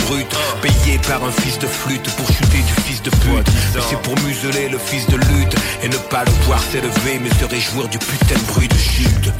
Payé 0.62 0.98
par 1.06 1.22
un 1.24 1.32
fils 1.32 1.58
de 1.58 1.66
flûte 1.66 2.08
pour 2.16 2.26
chuter 2.28 2.58
du 2.58 2.82
fils 2.82 3.02
de 3.02 3.10
pute. 3.10 3.48
Mais 3.74 3.80
c'est 3.88 4.00
pour 4.02 4.18
museler 4.20 4.68
le 4.68 4.78
fils 4.78 5.06
de 5.06 5.16
lutte 5.16 5.54
Et 5.82 5.88
ne 5.88 5.96
pas 5.96 6.24
le 6.24 6.32
voir 6.46 6.60
s'élever 6.62 7.18
mais 7.20 7.30
se 7.30 7.44
réjouir 7.44 7.88
du 7.88 7.98
putain 7.98 8.34
de 8.34 8.52
bruit 8.52 8.68
de 8.68 8.74
chute. 8.74 9.32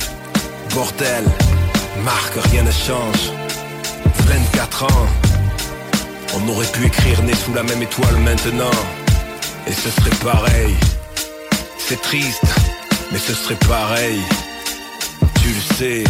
Bordel, 0.74 1.24
marque 2.04 2.34
rien 2.50 2.62
ne 2.62 2.70
change. 2.70 3.32
24 4.26 4.84
ans. 4.84 5.06
On 6.36 6.48
aurait 6.50 6.66
pu 6.66 6.86
écrire 6.86 7.22
né 7.22 7.32
sous 7.34 7.54
la 7.54 7.62
même 7.62 7.82
étoile 7.82 8.16
maintenant. 8.18 8.78
Et 9.66 9.72
ce 9.72 9.90
serait 9.90 10.16
pareil. 10.24 10.74
C'est 11.78 12.00
triste 12.02 12.42
Mais 13.12 13.18
ce 13.18 13.34
serait 13.34 13.58
pareil. 13.66 14.20
Tu 15.42 15.48
le 15.48 15.74
sais. 15.76 16.04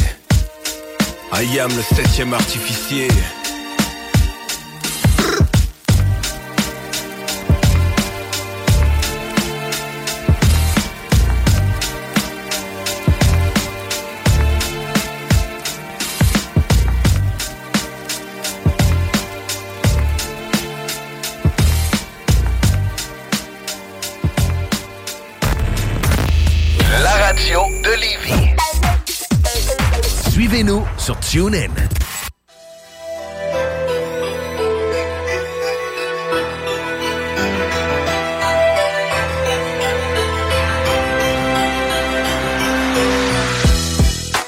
I 1.32 1.60
am 1.60 1.70
le 1.70 1.94
septième 1.94 2.34
artificier 2.34 3.08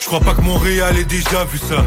Je 0.01 0.07
crois 0.07 0.21
pas 0.21 0.35
que 0.35 0.43
Montréal 0.43 0.99
ait 0.99 1.05
déjà 1.05 1.45
vu 1.45 1.57
ça. 1.57 1.83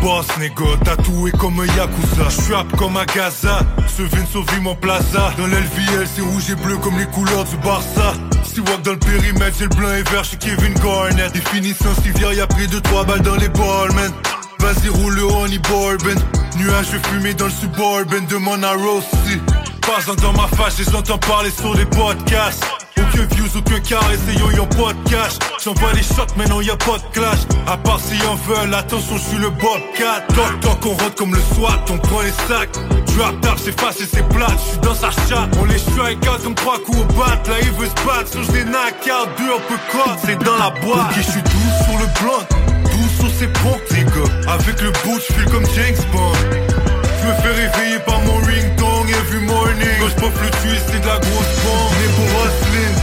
Boss 0.00 0.26
négo, 0.38 0.74
tatoué 0.84 1.30
comme 1.32 1.60
un 1.60 1.66
Yakuza. 1.66 2.28
Je 2.28 2.42
suis 2.42 2.54
apte 2.54 2.76
comme 2.76 2.96
à 2.96 3.04
Gaza. 3.04 3.60
Ce 3.88 4.02
vin 4.02 4.24
sauve 4.32 4.46
mon 4.62 4.74
plaza. 4.74 5.34
Dans 5.36 5.46
l'LVL, 5.46 6.06
c'est 6.06 6.22
rouge 6.22 6.50
et 6.50 6.54
bleu 6.54 6.78
comme 6.78 6.98
les 6.98 7.06
couleurs 7.06 7.44
du 7.44 7.56
Barça. 7.58 8.14
Si 8.54 8.60
walk 8.60 8.82
dans 8.82 8.92
le 8.92 8.98
périmètre, 8.98 9.56
c'est 9.58 9.64
le 9.64 9.70
blanc 9.70 9.92
et 9.92 10.04
vert 10.04 10.22
chez 10.22 10.36
Kevin 10.36 10.74
Garnett. 10.74 11.32
Définition 11.32 11.92
civière, 12.04 12.32
y'a 12.32 12.46
pris 12.46 12.68
deux 12.68 12.80
trois 12.82 13.04
balles 13.04 13.22
dans 13.22 13.34
les 13.34 13.48
balles, 13.48 13.92
man. 13.94 14.12
Vas-y, 14.60 14.90
roule 14.90 15.16
le 15.16 15.24
honey 15.24 15.58
bourbon. 15.58 16.14
Nuages 16.56 16.96
fumés 17.10 17.34
dans 17.34 17.46
le 17.46 17.50
suburban, 17.50 18.24
demande 18.30 18.62
à 18.62 18.74
Rossi. 18.74 19.40
Pas 19.80 20.14
dans 20.22 20.32
ma 20.34 20.46
face, 20.56 20.80
j'entends 20.88 21.18
parler 21.18 21.50
sur 21.50 21.74
les 21.74 21.84
podcasts. 21.84 22.64
Aucun 22.96 23.24
views, 23.34 23.56
aucun 23.56 23.80
car, 23.80 24.04
essayons, 24.12 24.50
y'a 24.52 24.66
pas 24.66 24.92
de 24.92 25.10
cash. 25.10 25.32
J'envoie 25.64 25.92
les 25.92 26.04
shots, 26.04 26.34
mais 26.36 26.46
non, 26.46 26.60
y'a 26.60 26.76
pas 26.76 26.98
de 26.98 27.12
clash. 27.12 27.40
À 27.66 27.76
part 27.76 27.98
si 27.98 28.14
en 28.24 28.36
veulent, 28.36 28.72
attention, 28.72 29.16
je 29.16 29.22
suis 29.30 29.38
le 29.38 29.50
Bobcat. 29.50 30.20
Toc 30.28 30.60
toc, 30.60 30.86
on 30.86 30.90
rentre 30.90 31.14
comme 31.16 31.34
le 31.34 31.40
SWAT, 31.56 31.84
on 31.90 31.98
prend 31.98 32.20
les 32.20 32.30
sacs. 32.46 32.78
Drop 33.16 33.40
tard, 33.42 33.56
c'est 33.62 33.78
facile, 33.80 34.08
c'est 34.12 34.28
plat, 34.28 34.48
je 34.50 34.70
suis 34.70 34.78
dans 34.78 34.94
sa 34.94 35.10
chatte. 35.10 35.48
On 35.60 35.64
les 35.66 35.78
strike 35.78 36.18
out 36.28 36.42
comme 36.42 36.54
trois 36.56 36.78
coups 36.82 36.98
au 36.98 37.04
bat. 37.14 37.38
Là, 37.46 37.54
il 37.62 37.70
veut 37.72 37.86
se 37.86 38.06
battre, 38.06 38.30
sur 38.30 38.40
les 38.52 38.64
knock 38.64 39.06
out, 39.06 39.28
deux 39.38 39.54
un 39.54 39.62
peu 39.68 39.78
cut, 39.92 40.10
c'est 40.26 40.38
dans 40.42 40.58
la 40.58 40.70
boîte. 40.82 41.10
Ok, 41.10 41.16
je 41.18 41.30
suis 41.30 41.42
doux 41.42 41.72
sur 41.84 41.98
le 41.98 42.06
blunt, 42.18 42.42
doux 42.90 43.08
sur 43.20 43.30
ses 43.38 43.46
pontes, 43.46 43.82
les. 43.92 44.04
Avec 44.50 44.80
le 44.82 44.90
boot, 44.90 45.22
je 45.28 45.32
file 45.32 45.50
comme 45.50 45.66
James 45.76 46.02
Bond. 46.12 46.32
Je 46.42 47.28
me 47.28 47.34
fais 47.34 47.54
réveiller 47.54 47.98
par 48.00 48.18
mon 48.20 48.34
ringtone 48.34 49.08
every 49.08 49.46
morning. 49.46 49.96
Quand 50.00 50.30
je 50.36 50.44
le 50.44 50.50
tuer, 50.50 50.80
c'est 50.90 51.00
de 51.00 51.06
la 51.06 51.18
grosse 51.18 51.54
bombe. 51.62 51.94
Né 52.00 52.08
pour 52.16 52.26
hustling, 52.42 52.96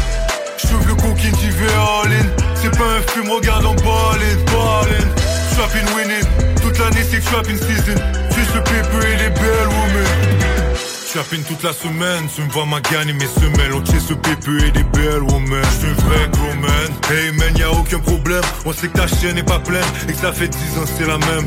j'ouvre 0.68 0.88
le 0.88 0.96
coquine, 0.96 1.36
vais 1.52 1.74
all 1.74 2.12
in. 2.12 2.28
C'est 2.56 2.78
pas 2.78 2.84
un 2.84 3.02
film, 3.14 3.32
regarde 3.32 3.66
en 3.66 3.76
ballin', 3.76 4.38
ballin'. 4.52 5.08
Trapping 5.56 5.96
winning, 5.96 6.28
toute 6.62 6.78
l'année 6.80 7.06
c'est 7.10 7.22
trapping 7.22 7.58
season. 7.58 8.21
Le 8.54 8.62
paper 8.64 9.08
et 9.08 9.18
les 9.18 9.30
belles 9.30 9.68
women. 9.68 10.76
Trapping 11.12 11.44
toute 11.44 11.64
la 11.64 11.74
semaine, 11.74 12.28
tu 12.34 12.42
me 12.42 12.50
vois 12.50 12.66
ma 12.66 12.80
gagner 12.80 13.14
mes 13.14 13.28
semelles. 13.28 13.74
On 13.74 13.80
le 13.80 14.16
PPE 14.16 14.66
et 14.68 14.72
des 14.72 14.84
belles 14.84 15.24
women. 15.24 15.62
J'suis 15.78 15.90
un 15.90 15.94
vrai 16.06 16.30
gros 16.32 16.56
man. 16.62 16.90
Hey 17.12 17.32
man, 17.34 17.58
y'a 17.58 17.70
aucun 17.72 18.00
problème. 18.00 18.44
On 18.66 18.72
sait 18.72 18.88
que 18.88 18.98
ta 18.98 19.08
chaîne 19.08 19.38
est 19.38 19.44
pas 19.44 19.60
pleine 19.60 19.84
et 20.08 20.14
que 20.14 20.18
ça 20.18 20.32
fait 20.32 20.48
10 20.48 20.58
ans 20.80 20.86
c'est 20.98 21.08
la 21.08 21.18
même. 21.18 21.46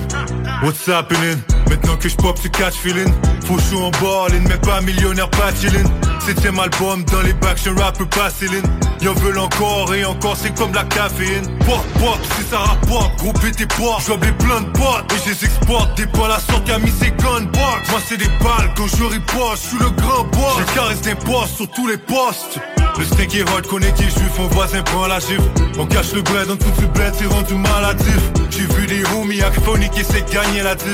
What's 0.62 0.86
happening? 0.89 1.53
Maintenant 1.84 1.98
que 2.00 2.08
j'pop, 2.08 2.40
tu 2.40 2.48
catch 2.48 2.76
feeling. 2.76 3.12
Faut 3.44 3.58
chaud 3.58 3.84
en 3.84 3.90
ballin', 3.90 4.42
mais 4.48 4.56
pas 4.56 4.80
millionnaire, 4.80 5.28
pas 5.28 5.54
chillin'. 5.54 5.84
Septième 6.24 6.58
album 6.58 7.04
dans 7.04 7.20
les 7.20 7.34
bacs, 7.34 7.60
un 7.66 7.78
rapper 7.78 8.06
pas 8.06 8.30
ceiling. 8.30 8.62
Y'en 9.02 9.12
veulent 9.12 9.38
encore 9.38 9.94
et 9.94 10.02
encore, 10.06 10.34
c'est 10.34 10.54
comme 10.54 10.72
la 10.72 10.84
caféine. 10.84 11.46
Pop, 11.58 11.84
pop, 12.00 12.18
si 12.38 12.44
ça 12.50 12.60
rapporte, 12.60 13.18
gros 13.18 13.32
tes 13.34 13.66
poids. 13.66 13.98
J'obais 14.06 14.32
plein 14.32 14.62
de 14.62 14.70
potes 14.70 15.12
et 15.12 15.18
je 15.26 15.34
les 15.34 15.44
exporte. 15.44 15.94
Des 15.98 16.06
balles 16.06 16.32
à 16.32 16.40
sorte, 16.40 16.70
a 16.70 16.78
mis 16.78 16.90
ses 16.90 17.10
gunbox. 17.10 17.90
Moi, 17.90 18.00
c'est 18.08 18.16
des 18.16 18.30
balles 18.42 18.72
quand 18.74 18.86
je 18.86 19.04
riposte, 19.04 19.64
je 19.64 19.68
suis 19.68 19.78
le 19.78 19.90
grand 19.90 20.24
boss. 20.24 20.56
Je 20.60 20.74
caresse 20.74 21.02
des 21.02 21.14
postes 21.16 21.56
sur 21.56 21.70
tous 21.70 21.86
les 21.86 21.98
postes. 21.98 22.58
Le 22.97 23.02
est 23.02 23.42
hot, 23.42 23.78
est 23.81 23.97
juif, 24.02 24.39
mon 24.39 24.47
voisin 24.48 24.81
prend 24.82 25.08
la 25.08 25.18
gifle. 25.18 25.42
On 25.78 25.86
cache 25.86 26.12
le 26.12 26.23
bled, 26.23 26.48
on 26.48 26.56
tout 26.56 26.81
le 26.81 26.86
bled, 26.86 27.12
c'est 27.18 27.26
rendu 27.26 27.55
maladif. 27.55 28.20
J'ai 28.50 28.66
vu 28.74 28.86
des 28.86 29.02
homies 29.16 29.42
acphoniques 29.42 29.90
qui 29.90 30.00
essaient 30.02 30.24
gagner 30.32 30.62
la 30.62 30.76
10. 30.76 30.84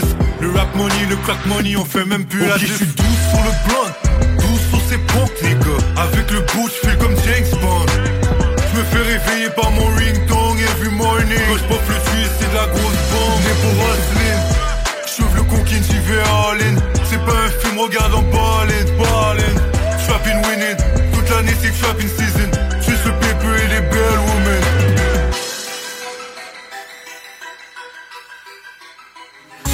Le 0.40 0.50
rap 0.50 0.74
money, 0.76 1.06
le 1.10 1.16
crack 1.16 1.44
money, 1.44 1.76
on 1.76 1.84
fait 1.84 2.06
même 2.06 2.24
plus 2.24 2.46
la 2.46 2.56
diff. 2.56 2.68
Je 2.68 2.74
suis 2.76 2.86
douce 2.86 3.24
sur 3.28 3.42
le 3.44 3.52
blunt, 3.66 3.92
douce 4.38 4.66
sur 4.70 4.80
ces 4.88 4.98
pompes, 5.12 5.32
les 5.42 5.54
gars. 5.54 6.02
Avec 6.02 6.30
le 6.30 6.40
bout, 6.40 6.68
je 6.68 6.88
fais 6.88 6.96
comme 6.96 7.14
James 7.26 7.60
Bond. 7.60 7.86
Je 8.72 8.78
me 8.78 8.84
fais 8.84 9.02
réveiller 9.12 9.50
par 9.50 9.70
mon 9.70 9.86
ringtone 9.86 10.58
every 10.58 10.96
morning. 10.96 11.38
Quand 11.48 11.58
je 11.58 11.64
pop 11.64 11.82
le 11.86 11.94
twist, 11.94 12.32
c'est 12.40 12.50
de 12.50 12.54
la 12.54 12.66
grosse 12.66 13.00
bombe. 13.12 13.40
Né 13.44 13.52
pour 13.60 13.76
hustling. 13.84 14.40
J'ouvre 15.18 15.36
le 15.36 15.42
conquin, 15.42 15.80
j'y 15.84 15.98
vais 16.08 16.20
all 16.20 16.62
in. 16.62 16.76
C'est 17.04 17.22
pas 17.26 17.36
un 17.36 17.50
film, 17.60 17.78
regarde 17.78 18.14
en 18.14 18.22
ballin', 18.22 18.86
ballin'. 18.96 19.60
Trapping 20.06 20.40
winning. 20.48 21.10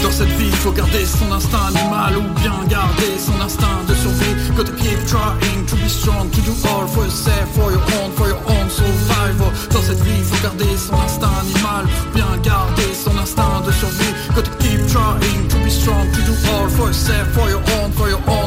Dans 0.02 0.12
cette 0.12 0.28
vie, 0.38 0.50
faut 0.52 0.72
garder 0.72 1.04
son 1.04 1.32
instinct 1.32 1.66
animal 1.68 2.16
ou 2.18 2.40
bien 2.40 2.54
garder 2.68 3.18
son 3.18 3.40
instinct 3.40 3.84
de 3.88 3.94
survie. 3.94 4.34
Gotta 4.56 4.72
keep 4.72 4.98
trying 5.06 5.66
to 5.66 5.76
be 5.76 5.88
strong, 5.88 6.30
to 6.30 6.40
do 6.42 6.52
all 6.68 6.86
for 6.86 7.04
yourself, 7.04 7.48
for 7.54 7.70
your 7.70 7.82
own, 8.00 8.12
for 8.12 8.28
your 8.28 8.40
own 8.48 8.70
survival. 8.70 9.50
Dans 9.72 9.82
cette 9.82 10.00
vie, 10.02 10.22
faut 10.22 10.42
garder 10.42 10.76
son 10.76 10.94
instinct 11.00 11.32
animal, 11.40 11.84
ou 11.84 12.14
bien 12.14 12.36
garder 12.42 12.94
son 12.94 13.16
instinct 13.18 13.66
de 13.66 13.72
survie. 13.72 14.14
Gotta 14.34 14.50
keep 14.58 14.86
trying 14.88 15.48
to 15.48 15.56
be 15.64 15.70
strong, 15.70 16.06
to 16.12 16.22
do 16.22 16.32
all 16.52 16.68
for 16.68 16.86
yourself, 16.88 17.28
for 17.32 17.48
your 17.50 17.62
own, 17.80 17.90
for 17.92 18.08
your 18.08 18.22
own 18.28 18.45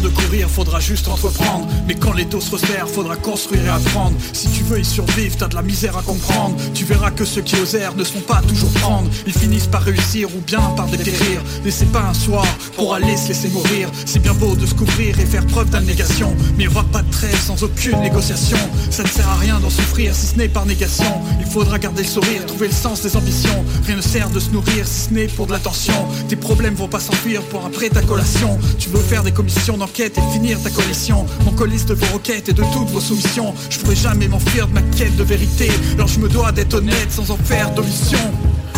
de 0.00 0.08
courir, 0.08 0.48
faudra 0.48 0.80
juste 0.80 1.08
entreprendre. 1.08 1.66
Mais 1.86 1.94
quand 1.94 2.12
les 2.12 2.24
dos 2.24 2.40
se 2.40 2.50
resserrent, 2.50 2.88
faudra 2.88 3.16
construire 3.16 3.64
et 3.64 3.68
apprendre. 3.68 4.16
Si 4.32 4.48
tu 4.48 4.62
veux 4.62 4.80
y 4.80 4.84
survivre, 4.84 5.36
t'as 5.36 5.48
de 5.48 5.54
la 5.54 5.62
misère 5.62 5.96
à 5.96 6.02
comprendre. 6.02 6.56
Tu 6.74 6.84
verras 6.84 7.10
que 7.10 7.24
ceux 7.24 7.42
qui 7.42 7.56
osèrent 7.56 7.94
ne 7.96 8.04
sont 8.04 8.20
pas 8.20 8.40
toujours 8.46 8.70
prendre. 8.72 9.10
Ils 9.26 9.32
finissent 9.32 9.66
par 9.66 9.82
réussir 9.82 10.28
ou 10.34 10.40
bien 10.40 10.60
par 10.76 10.86
dépérir. 10.86 11.42
Laissez 11.64 11.86
pas 11.86 12.02
un 12.02 12.14
soir 12.14 12.46
pour 12.76 12.94
aller 12.94 13.16
se 13.16 13.28
laisser 13.28 13.48
mourir. 13.48 13.88
C'est 14.06 14.20
bien 14.20 14.34
beau 14.34 14.54
de 14.54 14.66
se 14.66 14.74
couvrir 14.74 15.18
et 15.18 15.26
faire 15.26 15.46
preuve 15.46 15.70
d'abnégation. 15.70 16.34
Mais 16.56 16.64
il 16.64 16.70
y 16.70 16.74
aura 16.74 16.84
pas 16.84 17.02
de 17.02 17.10
trêve 17.10 17.38
sans 17.40 17.62
aucune 17.62 18.00
négociation. 18.00 18.58
Ça 18.90 19.02
ne 19.02 19.08
sert 19.08 19.28
à 19.28 19.36
rien 19.36 19.58
d'en 19.60 19.70
souffrir 19.70 20.14
si 20.14 20.26
ce 20.26 20.36
n'est 20.36 20.48
par 20.48 20.66
négation. 20.66 21.20
Il 21.40 21.46
faudra 21.46 21.78
garder 21.78 22.02
le 22.02 22.08
sourire, 22.08 22.46
trouver 22.46 22.68
le 22.68 22.74
sens 22.74 23.02
des 23.02 23.16
ambitions. 23.16 23.64
Rien 23.86 23.96
ne 23.96 24.02
sert 24.02 24.30
de 24.30 24.40
se 24.40 24.50
nourrir 24.50 24.86
si 24.86 25.08
ce 25.08 25.14
n'est 25.14 25.26
pour 25.26 25.46
de 25.46 25.52
l'attention. 25.52 25.94
Tes 26.28 26.36
problèmes 26.36 26.74
vont 26.74 26.88
pas 26.88 27.00
s'enfuir 27.00 27.42
pour 27.42 27.64
après 27.66 27.88
ta 27.88 28.02
collation. 28.02 28.58
Tu 28.78 28.88
veux 28.88 29.00
faire 29.00 29.22
des 29.22 29.32
commissions 29.32 29.76
d'enquête 29.82 30.16
et 30.16 30.32
finir 30.32 30.62
ta 30.62 30.70
coalition. 30.70 31.26
Mon 31.44 31.50
colis 31.52 31.84
de 31.84 31.94
vos 31.94 32.14
requêtes 32.14 32.48
et 32.48 32.52
de 32.52 32.62
toutes 32.72 32.90
vos 32.90 33.00
soumissions. 33.00 33.52
Je 33.68 33.78
pourrais 33.80 33.96
jamais 33.96 34.28
m'enfuir 34.28 34.68
de 34.68 34.74
ma 34.74 34.82
quête 34.96 35.16
de 35.16 35.24
vérité. 35.24 35.68
Alors 35.94 36.06
je 36.06 36.20
me 36.20 36.28
dois 36.28 36.52
d'être 36.52 36.74
honnête 36.74 37.10
sans 37.10 37.28
en 37.32 37.36
faire 37.36 37.68
d'omission. 37.74 38.20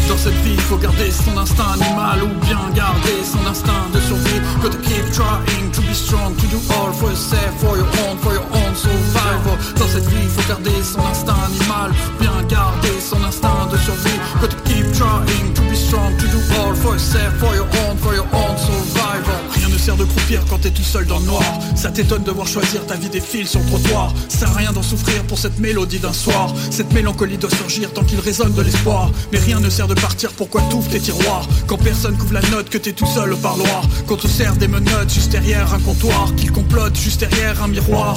Dans 0.08 0.16
cette 0.16 0.40
vie, 0.44 0.56
faut 0.68 0.76
garder 0.76 1.10
son 1.10 1.36
instinct 1.38 1.72
animal 1.74 2.24
ou 2.24 2.46
bien 2.46 2.60
garder 2.74 3.18
son 3.22 3.44
instinct 3.50 3.88
de 3.92 4.00
survie. 4.00 4.40
Gotta 4.62 4.78
keep 4.78 5.04
trying 5.12 5.70
to 5.72 5.80
be 5.82 5.94
strong, 5.94 6.34
to 6.36 6.46
do 6.48 6.58
all 6.72 6.92
for 6.92 7.10
yourself, 7.10 7.52
for 7.60 7.76
your 7.76 7.88
own, 8.04 8.16
for 8.18 8.32
your 8.32 8.48
own 8.52 8.74
survival. 8.74 9.56
Dans 9.76 9.88
cette 9.88 10.08
vie, 10.08 10.28
faut 10.28 10.48
garder 10.48 10.82
son 10.82 11.00
instinct 11.04 11.36
animal, 11.52 11.92
bien 12.18 12.36
garder 12.48 12.96
son 13.00 13.22
instinct 13.24 13.68
de 13.72 13.76
survie. 13.78 14.18
Gotta 14.40 14.56
keep 14.64 14.86
trying 14.92 15.52
to 15.52 15.62
be 15.68 15.76
strong, 15.76 16.16
to 16.16 16.26
do 16.28 16.40
all 16.60 16.74
for 16.74 16.94
yourself, 16.94 17.32
for 17.40 17.54
your 17.54 17.68
own, 17.84 17.96
for 17.98 18.14
your 18.14 18.28
own 18.32 18.56
survival. 18.56 19.43
Sert 19.84 19.96
de 19.96 20.04
croupir 20.04 20.42
quand 20.48 20.56
t'es 20.56 20.70
tout 20.70 20.82
seul 20.82 21.04
dans 21.04 21.18
le 21.18 21.26
noir. 21.26 21.42
Ça 21.74 21.90
t'étonne 21.90 22.22
de 22.22 22.30
voir 22.30 22.46
choisir 22.46 22.86
ta 22.86 22.94
vie 22.94 23.10
des 23.10 23.20
fils 23.20 23.50
sur 23.50 23.60
le 23.60 23.66
trottoir. 23.66 24.14
Ça 24.30 24.46
rien 24.48 24.72
d'en 24.72 24.82
souffrir 24.82 25.22
pour 25.24 25.36
cette 25.36 25.58
mélodie 25.58 25.98
d'un 25.98 26.14
soir. 26.14 26.54
Cette 26.70 26.90
mélancolie 26.94 27.36
doit 27.36 27.50
surgir 27.50 27.92
tant 27.92 28.02
qu'il 28.02 28.18
résonne 28.18 28.54
de 28.54 28.62
l'espoir. 28.62 29.10
Mais 29.30 29.38
rien 29.38 29.60
ne 29.60 29.68
sert 29.68 29.86
de 29.86 29.92
partir, 29.92 30.32
pourquoi 30.32 30.62
t'ouvres 30.70 30.88
tes 30.88 31.00
tiroirs 31.00 31.46
Quand 31.66 31.76
personne 31.76 32.16
couvre 32.16 32.32
la 32.32 32.48
note, 32.48 32.70
que 32.70 32.78
t'es 32.78 32.92
tout 32.92 33.04
seul 33.04 33.34
au 33.34 33.36
parloir? 33.36 33.82
Qu'on 34.06 34.16
te 34.16 34.26
sert 34.26 34.56
des 34.56 34.68
menottes 34.68 35.12
juste 35.12 35.32
derrière 35.32 35.74
un 35.74 35.80
comptoir. 35.80 36.34
Qu'il 36.34 36.50
complote 36.50 36.96
juste 36.96 37.20
derrière 37.20 37.62
un 37.62 37.68
miroir. 37.68 38.16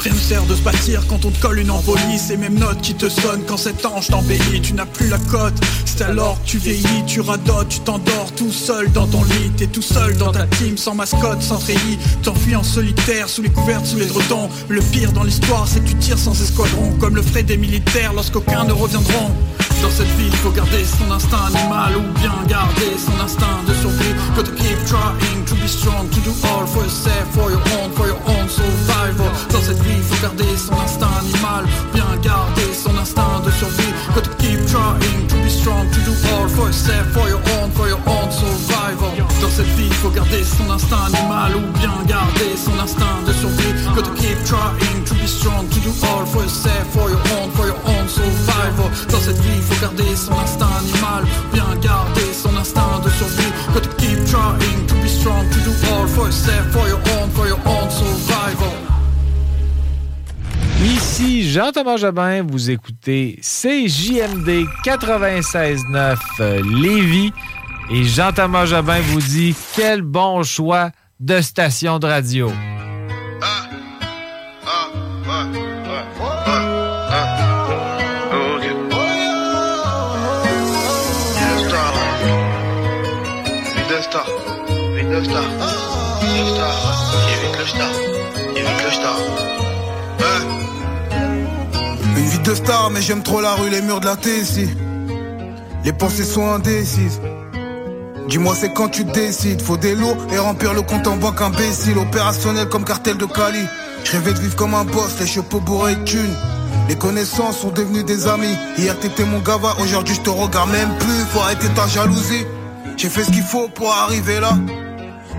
Rien 0.00 0.14
ne 0.14 0.18
sert 0.18 0.46
de 0.46 0.54
se 0.54 0.62
bâtir 0.62 1.06
quand 1.08 1.26
on 1.26 1.30
te 1.30 1.38
colle 1.40 1.58
une 1.58 1.70
envolie 1.70 2.18
Ces 2.18 2.38
mêmes 2.38 2.58
notes 2.58 2.80
qui 2.80 2.94
te 2.94 3.10
sonnent 3.10 3.42
quand 3.46 3.58
cet 3.58 3.84
ange 3.84 4.08
t'embellit. 4.08 4.62
Tu 4.62 4.72
n'as 4.72 4.86
plus 4.86 5.08
la 5.08 5.18
cote, 5.18 5.52
c'est 5.84 6.00
alors 6.02 6.40
que 6.42 6.48
tu 6.48 6.58
vieillis. 6.58 7.04
Tu 7.06 7.20
radotes, 7.20 7.68
tu 7.68 7.80
t'endors 7.80 8.32
tout 8.34 8.50
seul 8.50 8.90
dans 8.92 9.06
ton 9.06 9.22
lit. 9.24 9.50
T'es 9.58 9.66
tout 9.66 9.82
seul 9.82 10.16
dans 10.16 10.32
ta 10.32 10.46
team, 10.46 10.78
sans 10.78 10.94
mascotte, 10.94 11.42
sans 11.42 11.58
treillis. 11.58 11.98
T'enfuis 12.22 12.56
en 12.56 12.62
solitaire, 12.62 13.28
sous 13.28 13.42
les 13.42 13.50
couvertes, 13.50 13.84
sous 13.84 13.98
les 13.98 14.06
dredons. 14.06 14.48
Le 14.68 14.80
pire 14.80 15.12
dans 15.12 15.24
l'histoire, 15.24 15.68
c'est 15.68 15.80
que 15.80 15.88
tu 15.88 15.96
tires 15.96 16.18
sans 16.18 16.40
escadron. 16.40 16.92
Comme 16.98 17.16
le 17.16 17.22
feraient 17.22 17.42
des 17.42 17.58
militaires 17.58 18.14
lorsqu'aucun 18.14 18.64
ne 18.64 18.72
reviendront. 18.72 19.30
Dans 19.82 19.90
cette 19.90 20.06
il 20.18 20.36
faut 20.36 20.50
garder 20.50 20.84
son 20.84 21.10
instinct 21.10 21.46
animal 21.46 21.96
ou 21.96 22.18
bien 22.18 22.32
garder 22.46 22.96
son 22.98 23.18
instinct 23.24 23.64
de 23.66 23.72
survie. 23.74 24.14
Gotta 24.36 24.52
keep 24.52 24.76
trying 24.86 25.44
to 25.46 25.54
be 25.54 25.66
strong, 25.66 26.08
to 26.10 26.20
do 26.20 26.30
all 26.48 26.66
for 26.66 26.82
yourself, 26.82 27.26
for 27.32 27.50
your 27.50 27.62
own, 27.80 27.90
for 27.92 28.06
your 28.06 28.20
own 28.26 28.46
Dans 29.00 29.62
cette 29.62 29.80
vie, 29.82 30.02
faut 30.02 30.20
garder 30.20 30.56
son 30.58 30.74
instinct 30.74 31.08
animal, 31.18 31.64
bien 31.94 32.04
garder 32.22 32.74
son 32.74 32.94
instinct 32.98 33.40
de 33.46 33.50
survie. 33.50 33.94
Gotta 34.14 34.28
keep 34.36 34.60
trying 34.66 35.26
to 35.26 35.36
be 35.36 35.48
strong, 35.48 35.88
to 35.90 36.00
do 36.04 36.12
all 36.36 36.46
for 36.48 36.66
yourself, 36.66 37.06
for 37.14 37.26
your 37.28 37.40
own, 37.56 37.70
for 37.72 37.88
your 37.88 37.98
own 38.06 38.30
survival. 38.30 39.08
Dans 39.40 39.48
cette 39.48 39.72
vie, 39.78 39.88
faut 40.02 40.10
garder 40.10 40.44
son 40.44 40.70
instinct 40.70 41.16
animal 41.16 41.56
ou 41.56 41.78
bien 41.78 41.96
garder 42.06 42.52
son 42.56 42.78
instinct 42.78 43.24
de 43.26 43.32
survie. 43.32 43.72
Gotta 43.96 44.10
keep 44.20 44.36
trying 44.44 45.04
to 45.06 45.14
be 45.14 45.26
strong, 45.26 45.66
to 45.70 45.80
do 45.80 45.90
all 46.04 46.26
for 46.26 46.42
yourself, 46.42 46.84
for 46.92 47.08
your 47.08 47.24
own, 47.40 47.50
for 47.56 47.66
your 47.66 47.80
own 47.86 48.06
survival. 48.06 48.90
Dans 49.08 49.20
cette 49.24 49.40
vie, 49.40 49.62
faut 49.62 49.80
garder 49.80 50.14
son 50.14 50.36
instinct 50.44 50.68
animal, 50.76 51.24
bien 51.54 51.74
garder 51.80 52.34
son 52.34 52.54
instinct 52.54 53.00
de 53.02 53.10
survie. 53.10 53.52
Gotta 53.72 53.88
keep 53.96 54.20
trying 54.28 54.86
to 54.86 54.94
be 55.00 55.08
strong, 55.08 55.48
to 55.48 55.58
do 55.64 55.72
all 55.88 56.06
for 56.06 56.26
yourself, 56.26 56.68
for 56.70 56.86
your 56.86 57.00
own, 57.16 57.30
for 57.30 57.46
your 57.48 57.60
own 57.64 57.88
survival. 57.90 58.89
Ici 60.82 61.50
Jean-Thomas 61.50 61.98
Jobin, 61.98 62.42
vous 62.42 62.70
écoutez 62.70 63.38
CJMD 63.42 64.64
96.9 64.82 66.16
euh, 66.40 66.62
Lévis 66.80 67.32
et 67.90 68.04
Jean-Thomas 68.04 68.64
Jobin 68.64 69.00
vous 69.00 69.20
dit 69.20 69.54
quel 69.76 70.00
bon 70.00 70.42
choix 70.42 70.90
de 71.20 71.42
station 71.42 71.98
de 71.98 72.06
radio. 72.06 72.50
Star, 92.54 92.90
mais 92.90 93.02
j'aime 93.02 93.22
trop 93.22 93.40
la 93.40 93.54
rue, 93.54 93.70
les 93.70 93.82
murs 93.82 94.00
de 94.00 94.06
la 94.06 94.16
ici. 94.40 94.68
Les 95.84 95.92
pensées 95.92 96.24
sont 96.24 96.48
indécises. 96.48 97.20
Dis-moi, 98.28 98.54
c'est 98.58 98.72
quand 98.72 98.88
tu 98.88 99.04
décides. 99.04 99.62
Faut 99.62 99.76
des 99.76 99.94
lots 99.94 100.16
et 100.32 100.38
remplir 100.38 100.74
le 100.74 100.82
compte 100.82 101.06
en 101.06 101.16
banque 101.16 101.40
imbécile. 101.40 101.98
Opérationnel 101.98 102.68
comme 102.68 102.84
cartel 102.84 103.16
de 103.16 103.26
Cali. 103.26 103.64
Je 104.04 104.12
rêvais 104.12 104.32
de 104.32 104.38
vivre 104.38 104.56
comme 104.56 104.74
un 104.74 104.84
boss, 104.84 105.16
les 105.20 105.26
chapeaux 105.26 105.60
bourrés 105.60 105.96
de 105.96 106.04
thunes. 106.04 106.36
Les 106.88 106.96
connaissances 106.96 107.58
sont 107.58 107.70
devenues 107.70 108.04
des 108.04 108.26
amis. 108.26 108.56
Hier 108.78 108.98
t'étais 108.98 109.24
mon 109.24 109.40
gava, 109.40 109.74
aujourd'hui 109.80 110.14
je 110.14 110.20
te 110.20 110.30
regarde 110.30 110.70
même 110.70 110.96
plus. 110.98 111.24
Faut 111.32 111.40
arrêter 111.40 111.68
ta 111.74 111.86
jalousie. 111.86 112.46
J'ai 112.96 113.08
fait 113.08 113.24
ce 113.24 113.30
qu'il 113.30 113.42
faut 113.42 113.68
pour 113.68 113.92
arriver 113.92 114.40
là. 114.40 114.52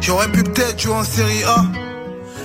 J'aurais 0.02 0.32
pu 0.32 0.44
peut-être 0.44 0.80
jouer 0.80 0.94
en 0.94 1.04
série 1.04 1.44
A. 1.44 1.64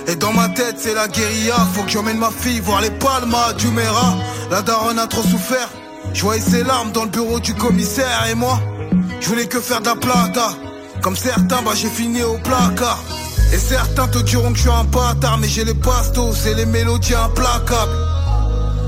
Et 0.07 0.15
dans 0.15 0.31
ma 0.31 0.47
tête 0.47 0.75
c'est 0.77 0.93
la 0.93 1.09
guérilla 1.09 1.55
Faut 1.73 1.83
que 1.83 1.89
j'emmène 1.89 2.17
ma 2.17 2.31
fille 2.31 2.61
voir 2.61 2.79
les 2.79 2.91
palmas 2.91 3.51
du 3.57 3.67
Mera 3.67 4.15
La 4.49 4.61
daronne 4.61 4.99
a 4.99 5.07
trop 5.07 5.21
souffert. 5.21 5.69
Je 6.13 6.21
voyais 6.21 6.41
ses 6.41 6.63
larmes 6.63 6.91
dans 6.91 7.03
le 7.03 7.09
bureau 7.09 7.39
du 7.39 7.53
commissaire 7.53 8.25
Et 8.29 8.35
moi, 8.35 8.59
je 9.19 9.27
voulais 9.27 9.47
que 9.47 9.59
faire 9.59 9.81
de 9.81 9.87
la 9.87 9.95
plata. 9.95 10.49
Comme 11.01 11.15
certains, 11.15 11.61
bah 11.63 11.71
j'ai 11.75 11.89
fini 11.89 12.23
au 12.23 12.37
placard. 12.37 13.03
Et 13.53 13.57
certains 13.57 14.07
te 14.07 14.19
diront 14.19 14.51
que 14.51 14.57
je 14.57 14.61
suis 14.61 14.69
un 14.69 14.83
bâtard 14.85 15.37
Mais 15.37 15.47
j'ai 15.47 15.63
les 15.63 15.73
bastos 15.73 16.45
et 16.45 16.53
les 16.53 16.65
mélodies 16.65 17.15
implacables 17.15 18.06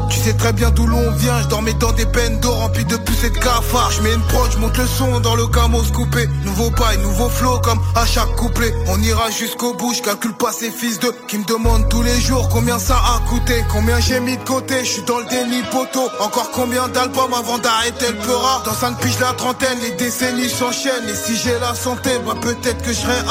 Tu 0.10 0.20
sais 0.20 0.34
très 0.34 0.54
bien 0.54 0.72
d'où 0.72 0.88
l'on 0.88 1.12
vient, 1.12 1.42
je 1.42 1.48
dormais 1.48 1.74
dans 1.74 1.92
des 1.92 2.06
peines 2.06 2.40
d'eau 2.40 2.52
remplies 2.52 2.86
de 2.86 2.98
puces 2.98 3.24
et 3.24 3.30
de 3.30 3.38
cafards. 3.38 3.92
Je 3.92 4.02
mets 4.02 4.14
une 4.14 4.22
prod, 4.22 4.52
je 4.52 4.58
monte 4.58 4.78
le 4.78 4.88
son 4.88 5.20
dans 5.20 5.36
le 5.36 5.48
camos 5.48 5.84
coupé. 5.94 6.28
Nouveau 6.44 6.72
paille, 6.72 6.98
nouveau 7.00 7.30
flow 7.30 7.60
comme 7.60 7.80
à 7.96 8.06
chaque 8.06 8.36
couplet. 8.36 8.74
On 8.88 9.00
ira 9.02 9.30
jusqu'au 9.30 9.74
bout, 9.76 9.94
je 9.94 10.02
calcule 10.02 10.34
pas 10.34 10.52
ces 10.52 10.72
fils 10.72 11.00
de 11.00 11.14
qui 11.28 11.38
me 11.38 11.46
demandent 11.46 11.88
tous 11.90 12.02
les 12.02 12.20
jours 12.20 12.50
combien 12.50 12.80
ça 12.80 12.96
a 12.96 13.30
coûté, 13.30 13.64
combien 13.72 14.00
j'ai 14.00 14.20
mis 14.20 14.38
de 14.38 14.44
côté. 14.44 14.84
Je 14.84 14.90
suis 14.90 15.04
dans 15.04 15.20
le 15.20 15.26
déni 15.26 15.62
poteau. 15.72 16.10
Encore 16.20 16.52
combien 16.52 16.88
d'albums 16.88 17.34
avant 17.34 17.60
d'arrêter 17.60 18.08
le 18.10 18.18
pleura. 18.18 18.64
Dans 18.66 18.74
5 18.74 19.00
piges 19.00 19.20
la 19.20 19.34
trentaine, 19.34 19.80
les 19.82 19.92
décennies 19.92 20.50
s'enchaînent. 20.50 21.08
Et 21.08 21.16
si 21.16 21.38
j'ai 21.38 21.58
la 21.60 21.76
santé, 21.76 22.10
bah 22.26 22.34
peut-être 22.42 22.82
que 22.82 22.92
je 22.92 23.00
serai. 23.00 23.22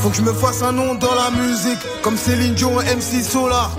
Faut 0.00 0.10
que 0.10 0.16
je 0.16 0.22
me 0.22 0.32
fasse 0.32 0.62
un 0.62 0.72
nom 0.72 0.94
dans 0.94 1.14
la 1.14 1.30
musique, 1.30 1.78
comme 2.02 2.16
Céline 2.16 2.54
Dion 2.54 2.76
MC 2.76 3.22
Solar. 3.22 3.70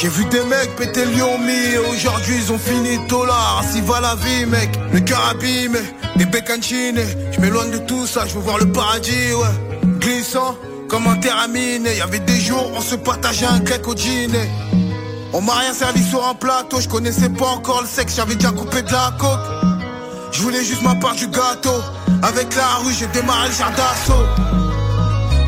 J'ai 0.00 0.08
vu 0.08 0.24
des 0.24 0.42
mecs 0.44 0.76
péter 0.76 1.04
le 1.04 1.10
lion 1.12 1.36
mi 1.38 1.52
et 1.52 1.76
aujourd'hui 1.76 2.36
ils 2.36 2.50
ont 2.50 2.58
fini 2.58 3.06
dollar. 3.06 3.62
Ainsi 3.62 3.82
va 3.82 4.00
la 4.00 4.14
vie 4.14 4.46
mec, 4.46 4.70
le 4.94 5.00
cœur 5.00 5.20
abîmé, 5.28 5.78
des 6.16 6.24
bécancines. 6.24 7.02
Je 7.32 7.38
m'éloigne 7.38 7.70
de 7.70 7.78
tout 7.78 8.06
ça, 8.06 8.24
je 8.26 8.32
veux 8.32 8.40
voir 8.40 8.56
le 8.56 8.72
paradis 8.72 9.34
ouais. 9.34 9.90
Glissant 9.98 10.56
comme 10.88 11.06
un 11.06 11.16
terramine. 11.16 11.84
Y 11.84 12.00
avait 12.00 12.20
des 12.20 12.40
jours 12.40 12.66
on 12.74 12.80
se 12.80 12.94
partageait 12.94 13.44
un 13.44 13.60
cake 13.60 13.86
au 13.88 13.94
dîner. 13.94 14.48
On 15.34 15.42
m'a 15.42 15.52
rien 15.52 15.74
servi 15.74 16.02
sur 16.02 16.26
un 16.26 16.34
plateau, 16.34 16.80
je 16.80 16.88
connaissais 16.88 17.28
pas 17.28 17.48
encore 17.48 17.82
le 17.82 17.86
sexe, 17.86 18.16
j'avais 18.16 18.36
déjà 18.36 18.52
coupé 18.52 18.80
de 18.80 18.92
la 18.92 19.14
coke. 19.18 19.82
Je 20.32 20.40
voulais 20.40 20.64
juste 20.64 20.80
ma 20.80 20.94
part 20.94 21.14
du 21.14 21.26
gâteau. 21.26 21.78
Avec 22.22 22.56
la 22.56 22.76
rue, 22.82 22.94
j'ai 22.98 23.06
démarré 23.08 23.48
le 23.48 23.54
jardin 23.54 23.76
d'assaut. 23.76 24.59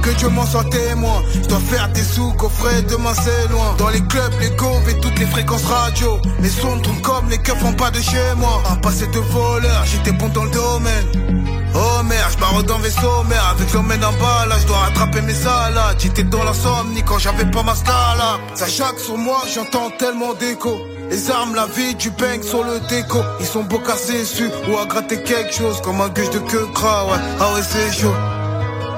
Que 0.02 0.10
Dieu 0.10 0.28
m'en 0.28 0.47
soit 0.47 0.64
témoin. 0.64 1.22
Je 1.32 1.48
dois 1.48 1.60
faire 1.60 1.89
des 1.90 2.02
sous, 2.02 2.32
coffret, 2.32 2.82
demain 2.82 3.14
c'est 3.14 3.48
loin. 3.50 3.74
Dans 3.78 3.89
les 3.89 4.00
clubs, 4.00 4.32
les 4.40 4.50
goves 4.56 4.89
et 4.89 4.98
toutes 5.00 5.18
les 5.18 5.26
fréquences 5.26 5.64
radio. 5.64 6.18
Les 6.40 6.48
sons 6.48 6.78
tournent 6.82 7.00
comme 7.02 7.28
les 7.31 7.39
keufs 7.39 7.58
font 7.58 7.72
pas 7.72 7.90
de 7.90 8.00
chez 8.00 8.34
moi. 8.36 8.62
Un 8.70 8.76
passé 8.76 9.06
de 9.06 9.18
voleur, 9.18 9.84
j'étais 9.84 10.12
bon 10.12 10.28
dans 10.28 10.44
le 10.44 10.50
domaine. 10.50 11.42
Oh 11.74 12.02
merde, 12.05 12.31
je 12.32 12.39
barre 12.39 12.62
dans 12.64 12.78
vaisseau 12.78 13.24
mère 13.28 13.48
Avec 13.48 13.72
l'homme 13.72 13.90
en 13.90 14.22
bas 14.22 14.47
là, 14.47 14.56
je 14.60 14.66
dois 14.66 14.76
rattraper 14.76 15.22
mes 15.22 15.32
salades 15.32 15.97
J'étais 15.98 16.24
dans 16.24 16.44
l'insomnie 16.44 17.02
quand 17.02 17.18
j'avais 17.18 17.47
pas 17.47 17.62
ma 17.62 17.74
stala 17.74 18.39
Ça 18.55 18.66
chaque 18.66 18.98
sur 18.98 19.16
moi, 19.16 19.42
j'entends 19.55 19.90
tellement 19.98 20.34
d'écho 20.34 20.78
les 21.10 21.31
armes, 21.31 21.55
la 21.55 21.66
vie, 21.66 21.94
du 21.94 22.10
bang 22.10 22.42
sur 22.42 22.64
le 22.64 22.81
déco 22.89 23.18
Ils 23.40 23.47
sont 23.47 23.64
beaux 23.64 23.81
cassés 23.81 24.20
dessus 24.20 24.50
ou 24.68 24.78
à 24.78 24.86
gratter 24.86 25.22
quelque 25.22 25.52
chose 25.52 25.81
Comme 25.82 26.00
un 26.00 26.08
gueule 26.08 26.31
de 26.31 26.39
queue 26.39 26.66
gras, 26.72 27.05
ouais, 27.05 27.18
ah 27.39 27.55
ouais 27.55 27.60
c'est 27.62 27.92
chaud 27.92 28.14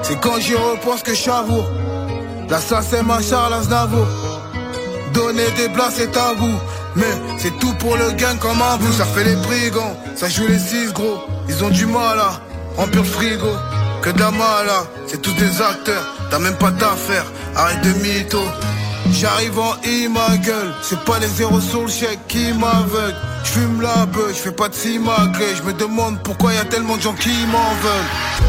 C'est 0.07 0.19
quand 0.19 0.39
j'y 0.39 0.53
repense 0.53 1.01
que 1.01 1.15
j'avoue. 1.15 1.63
Là 2.47 2.59
ça 2.59 2.81
c'est 2.87 3.01
ma 3.01 3.19
Charles 3.23 3.53
Aznavour 3.53 4.05
Donner 5.15 5.49
des 5.57 5.67
blagues 5.69 5.93
c'est 5.95 6.11
tabou. 6.11 6.53
Mais 6.95 7.13
c'est 7.39 7.57
tout 7.57 7.73
pour 7.79 7.97
le 7.97 8.11
gain 8.11 8.35
comme 8.39 8.61
un 8.61 8.77
bout. 8.77 8.93
Ça 8.93 9.05
fait 9.05 9.23
les 9.23 9.35
brigands, 9.35 9.97
ça 10.15 10.29
joue 10.29 10.45
les 10.47 10.59
six 10.59 10.93
gros. 10.93 11.23
Ils 11.49 11.63
ont 11.63 11.71
du 11.71 11.87
mal 11.87 12.19
à 12.19 12.39
remplir 12.77 13.01
le 13.01 13.07
frigo. 13.07 13.51
Que 14.03 14.11
de 14.11 14.19
la 14.19 14.29
mala, 14.29 14.83
c'est 15.07 15.19
tous 15.23 15.33
des 15.33 15.59
acteurs 15.59 16.05
T'as 16.29 16.37
même 16.37 16.55
pas 16.57 16.69
d'affaires, 16.69 17.25
arrête 17.55 17.81
de 17.81 17.93
mytho. 18.03 18.43
J'arrive 19.11 19.57
en 19.57 19.73
I 19.83 20.07
ma 20.07 20.37
gueule. 20.37 20.71
C'est 20.83 20.99
pas 20.99 21.17
les 21.17 21.27
zéros 21.27 21.61
sur 21.61 21.81
le 21.81 21.87
chèque 21.87 22.19
qui 22.27 22.53
m'aveuglent. 22.53 23.15
J'fume 23.43 23.81
la 23.81 24.05
beuh, 24.05 24.31
j'fais 24.35 24.51
pas 24.51 24.69
de 24.69 24.75
simagré 24.75 25.45
Je 25.57 25.63
me 25.63 25.73
demande 25.73 26.21
pourquoi 26.23 26.53
y 26.53 26.57
a 26.57 26.65
tellement 26.65 26.97
de 26.97 27.01
gens 27.01 27.13
qui 27.13 27.45
m'en 27.47 27.73
veulent 27.81 28.45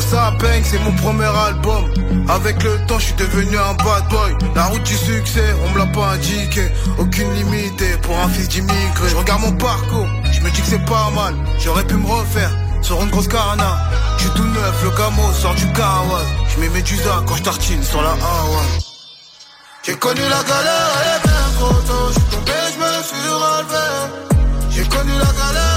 ça 0.00 0.32
peine, 0.38 0.62
c'est 0.64 0.78
mon 0.80 0.92
premier 0.92 1.24
album. 1.24 1.84
Avec 2.28 2.62
le 2.62 2.84
temps, 2.86 2.98
je 2.98 3.06
suis 3.06 3.14
devenu 3.14 3.56
un 3.56 3.74
bad 3.74 4.08
boy. 4.10 4.36
La 4.54 4.64
route 4.66 4.82
du 4.82 4.96
succès, 4.96 5.54
on 5.64 5.70
me 5.70 5.78
l'a 5.78 5.86
pas 5.86 6.12
indiqué. 6.12 6.68
Aucune 6.98 7.32
limite 7.34 8.00
pour 8.02 8.18
un 8.18 8.28
fils 8.28 8.48
d'immigré. 8.48 9.08
Je 9.08 9.16
regarde 9.16 9.42
mon 9.42 9.52
parcours, 9.52 10.08
je 10.32 10.40
me 10.40 10.50
dis 10.50 10.60
que 10.60 10.66
c'est 10.66 10.84
pas 10.84 11.10
mal. 11.14 11.34
J'aurais 11.58 11.84
pu 11.84 11.94
me 11.94 12.06
refaire 12.06 12.50
sur 12.82 13.02
une 13.02 13.10
grosse 13.10 13.28
carana. 13.28 13.78
Je 14.16 14.22
suis 14.24 14.32
tout 14.32 14.44
neuf, 14.44 14.84
le 14.84 14.90
camo 14.90 15.32
sort 15.32 15.54
du 15.54 15.66
kawas. 15.72 16.24
Je 16.48 16.60
mets 16.60 16.68
Medusa 16.68 17.22
quand 17.26 17.36
je 17.36 17.42
tartine 17.42 17.82
sur 17.82 18.02
la 18.02 18.10
Hawaii. 18.10 18.80
J'ai 19.82 19.96
connu 19.96 20.20
la 20.20 20.42
galère, 20.42 20.90
elle 21.00 21.16
est 21.16 21.22
bien 21.28 21.46
trop 21.58 21.72
tôt. 21.72 22.10
J'suis 22.10 22.22
tombé, 22.30 22.52
j'me 22.72 23.04
suis 23.04 23.28
relevé. 23.28 23.86
J'ai 24.70 24.84
connu 24.84 25.12
la 25.12 25.32
galère, 25.40 25.75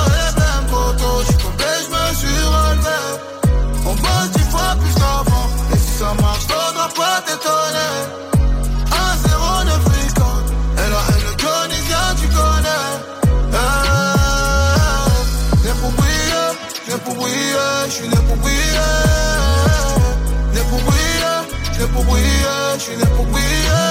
briller. 22.10 22.80
J'suis 22.80 22.98
né 22.98 23.06
pour 23.16 23.26
briller. 23.26 23.88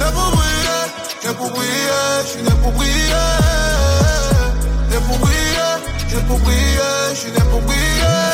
Né 0.00 0.06
pour 0.16 0.30
briller, 0.36 0.84
né 1.24 1.32
pour 1.38 1.50
briller. 1.50 2.24
J'suis 2.26 2.42
né 2.42 2.50
pour 2.62 2.72
briller. 2.72 3.30
Né 4.90 4.98
pour 5.06 5.18
briller, 5.18 5.72
briller. 6.44 7.14
J'suis 7.14 7.30
né 7.32 7.40
pour 7.50 7.60
briller. 7.62 8.33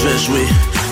Je 0.00 0.06
vais 0.06 0.18
jouer 0.18 0.46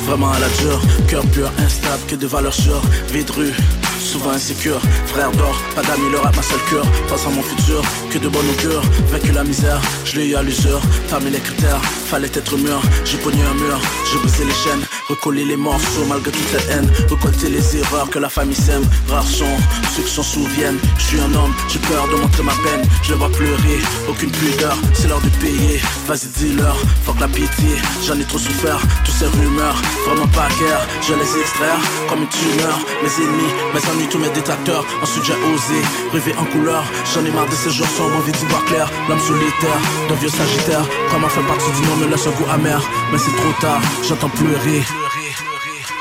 vraiment 0.06 0.30
à 0.32 0.38
la 0.38 0.48
dure. 0.60 0.80
Cœur 1.08 1.24
pur, 1.26 1.50
instable, 1.58 2.02
que 2.08 2.16
de 2.16 2.26
valeurs 2.26 2.52
sûres. 2.52 2.82
Vie 3.12 3.24
de 3.24 3.32
rue, 3.32 3.54
souvent 3.98 4.30
insécure. 4.30 4.80
Frère 5.06 5.30
d'or, 5.32 5.56
pas 5.74 5.82
d'amis, 5.82 6.10
le 6.10 6.18
rap 6.18 6.36
ma 6.36 6.42
seule 6.42 6.60
cure. 6.68 6.86
Pensant 7.08 7.30
mon 7.30 7.42
futur, 7.42 7.82
que 8.10 8.18
de 8.18 8.28
bon 8.28 8.40
augure. 8.40 8.82
Vaincu 9.10 9.32
la 9.32 9.44
misère, 9.44 9.80
je 10.04 10.16
l'ai 10.16 10.28
eu 10.28 10.34
à 10.36 10.42
l'usure. 10.42 10.80
Parmi 11.08 11.30
les 11.30 11.40
critères, 11.40 11.82
fallait 11.82 12.30
être 12.34 12.56
mûr. 12.56 12.80
J'ai 13.04 13.18
pogné 13.18 13.42
un 13.42 13.54
mur, 13.54 13.78
j'ai 14.24 14.44
les 14.44 14.52
chaînes. 14.52 14.84
recoller 15.08 15.44
les 15.44 15.56
morceaux 15.56 16.04
malgré 16.08 16.32
toute 16.32 16.48
cette 16.48 16.68
haine, 16.70 16.90
récolter 17.08 17.48
les 17.48 17.76
erreurs 17.76 18.08
que 18.10 18.18
la 18.18 18.28
famille 18.28 18.56
sème. 18.56 18.84
Rares 19.08 19.26
sont 19.26 19.56
ceux 19.94 20.02
qui 20.02 20.10
s'en 20.10 20.22
souviennent. 20.22 20.78
Je 20.98 21.04
suis 21.04 21.20
un 21.20 21.32
homme, 21.34 21.54
j'ai 21.68 21.78
peur 21.80 22.06
de 22.08 22.16
montrer 22.16 22.42
ma 22.42 22.52
peine. 22.64 22.82
Je 23.02 23.14
vois 23.14 23.30
pleurer, 23.30 23.80
aucune 24.08 24.30
pudeur, 24.30 24.76
c'est 24.94 25.08
l'heure 25.08 25.20
de 25.20 25.28
payer. 25.40 25.80
Vas-y, 26.06 26.28
dis-leur, 26.38 26.76
fuck 27.04 27.20
la 27.20 27.28
pitié. 27.28 27.76
J'en 28.06 28.18
ai 28.18 28.24
trop 28.24 28.38
souffert, 28.38 28.80
toutes 29.04 29.14
ces 29.14 29.26
rumeurs, 29.26 29.80
vraiment 30.06 30.28
pas 30.28 30.48
guère. 30.58 30.86
Je 31.02 31.14
les 31.14 31.40
extraire 31.40 31.80
comme 32.08 32.22
une 32.22 32.28
tumeur. 32.28 32.78
Mes 33.02 33.24
ennemis, 33.24 33.52
mes 33.74 33.90
ennuis, 33.90 34.08
tous 34.08 34.18
mes 34.18 34.30
détracteurs. 34.30 34.84
Ensuite, 35.02 35.24
j'ai 35.24 35.38
osé 35.54 35.80
rêver 36.12 36.34
en 36.38 36.44
couleur. 36.46 36.84
J'en 37.12 37.24
ai 37.24 37.30
marre 37.30 37.48
de 37.48 37.54
ces 37.54 37.70
jours 37.70 37.88
sombres, 37.88 38.16
envie 38.16 38.32
d'y 38.32 38.44
voir 38.46 38.64
clair. 38.64 38.90
L'homme 39.08 39.20
solitaire, 39.20 39.80
d'un 40.08 40.14
vieux 40.16 40.28
sagittaire. 40.28 40.84
Comment 41.10 41.28
faire 41.28 41.46
partie 41.46 41.70
du 41.72 41.86
nom 41.86 41.96
me 41.96 42.10
laisse 42.10 42.26
un 42.26 42.30
goût 42.30 42.50
amer. 42.50 42.80
Mais 43.12 43.18
c'est 43.18 43.36
trop 43.36 43.54
tard, 43.60 43.80
j'entends 44.08 44.28
pleurer. 44.28 44.82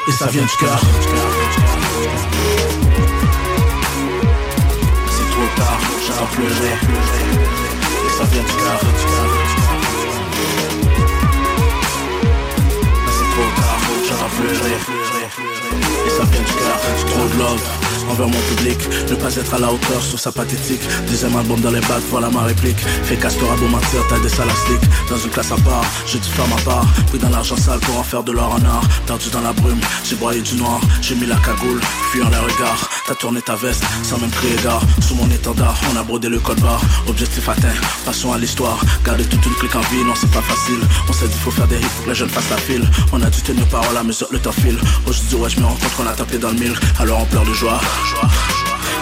Et 0.08 0.12
ça 0.12 0.28
vient 0.28 0.44
du 0.44 0.58
cœur. 0.60 0.80
C'est 5.10 5.32
trop 5.32 5.48
tard, 5.56 5.80
j'entends 6.06 6.32
pleurer. 6.34 6.74
Et 8.06 8.18
ça 8.18 8.24
vient 8.26 8.44
du 8.44 8.54
cœur. 8.54 9.45
Et 14.26 16.10
ça 16.10 16.24
vient 16.24 16.42
du 16.42 16.54
cœur. 16.54 16.80
Trop 17.08 17.28
de 17.28 17.40
love 17.40 17.62
envers 18.10 18.28
mon 18.28 18.40
public. 18.56 18.78
Ne 19.10 19.16
pas 19.16 19.36
être 19.36 19.54
à 19.54 19.60
la 19.60 19.72
hauteur, 19.72 20.02
sur 20.02 20.20
sa 20.20 20.32
pathétique. 20.32 20.82
Deuxième 21.08 21.36
album 21.36 21.60
dans 21.62 21.72
les 21.72 21.82
bacs, 21.82 22.04
voilà 22.10 22.30
ma 22.30 22.44
réplique. 22.44 22.80
Fais 23.04 23.16
castor 23.16 23.52
à 23.52 23.56
beau 23.56 23.68
mentir, 23.68 24.02
t'as 24.10 24.20
des 24.20 24.30
salles 24.30 24.50
à. 24.50 25.10
Dans 25.10 25.18
une 25.18 25.30
classe 25.30 25.52
à 25.52 25.56
part, 25.58 25.86
je 26.06 26.18
dis 26.18 26.30
faire 26.30 26.48
ma 26.48 26.62
part. 26.62 26.86
Pris 27.08 27.20
dans 27.20 27.30
l'argent 27.30 27.58
sale 27.58 27.80
pour 27.80 27.98
en 27.98 28.04
faire 28.04 28.24
de 28.24 28.32
l'or 28.32 28.54
en 28.54 28.66
or. 28.66 28.84
Perdu 29.06 29.30
dans 29.30 29.42
la 29.42 29.54
brume, 29.54 29.80
j'ai 30.04 30.16
broyé 30.16 30.42
du 30.42 30.56
noir. 30.56 30.80
J'ai 31.02 31.16
mis 31.16 31.26
la 31.26 31.38
cagoule, 31.38 31.82
fuyant 32.12 32.30
les 32.30 32.38
regards. 32.38 32.90
T'as 33.08 33.16
tourné 33.16 33.42
ta 33.42 33.56
veste, 33.56 33.84
sans 34.04 34.18
même 34.18 34.32
crier 34.32 34.56
gare. 34.64 34.82
Sous 35.02 35.16
mon 35.16 35.30
étendard, 35.30 35.76
on 35.94 35.98
a 35.98 36.04
brodé 36.04 36.30
le 36.30 36.40
code 36.40 36.60
barre. 36.62 36.82
Objectif 37.08 37.48
atteint, 37.50 37.68
passons 38.06 38.32
à 38.32 38.38
l'histoire. 38.38 38.80
Garder 39.04 39.26
toute 39.26 39.46
une 39.46 39.54
clique 39.56 39.76
en 39.76 39.82
vie, 39.82 40.04
non 40.04 40.14
c'est 40.20 40.32
pas 40.32 40.42
facile. 40.42 40.80
On 41.08 41.14
s'est 41.14 41.28
dit 41.28 41.38
faut 41.44 41.52
faire 41.52 41.68
des 41.68 41.78
hits 41.78 41.94
pour 41.96 42.06
que 42.06 42.10
les 42.10 42.16
jeunes 42.16 42.30
fassent 42.30 42.50
la 42.50 42.58
file. 42.58 42.90
On 43.12 43.22
a 43.22 43.30
dû 43.30 43.42
tenir 43.42 43.66
parole 43.68 43.96
à 43.98 44.04
mesure 44.16 44.28
le 44.32 44.40
temps 44.40 44.52
file. 44.52 44.80
Aujourd'hui, 45.08 45.36
ouais, 45.36 45.50
je 45.50 45.60
me 45.60 45.66
rends 45.66 45.76
compte 45.76 45.94
qu'on 45.98 46.08
a 46.08 46.14
tapé 46.14 46.38
dans 46.38 46.50
le 46.50 46.56
mille. 46.56 46.76
Alors 47.00 47.20
on 47.22 47.26
pleure 47.26 47.44
de 47.44 47.54
joie. 47.54 47.80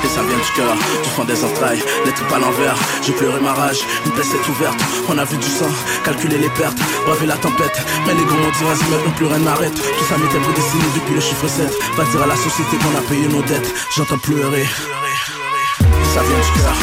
Et 0.03 0.07
ça 0.07 0.21
vient 0.23 0.37
du 0.37 0.51
cœur, 0.55 0.73
du 1.03 1.09
fond 1.09 1.23
des 1.23 1.43
entrailles, 1.43 1.83
les 2.05 2.11
tripes 2.11 2.33
à 2.33 2.39
l'envers. 2.39 2.75
J'ai 3.03 3.13
pleuré 3.13 3.39
ma 3.39 3.53
rage, 3.53 3.81
une 4.05 4.11
plaie 4.11 4.23
s'est 4.23 4.49
ouverte. 4.49 4.79
On 5.07 5.17
a 5.17 5.23
vu 5.23 5.37
du 5.37 5.47
sang, 5.47 5.69
calculer 6.03 6.39
les 6.39 6.49
pertes, 6.49 6.79
braver 7.05 7.27
la 7.27 7.37
tempête. 7.37 7.79
Mais 8.07 8.15
les 8.15 8.25
gros 8.25 8.37
m'ont 8.37 8.49
dit 8.57 8.63
vas-y 8.63 8.89
maintenant 8.89 9.11
plus 9.15 9.27
rien 9.27 9.39
n'arrête. 9.39 9.75
Tout 9.75 10.05
ça 10.09 10.17
m'était 10.17 10.39
prédestiné 10.39 10.83
depuis 10.95 11.13
le 11.13 11.21
chiffre 11.21 11.47
7. 11.47 11.71
Va 11.95 12.03
dire 12.05 12.23
à 12.23 12.27
la 12.27 12.35
société 12.35 12.77
qu'on 12.77 12.97
a 12.97 13.01
payé 13.07 13.27
nos 13.27 13.43
dettes. 13.43 13.71
J'entends 13.95 14.17
pleurer. 14.17 14.65
Ça 16.13 16.21
vient 16.25 16.41
du 16.45 16.51
cœur. 16.57 16.75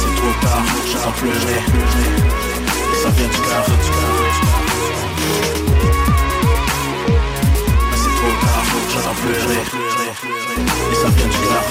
C'est 0.00 0.14
trop 0.20 0.34
tard, 0.42 0.64
j'entends 0.92 1.12
pleurer. 1.12 1.60
Et 2.92 3.02
ça 3.02 3.08
vient 3.10 3.28
du 3.28 3.40
cœur. 3.48 4.59
C'est 7.94 8.14
trop 8.16 8.34
tard, 8.40 8.64
j'entends 8.92 9.16
pleurer. 9.22 9.62
Et 10.90 10.94
ça 10.94 11.08
vient 11.08 11.26
du 11.26 11.38
cœur. 11.38 11.64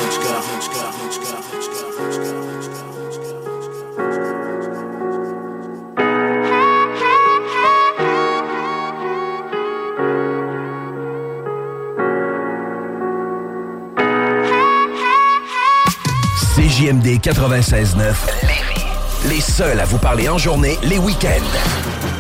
CJMD 16.80 17.20
96.9. 17.20 18.16
Les 19.28 19.42
seuls 19.42 19.80
à 19.80 19.86
vous 19.86 19.98
parler 19.98 20.30
en 20.30 20.38
journée, 20.38 20.78
les 20.84 20.98
week-ends. 20.98 22.19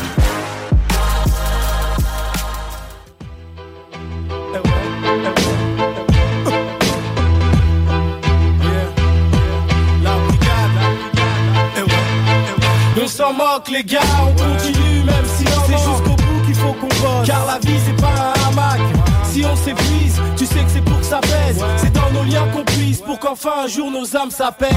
Les 13.67 13.83
gars, 13.83 13.99
on 14.21 14.31
continue 14.31 15.03
même 15.03 15.25
si 15.37 15.43
c'est 15.67 15.77
jusqu'au 15.77 16.15
bout 16.15 16.45
qu'il 16.45 16.55
faut 16.55 16.73
qu'on 16.73 16.87
bosse. 16.87 17.27
Car 17.27 17.45
la 17.45 17.59
vie 17.59 17.79
c'est 17.85 18.01
pas 18.01 18.33
un 18.35 18.49
hamac. 18.49 18.79
Si 19.25 19.43
on 19.45 19.55
s'épuise, 19.55 20.21
tu 20.37 20.45
sais 20.45 20.63
que 20.63 20.69
c'est 20.69 20.83
pour 20.83 20.99
que 20.99 21.05
ça 21.05 21.19
pèse. 21.21 21.63
C'est 21.77 21.93
dans 21.93 22.09
nos 22.11 22.23
liens 22.23 22.47
qu'on 22.53 22.63
pour 23.05 23.19
qu'enfin 23.19 23.63
un 23.65 23.67
jour 23.67 23.91
nos 23.91 24.15
âmes 24.15 24.31
s'apaisent. 24.31 24.69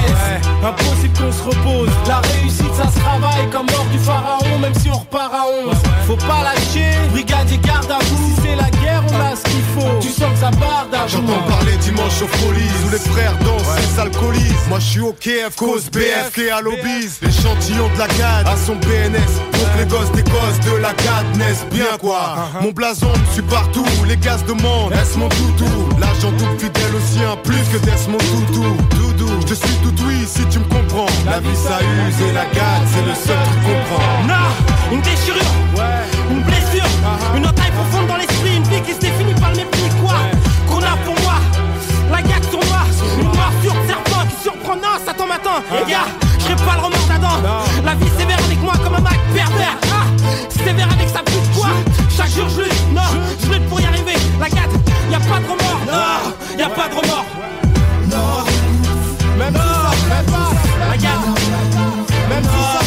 Impossible 0.63 1.17
qu'on 1.17 1.31
se 1.31 1.43
repose. 1.43 1.89
La 2.07 2.19
réussite 2.19 2.73
ça 2.75 2.89
se 2.89 2.99
travaille 2.99 3.49
comme 3.51 3.65
mort 3.67 3.85
du 3.91 3.99
pharaon 3.99 4.59
Même 4.59 4.73
si 4.75 4.89
on 4.89 4.97
repart 4.97 5.33
à 5.33 5.43
11 5.67 5.75
Faut 6.07 6.15
pas 6.15 6.43
lâcher, 6.43 6.91
brigadier 7.11 7.57
garde 7.57 7.91
à 7.91 7.99
vous. 8.03 8.35
Si 8.35 8.41
c'est 8.41 8.55
la 8.55 8.69
guerre 8.69 9.03
on 9.09 9.19
a 9.19 9.35
ce 9.35 9.43
qu'il 9.43 9.63
faut. 9.75 9.99
Tu 10.01 10.09
sens 10.09 10.31
que 10.33 10.39
ça 10.39 10.51
barde 10.51 10.93
à 10.93 11.07
J'entends 11.07 11.41
parler 11.47 11.75
dimanche 11.77 12.21
aux 12.21 12.27
folies 12.27 12.71
Où 12.85 12.91
les 12.91 12.99
frères 12.99 13.37
dansent, 13.39 13.77
ils 13.77 13.95
s'alcoolisent. 13.95 14.67
Moi 14.69 14.79
je 14.79 14.85
suis 14.85 15.01
au 15.01 15.13
KF, 15.13 15.55
cause 15.55 15.89
BF 15.89 16.37
et 16.37 16.51
à 16.51 16.61
l'obise. 16.61 17.19
L'échantillon 17.21 17.89
de 17.93 17.99
la 17.99 18.07
CAD 18.07 18.47
à 18.47 18.55
son 18.57 18.75
PNS 18.77 19.33
Donc 19.53 19.69
les 19.77 19.85
gosses 19.85 20.11
des 20.11 20.23
gosses 20.23 20.59
de 20.71 20.77
la 20.77 20.93
CAD 20.93 21.37
naissent 21.37 21.65
bien 21.71 21.97
quoi. 21.99 22.35
Mon 22.61 22.71
blason 22.71 23.09
me 23.09 23.33
suit 23.33 23.41
partout, 23.43 23.85
les 24.07 24.17
gaz 24.17 24.43
demandent. 24.45 24.93
Est-ce 24.93 25.17
mon 25.17 25.29
toutou 25.29 25.65
L'agent 25.99 26.31
double 26.31 26.59
fidèle 26.59 26.95
au 26.95 27.17
sien, 27.17 27.37
plus 27.43 27.63
que 27.71 27.83
d'être 27.85 28.07
mon 28.13 28.19
toutou 28.19 28.77
Doudou, 28.95 29.29
je 29.47 29.55
suis 29.55 29.77
tout 29.77 29.93
oui 30.05 30.25
si 30.25 30.45
tu 30.45 30.59
me 30.59 30.65
comprends. 30.65 31.07
La 31.25 31.39
vie 31.39 31.55
ça 31.55 31.79
use 31.81 32.21
et 32.21 32.33
la 32.33 32.45
CAD 32.45 32.81
c'est 32.93 33.05
le 33.05 33.15
seul 33.15 33.37
truc 33.43 33.59
qu'on 33.65 33.95
prend. 33.95 34.27
Non, 34.27 34.47
une 34.91 35.01
déchirure, 35.01 35.53
une 36.29 36.41
blessure, 36.43 36.89
une 37.35 37.45
entaille 37.45 37.71
profonde 37.71 38.07
dans 38.07 38.17
l'esprit, 38.17 38.57
une 38.57 38.63
vie 38.63 38.81
qui 38.81 38.93
se 38.93 38.99
définit 38.99 39.33
par 39.33 39.49
le 39.51 39.57
mépris, 39.57 39.89
quoi 40.01 40.15
Qu'on 40.69 40.83
a 40.83 40.95
pour 41.05 41.15
moi, 41.23 41.37
la 42.11 42.21
gague 42.21 42.43
sur 42.49 42.59
moi, 42.69 42.83
une 43.19 43.25
morsure 43.25 43.81
serpent 43.87 44.25
qui 44.29 44.43
surprend, 44.43 44.75
non, 44.75 44.95
ça 45.03 45.13
tombe 45.13 45.29
matin, 45.29 45.57
les 45.71 45.91
gars, 45.91 46.07
je 46.39 46.53
pas 46.63 46.75
le 46.77 46.83
remords 46.85 47.07
d'Adam, 47.09 47.41
la 47.83 47.95
vie 47.95 48.11
sévère 48.17 48.39
avec 48.45 48.61
moi 48.61 48.73
comme 48.83 48.95
un 48.95 49.01
Mac 49.01 49.19
pervers, 49.33 49.77
ah, 49.91 50.05
sévère 50.63 50.89
avec 50.91 51.09
sa 51.09 51.23
pute, 51.23 51.51
quoi 51.55 51.69
Chaque 52.15 52.29
jour 52.29 52.47
je 52.49 52.61
lutte, 52.61 52.93
non, 52.93 53.09
je 53.41 53.51
lutte 53.51 53.67
pour 53.69 53.81
y 53.81 53.85
arriver, 53.85 54.17
la 54.39 54.49
gâte, 54.49 54.75
y 55.09 55.15
a 55.15 55.19
pas 55.19 55.39
de 55.39 55.45
remords, 55.45 55.81
non, 55.87 56.59
y 56.59 56.61
a 56.61 56.69
pas 56.69 56.87
de 56.89 56.95
remords, 56.95 57.25
même 62.43 62.82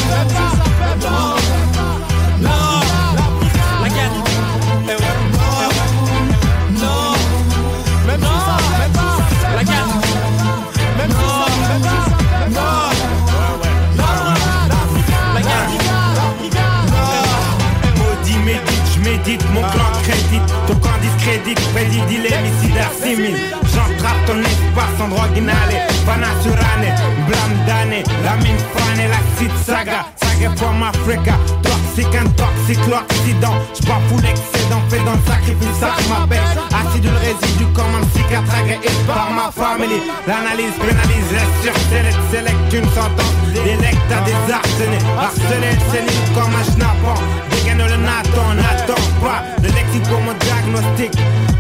camp 21.27 21.33
discrédite, 21.45 21.61
prédit 21.73 22.03
il 22.11 22.27
est 22.27 22.43
missile 22.43 22.81
simile 23.03 23.37
J'entrape 23.75 24.25
ton 24.27 24.39
espace 24.41 25.01
en 25.01 25.09
drogue 25.09 25.37
inhalée 25.37 25.83
Pana 26.07 26.29
sur 26.43 26.53
année, 26.53 26.95
blâme 27.27 27.67
d'année. 27.67 28.05
La 28.25 28.37
mine 28.37 28.59
frane, 28.73 29.09
la 29.09 29.21
cite 29.39 29.57
saga. 29.67 30.07
Saga 30.23 30.51
from 30.57 30.83
Africa 30.83 31.37
Toxique, 31.63 32.15
intoxique, 32.15 32.87
l'Occident. 32.87 33.57
J'bafoue 33.75 34.23
l'excédent, 34.23 34.81
fait 34.89 35.05
dans 35.05 35.19
le 35.19 35.25
sacrifice. 35.27 35.79
Ça 35.81 35.95
m'appelle 36.09 36.41
Acide 36.71 37.05
le 37.05 37.19
résidu 37.19 37.67
comme 37.75 37.95
un 38.01 38.07
psychiatre 38.07 38.55
agréé 38.55 38.91
par 39.07 39.31
ma 39.31 39.51
famille. 39.51 40.03
L'analyse 40.27 40.77
pénalise, 40.79 41.31
reste 41.35 41.57
sur 41.63 41.75
select, 41.91 42.19
select 42.33 42.73
une 42.73 42.89
sentence. 42.95 43.35
Délecte 43.53 44.11
à 44.13 44.21
des 44.23 44.53
arsenés 44.53 45.03
Harcelé 45.19 45.75
sénile 45.91 46.27
comme 46.35 46.55
un 46.55 46.65
schnappant 46.65 47.21
Dégaine 47.67 47.85
le 47.85 47.97
Nathan, 47.97 48.55
n'attends 48.55 48.95
pas 49.21 49.43
Le 49.61 49.69
lexique 49.69 50.09
comme 50.09 50.29
un 50.29 50.35
diagnostic. 50.39 51.13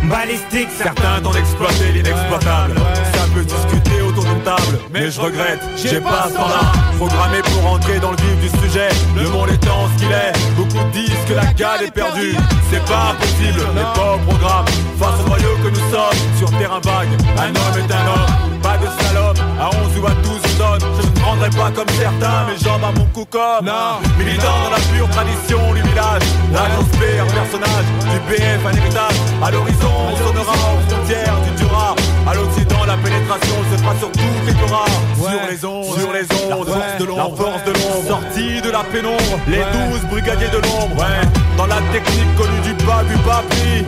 Balistique 0.04 0.68
Certains 0.76 1.20
tentent 1.20 1.34
d'exploiter 1.34 1.92
l'inexploitable. 1.92 2.74
Ça 3.12 3.24
peut 3.34 3.42
discuter 3.42 4.02
Mais 4.92 5.10
je 5.10 5.20
regrette, 5.20 5.60
j'ai 5.76 6.00
pas 6.00 6.28
ce 6.28 6.34
temps-là. 6.34 6.72
Programmé 6.98 7.38
pour 7.42 7.72
entrer 7.72 7.98
dans 7.98 8.12
le 8.12 8.16
vif 8.16 8.40
du 8.40 8.48
sujet. 8.60 8.88
Le 9.16 9.28
monde 9.28 9.50
étant 9.50 9.88
ce 9.92 10.02
qu'il 10.02 10.12
est 10.12 10.32
Beaucoup 10.56 10.84
disent 10.92 11.24
que 11.28 11.34
la 11.34 11.46
gale 11.54 11.82
est 11.82 11.90
perdue. 11.90 12.36
C'est 12.70 12.84
pas 12.84 13.16
possible, 13.18 13.60
n'est 13.74 13.82
pas 13.94 14.14
au 14.14 14.18
programme. 14.18 14.66
Face 14.98 15.20
au 15.24 15.28
noyau 15.28 15.56
que 15.64 15.68
nous 15.68 15.90
sommes 15.90 16.18
Sur 16.38 16.50
terrain 16.58 16.80
vague, 16.80 17.08
un 17.38 17.48
homme 17.48 17.78
est 17.78 17.92
un 17.92 18.06
homme. 18.06 18.60
Pas 18.62 18.78
de 18.78 18.86
salope, 19.02 19.38
à 19.60 19.68
11 19.68 20.00
ou 20.00 20.06
à 20.06 20.10
12 20.10 20.40
on 20.46 20.58
donne. 20.58 20.90
Je 21.00 21.06
ne 21.06 21.12
prendrai 21.20 21.50
pas 21.50 21.70
comme 21.74 21.88
certains, 21.98 22.46
mes 22.46 22.58
jambes 22.58 22.84
à 22.84 22.92
mon 22.96 23.04
cou 23.06 23.24
comme. 23.28 23.70
Militant 24.18 24.58
dans 24.64 24.70
la 24.70 24.82
pure 24.94 25.08
tradition 25.10 25.74
du 25.74 25.82
village. 25.82 26.22
La 26.52 26.68
grosse 26.70 26.98
paix, 27.00 27.18
un 27.18 27.26
personnage 27.26 27.86
du 28.10 28.18
BF, 28.30 28.64
un 28.64 28.76
héritage. 28.76 29.18
À 29.42 29.50
l'horizon, 29.50 29.90
on 30.12 30.16
sonnera 30.16 30.52
aux 30.52 30.90
frontières 30.90 31.36
du 31.42 31.55
Dura 31.76 31.94
À 32.26 32.34
l'Occident, 32.34 32.84
la 32.86 32.96
pénétration 32.96 33.54
se 33.70 33.82
fera 33.82 33.94
sur 33.98 34.10
toutes 34.12 34.46
les 34.46 34.54
Torahs 34.54 34.86
Sur 35.16 35.50
les 35.50 35.64
ondes, 35.64 35.98
sur 35.98 36.12
les 36.12 36.54
ondes, 36.54 36.68
la 36.68 36.74
force 36.74 36.98
de 36.98 37.04
l'ombre, 37.04 37.36
force 37.36 37.64
de 37.64 37.72
l'ombre. 37.72 38.08
Sortie 38.08 38.60
de 38.60 38.70
la 38.70 38.84
pénombre, 38.84 39.38
les 39.46 39.58
douze 39.58 40.02
brigadiers 40.10 40.48
de 40.48 40.58
l'ombre. 40.58 40.96
Ouais, 40.96 41.26
dans 41.56 41.66
la 41.66 41.80
technique 41.92 42.34
connue 42.36 42.60
du 42.62 42.72
bas, 42.84 43.02
du 43.04 43.16
prix 43.16 43.84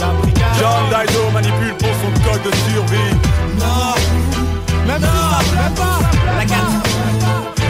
John 0.58 0.84
Dido 0.90 1.30
manipule 1.32 1.74
pour 1.78 1.88
son 1.88 2.30
code 2.30 2.42
de 2.42 2.54
survie. 2.70 3.14
Non, 3.58 3.94
même 4.86 5.02
si 5.02 5.06
ça 5.06 5.38
plaît 5.50 5.74
pas, 5.76 5.98
la 6.38 6.44
carte. 6.44 6.72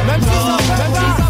Même 0.06 0.20
si 0.22 0.28
ça 0.28 0.74
plaît 0.74 0.94
pas, 0.94 1.27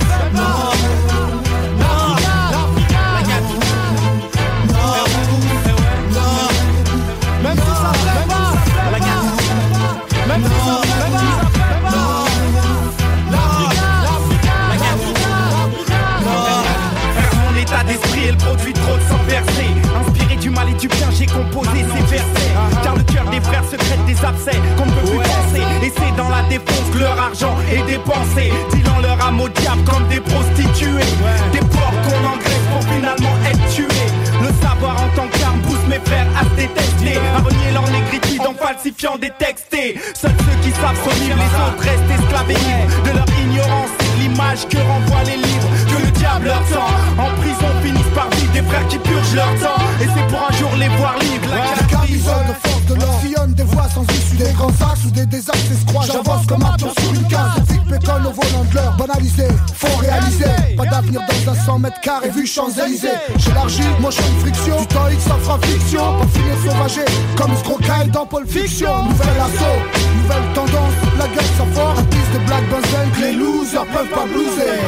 j'ai 21.11 21.27
composé 21.27 21.85
ces 21.85 22.03
versets. 22.07 22.53
Car 22.83 22.97
le 22.97 23.03
cœur 23.03 23.25
des 23.31 23.41
frères 23.41 23.65
secrète 23.65 24.05
des 24.07 24.25
abcès 24.25 24.59
qu'on 24.77 24.87
ne 24.87 24.93
peut 24.93 25.11
plus 25.11 25.19
penser. 25.19 25.63
Et 25.83 25.93
c'est 25.97 26.17
dans 26.17 26.29
la 26.29 26.43
défonce 26.49 26.89
que 26.93 26.99
leur 26.99 27.19
argent 27.21 27.57
est 27.73 27.85
dépensé. 27.91 28.53
Dilant 28.73 28.99
leur 29.03 29.21
âme 29.27 29.41
au 29.41 29.49
diable 29.49 29.85
comme 29.85 30.07
des 30.09 30.21
prostituées. 30.21 31.11
Des 31.53 31.61
porcs 31.61 31.99
qu'on 32.05 32.23
engraisse 32.27 32.67
pour 32.73 32.83
finalement 32.95 33.37
être 33.51 33.75
tués. 33.75 34.09
Le 34.41 34.49
savoir 34.63 34.97
en 35.03 35.09
tant 35.17 35.29
qu'arme 35.39 35.61
pousse 35.63 35.87
mes 35.89 36.01
frères 36.05 36.29
à 36.39 36.45
se 36.45 36.55
détester. 36.57 37.19
À 37.35 37.41
renier 37.41 37.73
leur 37.73 37.89
négritude 37.91 38.43
en 38.47 38.55
falsifiant 38.55 39.17
des 39.19 39.31
textés 39.39 39.99
Seuls 40.15 40.31
ceux 40.31 40.69
qui 40.69 40.71
savent 40.73 40.97
libres, 41.21 41.37
les 41.37 41.53
autres 41.63 41.83
restent 41.83 42.49
libres 42.49 43.03
De 43.05 43.11
leur 43.17 43.27
ignorance 43.41 44.08
l'image 44.19 44.67
que 44.69 44.79
renvoient 44.79 45.25
les 45.25 45.37
livres 45.37 45.71
Que 45.89 46.05
le 46.05 46.11
diable 46.13 46.47
leur 46.47 46.65
tend. 46.69 47.23
En 47.23 47.31
prison 47.41 47.71
finissent 47.83 48.15
par 48.15 48.29
vivre 48.31 48.53
des 48.53 48.63
frères 48.63 48.87
qui 48.89 48.99
purgent 48.99 49.35
leur 49.35 49.53
temps. 49.61 49.83
Et 50.01 50.07
c'est 50.15 50.27
pour 50.29 50.43
un 50.49 50.53
jour 50.53 50.71
les 50.79 50.89
voir 50.99 51.17
libres 51.19 51.49
La 51.51 51.88
La 52.29 52.35
camisole 52.35 52.47
de 52.47 52.69
force 52.69 52.85
de 52.87 52.95
l'or. 52.95 53.21
Sillonne 53.23 53.55
des 53.55 53.63
voies 53.65 53.89
sans 53.95 54.03
issue 54.05 54.37
Des 54.37 54.53
grands 54.53 54.69
axes 54.69 55.05
ou 55.07 55.11
des 55.11 55.27
désastres 55.27 55.73
escroix 55.73 56.05
J'avance 56.07 56.47
comme 56.47 56.63
un 56.63 56.77
tour 56.77 56.93
sur 57.01 57.15
une 57.15 57.29
case. 57.29 57.67
Tic 57.69 57.83
pécole 57.85 58.27
au 58.27 58.33
volant 58.33 58.65
de 58.71 58.75
l'heure. 58.75 58.97
Banalisé, 58.97 59.49
faut 59.75 59.97
réaliser. 59.99 60.77
Pas 60.77 60.87
d'avenir 60.87 61.21
dans 61.47 61.53
un 61.53 61.55
100 61.55 61.79
mètres 61.79 62.01
carrés 62.03 62.31
vu 62.31 62.47
Champs-Élysées. 62.47 63.09
J'élargis 63.37 63.83
mon 64.01 64.11
champ 64.11 64.23
de 64.23 64.41
friction. 64.41 64.81
Du 64.81 64.87
temps 64.87 65.09
X 65.09 65.23
ça 65.25 65.37
fera 65.43 65.59
fiction 65.63 66.19
Pas 66.19 66.27
finir 66.27 66.55
sauvagé 66.65 67.05
comme 67.37 67.57
Scrocaille 67.57 68.11
dans 68.11 68.27
Pulp 68.27 68.49
Fiction. 68.49 69.05
Nouvel 69.05 69.29
assaut, 69.41 69.81
nouvelle 70.23 70.53
tendance. 70.55 70.95
La 71.19 71.27
gueule 71.29 71.53
ça 71.57 71.65
fort 71.75 71.91
Artiste 71.91 72.33
de 72.35 72.39
Black 72.47 72.65
Benzen 72.71 73.11
Que 73.15 73.21
les 73.23 73.33
losers 73.33 73.87
peuvent 73.87 74.09
pas 74.09 74.27
blouser. 74.27 74.79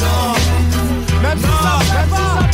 Non. 0.00 0.32
Même 1.22 1.38
si 1.38 1.44
ça 1.44 2.51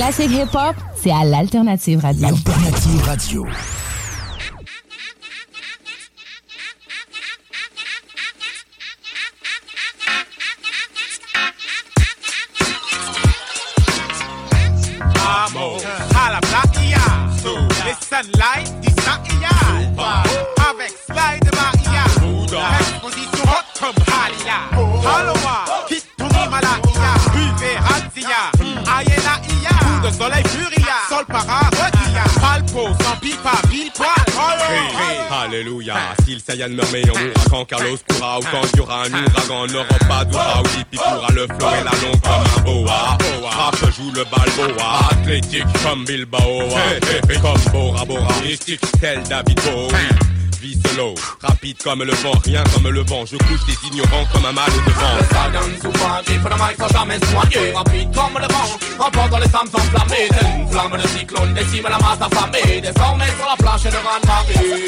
Les 0.00 0.06
classiques 0.06 0.30
hip-hop, 0.32 0.74
c'est 0.96 1.10
à 1.10 1.24
l'Alternative 1.24 2.00
Radio. 2.00 2.28
Alternative 2.28 3.02
Radio. 3.04 3.46
Meurt 36.56 36.92
mais 36.92 37.02
on 37.10 37.50
quand 37.50 37.64
Carlos 37.64 37.96
pourra 38.06 38.38
Ou 38.38 38.42
quand 38.42 38.62
il 38.72 38.78
y 38.78 38.80
aura 38.80 39.02
un 39.02 39.12
ouragan, 39.12 39.66
n'aura 39.72 39.98
pas 40.08 40.24
d'aura 40.24 40.62
Ou 40.62 40.80
Hippie 40.80 40.96
pourra 40.96 41.28
le 41.34 41.46
flow 41.46 41.68
et 41.80 41.84
la 41.84 41.90
longue 41.90 42.20
comme 42.20 42.32
un 42.56 42.60
boa. 42.62 43.18
Rap 43.50 43.76
joue 43.96 44.12
le 44.12 44.24
balboa, 44.24 45.00
athlétique 45.10 45.64
comme 45.82 46.04
Bilbao. 46.04 46.68
Comme 47.42 47.72
Bora 47.72 48.04
Bora, 48.04 48.34
mystique 48.44 48.80
tel 49.00 49.22
David 49.24 49.60
Bowie 49.62 50.30
Vie 50.60 50.78
solo, 50.84 51.14
rapide 51.40 51.82
comme 51.82 52.02
le 52.04 52.12
vent, 52.12 52.32
rien 52.44 52.62
comme 52.74 52.88
le 52.90 53.00
vent. 53.00 53.24
Je 53.24 53.36
couche 53.36 53.64
des 53.64 53.88
ignorants 53.88 54.26
comme 54.30 54.44
un 54.44 54.52
mal 54.52 54.68
de 54.68 54.92
vent. 54.92 55.16
Saiyan 55.32 55.80
souvent 55.80 56.20
qui 56.26 56.34
pour 56.34 56.50
le 56.50 56.56
mic 56.56 56.76
sans 56.78 56.88
jamais 56.88 57.18
soigner 57.18 57.72
Rapide 57.72 58.14
comme 58.14 58.36
le 58.36 58.46
vent, 58.46 59.06
emportant 59.06 59.38
les 59.38 59.56
âmes 59.56 59.72
enflammées. 59.72 60.28
Telle 60.28 60.60
une 60.60 60.68
flamme 60.68 61.00
de 61.00 61.08
cyclone 61.08 61.54
décime 61.54 61.84
la 61.84 61.98
masse 61.98 62.20
affamée. 62.20 62.80
Désormais 62.82 63.32
sur 63.38 63.46
la 63.48 63.56
planche 63.56 63.84
de 63.84 64.00
grande 64.04 64.26
marée 64.26 64.84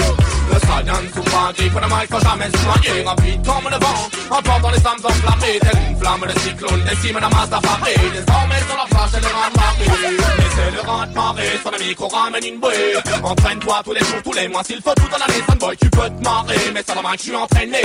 Le 0.52 0.58
Saiyan 0.60 1.04
souvent 1.14 1.52
qui 1.56 1.70
pour 1.70 1.80
le 1.80 1.86
mic 1.86 2.08
sans 2.10 2.20
jamais 2.20 2.50
soigner 2.52 3.02
Rapide 3.02 3.40
comme 3.46 3.70
le 3.72 3.78
vent, 3.80 4.00
emportant 4.28 4.70
les 4.70 4.86
âmes 4.86 5.04
enflammées. 5.04 5.58
Telle 5.58 5.82
une 5.88 5.96
flamme 5.96 6.26
de 6.28 6.38
cyclone 6.40 6.84
décime 6.84 7.18
la 7.18 7.30
masse 7.30 7.52
affamée. 7.52 7.96
Désormais 8.12 8.60
sur 8.68 8.76
la 8.76 8.86
planche 8.92 9.12
de 9.12 9.20
grande 9.24 9.56
marée 9.56 9.88
Laissez 10.36 10.70
le 10.74 10.80
rente 10.80 11.14
marée, 11.14 11.58
sur 11.62 11.70
le 11.70 11.78
micro 11.78 12.08
ramène 12.08 12.44
une 12.44 12.60
bouée. 12.60 12.94
Entraîne-toi 13.22 13.80
tous 13.84 13.92
les 13.92 14.00
jours, 14.00 14.22
tous 14.22 14.32
les 14.34 14.48
mois 14.48 14.62
S'il 14.64 14.82
faut 14.82 14.94
tout 14.94 15.08
dans 15.10 15.18
l'année, 15.18 15.42
boy, 15.62 15.76
tu 15.76 15.88
peux 15.90 16.10
te 16.10 16.24
marrer, 16.24 16.58
mais 16.74 16.82
ça 16.82 16.94
va 16.94 17.12
que 17.12 17.18
je 17.18 17.22
suis 17.22 17.36
entraîné. 17.36 17.78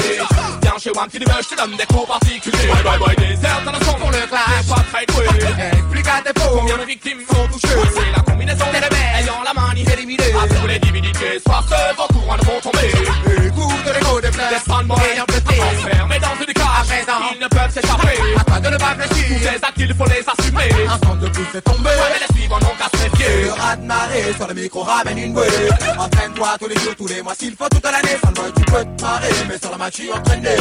Viens 0.61 0.77
chez 0.79 0.89
One, 0.89 1.09
veux, 1.13 1.41
je 1.41 1.49
te 1.49 1.55
donne 1.55 1.77
des 1.77 1.85
cours 1.85 2.07
particuliers. 2.07 2.67
Bye 2.73 2.83
bye 2.83 2.99
bye, 2.99 3.15
des 3.15 3.45
airs 3.45 3.61
dans 3.65 3.71
le 3.71 3.85
son 3.85 3.93
pour 3.93 4.11
le 4.11 4.21
clash, 4.27 4.67
pas 4.67 4.83
très 4.91 5.05
doué. 5.05 5.25
Explique 5.73 6.07
à 6.07 6.21
tes 6.25 6.39
faux 6.39 6.57
combien 6.57 6.77
de 6.77 6.85
victimes 6.85 7.19
sont 7.29 7.47
touchées. 7.47 7.77
C'est 7.93 8.11
la 8.15 8.23
combinaison 8.23 8.65
des 8.71 8.79
rebelles 8.79 9.21
ayant 9.21 9.43
la 9.45 9.53
manie 9.53 9.85
éliminée. 9.93 10.33
Tous 10.59 10.67
les 10.67 10.79
divinités, 10.79 11.39
soir 11.45 11.63
que 11.69 11.95
vos 11.95 12.07
courants 12.07 12.37
vont 12.37 12.59
tomber. 12.61 12.89
Écoute 13.45 13.85
l'écho 13.93 14.21
des 14.21 14.31
fleurs, 14.31 14.83
moi 14.85 14.97
et 15.13 15.19
un 15.19 15.25
peu 15.25 15.37
Enfermés 15.57 16.19
dans 16.19 16.35
une 16.39 16.53
cage, 16.53 16.65
à 16.65 16.83
présent, 16.83 17.21
ils 17.33 17.39
ne 17.39 17.47
peuvent 17.47 17.73
s'échapper. 17.73 18.17
Toi 18.47 18.59
de 18.59 18.69
ne 18.69 18.77
pas 18.77 18.93
réfléchir, 18.97 19.27
tous 19.27 19.43
ces 19.43 19.65
actes, 19.65 19.77
il 19.77 19.93
faut 19.93 20.05
les 20.05 20.23
assumer. 20.25 20.85
l'instant 20.85 21.15
de 21.15 21.27
pousser 21.27 21.61
tomber 21.61 21.89
Ouais 21.89 22.09
mais 22.13 22.25
les 22.27 22.35
suivants 22.35 22.59
n'ont 22.59 22.77
qu'à 22.77 22.89
de 23.17 23.85
marée 23.85 24.33
sur 24.35 24.47
le 24.47 24.53
micro 24.53 24.81
ramène 24.81 25.17
une 25.17 25.33
bouée. 25.33 25.47
Entraîne-toi 25.97 26.49
tous 26.59 26.67
les 26.67 26.75
jours, 26.75 26.95
tous 26.97 27.07
les 27.07 27.21
mois, 27.21 27.33
s'il 27.37 27.55
faut 27.55 27.69
toute 27.69 27.83
l'année. 27.83 28.17
Seulement 28.23 28.51
tu 28.55 28.63
peux 28.65 28.83
te 28.83 29.01
marrer, 29.01 29.33
mais 29.47 29.57
sur 29.57 29.71
la 29.71 29.77
match 29.77 29.93
tu 29.95 30.11
entraîné. 30.11 30.55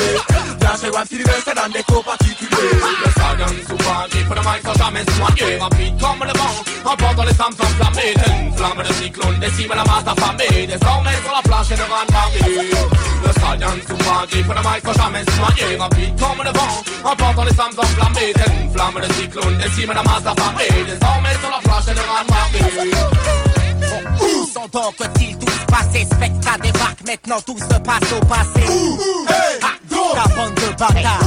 Viens 0.60 0.76
chez 0.80 0.90
WAM 0.90 1.06
te 1.06 1.54
donne 1.54 1.72
des 1.72 1.82
cours 1.82 2.04
particuliers. 2.04 2.72
Le 3.04 3.10
stallion 3.10 3.46
souvent 3.68 4.06
pour 4.26 4.34
le 4.34 4.40
mic 4.40 4.62
sans 4.64 4.74
jamais 4.74 5.04
noyer 5.04 5.58
Rapide 5.58 6.00
comme 6.00 6.26
le 6.26 6.32
vent, 6.38 6.92
emportant 6.92 7.24
les 7.24 7.34
femmes 7.34 7.54
enflammées. 7.58 8.14
Une 8.16 8.52
flamme 8.56 8.82
de 8.82 8.92
cyclone 8.94 9.38
décime 9.38 9.70
la 9.70 9.84
masse 9.84 10.06
affamée 10.06 10.66
Désormais 10.66 11.18
sur 11.22 11.32
la 11.34 11.42
planche 11.42 11.70
et 11.70 11.76
le 11.76 11.82
rang 11.84 12.06
marée. 12.10 12.70
Le 13.24 13.32
stallion 13.32 13.76
souvent 13.86 14.22
pour 14.44 14.54
le 14.54 14.60
mic 14.60 14.82
sans 14.84 15.02
jamais 15.02 15.24
noyer 15.24 15.76
Rapide 15.76 16.14
comme 16.18 16.42
le 16.44 16.52
vent, 16.52 16.74
emportant 17.04 17.44
les 17.44 17.54
femmes 17.54 17.76
enflammées. 17.76 18.32
Une 18.62 18.70
flamme 18.72 19.00
de 19.00 19.12
cyclone 19.14 19.58
décime 19.58 19.92
la 19.92 20.02
masse 20.02 20.26
affamée 20.26 20.84
Désormais 20.86 21.36
sur 21.40 21.50
la 21.50 21.60
planche 21.62 21.88
et 21.88 21.94
le 21.94 22.00
rang 22.00 22.45
de 22.52 23.55
Où 24.20 24.46
sont 24.46 24.68
donc 24.72 24.94
ils 25.20 25.36
tous 25.38 25.64
passés? 25.68 26.04
Spectre 26.04 26.60
débarque, 26.62 27.06
maintenant 27.06 27.40
tout 27.44 27.58
se 27.58 27.78
passe 27.80 28.12
au 28.12 28.20
passé. 28.26 28.66
Ah, 29.62 29.74
Ta 30.14 30.34
bande 30.34 30.54
de 30.54 30.68
bâtards 30.78 31.20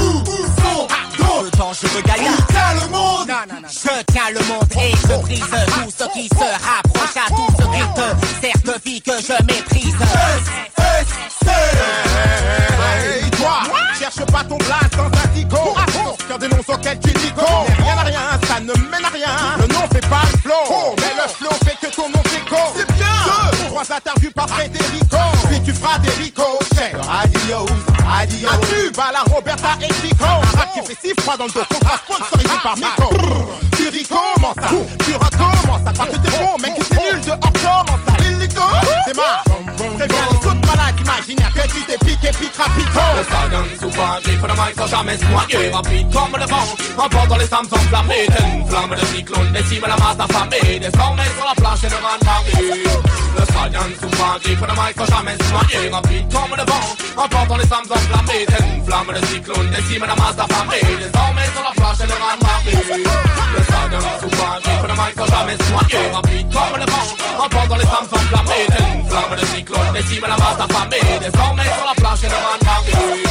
Le 1.44 1.50
dangereux 1.58 2.02
gaillard 2.06 2.76
le 2.76 2.88
monde? 2.90 3.32
Je 3.70 4.04
tiens 4.12 4.30
le 4.34 4.40
monde 4.48 4.72
et 4.82 4.92
je 4.92 5.22
brise 5.22 5.40
tout 5.40 5.92
ce 5.98 6.04
qui 6.14 6.28
se 6.28 6.36
rapproche 6.36 7.18
à 7.18 7.30
tout 7.30 7.48
ce 7.58 7.64
qui 7.66 7.84
te 7.94 8.08
sert 8.42 8.62
de 8.66 8.82
vie 8.84 9.02
que 9.02 9.12
je 9.12 9.44
méprise. 9.44 9.96
Hey, 12.82 13.30
toi, 13.32 13.62
cherche 13.98 14.26
pas 14.32 14.44
ton 14.44 14.58
place 14.58 14.90
dans 14.98 15.06
un 15.06 15.28
tico. 15.34 15.76
Car 16.28 16.40
des 16.40 16.48
noms 16.48 16.58
dis 16.58 17.32
go. 17.32 17.42
Rien 17.84 17.98
à 17.98 18.04
rien, 18.04 18.20
ça 18.48 18.60
ne 18.60 18.74
mène 18.74 19.06
à 19.06 19.10
rien. 19.10 19.58
Le 19.60 19.68
nom 19.74 19.88
fait 19.92 20.08
pas 20.08 20.22
le 20.32 20.38
flow, 20.40 20.96
mais 20.98 21.14
le 21.16 21.28
flow 21.30 21.52
fait 21.66 21.69
trois 23.84 23.96
interviews 23.96 24.32
par 24.32 24.50
Federico. 24.50 25.18
Puis 25.50 25.62
tu 25.62 25.74
feras 25.74 26.00
des 26.00 26.10
ricochets. 26.12 26.94
Adios, 27.10 27.66
adios. 28.20 28.50
Un 28.52 28.58
tube 28.68 29.00
à 29.00 29.12
la 29.12 29.34
Roberta 29.34 29.70
et 29.82 29.94
Chico. 29.94 30.26
Un 30.26 30.58
rap 30.58 30.74
qui 30.74 30.82
fait 30.88 30.98
si 31.02 31.22
froid 31.22 31.38
dans 31.38 31.46
le 31.46 31.52
dos. 31.52 31.62
Contrat 31.70 32.00
sponsorisé 32.06 32.56
par 32.62 32.76
Miko. 32.76 33.10
Tu 33.78 33.88
recommences 33.88 34.56
ça, 34.56 34.70
tu 35.06 35.14
recommences 35.14 35.84
ça. 35.86 35.94
Parce 35.96 36.10
que 36.10 36.18
t'es 36.18 36.38
bon, 36.38 36.58
mec, 36.62 36.74
c'est 36.78 37.14
nul 37.14 37.22
dehors, 37.22 37.40
comment 37.40 38.00
ça? 38.06 38.24
Illico, 38.24 38.62
c'est 39.06 39.16
marre. 39.16 39.44
Préviens 39.98 40.26
les 40.32 40.48
autres 40.48 40.68
malades 40.68 41.00
imaginaires 41.00 41.54
que 41.54 41.68
tu 41.68 41.82
t'es 41.84 41.98
rapido. 42.60 43.04
Le 43.18 43.24
stallion 43.24 43.64
souvent 43.80 44.16
qui 44.24 44.32
pour 44.38 44.48
le 44.48 44.54
mic 44.54 44.74
sans 44.78 44.88
jamais 44.88 45.18
se 45.18 45.26
noyer 45.26 45.70
Rapide 45.72 46.08
comme 46.14 46.36
le 46.40 46.46
vent, 46.46 46.68
emportant 46.98 47.38
les 47.38 47.48
femmes 47.48 47.68
enflammées 47.72 48.28
Une 48.28 48.66
flamme 48.68 48.96
de 49.00 49.06
cyclone 49.12 49.52
décime 49.54 49.86
la 49.88 49.98
masse 49.98 50.20
affamée 50.20 50.80
Désormais 50.80 51.30
sur 51.36 51.46
la 51.50 51.56
planche 51.56 51.84
et 51.84 51.90
le 51.90 52.00
rang 52.04 52.18
de 52.20 52.26
marée 52.26 52.84
Le 53.38 53.44
stallion 53.50 53.88
souvent 54.02 54.34
qui 54.44 54.56
pour 54.56 54.68
le 54.68 54.74
mic 54.74 54.94
sans 54.98 55.10
jamais 55.16 55.36
se 55.40 55.52
noyer 55.52 55.90
Rapide 55.90 56.28
comme 56.32 56.54
le 56.60 56.66
vent, 56.70 56.86
emportant 57.24 57.58
les 57.58 57.68
femmes 57.68 57.90
enflammées 57.90 58.46
Une 58.76 58.84
flamme 58.86 59.12
de 59.16 59.26
cyclone 59.28 59.70
décime 59.72 60.06
la 60.06 60.16
masse 60.16 60.40
affamée 60.44 60.84
Désormais 61.00 61.50
sur 61.54 61.64
la 61.64 61.74
planche 61.80 62.02
et 62.04 62.08
le 62.12 62.16
rang 62.20 62.36
de 62.40 62.74
Le 63.56 63.62
stallion 63.64 64.06
souvent 64.22 64.56
qui 64.64 64.74
pour 64.80 64.88
le 64.92 64.96
mic 65.00 65.14
sans 65.18 65.30
jamais 65.34 65.58
se 65.60 65.70
Rapide 66.14 66.48
comme 66.54 66.76
le 66.80 66.86
vent, 66.92 67.08
emportant 67.44 67.78
les 67.78 67.90
femmes 67.90 68.10
enflammées 68.12 68.68
Une 68.70 69.06
flamme 69.10 69.36
de 69.40 69.46
cyclone 69.46 69.92
décime 69.94 70.26
la 70.28 70.38
masse 70.38 70.60
affamée 70.60 71.04
Désormais 71.20 71.70
sur 71.76 71.86
la 71.88 71.96
planche 71.96 72.24
et 72.24 72.30
le 72.30 72.49
rang 72.50 72.58
de 72.58 72.66
marée 72.66 73.24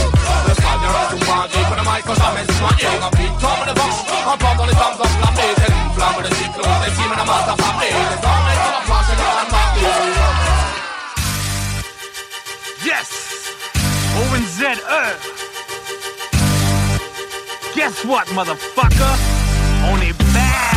Le 0.47 0.55
stallion 0.55 0.93
souvent 1.11 1.43
qui 1.51 1.59
pour 1.59 1.77
le 1.77 1.83
mic 1.83 2.05
sans 2.07 2.15
jamais 2.15 2.45
se 2.47 2.55
noyer 2.61 2.91
Rapide 3.01 3.35
comme 3.41 3.63
le 3.67 3.73
vent, 3.79 3.95
emportant 4.33 4.67
les 4.67 4.75
femmes 4.75 4.99
enflammées 4.99 5.55
Une 5.69 5.91
flamme 5.95 6.21
de 6.23 6.31
cyclone 6.35 6.81
décime 6.85 7.15
la 7.17 7.25
masse 7.25 7.49
affamée 7.49 7.95
Désormais 8.13 8.59
sur 8.63 8.73
la 8.77 8.83
planche 8.87 9.11
et 9.13 9.17
le 9.17 9.27
rang 9.35 9.47
de 9.47 9.53
marée 9.55 9.93
Yes! 12.85 13.09
ONZE! 14.33 14.83
Guess 17.75 17.97
what, 18.05 18.27
motherfucker? 18.35 19.15
On 19.91 19.97
est 20.01 20.17
back! 20.33 20.69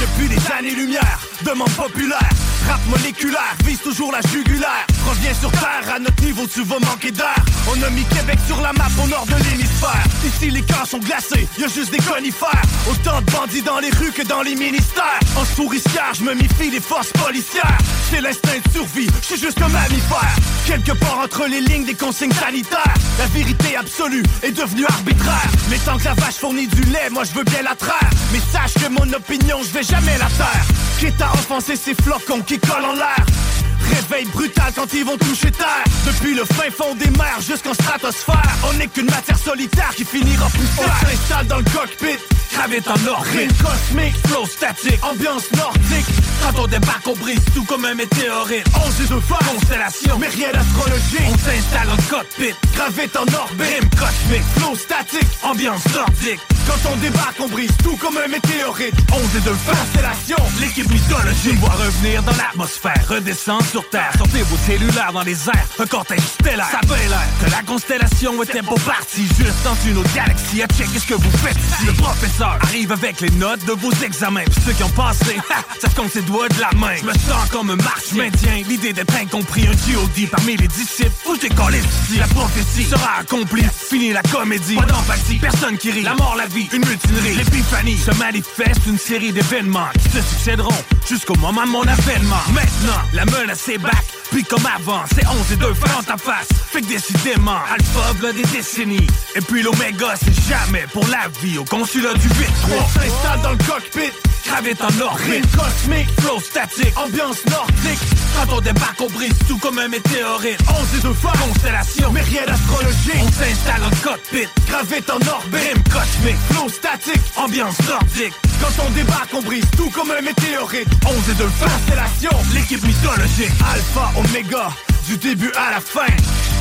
Depuis 0.00 0.28
des 0.28 0.52
années-lumière, 0.52 1.20
demande 1.44 1.70
populaire, 1.70 2.18
rap 2.68 2.80
moléculaire, 2.88 3.54
vise 3.64 3.80
toujours 3.80 4.12
la 4.12 4.20
jugulaire. 4.30 4.86
Reviens 5.08 5.34
sur 5.34 5.50
terre, 5.52 5.84
à 5.94 5.98
notre 5.98 6.22
niveau 6.22 6.46
tu 6.46 6.62
vas 6.62 6.78
manquer 6.78 7.10
d'air. 7.10 7.36
On 7.68 7.82
a 7.82 7.90
mis 7.90 8.04
Québec 8.04 8.38
sur 8.46 8.60
la 8.60 8.72
map 8.72 8.88
au 9.02 9.08
nord 9.08 9.26
de 9.26 9.34
l'hémisphère. 9.44 10.04
Ici 10.24 10.50
les 10.50 10.62
camps 10.62 10.84
sont 10.84 10.98
glacés, 10.98 11.48
y 11.58 11.64
a 11.64 11.68
juste 11.68 11.90
des 11.90 11.98
conifères. 11.98 12.62
Autant 12.90 13.20
de 13.20 13.30
bandits 13.30 13.62
dans 13.62 13.78
les 13.78 13.90
rues 13.90 14.12
que 14.12 14.22
dans 14.22 14.42
les 14.42 14.54
ministères. 14.54 15.20
En 15.36 15.44
souricière, 15.44 16.12
je 16.14 16.24
me 16.24 16.34
méfie 16.34 16.70
des 16.70 16.80
forces 16.80 17.12
policières. 17.12 17.78
C'est 18.10 18.20
l'instinct 18.20 18.58
de 18.64 18.72
survie, 18.72 19.08
je 19.22 19.26
suis 19.26 19.40
juste 19.40 19.60
un 19.62 19.68
mammifère. 19.68 20.36
Quelque 20.66 20.92
part 20.92 21.20
entre 21.24 21.46
les 21.46 21.60
lignes 21.60 21.84
des 21.84 21.94
consignes 21.94 22.32
sanitaires, 22.32 22.94
la 23.18 23.26
vérité 23.26 23.76
absolue 23.76 24.22
est 24.42 24.52
devenue 24.52 24.84
arbitraire. 24.86 25.50
Mais 25.70 25.78
tant 25.78 25.96
que 25.98 26.04
la 26.04 26.14
vache 26.14 26.36
fournit 26.36 26.66
du 26.66 26.82
lait, 26.82 27.10
moi 27.10 27.24
je 27.24 27.32
veux 27.32 27.44
bien 27.44 27.62
la 27.62 27.74
traire. 27.74 28.10
Mais 28.32 28.40
sache 28.52 28.74
que 28.74 28.88
mon 28.88 29.10
opinion, 29.12 29.58
je 29.62 29.70
vais 29.70 29.82
jamais 29.82 30.18
la 30.18 30.26
taire. 30.26 30.64
Quitte 30.98 31.20
à 31.20 31.32
offenser 31.32 31.76
ces 31.76 31.94
flocons 31.94 32.42
qui 32.52 32.58
collent 32.58 32.84
en 32.84 32.92
l'air. 32.92 33.71
Réveil 33.90 34.26
brutal 34.26 34.72
quand 34.74 34.92
ils 34.94 35.04
vont 35.04 35.16
toucher 35.16 35.50
terre. 35.50 35.84
Depuis 36.06 36.34
le 36.34 36.44
fin 36.44 36.70
fond 36.70 36.94
des 36.94 37.10
mers 37.10 37.40
jusqu'en 37.40 37.74
stratosphère. 37.74 38.56
On 38.68 38.72
n'est 38.74 38.88
qu'une 38.88 39.06
matière 39.06 39.38
solitaire 39.38 39.92
qui 39.96 40.04
finira 40.04 40.46
poussière 40.46 40.94
On 41.02 41.06
s'installe 41.06 41.46
dans 41.46 41.58
le 41.58 41.64
cockpit, 41.64 42.18
gravite 42.52 42.88
en 42.88 43.06
orbite. 43.10 43.52
Cosmique, 43.62 44.16
flow 44.26 44.46
statique, 44.46 45.02
ambiance 45.04 45.50
nordique. 45.52 46.06
Quand 46.42 46.62
on 46.62 46.66
débarque 46.66 47.06
on 47.06 47.16
brise 47.16 47.44
tout 47.54 47.64
comme 47.64 47.84
un 47.84 47.94
météorite. 47.94 48.66
11 48.74 49.00
et 49.04 49.08
2 49.08 49.20
phares, 49.20 49.38
constellation, 49.38 50.18
mais 50.18 50.28
rien 50.28 50.52
d'astrologique. 50.52 51.28
On 51.28 51.38
s'installe 51.38 51.86
dans 51.86 51.96
le 51.96 52.10
cockpit, 52.10 52.54
gravite 52.74 53.16
en 53.16 53.26
orbite. 53.34 53.60
Rime 53.60 53.90
cosmique, 53.90 54.44
flow 54.56 54.74
statique, 54.76 55.28
ambiance 55.42 55.84
nordique. 55.94 56.40
Quand 56.66 56.90
on 56.92 56.96
débarque, 56.96 57.40
on 57.40 57.48
brise 57.48 57.72
tout 57.82 57.96
comme 57.96 58.16
un 58.16 58.28
météorite. 58.28 58.94
11 59.12 59.36
et 59.36 59.40
2 59.40 59.50
constellation, 59.50 60.36
l'équipe 60.60 60.90
mythologique. 60.90 61.58
Voit 61.58 61.70
revenir 61.70 62.22
dans 62.22 62.36
l'atmosphère, 62.36 63.04
redescendre 63.08 63.64
sur 63.72 63.88
Terre. 63.88 64.10
Sortez 64.18 64.42
vos 64.42 64.56
cellulaires 64.66 65.12
dans 65.14 65.22
les 65.22 65.48
airs, 65.48 65.66
un 65.78 65.86
cortège 65.86 66.20
stellaire. 66.20 66.68
Ça 66.70 66.80
avait 66.82 67.08
l'air. 67.08 67.26
Que 67.42 67.50
la 67.50 67.62
constellation 67.62 68.42
était 68.42 68.60
pas 68.60 68.74
partie 68.84 69.26
Juste 69.38 69.64
dans 69.64 69.74
une 69.86 69.96
autre 69.96 70.12
galaxie, 70.14 70.62
à 70.62 70.66
check 70.66 70.92
qu'est-ce 70.92 71.06
que 71.06 71.14
vous 71.14 71.30
faites 71.38 71.56
ici? 71.56 71.86
Le 71.86 71.94
professeur 71.94 72.58
arrive 72.60 72.92
avec 72.92 73.22
les 73.22 73.30
notes 73.30 73.64
de 73.64 73.72
vos 73.72 73.90
examens. 74.04 74.44
Puis 74.44 74.60
ceux 74.66 74.72
qui 74.72 74.82
ont 74.82 74.90
passé, 74.90 75.38
ça 75.80 75.88
se 75.88 75.94
compte 75.94 76.10
ses 76.12 76.20
doigts 76.20 76.48
de 76.50 76.60
la 76.60 76.70
main. 76.76 76.94
Je 77.00 77.06
me 77.06 77.14
sens 77.14 77.48
comme 77.50 77.70
un 77.70 77.76
marche. 77.76 78.12
Maintien 78.12 78.62
L'idée 78.68 78.92
d'être 78.92 79.14
incompris, 79.16 79.66
un 79.66 79.72
G.O.D. 79.72 80.26
parmi 80.26 80.56
les 80.58 80.68
disciples. 80.68 81.10
J'ai 81.40 81.48
collé 81.48 81.78
ici, 81.78 82.18
la 82.18 82.26
prophétie 82.26 82.84
sera 82.84 83.20
accomplie. 83.20 83.64
Fini 83.88 84.12
la 84.12 84.22
comédie, 84.22 84.76
pas 84.76 84.84
d'empathie, 84.84 85.38
personne 85.38 85.78
qui 85.78 85.90
rit. 85.90 86.02
La 86.02 86.14
mort, 86.14 86.36
la 86.36 86.46
vie, 86.46 86.68
une 86.72 86.86
mutinerie. 86.86 87.36
L'épiphanie 87.36 87.96
se 87.96 88.10
manifeste. 88.18 88.80
Une 88.86 88.98
série 88.98 89.32
d'événements 89.32 89.88
Qui 89.94 90.10
se 90.10 90.20
succéderont 90.20 90.84
jusqu'au 91.08 91.36
moment 91.36 91.64
de 91.64 91.70
mon 91.70 91.82
avènement. 91.82 92.42
Maintenant, 92.52 93.00
la 93.14 93.24
menace 93.24 93.61
est 93.68 93.78
back 93.78 94.21
Puis 94.32 94.44
comme 94.44 94.64
avant, 94.66 95.02
c'est 95.14 95.26
11 95.26 95.52
et 95.52 95.56
2 95.56 95.74
face 95.74 96.08
à 96.08 96.16
face. 96.16 96.48
Fait 96.70 96.80
que 96.80 96.86
décidément, 96.86 97.58
Alpha 97.70 98.32
des 98.32 98.42
décennies 98.44 99.06
Et 99.34 99.40
puis 99.40 99.62
l'Oméga, 99.62 100.14
c'est 100.16 100.48
jamais 100.48 100.86
pour 100.92 101.06
la 101.08 101.28
vie 101.42 101.58
Au 101.58 101.64
consulat 101.64 102.14
du 102.14 102.28
8-3 102.28 102.30
On 102.78 102.88
s'installe 102.88 103.42
dans 103.42 103.50
le 103.50 103.58
cockpit 103.58 104.12
Gravite 104.46 104.82
en 104.82 105.00
orbite. 105.00 105.46
Cosmique, 105.56 106.08
flow 106.20 106.40
statique, 106.40 106.96
ambiance 106.96 107.44
nordique. 107.46 107.98
Quand 108.34 108.56
on 108.56 108.60
débarque, 108.60 109.00
on 109.00 109.08
brise 109.08 109.34
tout 109.48 109.58
comme 109.58 109.78
un 109.78 109.88
météorite. 109.88 110.58
11 110.68 110.98
et 110.98 111.02
2 111.02 111.12
phares, 111.14 111.38
constellation, 111.38 112.10
mais 112.12 112.22
rien 112.22 112.44
d'astrologique. 112.46 113.22
On 113.22 113.32
s'installe 113.32 113.82
le 113.88 113.96
cockpit, 114.02 114.48
gravite 114.68 115.10
en 115.10 115.26
orbite. 115.28 115.54
Rime 115.54 115.82
cosmique, 115.84 116.36
flow 116.50 116.68
statique, 116.68 117.22
ambiance 117.36 117.78
nordique. 117.88 118.34
Quand 118.60 118.84
on 118.86 118.90
débarque, 118.90 119.34
on 119.34 119.42
brise 119.42 119.64
tout 119.76 119.90
comme 119.90 120.10
un 120.10 120.20
météorite. 120.20 120.88
11 121.06 121.30
et 121.30 121.34
2 121.34 121.48
phares, 121.48 121.72
constellation, 121.72 122.30
l'équipe 122.54 122.84
mythologique. 122.84 123.52
Alpha, 123.72 124.12
Oméga, 124.24 124.68
du 125.06 125.16
début 125.16 125.52
à 125.56 125.70
la 125.72 125.80
fin 125.80 126.06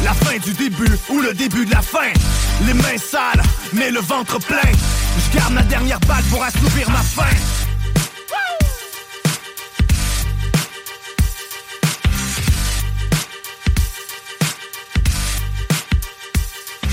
La 0.03 0.13
fin 0.13 0.37
du 0.39 0.53
début 0.53 0.91
ou 1.09 1.19
le 1.21 1.33
début 1.33 1.65
de 1.65 1.71
la 1.71 1.81
fin 1.81 2.11
Les 2.65 2.73
mains 2.73 2.97
sales, 2.97 3.41
mais 3.73 3.91
le 3.91 3.99
ventre 3.99 4.39
plein 4.39 4.57
Je 5.17 5.37
garde 5.37 5.53
ma 5.53 5.63
dernière 5.63 5.99
balle 6.01 6.23
pour 6.31 6.43
assouvir 6.43 6.89
ma 6.89 7.01
faim 7.01 7.35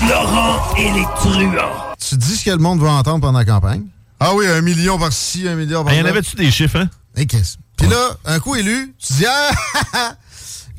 Laurent 0.07 0.75
et 0.77 0.91
les 0.91 1.03
truands. 1.15 1.93
Tu 1.99 2.15
dis 2.17 2.37
ce 2.37 2.45
que 2.45 2.51
le 2.51 2.57
monde 2.57 2.79
veut 2.79 2.87
entendre 2.87 3.21
pendant 3.21 3.39
la 3.39 3.45
campagne? 3.45 3.83
Ah 4.19 4.33
oui, 4.33 4.47
un 4.47 4.61
million 4.61 4.97
par-ci, 4.97 5.47
un 5.47 5.55
million 5.55 5.83
par-là. 5.83 5.99
Il 5.99 6.01
y 6.01 6.03
en 6.03 6.09
avait-tu 6.09 6.35
des 6.35 6.51
chiffres, 6.51 6.77
hein? 6.79 6.89
Et 7.15 7.25
qu'est-ce? 7.25 7.57
Puis 7.77 7.87
là, 7.87 8.17
un 8.25 8.39
coup 8.39 8.55
élu, 8.55 8.93
tu 8.99 9.13
dis, 9.13 9.25
ah, 9.27 9.51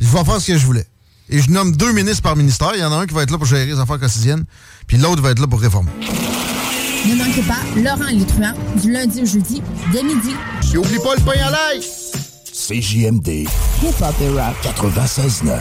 je 0.00 0.06
vais 0.06 0.24
faire 0.24 0.40
ce 0.40 0.46
que 0.52 0.58
je 0.58 0.66
voulais. 0.66 0.86
Et 1.28 1.40
je 1.40 1.50
nomme 1.50 1.76
deux 1.76 1.92
ministres 1.92 2.22
par 2.22 2.34
ministère. 2.34 2.72
Il 2.74 2.80
y 2.80 2.84
en 2.84 2.92
a 2.92 2.96
un 2.96 3.06
qui 3.06 3.14
va 3.14 3.22
être 3.22 3.30
là 3.30 3.38
pour 3.38 3.46
gérer 3.46 3.66
les 3.66 3.78
affaires 3.78 4.00
quotidiennes, 4.00 4.44
puis 4.86 4.96
l'autre 4.96 5.22
va 5.22 5.30
être 5.30 5.38
là 5.38 5.46
pour 5.46 5.60
réformer. 5.60 5.90
Ne 7.06 7.14
manquez 7.14 7.42
pas 7.42 7.60
Laurent 7.76 8.08
et 8.08 8.16
les 8.16 8.26
truands 8.26 8.54
du 8.82 8.92
lundi 8.92 9.22
au 9.22 9.26
jeudi 9.26 9.62
dès 9.92 10.02
midi. 10.02 10.34
Et 10.72 10.76
oublie 10.76 10.98
pas 10.98 11.14
le 11.14 11.22
pain 11.22 11.40
à 11.46 11.50
l'ail! 11.50 11.80
CJMD. 12.52 13.28
Hip-hop 13.82 14.14
et 14.20 14.28
rock. 14.28 14.54
96.9. 14.62 15.56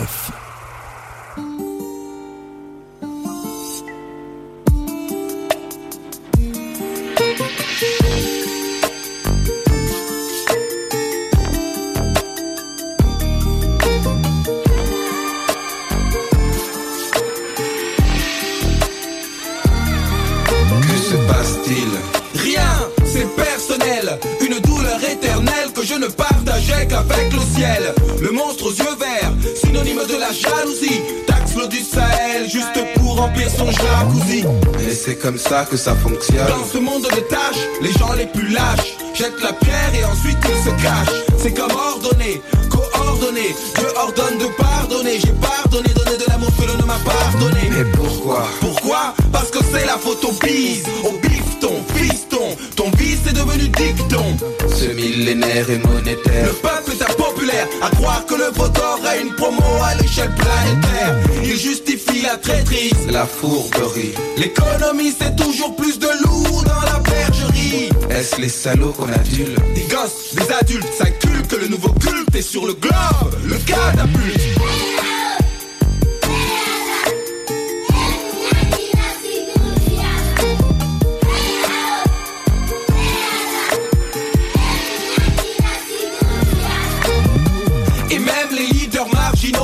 je 25.89 25.95
ne 25.95 26.07
partageais 26.07 26.87
qu'avec 26.87 27.33
le 27.33 27.39
ciel. 27.55 27.93
Le 28.21 28.31
monstre 28.31 28.67
aux 28.67 28.73
yeux 28.73 28.95
verts, 28.99 29.33
synonyme 29.55 30.05
de 30.07 30.17
la 30.17 30.31
jalousie. 30.31 31.01
Taxe 31.25 31.55
l'eau 31.55 31.67
du 31.67 31.79
Sahel, 31.79 32.47
juste 32.49 32.79
pour 32.95 33.17
remplir 33.17 33.49
son 33.49 33.71
jacuzzi. 33.71 34.45
Et 34.87 34.93
c'est 34.93 35.15
comme 35.15 35.39
ça 35.39 35.65
que 35.65 35.77
ça 35.77 35.95
fonctionne. 35.95 36.47
Dans 36.47 36.65
ce 36.71 36.77
monde 36.77 37.03
de 37.03 37.21
tâches, 37.21 37.65
les 37.81 37.91
gens 37.93 38.13
les 38.13 38.27
plus 38.27 38.49
lâches 38.49 38.97
jettent 39.15 39.41
la 39.41 39.53
pierre 39.53 39.91
et 39.99 40.05
ensuite 40.05 40.37
ils 40.43 40.69
se 40.69 40.75
cachent. 40.83 41.23
C'est 41.37 41.53
comme 41.53 41.71
ordonné, 41.71 42.41
coordonné. 42.69 43.55
Dieu 43.77 43.87
ordonne 43.95 44.37
de 44.37 44.45
pardonner. 44.57 45.19
J'ai 45.19 45.33
pardonné, 45.41 45.89
donné 45.89 46.17
de 46.17 46.25
l'amour 46.29 46.51
que 46.55 46.67
l'on 46.67 46.77
ne 46.77 46.83
m'a 46.83 46.99
pardonné. 47.03 47.61
Mais 47.71 47.85
pourquoi? 47.97 48.47
Pourquoi? 48.59 49.15
Parce 49.31 49.49
que 49.49 49.59
c'est 49.71 49.85
la 49.85 49.97
faute 49.97 50.23
au 50.23 50.33
bise, 50.45 50.85
au 51.03 51.13
bifton, 51.13 51.73
fiston. 51.95 52.55
Ton 52.75 52.91
vice 52.91 52.98
est 52.98 52.98
devenu 53.39 53.69
dicton. 53.69 54.25
Ce 54.69 54.85
millénaire 54.85 55.69
est 55.69 55.85
monétaire. 55.85 56.45
Le 56.45 56.53
peuple 56.53 56.91
est 56.91 57.03
impopulaire 57.03 57.67
à 57.81 57.89
croire 57.95 58.25
que 58.25 58.35
le 58.35 58.49
vote 58.53 58.77
aurait 58.77 59.21
une 59.21 59.33
promo 59.35 59.61
à 59.83 59.95
l'échelle 59.95 60.31
planétaire. 60.35 61.15
Il 61.43 61.57
justifie 61.57 62.21
la 62.23 62.37
traîtrise, 62.37 63.07
La 63.09 63.25
fourberie. 63.25 64.13
l'économie 64.37 65.13
c'est 65.19 65.35
toujours 65.35 65.75
plus 65.75 65.97
de 65.99 66.07
loups 66.23 66.63
dans 66.63 66.81
la 66.91 66.99
bergerie. 66.99 67.89
Est-ce 68.09 68.39
les 68.41 68.49
salauds 68.49 68.91
qu'on 68.91 69.11
adule? 69.11 69.55
Des 69.75 69.83
gosses, 69.93 70.33
des 70.35 70.51
adultes 70.53 70.93
s'inculquent 70.97 71.47
que 71.47 71.55
le 71.55 71.67
nouveau 71.67 71.89
culte 71.93 72.35
est 72.35 72.41
sur 72.41 72.65
le 72.65 72.73
globe, 72.73 73.35
le 73.47 73.55
catapulte. 73.57 74.98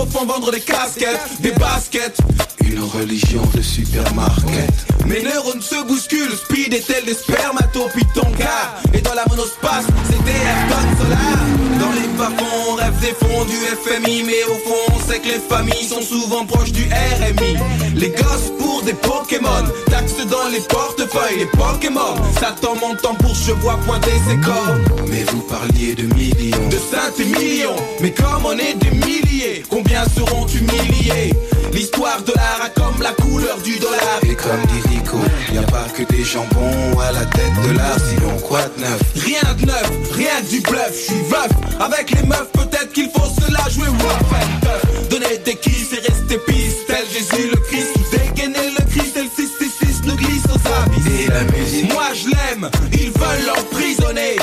Font 0.06 0.25
vendre 0.25 0.51
des 0.51 0.59
casquettes, 0.59 1.42
des 1.42 1.51
baskets. 1.51 2.17
Une 2.61 2.82
religion 2.82 3.42
de 3.53 3.61
supermarket. 3.61 4.72
Mes 5.06 5.22
neurones 5.22 5.61
se 5.61 5.84
bousculent, 5.85 6.35
speed 6.35 6.74
est 6.74 6.85
tel 6.85 7.06
des 7.06 7.14
spermatopitons 7.14 8.32
car 8.38 8.82
Et 8.93 9.01
dans 9.01 9.14
la 9.14 9.24
monospace, 9.30 9.85
c'est 10.09 10.24
des 10.24 10.32
Ayrton 10.32 10.98
Solar 10.98 11.80
Dans 11.80 11.92
les 11.92 12.06
on 12.17 12.65
rêve 13.01 13.15
fonds 13.19 13.45
du 13.45 13.56
FMI 13.56 14.24
Mais 14.24 14.43
au 14.49 14.56
fond, 14.67 14.93
on 14.95 14.99
sait 14.99 15.19
que 15.19 15.27
les 15.27 15.40
familles 15.49 15.88
sont 15.88 16.01
souvent 16.01 16.45
proches 16.45 16.72
du 16.72 16.83
RMI 16.83 17.57
Les 17.95 18.09
gosses 18.09 18.51
pour 18.57 18.82
des 18.83 18.93
Pokémon 18.93 19.64
Taxes 19.90 20.25
dans 20.30 20.49
les 20.51 20.61
portefeuilles, 20.61 21.40
les 21.40 21.45
Pokémon. 21.45 22.15
Satan 22.40 22.75
montant 22.75 23.15
pour 23.15 23.33
je 23.35 23.51
vois 23.53 23.77
pointer 23.85 24.11
ses 24.27 24.38
cornes. 24.38 24.83
Mais 25.07 25.24
vous 25.24 25.41
parliez 25.41 25.95
de 25.95 26.03
millions. 26.14 26.67
de 26.69 26.77
centaines 26.77 27.35
et 27.35 27.40
millions. 27.40 27.75
Mais 28.01 28.11
comme 28.11 28.45
on 28.45 28.53
est 28.53 28.74
des 28.75 28.91
milliers 28.91 29.64
Combien 29.69 30.03
seront 30.06 30.45
humiliés? 30.48 31.33
L'histoire 31.76 32.22
de 32.24 32.32
l'art 32.34 32.62
a 32.64 32.70
comme 32.70 33.02
la 33.02 33.12
couleur 33.12 33.58
du 33.58 33.78
dollar. 33.80 34.20
Et 34.24 34.34
comme 34.36 34.62
dit 34.68 34.95
Rico, 34.95 35.18
y 35.54 35.58
a 35.58 35.64
pas 35.64 35.88
que 35.94 36.04
des 36.04 36.24
jambons 36.24 36.98
à 37.02 37.12
la 37.12 37.26
tête 37.26 37.52
de 37.68 37.76
l'art, 37.76 38.00
sinon 38.00 38.38
quoi 38.40 38.62
de 38.62 38.82
neuf? 38.82 39.02
Rien 39.16 39.54
de 39.60 39.66
neuf, 39.66 39.92
rien 40.14 40.40
du 40.50 40.62
bluff, 40.62 40.94
je 40.94 41.12
suis 41.12 41.24
veuf 41.24 41.50
Avec 41.82 42.12
les 42.12 42.26
meufs 42.26 42.50
peut-être 42.54 42.94
qu'il 42.94 43.10
faut 43.10 43.28
se 43.28 43.52
la 43.52 43.70
jouer. 43.70 43.90
Rough 43.90 45.10
Donner 45.10 45.38
des 45.44 45.56
kisses 45.56 45.92
et 45.92 46.00
rester 46.00 46.38
piste 46.48 46.88
Tel 46.88 47.06
Jésus 47.12 47.50
le 47.52 47.58
Christ 47.58 47.90
dégainer 48.10 48.70
le 48.78 48.86
Christ 48.86 49.18
le 49.18 49.30
666 49.36 50.08
nous 50.08 50.16
glisse 50.16 50.45
aux 50.45 50.84
abysses. 50.84 51.26
Et 51.26 51.30
la 51.30 51.44
musique? 51.44 51.94
Moi 51.94 52.08
je 52.14 52.30
l'aime, 52.30 52.70
ils 52.94 53.12
veulent 53.12 53.45
l'emprisonner 53.48 54.38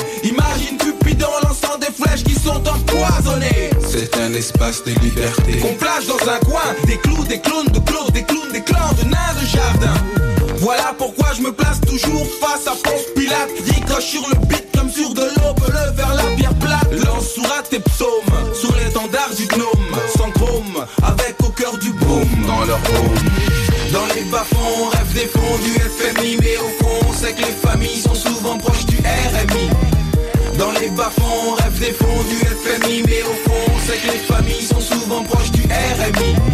des 1.82 1.92
flèches 1.92 2.22
qui 2.22 2.34
sont 2.34 2.62
empoisonnées. 2.68 3.70
C'est 3.80 4.16
un 4.16 4.32
espace 4.34 4.84
de 4.84 4.92
liberté. 5.00 5.58
qu'on 5.60 5.74
plage 5.74 6.06
dans 6.06 6.30
un 6.30 6.38
coin. 6.38 6.68
Des 6.86 6.96
clous, 6.98 7.24
des 7.24 7.40
clowns 7.40 7.66
de 7.66 7.80
clos, 7.80 8.10
des 8.12 8.22
clowns, 8.22 8.52
des 8.52 8.62
clans 8.62 8.92
de 8.98 9.08
nains 9.08 9.34
de 9.40 9.46
jardin. 9.46 9.94
Voilà 10.58 10.94
pourquoi 10.96 11.28
je 11.36 11.42
me 11.42 11.52
place 11.52 11.80
toujours 11.80 12.26
face 12.40 12.66
à 12.66 12.76
Ponce 12.84 13.06
Pilate. 13.16 13.50
Ricoche 13.66 14.04
sur 14.04 14.22
le 14.28 14.46
beat 14.46 14.66
comme 14.76 14.90
sur 14.90 15.12
de 15.12 15.22
l'eau 15.22 15.54
Bleu 15.56 15.90
vers 15.94 16.14
la 16.14 16.24
pierre 16.36 16.54
plate. 16.54 16.92
Lance 17.04 17.34
sourate 17.34 17.68
tes 17.70 17.80
psaumes 17.80 18.36
Sur 18.54 18.74
l'étendard 18.76 19.30
du 19.36 19.46
gnome. 19.48 19.98
Sans 20.16 20.30
chrome, 20.30 20.86
avec 21.02 21.34
au 21.42 21.50
cœur 21.50 21.76
du 21.78 21.90
boom. 21.90 22.28
Dans 22.46 22.64
leur 22.64 22.78
home. 22.78 23.28
Dans 23.92 24.06
les 24.14 24.22
bas-fonds, 24.30 24.84
on 24.84 24.88
rêve 24.88 25.12
des 25.14 25.26
fonds 25.26 25.58
du 25.64 25.72
FMI 25.72 26.36
Mais 26.40 26.56
au 26.58 26.84
fond, 26.84 27.08
on 27.08 27.12
sait 27.12 27.32
que 27.32 27.40
les 27.40 27.68
familles 27.68 28.00
sont 28.00 28.14
souvent 28.14 28.56
proches 28.56 28.86
du 28.86 28.98
RMI 28.98 29.68
dans 30.58 30.70
les 30.72 30.90
bas-fonds, 30.90 31.31
fonds 31.90 32.22
du 32.28 32.36
FMI 32.36 33.02
Mais 33.06 33.22
au 33.22 33.34
fond, 33.48 33.72
on 33.74 33.78
sait 33.80 33.98
que 33.98 34.12
les 34.12 34.18
familles 34.18 34.62
sont 34.62 34.80
souvent 34.80 35.22
proches 35.24 35.50
du 35.50 35.62
RMI 35.62 36.51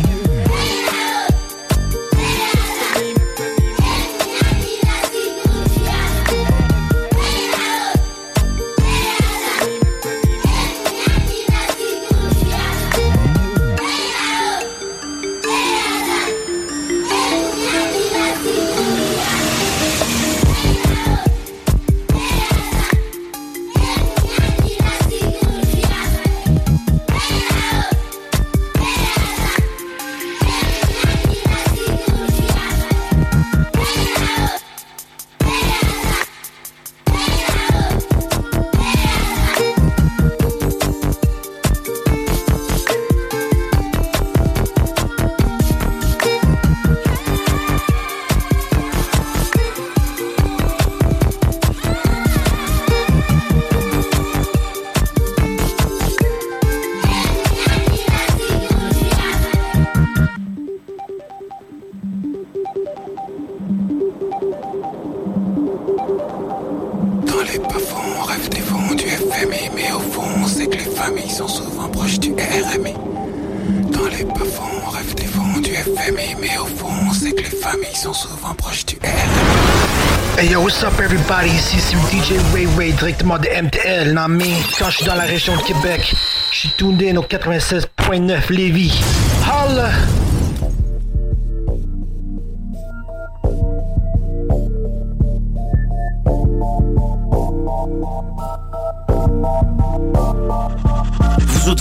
Ici 81.78 81.94
c'est 81.94 82.10
DJ 82.10 82.40
Ray 82.52 82.66
Ray 82.76 82.92
directement 82.92 83.38
de 83.38 83.46
MTL, 83.46 84.12
non 84.12 84.26
mais 84.26 84.50
quand 84.80 84.90
je 84.90 84.96
suis 84.96 85.06
dans 85.06 85.14
la 85.14 85.22
région 85.22 85.56
de 85.56 85.62
Québec, 85.62 86.12
je 86.50 86.58
suis 86.58 86.74
in 86.82 87.16
au 87.16 87.22
96.9 87.22 88.52
Lévis. 88.52 89.00
Holla! 89.46 89.92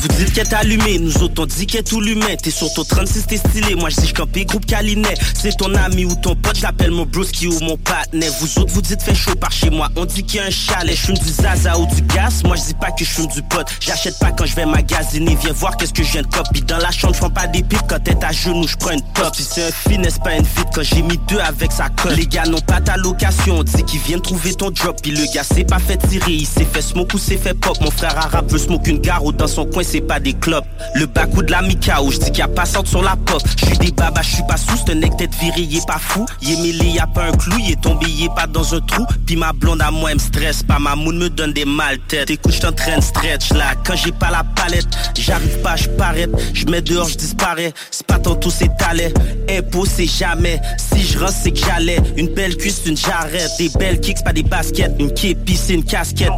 Vous 0.09 0.23
dites 0.23 0.33
qu'elle 0.33 0.47
est 0.47 0.53
allumée, 0.53 0.99
nous 0.99 1.17
autres 1.23 1.41
on 1.43 1.45
dit 1.45 1.65
qu'elle 1.65 1.81
est 1.81 1.83
tout 1.83 2.01
l'humain. 2.01 2.35
T'es 2.41 2.51
sur 2.51 2.71
ton 2.73 2.83
36 2.83 3.25
t'es 3.27 3.37
stylé, 3.37 3.75
moi 3.75 3.89
je 3.89 3.97
dis 3.97 4.13
campé 4.13 4.45
groupe 4.45 4.65
Calinet. 4.65 5.13
C'est 5.33 5.57
ton 5.57 5.73
ami 5.75 6.05
ou 6.05 6.15
ton 6.15 6.35
pote, 6.35 6.57
j'appelle 6.57 6.91
mon 6.91 7.05
broski 7.05 7.47
ou 7.47 7.59
mon 7.61 7.77
partenaire. 7.77 8.31
Vous 8.39 8.59
autres 8.59 8.71
vous 8.73 8.81
dites 8.81 9.01
fait 9.01 9.15
chaud 9.15 9.35
par 9.35 9.51
chez 9.51 9.69
moi, 9.69 9.89
on 9.95 10.05
dit 10.05 10.23
qu'il 10.23 10.39
y 10.39 10.43
a 10.43 10.45
un 10.45 10.49
chalet. 10.49 10.95
Je 10.95 11.11
du 11.11 11.29
zaza 11.29 11.77
ou 11.77 11.85
du 11.87 12.01
gaz, 12.03 12.43
moi 12.43 12.55
je 12.55 12.63
dis 12.63 12.73
pas 12.73 12.91
que 12.91 13.03
je 13.03 13.09
fume 13.09 13.27
du 13.27 13.41
pot. 13.43 13.65
J'achète 13.79 14.17
pas 14.19 14.31
quand 14.31 14.45
je 14.45 14.55
vais 14.55 14.65
magasiner, 14.65 15.37
viens 15.41 15.53
voir 15.53 15.77
qu'est-ce 15.77 15.93
que 15.93 16.03
je 16.03 16.11
viens 16.11 16.21
de 16.21 16.27
copie. 16.27 16.61
Dans 16.61 16.77
la 16.77 16.91
chambre, 16.91 17.13
je 17.13 17.19
prends 17.19 17.29
pas 17.29 17.47
des 17.47 17.63
pipes 17.63 17.81
quand 17.87 18.01
t'es 18.03 18.23
à 18.23 18.31
genoux, 18.31 18.67
je 18.67 18.75
prends 18.75 18.91
une 18.91 19.01
pop. 19.13 19.35
Si 19.35 19.43
c'est 19.43 19.63
un 19.63 19.71
finesse, 19.89 20.17
pas 20.23 20.35
une 20.35 20.45
fit 20.45 20.63
quand 20.73 20.83
j'ai 20.83 21.01
mis 21.01 21.17
deux 21.27 21.39
avec 21.39 21.71
sa 21.71 21.89
colle. 21.89 22.13
Les 22.13 22.27
gars 22.27 22.45
n'ont 22.45 22.61
pas 22.61 22.81
ta 22.81 22.97
location, 22.97 23.59
on 23.59 23.63
dit 23.63 23.83
qu'ils 23.83 23.99
viennent 24.01 24.21
trouver 24.21 24.53
ton 24.53 24.71
drop. 24.71 25.01
Puis 25.01 25.11
le 25.11 25.25
gars 25.33 25.43
s'est 25.43 25.63
pas 25.63 25.79
fait 25.79 25.97
tirer, 25.97 26.33
il 26.33 26.47
s'est 26.47 26.65
fait 26.65 26.81
smoke 26.81 27.15
ou 27.15 27.17
s'est 27.17 27.37
fait 27.37 27.53
pop. 27.53 27.77
Mon 27.81 27.91
frère 27.91 28.17
arabe 28.17 28.51
veut 28.51 28.57
smoke 28.57 28.89
une 28.89 28.99
gare 28.99 29.23
ou 29.23 29.31
dans 29.31 29.47
son 29.47 29.65
coin, 29.65 29.83
c'est 29.83 29.96
pas 30.01 30.19
des 30.19 30.33
clubs. 30.33 30.63
Le 30.95 31.05
bac 31.05 31.29
ou 31.35 31.43
de 31.43 31.51
la 31.51 31.61
Mikao, 31.61 32.11
je 32.11 32.17
dis 32.17 32.25
qu'il 32.25 32.39
y 32.39 32.41
a 32.41 32.47
pas 32.47 32.65
sorte 32.65 32.87
sur 32.87 33.01
la 33.01 33.15
pop. 33.15 33.41
Je 33.59 33.65
suis 33.65 33.77
des 33.77 33.91
babas, 33.91 34.21
je 34.21 34.35
suis 34.35 34.43
pas 34.47 34.57
sous, 34.57 34.77
c'est 34.77 34.91
un 34.91 34.95
nec 34.95 35.15
tête 35.17 35.33
viré, 35.35 35.61
il 35.61 35.77
est 35.77 35.87
pas 35.87 35.99
fou. 35.99 36.25
Il 36.41 36.53
est 36.53 36.61
mêlé, 36.61 36.89
y 36.89 36.99
a 36.99 37.07
pas 37.07 37.25
un 37.25 37.31
clou, 37.31 37.57
il 37.59 37.71
est 37.71 37.81
tombé, 37.81 38.05
il 38.09 38.25
est 38.25 38.35
pas 38.35 38.47
dans 38.47 38.73
un 38.75 38.79
trou. 38.81 39.05
Puis 39.25 39.35
ma 39.35 39.53
blonde 39.53 39.81
à 39.81 39.91
moi, 39.91 40.11
elle 40.11 40.17
me 40.17 40.21
stresse 40.21 40.63
pas, 40.63 40.79
ma 40.79 40.95
moune 40.95 41.17
me 41.17 41.29
donne 41.29 41.53
des 41.53 41.65
mal 41.65 41.99
têtes. 42.07 42.29
Écoute, 42.29 42.53
je 42.53 42.67
de 42.67 43.01
stretch 43.01 43.51
là, 43.53 43.73
quand 43.85 43.95
j'ai 43.95 44.11
pas 44.11 44.31
la 44.31 44.43
palette, 44.43 44.87
j'arrive 45.17 45.59
pas, 45.61 45.75
je 45.75 45.89
paraît. 45.89 46.27
Je 46.53 46.65
mets 46.65 46.81
dehors, 46.81 47.07
je 47.07 47.17
disparais. 47.17 47.73
C'est 47.91 48.05
pas 48.05 48.19
tantôt, 48.19 48.49
c'est 48.49 48.75
talent. 48.77 49.11
Impôt, 49.49 49.85
c'est 49.85 50.07
jamais. 50.07 50.59
Si 50.77 51.03
je 51.03 51.19
rentre, 51.19 51.33
c'est 51.33 51.51
que 51.51 51.59
j'allais. 51.59 51.99
Une 52.15 52.27
belle 52.33 52.57
cuisse, 52.57 52.81
une 52.85 52.97
jarrette. 52.97 53.51
Des 53.57 53.69
belles 53.69 53.99
kicks, 53.99 54.23
pas 54.23 54.33
des 54.33 54.43
baskets. 54.43 54.93
Une 54.99 55.13
képi, 55.13 55.55
c'est 55.55 55.73
une 55.73 55.83
casquette. 55.83 56.31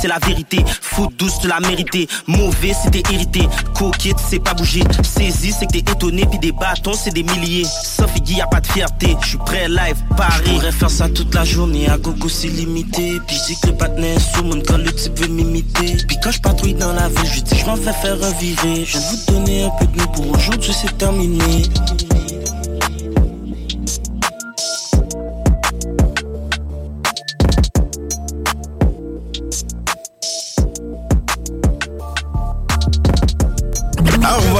C'est 0.00 0.08
la 0.08 0.18
vérité. 0.18 0.64
Foot 0.80 1.10
douce, 1.16 1.38
tu 1.40 1.48
l'as 1.48 1.60
mérité. 1.60 2.08
Mauvais, 2.26 2.72
t'es 2.90 3.02
irrité. 3.12 3.48
Coquette, 3.74 4.16
c'est 4.28 4.40
pas 4.40 4.54
bouger. 4.54 4.82
Saisi, 5.02 5.52
c'est 5.52 5.66
que 5.66 5.72
t'es 5.72 5.78
étonné. 5.78 6.26
Puis 6.26 6.38
des 6.38 6.52
bâtons, 6.52 6.94
c'est 6.94 7.12
des 7.12 7.22
milliers. 7.22 7.64
Sauf 7.84 8.10
Iggy, 8.16 8.34
y 8.34 8.40
a 8.40 8.46
pas 8.46 8.60
de 8.60 8.66
fierté. 8.66 9.16
Je 9.22 9.28
suis 9.28 9.38
prêt, 9.38 9.68
live, 9.68 9.96
Paris. 10.16 10.54
Pourrais 10.54 10.72
faire 10.72 10.90
ça 10.90 11.08
toute 11.08 11.34
la 11.34 11.44
journée. 11.44 11.88
À 11.88 11.96
gogo, 11.96 12.28
c'est 12.28 12.48
limité. 12.48 13.20
Puis 13.26 13.36
je 13.36 13.54
dis 13.54 13.60
que 13.60 13.68
le 13.68 14.04
est 14.04 14.18
sous 14.18 14.44
mon 14.44 14.60
quand 14.60 14.78
le 14.78 14.92
type 14.92 15.18
veut 15.18 15.28
m'imiter. 15.28 15.96
Puis 16.08 16.16
quand 16.22 16.32
je 16.32 16.40
patrouille 16.40 16.74
dans 16.74 16.92
la 16.92 17.08
ville, 17.08 17.30
je 17.32 17.40
dis 17.40 17.58
je 17.58 17.66
m'en 17.66 17.76
fais 17.76 17.92
faire 17.92 18.16
un 18.22 18.30
viré. 18.32 18.84
Je 18.84 18.98
de 18.98 19.02
vous 19.02 19.32
donner 19.32 19.64
un 19.64 19.70
peu 19.78 19.86
de 19.86 19.96
nous 19.96 20.08
pour 20.08 20.30
aujourd'hui, 20.30 20.72
c'est 20.72 20.98
terminé. 20.98 21.62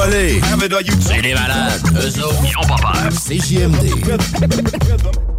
Envolé! 0.03 0.41
C'est 0.99 1.21
des 1.21 1.33
malades, 1.33 1.81
eux 1.95 2.23
autres, 2.23 2.43
ils 2.43 2.57
ont 2.57 2.67
pas 2.67 2.75
peur. 2.75 3.09
C'est 3.11 3.37
JMD. 3.37 3.89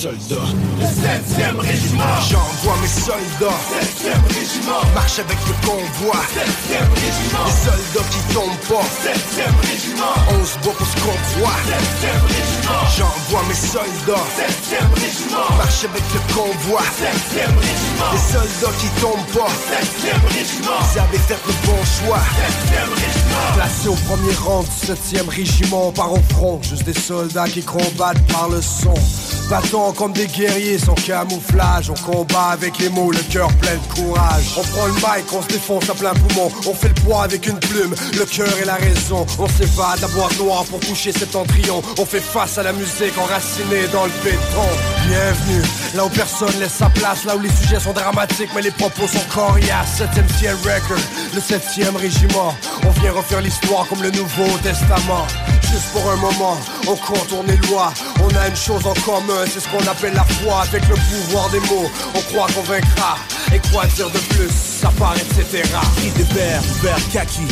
soldats. 0.00 0.48
Le 0.80 0.86
7e 0.86 1.60
régiment. 1.60 2.16
J'envoie 2.30 2.76
mes 2.80 2.88
soldats. 2.88 3.60
7e 3.68 4.16
régiment. 4.32 4.80
Marche 4.94 5.18
avec 5.18 5.36
le 5.46 5.54
convoi. 5.66 6.16
7e 6.32 6.88
régiment. 7.04 7.44
Les 7.44 7.58
soldats 7.68 8.08
qui 8.08 8.22
tombent 8.32 8.64
pas. 8.68 8.86
7e 9.04 9.56
régiment. 9.68 10.16
On 10.32 10.44
se 10.46 10.56
bat 10.64 10.72
pour 10.72 10.86
ce 10.88 10.96
qu'on 11.04 11.18
voit. 11.36 11.58
7e 11.68 12.22
régiment. 12.32 12.80
J'envoie 12.96 13.44
mes 13.48 13.60
soldats. 13.60 14.24
7e 14.40 14.88
régiment. 14.96 15.48
Marche 15.58 15.84
avec 15.84 16.04
le 16.14 16.20
convoi. 16.32 16.80
7e 16.96 17.52
régiment. 17.60 18.10
Les 18.14 18.24
soldats 18.32 18.76
qui 18.80 18.88
tombent 19.04 19.30
pas. 19.36 19.52
7e 19.68 20.24
régiment. 20.32 20.80
Fait 21.28 21.36
le 21.46 21.52
bon 21.66 21.80
choix. 21.84 22.22
7e 22.72 22.88
régiment. 22.88 23.48
Placé 23.54 23.88
au 23.88 23.98
premier 24.08 24.34
rang 24.46 24.62
du 24.62 24.70
7e 24.70 25.28
régiment, 25.28 25.88
on 25.88 25.92
part 25.92 26.12
au 26.12 26.20
front. 26.30 26.58
Juste 26.62 26.84
des 26.84 26.94
soldats 26.94 27.48
qui 27.48 27.62
combattent 27.62 28.26
par 28.32 28.48
le 28.48 28.62
son. 28.62 28.94
Comme 29.96 30.12
des 30.12 30.26
guerriers 30.26 30.78
sans 30.78 30.94
camouflage 30.94 31.90
On 31.90 31.94
combat 31.94 32.50
avec 32.52 32.78
les 32.78 32.88
mots, 32.88 33.10
le 33.10 33.20
cœur 33.30 33.48
plein 33.54 33.74
de 33.74 33.94
courage. 33.94 34.44
On 34.56 34.62
prend 34.62 34.86
le 34.86 34.92
mic, 34.94 35.32
on 35.32 35.42
se 35.42 35.48
défonce 35.48 35.90
à 35.90 35.94
plein 35.94 36.14
poumon 36.14 36.50
On 36.66 36.74
fait 36.74 36.88
le 36.88 36.94
poids 36.94 37.24
avec 37.24 37.46
une 37.46 37.58
plume, 37.58 37.94
le 38.16 38.24
cœur 38.24 38.48
et 38.62 38.64
la 38.64 38.76
raison. 38.76 39.26
On 39.38 39.48
s'évade 39.48 40.02
à 40.02 40.08
boîte 40.08 40.38
noire 40.38 40.64
pour 40.64 40.80
toucher 40.80 41.12
septentrion 41.12 41.82
On 41.98 42.06
fait 42.06 42.20
face 42.20 42.56
à 42.58 42.62
la 42.62 42.72
musique 42.72 43.16
enracinée 43.18 43.88
dans 43.92 44.04
le 44.04 44.12
béton. 44.24 44.68
Bienvenue, 45.06 45.62
là 45.94 46.06
où 46.06 46.08
personne 46.08 46.58
laisse 46.60 46.74
sa 46.74 46.88
place 46.90 47.24
Là 47.24 47.36
où 47.36 47.40
les 47.40 47.50
sujets 47.50 47.80
sont 47.80 47.92
dramatiques 47.92 48.50
mais 48.54 48.62
les 48.62 48.70
propos 48.70 49.06
sont 49.06 49.24
coriaces. 49.34 50.00
7ème 50.00 50.38
ciel 50.38 50.54
record, 50.56 51.04
le 51.34 51.40
7ème 51.40 51.96
régiment. 51.96 52.54
On 52.86 52.90
vient 53.00 53.12
refaire 53.12 53.40
l'histoire 53.40 53.86
comme 53.88 54.02
le 54.02 54.10
Nouveau 54.10 54.46
Testament. 54.62 55.26
Juste 55.70 55.92
pour 55.92 56.10
un 56.10 56.16
moment, 56.16 56.58
on 56.88 56.96
contourne 56.96 57.46
les 57.46 57.56
lois. 57.68 57.92
On 58.22 58.36
a 58.36 58.48
une 58.48 58.56
chose 58.56 58.84
en 58.86 58.94
commun, 58.94 59.44
c'est 59.46 59.60
ce 59.60 59.68
qu'on 59.68 59.79
appelle 59.88 60.14
la 60.14 60.24
foi 60.24 60.62
Avec 60.62 60.82
le 60.88 60.94
pouvoir 60.94 61.50
des 61.50 61.60
mots, 61.60 61.90
on 62.14 62.20
croit 62.32 62.46
qu'on 62.54 62.62
vaincra 62.62 63.18
Et 63.52 63.60
quoi 63.72 63.86
dire 63.86 64.10
de 64.10 64.18
plus, 64.34 64.50
ça 64.50 64.90
part, 64.98 65.14
etc 65.16 65.62
des 66.16 66.34
verts, 66.34 66.62
vert 66.82 67.08
kaki 67.12 67.46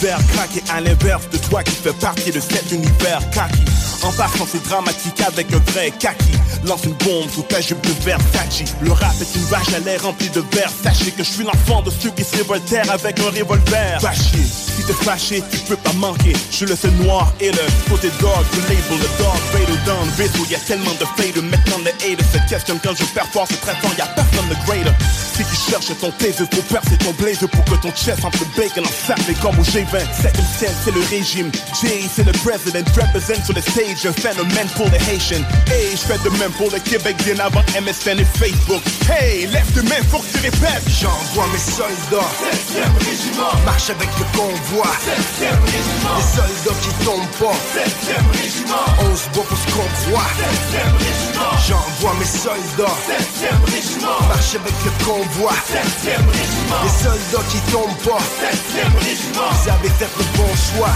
Vert 0.00 0.20
craqué 0.32 0.62
à 0.72 0.80
l'inverse 0.80 1.28
de 1.30 1.38
toi 1.38 1.62
qui 1.62 1.74
fais 1.74 1.92
partie 1.92 2.30
de 2.30 2.40
cet 2.40 2.70
univers 2.72 3.20
kaki 3.30 3.83
En 4.02 4.12
passant 4.12 4.46
c'est 4.50 4.62
dramatique 4.64 5.20
avec 5.26 5.52
un 5.52 5.58
vrai 5.72 5.90
kaki. 5.90 6.32
Lance 6.64 6.84
une 6.84 6.94
bombe 6.94 7.30
sous 7.30 7.42
ta 7.42 7.60
jupe 7.60 7.80
de 7.82 7.92
Versace. 8.04 8.74
Le 8.80 8.92
rap 8.92 9.14
est 9.20 9.34
une 9.34 9.44
vache 9.44 9.72
à 9.74 9.78
l'air 9.80 10.02
remplie 10.02 10.30
de 10.30 10.42
verre. 10.52 10.70
Sachez 10.82 11.10
que 11.10 11.22
je 11.22 11.30
suis 11.30 11.44
l'enfant 11.44 11.82
de 11.82 11.90
ceux 11.90 12.10
qui 12.10 12.24
se 12.24 12.36
révoltèrent 12.36 12.90
avec 12.90 13.18
un 13.20 13.30
revolver. 13.30 14.00
Chier, 14.00 14.44
si 14.44 14.84
t'es 14.84 14.92
fâché, 14.92 15.42
tu 15.50 15.58
peux 15.60 15.76
pas 15.76 15.92
manquer. 15.94 16.32
Je 16.50 16.56
suis 16.56 16.66
le 16.66 16.76
seul 16.76 16.92
noir 16.92 17.32
et 17.40 17.50
le 17.50 17.90
côté 17.90 18.08
dog. 18.20 18.30
Du 18.52 18.60
label 18.60 18.76
Le 18.90 19.22
dog. 19.22 19.36
Fatal 19.52 19.84
down. 19.84 20.08
Vaisseau 20.16 20.46
Y'a 20.50 20.58
tellement 20.58 20.94
de 21.00 21.06
fade. 21.16 21.42
Maintenant 21.42 21.78
les 21.84 22.12
haters 22.12 22.26
se 22.32 22.50
questionnent 22.50 22.80
quand 22.82 22.94
je 22.94 23.04
perds 23.04 23.28
fort 23.32 23.46
C'est 23.48 23.60
très 23.60 23.74
fort, 23.76 23.92
y'a 23.98 24.06
personne 24.06 24.48
de 24.48 24.54
greater. 24.66 24.94
Si 25.34 25.44
tu 25.44 25.70
cherches 25.70 25.98
ton 26.00 26.10
taser, 26.12 26.44
faut 26.52 26.62
percer 26.62 26.96
ton 26.98 27.12
blazer 27.12 27.48
Pour 27.48 27.64
que 27.64 27.74
ton 27.82 27.90
chest 27.90 28.24
entre 28.24 28.38
le 28.40 28.62
bacon 28.62 28.84
en 28.84 29.42
comme 29.42 29.58
au 29.58 29.62
G20 29.62 30.00
Second 30.22 30.44
scène, 30.58 30.74
c'est 30.84 30.94
le 30.94 31.00
régime. 31.10 31.50
Jay, 31.80 32.02
c'est 32.14 32.24
le 32.24 32.32
president. 32.32 32.84
Represent 32.94 33.44
sur 33.44 33.54
le 33.54 33.60
stage, 33.60 33.83
Haitians 33.84 35.44
Hey, 35.68 35.92
je 35.92 35.98
fais 36.06 36.18
de 36.18 36.30
même 36.38 36.52
pour 36.52 36.70
le 36.70 36.78
Québec 36.78 37.16
bien 37.24 37.38
avant 37.38 37.62
MSN 37.76 38.18
et 38.20 38.24
Facebook. 38.24 38.82
Hey, 39.10 39.46
lève 39.46 39.66
tes 39.72 39.82
mains, 39.82 40.02
faut 40.10 40.18
que 40.18 40.30
tu 40.32 40.38
répètes. 40.38 40.88
J'envoie 40.88 41.46
mes 41.52 41.58
soldats. 41.58 42.30
7ème 42.40 42.96
régiment. 43.04 43.52
Marche 43.64 43.90
avec 43.90 44.08
le 44.18 44.24
convoi. 44.36 44.86
7ème 45.04 45.60
régiment. 45.64 46.16
Les 46.16 46.28
soldats 46.32 46.80
qui 46.80 47.04
tombent 47.04 47.36
pas. 47.40 47.56
7ème 47.76 48.28
régiment. 48.32 48.86
On 49.00 49.16
se 49.16 49.26
bat 49.36 49.44
pour 49.48 49.58
ce 49.58 49.66
qu'on 49.72 50.10
voit 50.10 50.30
7ème 50.40 50.96
régiment. 50.96 51.52
J'envoie 51.68 52.14
mes 52.18 52.24
soldats. 52.24 52.96
7ème 53.04 53.64
régiment. 53.68 54.20
Marche 54.28 54.54
avec 54.54 54.76
le 54.84 54.92
convoi. 55.04 55.52
7ème 55.68 56.28
régiment. 56.32 56.80
Les 56.84 56.94
soldats 57.04 57.46
qui 57.50 57.60
tombent 57.72 58.02
pas. 58.04 58.22
7ème 58.40 58.96
régiment. 59.04 59.50
Vous 59.52 59.68
avez 59.68 59.92
fait 59.98 60.12
le 60.16 60.24
bon 60.38 60.52
choix. 60.72 60.94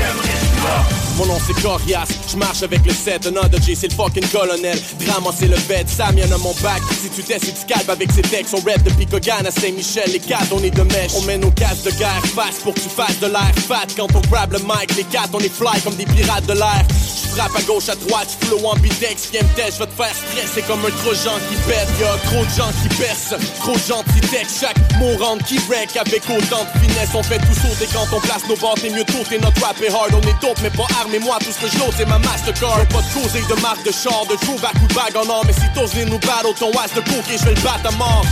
7ème 0.00 0.20
régiment. 0.24 1.10
Mon 1.16 1.26
nom 1.26 1.38
c'est 1.46 1.60
Corias, 1.60 2.08
je 2.30 2.36
marche 2.36 2.62
avec 2.62 2.84
le 2.84 2.92
7 2.92 3.26
Un 3.26 3.48
de 3.48 3.58
J 3.60 3.74
c'est 3.74 3.88
le 3.88 3.94
fucking 3.94 4.26
colonel. 4.28 4.78
Drama 5.00 5.30
c'est 5.36 5.48
le 5.48 5.56
bed, 5.68 5.88
Sam 5.88 6.16
y'en 6.18 6.30
a 6.32 6.38
mon 6.38 6.54
bac. 6.62 6.80
Si 7.02 7.08
tu 7.10 7.22
testes 7.22 7.46
si 7.46 7.54
tu 7.54 7.66
calmes 7.66 7.90
avec 7.90 8.10
ses 8.12 8.22
textes 8.22 8.54
On 8.54 8.60
rap 8.68 8.82
depuis 8.82 9.06
Kogan 9.06 9.46
à 9.46 9.50
Saint-Michel. 9.50 10.10
Les 10.12 10.20
quatre 10.20 10.52
on 10.52 10.62
est 10.62 10.70
de 10.70 10.82
mèche. 10.82 11.12
On 11.16 11.22
met 11.22 11.38
nos 11.38 11.50
casques 11.50 11.84
de 11.84 11.90
guerre 11.92 12.24
face 12.34 12.58
pour 12.62 12.74
que 12.74 12.80
tu 12.80 12.88
fasses 12.88 13.18
de 13.20 13.26
l'air 13.26 13.52
fat. 13.66 13.86
Quand 13.96 14.08
on 14.14 14.20
grab 14.30 14.52
le 14.52 14.60
mic 14.60 14.96
Les 14.96 15.04
quatre 15.04 15.30
on 15.34 15.40
est 15.40 15.52
fly 15.52 15.80
comme 15.82 15.94
des 15.94 16.06
pirates 16.06 16.46
de 16.46 16.54
l'air. 16.54 16.84
Je 16.90 17.36
frappe 17.36 17.56
à 17.56 17.62
gauche 17.62 17.88
à 17.88 17.94
droite, 17.94 18.28
flow 18.42 18.58
ambidex 18.66 19.30
Viens 19.32 19.42
me 19.42 19.48
je 19.56 19.78
vais 19.78 19.86
te 19.86 19.96
faire 19.96 20.14
stresser. 20.14 20.62
Comme 20.66 20.84
un 20.84 20.90
trop 21.02 21.14
gens 21.14 21.38
qui 21.48 21.56
pète 21.66 21.88
Y'a 22.00 22.16
trop 22.30 22.44
de 22.44 22.50
gens 22.50 22.70
qui 22.82 22.88
percent, 22.96 23.38
trop 23.60 23.74
de 23.74 23.86
gens 23.88 24.02
qui 24.14 24.20
Chaque 24.60 24.78
mot 24.98 25.16
qui 25.46 25.58
wreck 25.68 25.96
avec 25.96 26.22
autant 26.30 26.64
de 26.64 26.80
finesse. 26.80 27.10
On 27.14 27.22
fait 27.22 27.38
tout 27.38 27.54
sauter 27.54 27.88
quand 27.92 28.06
on 28.14 28.20
place 28.20 28.46
nos 28.48 28.56
bords 28.56 28.78
T'es 28.80 28.90
mieux 28.90 29.04
tôt, 29.04 29.24
t'es 29.28 29.38
notre 29.38 29.60
rap 29.62 29.80
est 29.82 29.90
hard. 29.90 30.14
On 30.14 30.22
est 30.28 30.40
dope 30.40 30.58
mais 30.62 30.70
pas 30.70 30.86
armé, 31.00 31.18
moi 31.18 31.38
tout 31.40 31.50
ce 31.50 31.66
que 31.66 31.66
je 31.66 31.80
c'est 31.96 32.06
ma 32.06 32.19
Mastercard 32.20 32.86
Pas 32.88 33.02
de 33.02 33.12
causer 33.14 33.42
de 33.48 33.60
marque 33.60 33.84
de 33.84 33.92
char, 33.92 34.26
de 34.28 34.36
trouve 34.36 34.64
à 34.64 34.72
coup 34.78 34.86
de 34.86 34.94
bague 34.94 35.16
en 35.16 35.28
or. 35.28 35.44
Mais 35.46 35.52
si 35.52 35.66
t'oses 35.74 35.94
venir 35.94 36.12
nous 36.12 36.18
battre, 36.20 36.54
ton 36.58 36.70
as 36.72 36.92
de 36.94 37.00
poker, 37.00 37.38
je 37.38 37.44
vais 37.44 37.54
le 37.54 37.60
battre 37.62 37.86
à 37.86 37.92
mort. 37.92 38.24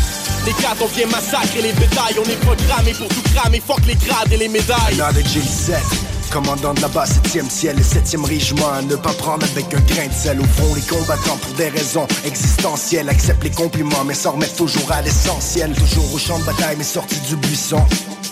Les 0.47 0.53
quatre, 0.55 0.83
on 0.83 0.87
vient 0.87 1.07
massacrer 1.09 1.63
les 1.63 1.73
bétails, 1.73 2.17
on 2.19 2.29
est 2.29 2.41
programmé 2.41 2.93
pour 2.93 3.09
tout 3.09 3.23
cramer, 3.35 3.61
fuck 3.61 3.85
les 3.87 3.97
grades 3.97 4.33
et 4.33 4.37
les 4.37 4.49
médailles. 4.49 5.01
Another 5.01 5.23
G7, 5.23 5.75
Commandant 6.31 6.75
de 6.75 6.81
là-bas, 6.81 7.07
septième 7.07 7.49
ciel 7.49 7.79
et 7.79 7.83
septième 7.83 8.25
régiment. 8.25 8.69
À 8.69 8.83
ne 8.83 8.97
pas 8.97 9.13
prendre 9.15 9.47
avec 9.47 9.73
un 9.73 9.81
grain 9.81 10.07
de 10.07 10.13
sel. 10.13 10.39
Au 10.41 10.45
fond, 10.45 10.75
les 10.75 10.83
combattants 10.83 11.37
pour 11.39 11.55
des 11.55 11.69
raisons 11.69 12.07
existentielles 12.25 13.09
Acceptent 13.09 13.45
les 13.45 13.51
compliments 13.51 14.05
mais 14.07 14.15
s'en 14.15 14.33
remettent 14.33 14.57
toujours 14.57 14.93
à 14.93 15.01
l'essentiel. 15.03 15.73
Toujours 15.73 16.13
au 16.15 16.19
champ 16.19 16.39
de 16.39 16.45
bataille 16.45 16.77
mais 16.77 16.85
sortis 16.85 17.21
du 17.29 17.37
buisson. 17.37 17.83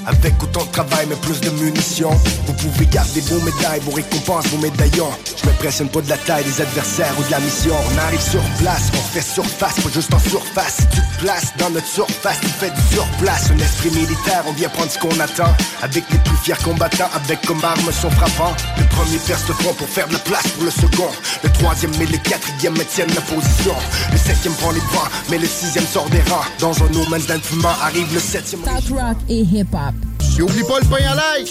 Avec 0.06 0.40
autant 0.40 0.64
de 0.64 0.70
travail 0.70 1.06
mais 1.08 1.16
plus 1.16 1.40
de 1.40 1.50
munitions. 1.50 2.12
Vous 2.46 2.52
pouvez 2.52 2.86
garder 2.86 3.20
vos 3.22 3.40
médailles, 3.40 3.80
vos 3.80 3.92
récompenses, 3.92 4.46
vos 4.48 4.58
médaillons. 4.58 5.10
Je 5.36 5.46
m'impressionne 5.46 5.88
pas 5.88 6.00
de 6.00 6.08
la 6.08 6.16
taille 6.18 6.44
des 6.44 6.60
adversaires 6.60 7.12
ou 7.18 7.24
de 7.24 7.30
la 7.30 7.40
mission. 7.40 7.74
On 7.74 7.98
arrive 7.98 8.20
sur 8.20 8.42
place, 8.60 8.90
on 8.92 9.12
fait 9.12 9.20
surface, 9.20 9.80
pas 9.80 9.90
juste 9.92 10.14
en 10.14 10.20
surface. 10.20 10.76
Si 10.78 10.86
tu 10.88 11.00
te 11.00 11.24
places 11.24 11.52
dans 11.58 11.70
notre 11.70 11.88
surface, 11.88 12.38
tu 12.40 12.48
fais 12.48 12.70
du 12.70 12.80
surplace. 12.94 13.50
Un 13.50 13.58
esprit 13.58 13.90
militaire, 13.90 14.44
on 14.46 14.52
vient 14.52 14.68
prendre 14.68 14.90
ce 14.92 14.98
qu'on 14.98 15.18
attend. 15.18 15.52
Avec 15.82 16.04
les 16.12 16.18
plus 16.18 16.36
fiers 16.36 16.54
combattants, 16.62 17.10
avec 17.12 17.40
comme 17.44 17.60
Le 17.86 18.88
premier 18.88 19.18
perce 19.18 19.46
le 19.46 19.54
front 19.54 19.72
pour 19.74 19.88
faire 19.88 20.08
de 20.08 20.14
la 20.14 20.18
place 20.18 20.48
pour 20.48 20.64
le 20.64 20.72
second 20.72 21.08
Le 21.44 21.50
troisième 21.50 21.92
et 21.94 22.06
le 22.06 22.18
quatrième 22.18 22.76
maintiennent 22.76 23.14
la 23.14 23.20
position 23.20 23.74
Le 24.10 24.18
septième 24.18 24.54
prend 24.54 24.72
les 24.72 24.80
devants, 24.80 25.08
mais 25.30 25.38
le 25.38 25.46
sixième 25.46 25.86
sort 25.86 26.08
des 26.10 26.20
rangs 26.22 26.42
Dans 26.58 26.72
un 26.82 26.88
no 26.90 27.08
man's 27.08 27.28
land 27.28 27.38
fumant 27.40 27.68
arrive 27.80 28.12
le 28.12 28.18
septième 28.18 28.62
Talk 28.62 28.88
rock 28.90 29.16
et 29.28 29.42
hip-hop. 29.42 29.94
Et 30.36 30.42
oublie 30.42 30.64
pas 30.64 30.80
le 30.80 30.86
pain 30.86 31.12
à 31.12 31.14
l'ail! 31.14 31.44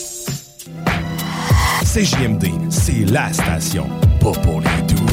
CJMD, 1.85 2.47
c'est 2.69 3.05
la 3.09 3.31
station, 3.31 3.87
pas 4.19 4.31
pour 4.31 4.59
les 4.59 4.81
doux. 4.93 5.04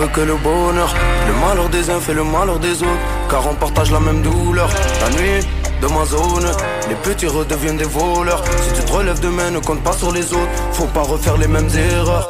Veut 0.00 0.08
que 0.08 0.20
le 0.20 0.36
bonheur 0.36 0.90
Le 1.28 1.34
malheur 1.44 1.68
des 1.68 1.90
uns 1.90 2.00
fait 2.00 2.14
le 2.14 2.24
malheur 2.24 2.58
des 2.58 2.82
autres 2.82 3.06
Car 3.28 3.46
on 3.46 3.54
partage 3.54 3.90
la 3.92 4.00
même 4.00 4.22
douleur 4.22 4.68
La 5.02 5.08
nuit 5.16 5.40
de 5.82 5.86
ma 5.86 6.04
zone 6.04 6.50
Les 6.88 6.94
petits 6.96 7.26
redeviennent 7.26 7.76
des 7.76 7.92
voleurs 7.98 8.42
Si 8.62 8.80
tu 8.80 8.82
te 8.86 8.92
relèves 8.92 9.20
demain 9.20 9.50
ne 9.50 9.58
compte 9.58 9.82
pas 9.82 9.92
sur 9.92 10.12
les 10.12 10.26
autres 10.32 10.52
Faut 10.72 10.86
pas 10.98 11.02
refaire 11.02 11.36
les 11.36 11.48
mêmes 11.48 11.70
erreurs 11.74 12.28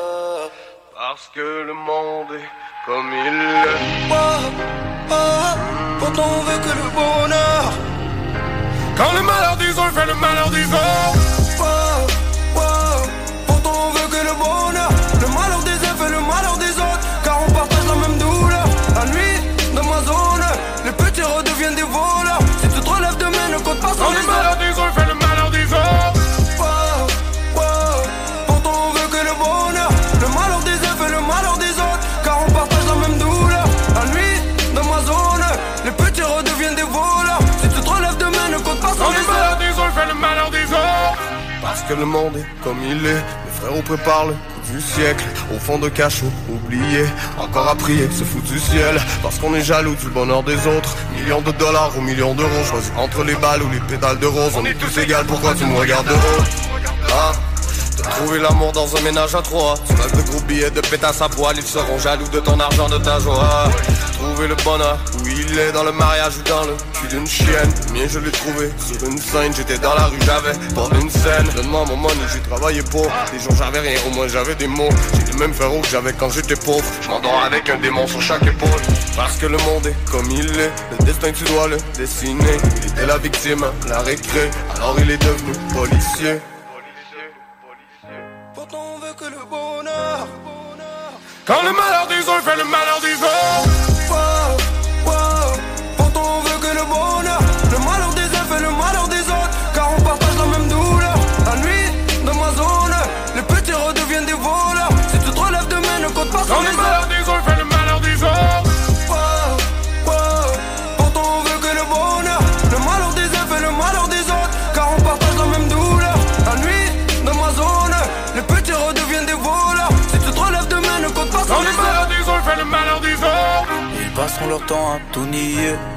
Parce 0.95 1.31
que 1.35 1.47
le 1.69 1.75
monde 1.75 2.33
est 2.39 2.49
comme 2.87 3.11
il 3.13 3.27
est. 3.27 4.11
Oh, 4.11 4.15
oh, 5.11 5.15
Pourtant 5.99 6.29
on 6.39 6.43
veut 6.49 6.61
que 6.67 6.73
le 6.83 6.89
bonheur 6.99 7.65
Quand 8.97 9.13
le 9.19 9.23
malheur 9.23 9.57
des 9.57 9.79
uns 9.79 9.91
fait 9.91 10.07
le 10.07 10.15
malheur 10.15 10.51
des 10.51 10.65
autres. 10.65 11.40
Le 42.01 42.07
monde 42.07 42.37
est 42.39 42.65
comme 42.65 42.79
il 42.83 43.05
est. 43.05 43.23
Les 43.45 43.53
frérots 43.61 43.83
préparent 43.83 44.27
le 44.27 44.33
coup 44.33 44.73
du 44.73 44.81
siècle. 44.81 45.25
Au 45.55 45.59
fond 45.59 45.79
de 45.79 45.89
cachot, 45.91 46.33
oublié. 46.49 47.05
Encore 47.39 47.69
à 47.69 47.75
prier, 47.75 48.09
se 48.11 48.25
fout 48.25 48.43
du 48.43 48.59
ciel. 48.59 48.97
Parce 49.23 49.39
qu'on 49.39 49.55
est 49.55 49.63
jaloux 49.63 49.95
du 49.95 50.09
bonheur 50.09 50.43
des 50.43 50.67
autres. 50.67 50.97
Millions 51.15 51.43
de 51.43 51.53
dollars 51.53 51.93
ou 51.97 52.01
millions 52.01 52.35
d'euros. 52.35 52.65
Choisis 52.65 52.93
entre 52.97 53.23
les 53.23 53.35
balles 53.35 53.63
ou 53.63 53.71
les 53.71 53.81
pédales 53.81 54.19
de 54.19 54.27
rose. 54.27 54.53
On 54.57 54.65
est 54.65 54.75
tous 54.75 54.99
égaux, 54.99 55.15
pourquoi 55.29 55.55
tu 55.55 55.67
me 55.67 55.77
regardes 55.77 56.07
de 56.07 56.13
haut? 56.13 56.45
Ah 57.13 57.33
Trouvé 58.03 58.39
l'amour 58.39 58.73
dans 58.73 58.97
un 58.97 59.01
ménage 59.01 59.35
à 59.35 59.43
trois. 59.43 59.75
Rêves 59.75 60.17
de 60.17 60.31
gros 60.31 60.41
billets 60.41 60.71
de 60.71 60.81
pétasse 60.81 61.21
à 61.21 61.29
poil 61.29 61.57
Ils 61.57 61.67
seront 61.67 61.99
jaloux 61.99 62.29
de 62.29 62.41
ton 62.41 62.59
argent, 62.59 62.89
de 62.89 62.99
ta 62.99 63.19
joie. 63.19 63.71
Trouver 64.13 64.49
le 64.49 64.55
bonheur 64.57 64.99
où 65.19 65.27
il 65.27 65.59
est 65.59 65.73
Dans 65.73 65.85
le 65.85 65.93
mariage 65.93 66.39
ou 66.39 66.43
dans 66.43 66.65
le 66.65 66.75
cul 66.95 67.09
d'une 67.09 67.27
chienne. 67.27 67.71
Mien 67.93 68.07
je 68.09 68.19
l'ai 68.19 68.31
trouvé 68.31 68.71
sur 68.79 69.09
une 69.09 69.19
scène 69.19 69.53
J'étais 69.55 69.79
dans 69.79 69.95
la 69.95 70.07
rue, 70.07 70.19
j'avais 70.25 70.53
pas 70.75 70.89
une 71.01 71.11
scène. 71.11 71.49
Donne-moi 71.55 71.85
mon 71.89 71.97
money, 71.97 72.15
j'ai 72.33 72.41
travaillé 72.41 72.83
pour. 72.83 73.07
Les 73.33 73.39
jours 73.39 73.55
j'avais 73.57 73.81
rien, 73.81 73.99
au 74.07 74.15
moins 74.15 74.29
j'avais 74.29 74.55
des 74.55 74.67
mots. 74.67 74.89
J'ai 75.15 75.33
les 75.33 75.39
mêmes 75.39 75.55
frérots 75.55 75.81
que 75.81 75.89
j'avais 75.89 76.13
quand 76.13 76.31
j'étais 76.31 76.57
pauvre. 76.57 76.85
Je 77.03 77.09
m'endors 77.09 77.43
avec 77.45 77.69
un 77.71 77.79
démon 77.79 78.07
sur 78.07 78.21
chaque 78.21 78.43
épaule. 78.43 78.83
Parce 79.17 79.37
que 79.37 79.47
le 79.47 79.59
monde 79.59 79.87
est 79.87 80.11
comme 80.11 80.31
il 80.31 80.49
est. 80.59 80.73
Le 80.99 81.05
destin 81.05 81.33
tu 81.33 81.45
dois 81.45 81.69
le 81.69 81.77
dessiner. 81.97 82.59
Il 82.83 82.93
était 82.93 83.07
la 83.07 83.19
victime, 83.19 83.65
la 83.89 84.01
récré. 84.01 84.51
Alors 84.77 84.97
il 84.99 85.11
est 85.11 85.23
devenu 85.23 85.53
policier 85.75 86.41
Quand 91.51 91.63
le 91.63 91.73
malheur 91.73 92.07
des 92.07 92.29
uns 92.29 92.41
fait 92.43 92.57
le 92.57 92.63
malheur 92.63 93.01
des 93.01 93.15
autres 93.15 93.67
oh. 93.67 93.70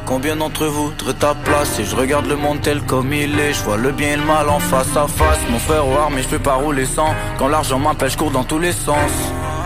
Combien 0.06 0.36
d'entre 0.36 0.66
vous 0.66 0.90
voudraient 0.90 1.14
ta 1.14 1.34
place 1.34 1.80
Et 1.80 1.86
je 1.86 1.96
regarde 1.96 2.26
le 2.28 2.36
monde 2.36 2.60
tel 2.62 2.82
comme 2.82 3.14
il 3.14 3.40
est. 3.40 3.54
Je 3.54 3.64
vois 3.64 3.78
le 3.78 3.92
bien 3.92 4.14
et 4.14 4.16
le 4.16 4.24
mal 4.24 4.50
en 4.50 4.60
face 4.60 4.96
à 4.96 5.08
face. 5.08 5.40
Mon 5.50 5.60
frère 5.60 5.88
au 5.88 5.94
mais 6.14 6.24
je 6.24 6.28
peux 6.28 6.40
pas 6.40 6.56
rouler 6.56 6.86
sans. 6.86 7.14
Quand 7.38 7.48
l'argent 7.48 7.80
m'appelle, 7.80 8.10
je 8.10 8.18
cours 8.18 8.32
dans 8.32 8.44
tous 8.44 8.60
les 8.60 8.72
sens. 8.72 9.12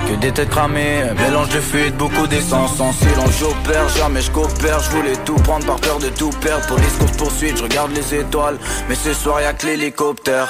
Que 0.08 0.14
des 0.16 0.32
têtes 0.32 0.50
cramées, 0.50 1.04
mélange 1.18 1.50
de 1.50 1.60
fuite, 1.60 1.98
beaucoup 1.98 2.28
d'essence 2.28 2.78
Sans 2.78 2.94
silence 2.94 3.40
j'opère, 3.40 3.90
jamais 3.90 4.22
je 4.22 4.32
coopère 4.32 4.80
Je 4.80 4.90
voulais 4.92 5.16
tout 5.26 5.36
prendre 5.36 5.66
par 5.66 5.78
peur 5.78 5.98
de 6.00 6.08
tout 6.10 6.30
perdre 6.40 6.66
Police 6.68 6.98
course 6.98 7.18
poursuite, 7.18 7.58
je 7.58 7.64
regarde 7.64 7.92
les 7.94 8.16
étoiles 8.16 8.58
Mais 8.88 8.96
ce 8.96 9.14
soir 9.14 9.42
y'a 9.42 9.54
que 9.54 9.66
l'hélicoptère 9.66 10.50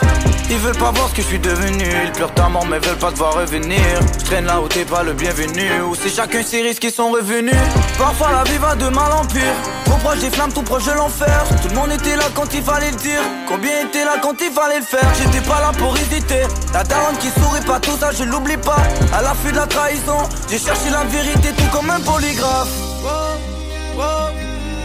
Ils 0.49 0.57
veulent 0.57 0.77
pas 0.77 0.91
voir 0.91 1.09
ce 1.09 1.15
que 1.15 1.21
je 1.21 1.27
suis 1.27 1.39
devenu. 1.39 1.85
Ils 2.05 2.11
pleurent 2.13 2.33
ta 2.33 2.47
mort 2.47 2.65
mais 2.65 2.79
veulent 2.79 2.97
pas 2.97 3.11
te 3.11 3.17
voir 3.17 3.33
revenir. 3.33 3.79
Je 4.19 4.25
traîne 4.25 4.45
là 4.45 4.61
où 4.61 4.67
t'es 4.67 4.85
pas 4.85 5.03
le 5.03 5.13
bienvenu. 5.13 5.81
Où 5.89 5.95
c'est 5.95 6.09
chacun 6.09 6.41
ses 6.41 6.61
risques 6.61 6.81
qui 6.83 6.91
sont 6.91 7.11
revenus. 7.11 7.53
Parfois 7.97 8.31
la 8.31 8.43
vie 8.43 8.57
va 8.57 8.75
de 8.75 8.87
mal 8.87 9.11
en 9.11 9.25
pire. 9.25 9.53
Trop 9.85 9.97
proche 9.97 10.19
des 10.19 10.29
flammes, 10.29 10.53
tout 10.53 10.61
proche 10.61 10.85
de 10.85 10.91
l'enfer. 10.91 11.43
Tout 11.61 11.69
le 11.69 11.75
monde 11.75 11.91
était 11.91 12.15
là 12.15 12.25
quand 12.33 12.53
il 12.53 12.63
fallait 12.63 12.91
le 12.91 12.97
dire. 12.97 13.21
Combien 13.47 13.81
était 13.81 14.05
là 14.05 14.15
quand 14.21 14.35
il 14.39 14.51
fallait 14.51 14.79
le 14.79 14.85
faire? 14.85 15.09
J'étais 15.17 15.45
pas 15.45 15.59
là 15.59 15.71
pour 15.77 15.95
hésiter. 15.97 16.43
La 16.73 16.83
daronne 16.83 17.17
qui 17.17 17.27
sourit 17.39 17.65
pas 17.65 17.79
tout 17.79 17.97
ça 17.99 18.11
je 18.11 18.23
l'oublie 18.23 18.57
pas. 18.57 18.81
À 19.13 19.21
la 19.21 19.33
de 19.51 19.55
la 19.55 19.67
trahison 19.67 20.17
J'ai 20.49 20.59
cherché 20.59 20.89
la 20.89 21.03
vérité 21.03 21.49
tout 21.57 21.69
comme 21.71 21.89
un 21.89 21.99
polygraphe. 21.99 22.69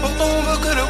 Pourtant 0.00 0.24
on 0.24 0.42
veut 0.42 0.58
que 0.58 0.74
le 0.74 0.82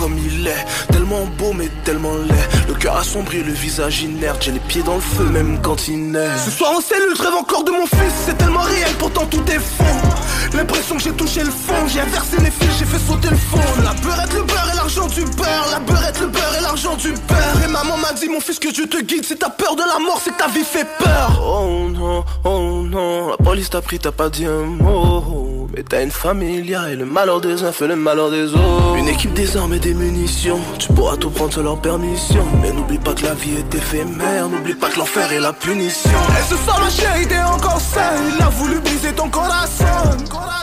comme 0.00 0.16
il 0.16 0.46
est. 0.46 0.64
Tellement 0.90 1.26
beau 1.38 1.52
mais 1.52 1.68
tellement 1.84 2.16
laid. 2.16 2.48
Le 2.68 2.74
cœur 2.74 2.96
assombri, 2.96 3.42
le 3.42 3.52
visage 3.52 4.02
inerte. 4.02 4.42
J'ai 4.42 4.52
les 4.52 4.60
pieds 4.60 4.82
dans 4.82 4.94
le 4.94 5.00
feu 5.00 5.24
même 5.24 5.60
quand 5.62 5.88
il 5.88 6.10
neige 6.10 6.40
Ce 6.46 6.50
soir 6.50 6.72
en 6.72 6.80
cellule, 6.80 7.14
je 7.16 7.22
rêve 7.22 7.34
encore 7.34 7.64
de 7.64 7.70
mon 7.70 7.86
fils. 7.86 8.14
C'est 8.24 8.38
tellement 8.38 8.62
réel, 8.62 8.94
pourtant 8.98 9.26
tout 9.26 9.44
est 9.48 9.58
faux. 9.58 10.56
L'impression 10.56 10.96
que 10.96 11.02
j'ai 11.02 11.12
touché 11.12 11.40
le 11.40 11.50
fond. 11.50 11.86
J'ai 11.86 12.00
inversé 12.00 12.38
les 12.38 12.50
fils, 12.50 12.78
j'ai 12.78 12.86
fait 12.86 12.98
sauter 12.98 13.28
le 13.28 13.36
fond. 13.36 13.60
La 13.84 13.92
beurette, 13.92 14.32
le 14.32 14.42
beurre 14.42 14.70
et 14.72 14.76
l'argent 14.76 15.06
du 15.06 15.24
beurre. 15.24 15.68
La 15.70 15.80
beurette, 15.80 16.20
le 16.20 16.26
beurre 16.28 16.54
et 16.58 16.62
l'argent 16.62 16.96
du 16.96 17.12
beurre. 17.12 17.64
Et 17.64 17.68
maman 17.68 17.98
m'a 17.98 18.12
dit 18.14 18.28
mon 18.28 18.40
fils 18.40 18.58
que 18.58 18.72
Dieu 18.72 18.88
te 18.88 19.02
guide. 19.02 19.24
Si 19.24 19.36
t'as 19.36 19.50
peur 19.50 19.76
de 19.76 19.82
la 19.82 19.98
mort, 19.98 20.20
c'est 20.24 20.36
ta 20.36 20.48
vie 20.48 20.64
fait 20.64 20.86
peur. 20.98 21.42
Oh 21.44 21.88
non, 21.90 22.24
oh 22.44 22.82
non. 22.84 23.28
La 23.28 23.36
police 23.36 23.68
t'a 23.68 23.82
pris, 23.82 23.98
t'as 23.98 24.12
pas 24.12 24.30
dit 24.30 24.46
un 24.46 24.64
mot 24.64 25.39
Mais 25.72 25.84
t'as 25.84 26.02
une 26.02 26.10
famille, 26.10 26.74
et 26.90 26.96
le 26.96 27.04
malheur 27.04 27.40
des 27.40 27.62
uns 27.62 27.70
fait 27.70 27.86
le 27.86 27.94
malheur 27.94 28.30
des 28.30 28.52
autres. 28.54 28.96
Une 28.96 29.06
équipe 29.06 29.32
des 29.34 29.56
armes 29.56 29.72
et 29.74 29.78
des 29.78 29.94
munitions, 29.94 30.58
tu 30.80 30.92
pourras 30.92 31.16
tout 31.16 31.30
prendre 31.30 31.52
sur 31.52 31.62
leur 31.62 31.80
permission. 31.80 32.44
Mais 32.60 32.72
n'oublie 32.72 32.98
pas 32.98 33.14
que 33.14 33.22
la 33.22 33.34
vie 33.34 33.54
est 33.56 33.74
éphémère, 33.74 34.48
n'oublie 34.48 34.74
pas 34.74 34.88
que 34.88 34.98
l'enfer 34.98 35.30
est 35.32 35.38
la 35.38 35.52
punition. 35.52 36.10
Et 36.10 36.50
ce 36.50 36.56
soir, 36.64 36.80
ma 36.80 36.90
chérie, 36.90 37.26
t'es 37.26 37.38
encore 37.38 37.80
seule. 37.80 38.34
Il 38.34 38.42
a 38.42 38.48
voulu 38.48 38.80
briser 38.80 39.12
ton 39.12 39.28
corazon. 39.28 39.84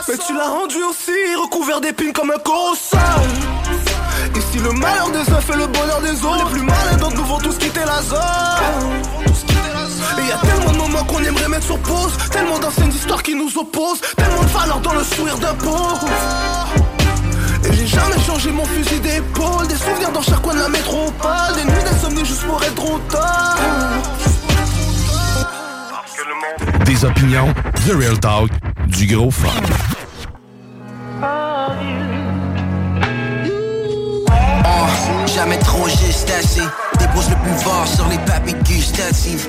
Mais 0.08 0.16
tu 0.26 0.34
l'as 0.34 0.48
rendu 0.48 0.76
aussi, 0.84 1.34
recouvert 1.42 1.80
d'épines 1.80 2.12
comme 2.12 2.30
un 2.30 2.38
colossal. 2.38 3.00
Ici, 4.36 4.58
le 4.62 4.72
malheur 4.72 5.10
des 5.10 5.32
uns 5.32 5.40
fait 5.40 5.56
le 5.56 5.66
bonheur 5.66 6.02
des 6.02 6.22
autres. 6.22 6.44
Les 6.44 6.50
plus 6.50 6.62
malins 6.62 6.96
d'entre 7.00 7.16
nous 7.16 7.24
vont 7.24 7.38
tous 7.38 7.56
quitter 7.56 7.80
la 7.80 8.02
zone. 8.02 9.77
Y 10.28 10.32
a 10.32 10.36
tellement 10.36 10.72
de 10.72 10.76
moments 10.76 11.04
qu'on 11.04 11.24
aimerait 11.24 11.48
mettre 11.48 11.64
sur 11.64 11.78
pause. 11.78 12.12
Tellement 12.30 12.58
d'anciennes 12.58 12.92
histoires 12.92 13.22
qui 13.22 13.34
nous 13.34 13.50
opposent. 13.56 14.00
Tellement 14.14 14.42
de 14.42 14.48
valeurs 14.48 14.80
dans 14.80 14.92
le 14.92 15.02
sourire 15.02 15.38
d'un 15.38 15.54
pauvre 15.54 16.06
Et 17.64 17.72
j'ai 17.72 17.86
jamais 17.86 18.20
changé 18.26 18.50
mon 18.50 18.64
fusil 18.66 19.00
d'épaule. 19.00 19.66
Des 19.68 19.76
souvenirs 19.76 20.12
dans 20.12 20.20
chaque 20.20 20.42
coin 20.42 20.52
de 20.52 20.60
la 20.60 20.68
métropole. 20.68 21.54
Des 21.56 21.64
nuits 21.64 21.82
d'insomnie 21.82 22.26
juste 22.26 22.42
pour 22.42 22.62
être 22.62 22.74
trop 22.74 22.98
tard 23.10 23.56
Des 26.84 27.04
opinions, 27.06 27.54
The 27.86 27.92
Real 27.98 28.20
Talk, 28.20 28.50
du 28.86 29.06
gros 29.06 29.30
fun. 29.30 29.48
Oh, 34.64 35.26
jamais 35.26 35.58
trop 35.58 35.88
juste 35.88 36.30
assez 36.38 36.62
Dépose 36.98 37.30
le 37.30 37.36
pouvoir 37.36 37.86
sur 37.86 38.06
les 38.08 38.18
papilles 38.18 38.56
gustatives 38.64 39.48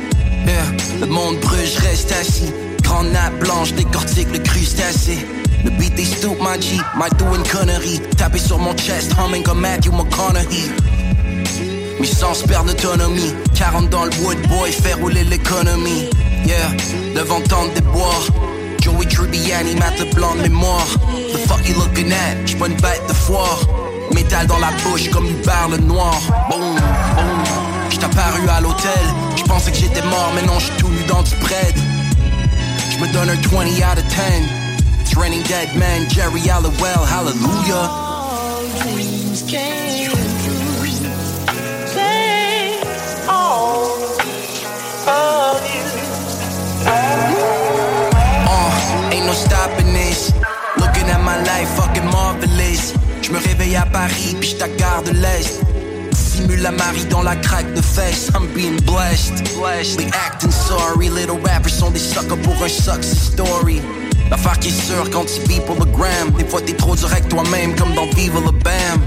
Le 1.00 1.06
monde 1.06 1.40
brûle, 1.40 1.66
je 1.66 1.82
reste 1.82 2.12
assis. 2.12 2.52
Grande 2.82 3.12
nappe 3.12 3.40
blanche, 3.40 3.74
décortique 3.74 4.28
le 4.32 4.40
crustacé. 4.40 5.18
Le 5.64 5.72
beat 5.72 5.98
est 6.00 6.06
stoop, 6.06 6.38
my 6.42 6.62
G, 6.62 6.78
my 6.96 7.10
do 7.18 7.26
une 7.36 7.44
connerie 7.44 8.00
Taper 8.18 8.40
sur 8.40 8.58
mon 8.60 8.76
chest, 8.76 9.14
humming 9.18 9.44
comme 9.44 9.62
Matthew 9.62 9.92
McConaughey. 9.92 10.72
Mes 12.00 12.08
sens 12.08 12.44
perdent 12.44 12.70
autonomie 12.70 13.34
40 13.56 13.90
dans 13.90 14.06
le 14.06 14.12
wood, 14.22 14.38
boy, 14.48 14.72
fait 14.72 14.94
rouler 14.94 15.24
l'économie. 15.26 16.10
Yeah, 16.46 16.56
devant 17.16 17.42
tant 17.42 17.66
des 17.76 17.82
bois 17.82 18.24
Joey 18.82 19.06
Tribbiani, 19.06 19.76
Matt 19.76 20.00
Leblanc 20.00 20.36
de 20.36 20.44
mémoire 20.44 20.88
The 21.34 21.38
fuck 21.48 21.68
you 21.68 21.76
looking 21.76 22.12
at, 22.12 22.46
j'bois 22.46 22.68
une 22.68 22.76
bête 22.76 23.04
de 23.08 23.14
foire. 23.14 23.60
Métal 24.14 24.48
dans 24.48 24.60
la 24.60 24.72
bouche 24.84 25.10
comme 25.10 25.28
une 25.28 25.42
perle 25.42 25.76
noire 25.82 26.22
Boom, 26.50 26.62
boom. 26.62 27.44
J't'ai 27.90 28.06
apparu 28.06 28.48
à 28.50 28.62
l'hôtel 28.62 29.39
J'pensais 29.50 29.72
que 29.72 29.78
j'étais 29.78 30.04
mort 30.04 30.32
mais 30.36 30.44
non 30.44 30.60
j'suis 30.60 30.78
tout 30.78 30.90
nu 30.90 31.04
dans 31.06 31.24
du 31.24 31.36
bread. 31.38 31.76
J'me 32.92 33.12
donne 33.12 33.32
un 33.32 33.36
20 33.36 33.82
out 33.82 33.98
of 33.98 34.06
10 34.08 34.48
It's 35.02 35.18
raining 35.18 35.42
dead 35.48 35.76
man, 35.76 36.08
Jerry 36.08 36.48
Halliwell, 36.48 37.04
hallelujah. 37.04 37.90
Dreams 38.78 39.42
came 39.48 40.12
true. 40.12 40.86
Say 41.88 42.80
all 43.28 43.98
of 45.08 45.66
you. 45.66 45.82
Uh, 48.46 49.12
ain't 49.12 49.26
no 49.26 49.34
stopping 49.34 49.92
this. 49.94 50.32
Looking 50.78 51.10
at 51.10 51.22
my 51.24 51.38
life, 51.42 51.70
fucking 51.70 52.06
marvelous. 52.06 52.94
Je 53.24 53.32
me 53.32 53.40
réveille 53.40 53.78
à 53.78 53.88
Paris, 53.88 54.36
puis 54.40 54.50
j't'à 54.50 54.68
gare 54.68 55.02
de 55.02 55.10
l'Est 55.10 55.60
Simule 56.40 56.62
la 56.62 56.72
Marie 56.72 57.04
dans 57.10 57.22
la 57.22 57.36
craque 57.36 57.74
de 57.74 57.82
fesses. 57.82 58.30
I'm 58.34 58.48
being 58.54 58.80
blessed. 58.86 59.44
They 59.98 60.10
acting 60.14 60.52
sorry. 60.52 61.10
Little 61.10 61.38
rappers 61.44 61.70
sont 61.70 61.92
des 61.92 62.00
suckers 62.00 62.38
pour 62.38 62.56
un 62.64 62.70
success 62.70 63.34
story. 63.34 63.82
L'affaire 64.32 64.58
qui 64.60 64.70
est 64.70 64.86
sûre 64.88 65.10
quand 65.12 65.26
tu 65.26 65.42
vis 65.50 65.60
pour 65.60 65.76
le 65.76 65.86
gram. 65.92 66.32
Des 66.38 66.46
fois 66.46 66.62
t'es 66.62 66.74
trop 66.74 66.96
direct 66.96 67.28
toi-même 67.28 67.76
comme 67.76 67.94
dans 67.94 68.06
Vive 68.16 68.36
le 68.36 68.52
Bam. 68.52 69.02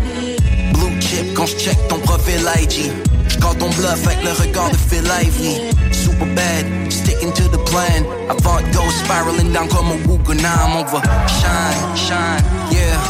Blue 0.74 1.00
chip 1.00 1.32
quand 1.34 1.46
j'check 1.46 1.78
ton 1.88 1.98
profil 2.00 2.42
IG 2.60 2.92
J'call 3.28 3.56
ton 3.56 3.70
bluff 3.70 4.06
avec 4.06 4.22
le 4.22 4.32
regard 4.32 4.70
de 4.70 4.76
Phil 4.76 5.04
Ivey. 5.22 5.70
Super 5.90 6.26
bad, 6.34 6.92
sticking 6.92 7.32
to 7.32 7.44
the 7.44 7.64
plan. 7.64 8.04
Avant 8.28 8.60
go 8.72 8.82
spiraling 8.90 9.52
down 9.52 9.68
comme 9.68 9.86
un 9.86 10.06
Wuganam 10.06 10.76
On 10.76 10.84
va 10.84 11.00
shine, 11.28 11.96
shine, 11.96 12.44
yeah. 12.70 13.00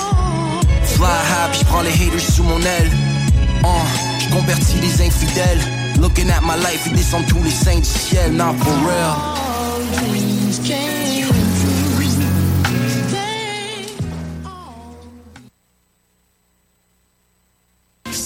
Fly 0.84 1.08
high, 1.08 1.50
puis 1.50 1.60
j'prends 1.60 1.82
les 1.82 1.90
haters 1.90 2.20
sous 2.20 2.44
mon 2.44 2.60
aile 2.60 3.11
uh, 3.64 4.20
J'convertis 4.20 4.78
les 4.80 5.06
infidèles 5.06 5.60
Looking 6.00 6.30
at 6.30 6.40
my 6.42 6.56
life, 6.60 6.82
ils 6.86 6.96
descendent 6.96 7.26
tous 7.26 7.42
les 7.42 7.50
saints 7.50 7.78
du 7.78 7.84
ciel 7.84 8.32
Not 8.32 8.54
for 8.58 8.74
real. 8.86 9.42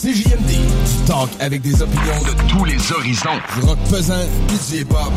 CJMD, 0.07 0.51
du 0.51 1.05
talk 1.07 1.29
avec 1.41 1.63
des 1.63 1.83
opinions 1.83 2.23
de 2.23 2.49
tous 2.49 2.65
les 2.65 2.93
horizons. 2.93 3.41
Du 3.55 3.67
rock 3.67 3.79
pesant, 3.91 4.25
du 4.47 4.77
hip-hop. 4.77 5.13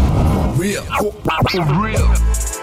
Real. 0.57 0.83
Real. 1.79 2.58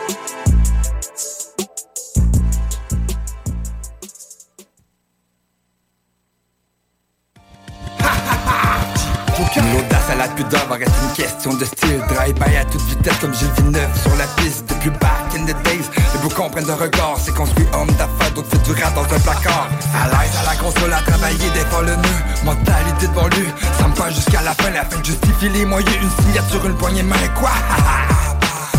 L'audace 9.38 10.08
à 10.10 10.14
la 10.14 10.28
pudeur 10.28 10.66
va 10.66 10.76
rester 10.76 10.94
une 11.02 11.12
question 11.12 11.52
de 11.52 11.64
style. 11.66 12.00
Drive-by 12.08 12.56
à 12.56 12.64
toute 12.64 12.80
vitesse 12.88 13.16
comme 13.20 13.34
Gilles 13.34 13.52
Villeneuve 13.58 14.00
sur 14.00 14.16
la 14.16 14.24
piste 14.40 14.64
Depuis 14.66 14.88
back 14.88 15.28
in 15.36 15.44
the 15.44 15.62
days. 15.62 15.84
Les 16.14 16.20
beaux 16.22 16.34
comprennent 16.34 16.64
de 16.64 16.72
regard 16.72 17.18
C'est 17.22 17.34
construit 17.34 17.66
homme 17.74 17.90
d'affaires, 17.98 18.32
d'autres 18.34 18.48
fait 18.48 18.62
du 18.62 18.82
rap 18.82 18.94
dans 18.94 19.02
un 19.02 19.20
placard. 19.20 19.68
À 19.94 20.06
à 20.06 20.54
la 20.54 20.56
console 20.56 20.90
à 20.90 21.02
travailler 21.02 21.50
fois 21.70 21.82
le 21.82 21.96
nœud 21.96 22.20
Mentalité 22.44 23.08
devant 23.08 23.28
lui 23.28 23.46
Ça 23.78 23.88
me 23.88 23.94
passe 23.94 24.14
jusqu'à 24.14 24.40
la 24.40 24.54
fin, 24.54 24.70
la 24.70 24.86
fin 24.86 25.02
justifie 25.04 25.50
les 25.50 25.66
moyens. 25.66 25.96
Une 26.00 26.24
signature, 26.24 26.64
une 26.64 26.76
poignée 26.76 27.02
main, 27.02 27.16
quoi? 27.38 27.50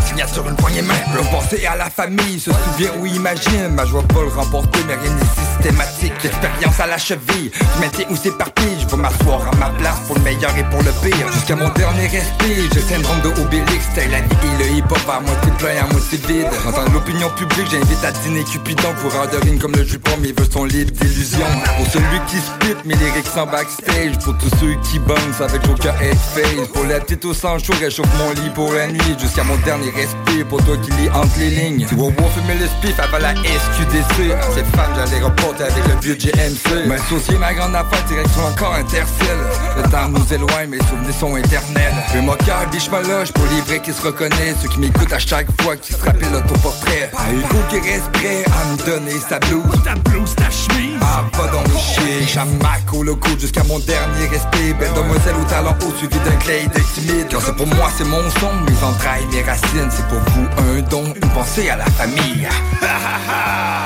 Signature, 0.08 0.50
une 0.50 0.56
poignée 0.56 0.82
main. 0.82 0.96
Le 1.14 1.22
penser 1.30 1.68
à 1.68 1.76
la 1.76 1.92
famille, 1.92 2.40
se 2.40 2.50
souvient 2.50 2.92
ou 3.00 3.06
imagine. 3.06 3.76
Ma 3.76 3.86
joie 3.86 4.02
pas 4.02 4.22
le 4.22 4.30
remporter 4.30 4.80
mais 4.88 4.96
rien 4.96 5.12
n'est 5.12 5.57
systématique 5.68 6.14
Expérience 6.24 6.80
à 6.80 6.88
la 6.88 6.98
cheville, 6.98 7.52
je 7.54 7.82
maintiens 7.82 8.06
où 8.10 8.16
s'éparpille 8.16 8.78
Je 8.80 8.88
vais 8.88 9.02
m'asseoir 9.02 9.42
à 9.52 9.56
ma 9.56 9.70
place 9.78 10.00
pour 10.08 10.16
le 10.16 10.22
meilleur 10.22 10.56
et 10.58 10.64
pour 10.64 10.82
le 10.84 10.92
pire. 11.04 11.32
Jusqu'à 11.34 11.56
mon 11.56 11.70
dernier 11.70 12.08
respire, 12.08 12.64
j'ai 12.74 12.80
le 12.80 12.82
syndrome 12.82 13.22
de 13.22 13.42
Obélix. 13.42 13.86
T'as 13.96 14.08
la 14.08 14.22
vie 14.22 14.58
le 14.60 14.78
hip-hop 14.78 14.98
à 15.10 15.20
moitié 15.20 15.52
plein, 15.58 15.84
à 15.84 15.92
moitié 15.92 16.18
vide. 16.28 16.48
J'entends 16.64 16.92
l'opinion 16.92 17.30
publique, 17.32 17.68
j'invite 17.70 18.04
à 18.04 18.12
dîner 18.12 18.44
Cupidon 18.44 18.94
Coureur 19.02 19.28
de 19.30 19.38
rime 19.38 19.60
comme 19.60 19.74
le 19.74 19.84
jupon, 19.84 20.12
mes 20.22 20.32
vœux 20.32 20.50
sont 20.52 20.66
libres 20.66 20.92
d'illusions 20.92 21.46
Pour 21.78 21.88
celui 21.88 22.20
qui 22.28 22.38
spit, 22.38 22.76
mes 22.86 22.96
lyrics 22.96 23.28
sont 23.28 23.46
backstage. 23.46 24.18
Pour 24.24 24.38
tous 24.38 24.50
ceux 24.60 24.76
qui 24.90 25.00
bounce 25.00 25.42
avec 25.42 25.62
aucun 25.70 25.94
headface 26.02 26.68
Pour 26.74 26.86
la 26.86 27.00
petite 27.00 27.24
au 27.26 27.34
sang 27.34 27.60
chaud, 27.60 27.74
réchauffe 27.80 28.08
mon 28.18 28.32
lit 28.32 28.50
pour 28.56 28.72
la 28.74 28.88
nuit. 28.88 29.16
Jusqu'à 29.20 29.44
mon 29.44 29.58
dernier 29.58 29.92
respire, 29.92 30.48
pour 30.50 30.64
toi 30.64 30.76
qui 30.78 30.92
lis 30.92 31.10
entre 31.10 31.40
les 31.40 31.50
lignes. 31.50 31.86
Tu 31.88 31.96
vois 31.96 32.12
voir 32.18 32.32
fumer 32.32 32.56
le 32.60 32.68
spiff 32.68 33.00
avant 33.00 33.20
la 33.20 33.34
SQDC 33.36 34.34
Ces 34.54 34.64
femmes, 34.76 34.94
j'allais 34.96 35.24
reporter 35.24 35.57
avec 35.62 35.88
le 35.88 36.00
vieux 36.02 36.16
GMC 36.16 36.88
M'associer 36.88 37.38
ma 37.38 37.54
grande 37.54 37.76
affaire, 37.76 38.04
direction 38.06 38.46
encore 38.46 38.74
intercelle 38.76 39.38
Le 39.78 39.84
temps 39.90 40.10
nous 40.10 40.34
éloigne, 40.34 40.70
mes 40.70 40.80
souvenirs 40.80 41.14
sont 41.20 41.36
éternels. 41.38 41.94
Fais 42.10 42.22
mon 42.22 42.36
cœur, 42.36 42.68
biche 42.72 42.90
ma 42.92 43.02
loge 43.02 43.32
pour 43.34 43.46
les 43.46 43.62
vrais 43.62 43.80
qui 43.80 43.94
se 43.94 44.02
reconnaissent. 44.02 44.58
Ceux 44.62 44.70
qui 44.70 44.80
m'écoutent 44.80 45.14
à 45.14 45.20
chaque 45.20 45.48
fois, 45.62 45.76
qui 45.76 45.94
se 45.94 46.04
rappellent 46.04 46.32
l'autoportrait 46.32 47.12
Hugo 47.32 47.58
qui 47.70 47.80
reste 47.80 48.12
prêt 48.12 48.44
à 48.46 48.72
me 48.72 48.86
donner 48.86 49.20
sa 49.28 49.40
blouse. 49.40 49.64
Ta 49.84 49.96
blouse, 49.96 50.36
ta 50.36 50.50
chemise. 50.50 51.00
Ah, 51.02 51.24
pas 51.32 51.48
dans 51.48 51.64
le 51.64 51.78
chier. 51.78 52.28
Jamac 52.28 52.94
au 52.94 53.04
loco 53.04 53.30
jusqu'à 53.40 53.64
mon 53.64 53.80
dernier 53.80 54.28
respect 54.30 54.74
Belle 54.80 54.94
demoiselle 54.94 55.36
au 55.42 55.50
talent 55.50 55.76
haut 55.82 55.94
suivi 55.98 56.18
d'un 56.20 56.36
clay 56.38 56.68
de 56.68 56.80
timide. 56.94 57.28
Car 57.30 57.42
c'est 57.42 57.56
pour 57.56 57.68
moi, 57.68 57.90
c'est 57.98 58.06
mon 58.06 58.22
son, 58.40 58.54
mes 58.70 58.84
entrailles, 58.84 59.26
mes 59.32 59.42
racines. 59.42 59.90
C'est 59.90 60.08
pour 60.08 60.20
vous 60.20 60.48
un 60.76 60.82
don, 60.82 61.14
une 61.16 61.30
pensée 61.30 61.70
à 61.70 61.78
la 61.78 61.86
famille 61.86 62.48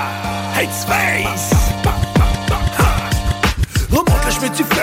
Hate 0.61 0.72
Space 0.73 1.70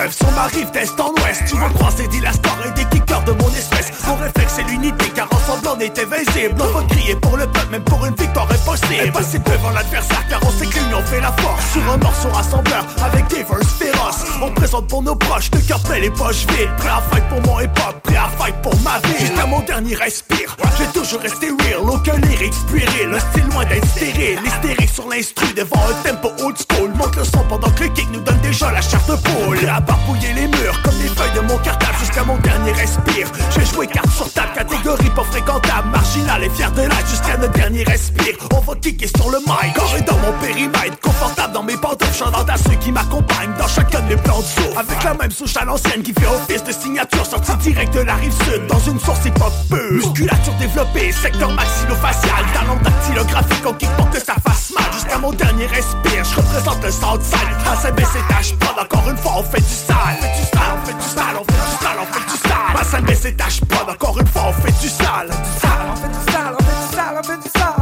le 0.09 0.11
chemin 0.11 0.17
du 0.17 0.17
fleuve 0.17 0.17
sur 0.17 0.31
ma 0.31 0.43
rive 0.47 0.71
d'est 0.71 0.99
en 0.99 1.11
ouest 1.21 1.43
Tu 1.47 1.55
vas 1.57 1.69
croiser 1.69 2.07
des 2.07 2.21
lastors 2.21 2.57
et 2.65 2.71
des 2.71 2.85
kickers 2.85 3.23
de 3.23 3.31
mon 3.33 3.49
espèce. 3.49 3.91
Mon 4.07 4.15
réflexe 4.15 4.53
c'est 4.55 4.63
l'unité 4.63 5.05
car 5.15 5.27
ensemble 5.31 5.67
on 5.75 5.79
est 5.79 5.97
invincible 5.99 6.55
On 6.59 6.79
va 6.79 6.83
crier 6.89 7.15
pour 7.15 7.37
le 7.37 7.45
peuple 7.45 7.69
même 7.71 7.83
pour 7.83 8.05
une 8.05 8.15
victoire 8.15 8.47
impossible 8.51 9.07
Impossible 9.07 9.43
devant 9.45 9.71
l'adversaire 9.71 10.25
car 10.29 10.39
on 10.43 10.51
sait 10.51 10.65
que 10.65 10.79
l'union 10.79 11.01
fait 11.05 11.21
la 11.21 11.31
force. 11.33 11.71
Sur 11.73 11.91
un 11.91 11.97
morceau 11.97 12.29
rassembleur 12.29 12.85
avec 13.03 13.27
des 13.27 13.43
verses 13.43 13.73
féroces. 13.77 14.25
On 14.41 14.51
présente 14.51 14.87
pour 14.87 15.03
nos 15.03 15.15
proches 15.15 15.51
de 15.51 15.59
cœur 15.59 15.79
les 16.01 16.09
poches 16.09 16.45
vides. 16.47 16.69
Prêt 16.77 16.89
à 16.89 17.01
fight 17.11 17.23
pour 17.29 17.41
mon 17.41 17.59
hip-hop, 17.59 17.99
prêt 18.03 18.15
à 18.15 18.29
fight 18.37 18.55
pour 18.61 18.75
ma 18.81 18.99
vie. 18.99 19.19
Jusqu'à 19.19 19.45
mon 19.45 19.59
dernier 19.61 19.95
respire, 19.95 20.55
j'ai 20.77 20.85
toujours 20.87 21.21
resté 21.21 21.47
real. 21.47 21.81
Aucun 21.81 22.17
lyrique 22.17 22.53
puéril, 22.67 23.09
le 23.09 23.19
style 23.19 23.49
loin 23.51 23.65
d'être 23.65 23.87
stérile. 23.87 24.39
L'hystérique 24.43 24.89
sur 24.89 25.07
l'instru 25.07 25.47
devant 25.53 25.81
un 25.89 26.07
tempo 26.07 26.29
old 26.43 26.55
school. 26.57 26.91
Monte 26.95 27.15
le 27.15 27.23
son 27.23 27.43
pendant 27.49 27.69
que 27.71 27.83
le 27.83 27.89
kick 27.89 28.07
nous 28.11 28.21
donne 28.21 28.39
déjà 28.41 28.71
la 28.71 28.81
chair 28.81 29.01
de 29.07 29.15
poule 29.15 29.59
barbouiller 29.99 30.33
les 30.33 30.47
murs 30.47 30.81
comme 30.83 30.97
les 31.01 31.07
feuilles 31.07 31.33
de 31.35 31.41
mon 31.41 31.57
cartable 31.57 31.89
Jusqu'à 31.99 32.23
mon 32.23 32.37
dernier 32.37 32.71
respire. 32.71 33.27
J'ai 33.51 33.65
joué 33.65 33.87
carte 33.87 34.09
sur 34.11 34.31
table, 34.31 34.49
catégorie 34.55 35.09
pas 35.09 35.23
fréquentable 35.23 35.89
Marginal 35.89 36.19
original 36.19 36.43
et 36.43 36.49
fier 36.49 36.71
de 36.71 36.81
l'être 36.81 37.09
jusqu'à 37.09 37.37
notre 37.37 37.53
dernier 37.53 37.83
respire. 37.83 38.35
On 38.55 38.59
va 38.59 38.75
kicker 38.75 39.07
sur 39.07 39.29
le 39.29 39.39
mic, 39.39 39.73
corps 39.75 39.95
dans 40.07 40.17
mon 40.17 40.31
périmètre 40.39 40.99
Confortable 41.01 41.53
dans 41.53 41.63
mes 41.63 41.77
pantoufles, 41.77 42.17
chantant 42.17 42.45
à 42.45 42.57
ceux 42.57 42.75
qui 42.79 42.91
m'accompagnent 42.91 43.53
Dans 43.57 43.67
chacun 43.67 44.01
de 44.01 44.07
mes 44.09 44.17
plans 44.17 44.39
de 44.39 44.77
Avec 44.77 45.03
la 45.03 45.13
même 45.13 45.31
souche 45.31 45.57
à 45.57 45.65
l'ancienne 45.65 46.01
qui 46.01 46.13
fait 46.13 46.27
office 46.27 46.63
de 46.63 46.71
signature 46.71 47.25
Sortie 47.25 47.55
direct 47.57 47.93
de 47.93 48.01
la 48.01 48.15
rive 48.15 48.33
sud 48.45 48.67
dans 48.67 48.79
une 48.79 48.99
source 48.99 49.25
hip-hop 49.25 49.53
pure. 49.69 49.91
Musculature 49.91 50.53
développée, 50.59 51.11
secteur 51.11 51.51
maxillofacial 51.51 52.45
Talent 52.53 52.77
dactylographique, 52.83 53.63
on 53.65 53.73
kick 53.73 53.89
pour 53.97 54.09
que 54.09 54.19
ça 54.19 54.35
fasse 54.45 54.71
mal 54.71 54.85
Jusqu'à 54.93 55.17
mon 55.17 55.31
dernier 55.31 55.65
respire, 55.65 56.23
je 56.23 56.35
représente 56.35 56.83
le 56.83 56.91
Southside 56.91 57.49
ACB 57.65 57.99
c'est 58.11 58.33
tâche 58.33 58.55
pas 58.55 58.75
encore 58.81 59.09
une 59.09 59.17
fois 59.17 59.33
on 59.37 59.43
fait 59.43 59.61
du 59.61 59.88
sale. 59.89 60.19
On 60.21 60.21
fait 60.21 60.37
du 60.37 60.45
sale, 60.45 60.75
on 60.75 60.85
fait 60.85 60.93
du 60.93 61.07
sale, 61.09 61.37
on 61.39 61.43
fait 61.43 61.53
du 61.53 61.77
sale, 61.83 61.97
on 61.99 62.05
fait 62.13 62.25
du 62.25 62.37
sale. 62.49 62.73
Ma 62.73 62.83
scène 62.83 63.15
c'est 63.21 63.37
tâche 63.37 63.61
pas 63.65 63.91
encore 63.91 64.19
une 64.19 64.27
fois 64.27 64.43
on 64.47 64.53
fait 64.53 64.79
du 64.81 64.89
sale. 64.89 65.27
Du 65.29 65.59
sale, 65.59 65.87
on 65.91 65.95
fait 65.95 66.07
du 66.07 66.31
sale, 66.31 66.55
on 66.59 66.63
fait 66.63 66.77
du 66.81 66.95
sale, 66.95 67.15
on 67.17 67.23
fait 67.23 67.41
du 67.43 67.49
sale. 67.49 67.75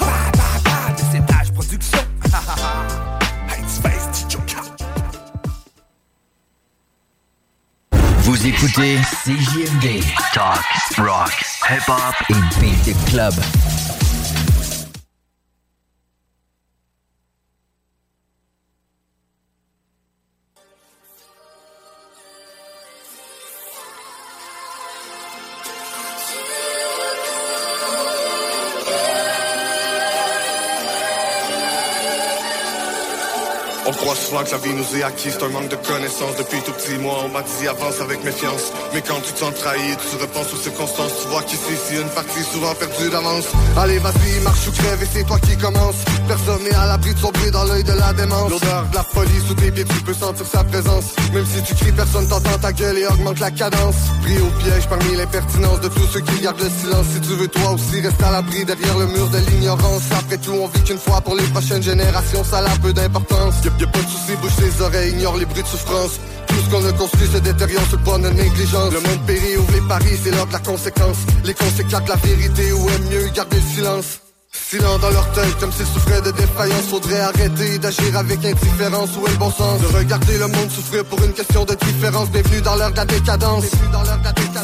Ba, 0.00 0.06
ba, 0.36 0.48
ba, 0.64 0.92
de 0.92 1.02
cette 1.12 1.26
tâche 1.26 1.52
production 1.52 1.98
Hate 3.50 3.68
Space, 3.68 4.26
Joker 4.28 4.64
Vous 8.20 8.46
écoutez 8.46 8.98
CJMD. 9.24 10.02
Talk, 10.32 10.64
rock, 10.98 11.32
hip-hop 11.70 12.14
et 12.30 12.60
beat 12.60 12.84
the 12.84 13.10
club. 13.10 13.34
On 34.04 34.08
croit 34.08 34.20
souvent 34.20 34.44
que 34.44 34.50
la 34.50 34.58
vie 34.58 34.74
nous 34.74 34.98
est 34.98 35.02
acquise, 35.02 35.32
c'est 35.32 35.42
un 35.42 35.48
manque 35.48 35.70
de 35.70 35.76
connaissances. 35.76 36.36
Depuis 36.36 36.60
tout 36.60 36.72
petit, 36.72 36.98
moi, 36.98 37.24
on 37.24 37.30
m'a 37.30 37.40
dit 37.40 37.66
avance 37.66 38.02
avec 38.02 38.22
méfiance. 38.22 38.70
Mais 38.92 39.00
quand 39.00 39.18
tu 39.24 39.32
te 39.32 39.38
sens 39.38 39.54
trahi, 39.54 39.96
tu 39.96 40.16
repenses 40.20 40.52
aux 40.52 40.60
circonstances. 40.60 41.12
Tu 41.22 41.28
vois 41.28 41.42
qu'ici, 41.42 41.72
c'est 41.88 42.02
une 42.02 42.10
partie 42.10 42.44
souvent 42.52 42.74
perdue 42.74 43.08
d'avance. 43.08 43.46
Allez, 43.78 43.98
vas-y, 44.00 44.40
marche 44.44 44.68
ou 44.68 44.72
crève 44.72 45.02
et 45.02 45.08
c'est 45.10 45.24
toi 45.24 45.38
qui 45.38 45.56
commence. 45.56 45.96
Personne 46.28 46.64
n'est 46.64 46.74
à 46.74 46.84
l'abri 46.84 47.14
de 47.14 47.18
sombrer 47.18 47.50
dans 47.50 47.64
l'œil 47.64 47.82
de 47.82 47.92
la 47.92 48.12
démence. 48.12 48.50
L'odeur 48.50 48.84
de 48.90 48.94
la 48.94 49.04
folie 49.04 49.40
sous 49.48 49.54
tes 49.54 49.70
pieds, 49.70 49.86
tu 49.86 50.00
peux 50.02 50.12
sentir 50.12 50.46
sa 50.52 50.64
présence. 50.64 51.04
Même 51.32 51.46
si 51.46 51.62
tu 51.62 51.74
cries, 51.74 51.92
personne 51.92 52.28
t'entend 52.28 52.58
ta 52.60 52.72
gueule 52.72 52.98
et 52.98 53.06
augmente 53.06 53.40
la 53.40 53.52
cadence. 53.52 53.96
Pris 54.20 54.36
au 54.36 54.50
piège 54.60 54.86
parmi 54.86 55.16
l'impertinence 55.16 55.80
de 55.80 55.88
tous 55.88 56.06
ceux 56.12 56.20
qui 56.20 56.42
gardent 56.42 56.60
le 56.60 56.68
silence. 56.68 57.06
Si 57.14 57.20
tu 57.22 57.36
veux 57.36 57.48
toi 57.48 57.70
aussi 57.72 58.02
rester 58.02 58.24
à 58.24 58.32
l'abri 58.32 58.66
derrière 58.66 58.98
le 58.98 59.06
mur 59.06 59.30
de 59.30 59.38
l'ignorance. 59.38 60.02
Après 60.12 60.36
tout, 60.36 60.52
on 60.52 60.66
vit 60.68 60.82
qu'une 60.82 60.98
fois 60.98 61.22
pour 61.22 61.36
les 61.36 61.44
prochaines 61.44 61.82
générations, 61.82 62.44
ça 62.44 62.58
a 62.58 62.78
peu 62.82 62.92
d'importance. 62.92 63.54
Pas 63.94 64.02
de 64.02 64.08
soucis, 64.08 64.36
bouge 64.42 64.56
tes 64.56 64.82
oreilles, 64.82 65.12
ignore 65.12 65.36
les 65.36 65.46
bruits 65.46 65.62
de 65.62 65.68
souffrance. 65.68 66.20
Tout 66.48 66.54
ce 66.54 66.70
qu'on 66.70 66.84
a 66.86 66.92
construit 66.92 67.28
se 67.28 67.38
détériore 67.38 67.84
sous 67.88 67.96
le 67.96 68.02
poids 68.02 68.18
de 68.18 68.28
négligence. 68.28 68.92
Le 68.92 69.00
monde 69.00 69.26
périt, 69.26 69.56
ouvre 69.56 69.72
les 69.72 69.88
paris, 69.88 70.18
c'est 70.22 70.30
l'heure 70.30 70.46
de 70.46 70.52
la 70.52 70.58
conséquence. 70.58 71.18
Les 71.44 71.54
conséquences 71.54 72.08
la 72.08 72.16
vérité 72.16 72.72
ou 72.72 72.88
aime 72.90 73.08
mieux 73.10 73.28
garder 73.34 73.56
le 73.56 73.74
silence? 73.74 74.23
Silent 74.54 74.98
dans 74.98 75.10
leur 75.10 75.30
tête, 75.32 75.58
comme 75.58 75.72
s'ils 75.72 75.86
souffraient 75.86 76.20
de 76.22 76.30
défaillance. 76.30 76.86
Faudrait 76.88 77.20
arrêter 77.20 77.78
d'agir 77.78 78.16
avec 78.16 78.44
indifférence. 78.44 79.10
Est 79.26 79.30
le 79.30 79.36
bon 79.36 79.50
sens 79.50 79.80
De 79.80 79.96
regarder 79.96 80.38
le 80.38 80.46
monde 80.46 80.70
souffrir 80.70 81.04
pour 81.04 81.22
une 81.22 81.32
question 81.32 81.64
de 81.64 81.74
différence? 81.74 82.30
Bienvenue 82.30 82.60
dans 82.60 82.76
l'heure 82.76 82.92
de 82.92 82.96
la 82.96 83.04
décadence. 83.04 83.64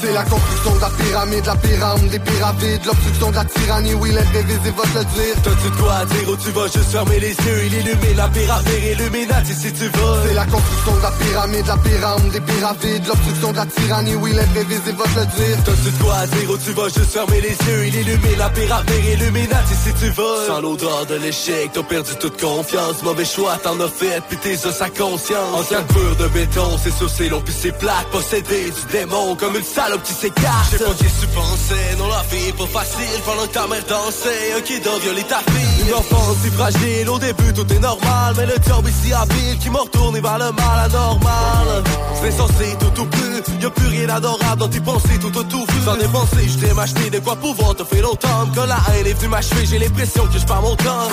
C'est 0.01 0.12
la 0.12 0.23
construction 0.23 0.75
de 0.77 0.81
la 0.81 0.91
pyramide, 0.91 1.47
la 1.47 1.57
pyramide 1.57 2.10
des 2.10 2.19
pyramides 2.19 2.85
L'obstruction 2.86 3.31
de 3.31 3.36
la 3.36 3.44
tyrannie, 3.44 3.94
oui 3.94 4.10
révisés 4.12 4.73
va 4.77 4.85
te 4.85 4.99
le 4.99 5.05
dire. 5.05 5.35
T'as-tu 5.43 5.70
de 5.70 5.77
quoi 5.77 5.94
à 5.94 6.05
dire 6.07 6.28
ou 6.28 6.36
tu 6.36 6.51
vas 6.52 6.67
juste 6.67 6.91
fermer 6.91 7.20
les 7.20 7.35
yeux 7.35 7.65
Il 7.67 7.75
illumine 7.75 8.17
la 8.17 8.28
pyramide, 8.28 8.85
illuminati 8.93 9.55
si 9.55 9.73
tu 9.73 9.85
veux. 9.85 10.17
C'est 10.27 10.35
la 10.35 10.47
construction 10.47 10.97
de 10.97 11.02
la 11.02 11.10
pyramide, 11.10 11.67
la 11.67 11.77
pyramide 11.77 12.33
des 12.33 12.41
pyramides 12.41 13.07
L'obstruction 13.07 13.52
de 13.52 13.57
la 13.57 13.67
tyrannie, 13.67 14.15
oui 14.15 14.33
révisés 14.55 14.93
va 14.93 15.05
te 15.05 15.19
le 15.19 15.27
dire. 15.27 15.57
T'as-tu 15.65 15.91
de 15.91 16.02
quoi 16.02 16.15
à 16.15 16.27
dire 16.27 16.51
ou 16.51 16.57
tu 16.57 16.73
vas 16.73 16.89
juste 16.89 17.12
fermer 17.12 17.41
les 17.41 17.57
yeux 17.69 17.86
Il 17.86 17.94
illumine 17.97 18.39
la 18.39 18.49
pyramide, 18.51 19.05
illuminati 19.12 19.75
si 19.84 19.92
tu 19.94 20.10
veux. 20.10 20.47
Sans 20.47 20.60
l'odeur 20.60 21.07
de 21.07 21.17
l'échec, 21.17 21.70
t'as 21.73 21.83
perdu 21.83 22.10
toute 22.20 22.41
confiance. 22.41 23.02
Mauvais 23.02 23.25
choix, 23.25 23.57
t'en 23.62 23.78
as 23.81 23.89
fait, 23.89 24.23
puis 24.28 24.36
tes 24.39 24.57
à 24.67 24.91
conscience. 24.91 25.55
Ancien 25.55 25.81
mur 25.94 26.17
de 26.17 26.28
béton, 26.28 26.78
c'est 26.83 26.92
sur 26.92 27.09
c'est 27.09 27.28
long 27.28 27.41
puis 27.41 27.55
c'est 27.57 27.76
plate. 27.76 28.07
Possédé 28.12 28.65
du 28.70 28.92
démon 28.92 29.36
comme 29.36 29.57
une 29.57 29.65
salope 29.65 30.02
qui 30.02 30.12
s'écarte. 30.12 30.73
Je 30.73 30.78
sais 30.78 30.84
pas 30.84 30.92
qui 30.92 31.05
tu 31.05 31.26
pensais, 31.28 31.97
non 31.99 32.09
la 32.09 32.23
vie 32.31 32.49
est 32.49 32.57
pas 32.57 32.67
facile. 32.67 33.20
Pendant 33.25 33.47
que 33.47 33.52
ta 33.52 33.67
mère 33.67 33.84
dansait, 33.89 34.52
un 34.57 34.60
kid 34.60 34.86
a 34.86 34.99
violé 34.99 35.23
ta 35.25 35.39
fille. 35.39 35.86
Une 35.89 35.94
enfance 35.94 36.36
si 36.42 36.50
fragile, 36.50 37.09
au 37.09 37.18
début 37.18 37.52
tout 37.55 37.73
est 37.73 37.78
normal. 37.78 38.34
Mais 38.36 38.47
le 38.47 38.55
job 38.67 38.86
est 38.86 39.07
si 39.07 39.12
habile 39.12 39.59
qui 39.59 39.70
m'a 39.70 39.81
retourné 39.81 40.20
vers 40.20 40.39
le 40.39 40.52
mal 40.52 40.78
anormal. 40.84 41.84
C'est 42.23 42.33
censé 42.33 42.76
tout 42.78 43.00
ou 43.00 43.07
plus, 43.07 43.42
y'a 43.62 43.70
plus 43.70 43.86
rien 43.86 44.07
d'adorable 44.07 44.60
dans 44.60 44.68
tes 44.68 44.81
pensées 44.81 45.18
tout 45.20 45.36
autour 45.39 45.67
Sans 45.84 45.97
dépenser, 45.97 46.49
je 46.49 46.59
t'ai 46.59 46.75
m'acheter 46.75 47.09
de 47.09 47.18
quoi 47.18 47.36
pouvoir 47.36 47.75
te 47.75 47.84
faire 47.84 48.02
longtemps 48.02 48.47
Quand 48.55 48.67
la 48.67 48.78
haine 48.92 49.07
est 49.07 49.15
venue 49.15 49.28
m'achever, 49.28 49.69
j'ai 49.70 49.78
l'impression 49.78 50.26
que 50.26 50.39
je 50.39 50.44
pars 50.47 50.62
mon 50.62 50.74
temps 50.74 51.08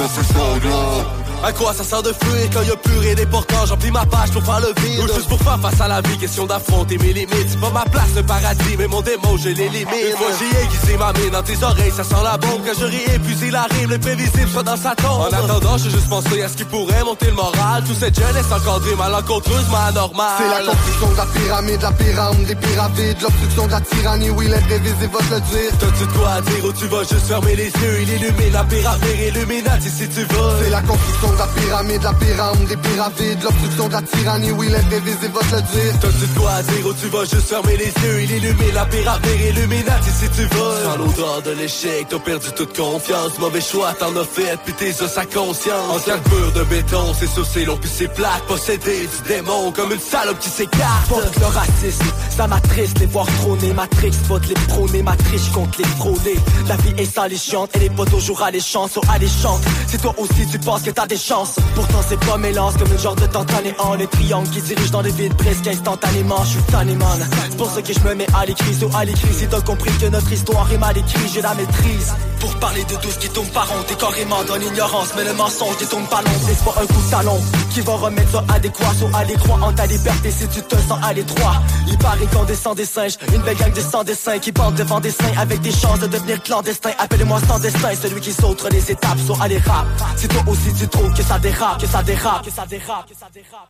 à 1.43 1.53
quoi 1.53 1.71
ça 1.71 1.83
sert 1.83 2.01
de 2.01 2.11
fuir 2.11 2.49
quand 2.51 2.63
y'a 2.63 2.75
plus 2.75 2.97
rien 2.97 3.13
d'important? 3.13 3.65
J'emplis 3.67 3.91
ma 3.91 4.05
page 4.05 4.31
pour 4.31 4.43
faire 4.43 4.59
le 4.59 4.73
vide. 4.81 4.99
Ou 4.99 5.13
juste 5.13 5.29
pour 5.29 5.39
faire 5.39 5.59
face 5.59 5.79
à 5.79 5.87
la 5.87 6.01
vie, 6.01 6.17
question 6.17 6.45
d'affronter 6.47 6.97
mes 6.97 7.13
limites. 7.13 7.49
C'est 7.49 7.59
pas 7.59 7.69
ma 7.69 7.85
place 7.85 8.09
le 8.15 8.23
paradis, 8.23 8.75
mais 8.77 8.87
mon 8.87 9.01
démon 9.01 9.37
je 9.37 9.49
les 9.49 9.69
limite 9.69 9.87
Une 10.09 10.17
fois 10.17 10.31
j'y 10.39 10.45
ai 10.45 10.67
glissé 10.67 10.97
ma 10.97 11.13
main 11.13 11.29
dans 11.31 11.43
tes 11.43 11.63
oreilles, 11.63 11.91
ça 11.91 12.03
sent 12.03 12.23
la 12.23 12.37
bombe. 12.37 12.61
Quand 12.65 12.73
j'aurai 12.79 13.15
épuisé 13.15 13.51
la 13.51 13.63
rime, 13.63 13.91
le 13.91 13.99
prévisible 13.99 14.49
soit 14.51 14.63
dans 14.63 14.77
sa 14.77 14.95
tombe. 14.95 15.21
En 15.21 15.25
attendant, 15.27 15.77
j'ai 15.77 15.91
juste 15.91 16.09
pensé 16.09 16.41
à 16.41 16.49
ce 16.49 16.57
qui 16.57 16.63
pourrait 16.63 17.03
monter 17.03 17.27
le 17.27 17.33
moral. 17.33 17.83
Toute 17.85 17.97
cette 17.97 18.19
jeunesse 18.19 18.51
encadrée, 18.51 18.95
malencontreuse, 18.95 19.65
mais 19.69 19.89
anormale 19.89 20.27
C'est 20.39 20.65
la 20.65 20.71
construction 20.71 21.11
de 21.11 21.17
la 21.17 21.25
pyramide, 21.25 21.81
la 21.83 21.91
pyramide 21.91 22.47
des 22.47 22.55
pyramides. 22.55 23.21
L'obstruction 23.21 23.67
de 23.67 23.71
la 23.71 23.81
tyrannie, 23.81 24.29
oui 24.31 24.47
l'imprévisible 24.47 25.13
va 25.13 25.19
te 25.19 25.33
le 25.35 25.41
dire. 25.41 25.71
T'as-tu 25.79 26.07
de 26.07 26.11
quoi 26.17 26.29
à 26.31 26.41
dire 26.41 26.65
ou 26.65 26.73
tu 26.73 26.87
vas 26.87 27.03
juste 27.03 27.27
fermer 27.27 27.55
les 27.55 27.67
yeux 27.67 28.01
Il 28.01 28.09
illumine 28.09 28.46
la 28.51 28.63
pyramide, 28.63 29.19
illuminati 29.27 29.89
si 29.89 30.07
tu 30.09 30.21
veux. 30.21 30.63
C'est 30.63 30.69
la 30.69 30.81
construction 30.81 31.31
de 31.33 31.37
la 31.37 31.47
pyramide, 31.47 32.03
la 32.03 32.13
pyramide 32.13 32.67
des 32.67 32.77
pyramides 32.77 33.43
L'obstruction 33.43 33.87
de 33.87 33.93
la 33.93 34.01
tyrannie, 34.01 34.51
oui 34.51 34.69
l'imprévisible 34.69 35.33
va 35.33 35.41
te 35.41 35.55
le 35.55 35.61
dire. 35.61 35.99
T'as-tu 36.01 36.27
de 36.27 36.39
quoi 36.39 36.51
à 36.51 36.63
dire 36.63 36.85
ou 36.85 36.93
tu 36.93 37.07
vas 37.07 37.25
juste 37.25 37.49
fermer 37.49 37.77
les 37.77 37.85
yeux 37.85 38.21
Il 38.23 38.31
illumine 38.31 38.73
la 38.73 38.85
pyramide, 38.85 39.41
illuminati 39.49 40.09
si 40.09 40.29
tu 40.29 40.41
veux. 40.41 40.83
Sans 40.83 40.97
l'odeur 40.97 41.41
de 41.43 41.51
l'échec, 41.51 42.07
t'as 42.09 42.19
perdu 42.19 42.47
toute 42.55 42.75
confiance. 42.75 43.37
Mauvais 43.39 43.61
choix, 43.61 43.93
t'en 43.93 44.15
as 44.15 44.25
fait, 44.25 44.57
puis 44.65 44.73
tes 44.73 44.91
à 44.91 45.25
conscience. 45.25 45.89
Ancien 45.91 46.17
mur 46.31 46.51
de 46.53 46.63
béton, 46.63 47.13
c'est 47.19 47.27
sur 47.27 47.45
c'est 47.45 47.65
long 47.65 47.77
puis 47.77 47.89
c'est 47.93 48.13
plate. 48.13 48.43
Possédé 48.47 49.07
du 49.07 49.27
démon 49.27 49.71
comme 49.71 49.91
une 49.91 49.99
salope 49.99 50.39
qui 50.39 50.49
s'écarte. 50.49 51.07
Fuck 51.07 51.35
le 51.39 51.45
racisme, 51.45 52.05
ça 52.35 52.47
m'attriste. 52.47 52.99
Les 52.99 53.05
voir 53.05 53.25
trôner 53.41 53.73
Matrix, 53.73 54.11
vote 54.27 54.47
les 54.47 54.53
prôner, 54.53 55.03
ma 55.03 55.15
triche 55.15 55.51
contre 55.51 55.77
les 55.79 55.85
frôler 55.85 56.35
La 56.67 56.75
vie 56.77 56.93
est 56.97 57.17
alléchante, 57.17 57.69
elle 57.73 57.83
est 57.83 57.95
pas 57.95 58.05
toujours 58.05 58.36
alléchante 58.43 58.91
Sur 58.91 59.01
alléchante, 59.09 59.61
si 59.87 59.97
toi 59.97 60.13
aussi 60.17 60.47
tu 60.49 60.59
penses 60.59 60.81
que 60.81 60.91
t'as 60.91 61.07
des 61.07 61.17
chances. 61.17 61.55
Pourtant 61.75 61.99
c'est 62.07 62.19
pas 62.19 62.37
mélange 62.37 62.77
comme 62.77 62.91
une 62.91 62.99
genre 62.99 63.15
de 63.15 63.25
tantanéant 63.25 63.93
Les 63.97 64.07
triangles 64.07 64.49
qui 64.49 64.61
dirigent 64.61 64.91
dans 64.91 65.01
les 65.01 65.11
vides 65.11 65.35
presque 65.35 65.67
instantanément. 65.67 66.43
Je 66.43 66.49
suis 66.51 66.61
tanné 66.63 66.95
man, 66.95 67.27
c'est 67.49 67.57
pour 67.57 67.69
ça 67.69 67.81
que 67.81 67.93
je 67.93 67.99
me 67.99 68.15
mets 68.15 68.27
à 68.35 68.45
l'écrit 68.45 68.73
Sur 68.73 68.95
à 68.95 69.05
l'écrit, 69.05 69.33
si 69.33 69.47
t'as 69.47 69.61
compris 69.61 69.91
que 69.99 70.07
notre 70.07 70.31
histoire 70.31 70.71
est 70.71 70.77
mal 70.77 70.97
écrite 70.97 71.31
J'ai 71.33 71.41
la 71.41 71.53
maîtrise. 71.53 72.13
Pour 72.39 72.55
parler 72.59 72.83
de 72.83 72.95
tout 72.95 73.09
ce 73.09 73.19
qui 73.19 73.29
tombe 73.29 73.47
par 73.47 73.71
an 73.71 73.83
T'es 73.87 73.95
carrément 73.95 74.43
dans 74.43 74.55
l'ignorance, 74.55 75.09
mais 75.15 75.23
le 75.23 75.33
mensonge 75.33 75.79
ne 75.81 75.85
tombe 75.85 76.07
pas 76.07 76.21
long 76.21 76.31
C'est 76.47 76.63
pas 76.63 76.81
un 76.81 76.85
coup 76.85 77.01
de 77.01 77.09
talon 77.09 77.39
qui 77.71 77.81
va 77.81 77.93
remettre 77.93 78.31
ça 78.31 78.43
adéquat 78.53 78.93
Sur 78.97 79.15
à 79.15 79.23
l'écran 79.23 79.59
en 79.61 79.73
ta 79.73 79.85
liberté 79.85 80.31
si 80.31 80.47
tu 80.47 80.61
te 80.61 80.75
sens 80.75 80.99
à 81.03 81.13
l'étroit 81.13 81.61
Il 81.87 81.97
paraît 81.97 82.25
qu'on 82.31 82.43
descend 82.43 82.75
des 82.77 82.85
singes, 82.85 83.17
une 83.33 83.41
belle 83.41 83.57
gang 83.57 83.73
de 83.73 83.81
sans 83.81 84.03
dessin 84.03 84.37
Qui 84.39 84.51
bande 84.51 84.75
devant 84.75 84.99
des 84.99 85.11
seins 85.11 85.33
avec 85.37 85.61
des 85.61 85.71
chances 85.71 85.99
de 85.99 86.07
devenir 86.07 86.41
clandestin. 86.43 86.91
Appelle-moi 86.99 87.39
sans 87.47 87.59
destin, 87.59 87.89
celui 87.99 88.21
qui 88.21 88.26
saute 88.31 88.67
les 88.71 88.91
étapes 88.91 89.19
sur 89.19 89.41
à 89.41 89.47
les 89.47 89.59
rap 89.59 89.85
Si 90.15 90.27
toi 90.27 90.43
aussi 90.47 90.73
tu 90.73 90.87
trouves 90.87 91.13
que 91.13 91.23
ça 91.23 91.39
dérape, 91.39 91.79
que 91.79 91.87
ça 91.87 92.03
dérape, 92.03 92.43
que 92.45 92.51
ça 92.51 92.65
dérape, 92.65 93.09
que 93.09 93.15
ça 93.15 93.27
dérape 93.33 93.69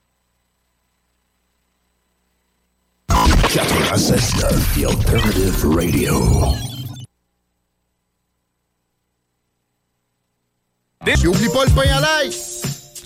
96.9 3.48 4.58
The 4.76 4.86
Alternative 4.86 5.66
Radio. 5.74 6.54
Et 11.08 11.28
oublie 11.28 11.48
pas 11.50 11.66
le 11.66 11.72
pain 11.72 11.90
à 11.96 12.02
l'ail! 12.02 12.36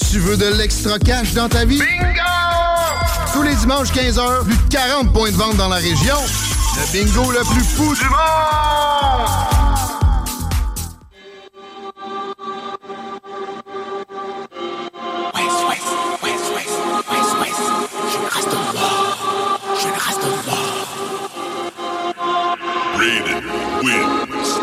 Tu 0.09 0.19
veux 0.19 0.35
de 0.35 0.57
l'extra 0.57 0.97
cash 0.97 1.33
dans 1.33 1.47
ta 1.47 1.65
vie? 1.65 1.79
Bingo! 1.79 2.21
Tous 3.33 3.43
les 3.43 3.55
dimanches 3.55 3.91
15h, 3.91 4.43
plus 4.43 4.57
de 4.57 4.69
40 4.71 5.13
points 5.13 5.31
de 5.31 5.35
vente 5.35 5.57
dans 5.57 5.69
la 5.69 5.75
région. 5.75 6.17
Le 6.17 6.91
bingo 6.91 7.31
le 7.31 7.41
plus 7.53 7.63
fou 7.63 7.95
du 7.95 8.09
monde! 8.09 9.60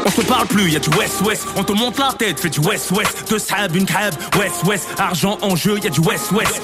On 0.04 0.10
se 0.10 0.20
parle 0.22 0.46
plus, 0.46 0.70
y 0.70 0.76
a 0.76 0.78
du 0.78 0.90
West-West. 0.90 1.46
On 1.56 1.64
te 1.64 1.72
monte 1.72 1.98
la 1.98 2.12
tête, 2.12 2.40
fais 2.40 2.48
du 2.48 2.60
West-West. 2.60 3.24
Deux 3.28 3.38
sab, 3.38 3.74
une 3.76 3.84
cab, 3.84 4.14
West-West. 4.38 4.88
Argent 4.98 5.38
en 5.42 5.54
jeu, 5.56 5.78
y 5.82 5.86
a 5.86 5.90
du 5.90 6.00
West-West. 6.00 6.62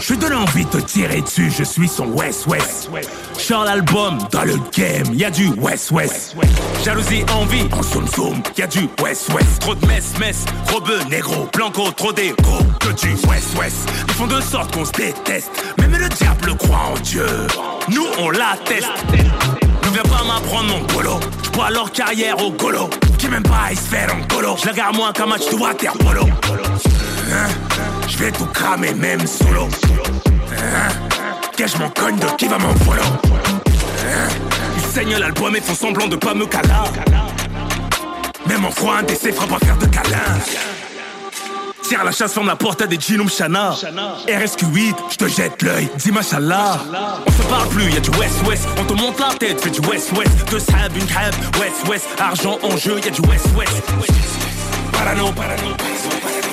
Je 0.00 0.14
donne 0.14 0.34
envie 0.34 0.64
de 0.64 0.70
te 0.70 0.76
tirer 0.78 1.20
dessus, 1.20 1.50
je 1.56 1.64
suis 1.64 1.88
son 1.88 2.06
West-West. 2.06 2.90
Charles 3.38 3.68
album, 3.68 4.18
dans 4.30 4.44
le 4.44 4.56
game, 4.76 5.14
y 5.14 5.24
a 5.24 5.30
du 5.30 5.50
West-West. 5.58 6.34
Jalousie, 6.84 7.24
envie, 7.34 7.68
en 7.72 7.82
soum 7.82 8.06
soum, 8.08 8.42
y 8.56 8.62
a 8.62 8.66
du 8.66 8.88
West-West. 9.02 9.60
Trop 9.60 9.74
de 9.74 9.86
mess, 9.86 10.12
mess, 10.18 10.44
rebeu, 10.72 10.98
négro, 11.08 11.48
blanco, 11.52 11.90
trop 11.92 12.12
d'égo, 12.12 12.58
que 12.80 12.88
du 13.00 13.14
West-West. 13.28 13.88
Ils 14.08 14.14
font 14.14 14.26
de 14.26 14.40
sorte 14.40 14.74
qu'on 14.74 14.84
se 14.84 14.92
déteste, 14.92 15.50
même 15.78 15.92
le 15.92 16.08
diable 16.08 16.56
croit 16.56 16.92
en 16.94 16.98
Dieu. 17.00 17.26
Nous, 17.88 18.06
on 18.18 18.30
l'atteste. 18.30 18.88
Ne 19.12 19.71
viens 19.92 20.02
pas 20.02 20.24
m'apprendre 20.24 20.68
mon 20.68 20.84
polo. 20.86 21.20
Je 21.44 21.50
vois 21.50 21.70
leur 21.70 21.92
carrière 21.92 22.42
au 22.42 22.50
golo. 22.50 22.88
Qui 23.18 23.28
même 23.28 23.42
pas 23.42 23.70
à 23.70 23.74
se 23.74 23.80
faire 23.80 24.08
en 24.14 24.34
colo. 24.34 24.56
Je 24.60 24.66
la 24.66 24.72
garde 24.72 24.96
moins 24.96 25.12
qu'un 25.12 25.26
match 25.26 25.48
de 25.50 25.56
water 25.56 25.92
polo. 25.92 26.26
Hein? 27.32 27.48
Je 28.08 28.18
vais 28.18 28.32
tout 28.32 28.46
cramer, 28.46 28.94
même 28.94 29.26
solo. 29.26 29.68
Hein? 30.56 30.92
Que 31.56 31.66
je 31.66 31.76
m'en 31.78 31.90
cogne 31.90 32.18
de 32.18 32.26
qui 32.36 32.46
va 32.48 32.58
m'en 32.58 32.74
follow. 32.84 33.02
Hein? 33.02 34.28
Ils 34.76 34.92
saignent 34.92 35.18
l'album 35.18 35.54
et 35.54 35.60
font 35.60 35.74
semblant 35.74 36.08
de 36.08 36.16
pas 36.16 36.34
me 36.34 36.46
caler. 36.46 36.68
Même 38.46 38.64
en 38.64 38.70
froid, 38.70 38.96
un 38.98 39.02
DC 39.02 39.32
fera 39.34 39.46
pas 39.46 39.64
faire 39.64 39.76
de 39.76 39.86
câlin. 39.86 40.81
La 41.92 42.10
chasse, 42.10 42.32
ferme 42.32 42.46
la 42.46 42.56
porte 42.56 42.80
à 42.80 42.86
des 42.86 42.98
jeans 42.98 43.28
Shana 43.28 43.76
RSQ8, 44.26 44.94
je 45.10 45.16
te 45.16 45.28
jette 45.28 45.60
l'œil, 45.62 45.88
dis 45.96 46.10
machallah 46.10 46.80
On 47.26 47.30
se 47.30 47.42
parle 47.42 47.68
plus, 47.68 47.92
y'a 47.92 48.00
du 48.00 48.10
West-West 48.18 48.66
On 48.80 48.84
te 48.84 48.94
monte 48.94 49.20
la 49.20 49.34
tête, 49.34 49.60
fais 49.60 49.70
du 49.70 49.80
West-West 49.80 50.30
Deux 50.50 50.58
sab, 50.58 50.96
une 50.96 51.04
cab, 51.04 51.34
West-West 51.60 52.06
Argent 52.18 52.58
en 52.62 52.76
jeu, 52.78 52.98
y'a 53.04 53.10
du 53.10 53.20
West-West 53.28 53.72
Parano, 54.90 55.30
parano, 55.32 55.76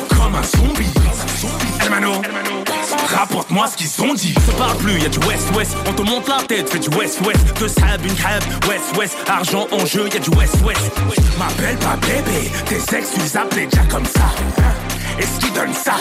comme 0.10 0.36
un 0.36 0.44
zombie. 0.44 0.92
Hermano, 1.82 2.22
rapporte-moi 3.08 3.68
ce 3.68 3.78
qu'ils 3.78 4.02
ont 4.04 4.14
dit. 4.14 4.36
On 4.38 4.52
se 4.52 4.58
parle 4.58 4.78
plus, 4.78 5.00
y'a 5.00 5.10
du 5.10 5.20
West-West 5.20 5.76
On 5.88 5.94
te 5.94 6.02
monte 6.02 6.28
la 6.28 6.44
tête, 6.44 6.70
fais 6.70 6.80
du 6.80 6.90
West-West 6.90 7.58
Deux 7.58 7.70
sab, 7.70 8.06
une 8.06 8.16
cab, 8.16 8.44
West-West 8.68 9.16
Argent 9.28 9.68
en 9.72 9.86
jeu, 9.86 10.10
y'a 10.14 10.20
du 10.20 10.30
West-West 10.32 10.82
M'appelle 11.40 11.78
pas 11.78 11.98
bébé, 12.06 12.52
tes 12.66 12.98
ex 12.98 13.12
tu 13.14 13.20
les 13.22 13.66
déjà 13.68 13.82
comme 13.90 14.06
ça 14.06 14.89
est-ce 15.20 15.40
qu'il 15.40 15.54
donne 15.54 15.74
ça? 15.74 15.94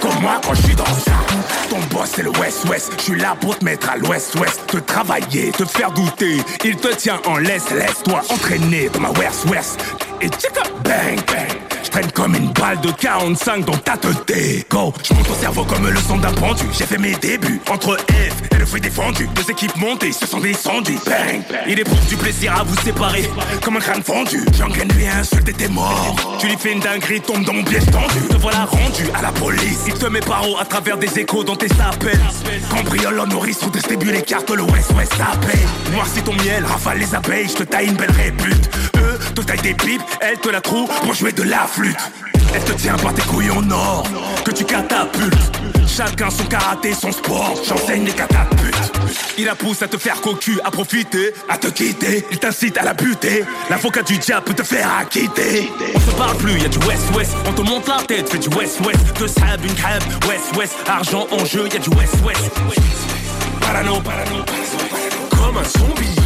Comme 0.00 0.20
moi 0.22 0.40
quand 0.44 0.54
je 0.54 0.62
suis 0.62 0.74
dans 0.74 0.84
ça. 0.84 1.12
Ton 1.68 1.78
boss 1.90 2.10
c'est 2.14 2.22
le 2.22 2.30
West-West 2.30 2.92
Je 2.98 3.02
suis 3.02 3.20
là 3.20 3.36
pour 3.40 3.58
te 3.58 3.64
mettre 3.64 3.90
à 3.90 3.96
l'Ouest-Ouest 3.96 4.66
Te 4.66 4.78
travailler, 4.78 5.52
te 5.52 5.64
faire 5.64 5.90
douter. 5.92 6.38
Il 6.64 6.76
te 6.76 6.88
tient 6.94 7.20
en 7.26 7.38
laisse, 7.38 7.70
laisse-toi 7.70 8.22
entraîner 8.28 8.88
Dans 8.88 9.00
ma 9.00 9.10
West-West 9.10 9.80
Et 10.20 10.28
tchika 10.28 10.62
bang 10.84 11.20
bang 11.26 11.69
traîne 11.90 12.10
comme 12.12 12.34
une 12.34 12.50
balle 12.52 12.80
de 12.80 12.90
45 12.90 13.64
dans 13.64 13.76
ta 13.76 13.96
tête. 13.96 14.66
Go, 14.70 14.92
je 15.02 15.14
monte 15.14 15.28
au 15.28 15.34
cerveau 15.34 15.64
comme 15.64 15.88
le 15.88 16.00
son 16.00 16.16
d'un 16.16 16.32
pendu. 16.32 16.64
J'ai 16.72 16.84
fait 16.84 16.98
mes 16.98 17.14
débuts 17.16 17.60
entre 17.70 17.96
F 17.96 18.54
et 18.54 18.58
le 18.58 18.64
fruit 18.64 18.80
défendu. 18.80 19.28
Deux 19.34 19.50
équipes 19.50 19.76
montées 19.76 20.12
se 20.12 20.26
sont 20.26 20.40
descendues. 20.40 20.98
Bang, 21.04 21.42
il 21.66 21.78
éprouve 21.78 22.06
du 22.06 22.16
plaisir 22.16 22.56
à 22.56 22.62
vous 22.62 22.76
séparer 22.82 23.28
Comme 23.62 23.76
un 23.76 23.80
crâne 23.80 24.02
fendu. 24.02 24.44
J'engraine 24.56 24.90
lui 24.92 25.06
insulte 25.06 25.56
t'es 25.56 25.68
mort 25.68 26.16
Tu 26.38 26.46
lui 26.46 26.56
fais 26.56 26.72
une 26.72 26.80
dinguerie, 26.80 27.20
tombe 27.20 27.44
dans 27.44 27.54
mon 27.54 27.64
piège 27.64 27.86
tendu. 27.86 28.28
Te 28.28 28.36
voilà 28.36 28.64
rendu 28.64 29.04
à 29.14 29.22
la 29.22 29.32
police. 29.32 29.80
Il 29.86 29.94
te 29.94 30.06
met 30.06 30.20
paro 30.20 30.56
à 30.58 30.64
travers 30.64 30.96
des 30.96 31.18
échos 31.18 31.44
dans 31.44 31.56
tes 31.56 31.68
sapels 31.68 32.20
Cambriole 32.70 33.20
nourrice, 33.28 33.58
sous 33.58 33.70
distribue 33.70 34.12
les 34.12 34.22
cartes 34.22 34.50
Le 34.50 34.62
West-West 34.62 35.12
s'appelle 35.14 35.58
Noircis 35.92 36.22
ton 36.22 36.34
miel, 36.34 36.64
rafale 36.64 36.98
les 36.98 37.14
abeilles 37.14 37.48
Je 37.48 37.54
te 37.54 37.62
taille 37.64 37.88
une 37.88 37.96
belle 37.96 38.12
répute 38.12 38.70
Des 39.40 39.74
pipes, 39.74 40.02
elle 40.20 40.38
te 40.38 40.48
la 40.50 40.60
trouve. 40.60 40.88
Pour 41.02 41.14
jouer 41.14 41.32
de 41.32 41.42
la 41.42 41.66
flûte. 41.66 41.96
Elle 42.54 42.62
te 42.62 42.72
tient 42.72 42.96
par 42.96 43.14
tes 43.14 43.22
couilles 43.22 43.50
en 43.50 43.70
or 43.70 44.04
Que 44.44 44.50
tu 44.50 44.64
catapultes. 44.64 45.34
Chacun 45.88 46.30
son 46.30 46.44
karaté, 46.44 46.92
son 46.92 47.10
sport. 47.10 47.54
J'enseigne 47.66 48.04
les 48.04 48.12
catapultes. 48.12 48.92
Il 49.38 49.46
la 49.46 49.54
pousse 49.54 49.80
à 49.82 49.88
te 49.88 49.96
faire 49.96 50.20
cocu, 50.20 50.60
à 50.62 50.70
profiter 50.70 51.32
À 51.48 51.56
te 51.56 51.68
quitter, 51.68 52.24
il 52.30 52.38
t'incite 52.38 52.76
à 52.76 52.82
la 52.82 52.92
buter. 52.92 53.44
L'avocat 53.70 54.02
du 54.02 54.18
diable 54.18 54.44
peut 54.44 54.54
te 54.54 54.62
faire 54.62 54.88
acquitter. 54.98 55.70
On 55.94 56.00
se 56.00 56.10
parle 56.16 56.36
plus, 56.36 56.60
y'a 56.60 56.68
du 56.68 56.78
West-West 56.78 57.32
On 57.46 57.52
te 57.52 57.62
monte 57.62 57.88
la 57.88 58.02
tête, 58.02 58.28
fais 58.28 58.38
du 58.38 58.48
West-West 58.48 59.00
Deux 59.18 59.28
sab, 59.28 59.64
une 59.64 59.74
cab, 59.74 60.02
West-West 60.28 60.74
Argent 60.86 61.26
en 61.30 61.44
jeu, 61.46 61.66
y'a 61.72 61.78
du 61.78 61.90
West-West 61.90 62.50
Parano, 63.60 64.00
parano, 64.00 64.44
comme 65.30 65.56
un 65.56 65.64
zombie 65.64 66.20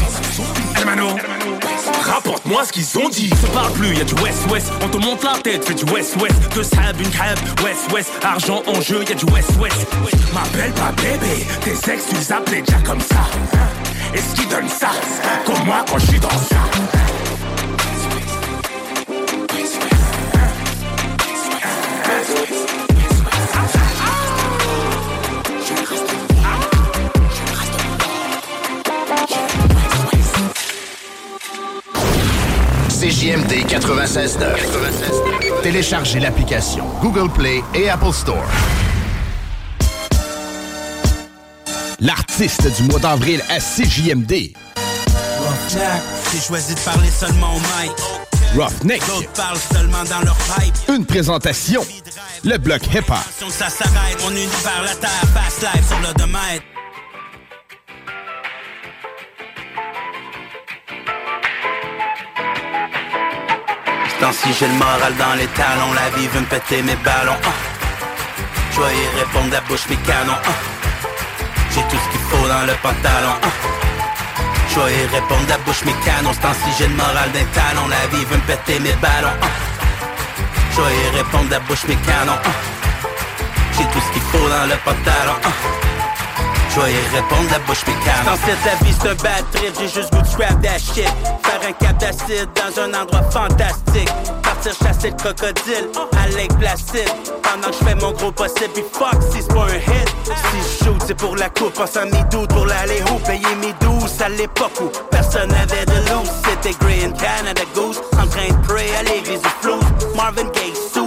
Rapporte-moi 2.02 2.64
ce 2.66 2.72
qu'ils 2.72 2.98
ont 2.98 3.08
dit. 3.08 3.30
Se 3.30 3.46
parle 3.48 3.72
plus, 3.72 3.94
y'a 3.96 4.04
du 4.04 4.14
West-West 4.14 4.70
On 4.82 4.88
te 4.88 4.98
monte 4.98 5.24
la 5.24 5.38
tête, 5.38 5.64
fais 5.64 5.74
du 5.74 5.84
West-West 5.84 6.34
Deux 6.54 6.62
sab, 6.62 7.00
une 7.00 7.10
cab, 7.10 7.38
West-West 7.64 8.10
Argent 8.22 8.62
en 8.66 8.80
jeu, 8.80 9.02
y'a 9.08 9.14
du 9.14 9.24
West-West 9.26 9.86
M'appelle 10.32 10.72
pas 10.72 10.92
bébé. 10.96 11.46
Tes 11.62 11.92
ex, 11.92 12.04
tu 12.08 12.16
les 12.16 12.32
appelais 12.32 12.62
déjà 12.62 12.78
comme 12.78 13.00
ça. 13.00 13.24
Est-ce 14.14 14.34
qu'ils 14.34 14.48
donnent 14.48 14.68
ça 14.68 14.90
Comme 15.46 15.64
moi 15.64 15.84
quand 15.88 15.98
je 15.98 16.06
suis 16.06 16.20
dans 16.20 16.28
ça 16.30 17.03
CJMD 33.04 33.66
96.9. 33.68 35.62
Téléchargez 35.62 36.20
l'application 36.20 36.86
Google 37.02 37.30
Play 37.30 37.62
et 37.74 37.90
Apple 37.90 38.14
Store. 38.14 38.46
L'artiste 42.00 42.74
du 42.78 42.84
mois 42.84 42.98
d'avril 43.00 43.42
à 43.50 43.58
CJMD. 43.60 44.54
Roughneck, 45.38 46.02
j'ai 46.32 46.40
choisi 46.40 46.74
de 46.74 46.80
parler 46.80 47.10
seulement 47.10 47.54
au 47.54 47.58
mic. 47.58 47.92
Roughneck. 48.56 49.02
D'autres 49.06 49.32
parlent 49.32 49.58
seulement 49.58 50.04
dans 50.04 50.20
leur 50.24 50.36
pipe. 50.36 50.74
Une 50.88 51.04
présentation. 51.04 51.84
Le 52.42 52.56
bloc 52.56 52.86
hip-hop. 52.86 53.18
Ça 53.50 53.68
s'arrête, 53.68 54.16
on 54.26 54.30
unit 54.30 54.48
par 54.62 54.82
la 54.82 54.94
terre, 54.94 55.10
fast 55.34 55.60
life 55.60 55.86
sur 55.86 56.00
le 56.00 56.14
domaine. 56.14 56.73
Si 64.32 64.52
j'ai 64.54 64.66
le 64.66 64.74
moral 64.74 65.14
dans 65.16 65.34
les 65.34 65.46
talons, 65.48 65.92
la 65.92 66.08
vie 66.16 66.28
veut 66.28 66.40
me 66.40 66.46
péter 66.46 66.82
mes 66.82 66.96
ballons. 66.96 67.36
Je 68.72 68.80
vais 68.80 68.94
y 68.94 69.20
répondre 69.20 69.52
la 69.52 69.60
bouche 69.62 69.86
mes 69.88 69.96
canons. 69.96 70.32
Uh. 70.32 70.74
J'ai 71.74 71.82
tout 71.82 71.96
ce 72.02 72.10
qu'il 72.10 72.20
faut 72.30 72.48
dans 72.48 72.64
le 72.66 72.74
pantalon. 72.82 73.36
Je 74.70 74.80
vais 74.80 75.04
y 75.04 75.06
répondre 75.06 75.46
la 75.48 75.58
bouche 75.58 75.84
mes 75.84 75.94
canons. 76.04 76.32
si 76.32 76.70
j'ai 76.78 76.88
le 76.88 76.94
moral 76.94 77.30
d'un 77.32 77.44
talon, 77.52 77.88
la 77.88 78.06
vie 78.16 78.24
veut 78.24 78.36
me 78.36 78.42
péter 78.42 78.78
mes 78.80 78.94
ballons. 78.94 79.36
Je 80.72 80.80
vais 80.80 80.96
y 80.96 81.16
répondre 81.18 81.50
la 81.50 81.60
bouche 81.60 81.84
mes 81.88 81.96
canons. 81.96 82.40
J'ai 83.76 83.84
tout 83.84 84.00
ce 84.06 84.12
qu'il 84.12 84.22
faut 84.22 84.48
dans 84.48 84.66
le 84.66 84.76
pantalon. 84.84 85.36
Je 86.74 86.80
vais 86.80 86.90
y 86.90 87.16
répondre 87.16 87.48
la 87.52 87.58
bouche 87.60 87.86
mécanique 87.86 88.24
Dans 88.24 88.34
cette 88.34 88.64
la 88.64 88.84
vie 88.84 88.94
c'est 89.00 89.08
un 89.08 89.14
bad 89.14 89.44
trip 89.52 89.74
J'ai 89.78 89.88
juste 89.88 90.12
goût 90.12 90.22
de 90.22 90.26
scrap 90.26 90.60
that 90.60 90.78
shit. 90.78 91.08
Faire 91.44 91.60
un 91.68 91.72
cap 91.72 91.96
d'acide 91.98 92.48
dans 92.56 92.82
un 92.82 93.00
endroit 93.00 93.22
fantastique. 93.30 94.10
Partir 94.42 94.72
chasser 94.82 95.10
le 95.10 95.16
crocodile 95.16 95.88
à 96.18 96.28
Lake 96.36 96.50
Pendant 96.50 97.68
que 97.68 97.74
je 97.78 97.84
fais 97.84 97.94
mon 97.94 98.10
gros 98.10 98.32
possible 98.32 98.70
Puis 98.74 98.84
fuck 98.92 99.22
si 99.30 99.42
c'est 99.42 99.54
pas 99.54 99.66
un 99.66 99.76
hit. 99.76 100.10
Si 100.24 100.80
je 100.80 100.84
shoot 100.84 101.02
c'est 101.06 101.14
pour 101.14 101.36
la 101.36 101.48
coupe 101.48 101.74
Pense 101.74 101.96
à 101.96 102.06
mes 102.06 102.24
doutes 102.32 102.50
pour 102.50 102.66
l'aller 102.66 103.02
où? 103.08 103.18
Payer 103.20 103.54
mes 103.60 103.72
douces 103.74 104.20
à 104.20 104.28
l'époque 104.30 104.80
où 104.80 104.90
personne 105.12 105.50
n'avait 105.50 105.86
de 105.86 106.10
loose. 106.10 106.30
C'était 106.44 106.76
Grey 106.80 107.06
and 107.06 107.12
Canada 107.12 107.62
Goose 107.76 108.00
En 108.14 108.26
train 108.26 108.48
de 108.48 108.66
pray 108.66 108.90
à 108.96 109.02
l'église 109.04 109.40
du 109.40 109.48
flou. 109.60 109.78
Marvin 110.16 110.50
Gaye, 110.50 110.74
Sue, 110.92 111.03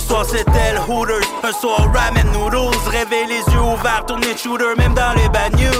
un 0.00 0.08
soir 0.08 0.24
c'était 0.26 0.72
le 0.72 0.80
Hooters, 0.80 1.26
un 1.42 1.52
soir 1.52 1.86
ramen 1.92 2.26
noodles. 2.32 2.76
Rêver 2.86 3.26
les 3.26 3.52
yeux 3.52 3.60
ouverts, 3.60 4.04
tourner 4.06 4.36
shooter 4.36 4.74
même 4.76 4.94
dans 4.94 5.12
les 5.14 5.28
bagnoles 5.28 5.72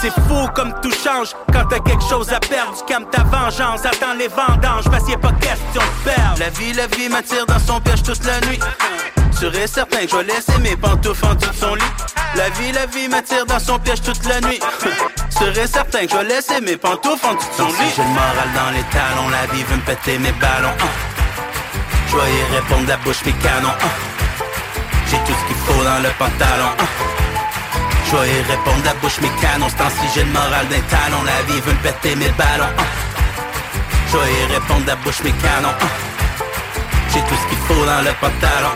C'est 0.00 0.10
fou 0.10 0.48
comme 0.54 0.74
tout 0.82 0.92
change 0.92 1.30
quand 1.52 1.64
t'as 1.68 1.80
quelque 1.80 2.02
chose 2.08 2.32
à 2.32 2.40
perdre. 2.40 2.84
Calme 2.86 3.06
ta 3.10 3.22
vengeance, 3.22 3.84
attends 3.84 4.14
les 4.18 4.28
vendanges 4.28 4.84
parce 4.90 5.04
qu'il 5.04 5.14
a 5.14 5.18
pas 5.18 5.32
question 5.32 5.82
de 5.82 6.10
perdre. 6.10 6.38
La 6.38 6.50
vie, 6.50 6.72
la 6.72 6.86
vie 6.88 7.08
m'attire 7.08 7.46
dans 7.46 7.58
son 7.58 7.80
piège 7.80 8.02
toute 8.02 8.24
la 8.24 8.40
nuit. 8.46 8.58
Serais 9.32 9.66
certain 9.66 10.04
que 10.04 10.10
je 10.10 10.16
vais 10.16 10.24
laisser 10.24 10.58
mes 10.60 10.76
pantoufles 10.76 11.26
en 11.26 11.34
dessous 11.34 11.50
de 11.50 11.56
son 11.56 11.74
lit. 11.74 11.92
La 12.34 12.50
vie, 12.50 12.72
la 12.72 12.86
vie 12.86 13.08
m'attire 13.08 13.46
dans 13.46 13.58
son 13.58 13.78
piège 13.78 14.02
toute 14.02 14.24
la 14.26 14.40
nuit. 14.40 14.60
Serais 15.30 15.66
certain 15.66 16.06
que 16.06 16.12
je 16.12 16.16
vais 16.16 16.24
laisser 16.24 16.60
mes 16.60 16.76
pantoufles 16.76 17.26
en 17.26 17.34
dessous 17.34 17.48
de 17.50 17.56
son 17.56 17.68
lit. 17.68 17.90
J'ai 17.96 18.02
le 18.02 18.08
moral 18.08 18.48
dans 18.54 18.70
les 18.72 18.84
talons, 18.90 19.28
la 19.30 19.46
vie 19.54 19.62
veut 19.64 19.76
me 19.76 19.82
péter 19.82 20.18
mes 20.18 20.32
ballons 20.32 20.76
je 22.10 22.16
vais 22.16 22.32
y 22.32 22.56
répondre 22.56 22.88
la 22.88 22.96
bouche 22.98 23.24
mes 23.24 23.32
canons 23.32 23.68
hein. 23.68 23.94
J'ai 25.08 25.18
tout 25.18 25.32
ce 25.38 25.46
qu'il 25.46 25.56
faut 25.64 25.84
dans 25.84 26.00
le 26.02 26.10
pantalon 26.18 26.72
hein. 26.78 26.88
Je 28.06 28.16
vais 28.16 28.28
y 28.28 28.42
répondre 28.42 28.82
la 28.84 28.94
bouche 28.94 29.20
mes 29.20 29.30
canons 29.40 29.68
C'est 29.68 29.90
si 29.98 30.06
j'ai 30.14 30.24
le 30.24 30.32
moral 30.32 30.66
d'un 30.68 30.80
talon 30.92 31.22
La 31.24 31.42
vie 31.46 31.60
veut 31.60 31.72
me 31.72 31.78
péter 31.78 32.16
mes 32.16 32.30
ballons 32.30 32.74
hein. 32.78 33.00
Je 34.10 34.16
vais 34.16 34.32
y 34.32 34.52
répondre 34.54 34.84
la 34.88 34.96
bouche 34.96 35.22
mes 35.22 35.30
canons. 35.30 35.76
J'ai 37.12 37.20
tout 37.20 37.36
ce 37.40 37.48
qu'il 37.48 37.58
faut 37.58 37.86
dans 37.86 38.02
le 38.02 38.12
pantalon. 38.20 38.74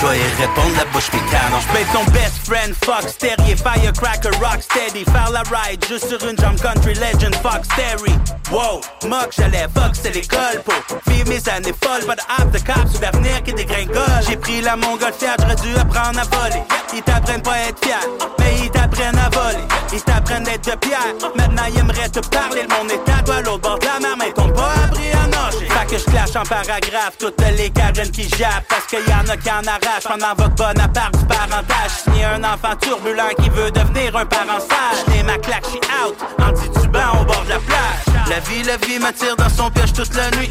Je 0.00 0.06
vais 0.06 0.18
y 0.18 0.22
répondre 0.40 0.76
la 0.78 0.84
bouche 0.86 1.10
canons. 1.10 1.60
J'paye 1.60 1.84
ton 1.92 2.10
best 2.12 2.46
friend, 2.46 2.74
Fox 2.84 3.18
Terry, 3.18 3.54
Firecracker, 3.54 4.30
Rock 4.40 4.62
Steady. 4.62 5.04
Faire 5.04 5.30
la 5.30 5.42
ride 5.42 5.84
juste 5.86 6.08
sur 6.08 6.26
une 6.26 6.38
jump 6.38 6.60
country 6.62 6.94
legend, 6.94 7.34
Fox 7.42 7.68
Terry. 7.76 8.14
Wow, 8.50 8.80
mock, 9.06 9.30
j'allais 9.36 9.66
c'est 9.92 10.14
l'école 10.14 10.62
pour 10.64 10.98
vivre 11.06 11.28
mes 11.28 11.48
années 11.48 11.74
folles. 11.84 12.06
Pas 12.06 12.16
de 12.16 12.22
hâte 12.22 12.50
de 12.50 12.58
cap 12.58 12.88
sur 12.90 13.00
l'avenir 13.00 13.42
qui 13.44 13.52
dégringole. 13.52 14.04
J'ai 14.26 14.36
pris 14.36 14.62
la 14.62 14.74
montgolfière, 14.76 15.36
j'aurais 15.38 15.56
dû 15.56 15.76
apprendre 15.76 16.18
à 16.18 16.36
voler. 16.36 16.62
Ils 16.94 17.02
t'apprennent 17.02 17.42
pas 17.42 17.52
à 17.52 17.68
être 17.68 17.84
fier, 17.84 18.00
mais 18.38 18.54
ils 18.62 18.70
t'apprennent 18.70 19.18
à 19.18 19.28
voler. 19.28 19.64
Ils 19.92 20.02
t'apprennent 20.02 20.44
d'être 20.44 20.70
de 20.70 20.76
pierre. 20.76 21.14
Maintenant, 21.36 21.62
ils 21.68 21.78
aimeraient 21.78 22.08
te 22.08 22.20
parler. 22.28 22.62
Le 22.62 22.68
monde 22.68 22.90
est 22.90 23.10
à 23.10 23.22
toi, 23.22 23.36
à 23.36 23.42
l'autre 23.42 23.62
bord 23.62 23.78
de 23.78 23.86
la 23.86 24.00
mer, 24.00 24.16
mais 24.18 24.32
t'ont 24.32 24.50
pas 24.50 24.72
appris 24.84 25.12
à 25.12 25.26
nager. 25.26 25.66
Fait 25.66 25.86
que 25.86 25.98
je 25.98 26.04
clash 26.04 26.34
en 26.36 26.42
paragraphe 26.42 27.18
toutes 27.18 27.40
les 27.56 27.70
Karen 27.70 28.10
qui 28.10 28.28
jappent. 28.28 28.66
Parce 28.68 28.86
qu'il 28.86 29.06
y 29.06 29.12
en 29.12 29.28
a 29.28 29.36
qui 29.36 29.50
en 29.50 29.66
pendant 30.06 30.34
votre 30.36 30.54
Bonaparte 30.54 31.16
du 31.18 31.24
parentage. 31.26 31.90
Signé 32.04 32.24
un 32.24 32.42
enfant 32.44 32.76
turbulent 32.80 33.34
qui 33.42 33.48
veut 33.50 33.70
devenir 33.70 34.16
un 34.16 34.26
parent 34.26 34.60
sage. 34.60 35.04
J'n'ai 35.08 35.22
ma 35.22 35.38
claque, 35.38 35.64
j'suis 35.66 35.80
out, 36.06 36.14
en 36.42 36.52
titubant 36.52 37.20
au 37.20 37.24
bord 37.24 37.42
de 37.44 37.50
la 37.50 37.58
plage. 37.58 38.28
La 38.28 38.40
vie, 38.40 38.62
la 38.62 38.76
vie 38.76 38.98
m'attire 38.98 39.36
dans 39.36 39.48
son 39.48 39.70
piège 39.70 39.92
toute 39.92 40.14
la 40.14 40.30
nuit. 40.36 40.48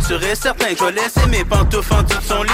Serais 0.00 0.34
certain 0.34 0.66
que 0.74 0.78
je 0.78 0.84
vais 0.84 0.92
laisser 0.92 1.26
mes 1.28 1.44
pantoufles 1.44 1.92
en 1.94 2.02
dessous 2.02 2.18
de 2.20 2.24
son 2.24 2.42
lit. 2.42 2.50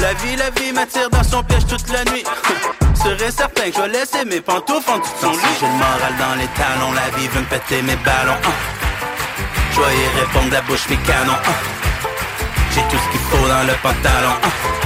La 0.00 0.12
vie, 0.14 0.36
la 0.36 0.50
vie 0.50 0.72
m'attire 0.72 1.08
dans 1.10 1.22
son 1.22 1.42
piège 1.42 1.66
toute 1.66 1.88
la 1.90 2.04
nuit. 2.10 2.24
Serais 2.94 3.30
certain 3.30 3.70
que 3.70 3.76
je 3.76 3.80
vais 3.82 3.88
laisser 3.88 4.24
mes 4.24 4.40
pantoufles 4.40 4.90
en 4.90 4.98
dessous 4.98 5.12
de 5.14 5.20
son 5.20 5.32
lit. 5.32 5.54
J'ai 5.60 5.66
le 5.66 5.72
moral 5.72 6.14
dans 6.18 6.34
les 6.38 6.48
talons, 6.48 6.92
la 6.92 7.16
vie 7.18 7.28
veut 7.28 7.40
me 7.40 7.46
péter 7.46 7.82
mes 7.82 7.96
ballons. 7.96 8.32
hein. 8.44 8.52
Je 9.72 9.80
vais 9.80 9.96
y 9.96 10.20
répondre 10.20 10.52
la 10.52 10.60
bouche 10.62 10.88
mes 10.88 10.96
canons. 10.98 11.32
hein. 11.32 11.52
J'ai 12.74 12.80
tout 12.82 12.96
ce 13.04 13.10
qu'il 13.12 13.20
faut 13.30 13.48
dans 13.48 13.62
le 13.66 13.74
pantalon. 13.82 14.34
hein. 14.42 14.83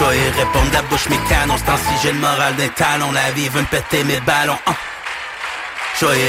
Y 0.00 0.30
répondre 0.30 0.70
la 0.72 0.82
bouche 0.82 1.08
mes 1.08 1.18
canons. 1.28 1.56
Si 1.58 2.02
j'ai 2.02 2.12
le 2.12 2.18
moral 2.20 2.54
des 2.56 2.68
talons, 2.70 3.10
la 3.12 3.30
vie 3.32 3.48
veut 3.48 3.60
me 3.60 3.66
péter 3.66 4.04
mes 4.04 4.20
ballons. 4.20 4.58
hein. 4.66 4.74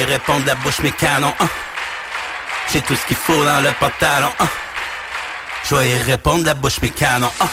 Répondre 0.07 0.45
la 0.47 0.55
bouche 0.55 0.79
mes 0.79 0.91
canons. 0.91 1.33
hein. 1.39 1.47
J'ai 2.73 2.81
tout 2.81 2.95
ce 2.95 3.05
qu'il 3.05 3.15
faut 3.15 3.45
dans 3.45 3.61
le 3.61 3.71
pantalon. 3.79 4.31
hein. 4.39 4.47
Répondre 6.05 6.45
la 6.45 6.55
bouche 6.55 6.81
mes 6.81 6.89
canons. 6.89 7.31
hein. 7.39 7.47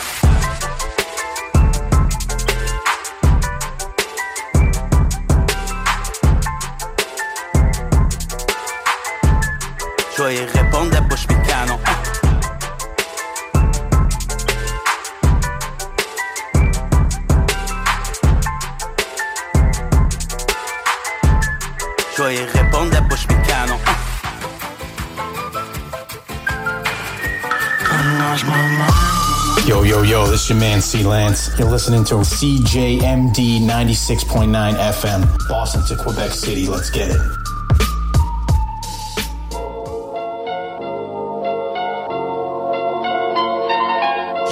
Yo, 29.67 29.83
yo, 29.83 30.03
yo, 30.03 30.25
this 30.29 30.45
is 30.45 30.51
your 30.51 30.61
man 30.61 30.81
C 30.81 31.03
Lance. 31.03 31.51
You're 31.59 31.69
listening 31.69 32.05
to 32.05 32.15
CJMD 32.15 33.63
96.9 33.63 34.75
FM, 34.75 35.49
Boston 35.49 35.83
to 35.87 36.01
Quebec 36.01 36.31
City. 36.31 36.69
Let's 36.69 36.89
get 36.89 37.11
it. 37.11 37.46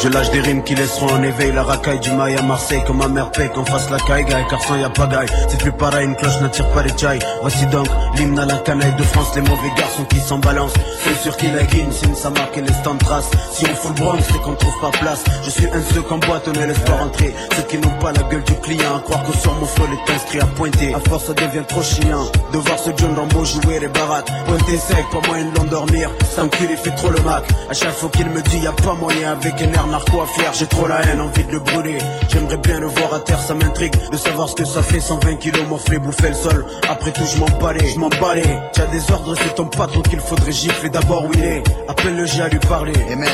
Je 0.04 0.10
lâche 0.10 0.30
des 0.32 0.40
rimes 0.42 0.62
qui 0.62 0.74
laisseront 0.74 1.06
en 1.06 1.22
éveil. 1.22 1.50
La 1.52 1.62
racaille 1.62 1.98
du 1.98 2.10
mail 2.10 2.36
à 2.38 2.42
Marseille 2.42 2.82
Comme 2.86 2.98
ma 2.98 3.08
mère 3.08 3.30
paye 3.30 3.48
qu'on 3.48 3.64
fasse 3.64 3.88
la 3.88 3.96
caille 3.96 4.26
car 4.26 4.62
sans 4.62 4.76
y'a 4.76 4.90
pas 4.90 5.06
gaille. 5.06 5.28
C'est 5.48 5.58
plus 5.58 5.72
pareil 5.72 6.04
une 6.04 6.14
cloche 6.14 6.38
n'attire 6.42 6.68
pas 6.72 6.82
les 6.82 6.94
chailles 6.94 7.20
Voici 7.40 7.64
donc 7.68 7.86
l'hymne 8.18 8.38
à 8.38 8.44
la 8.44 8.58
canaille 8.58 8.94
de 8.96 9.02
France 9.02 9.32
Les 9.34 9.40
mauvais 9.40 9.70
garçons 9.78 10.04
qui 10.04 10.20
s'en 10.20 10.38
balancent. 10.40 10.74
C'est 11.02 11.22
sûr 11.22 11.34
qu'il 11.38 11.56
a 11.56 11.62
guine 11.62 11.90
signe 11.90 12.14
sa 12.14 12.28
marque 12.28 12.54
et 12.58 12.60
les 12.60 12.72
stands 12.74 12.98
traces 12.98 13.30
Si 13.52 13.64
on 13.64 13.74
fout 13.74 13.96
le 13.96 14.04
bronze 14.04 14.20
c'est 14.30 14.42
qu'on 14.42 14.54
trouve 14.54 14.78
pas 14.82 14.90
place. 14.90 15.24
Je 15.42 15.48
suis 15.48 15.66
un 15.68 15.82
ceux 15.94 16.02
qu'en 16.02 16.18
boîte 16.18 16.48
on 16.48 16.52
ne 16.60 16.66
laisse 16.66 16.80
pas 16.80 16.96
rentrer 16.96 17.34
Ceux 17.56 17.62
qui 17.62 17.78
n'ont 17.78 17.98
pas 17.98 18.12
la 18.12 18.24
gueule 18.24 18.44
du 18.44 18.54
client 18.56 18.96
À 18.96 19.00
croire 19.00 19.24
que 19.24 19.34
sur 19.38 19.54
mon 19.54 19.66
sol 19.66 19.88
est 19.90 20.12
inscrit 20.12 20.40
à 20.40 20.46
pointer. 20.46 20.94
À 20.94 21.00
force 21.08 21.24
ça 21.24 21.32
devient 21.32 21.64
trop 21.66 21.82
chiant 21.82 22.26
De 22.52 22.58
voir 22.58 22.78
ce 22.78 22.90
John 22.94 23.14
Rambo 23.18 23.42
jouer 23.42 23.80
les 23.80 23.88
barattes 23.88 24.30
Pointer 24.46 24.76
sec 24.76 25.06
pas 25.10 25.26
moyen 25.26 25.46
de 25.46 25.56
l'endormir. 25.56 26.10
Qu'il 26.58 26.76
fait 26.76 26.90
trop 26.90 27.08
le 27.08 27.20
mac. 27.22 27.42
À 27.70 27.72
chaque 27.72 27.94
fois 27.94 28.10
qu'il 28.10 28.28
me 28.28 28.42
dit 28.42 28.58
y 28.58 28.66
a 28.66 28.72
pas 28.72 28.92
moyen 28.94 29.32
avec 29.32 29.54
un 29.62 29.72
air 29.72 29.86
narco 29.94 30.20
à 30.22 30.26
fier 30.26 30.52
J'ai 30.54 30.66
trop 30.66 30.86
la 30.88 31.00
haine, 31.02 31.20
envie 31.20 31.44
de 31.44 31.52
le 31.52 31.60
brûler. 31.60 31.98
J'aimerais 32.28 32.56
bien 32.56 32.80
le 32.80 32.86
voir 32.86 33.14
à 33.14 33.20
terre, 33.20 33.40
ça 33.40 33.54
m'intrigue 33.54 33.94
De 34.10 34.16
savoir 34.16 34.48
ce 34.48 34.54
que 34.54 34.64
ça 34.64 34.82
fait. 34.82 35.00
120 35.00 35.36
kilos 35.36 35.66
morflé, 35.68 35.98
bouffer 35.98 36.28
le 36.28 36.34
sol. 36.34 36.66
Après 36.88 37.12
tout 37.12 37.24
je 37.24 37.38
m'en 37.38 37.58
balais, 37.60 37.86
je 37.86 37.98
m'en 37.98 38.08
balais. 38.08 38.58
T'as 38.72 38.86
des 38.86 39.10
ordres, 39.12 39.34
c'est 39.36 39.54
ton 39.54 39.66
patron 39.66 40.02
qu'il 40.02 40.20
faudrait 40.20 40.52
gifler 40.52 40.90
D'abord 40.90 41.24
où 41.26 41.30
il 41.34 41.44
est, 41.44 41.62
appelle 41.88 42.16
le 42.16 42.26
G 42.26 42.42
à 42.42 42.48
lui 42.48 42.58
parler. 42.58 42.92
Eh 43.08 43.16
mec, 43.16 43.30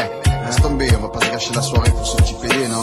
laisse 0.47 0.57
tomber, 0.57 0.89
on 0.99 1.03
va 1.03 1.09
pas 1.09 1.21
se 1.21 1.31
gâcher 1.31 1.55
la 1.55 1.63
soirée 1.63 1.91
pour 1.91 2.07
ce 2.07 2.17
petit 2.17 2.35
non? 2.69 2.83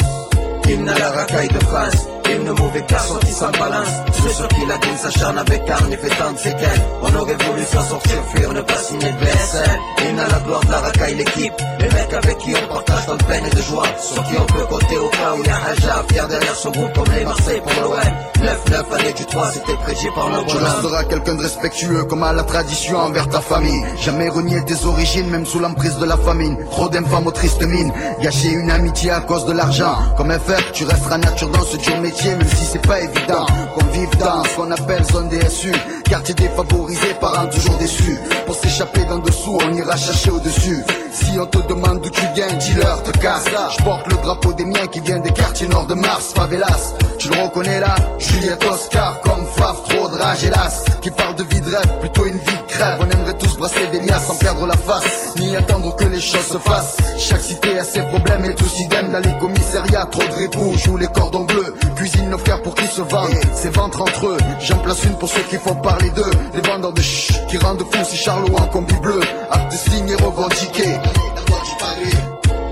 Hymne 0.68 0.90
à 0.90 1.00
la 1.00 1.12
racaille 1.12 1.48
de 1.48 2.17
France 2.28 2.40
Hymne 2.40 2.52
mauvais 2.52 2.84
garçon 2.88 3.20
qui 3.20 3.32
s'en 3.32 3.52
balance 3.52 3.88
Ceux 4.22 4.30
sur 4.30 4.48
qui 4.50 4.66
la 4.66 4.98
s'acharne 4.98 5.38
avec 5.38 5.70
arme 5.70 5.94
et 5.94 5.98
fait 5.98 6.16
tant 6.16 6.32
de 6.32 6.38
séquelles 6.38 6.82
On 7.02 7.16
aurait 7.16 7.36
voulu 7.36 7.64
s'en 7.64 7.82
sortir, 7.82 8.18
fuir, 8.34 8.54
ne 8.54 8.62
pas 8.62 8.78
signer 8.78 9.12
de 9.12 9.18
BSL 9.18 9.80
Hymne 10.00 10.20
à 10.20 10.28
la 10.28 10.40
gloire 10.40 10.62
de 10.62 10.72
la 10.72 10.80
racaille, 10.80 11.16
l'équipe 11.16 11.54
Les 11.80 11.90
mecs 11.90 12.14
avec 12.14 12.38
qui 12.40 12.54
on 12.56 12.74
partage 12.74 13.06
tant 13.06 13.16
de 13.16 13.24
peine 13.24 13.46
et 13.46 13.56
de 13.56 13.62
joie 13.62 13.88
Sur 14.00 14.24
qui 14.24 14.34
on 14.38 14.46
peut 14.46 14.66
compter 14.66 14.98
au 14.98 15.10
cas 15.10 15.34
où 15.38 15.44
y 15.44 15.50
a 15.50 15.56
Haja 15.56 16.04
Fier 16.10 16.28
derrière 16.28 16.56
son 16.56 16.72
groupe 16.72 16.94
comme 16.94 17.14
les 17.14 17.26
Marseille 17.26 17.62
pour 17.62 17.84
l'OM 17.84 18.28
9-9 18.38 18.94
année 18.94 19.14
du 19.14 19.26
3, 19.26 19.52
c'était 19.52 19.74
prédit 19.78 20.08
par 20.14 20.30
nos 20.30 20.44
Tu 20.44 20.56
bonhommes 20.56 20.64
resteras 20.64 21.04
quelqu'un 21.06 21.36
de 21.36 21.42
respectueux 21.42 22.04
comme 22.04 22.24
à 22.24 22.34
la 22.34 22.44
tradition 22.44 22.98
envers 22.98 23.28
ta 23.30 23.42
famille. 23.42 23.84
Jamais 24.00 24.30
renier 24.30 24.64
tes 24.66 24.86
origines, 24.86 25.28
même 25.30 25.46
sous 25.46 25.60
l'emprise 25.60 25.98
de 25.98 26.06
la 26.06 26.18
famine. 26.18 26.56
Trop 26.70 26.88
d'infâmes 26.88 27.26
aux 27.26 27.32
tristes 27.32 27.66
mines. 27.66 27.92
Gâcher 28.22 28.50
une 28.50 28.70
amitié 28.70 29.12
à 29.12 29.22
cause 29.22 29.46
de 29.46 29.54
l'argent. 29.54 29.96
Comme 30.18 30.30
un 30.30 30.40
fer, 30.40 30.60
tu 30.72 30.86
resteras 30.86 31.18
nature 31.18 31.50
dans 31.50 31.64
ce 31.64 31.78
dur 31.78 31.98
métier, 32.00 32.17
même 32.26 32.48
si 32.48 32.66
c'est 32.66 32.86
pas 32.86 33.00
évident. 33.00 33.46
Qu'on 33.74 33.86
vive 33.88 34.18
dans 34.18 34.44
ce 34.44 34.56
qu'on 34.56 34.72
appelle 34.72 35.04
zone 35.06 35.30
DSU. 35.30 35.72
Quartier 36.10 36.36
défavorisé, 36.36 37.14
parents 37.20 37.48
toujours 37.48 37.78
déçus. 37.78 38.18
Pour 38.46 38.56
s'échapper 38.56 39.04
d'en 39.06 39.20
dessous, 39.20 39.58
on 39.62 39.74
ira 39.74 39.96
chercher 39.98 40.32
au-dessus. 40.32 40.84
Si 41.12 41.38
on 41.40 41.46
te 41.46 41.58
demande 41.68 42.02
d'où 42.02 42.10
tu 42.10 42.22
viens, 42.34 42.48
dis-leur, 42.54 43.04
te 43.04 43.12
casse. 43.18 43.46
Je 43.78 43.84
porte 43.84 44.08
le 44.08 44.16
drapeau 44.18 44.54
des 44.54 44.66
miens 44.66 44.88
qui 44.88 45.02
vient 45.02 45.20
des 45.20 45.32
quartiers 45.32 45.68
nord 45.68 45.86
de 45.86 45.96
Mars, 45.96 46.32
favelas. 46.34 46.94
Tu 47.20 47.30
le 47.30 47.42
reconnais 47.44 47.80
là, 47.80 47.96
Juliette 48.20 48.64
Oscar, 48.66 49.20
comme 49.22 49.46
Faf, 49.56 49.84
trop 49.90 50.08
de 50.08 50.16
rage 50.16 50.44
hélas. 50.46 50.86
Qui 51.02 51.12
parle 51.12 51.36
de 51.36 51.44
vie 51.44 51.62
de 51.62 51.76
rêve, 51.76 52.00
plutôt 52.00 52.26
une 52.26 52.38
vie 52.38 52.46
de 52.46 52.72
crève. 52.72 53.00
On 53.00 53.10
aimerait 53.10 53.38
tous 53.38 53.58
brasser 53.58 53.88
des 53.92 54.00
liasses 54.00 54.28
sans 54.28 54.36
perdre 54.36 54.66
la 54.66 54.78
face, 54.78 55.34
ni 55.38 55.56
attendre 55.56 55.96
que 55.96 56.06
les 56.06 56.22
choses 56.22 56.48
se 56.48 56.58
fassent. 56.58 56.98
Chaque 57.18 57.42
cité 57.42 57.78
a 57.80 57.84
ses 57.84 58.02
problèmes 58.04 58.46
et 58.46 58.56
tous 58.56 58.80
idem 58.80 59.12
dans 59.12 59.20
les 59.20 59.38
commissariats. 59.40 60.08
Trop 60.12 60.24
de 60.24 60.36
ripoux, 60.36 60.74
jouent 60.78 60.98
les 60.98 61.08
cordons 61.08 61.44
bleus. 61.44 61.76
Cuisine 62.08 62.30
nos 62.30 62.38
frères 62.38 62.62
pour 62.62 62.74
qu'ils 62.74 62.88
se 62.88 63.02
vendent, 63.02 63.36
c'est 63.54 63.76
ventre 63.76 64.02
entre 64.02 64.28
eux. 64.28 64.38
J'en 64.62 64.78
place 64.78 65.04
une 65.04 65.18
pour 65.18 65.28
ceux 65.28 65.42
qui 65.42 65.58
font 65.58 65.76
parler 65.76 66.10
d'eux. 66.12 66.32
Les 66.54 66.62
vendeurs 66.62 66.94
de 66.94 67.02
ch 67.02 67.46
qui 67.50 67.58
rendent 67.58 67.84
fou 67.84 68.06
si 68.06 68.16
Charlot 68.16 68.56
en 68.56 68.68
combi 68.68 68.96
bleu. 69.02 69.20
Acte 69.52 69.74
de 69.74 69.78
signe 69.78 70.10
et 70.10 70.16
revendiqué. 70.16 70.86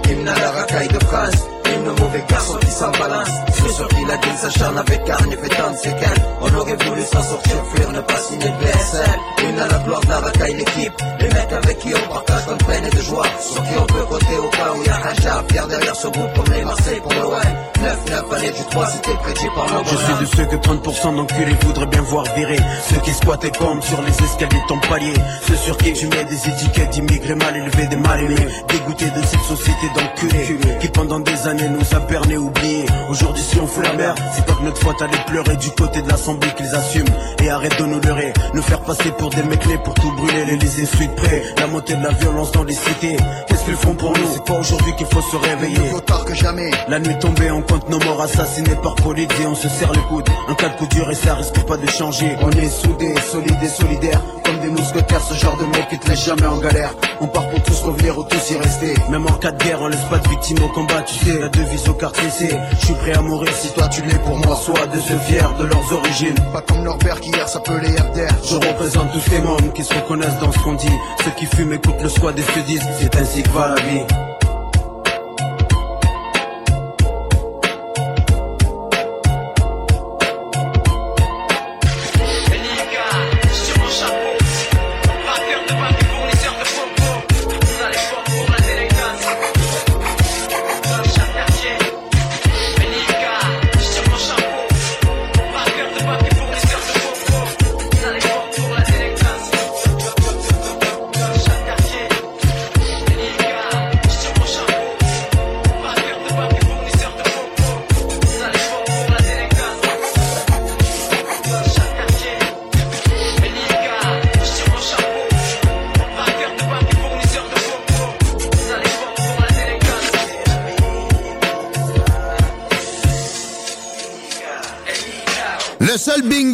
Hymne 0.10 0.28
à 0.30 0.40
la 0.40 0.52
racaille 0.52 0.88
de 0.88 1.00
France 1.04 1.55
Hymne 1.86 2.00
mauvais 2.00 2.24
garçon 2.28 2.58
qui 2.58 2.72
s'en 2.72 2.92
balance. 2.92 3.30
Ceux 3.54 3.70
sur 3.70 3.88
qui 3.88 4.06
la 4.06 4.18
gueule 4.18 4.38
s'acharne 4.38 4.78
avec 4.78 5.10
arme 5.10 5.32
et 5.32 5.38
fait 5.38 5.56
tant 5.56 5.72
de 5.72 5.78
séquelles 5.78 6.26
On 6.42 6.54
aurait 6.56 6.76
voulu 6.76 7.02
s'en 7.04 7.22
sortir, 7.22 7.56
fuir, 7.74 7.92
ne 7.92 8.02
pas 8.02 8.18
signer 8.18 8.50
de 8.50 8.58
BSL 8.58 9.20
Hymne 9.44 9.60
à 9.60 9.68
la 9.68 9.78
gloire 9.80 10.02
de 10.02 10.10
la 10.10 10.20
racaille, 10.20 10.56
l'équipe. 10.56 10.94
Les 11.20 11.28
mecs 11.28 11.52
avec 11.52 11.80
qui 11.80 11.94
on 11.94 12.14
partage 12.14 12.46
de 12.48 12.64
peine 12.66 12.86
et 12.86 12.96
de 12.96 13.02
joie. 13.02 13.26
Sur 13.40 13.64
qui 13.64 13.78
on 13.78 13.86
peut 13.86 14.06
compter 14.06 14.38
au 14.38 14.50
cas 14.50 14.72
où 14.76 14.84
y 14.84 14.90
a 14.90 14.96
Haja 15.08 15.44
Fier 15.50 15.68
derrière 15.68 15.96
ce 15.96 16.08
groupe 16.08 16.34
comme 16.36 16.54
les 16.54 16.64
Marseille 16.64 17.02
pour 17.02 17.14
l'OM 17.14 17.42
9-9 17.86 18.36
année 18.36 18.52
du 18.52 18.64
3, 18.72 18.88
c'était 18.88 19.18
prédit 19.18 19.48
par 19.54 19.72
nos 19.72 19.84
Je 19.84 19.96
suis 19.96 20.14
de 20.22 20.26
ceux 20.26 20.46
que 20.46 20.56
30% 20.56 21.16
d'enculés 21.16 21.56
voudraient 21.62 21.86
bien 21.86 22.02
voir 22.02 22.26
virer. 22.36 22.60
Ceux 22.90 23.00
qui 23.02 23.12
squattent 23.12 23.46
et 23.46 23.52
comptent 23.52 23.84
sur 23.84 24.02
les 24.02 24.12
escaliers 24.12 24.62
de 24.62 24.68
ton 24.68 24.80
palier. 24.90 25.14
Ceux 25.48 25.56
sur 25.56 25.78
qui 25.78 25.94
tu 25.94 26.08
mets 26.08 26.26
des 26.26 26.50
étiquettes 26.50 26.90
d'immigrés 26.92 27.36
mal 27.36 27.56
élevés, 27.56 27.88
des 27.88 27.96
mal 27.96 28.20
aimés 28.24 28.48
Dégoûtés 28.70 29.10
de 29.10 29.22
cette 29.26 29.42
société 29.42 29.88
d'enculés 29.96 30.58
Qui 30.80 30.88
pendant 30.90 31.20
des 31.20 31.48
années 31.48 31.70
nous 31.76 31.95
a 31.95 32.00
berné, 32.00 32.38
oubliés 32.38 32.86
Aujourd'hui 33.10 33.44
si 33.44 33.60
on 33.60 33.68
fout 33.68 33.84
la 33.84 33.94
merde, 33.94 34.18
c'est 34.34 34.45
pas 34.45 34.54
que 34.54 34.64
notre 34.64 34.82
faute 34.82 35.02
allait 35.02 35.24
pleurer 35.28 35.56
Du 35.58 35.72
côté 35.72 36.02
de 36.02 36.10
l'assemblée 36.10 36.50
qu'ils 36.56 36.74
assument 36.76 37.10
Et 37.44 37.50
arrête 37.50 37.78
de 37.80 37.86
nous 37.86 38.00
leurrer, 38.02 38.34
nous 38.54 38.62
faire 38.62 38.82
passer 38.82 39.12
pour 39.12 39.30
des 39.30 39.44
mecs 39.44 39.66
nés 39.68 39.78
pour 39.84 39.94
tout 39.94 40.12
brûler 40.14 40.45
Les 40.45 40.58
laisser 40.58 40.86
suite 40.86 41.14
près, 41.16 41.44
la 41.58 41.68
montée 41.68 41.95
de 41.95 42.04
la 42.04 42.12
violence 42.12 42.52
dans 42.52 42.64
les 42.64 42.74
cités 42.74 43.18
Qu'est-ce 43.48 43.66
qu'ils 43.66 43.76
font 43.76 43.95
pour 43.95 44.12
nous, 44.12 44.26
c'est 44.34 44.44
pas 44.45 44.60
aujourd'hui 44.60 44.95
qu'il 44.95 45.08
faut 45.08 45.22
se 45.22 45.36
réveiller 45.36 45.94
Mieux 45.94 46.02
tard 46.02 46.26
que 46.26 46.34
jamais 46.34 46.72
La 46.88 47.00
nuit 47.00 47.18
tombée, 47.20 47.52
on 47.52 47.62
compte 47.62 47.90
nos 47.90 48.00
morts 48.00 48.22
assassinés 48.22 48.76
par 48.82 48.95
police 48.95 49.28
et 49.42 49.48
on 49.48 49.56
se 49.56 49.70
serre 49.70 49.92
les 49.94 50.02
coudes. 50.10 50.28
Un 50.48 50.54
cas 50.56 50.70
de 50.70 50.76
coup 50.78 50.88
dur 50.88 51.10
et 51.10 51.16
ça 51.16 51.36
risque 51.36 51.60
pas 51.66 51.78
de 51.78 51.88
changer. 51.88 52.36
On 52.42 52.52
est 52.52 52.70
soudés, 52.70 53.16
solides 53.32 53.64
et 53.64 53.68
solidaires. 53.68 54.22
comme 54.44 54.60
des 54.60 54.70
mousquetaires, 54.70 55.22
ce 55.22 55.34
genre 55.34 55.58
de 55.58 55.66
mec 55.66 55.88
qui 55.90 56.00
te 56.00 56.10
laisse 56.10 56.26
jamais 56.26 56.45
en 56.45 56.58
galère. 56.58 56.94
On 57.22 57.28
part 57.28 57.48
pour 57.50 57.62
tous 57.64 57.82
revenir 57.82 58.18
ou 58.18 58.24
tous 58.24 58.52
y 58.52 58.58
rester. 58.58 58.94
Même 59.10 59.26
en 59.26 59.34
cas 59.34 59.52
de 59.52 59.64
guerre, 59.64 59.82
on 59.82 59.88
laisse 59.88 60.04
pas 60.10 60.18
de 60.18 60.28
victimes 60.30 60.64
au 60.64 60.70
combat, 60.70 61.02
tu 61.02 61.26
sais. 61.26 61.40
La 61.40 61.50
devise 61.66 61.90
au 61.90 61.94
quartier, 61.94 62.30
c'est 62.30 62.60
je 62.80 62.85
suis 62.85 62.94
prêt 62.95 63.14
à 63.14 63.22
mourir 63.22 63.52
si 63.53 63.72
toi 63.74 63.88
tu 63.88 64.02
l'es 64.03 64.19
pour 64.19 64.38
moi. 64.38 64.56
Soit 64.56 64.88
de 64.88 65.00
ceux 65.00 65.18
fiers 65.19 65.58
de 65.60 65.66
leurs 65.66 65.94
origines. 65.94 66.35
Pas 66.53 66.61
comme 66.61 66.84
leur 66.84 66.98
père 66.98 67.19
qui 67.19 67.30
hier 67.30 67.48
s'appelait 67.48 67.90
MDR. 67.90 68.35
Je 68.44 68.56
représente 68.56 69.11
tous 69.11 69.30
ces 69.30 69.40
mômes 69.40 69.74
qui 69.74 69.84
se 69.84 69.94
reconnaissent 69.94 70.40
dans 70.40 70.52
ce 70.52 70.60
qu'on 70.60 70.74
dit. 70.74 70.98
Ceux 71.24 71.32
qui 71.32 71.45
fument 71.45 71.74
écoutent 71.74 72.02
le 72.02 72.10
squad 72.10 72.38
et 72.38 72.42
se 72.42 72.60
disent 72.60 72.88
c'est 73.00 73.16
ainsi 73.16 73.44
que 73.44 73.50
va 73.50 73.69
la 73.69 73.82
vie. 73.82 74.35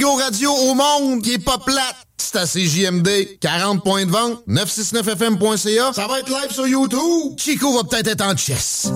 Radio 0.10 0.52
au 0.52 0.74
monde 0.74 1.22
qui 1.22 1.34
est 1.34 1.44
pas 1.44 1.58
plate, 1.58 1.96
c'est 2.18 2.36
à 2.38 2.46
CJMD. 2.46 3.40
40 3.40 3.84
points 3.84 4.06
de 4.06 4.12
vente, 4.12 4.42
969fm.ca. 4.48 5.94
Ça 5.94 6.08
va 6.08 6.20
être 6.20 6.30
live 6.30 6.52
sur 6.52 6.68
YouTube. 6.68 7.38
Chico 7.38 7.74
va 7.74 7.84
peut-être 7.84 8.08
être 8.08 8.26
en 8.26 8.36
chess. 8.36 8.92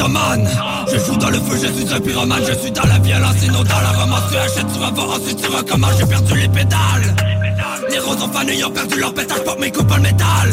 Je 0.00 0.98
joue 0.98 1.16
dans 1.16 1.28
le 1.28 1.36
feu, 1.36 1.58
je 1.60 1.66
suis 1.78 1.94
un 1.94 2.00
pyromane 2.00 2.42
Je 2.48 2.58
suis 2.58 2.70
dans 2.70 2.84
la 2.84 2.98
violence 3.00 3.42
et 3.44 3.48
non 3.48 3.62
dans 3.62 3.80
la 3.80 3.90
romance 3.90 4.22
Tu 4.30 4.36
achètes, 4.38 4.72
tu 4.72 4.78
revends, 4.78 5.12
ensuite 5.14 5.42
tu 5.42 5.46
recommences 5.46 5.98
J'ai 5.98 6.06
perdu 6.06 6.34
les 6.36 6.48
pédales. 6.48 7.16
Les 7.90 7.98
roses 7.98 8.22
ont 8.22 8.32
fané, 8.32 8.64
ont 8.64 8.70
perdu 8.70 8.98
leur 8.98 9.12
pétage 9.12 9.44
Pour 9.44 9.60
mes 9.60 9.70
coupes 9.70 9.94
le 9.94 10.00
métal. 10.00 10.48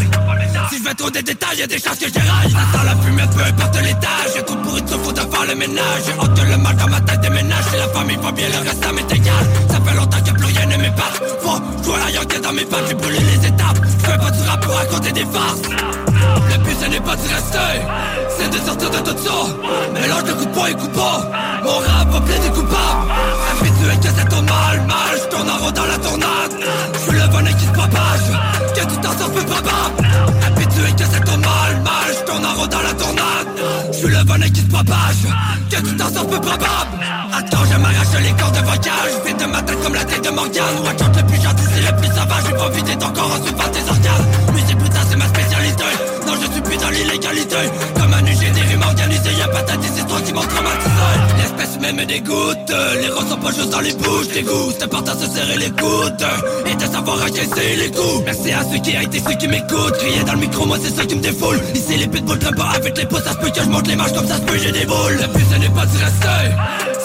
Si 0.69 0.79
je 0.79 0.83
vais 0.83 0.93
trop 0.95 1.09
des 1.09 1.23
détails, 1.23 1.59
y'a 1.59 1.67
des 1.67 1.79
chances 1.79 1.97
que 1.97 2.11
j'éraille. 2.11 2.49
Sent 2.51 2.85
la 2.85 2.95
fumée, 2.97 3.23
peu 3.33 3.41
importe 3.41 3.81
l'étage 3.81 4.29
J'ai 4.35 4.43
trop 4.43 4.55
pourri 4.57 4.81
de 4.81 4.87
faut 4.89 5.13
de 5.13 5.19
faire 5.21 5.45
le 5.47 5.55
ménage. 5.55 6.01
J'ai 6.05 6.13
honte 6.19 6.41
le 6.43 6.57
mal 6.57 6.75
dans 6.75 6.87
ma 6.89 6.99
tête 6.99 7.21
déménage. 7.21 7.63
Si 7.71 7.77
la 7.77 7.87
famille 7.87 8.17
va 8.17 8.31
bien, 8.33 8.47
le 8.49 8.67
reste 8.67 8.83
ça 8.83 8.91
m'est 8.91 9.15
égal. 9.15 9.45
Ça 9.69 9.79
fait 9.79 9.95
longtemps 9.95 10.23
que 10.25 10.31
plus 10.31 10.57
rien 10.57 10.65
ne 10.65 10.75
m'épate 10.75 11.21
Faut 11.39 11.83
jouer 11.85 11.99
la 12.03 12.11
yoke 12.11 12.41
dans 12.41 12.51
mes 12.51 12.65
pattes 12.65 12.83
J'ai 12.89 12.95
brûlé 12.95 13.19
les 13.19 13.47
étapes. 13.47 13.79
Je 13.81 14.11
fais 14.11 14.17
pas 14.17 14.31
du 14.31 14.41
rap 14.43 14.61
pour 14.61 14.75
raconter 14.75 15.11
des 15.13 15.25
farces. 15.25 15.61
Le 15.71 16.57
but 16.63 16.75
ce 16.83 16.89
n'est 16.89 16.99
pas 16.99 17.15
d'y 17.15 17.33
rester 17.33 18.16
C'est 18.39 18.49
de 18.49 18.65
sortir 18.65 18.89
de 18.91 18.97
tout 18.97 19.17
ça 19.23 19.99
Mélange 19.99 20.23
de 20.23 20.33
poing 20.53 20.67
et 20.67 20.73
coups 20.73 20.95
bas 20.95 21.29
Mon 21.63 21.77
rap 21.77 22.09
va 22.11 22.21
plaider 22.21 22.49
coupable 22.49 23.07
Habitué 23.51 23.95
que 24.01 24.09
c'est 24.15 24.29
ton 24.29 24.41
mal 24.41 24.77
Mal, 24.87 25.13
je 25.15 25.35
tourne 25.35 25.49
en 25.49 25.57
rond 25.57 25.71
dans 25.71 25.85
la 25.85 25.97
tornade. 25.97 26.53
Je 26.93 26.99
suis 26.99 27.11
le 27.11 27.27
venin 27.27 27.53
qui 27.53 27.65
se 27.65 27.71
propage. 27.71 28.27
Que 28.75 28.81
tu 28.81 28.97
t'en 29.01 29.17
sors 29.17 29.31
peu 29.31 29.41
probable. 29.41 30.07
Habitué 30.45 30.91
que 30.97 31.03
c'est 31.11 31.23
ton 31.23 31.37
mal 31.37 31.71
Mal, 31.83 32.09
je 32.17 32.31
tourne 32.31 32.45
en 32.45 32.53
rond 32.53 32.67
dans 32.67 32.81
la 32.81 32.93
tornade. 32.93 33.47
Je 33.91 33.97
suis 33.97 34.07
le 34.07 34.17
venin 34.17 34.49
qui 34.49 34.61
se 34.61 34.67
propage. 34.67 35.23
Que 35.69 35.75
tu 35.77 35.95
t'en 35.97 36.13
sors 36.13 36.27
peu 36.27 36.39
probable. 36.39 36.93
Attends, 37.33 37.65
je 37.71 37.77
m'arrache 37.77 38.21
les 38.21 38.31
cordes 38.31 38.55
de 38.55 38.65
vocage 38.65 39.13
Vite 39.25 39.39
de 39.39 39.45
ma 39.45 39.61
tête 39.61 39.83
comme 39.83 39.93
la 39.93 40.05
tête 40.05 40.23
de 40.23 40.29
Morgane. 40.29 40.77
Watch 40.83 41.01
le 41.15 41.23
plus 41.23 41.41
gentil, 41.41 41.63
c'est 41.73 41.91
le 41.91 41.97
plus 41.97 42.07
sauvage. 42.07 42.43
Je 42.49 42.55
pas 42.55 42.69
vider 42.69 42.95
ton 42.97 43.09
corps 43.09 43.31
en 43.33 43.43
suivant 43.43 43.69
tes 43.71 43.89
organes. 43.89 44.27
Musique 44.53 44.77
putain, 44.77 45.01
c'est 45.09 45.17
ma 45.17 45.27
spécialité 45.27 46.16
Non, 46.27 46.33
je 46.35 46.51
suis 46.51 46.61
plus 46.61 46.77
dans 46.77 46.89
l'illégalité 46.89 47.55
Comme 47.95 48.13
un 48.13 48.17
rimes 48.17 48.83
organisées 48.83 49.33
Y'a 49.39 49.47
pas 49.47 49.61
ta 49.63 49.77
toi 49.77 50.21
qui 50.21 50.33
m'ont 50.33 50.41
traumatisé. 50.41 51.07
L'espèce 51.37 51.79
même 51.79 51.95
me 51.95 52.05
dégoûte 52.05 52.73
Les 53.01 53.07
roses 53.09 53.29
sont 53.29 53.37
pas 53.37 53.51
juste 53.51 53.69
dans 53.69 53.79
les 53.79 53.93
bouches 53.93 54.27
Les 54.35 54.43
goûts, 54.43 54.71
c'est 54.77 54.83
important 54.83 55.15
de 55.15 55.21
se 55.21 55.29
serrer 55.31 55.57
les 55.57 55.69
coudes 55.69 56.27
Et 56.65 56.75
de 56.75 56.81
savoir 56.81 57.17
encaisser 57.23 57.75
les 57.77 57.91
coups. 57.91 58.23
Merci 58.25 58.51
à 58.51 58.63
ceux 58.69 58.79
qui 58.79 58.97
a 58.97 59.03
été 59.03 59.19
ceux 59.25 59.35
qui 59.35 59.47
m'écoutent 59.47 59.97
Crier 59.99 60.23
dans 60.25 60.33
le 60.33 60.39
micro, 60.39 60.65
moi 60.65 60.77
c'est 60.83 60.93
ça 60.93 61.05
qui 61.05 61.15
me 61.15 61.21
défoule. 61.21 61.59
Ici 61.73 61.97
les 61.97 62.07
pitbulls 62.07 62.39
traînent 62.39 62.55
pas 62.55 62.71
avec 62.75 62.97
les 62.97 63.05
pouces 63.05 63.23
Ça 63.23 63.31
se 63.31 63.37
peut 63.37 63.49
que 63.49 63.61
je 63.61 63.69
monte 63.69 63.87
les 63.87 63.95
marches 63.95 64.13
comme 64.13 64.27
ça 64.27 64.35
se 64.35 64.41
peut 64.41 64.57
j'ai 64.57 64.73
des 64.73 64.85
boules. 64.85 65.17
Le 65.21 65.27
but 65.33 65.45
ce 65.49 65.59
n'est 65.59 65.69
pas 65.69 65.85
d'y 65.85 65.97
rester 65.97 66.47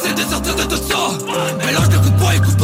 C'est 0.02 0.14
de 0.14 0.30
sortir 0.30 0.54
de 0.56 0.62
tout 0.64 0.82
ça. 0.88 1.64
Mélange 1.64 1.88
de 1.90 1.96
coups 1.96 2.10
de 2.10 2.18
poing 2.18 2.32
et 2.32 2.38
coups 2.38 2.56
de 2.56 2.62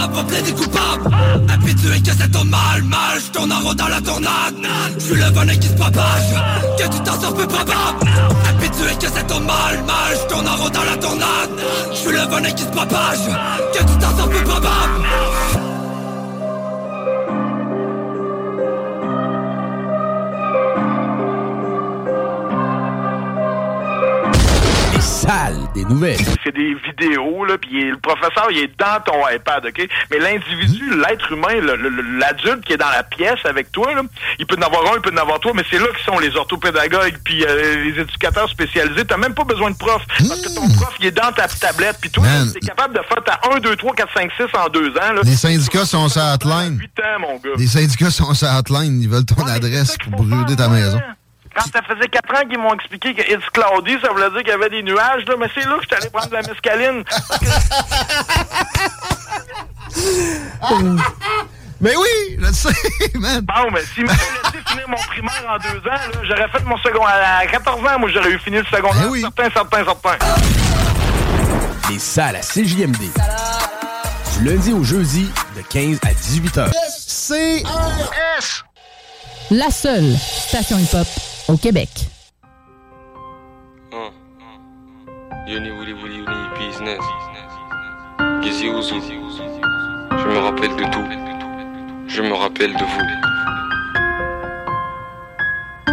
bas 0.00 0.06
Mon 0.06 0.06
rap 0.06 0.12
va 0.14 0.24
plaider 0.24 0.52
coupable 0.52 1.14
Habitué 1.48 2.00
que 2.00 2.10
c'est 2.18 2.30
ton 2.30 2.44
mal, 2.44 2.82
mal 2.84 3.20
Je 3.24 3.30
tourne 3.30 3.52
en 3.52 3.74
dans 3.74 3.88
la 3.88 4.00
tornade. 4.00 4.54
Je 4.94 5.04
suis 5.04 5.14
le 5.14 5.24
venin 5.24 5.56
qui 5.56 5.68
se 5.68 5.74
propage 5.74 6.34
Que 6.78 6.82
tu 6.84 7.00
t'en 7.02 7.20
sors 7.20 7.34
peu 7.34 7.46
probable. 7.46 8.10
Habitué 8.48 8.94
que 9.00 9.06
c'est 9.12 9.26
ton 9.26 9.40
mal, 9.40 9.82
mal 9.86 10.12
Je 10.12 10.34
tourne 10.34 10.48
en 10.48 10.56
rond 10.56 10.70
dans 10.70 10.84
la 10.84 10.96
tornade. 10.96 11.50
Je 11.92 11.96
suis 11.96 12.12
le 12.12 12.34
venin 12.34 12.50
qui 12.50 12.62
se 12.62 12.68
propage 12.68 13.26
Que 13.72 13.78
tu 13.78 13.98
t'en 13.98 14.16
sors 14.16 14.28
peu 14.28 14.42
probable 14.44 15.69
des 25.84 25.94
nouvelles. 25.94 26.18
C'est 26.44 26.54
des 26.54 26.74
vidéos, 26.74 27.44
là, 27.44 27.58
puis 27.58 27.90
le 27.90 27.96
professeur, 27.98 28.48
il 28.50 28.58
est 28.58 28.78
dans 28.78 29.00
ton 29.04 29.28
iPad, 29.28 29.64
OK? 29.66 29.88
Mais 30.10 30.18
l'individu, 30.18 30.82
l'être 30.96 31.32
humain, 31.32 31.54
l'adulte 32.18 32.64
qui 32.64 32.72
est 32.72 32.76
dans 32.76 32.90
la 32.90 33.02
pièce 33.02 33.38
avec 33.44 33.70
toi, 33.72 33.94
là, 33.94 34.02
il 34.38 34.46
peut 34.46 34.56
en 34.58 34.62
avoir 34.62 34.92
un, 34.92 34.96
il 34.96 35.00
peut 35.00 35.12
en 35.12 35.20
avoir 35.20 35.40
toi, 35.40 35.52
mais 35.54 35.62
c'est 35.70 35.78
là 35.78 35.86
que 35.86 36.00
sont 36.00 36.18
les 36.18 36.34
orthopédagogues 36.36 37.18
puis 37.24 37.44
euh, 37.44 37.84
les 37.84 38.00
éducateurs 38.00 38.48
spécialisés. 38.48 39.04
T'as 39.04 39.16
même 39.16 39.34
pas 39.34 39.44
besoin 39.44 39.70
de 39.70 39.76
prof, 39.76 40.02
parce 40.06 40.40
que 40.40 40.54
ton 40.54 40.68
prof, 40.76 40.94
il 41.00 41.06
est 41.06 41.10
dans 41.10 41.32
ta 41.32 41.48
tablette, 41.48 41.96
puis 42.00 42.10
toi, 42.10 42.24
Man. 42.24 42.52
t'es 42.52 42.60
capable 42.60 42.94
de 42.94 43.02
faire 43.02 43.22
ta 43.24 43.40
1, 43.54 43.60
2, 43.60 43.76
3, 43.76 43.94
4, 43.94 44.12
5, 44.14 44.30
6 44.36 44.42
en 44.58 44.68
deux 44.68 44.90
ans, 44.90 45.12
là. 45.14 45.20
Les 45.24 45.36
syndicats 45.36 45.84
sont 45.84 46.08
sur 46.08 46.22
hotline. 46.22 46.78
8 46.78 47.00
ans, 47.00 47.20
mon 47.20 47.36
gars. 47.36 47.50
Les 47.56 47.66
syndicats 47.66 48.10
sont 48.10 48.34
sur 48.34 48.48
hotline. 48.48 49.02
Ils 49.02 49.08
veulent 49.08 49.24
ton 49.24 49.46
adresse 49.46 49.96
pour 49.98 50.24
brûler 50.24 50.56
ta 50.56 50.68
maison. 50.68 51.00
Quand 51.54 51.64
ça 51.72 51.82
faisait 51.82 52.08
4 52.08 52.34
ans 52.34 52.48
qu'ils 52.48 52.58
m'ont 52.58 52.74
expliqué 52.74 53.14
que 53.14 53.20
It's 53.22 53.44
cloudy, 53.52 53.98
ça 54.00 54.08
voulait 54.10 54.30
dire 54.30 54.38
qu'il 54.38 54.48
y 54.48 54.52
avait 54.52 54.70
des 54.70 54.82
nuages, 54.82 55.24
là, 55.26 55.34
mais 55.38 55.48
c'est 55.54 55.64
là 55.66 55.76
que 55.76 55.82
je 55.82 55.88
suis 55.88 55.96
allé 55.96 56.08
prendre 56.10 56.28
de 56.28 56.34
la 56.34 56.42
mescaline. 56.42 57.04
Mais 61.80 61.96
oui, 61.96 62.36
je 62.36 62.42
le 62.42 62.52
sais, 62.52 62.68
man. 63.14 63.40
Bon, 63.40 63.70
mais 63.72 63.80
s'il 63.94 64.04
m'avait 64.04 64.18
laissé 64.18 64.58
finir 64.68 64.86
mon 64.86 64.98
primaire 64.98 65.42
en 65.48 65.56
deux 65.56 65.78
ans, 65.88 65.96
j'aurais 66.24 66.48
fait 66.48 66.62
mon 66.64 66.76
second 66.78 67.06
à 67.06 67.46
14 67.46 67.80
ans, 67.80 67.98
moi 67.98 68.10
j'aurais 68.12 68.32
eu 68.32 68.38
fini 68.38 68.58
le 68.58 68.64
secondaire. 68.64 69.08
Certain, 69.18 69.48
certain, 69.50 69.82
certain. 69.84 70.18
Les 71.88 71.98
salles 71.98 72.36
à 72.36 72.40
CJMD. 72.40 72.98
Du 74.36 74.44
lundi 74.44 74.74
au 74.74 74.84
jeudi, 74.84 75.30
de 75.56 75.62
15 75.62 76.00
à 76.06 76.12
18 76.12 76.58
heures. 76.58 76.70
C'est 76.98 77.62
La 79.50 79.70
seule 79.70 80.14
station 80.18 80.76
hip-hop 80.78 81.06
au 81.50 81.56
Québec. 81.56 81.88
Business. 86.58 87.00
Gizi 88.42 88.68
Ouzou. 88.68 89.00
Je 90.12 90.28
me 90.28 90.38
rappelle 90.38 90.76
de 90.76 90.84
tout. 90.84 91.06
Je 92.06 92.22
me 92.22 92.34
rappelle 92.34 92.72
de 92.74 92.84
vous. 92.84 93.30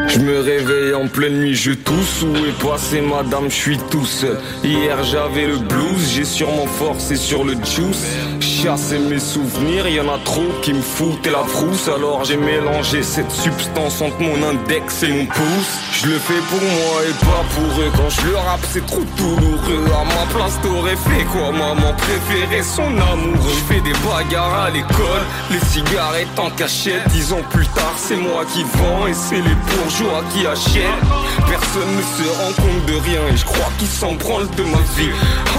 Je 0.08 0.19
me 0.19 0.40
réveille 0.40 0.94
en 0.94 1.08
pleine 1.08 1.40
nuit, 1.40 1.53
je 1.53 1.74
tousse 1.74 2.24
Où 2.24 2.36
est 2.36 2.58
passé 2.64 3.02
madame, 3.02 3.50
je 3.50 3.56
suis 3.56 3.77
tout 3.92 4.06
seul 4.06 4.40
Hier 4.64 5.03
j'avais 5.03 5.48
le 5.48 5.58
blues, 5.58 6.11
j'ai 6.14 6.26
sûrement 6.26 6.66
forcé 6.66 7.16
sur 7.16 7.44
le 7.44 7.53
juice 7.53 8.18
chasser 8.64 8.98
mes 8.98 9.19
souvenirs, 9.19 9.88
y 9.88 10.00
en 10.00 10.10
a 10.11 10.18
trop 10.24 10.50
qui 10.64 10.74
me 10.74 10.82
foutent 10.82 11.27
la 11.27 11.44
frousse. 11.44 11.88
Alors 11.88 12.24
j'ai 12.24 12.38
mélangé 12.38 13.03
cette 13.03 13.30
substance 13.30 14.02
entre 14.02 14.19
mon 14.19 14.42
index 14.42 15.03
et 15.03 15.10
mon 15.10 15.26
pouce. 15.27 15.74
Je 15.92 16.08
le 16.08 16.18
fais 16.18 16.42
pour 16.50 16.61
moi 16.61 17.03
et 17.08 17.26
pas 17.26 17.44
pour 17.53 17.82
eux. 17.82 17.92
Quand 17.95 18.10
je 18.10 18.27
le 18.27 18.36
rappe, 18.36 18.66
c'est 18.72 18.86
trop 18.86 19.03
douloureux. 19.16 19.86
À 19.94 20.03
ma 20.06 20.26
place, 20.34 20.60
t'aurais 20.64 20.95
fait 20.95 21.24
quoi 21.32 21.52
Maman 21.52 21.94
préférait 21.98 22.64
son 22.64 22.90
amoureux. 22.98 23.53
Je 23.60 23.74
fais 23.74 23.82
des 23.82 23.94
bagarres 24.06 24.64
à 24.66 24.69
l'école, 24.72 25.24
les 25.52 25.60
cigarettes 25.60 26.40
en 26.40 26.50
cachette. 26.50 27.08
Dix 27.10 27.34
ans 27.34 27.45
plus 27.52 27.68
tard, 27.68 27.94
c'est 27.98 28.18
moi 28.18 28.44
qui 28.52 28.64
vends 28.64 29.06
et 29.08 29.14
c'est 29.14 29.42
les 29.42 29.58
bourgeois 29.69 30.24
qui 30.34 30.48
achètent. 30.48 31.06
Personne 31.48 31.94
ne 31.95 32.02
se 32.02 32.27
rend 32.40 32.53
compte 32.53 32.86
de 32.88 32.98
rien 33.06 33.22
et 33.32 33.38
je 33.38 33.45
crois 33.45 33.72
qu'ils 33.77 33.88
s'en 33.88 34.14
branlent 34.14 34.50
de 34.58 34.64
ma 34.64 34.82
vie. 34.98 35.14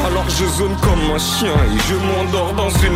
Alors 0.07 0.29
je 0.29 0.45
zone 0.59 0.77
comme 0.83 1.15
un 1.15 1.19
chien 1.19 1.55
et 1.75 1.79
je 1.89 1.95
m'endors 1.95 2.53
dans 2.55 2.71
une 2.71 2.88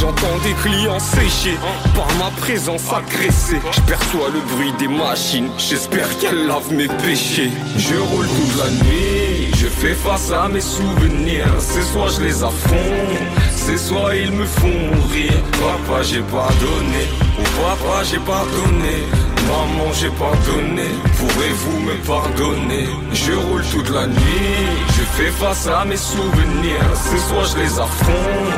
J'entends 0.00 0.38
des 0.42 0.52
clients 0.62 0.98
séchés 0.98 1.58
par 1.94 2.06
ma 2.18 2.30
présence 2.40 2.82
agressée. 2.92 3.60
Je 3.72 3.80
perçois 3.82 4.28
le 4.32 4.40
bruit 4.54 4.72
des 4.78 4.88
machines, 4.88 5.50
j'espère 5.58 6.06
qu'elles 6.18 6.46
lavent 6.46 6.72
mes 6.72 6.88
péchés. 6.88 7.50
Je 7.76 7.94
roule 7.96 8.26
toute 8.26 8.56
la 8.62 8.70
nuit, 8.70 9.50
je 9.56 9.66
fais 9.66 9.94
face 9.94 10.30
à 10.30 10.48
mes 10.48 10.60
souvenirs. 10.60 11.46
C'est 11.58 11.82
soit 11.82 12.08
je 12.16 12.24
les 12.24 12.42
affronte, 12.42 13.18
c'est 13.56 13.78
soit 13.78 14.14
ils 14.16 14.32
me 14.32 14.44
font 14.44 14.68
mourir. 14.68 15.32
Papa, 15.52 16.02
j'ai 16.02 16.22
pardonné, 16.22 17.08
oh 17.38 17.42
papa, 17.62 18.04
j'ai 18.04 18.18
pardonné. 18.18 19.04
Maman, 19.46 19.92
j'ai 19.92 20.08
pardonné, 20.08 20.88
pourrez-vous 21.18 21.80
me 21.80 21.94
pardonner? 22.06 22.88
Je 23.12 23.32
roule 23.32 23.62
toute 23.70 23.90
la 23.90 24.06
nuit, 24.06 24.68
je 24.88 25.02
fais 25.16 25.30
face 25.30 25.66
à 25.66 25.84
mes 25.84 25.98
souvenirs. 25.98 26.88
C'est 26.94 27.18
soit 27.18 27.44
je 27.52 27.62
les 27.62 27.78
affronte, 27.78 28.54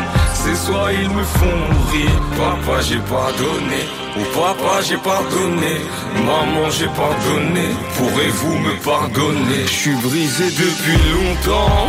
c'est 0.47 0.55
soit 0.67 0.93
ils 0.93 1.11
me 1.11 1.25
font 1.25 1.59
mourir. 1.73 2.11
Papa, 2.39 2.81
j'ai 2.81 2.99
pardonné, 2.99 3.83
oh 4.17 4.25
papa, 4.35 4.81
j'ai 4.87 4.97
pardonné. 4.97 5.75
Maman, 6.29 6.71
j'ai 6.71 6.91
pardonné, 7.03 7.67
pourrez-vous 7.97 8.59
me 8.67 8.75
pardonner? 8.85 9.63
Je 9.67 9.79
suis 9.83 9.97
brisé 9.97 10.45
depuis 10.45 11.01
longtemps. 11.17 11.89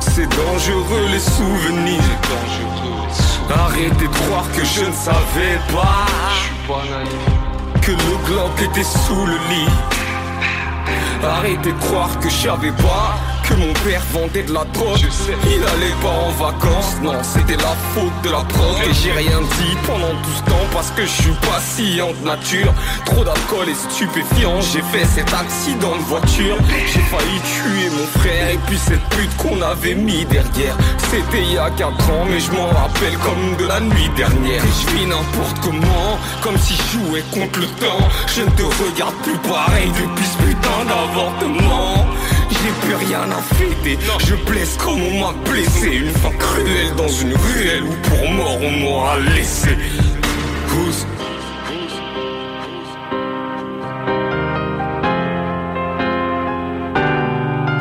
C'est 0.00 0.28
dangereux 0.28 1.06
les 1.12 1.24
souvenirs. 1.36 2.12
Arrêtez 3.50 4.06
de 4.06 4.14
croire 4.20 4.48
que 4.56 4.64
je 4.64 4.84
ne 4.84 4.92
savais 4.92 5.58
pas. 5.72 6.06
Que 7.82 7.90
le 7.90 8.16
Glock 8.26 8.56
était 8.62 8.84
sous 8.84 9.26
le 9.26 9.38
lit. 9.50 9.72
Arrêtez 11.22 11.72
de 11.72 11.78
croire 11.86 12.18
que 12.20 12.28
je 12.28 12.48
savais 12.48 12.72
pas 12.72 13.16
que 13.48 13.54
mon 13.54 13.72
père 13.84 14.02
vendait 14.12 14.42
de 14.42 14.52
la 14.52 14.64
drogue. 14.72 14.98
Il 15.46 15.62
allait 15.62 15.94
pas 16.02 16.08
en 16.08 16.30
vacances, 16.30 16.96
non, 17.02 17.22
c'était 17.22 17.56
la 17.56 17.74
faute 17.94 18.22
de 18.22 18.30
la 18.30 18.40
prod. 18.40 18.76
Et 18.88 18.94
j'ai 18.94 19.12
rien 19.12 19.40
dit 19.40 19.76
pendant 19.86 20.14
tout 20.22 20.36
ce 20.36 20.50
temps 20.50 20.66
parce 20.72 20.90
que 20.90 21.02
je 21.02 21.22
suis 21.22 21.38
pas 21.42 21.60
si 21.60 22.00
en 22.00 22.12
de 22.12 22.24
nature. 22.24 22.72
Trop 23.04 23.24
d'alcool 23.24 23.68
et 23.68 23.74
stupéfiant, 23.74 24.60
j'ai 24.60 24.82
fait 24.82 25.04
cet 25.06 25.32
accident 25.32 25.96
de 25.96 26.02
voiture. 26.02 26.56
J'ai 26.86 27.00
failli 27.00 27.40
tuer 27.40 27.90
mon 27.90 28.20
frère 28.20 28.50
et 28.50 28.58
puis 28.66 28.78
cette 28.78 29.04
pute 29.10 29.36
qu'on 29.36 29.60
avait 29.62 29.94
mis 29.94 30.24
derrière. 30.26 30.76
C'était 31.10 31.42
il 31.42 31.52
y 31.52 31.58
a 31.58 31.70
4 31.70 31.88
ans, 32.10 32.26
mais 32.28 32.40
je 32.40 32.50
m'en 32.52 32.68
rappelle 32.68 33.16
comme 33.18 33.56
de 33.58 33.66
la 33.66 33.80
nuit 33.80 34.10
dernière. 34.16 34.62
Et 34.64 34.74
je 34.82 34.96
vis 34.96 35.06
n'importe 35.06 35.58
comment, 35.62 36.18
comme 36.42 36.58
si 36.58 36.74
je 36.74 36.98
jouais 36.98 37.24
contre 37.32 37.60
le 37.60 37.66
temps. 37.66 38.08
Je 38.34 38.42
ne 38.42 38.50
te 38.50 38.62
regarde 38.62 39.14
plus 39.22 39.38
pareil 39.38 39.90
depuis 39.90 40.26
ce 40.26 40.36
putain 40.42 40.84
d'avortement. 40.88 42.06
J'ai 42.50 42.70
plus 42.86 42.94
rien 42.94 43.22
à 43.30 43.33
je 44.26 44.34
blesse 44.50 44.76
comme 44.76 45.00
on 45.00 45.20
m'a 45.20 45.32
blessé. 45.50 45.88
Une 45.88 46.10
fin 46.10 46.30
cruelle 46.30 46.94
dans 46.96 47.08
une 47.08 47.34
ruelle 47.34 47.84
où 47.84 48.08
pour 48.08 48.30
mort 48.30 48.58
on 48.60 48.70
m'aura 48.70 49.18
laissé. 49.18 49.76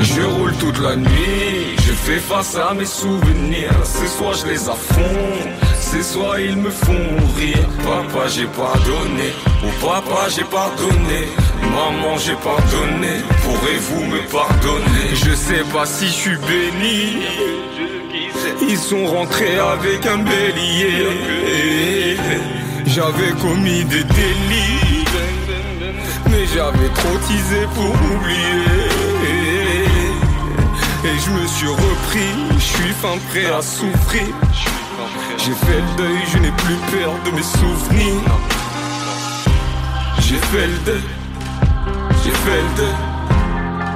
Je 0.01 0.21
roule 0.21 0.53
toute 0.57 0.79
la 0.79 0.95
nuit, 0.95 1.75
je 1.77 1.91
fais 1.91 2.19
face 2.19 2.55
à 2.55 2.73
mes 2.73 2.85
souvenirs. 2.85 3.73
C'est 3.83 4.07
soit 4.07 4.33
je 4.33 4.47
les 4.51 4.69
affronte, 4.69 5.49
c'est 5.93 6.03
soit 6.03 6.41
ils 6.41 6.57
me 6.57 6.71
font 6.71 7.03
mourir. 7.19 7.57
Papa, 7.83 8.27
j'ai 8.27 8.45
pardonné, 8.45 9.31
oh 9.63 9.67
papa, 9.85 10.27
j'ai 10.35 10.43
pardonné. 10.43 11.27
Maman, 11.61 12.17
j'ai 12.17 12.35
pardonné, 12.35 13.21
pourrez-vous 13.43 14.03
me 14.05 14.19
pardonner? 14.31 15.07
Je 15.13 15.35
sais 15.35 15.63
pas 15.71 15.85
si 15.85 16.07
je 16.07 16.17
suis 16.23 16.37
béni. 16.37 17.19
Ils 18.67 18.77
sont 18.77 19.05
rentrés 19.05 19.59
avec 19.59 20.05
un 20.05 20.17
bélier. 20.17 22.17
J'avais 22.87 23.31
commis 23.41 23.85
des 23.85 24.03
délits, 24.03 25.05
mais 26.29 26.45
j'avais 26.53 26.89
trop 26.99 27.17
teasé 27.27 27.61
pour 27.75 27.93
oublier. 28.13 28.65
Et 31.05 31.17
je 31.23 31.29
me 31.31 31.45
suis 31.47 31.67
repris, 31.67 32.33
je 32.55 32.67
suis 32.75 32.93
fin 33.01 33.17
prêt 33.29 33.51
à 33.51 33.61
souffrir. 33.61 34.33
J'ai 35.45 35.51
fait 35.51 35.81
le 35.81 35.97
deuil, 35.97 36.19
je 36.31 36.37
n'ai 36.37 36.51
plus 36.51 36.77
peur 36.89 37.11
de 37.25 37.31
mes 37.31 37.43
souvenirs. 37.43 38.31
J'ai 40.19 40.37
fait 40.37 40.67
le 40.67 40.77
deuil, 40.85 41.03
j'ai 42.23 42.31
fait 42.31 42.61
le 42.61 42.77
deuil. 42.77 42.95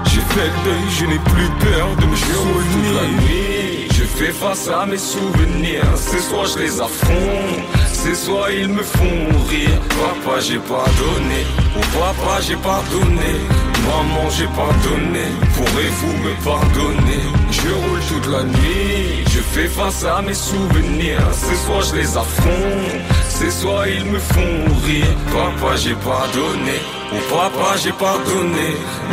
J'ai 0.03 0.19
fait 0.19 0.48
le 0.48 0.64
deuil, 0.66 0.85
je 1.00 1.06
n'ai 1.06 1.19
plus 1.19 1.50
peur 1.66 1.88
de 2.01 2.06
mes 2.06 2.17
souvenirs. 2.17 3.88
Je 3.93 4.03
fais 4.03 4.34
face 4.34 4.67
à 4.67 4.85
mes 4.85 4.98
souvenirs, 4.98 5.85
c'est 5.95 6.19
soit 6.19 6.48
je 6.53 6.59
les 6.59 6.82
affronte, 6.82 7.64
c'est 7.93 8.16
soit 8.16 8.51
ils 8.51 8.67
me 8.67 8.84
font 8.84 9.32
mourir. 9.32 9.69
Papa, 10.01 10.42
j'ai 10.42 10.59
pardonné, 10.59 11.45
oh 11.77 11.82
papa, 11.98 12.42
j'ai 12.42 12.58
pardonné. 12.58 13.40
Maman, 13.86 14.30
j'ai 14.30 14.48
pardonné, 14.48 15.26
pourrez-vous 15.56 16.18
me 16.24 16.34
pardonner? 16.44 17.24
Je 17.52 17.70
roule 17.70 18.02
toute 18.08 18.28
la 18.28 18.44
nuit, 18.44 19.24
je 19.30 19.40
fais 19.40 19.68
face 19.68 20.04
à 20.04 20.22
mes 20.22 20.34
souvenirs. 20.34 21.22
C'est 21.32 21.56
soit 21.56 21.84
je 21.90 21.96
les 21.96 22.18
affronte, 22.18 23.02
c'est 23.30 23.52
soit 23.52 23.88
ils 23.88 24.06
me 24.06 24.20
font 24.20 24.54
mourir. 24.68 25.06
Papa, 25.32 25.76
j'ai 25.76 25.96
pardonné, 25.96 26.78
oh 27.14 27.22
papa, 27.30 27.78
j'ai 27.82 27.94
pardonné. 27.94 28.70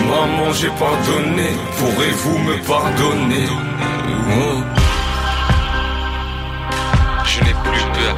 Maman, 0.09 0.53
j'ai 0.53 0.71
pardonné, 0.71 1.49
pourrez-vous 1.79 2.39
me 2.39 2.57
pardonner? 2.67 3.49
Oh. 4.37 4.63
Je 7.27 7.41
n'ai 7.41 7.55
plus 7.65 7.85
peur. 7.97 8.17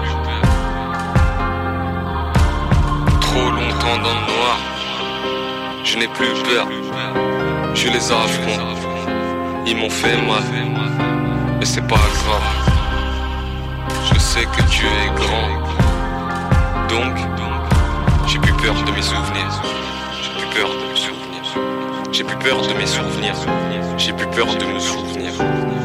Trop 3.20 3.50
longtemps 3.50 3.98
dans 4.04 4.14
le 4.20 4.26
noir. 4.32 4.75
Je 5.86 5.96
n'ai 5.98 6.08
plus 6.08 6.26
peur. 6.42 6.66
Je 7.72 7.86
les 7.86 8.10
affronte. 8.10 8.76
Ils 9.68 9.76
m'ont 9.76 9.88
fait 9.88 10.16
mal. 10.16 10.42
Mais 11.60 11.64
c'est 11.64 11.86
pas 11.86 11.94
grave. 11.94 12.42
Je 14.12 14.18
sais 14.18 14.46
que 14.46 14.62
Dieu 14.62 14.88
est 15.04 15.14
grand. 15.14 15.48
Donc, 16.88 17.16
j'ai 18.26 18.40
plus 18.40 18.52
peur 18.54 18.74
de 18.84 18.90
mes 18.90 19.02
souvenirs. 19.02 19.62
J'ai 20.20 20.32
plus 20.40 20.58
peur 20.58 20.68
de 20.70 20.90
mes 20.90 20.96
souvenirs. 20.96 21.54
J'ai 22.10 22.24
plus 22.24 22.36
peur 22.38 22.62
de 22.62 22.74
mes 22.74 22.86
souvenirs. 22.86 23.36
J'ai 23.96 24.12
plus 24.12 24.26
peur 24.26 24.46
de 24.56 24.64
me 24.64 24.80
souvenir. 24.80 25.32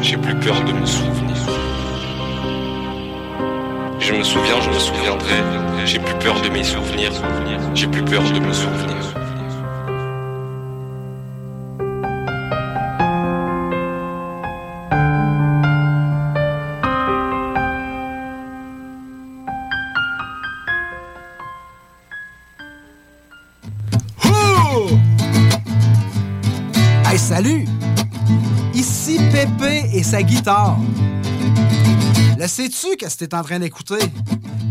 J'ai 0.00 0.16
plus 0.16 0.34
peur 0.34 0.60
de 0.64 0.72
me 0.72 0.84
souvenir. 0.84 1.36
Je 4.00 4.12
me 4.14 4.24
souviens, 4.24 4.60
je 4.62 4.68
me 4.68 4.78
souviendrai. 4.80 5.38
J'ai 5.84 6.00
plus 6.00 6.14
peur 6.14 6.40
de 6.40 6.48
mes 6.48 6.64
souvenirs. 6.64 7.12
J'ai 7.72 7.86
plus 7.86 8.02
peur 8.02 8.22
de 8.24 8.40
me 8.40 8.52
souvenir. 8.52 9.21
Sa 30.12 30.22
guitare. 30.22 30.76
Le 32.38 32.46
sais-tu 32.46 32.98
que 32.98 33.06
t'es 33.06 33.34
en 33.34 33.42
train 33.42 33.58
d'écouter? 33.58 34.04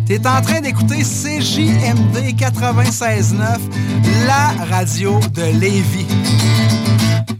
T'es 0.06 0.20
en 0.28 0.40
train 0.40 0.61
d'écouter 0.61 1.02
CJMD 1.02 2.36
96.9, 2.38 3.60
la 4.28 4.50
radio 4.66 5.20
de 5.34 5.60
Lévis. 5.60 6.06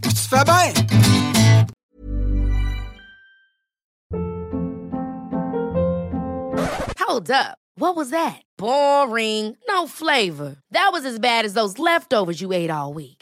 Tu 0.02 0.16
fais 0.16 0.42
bien! 0.42 0.72
Hold 7.06 7.30
up. 7.30 7.56
What 7.76 7.94
was 7.94 8.10
that? 8.10 8.42
Boring. 8.58 9.56
No 9.68 9.86
flavor. 9.86 10.56
That 10.72 10.90
was 10.92 11.04
as 11.04 11.20
bad 11.20 11.44
as 11.44 11.54
those 11.54 11.78
leftovers 11.78 12.40
you 12.40 12.52
ate 12.52 12.68
all 12.68 12.92
week. 12.92 13.21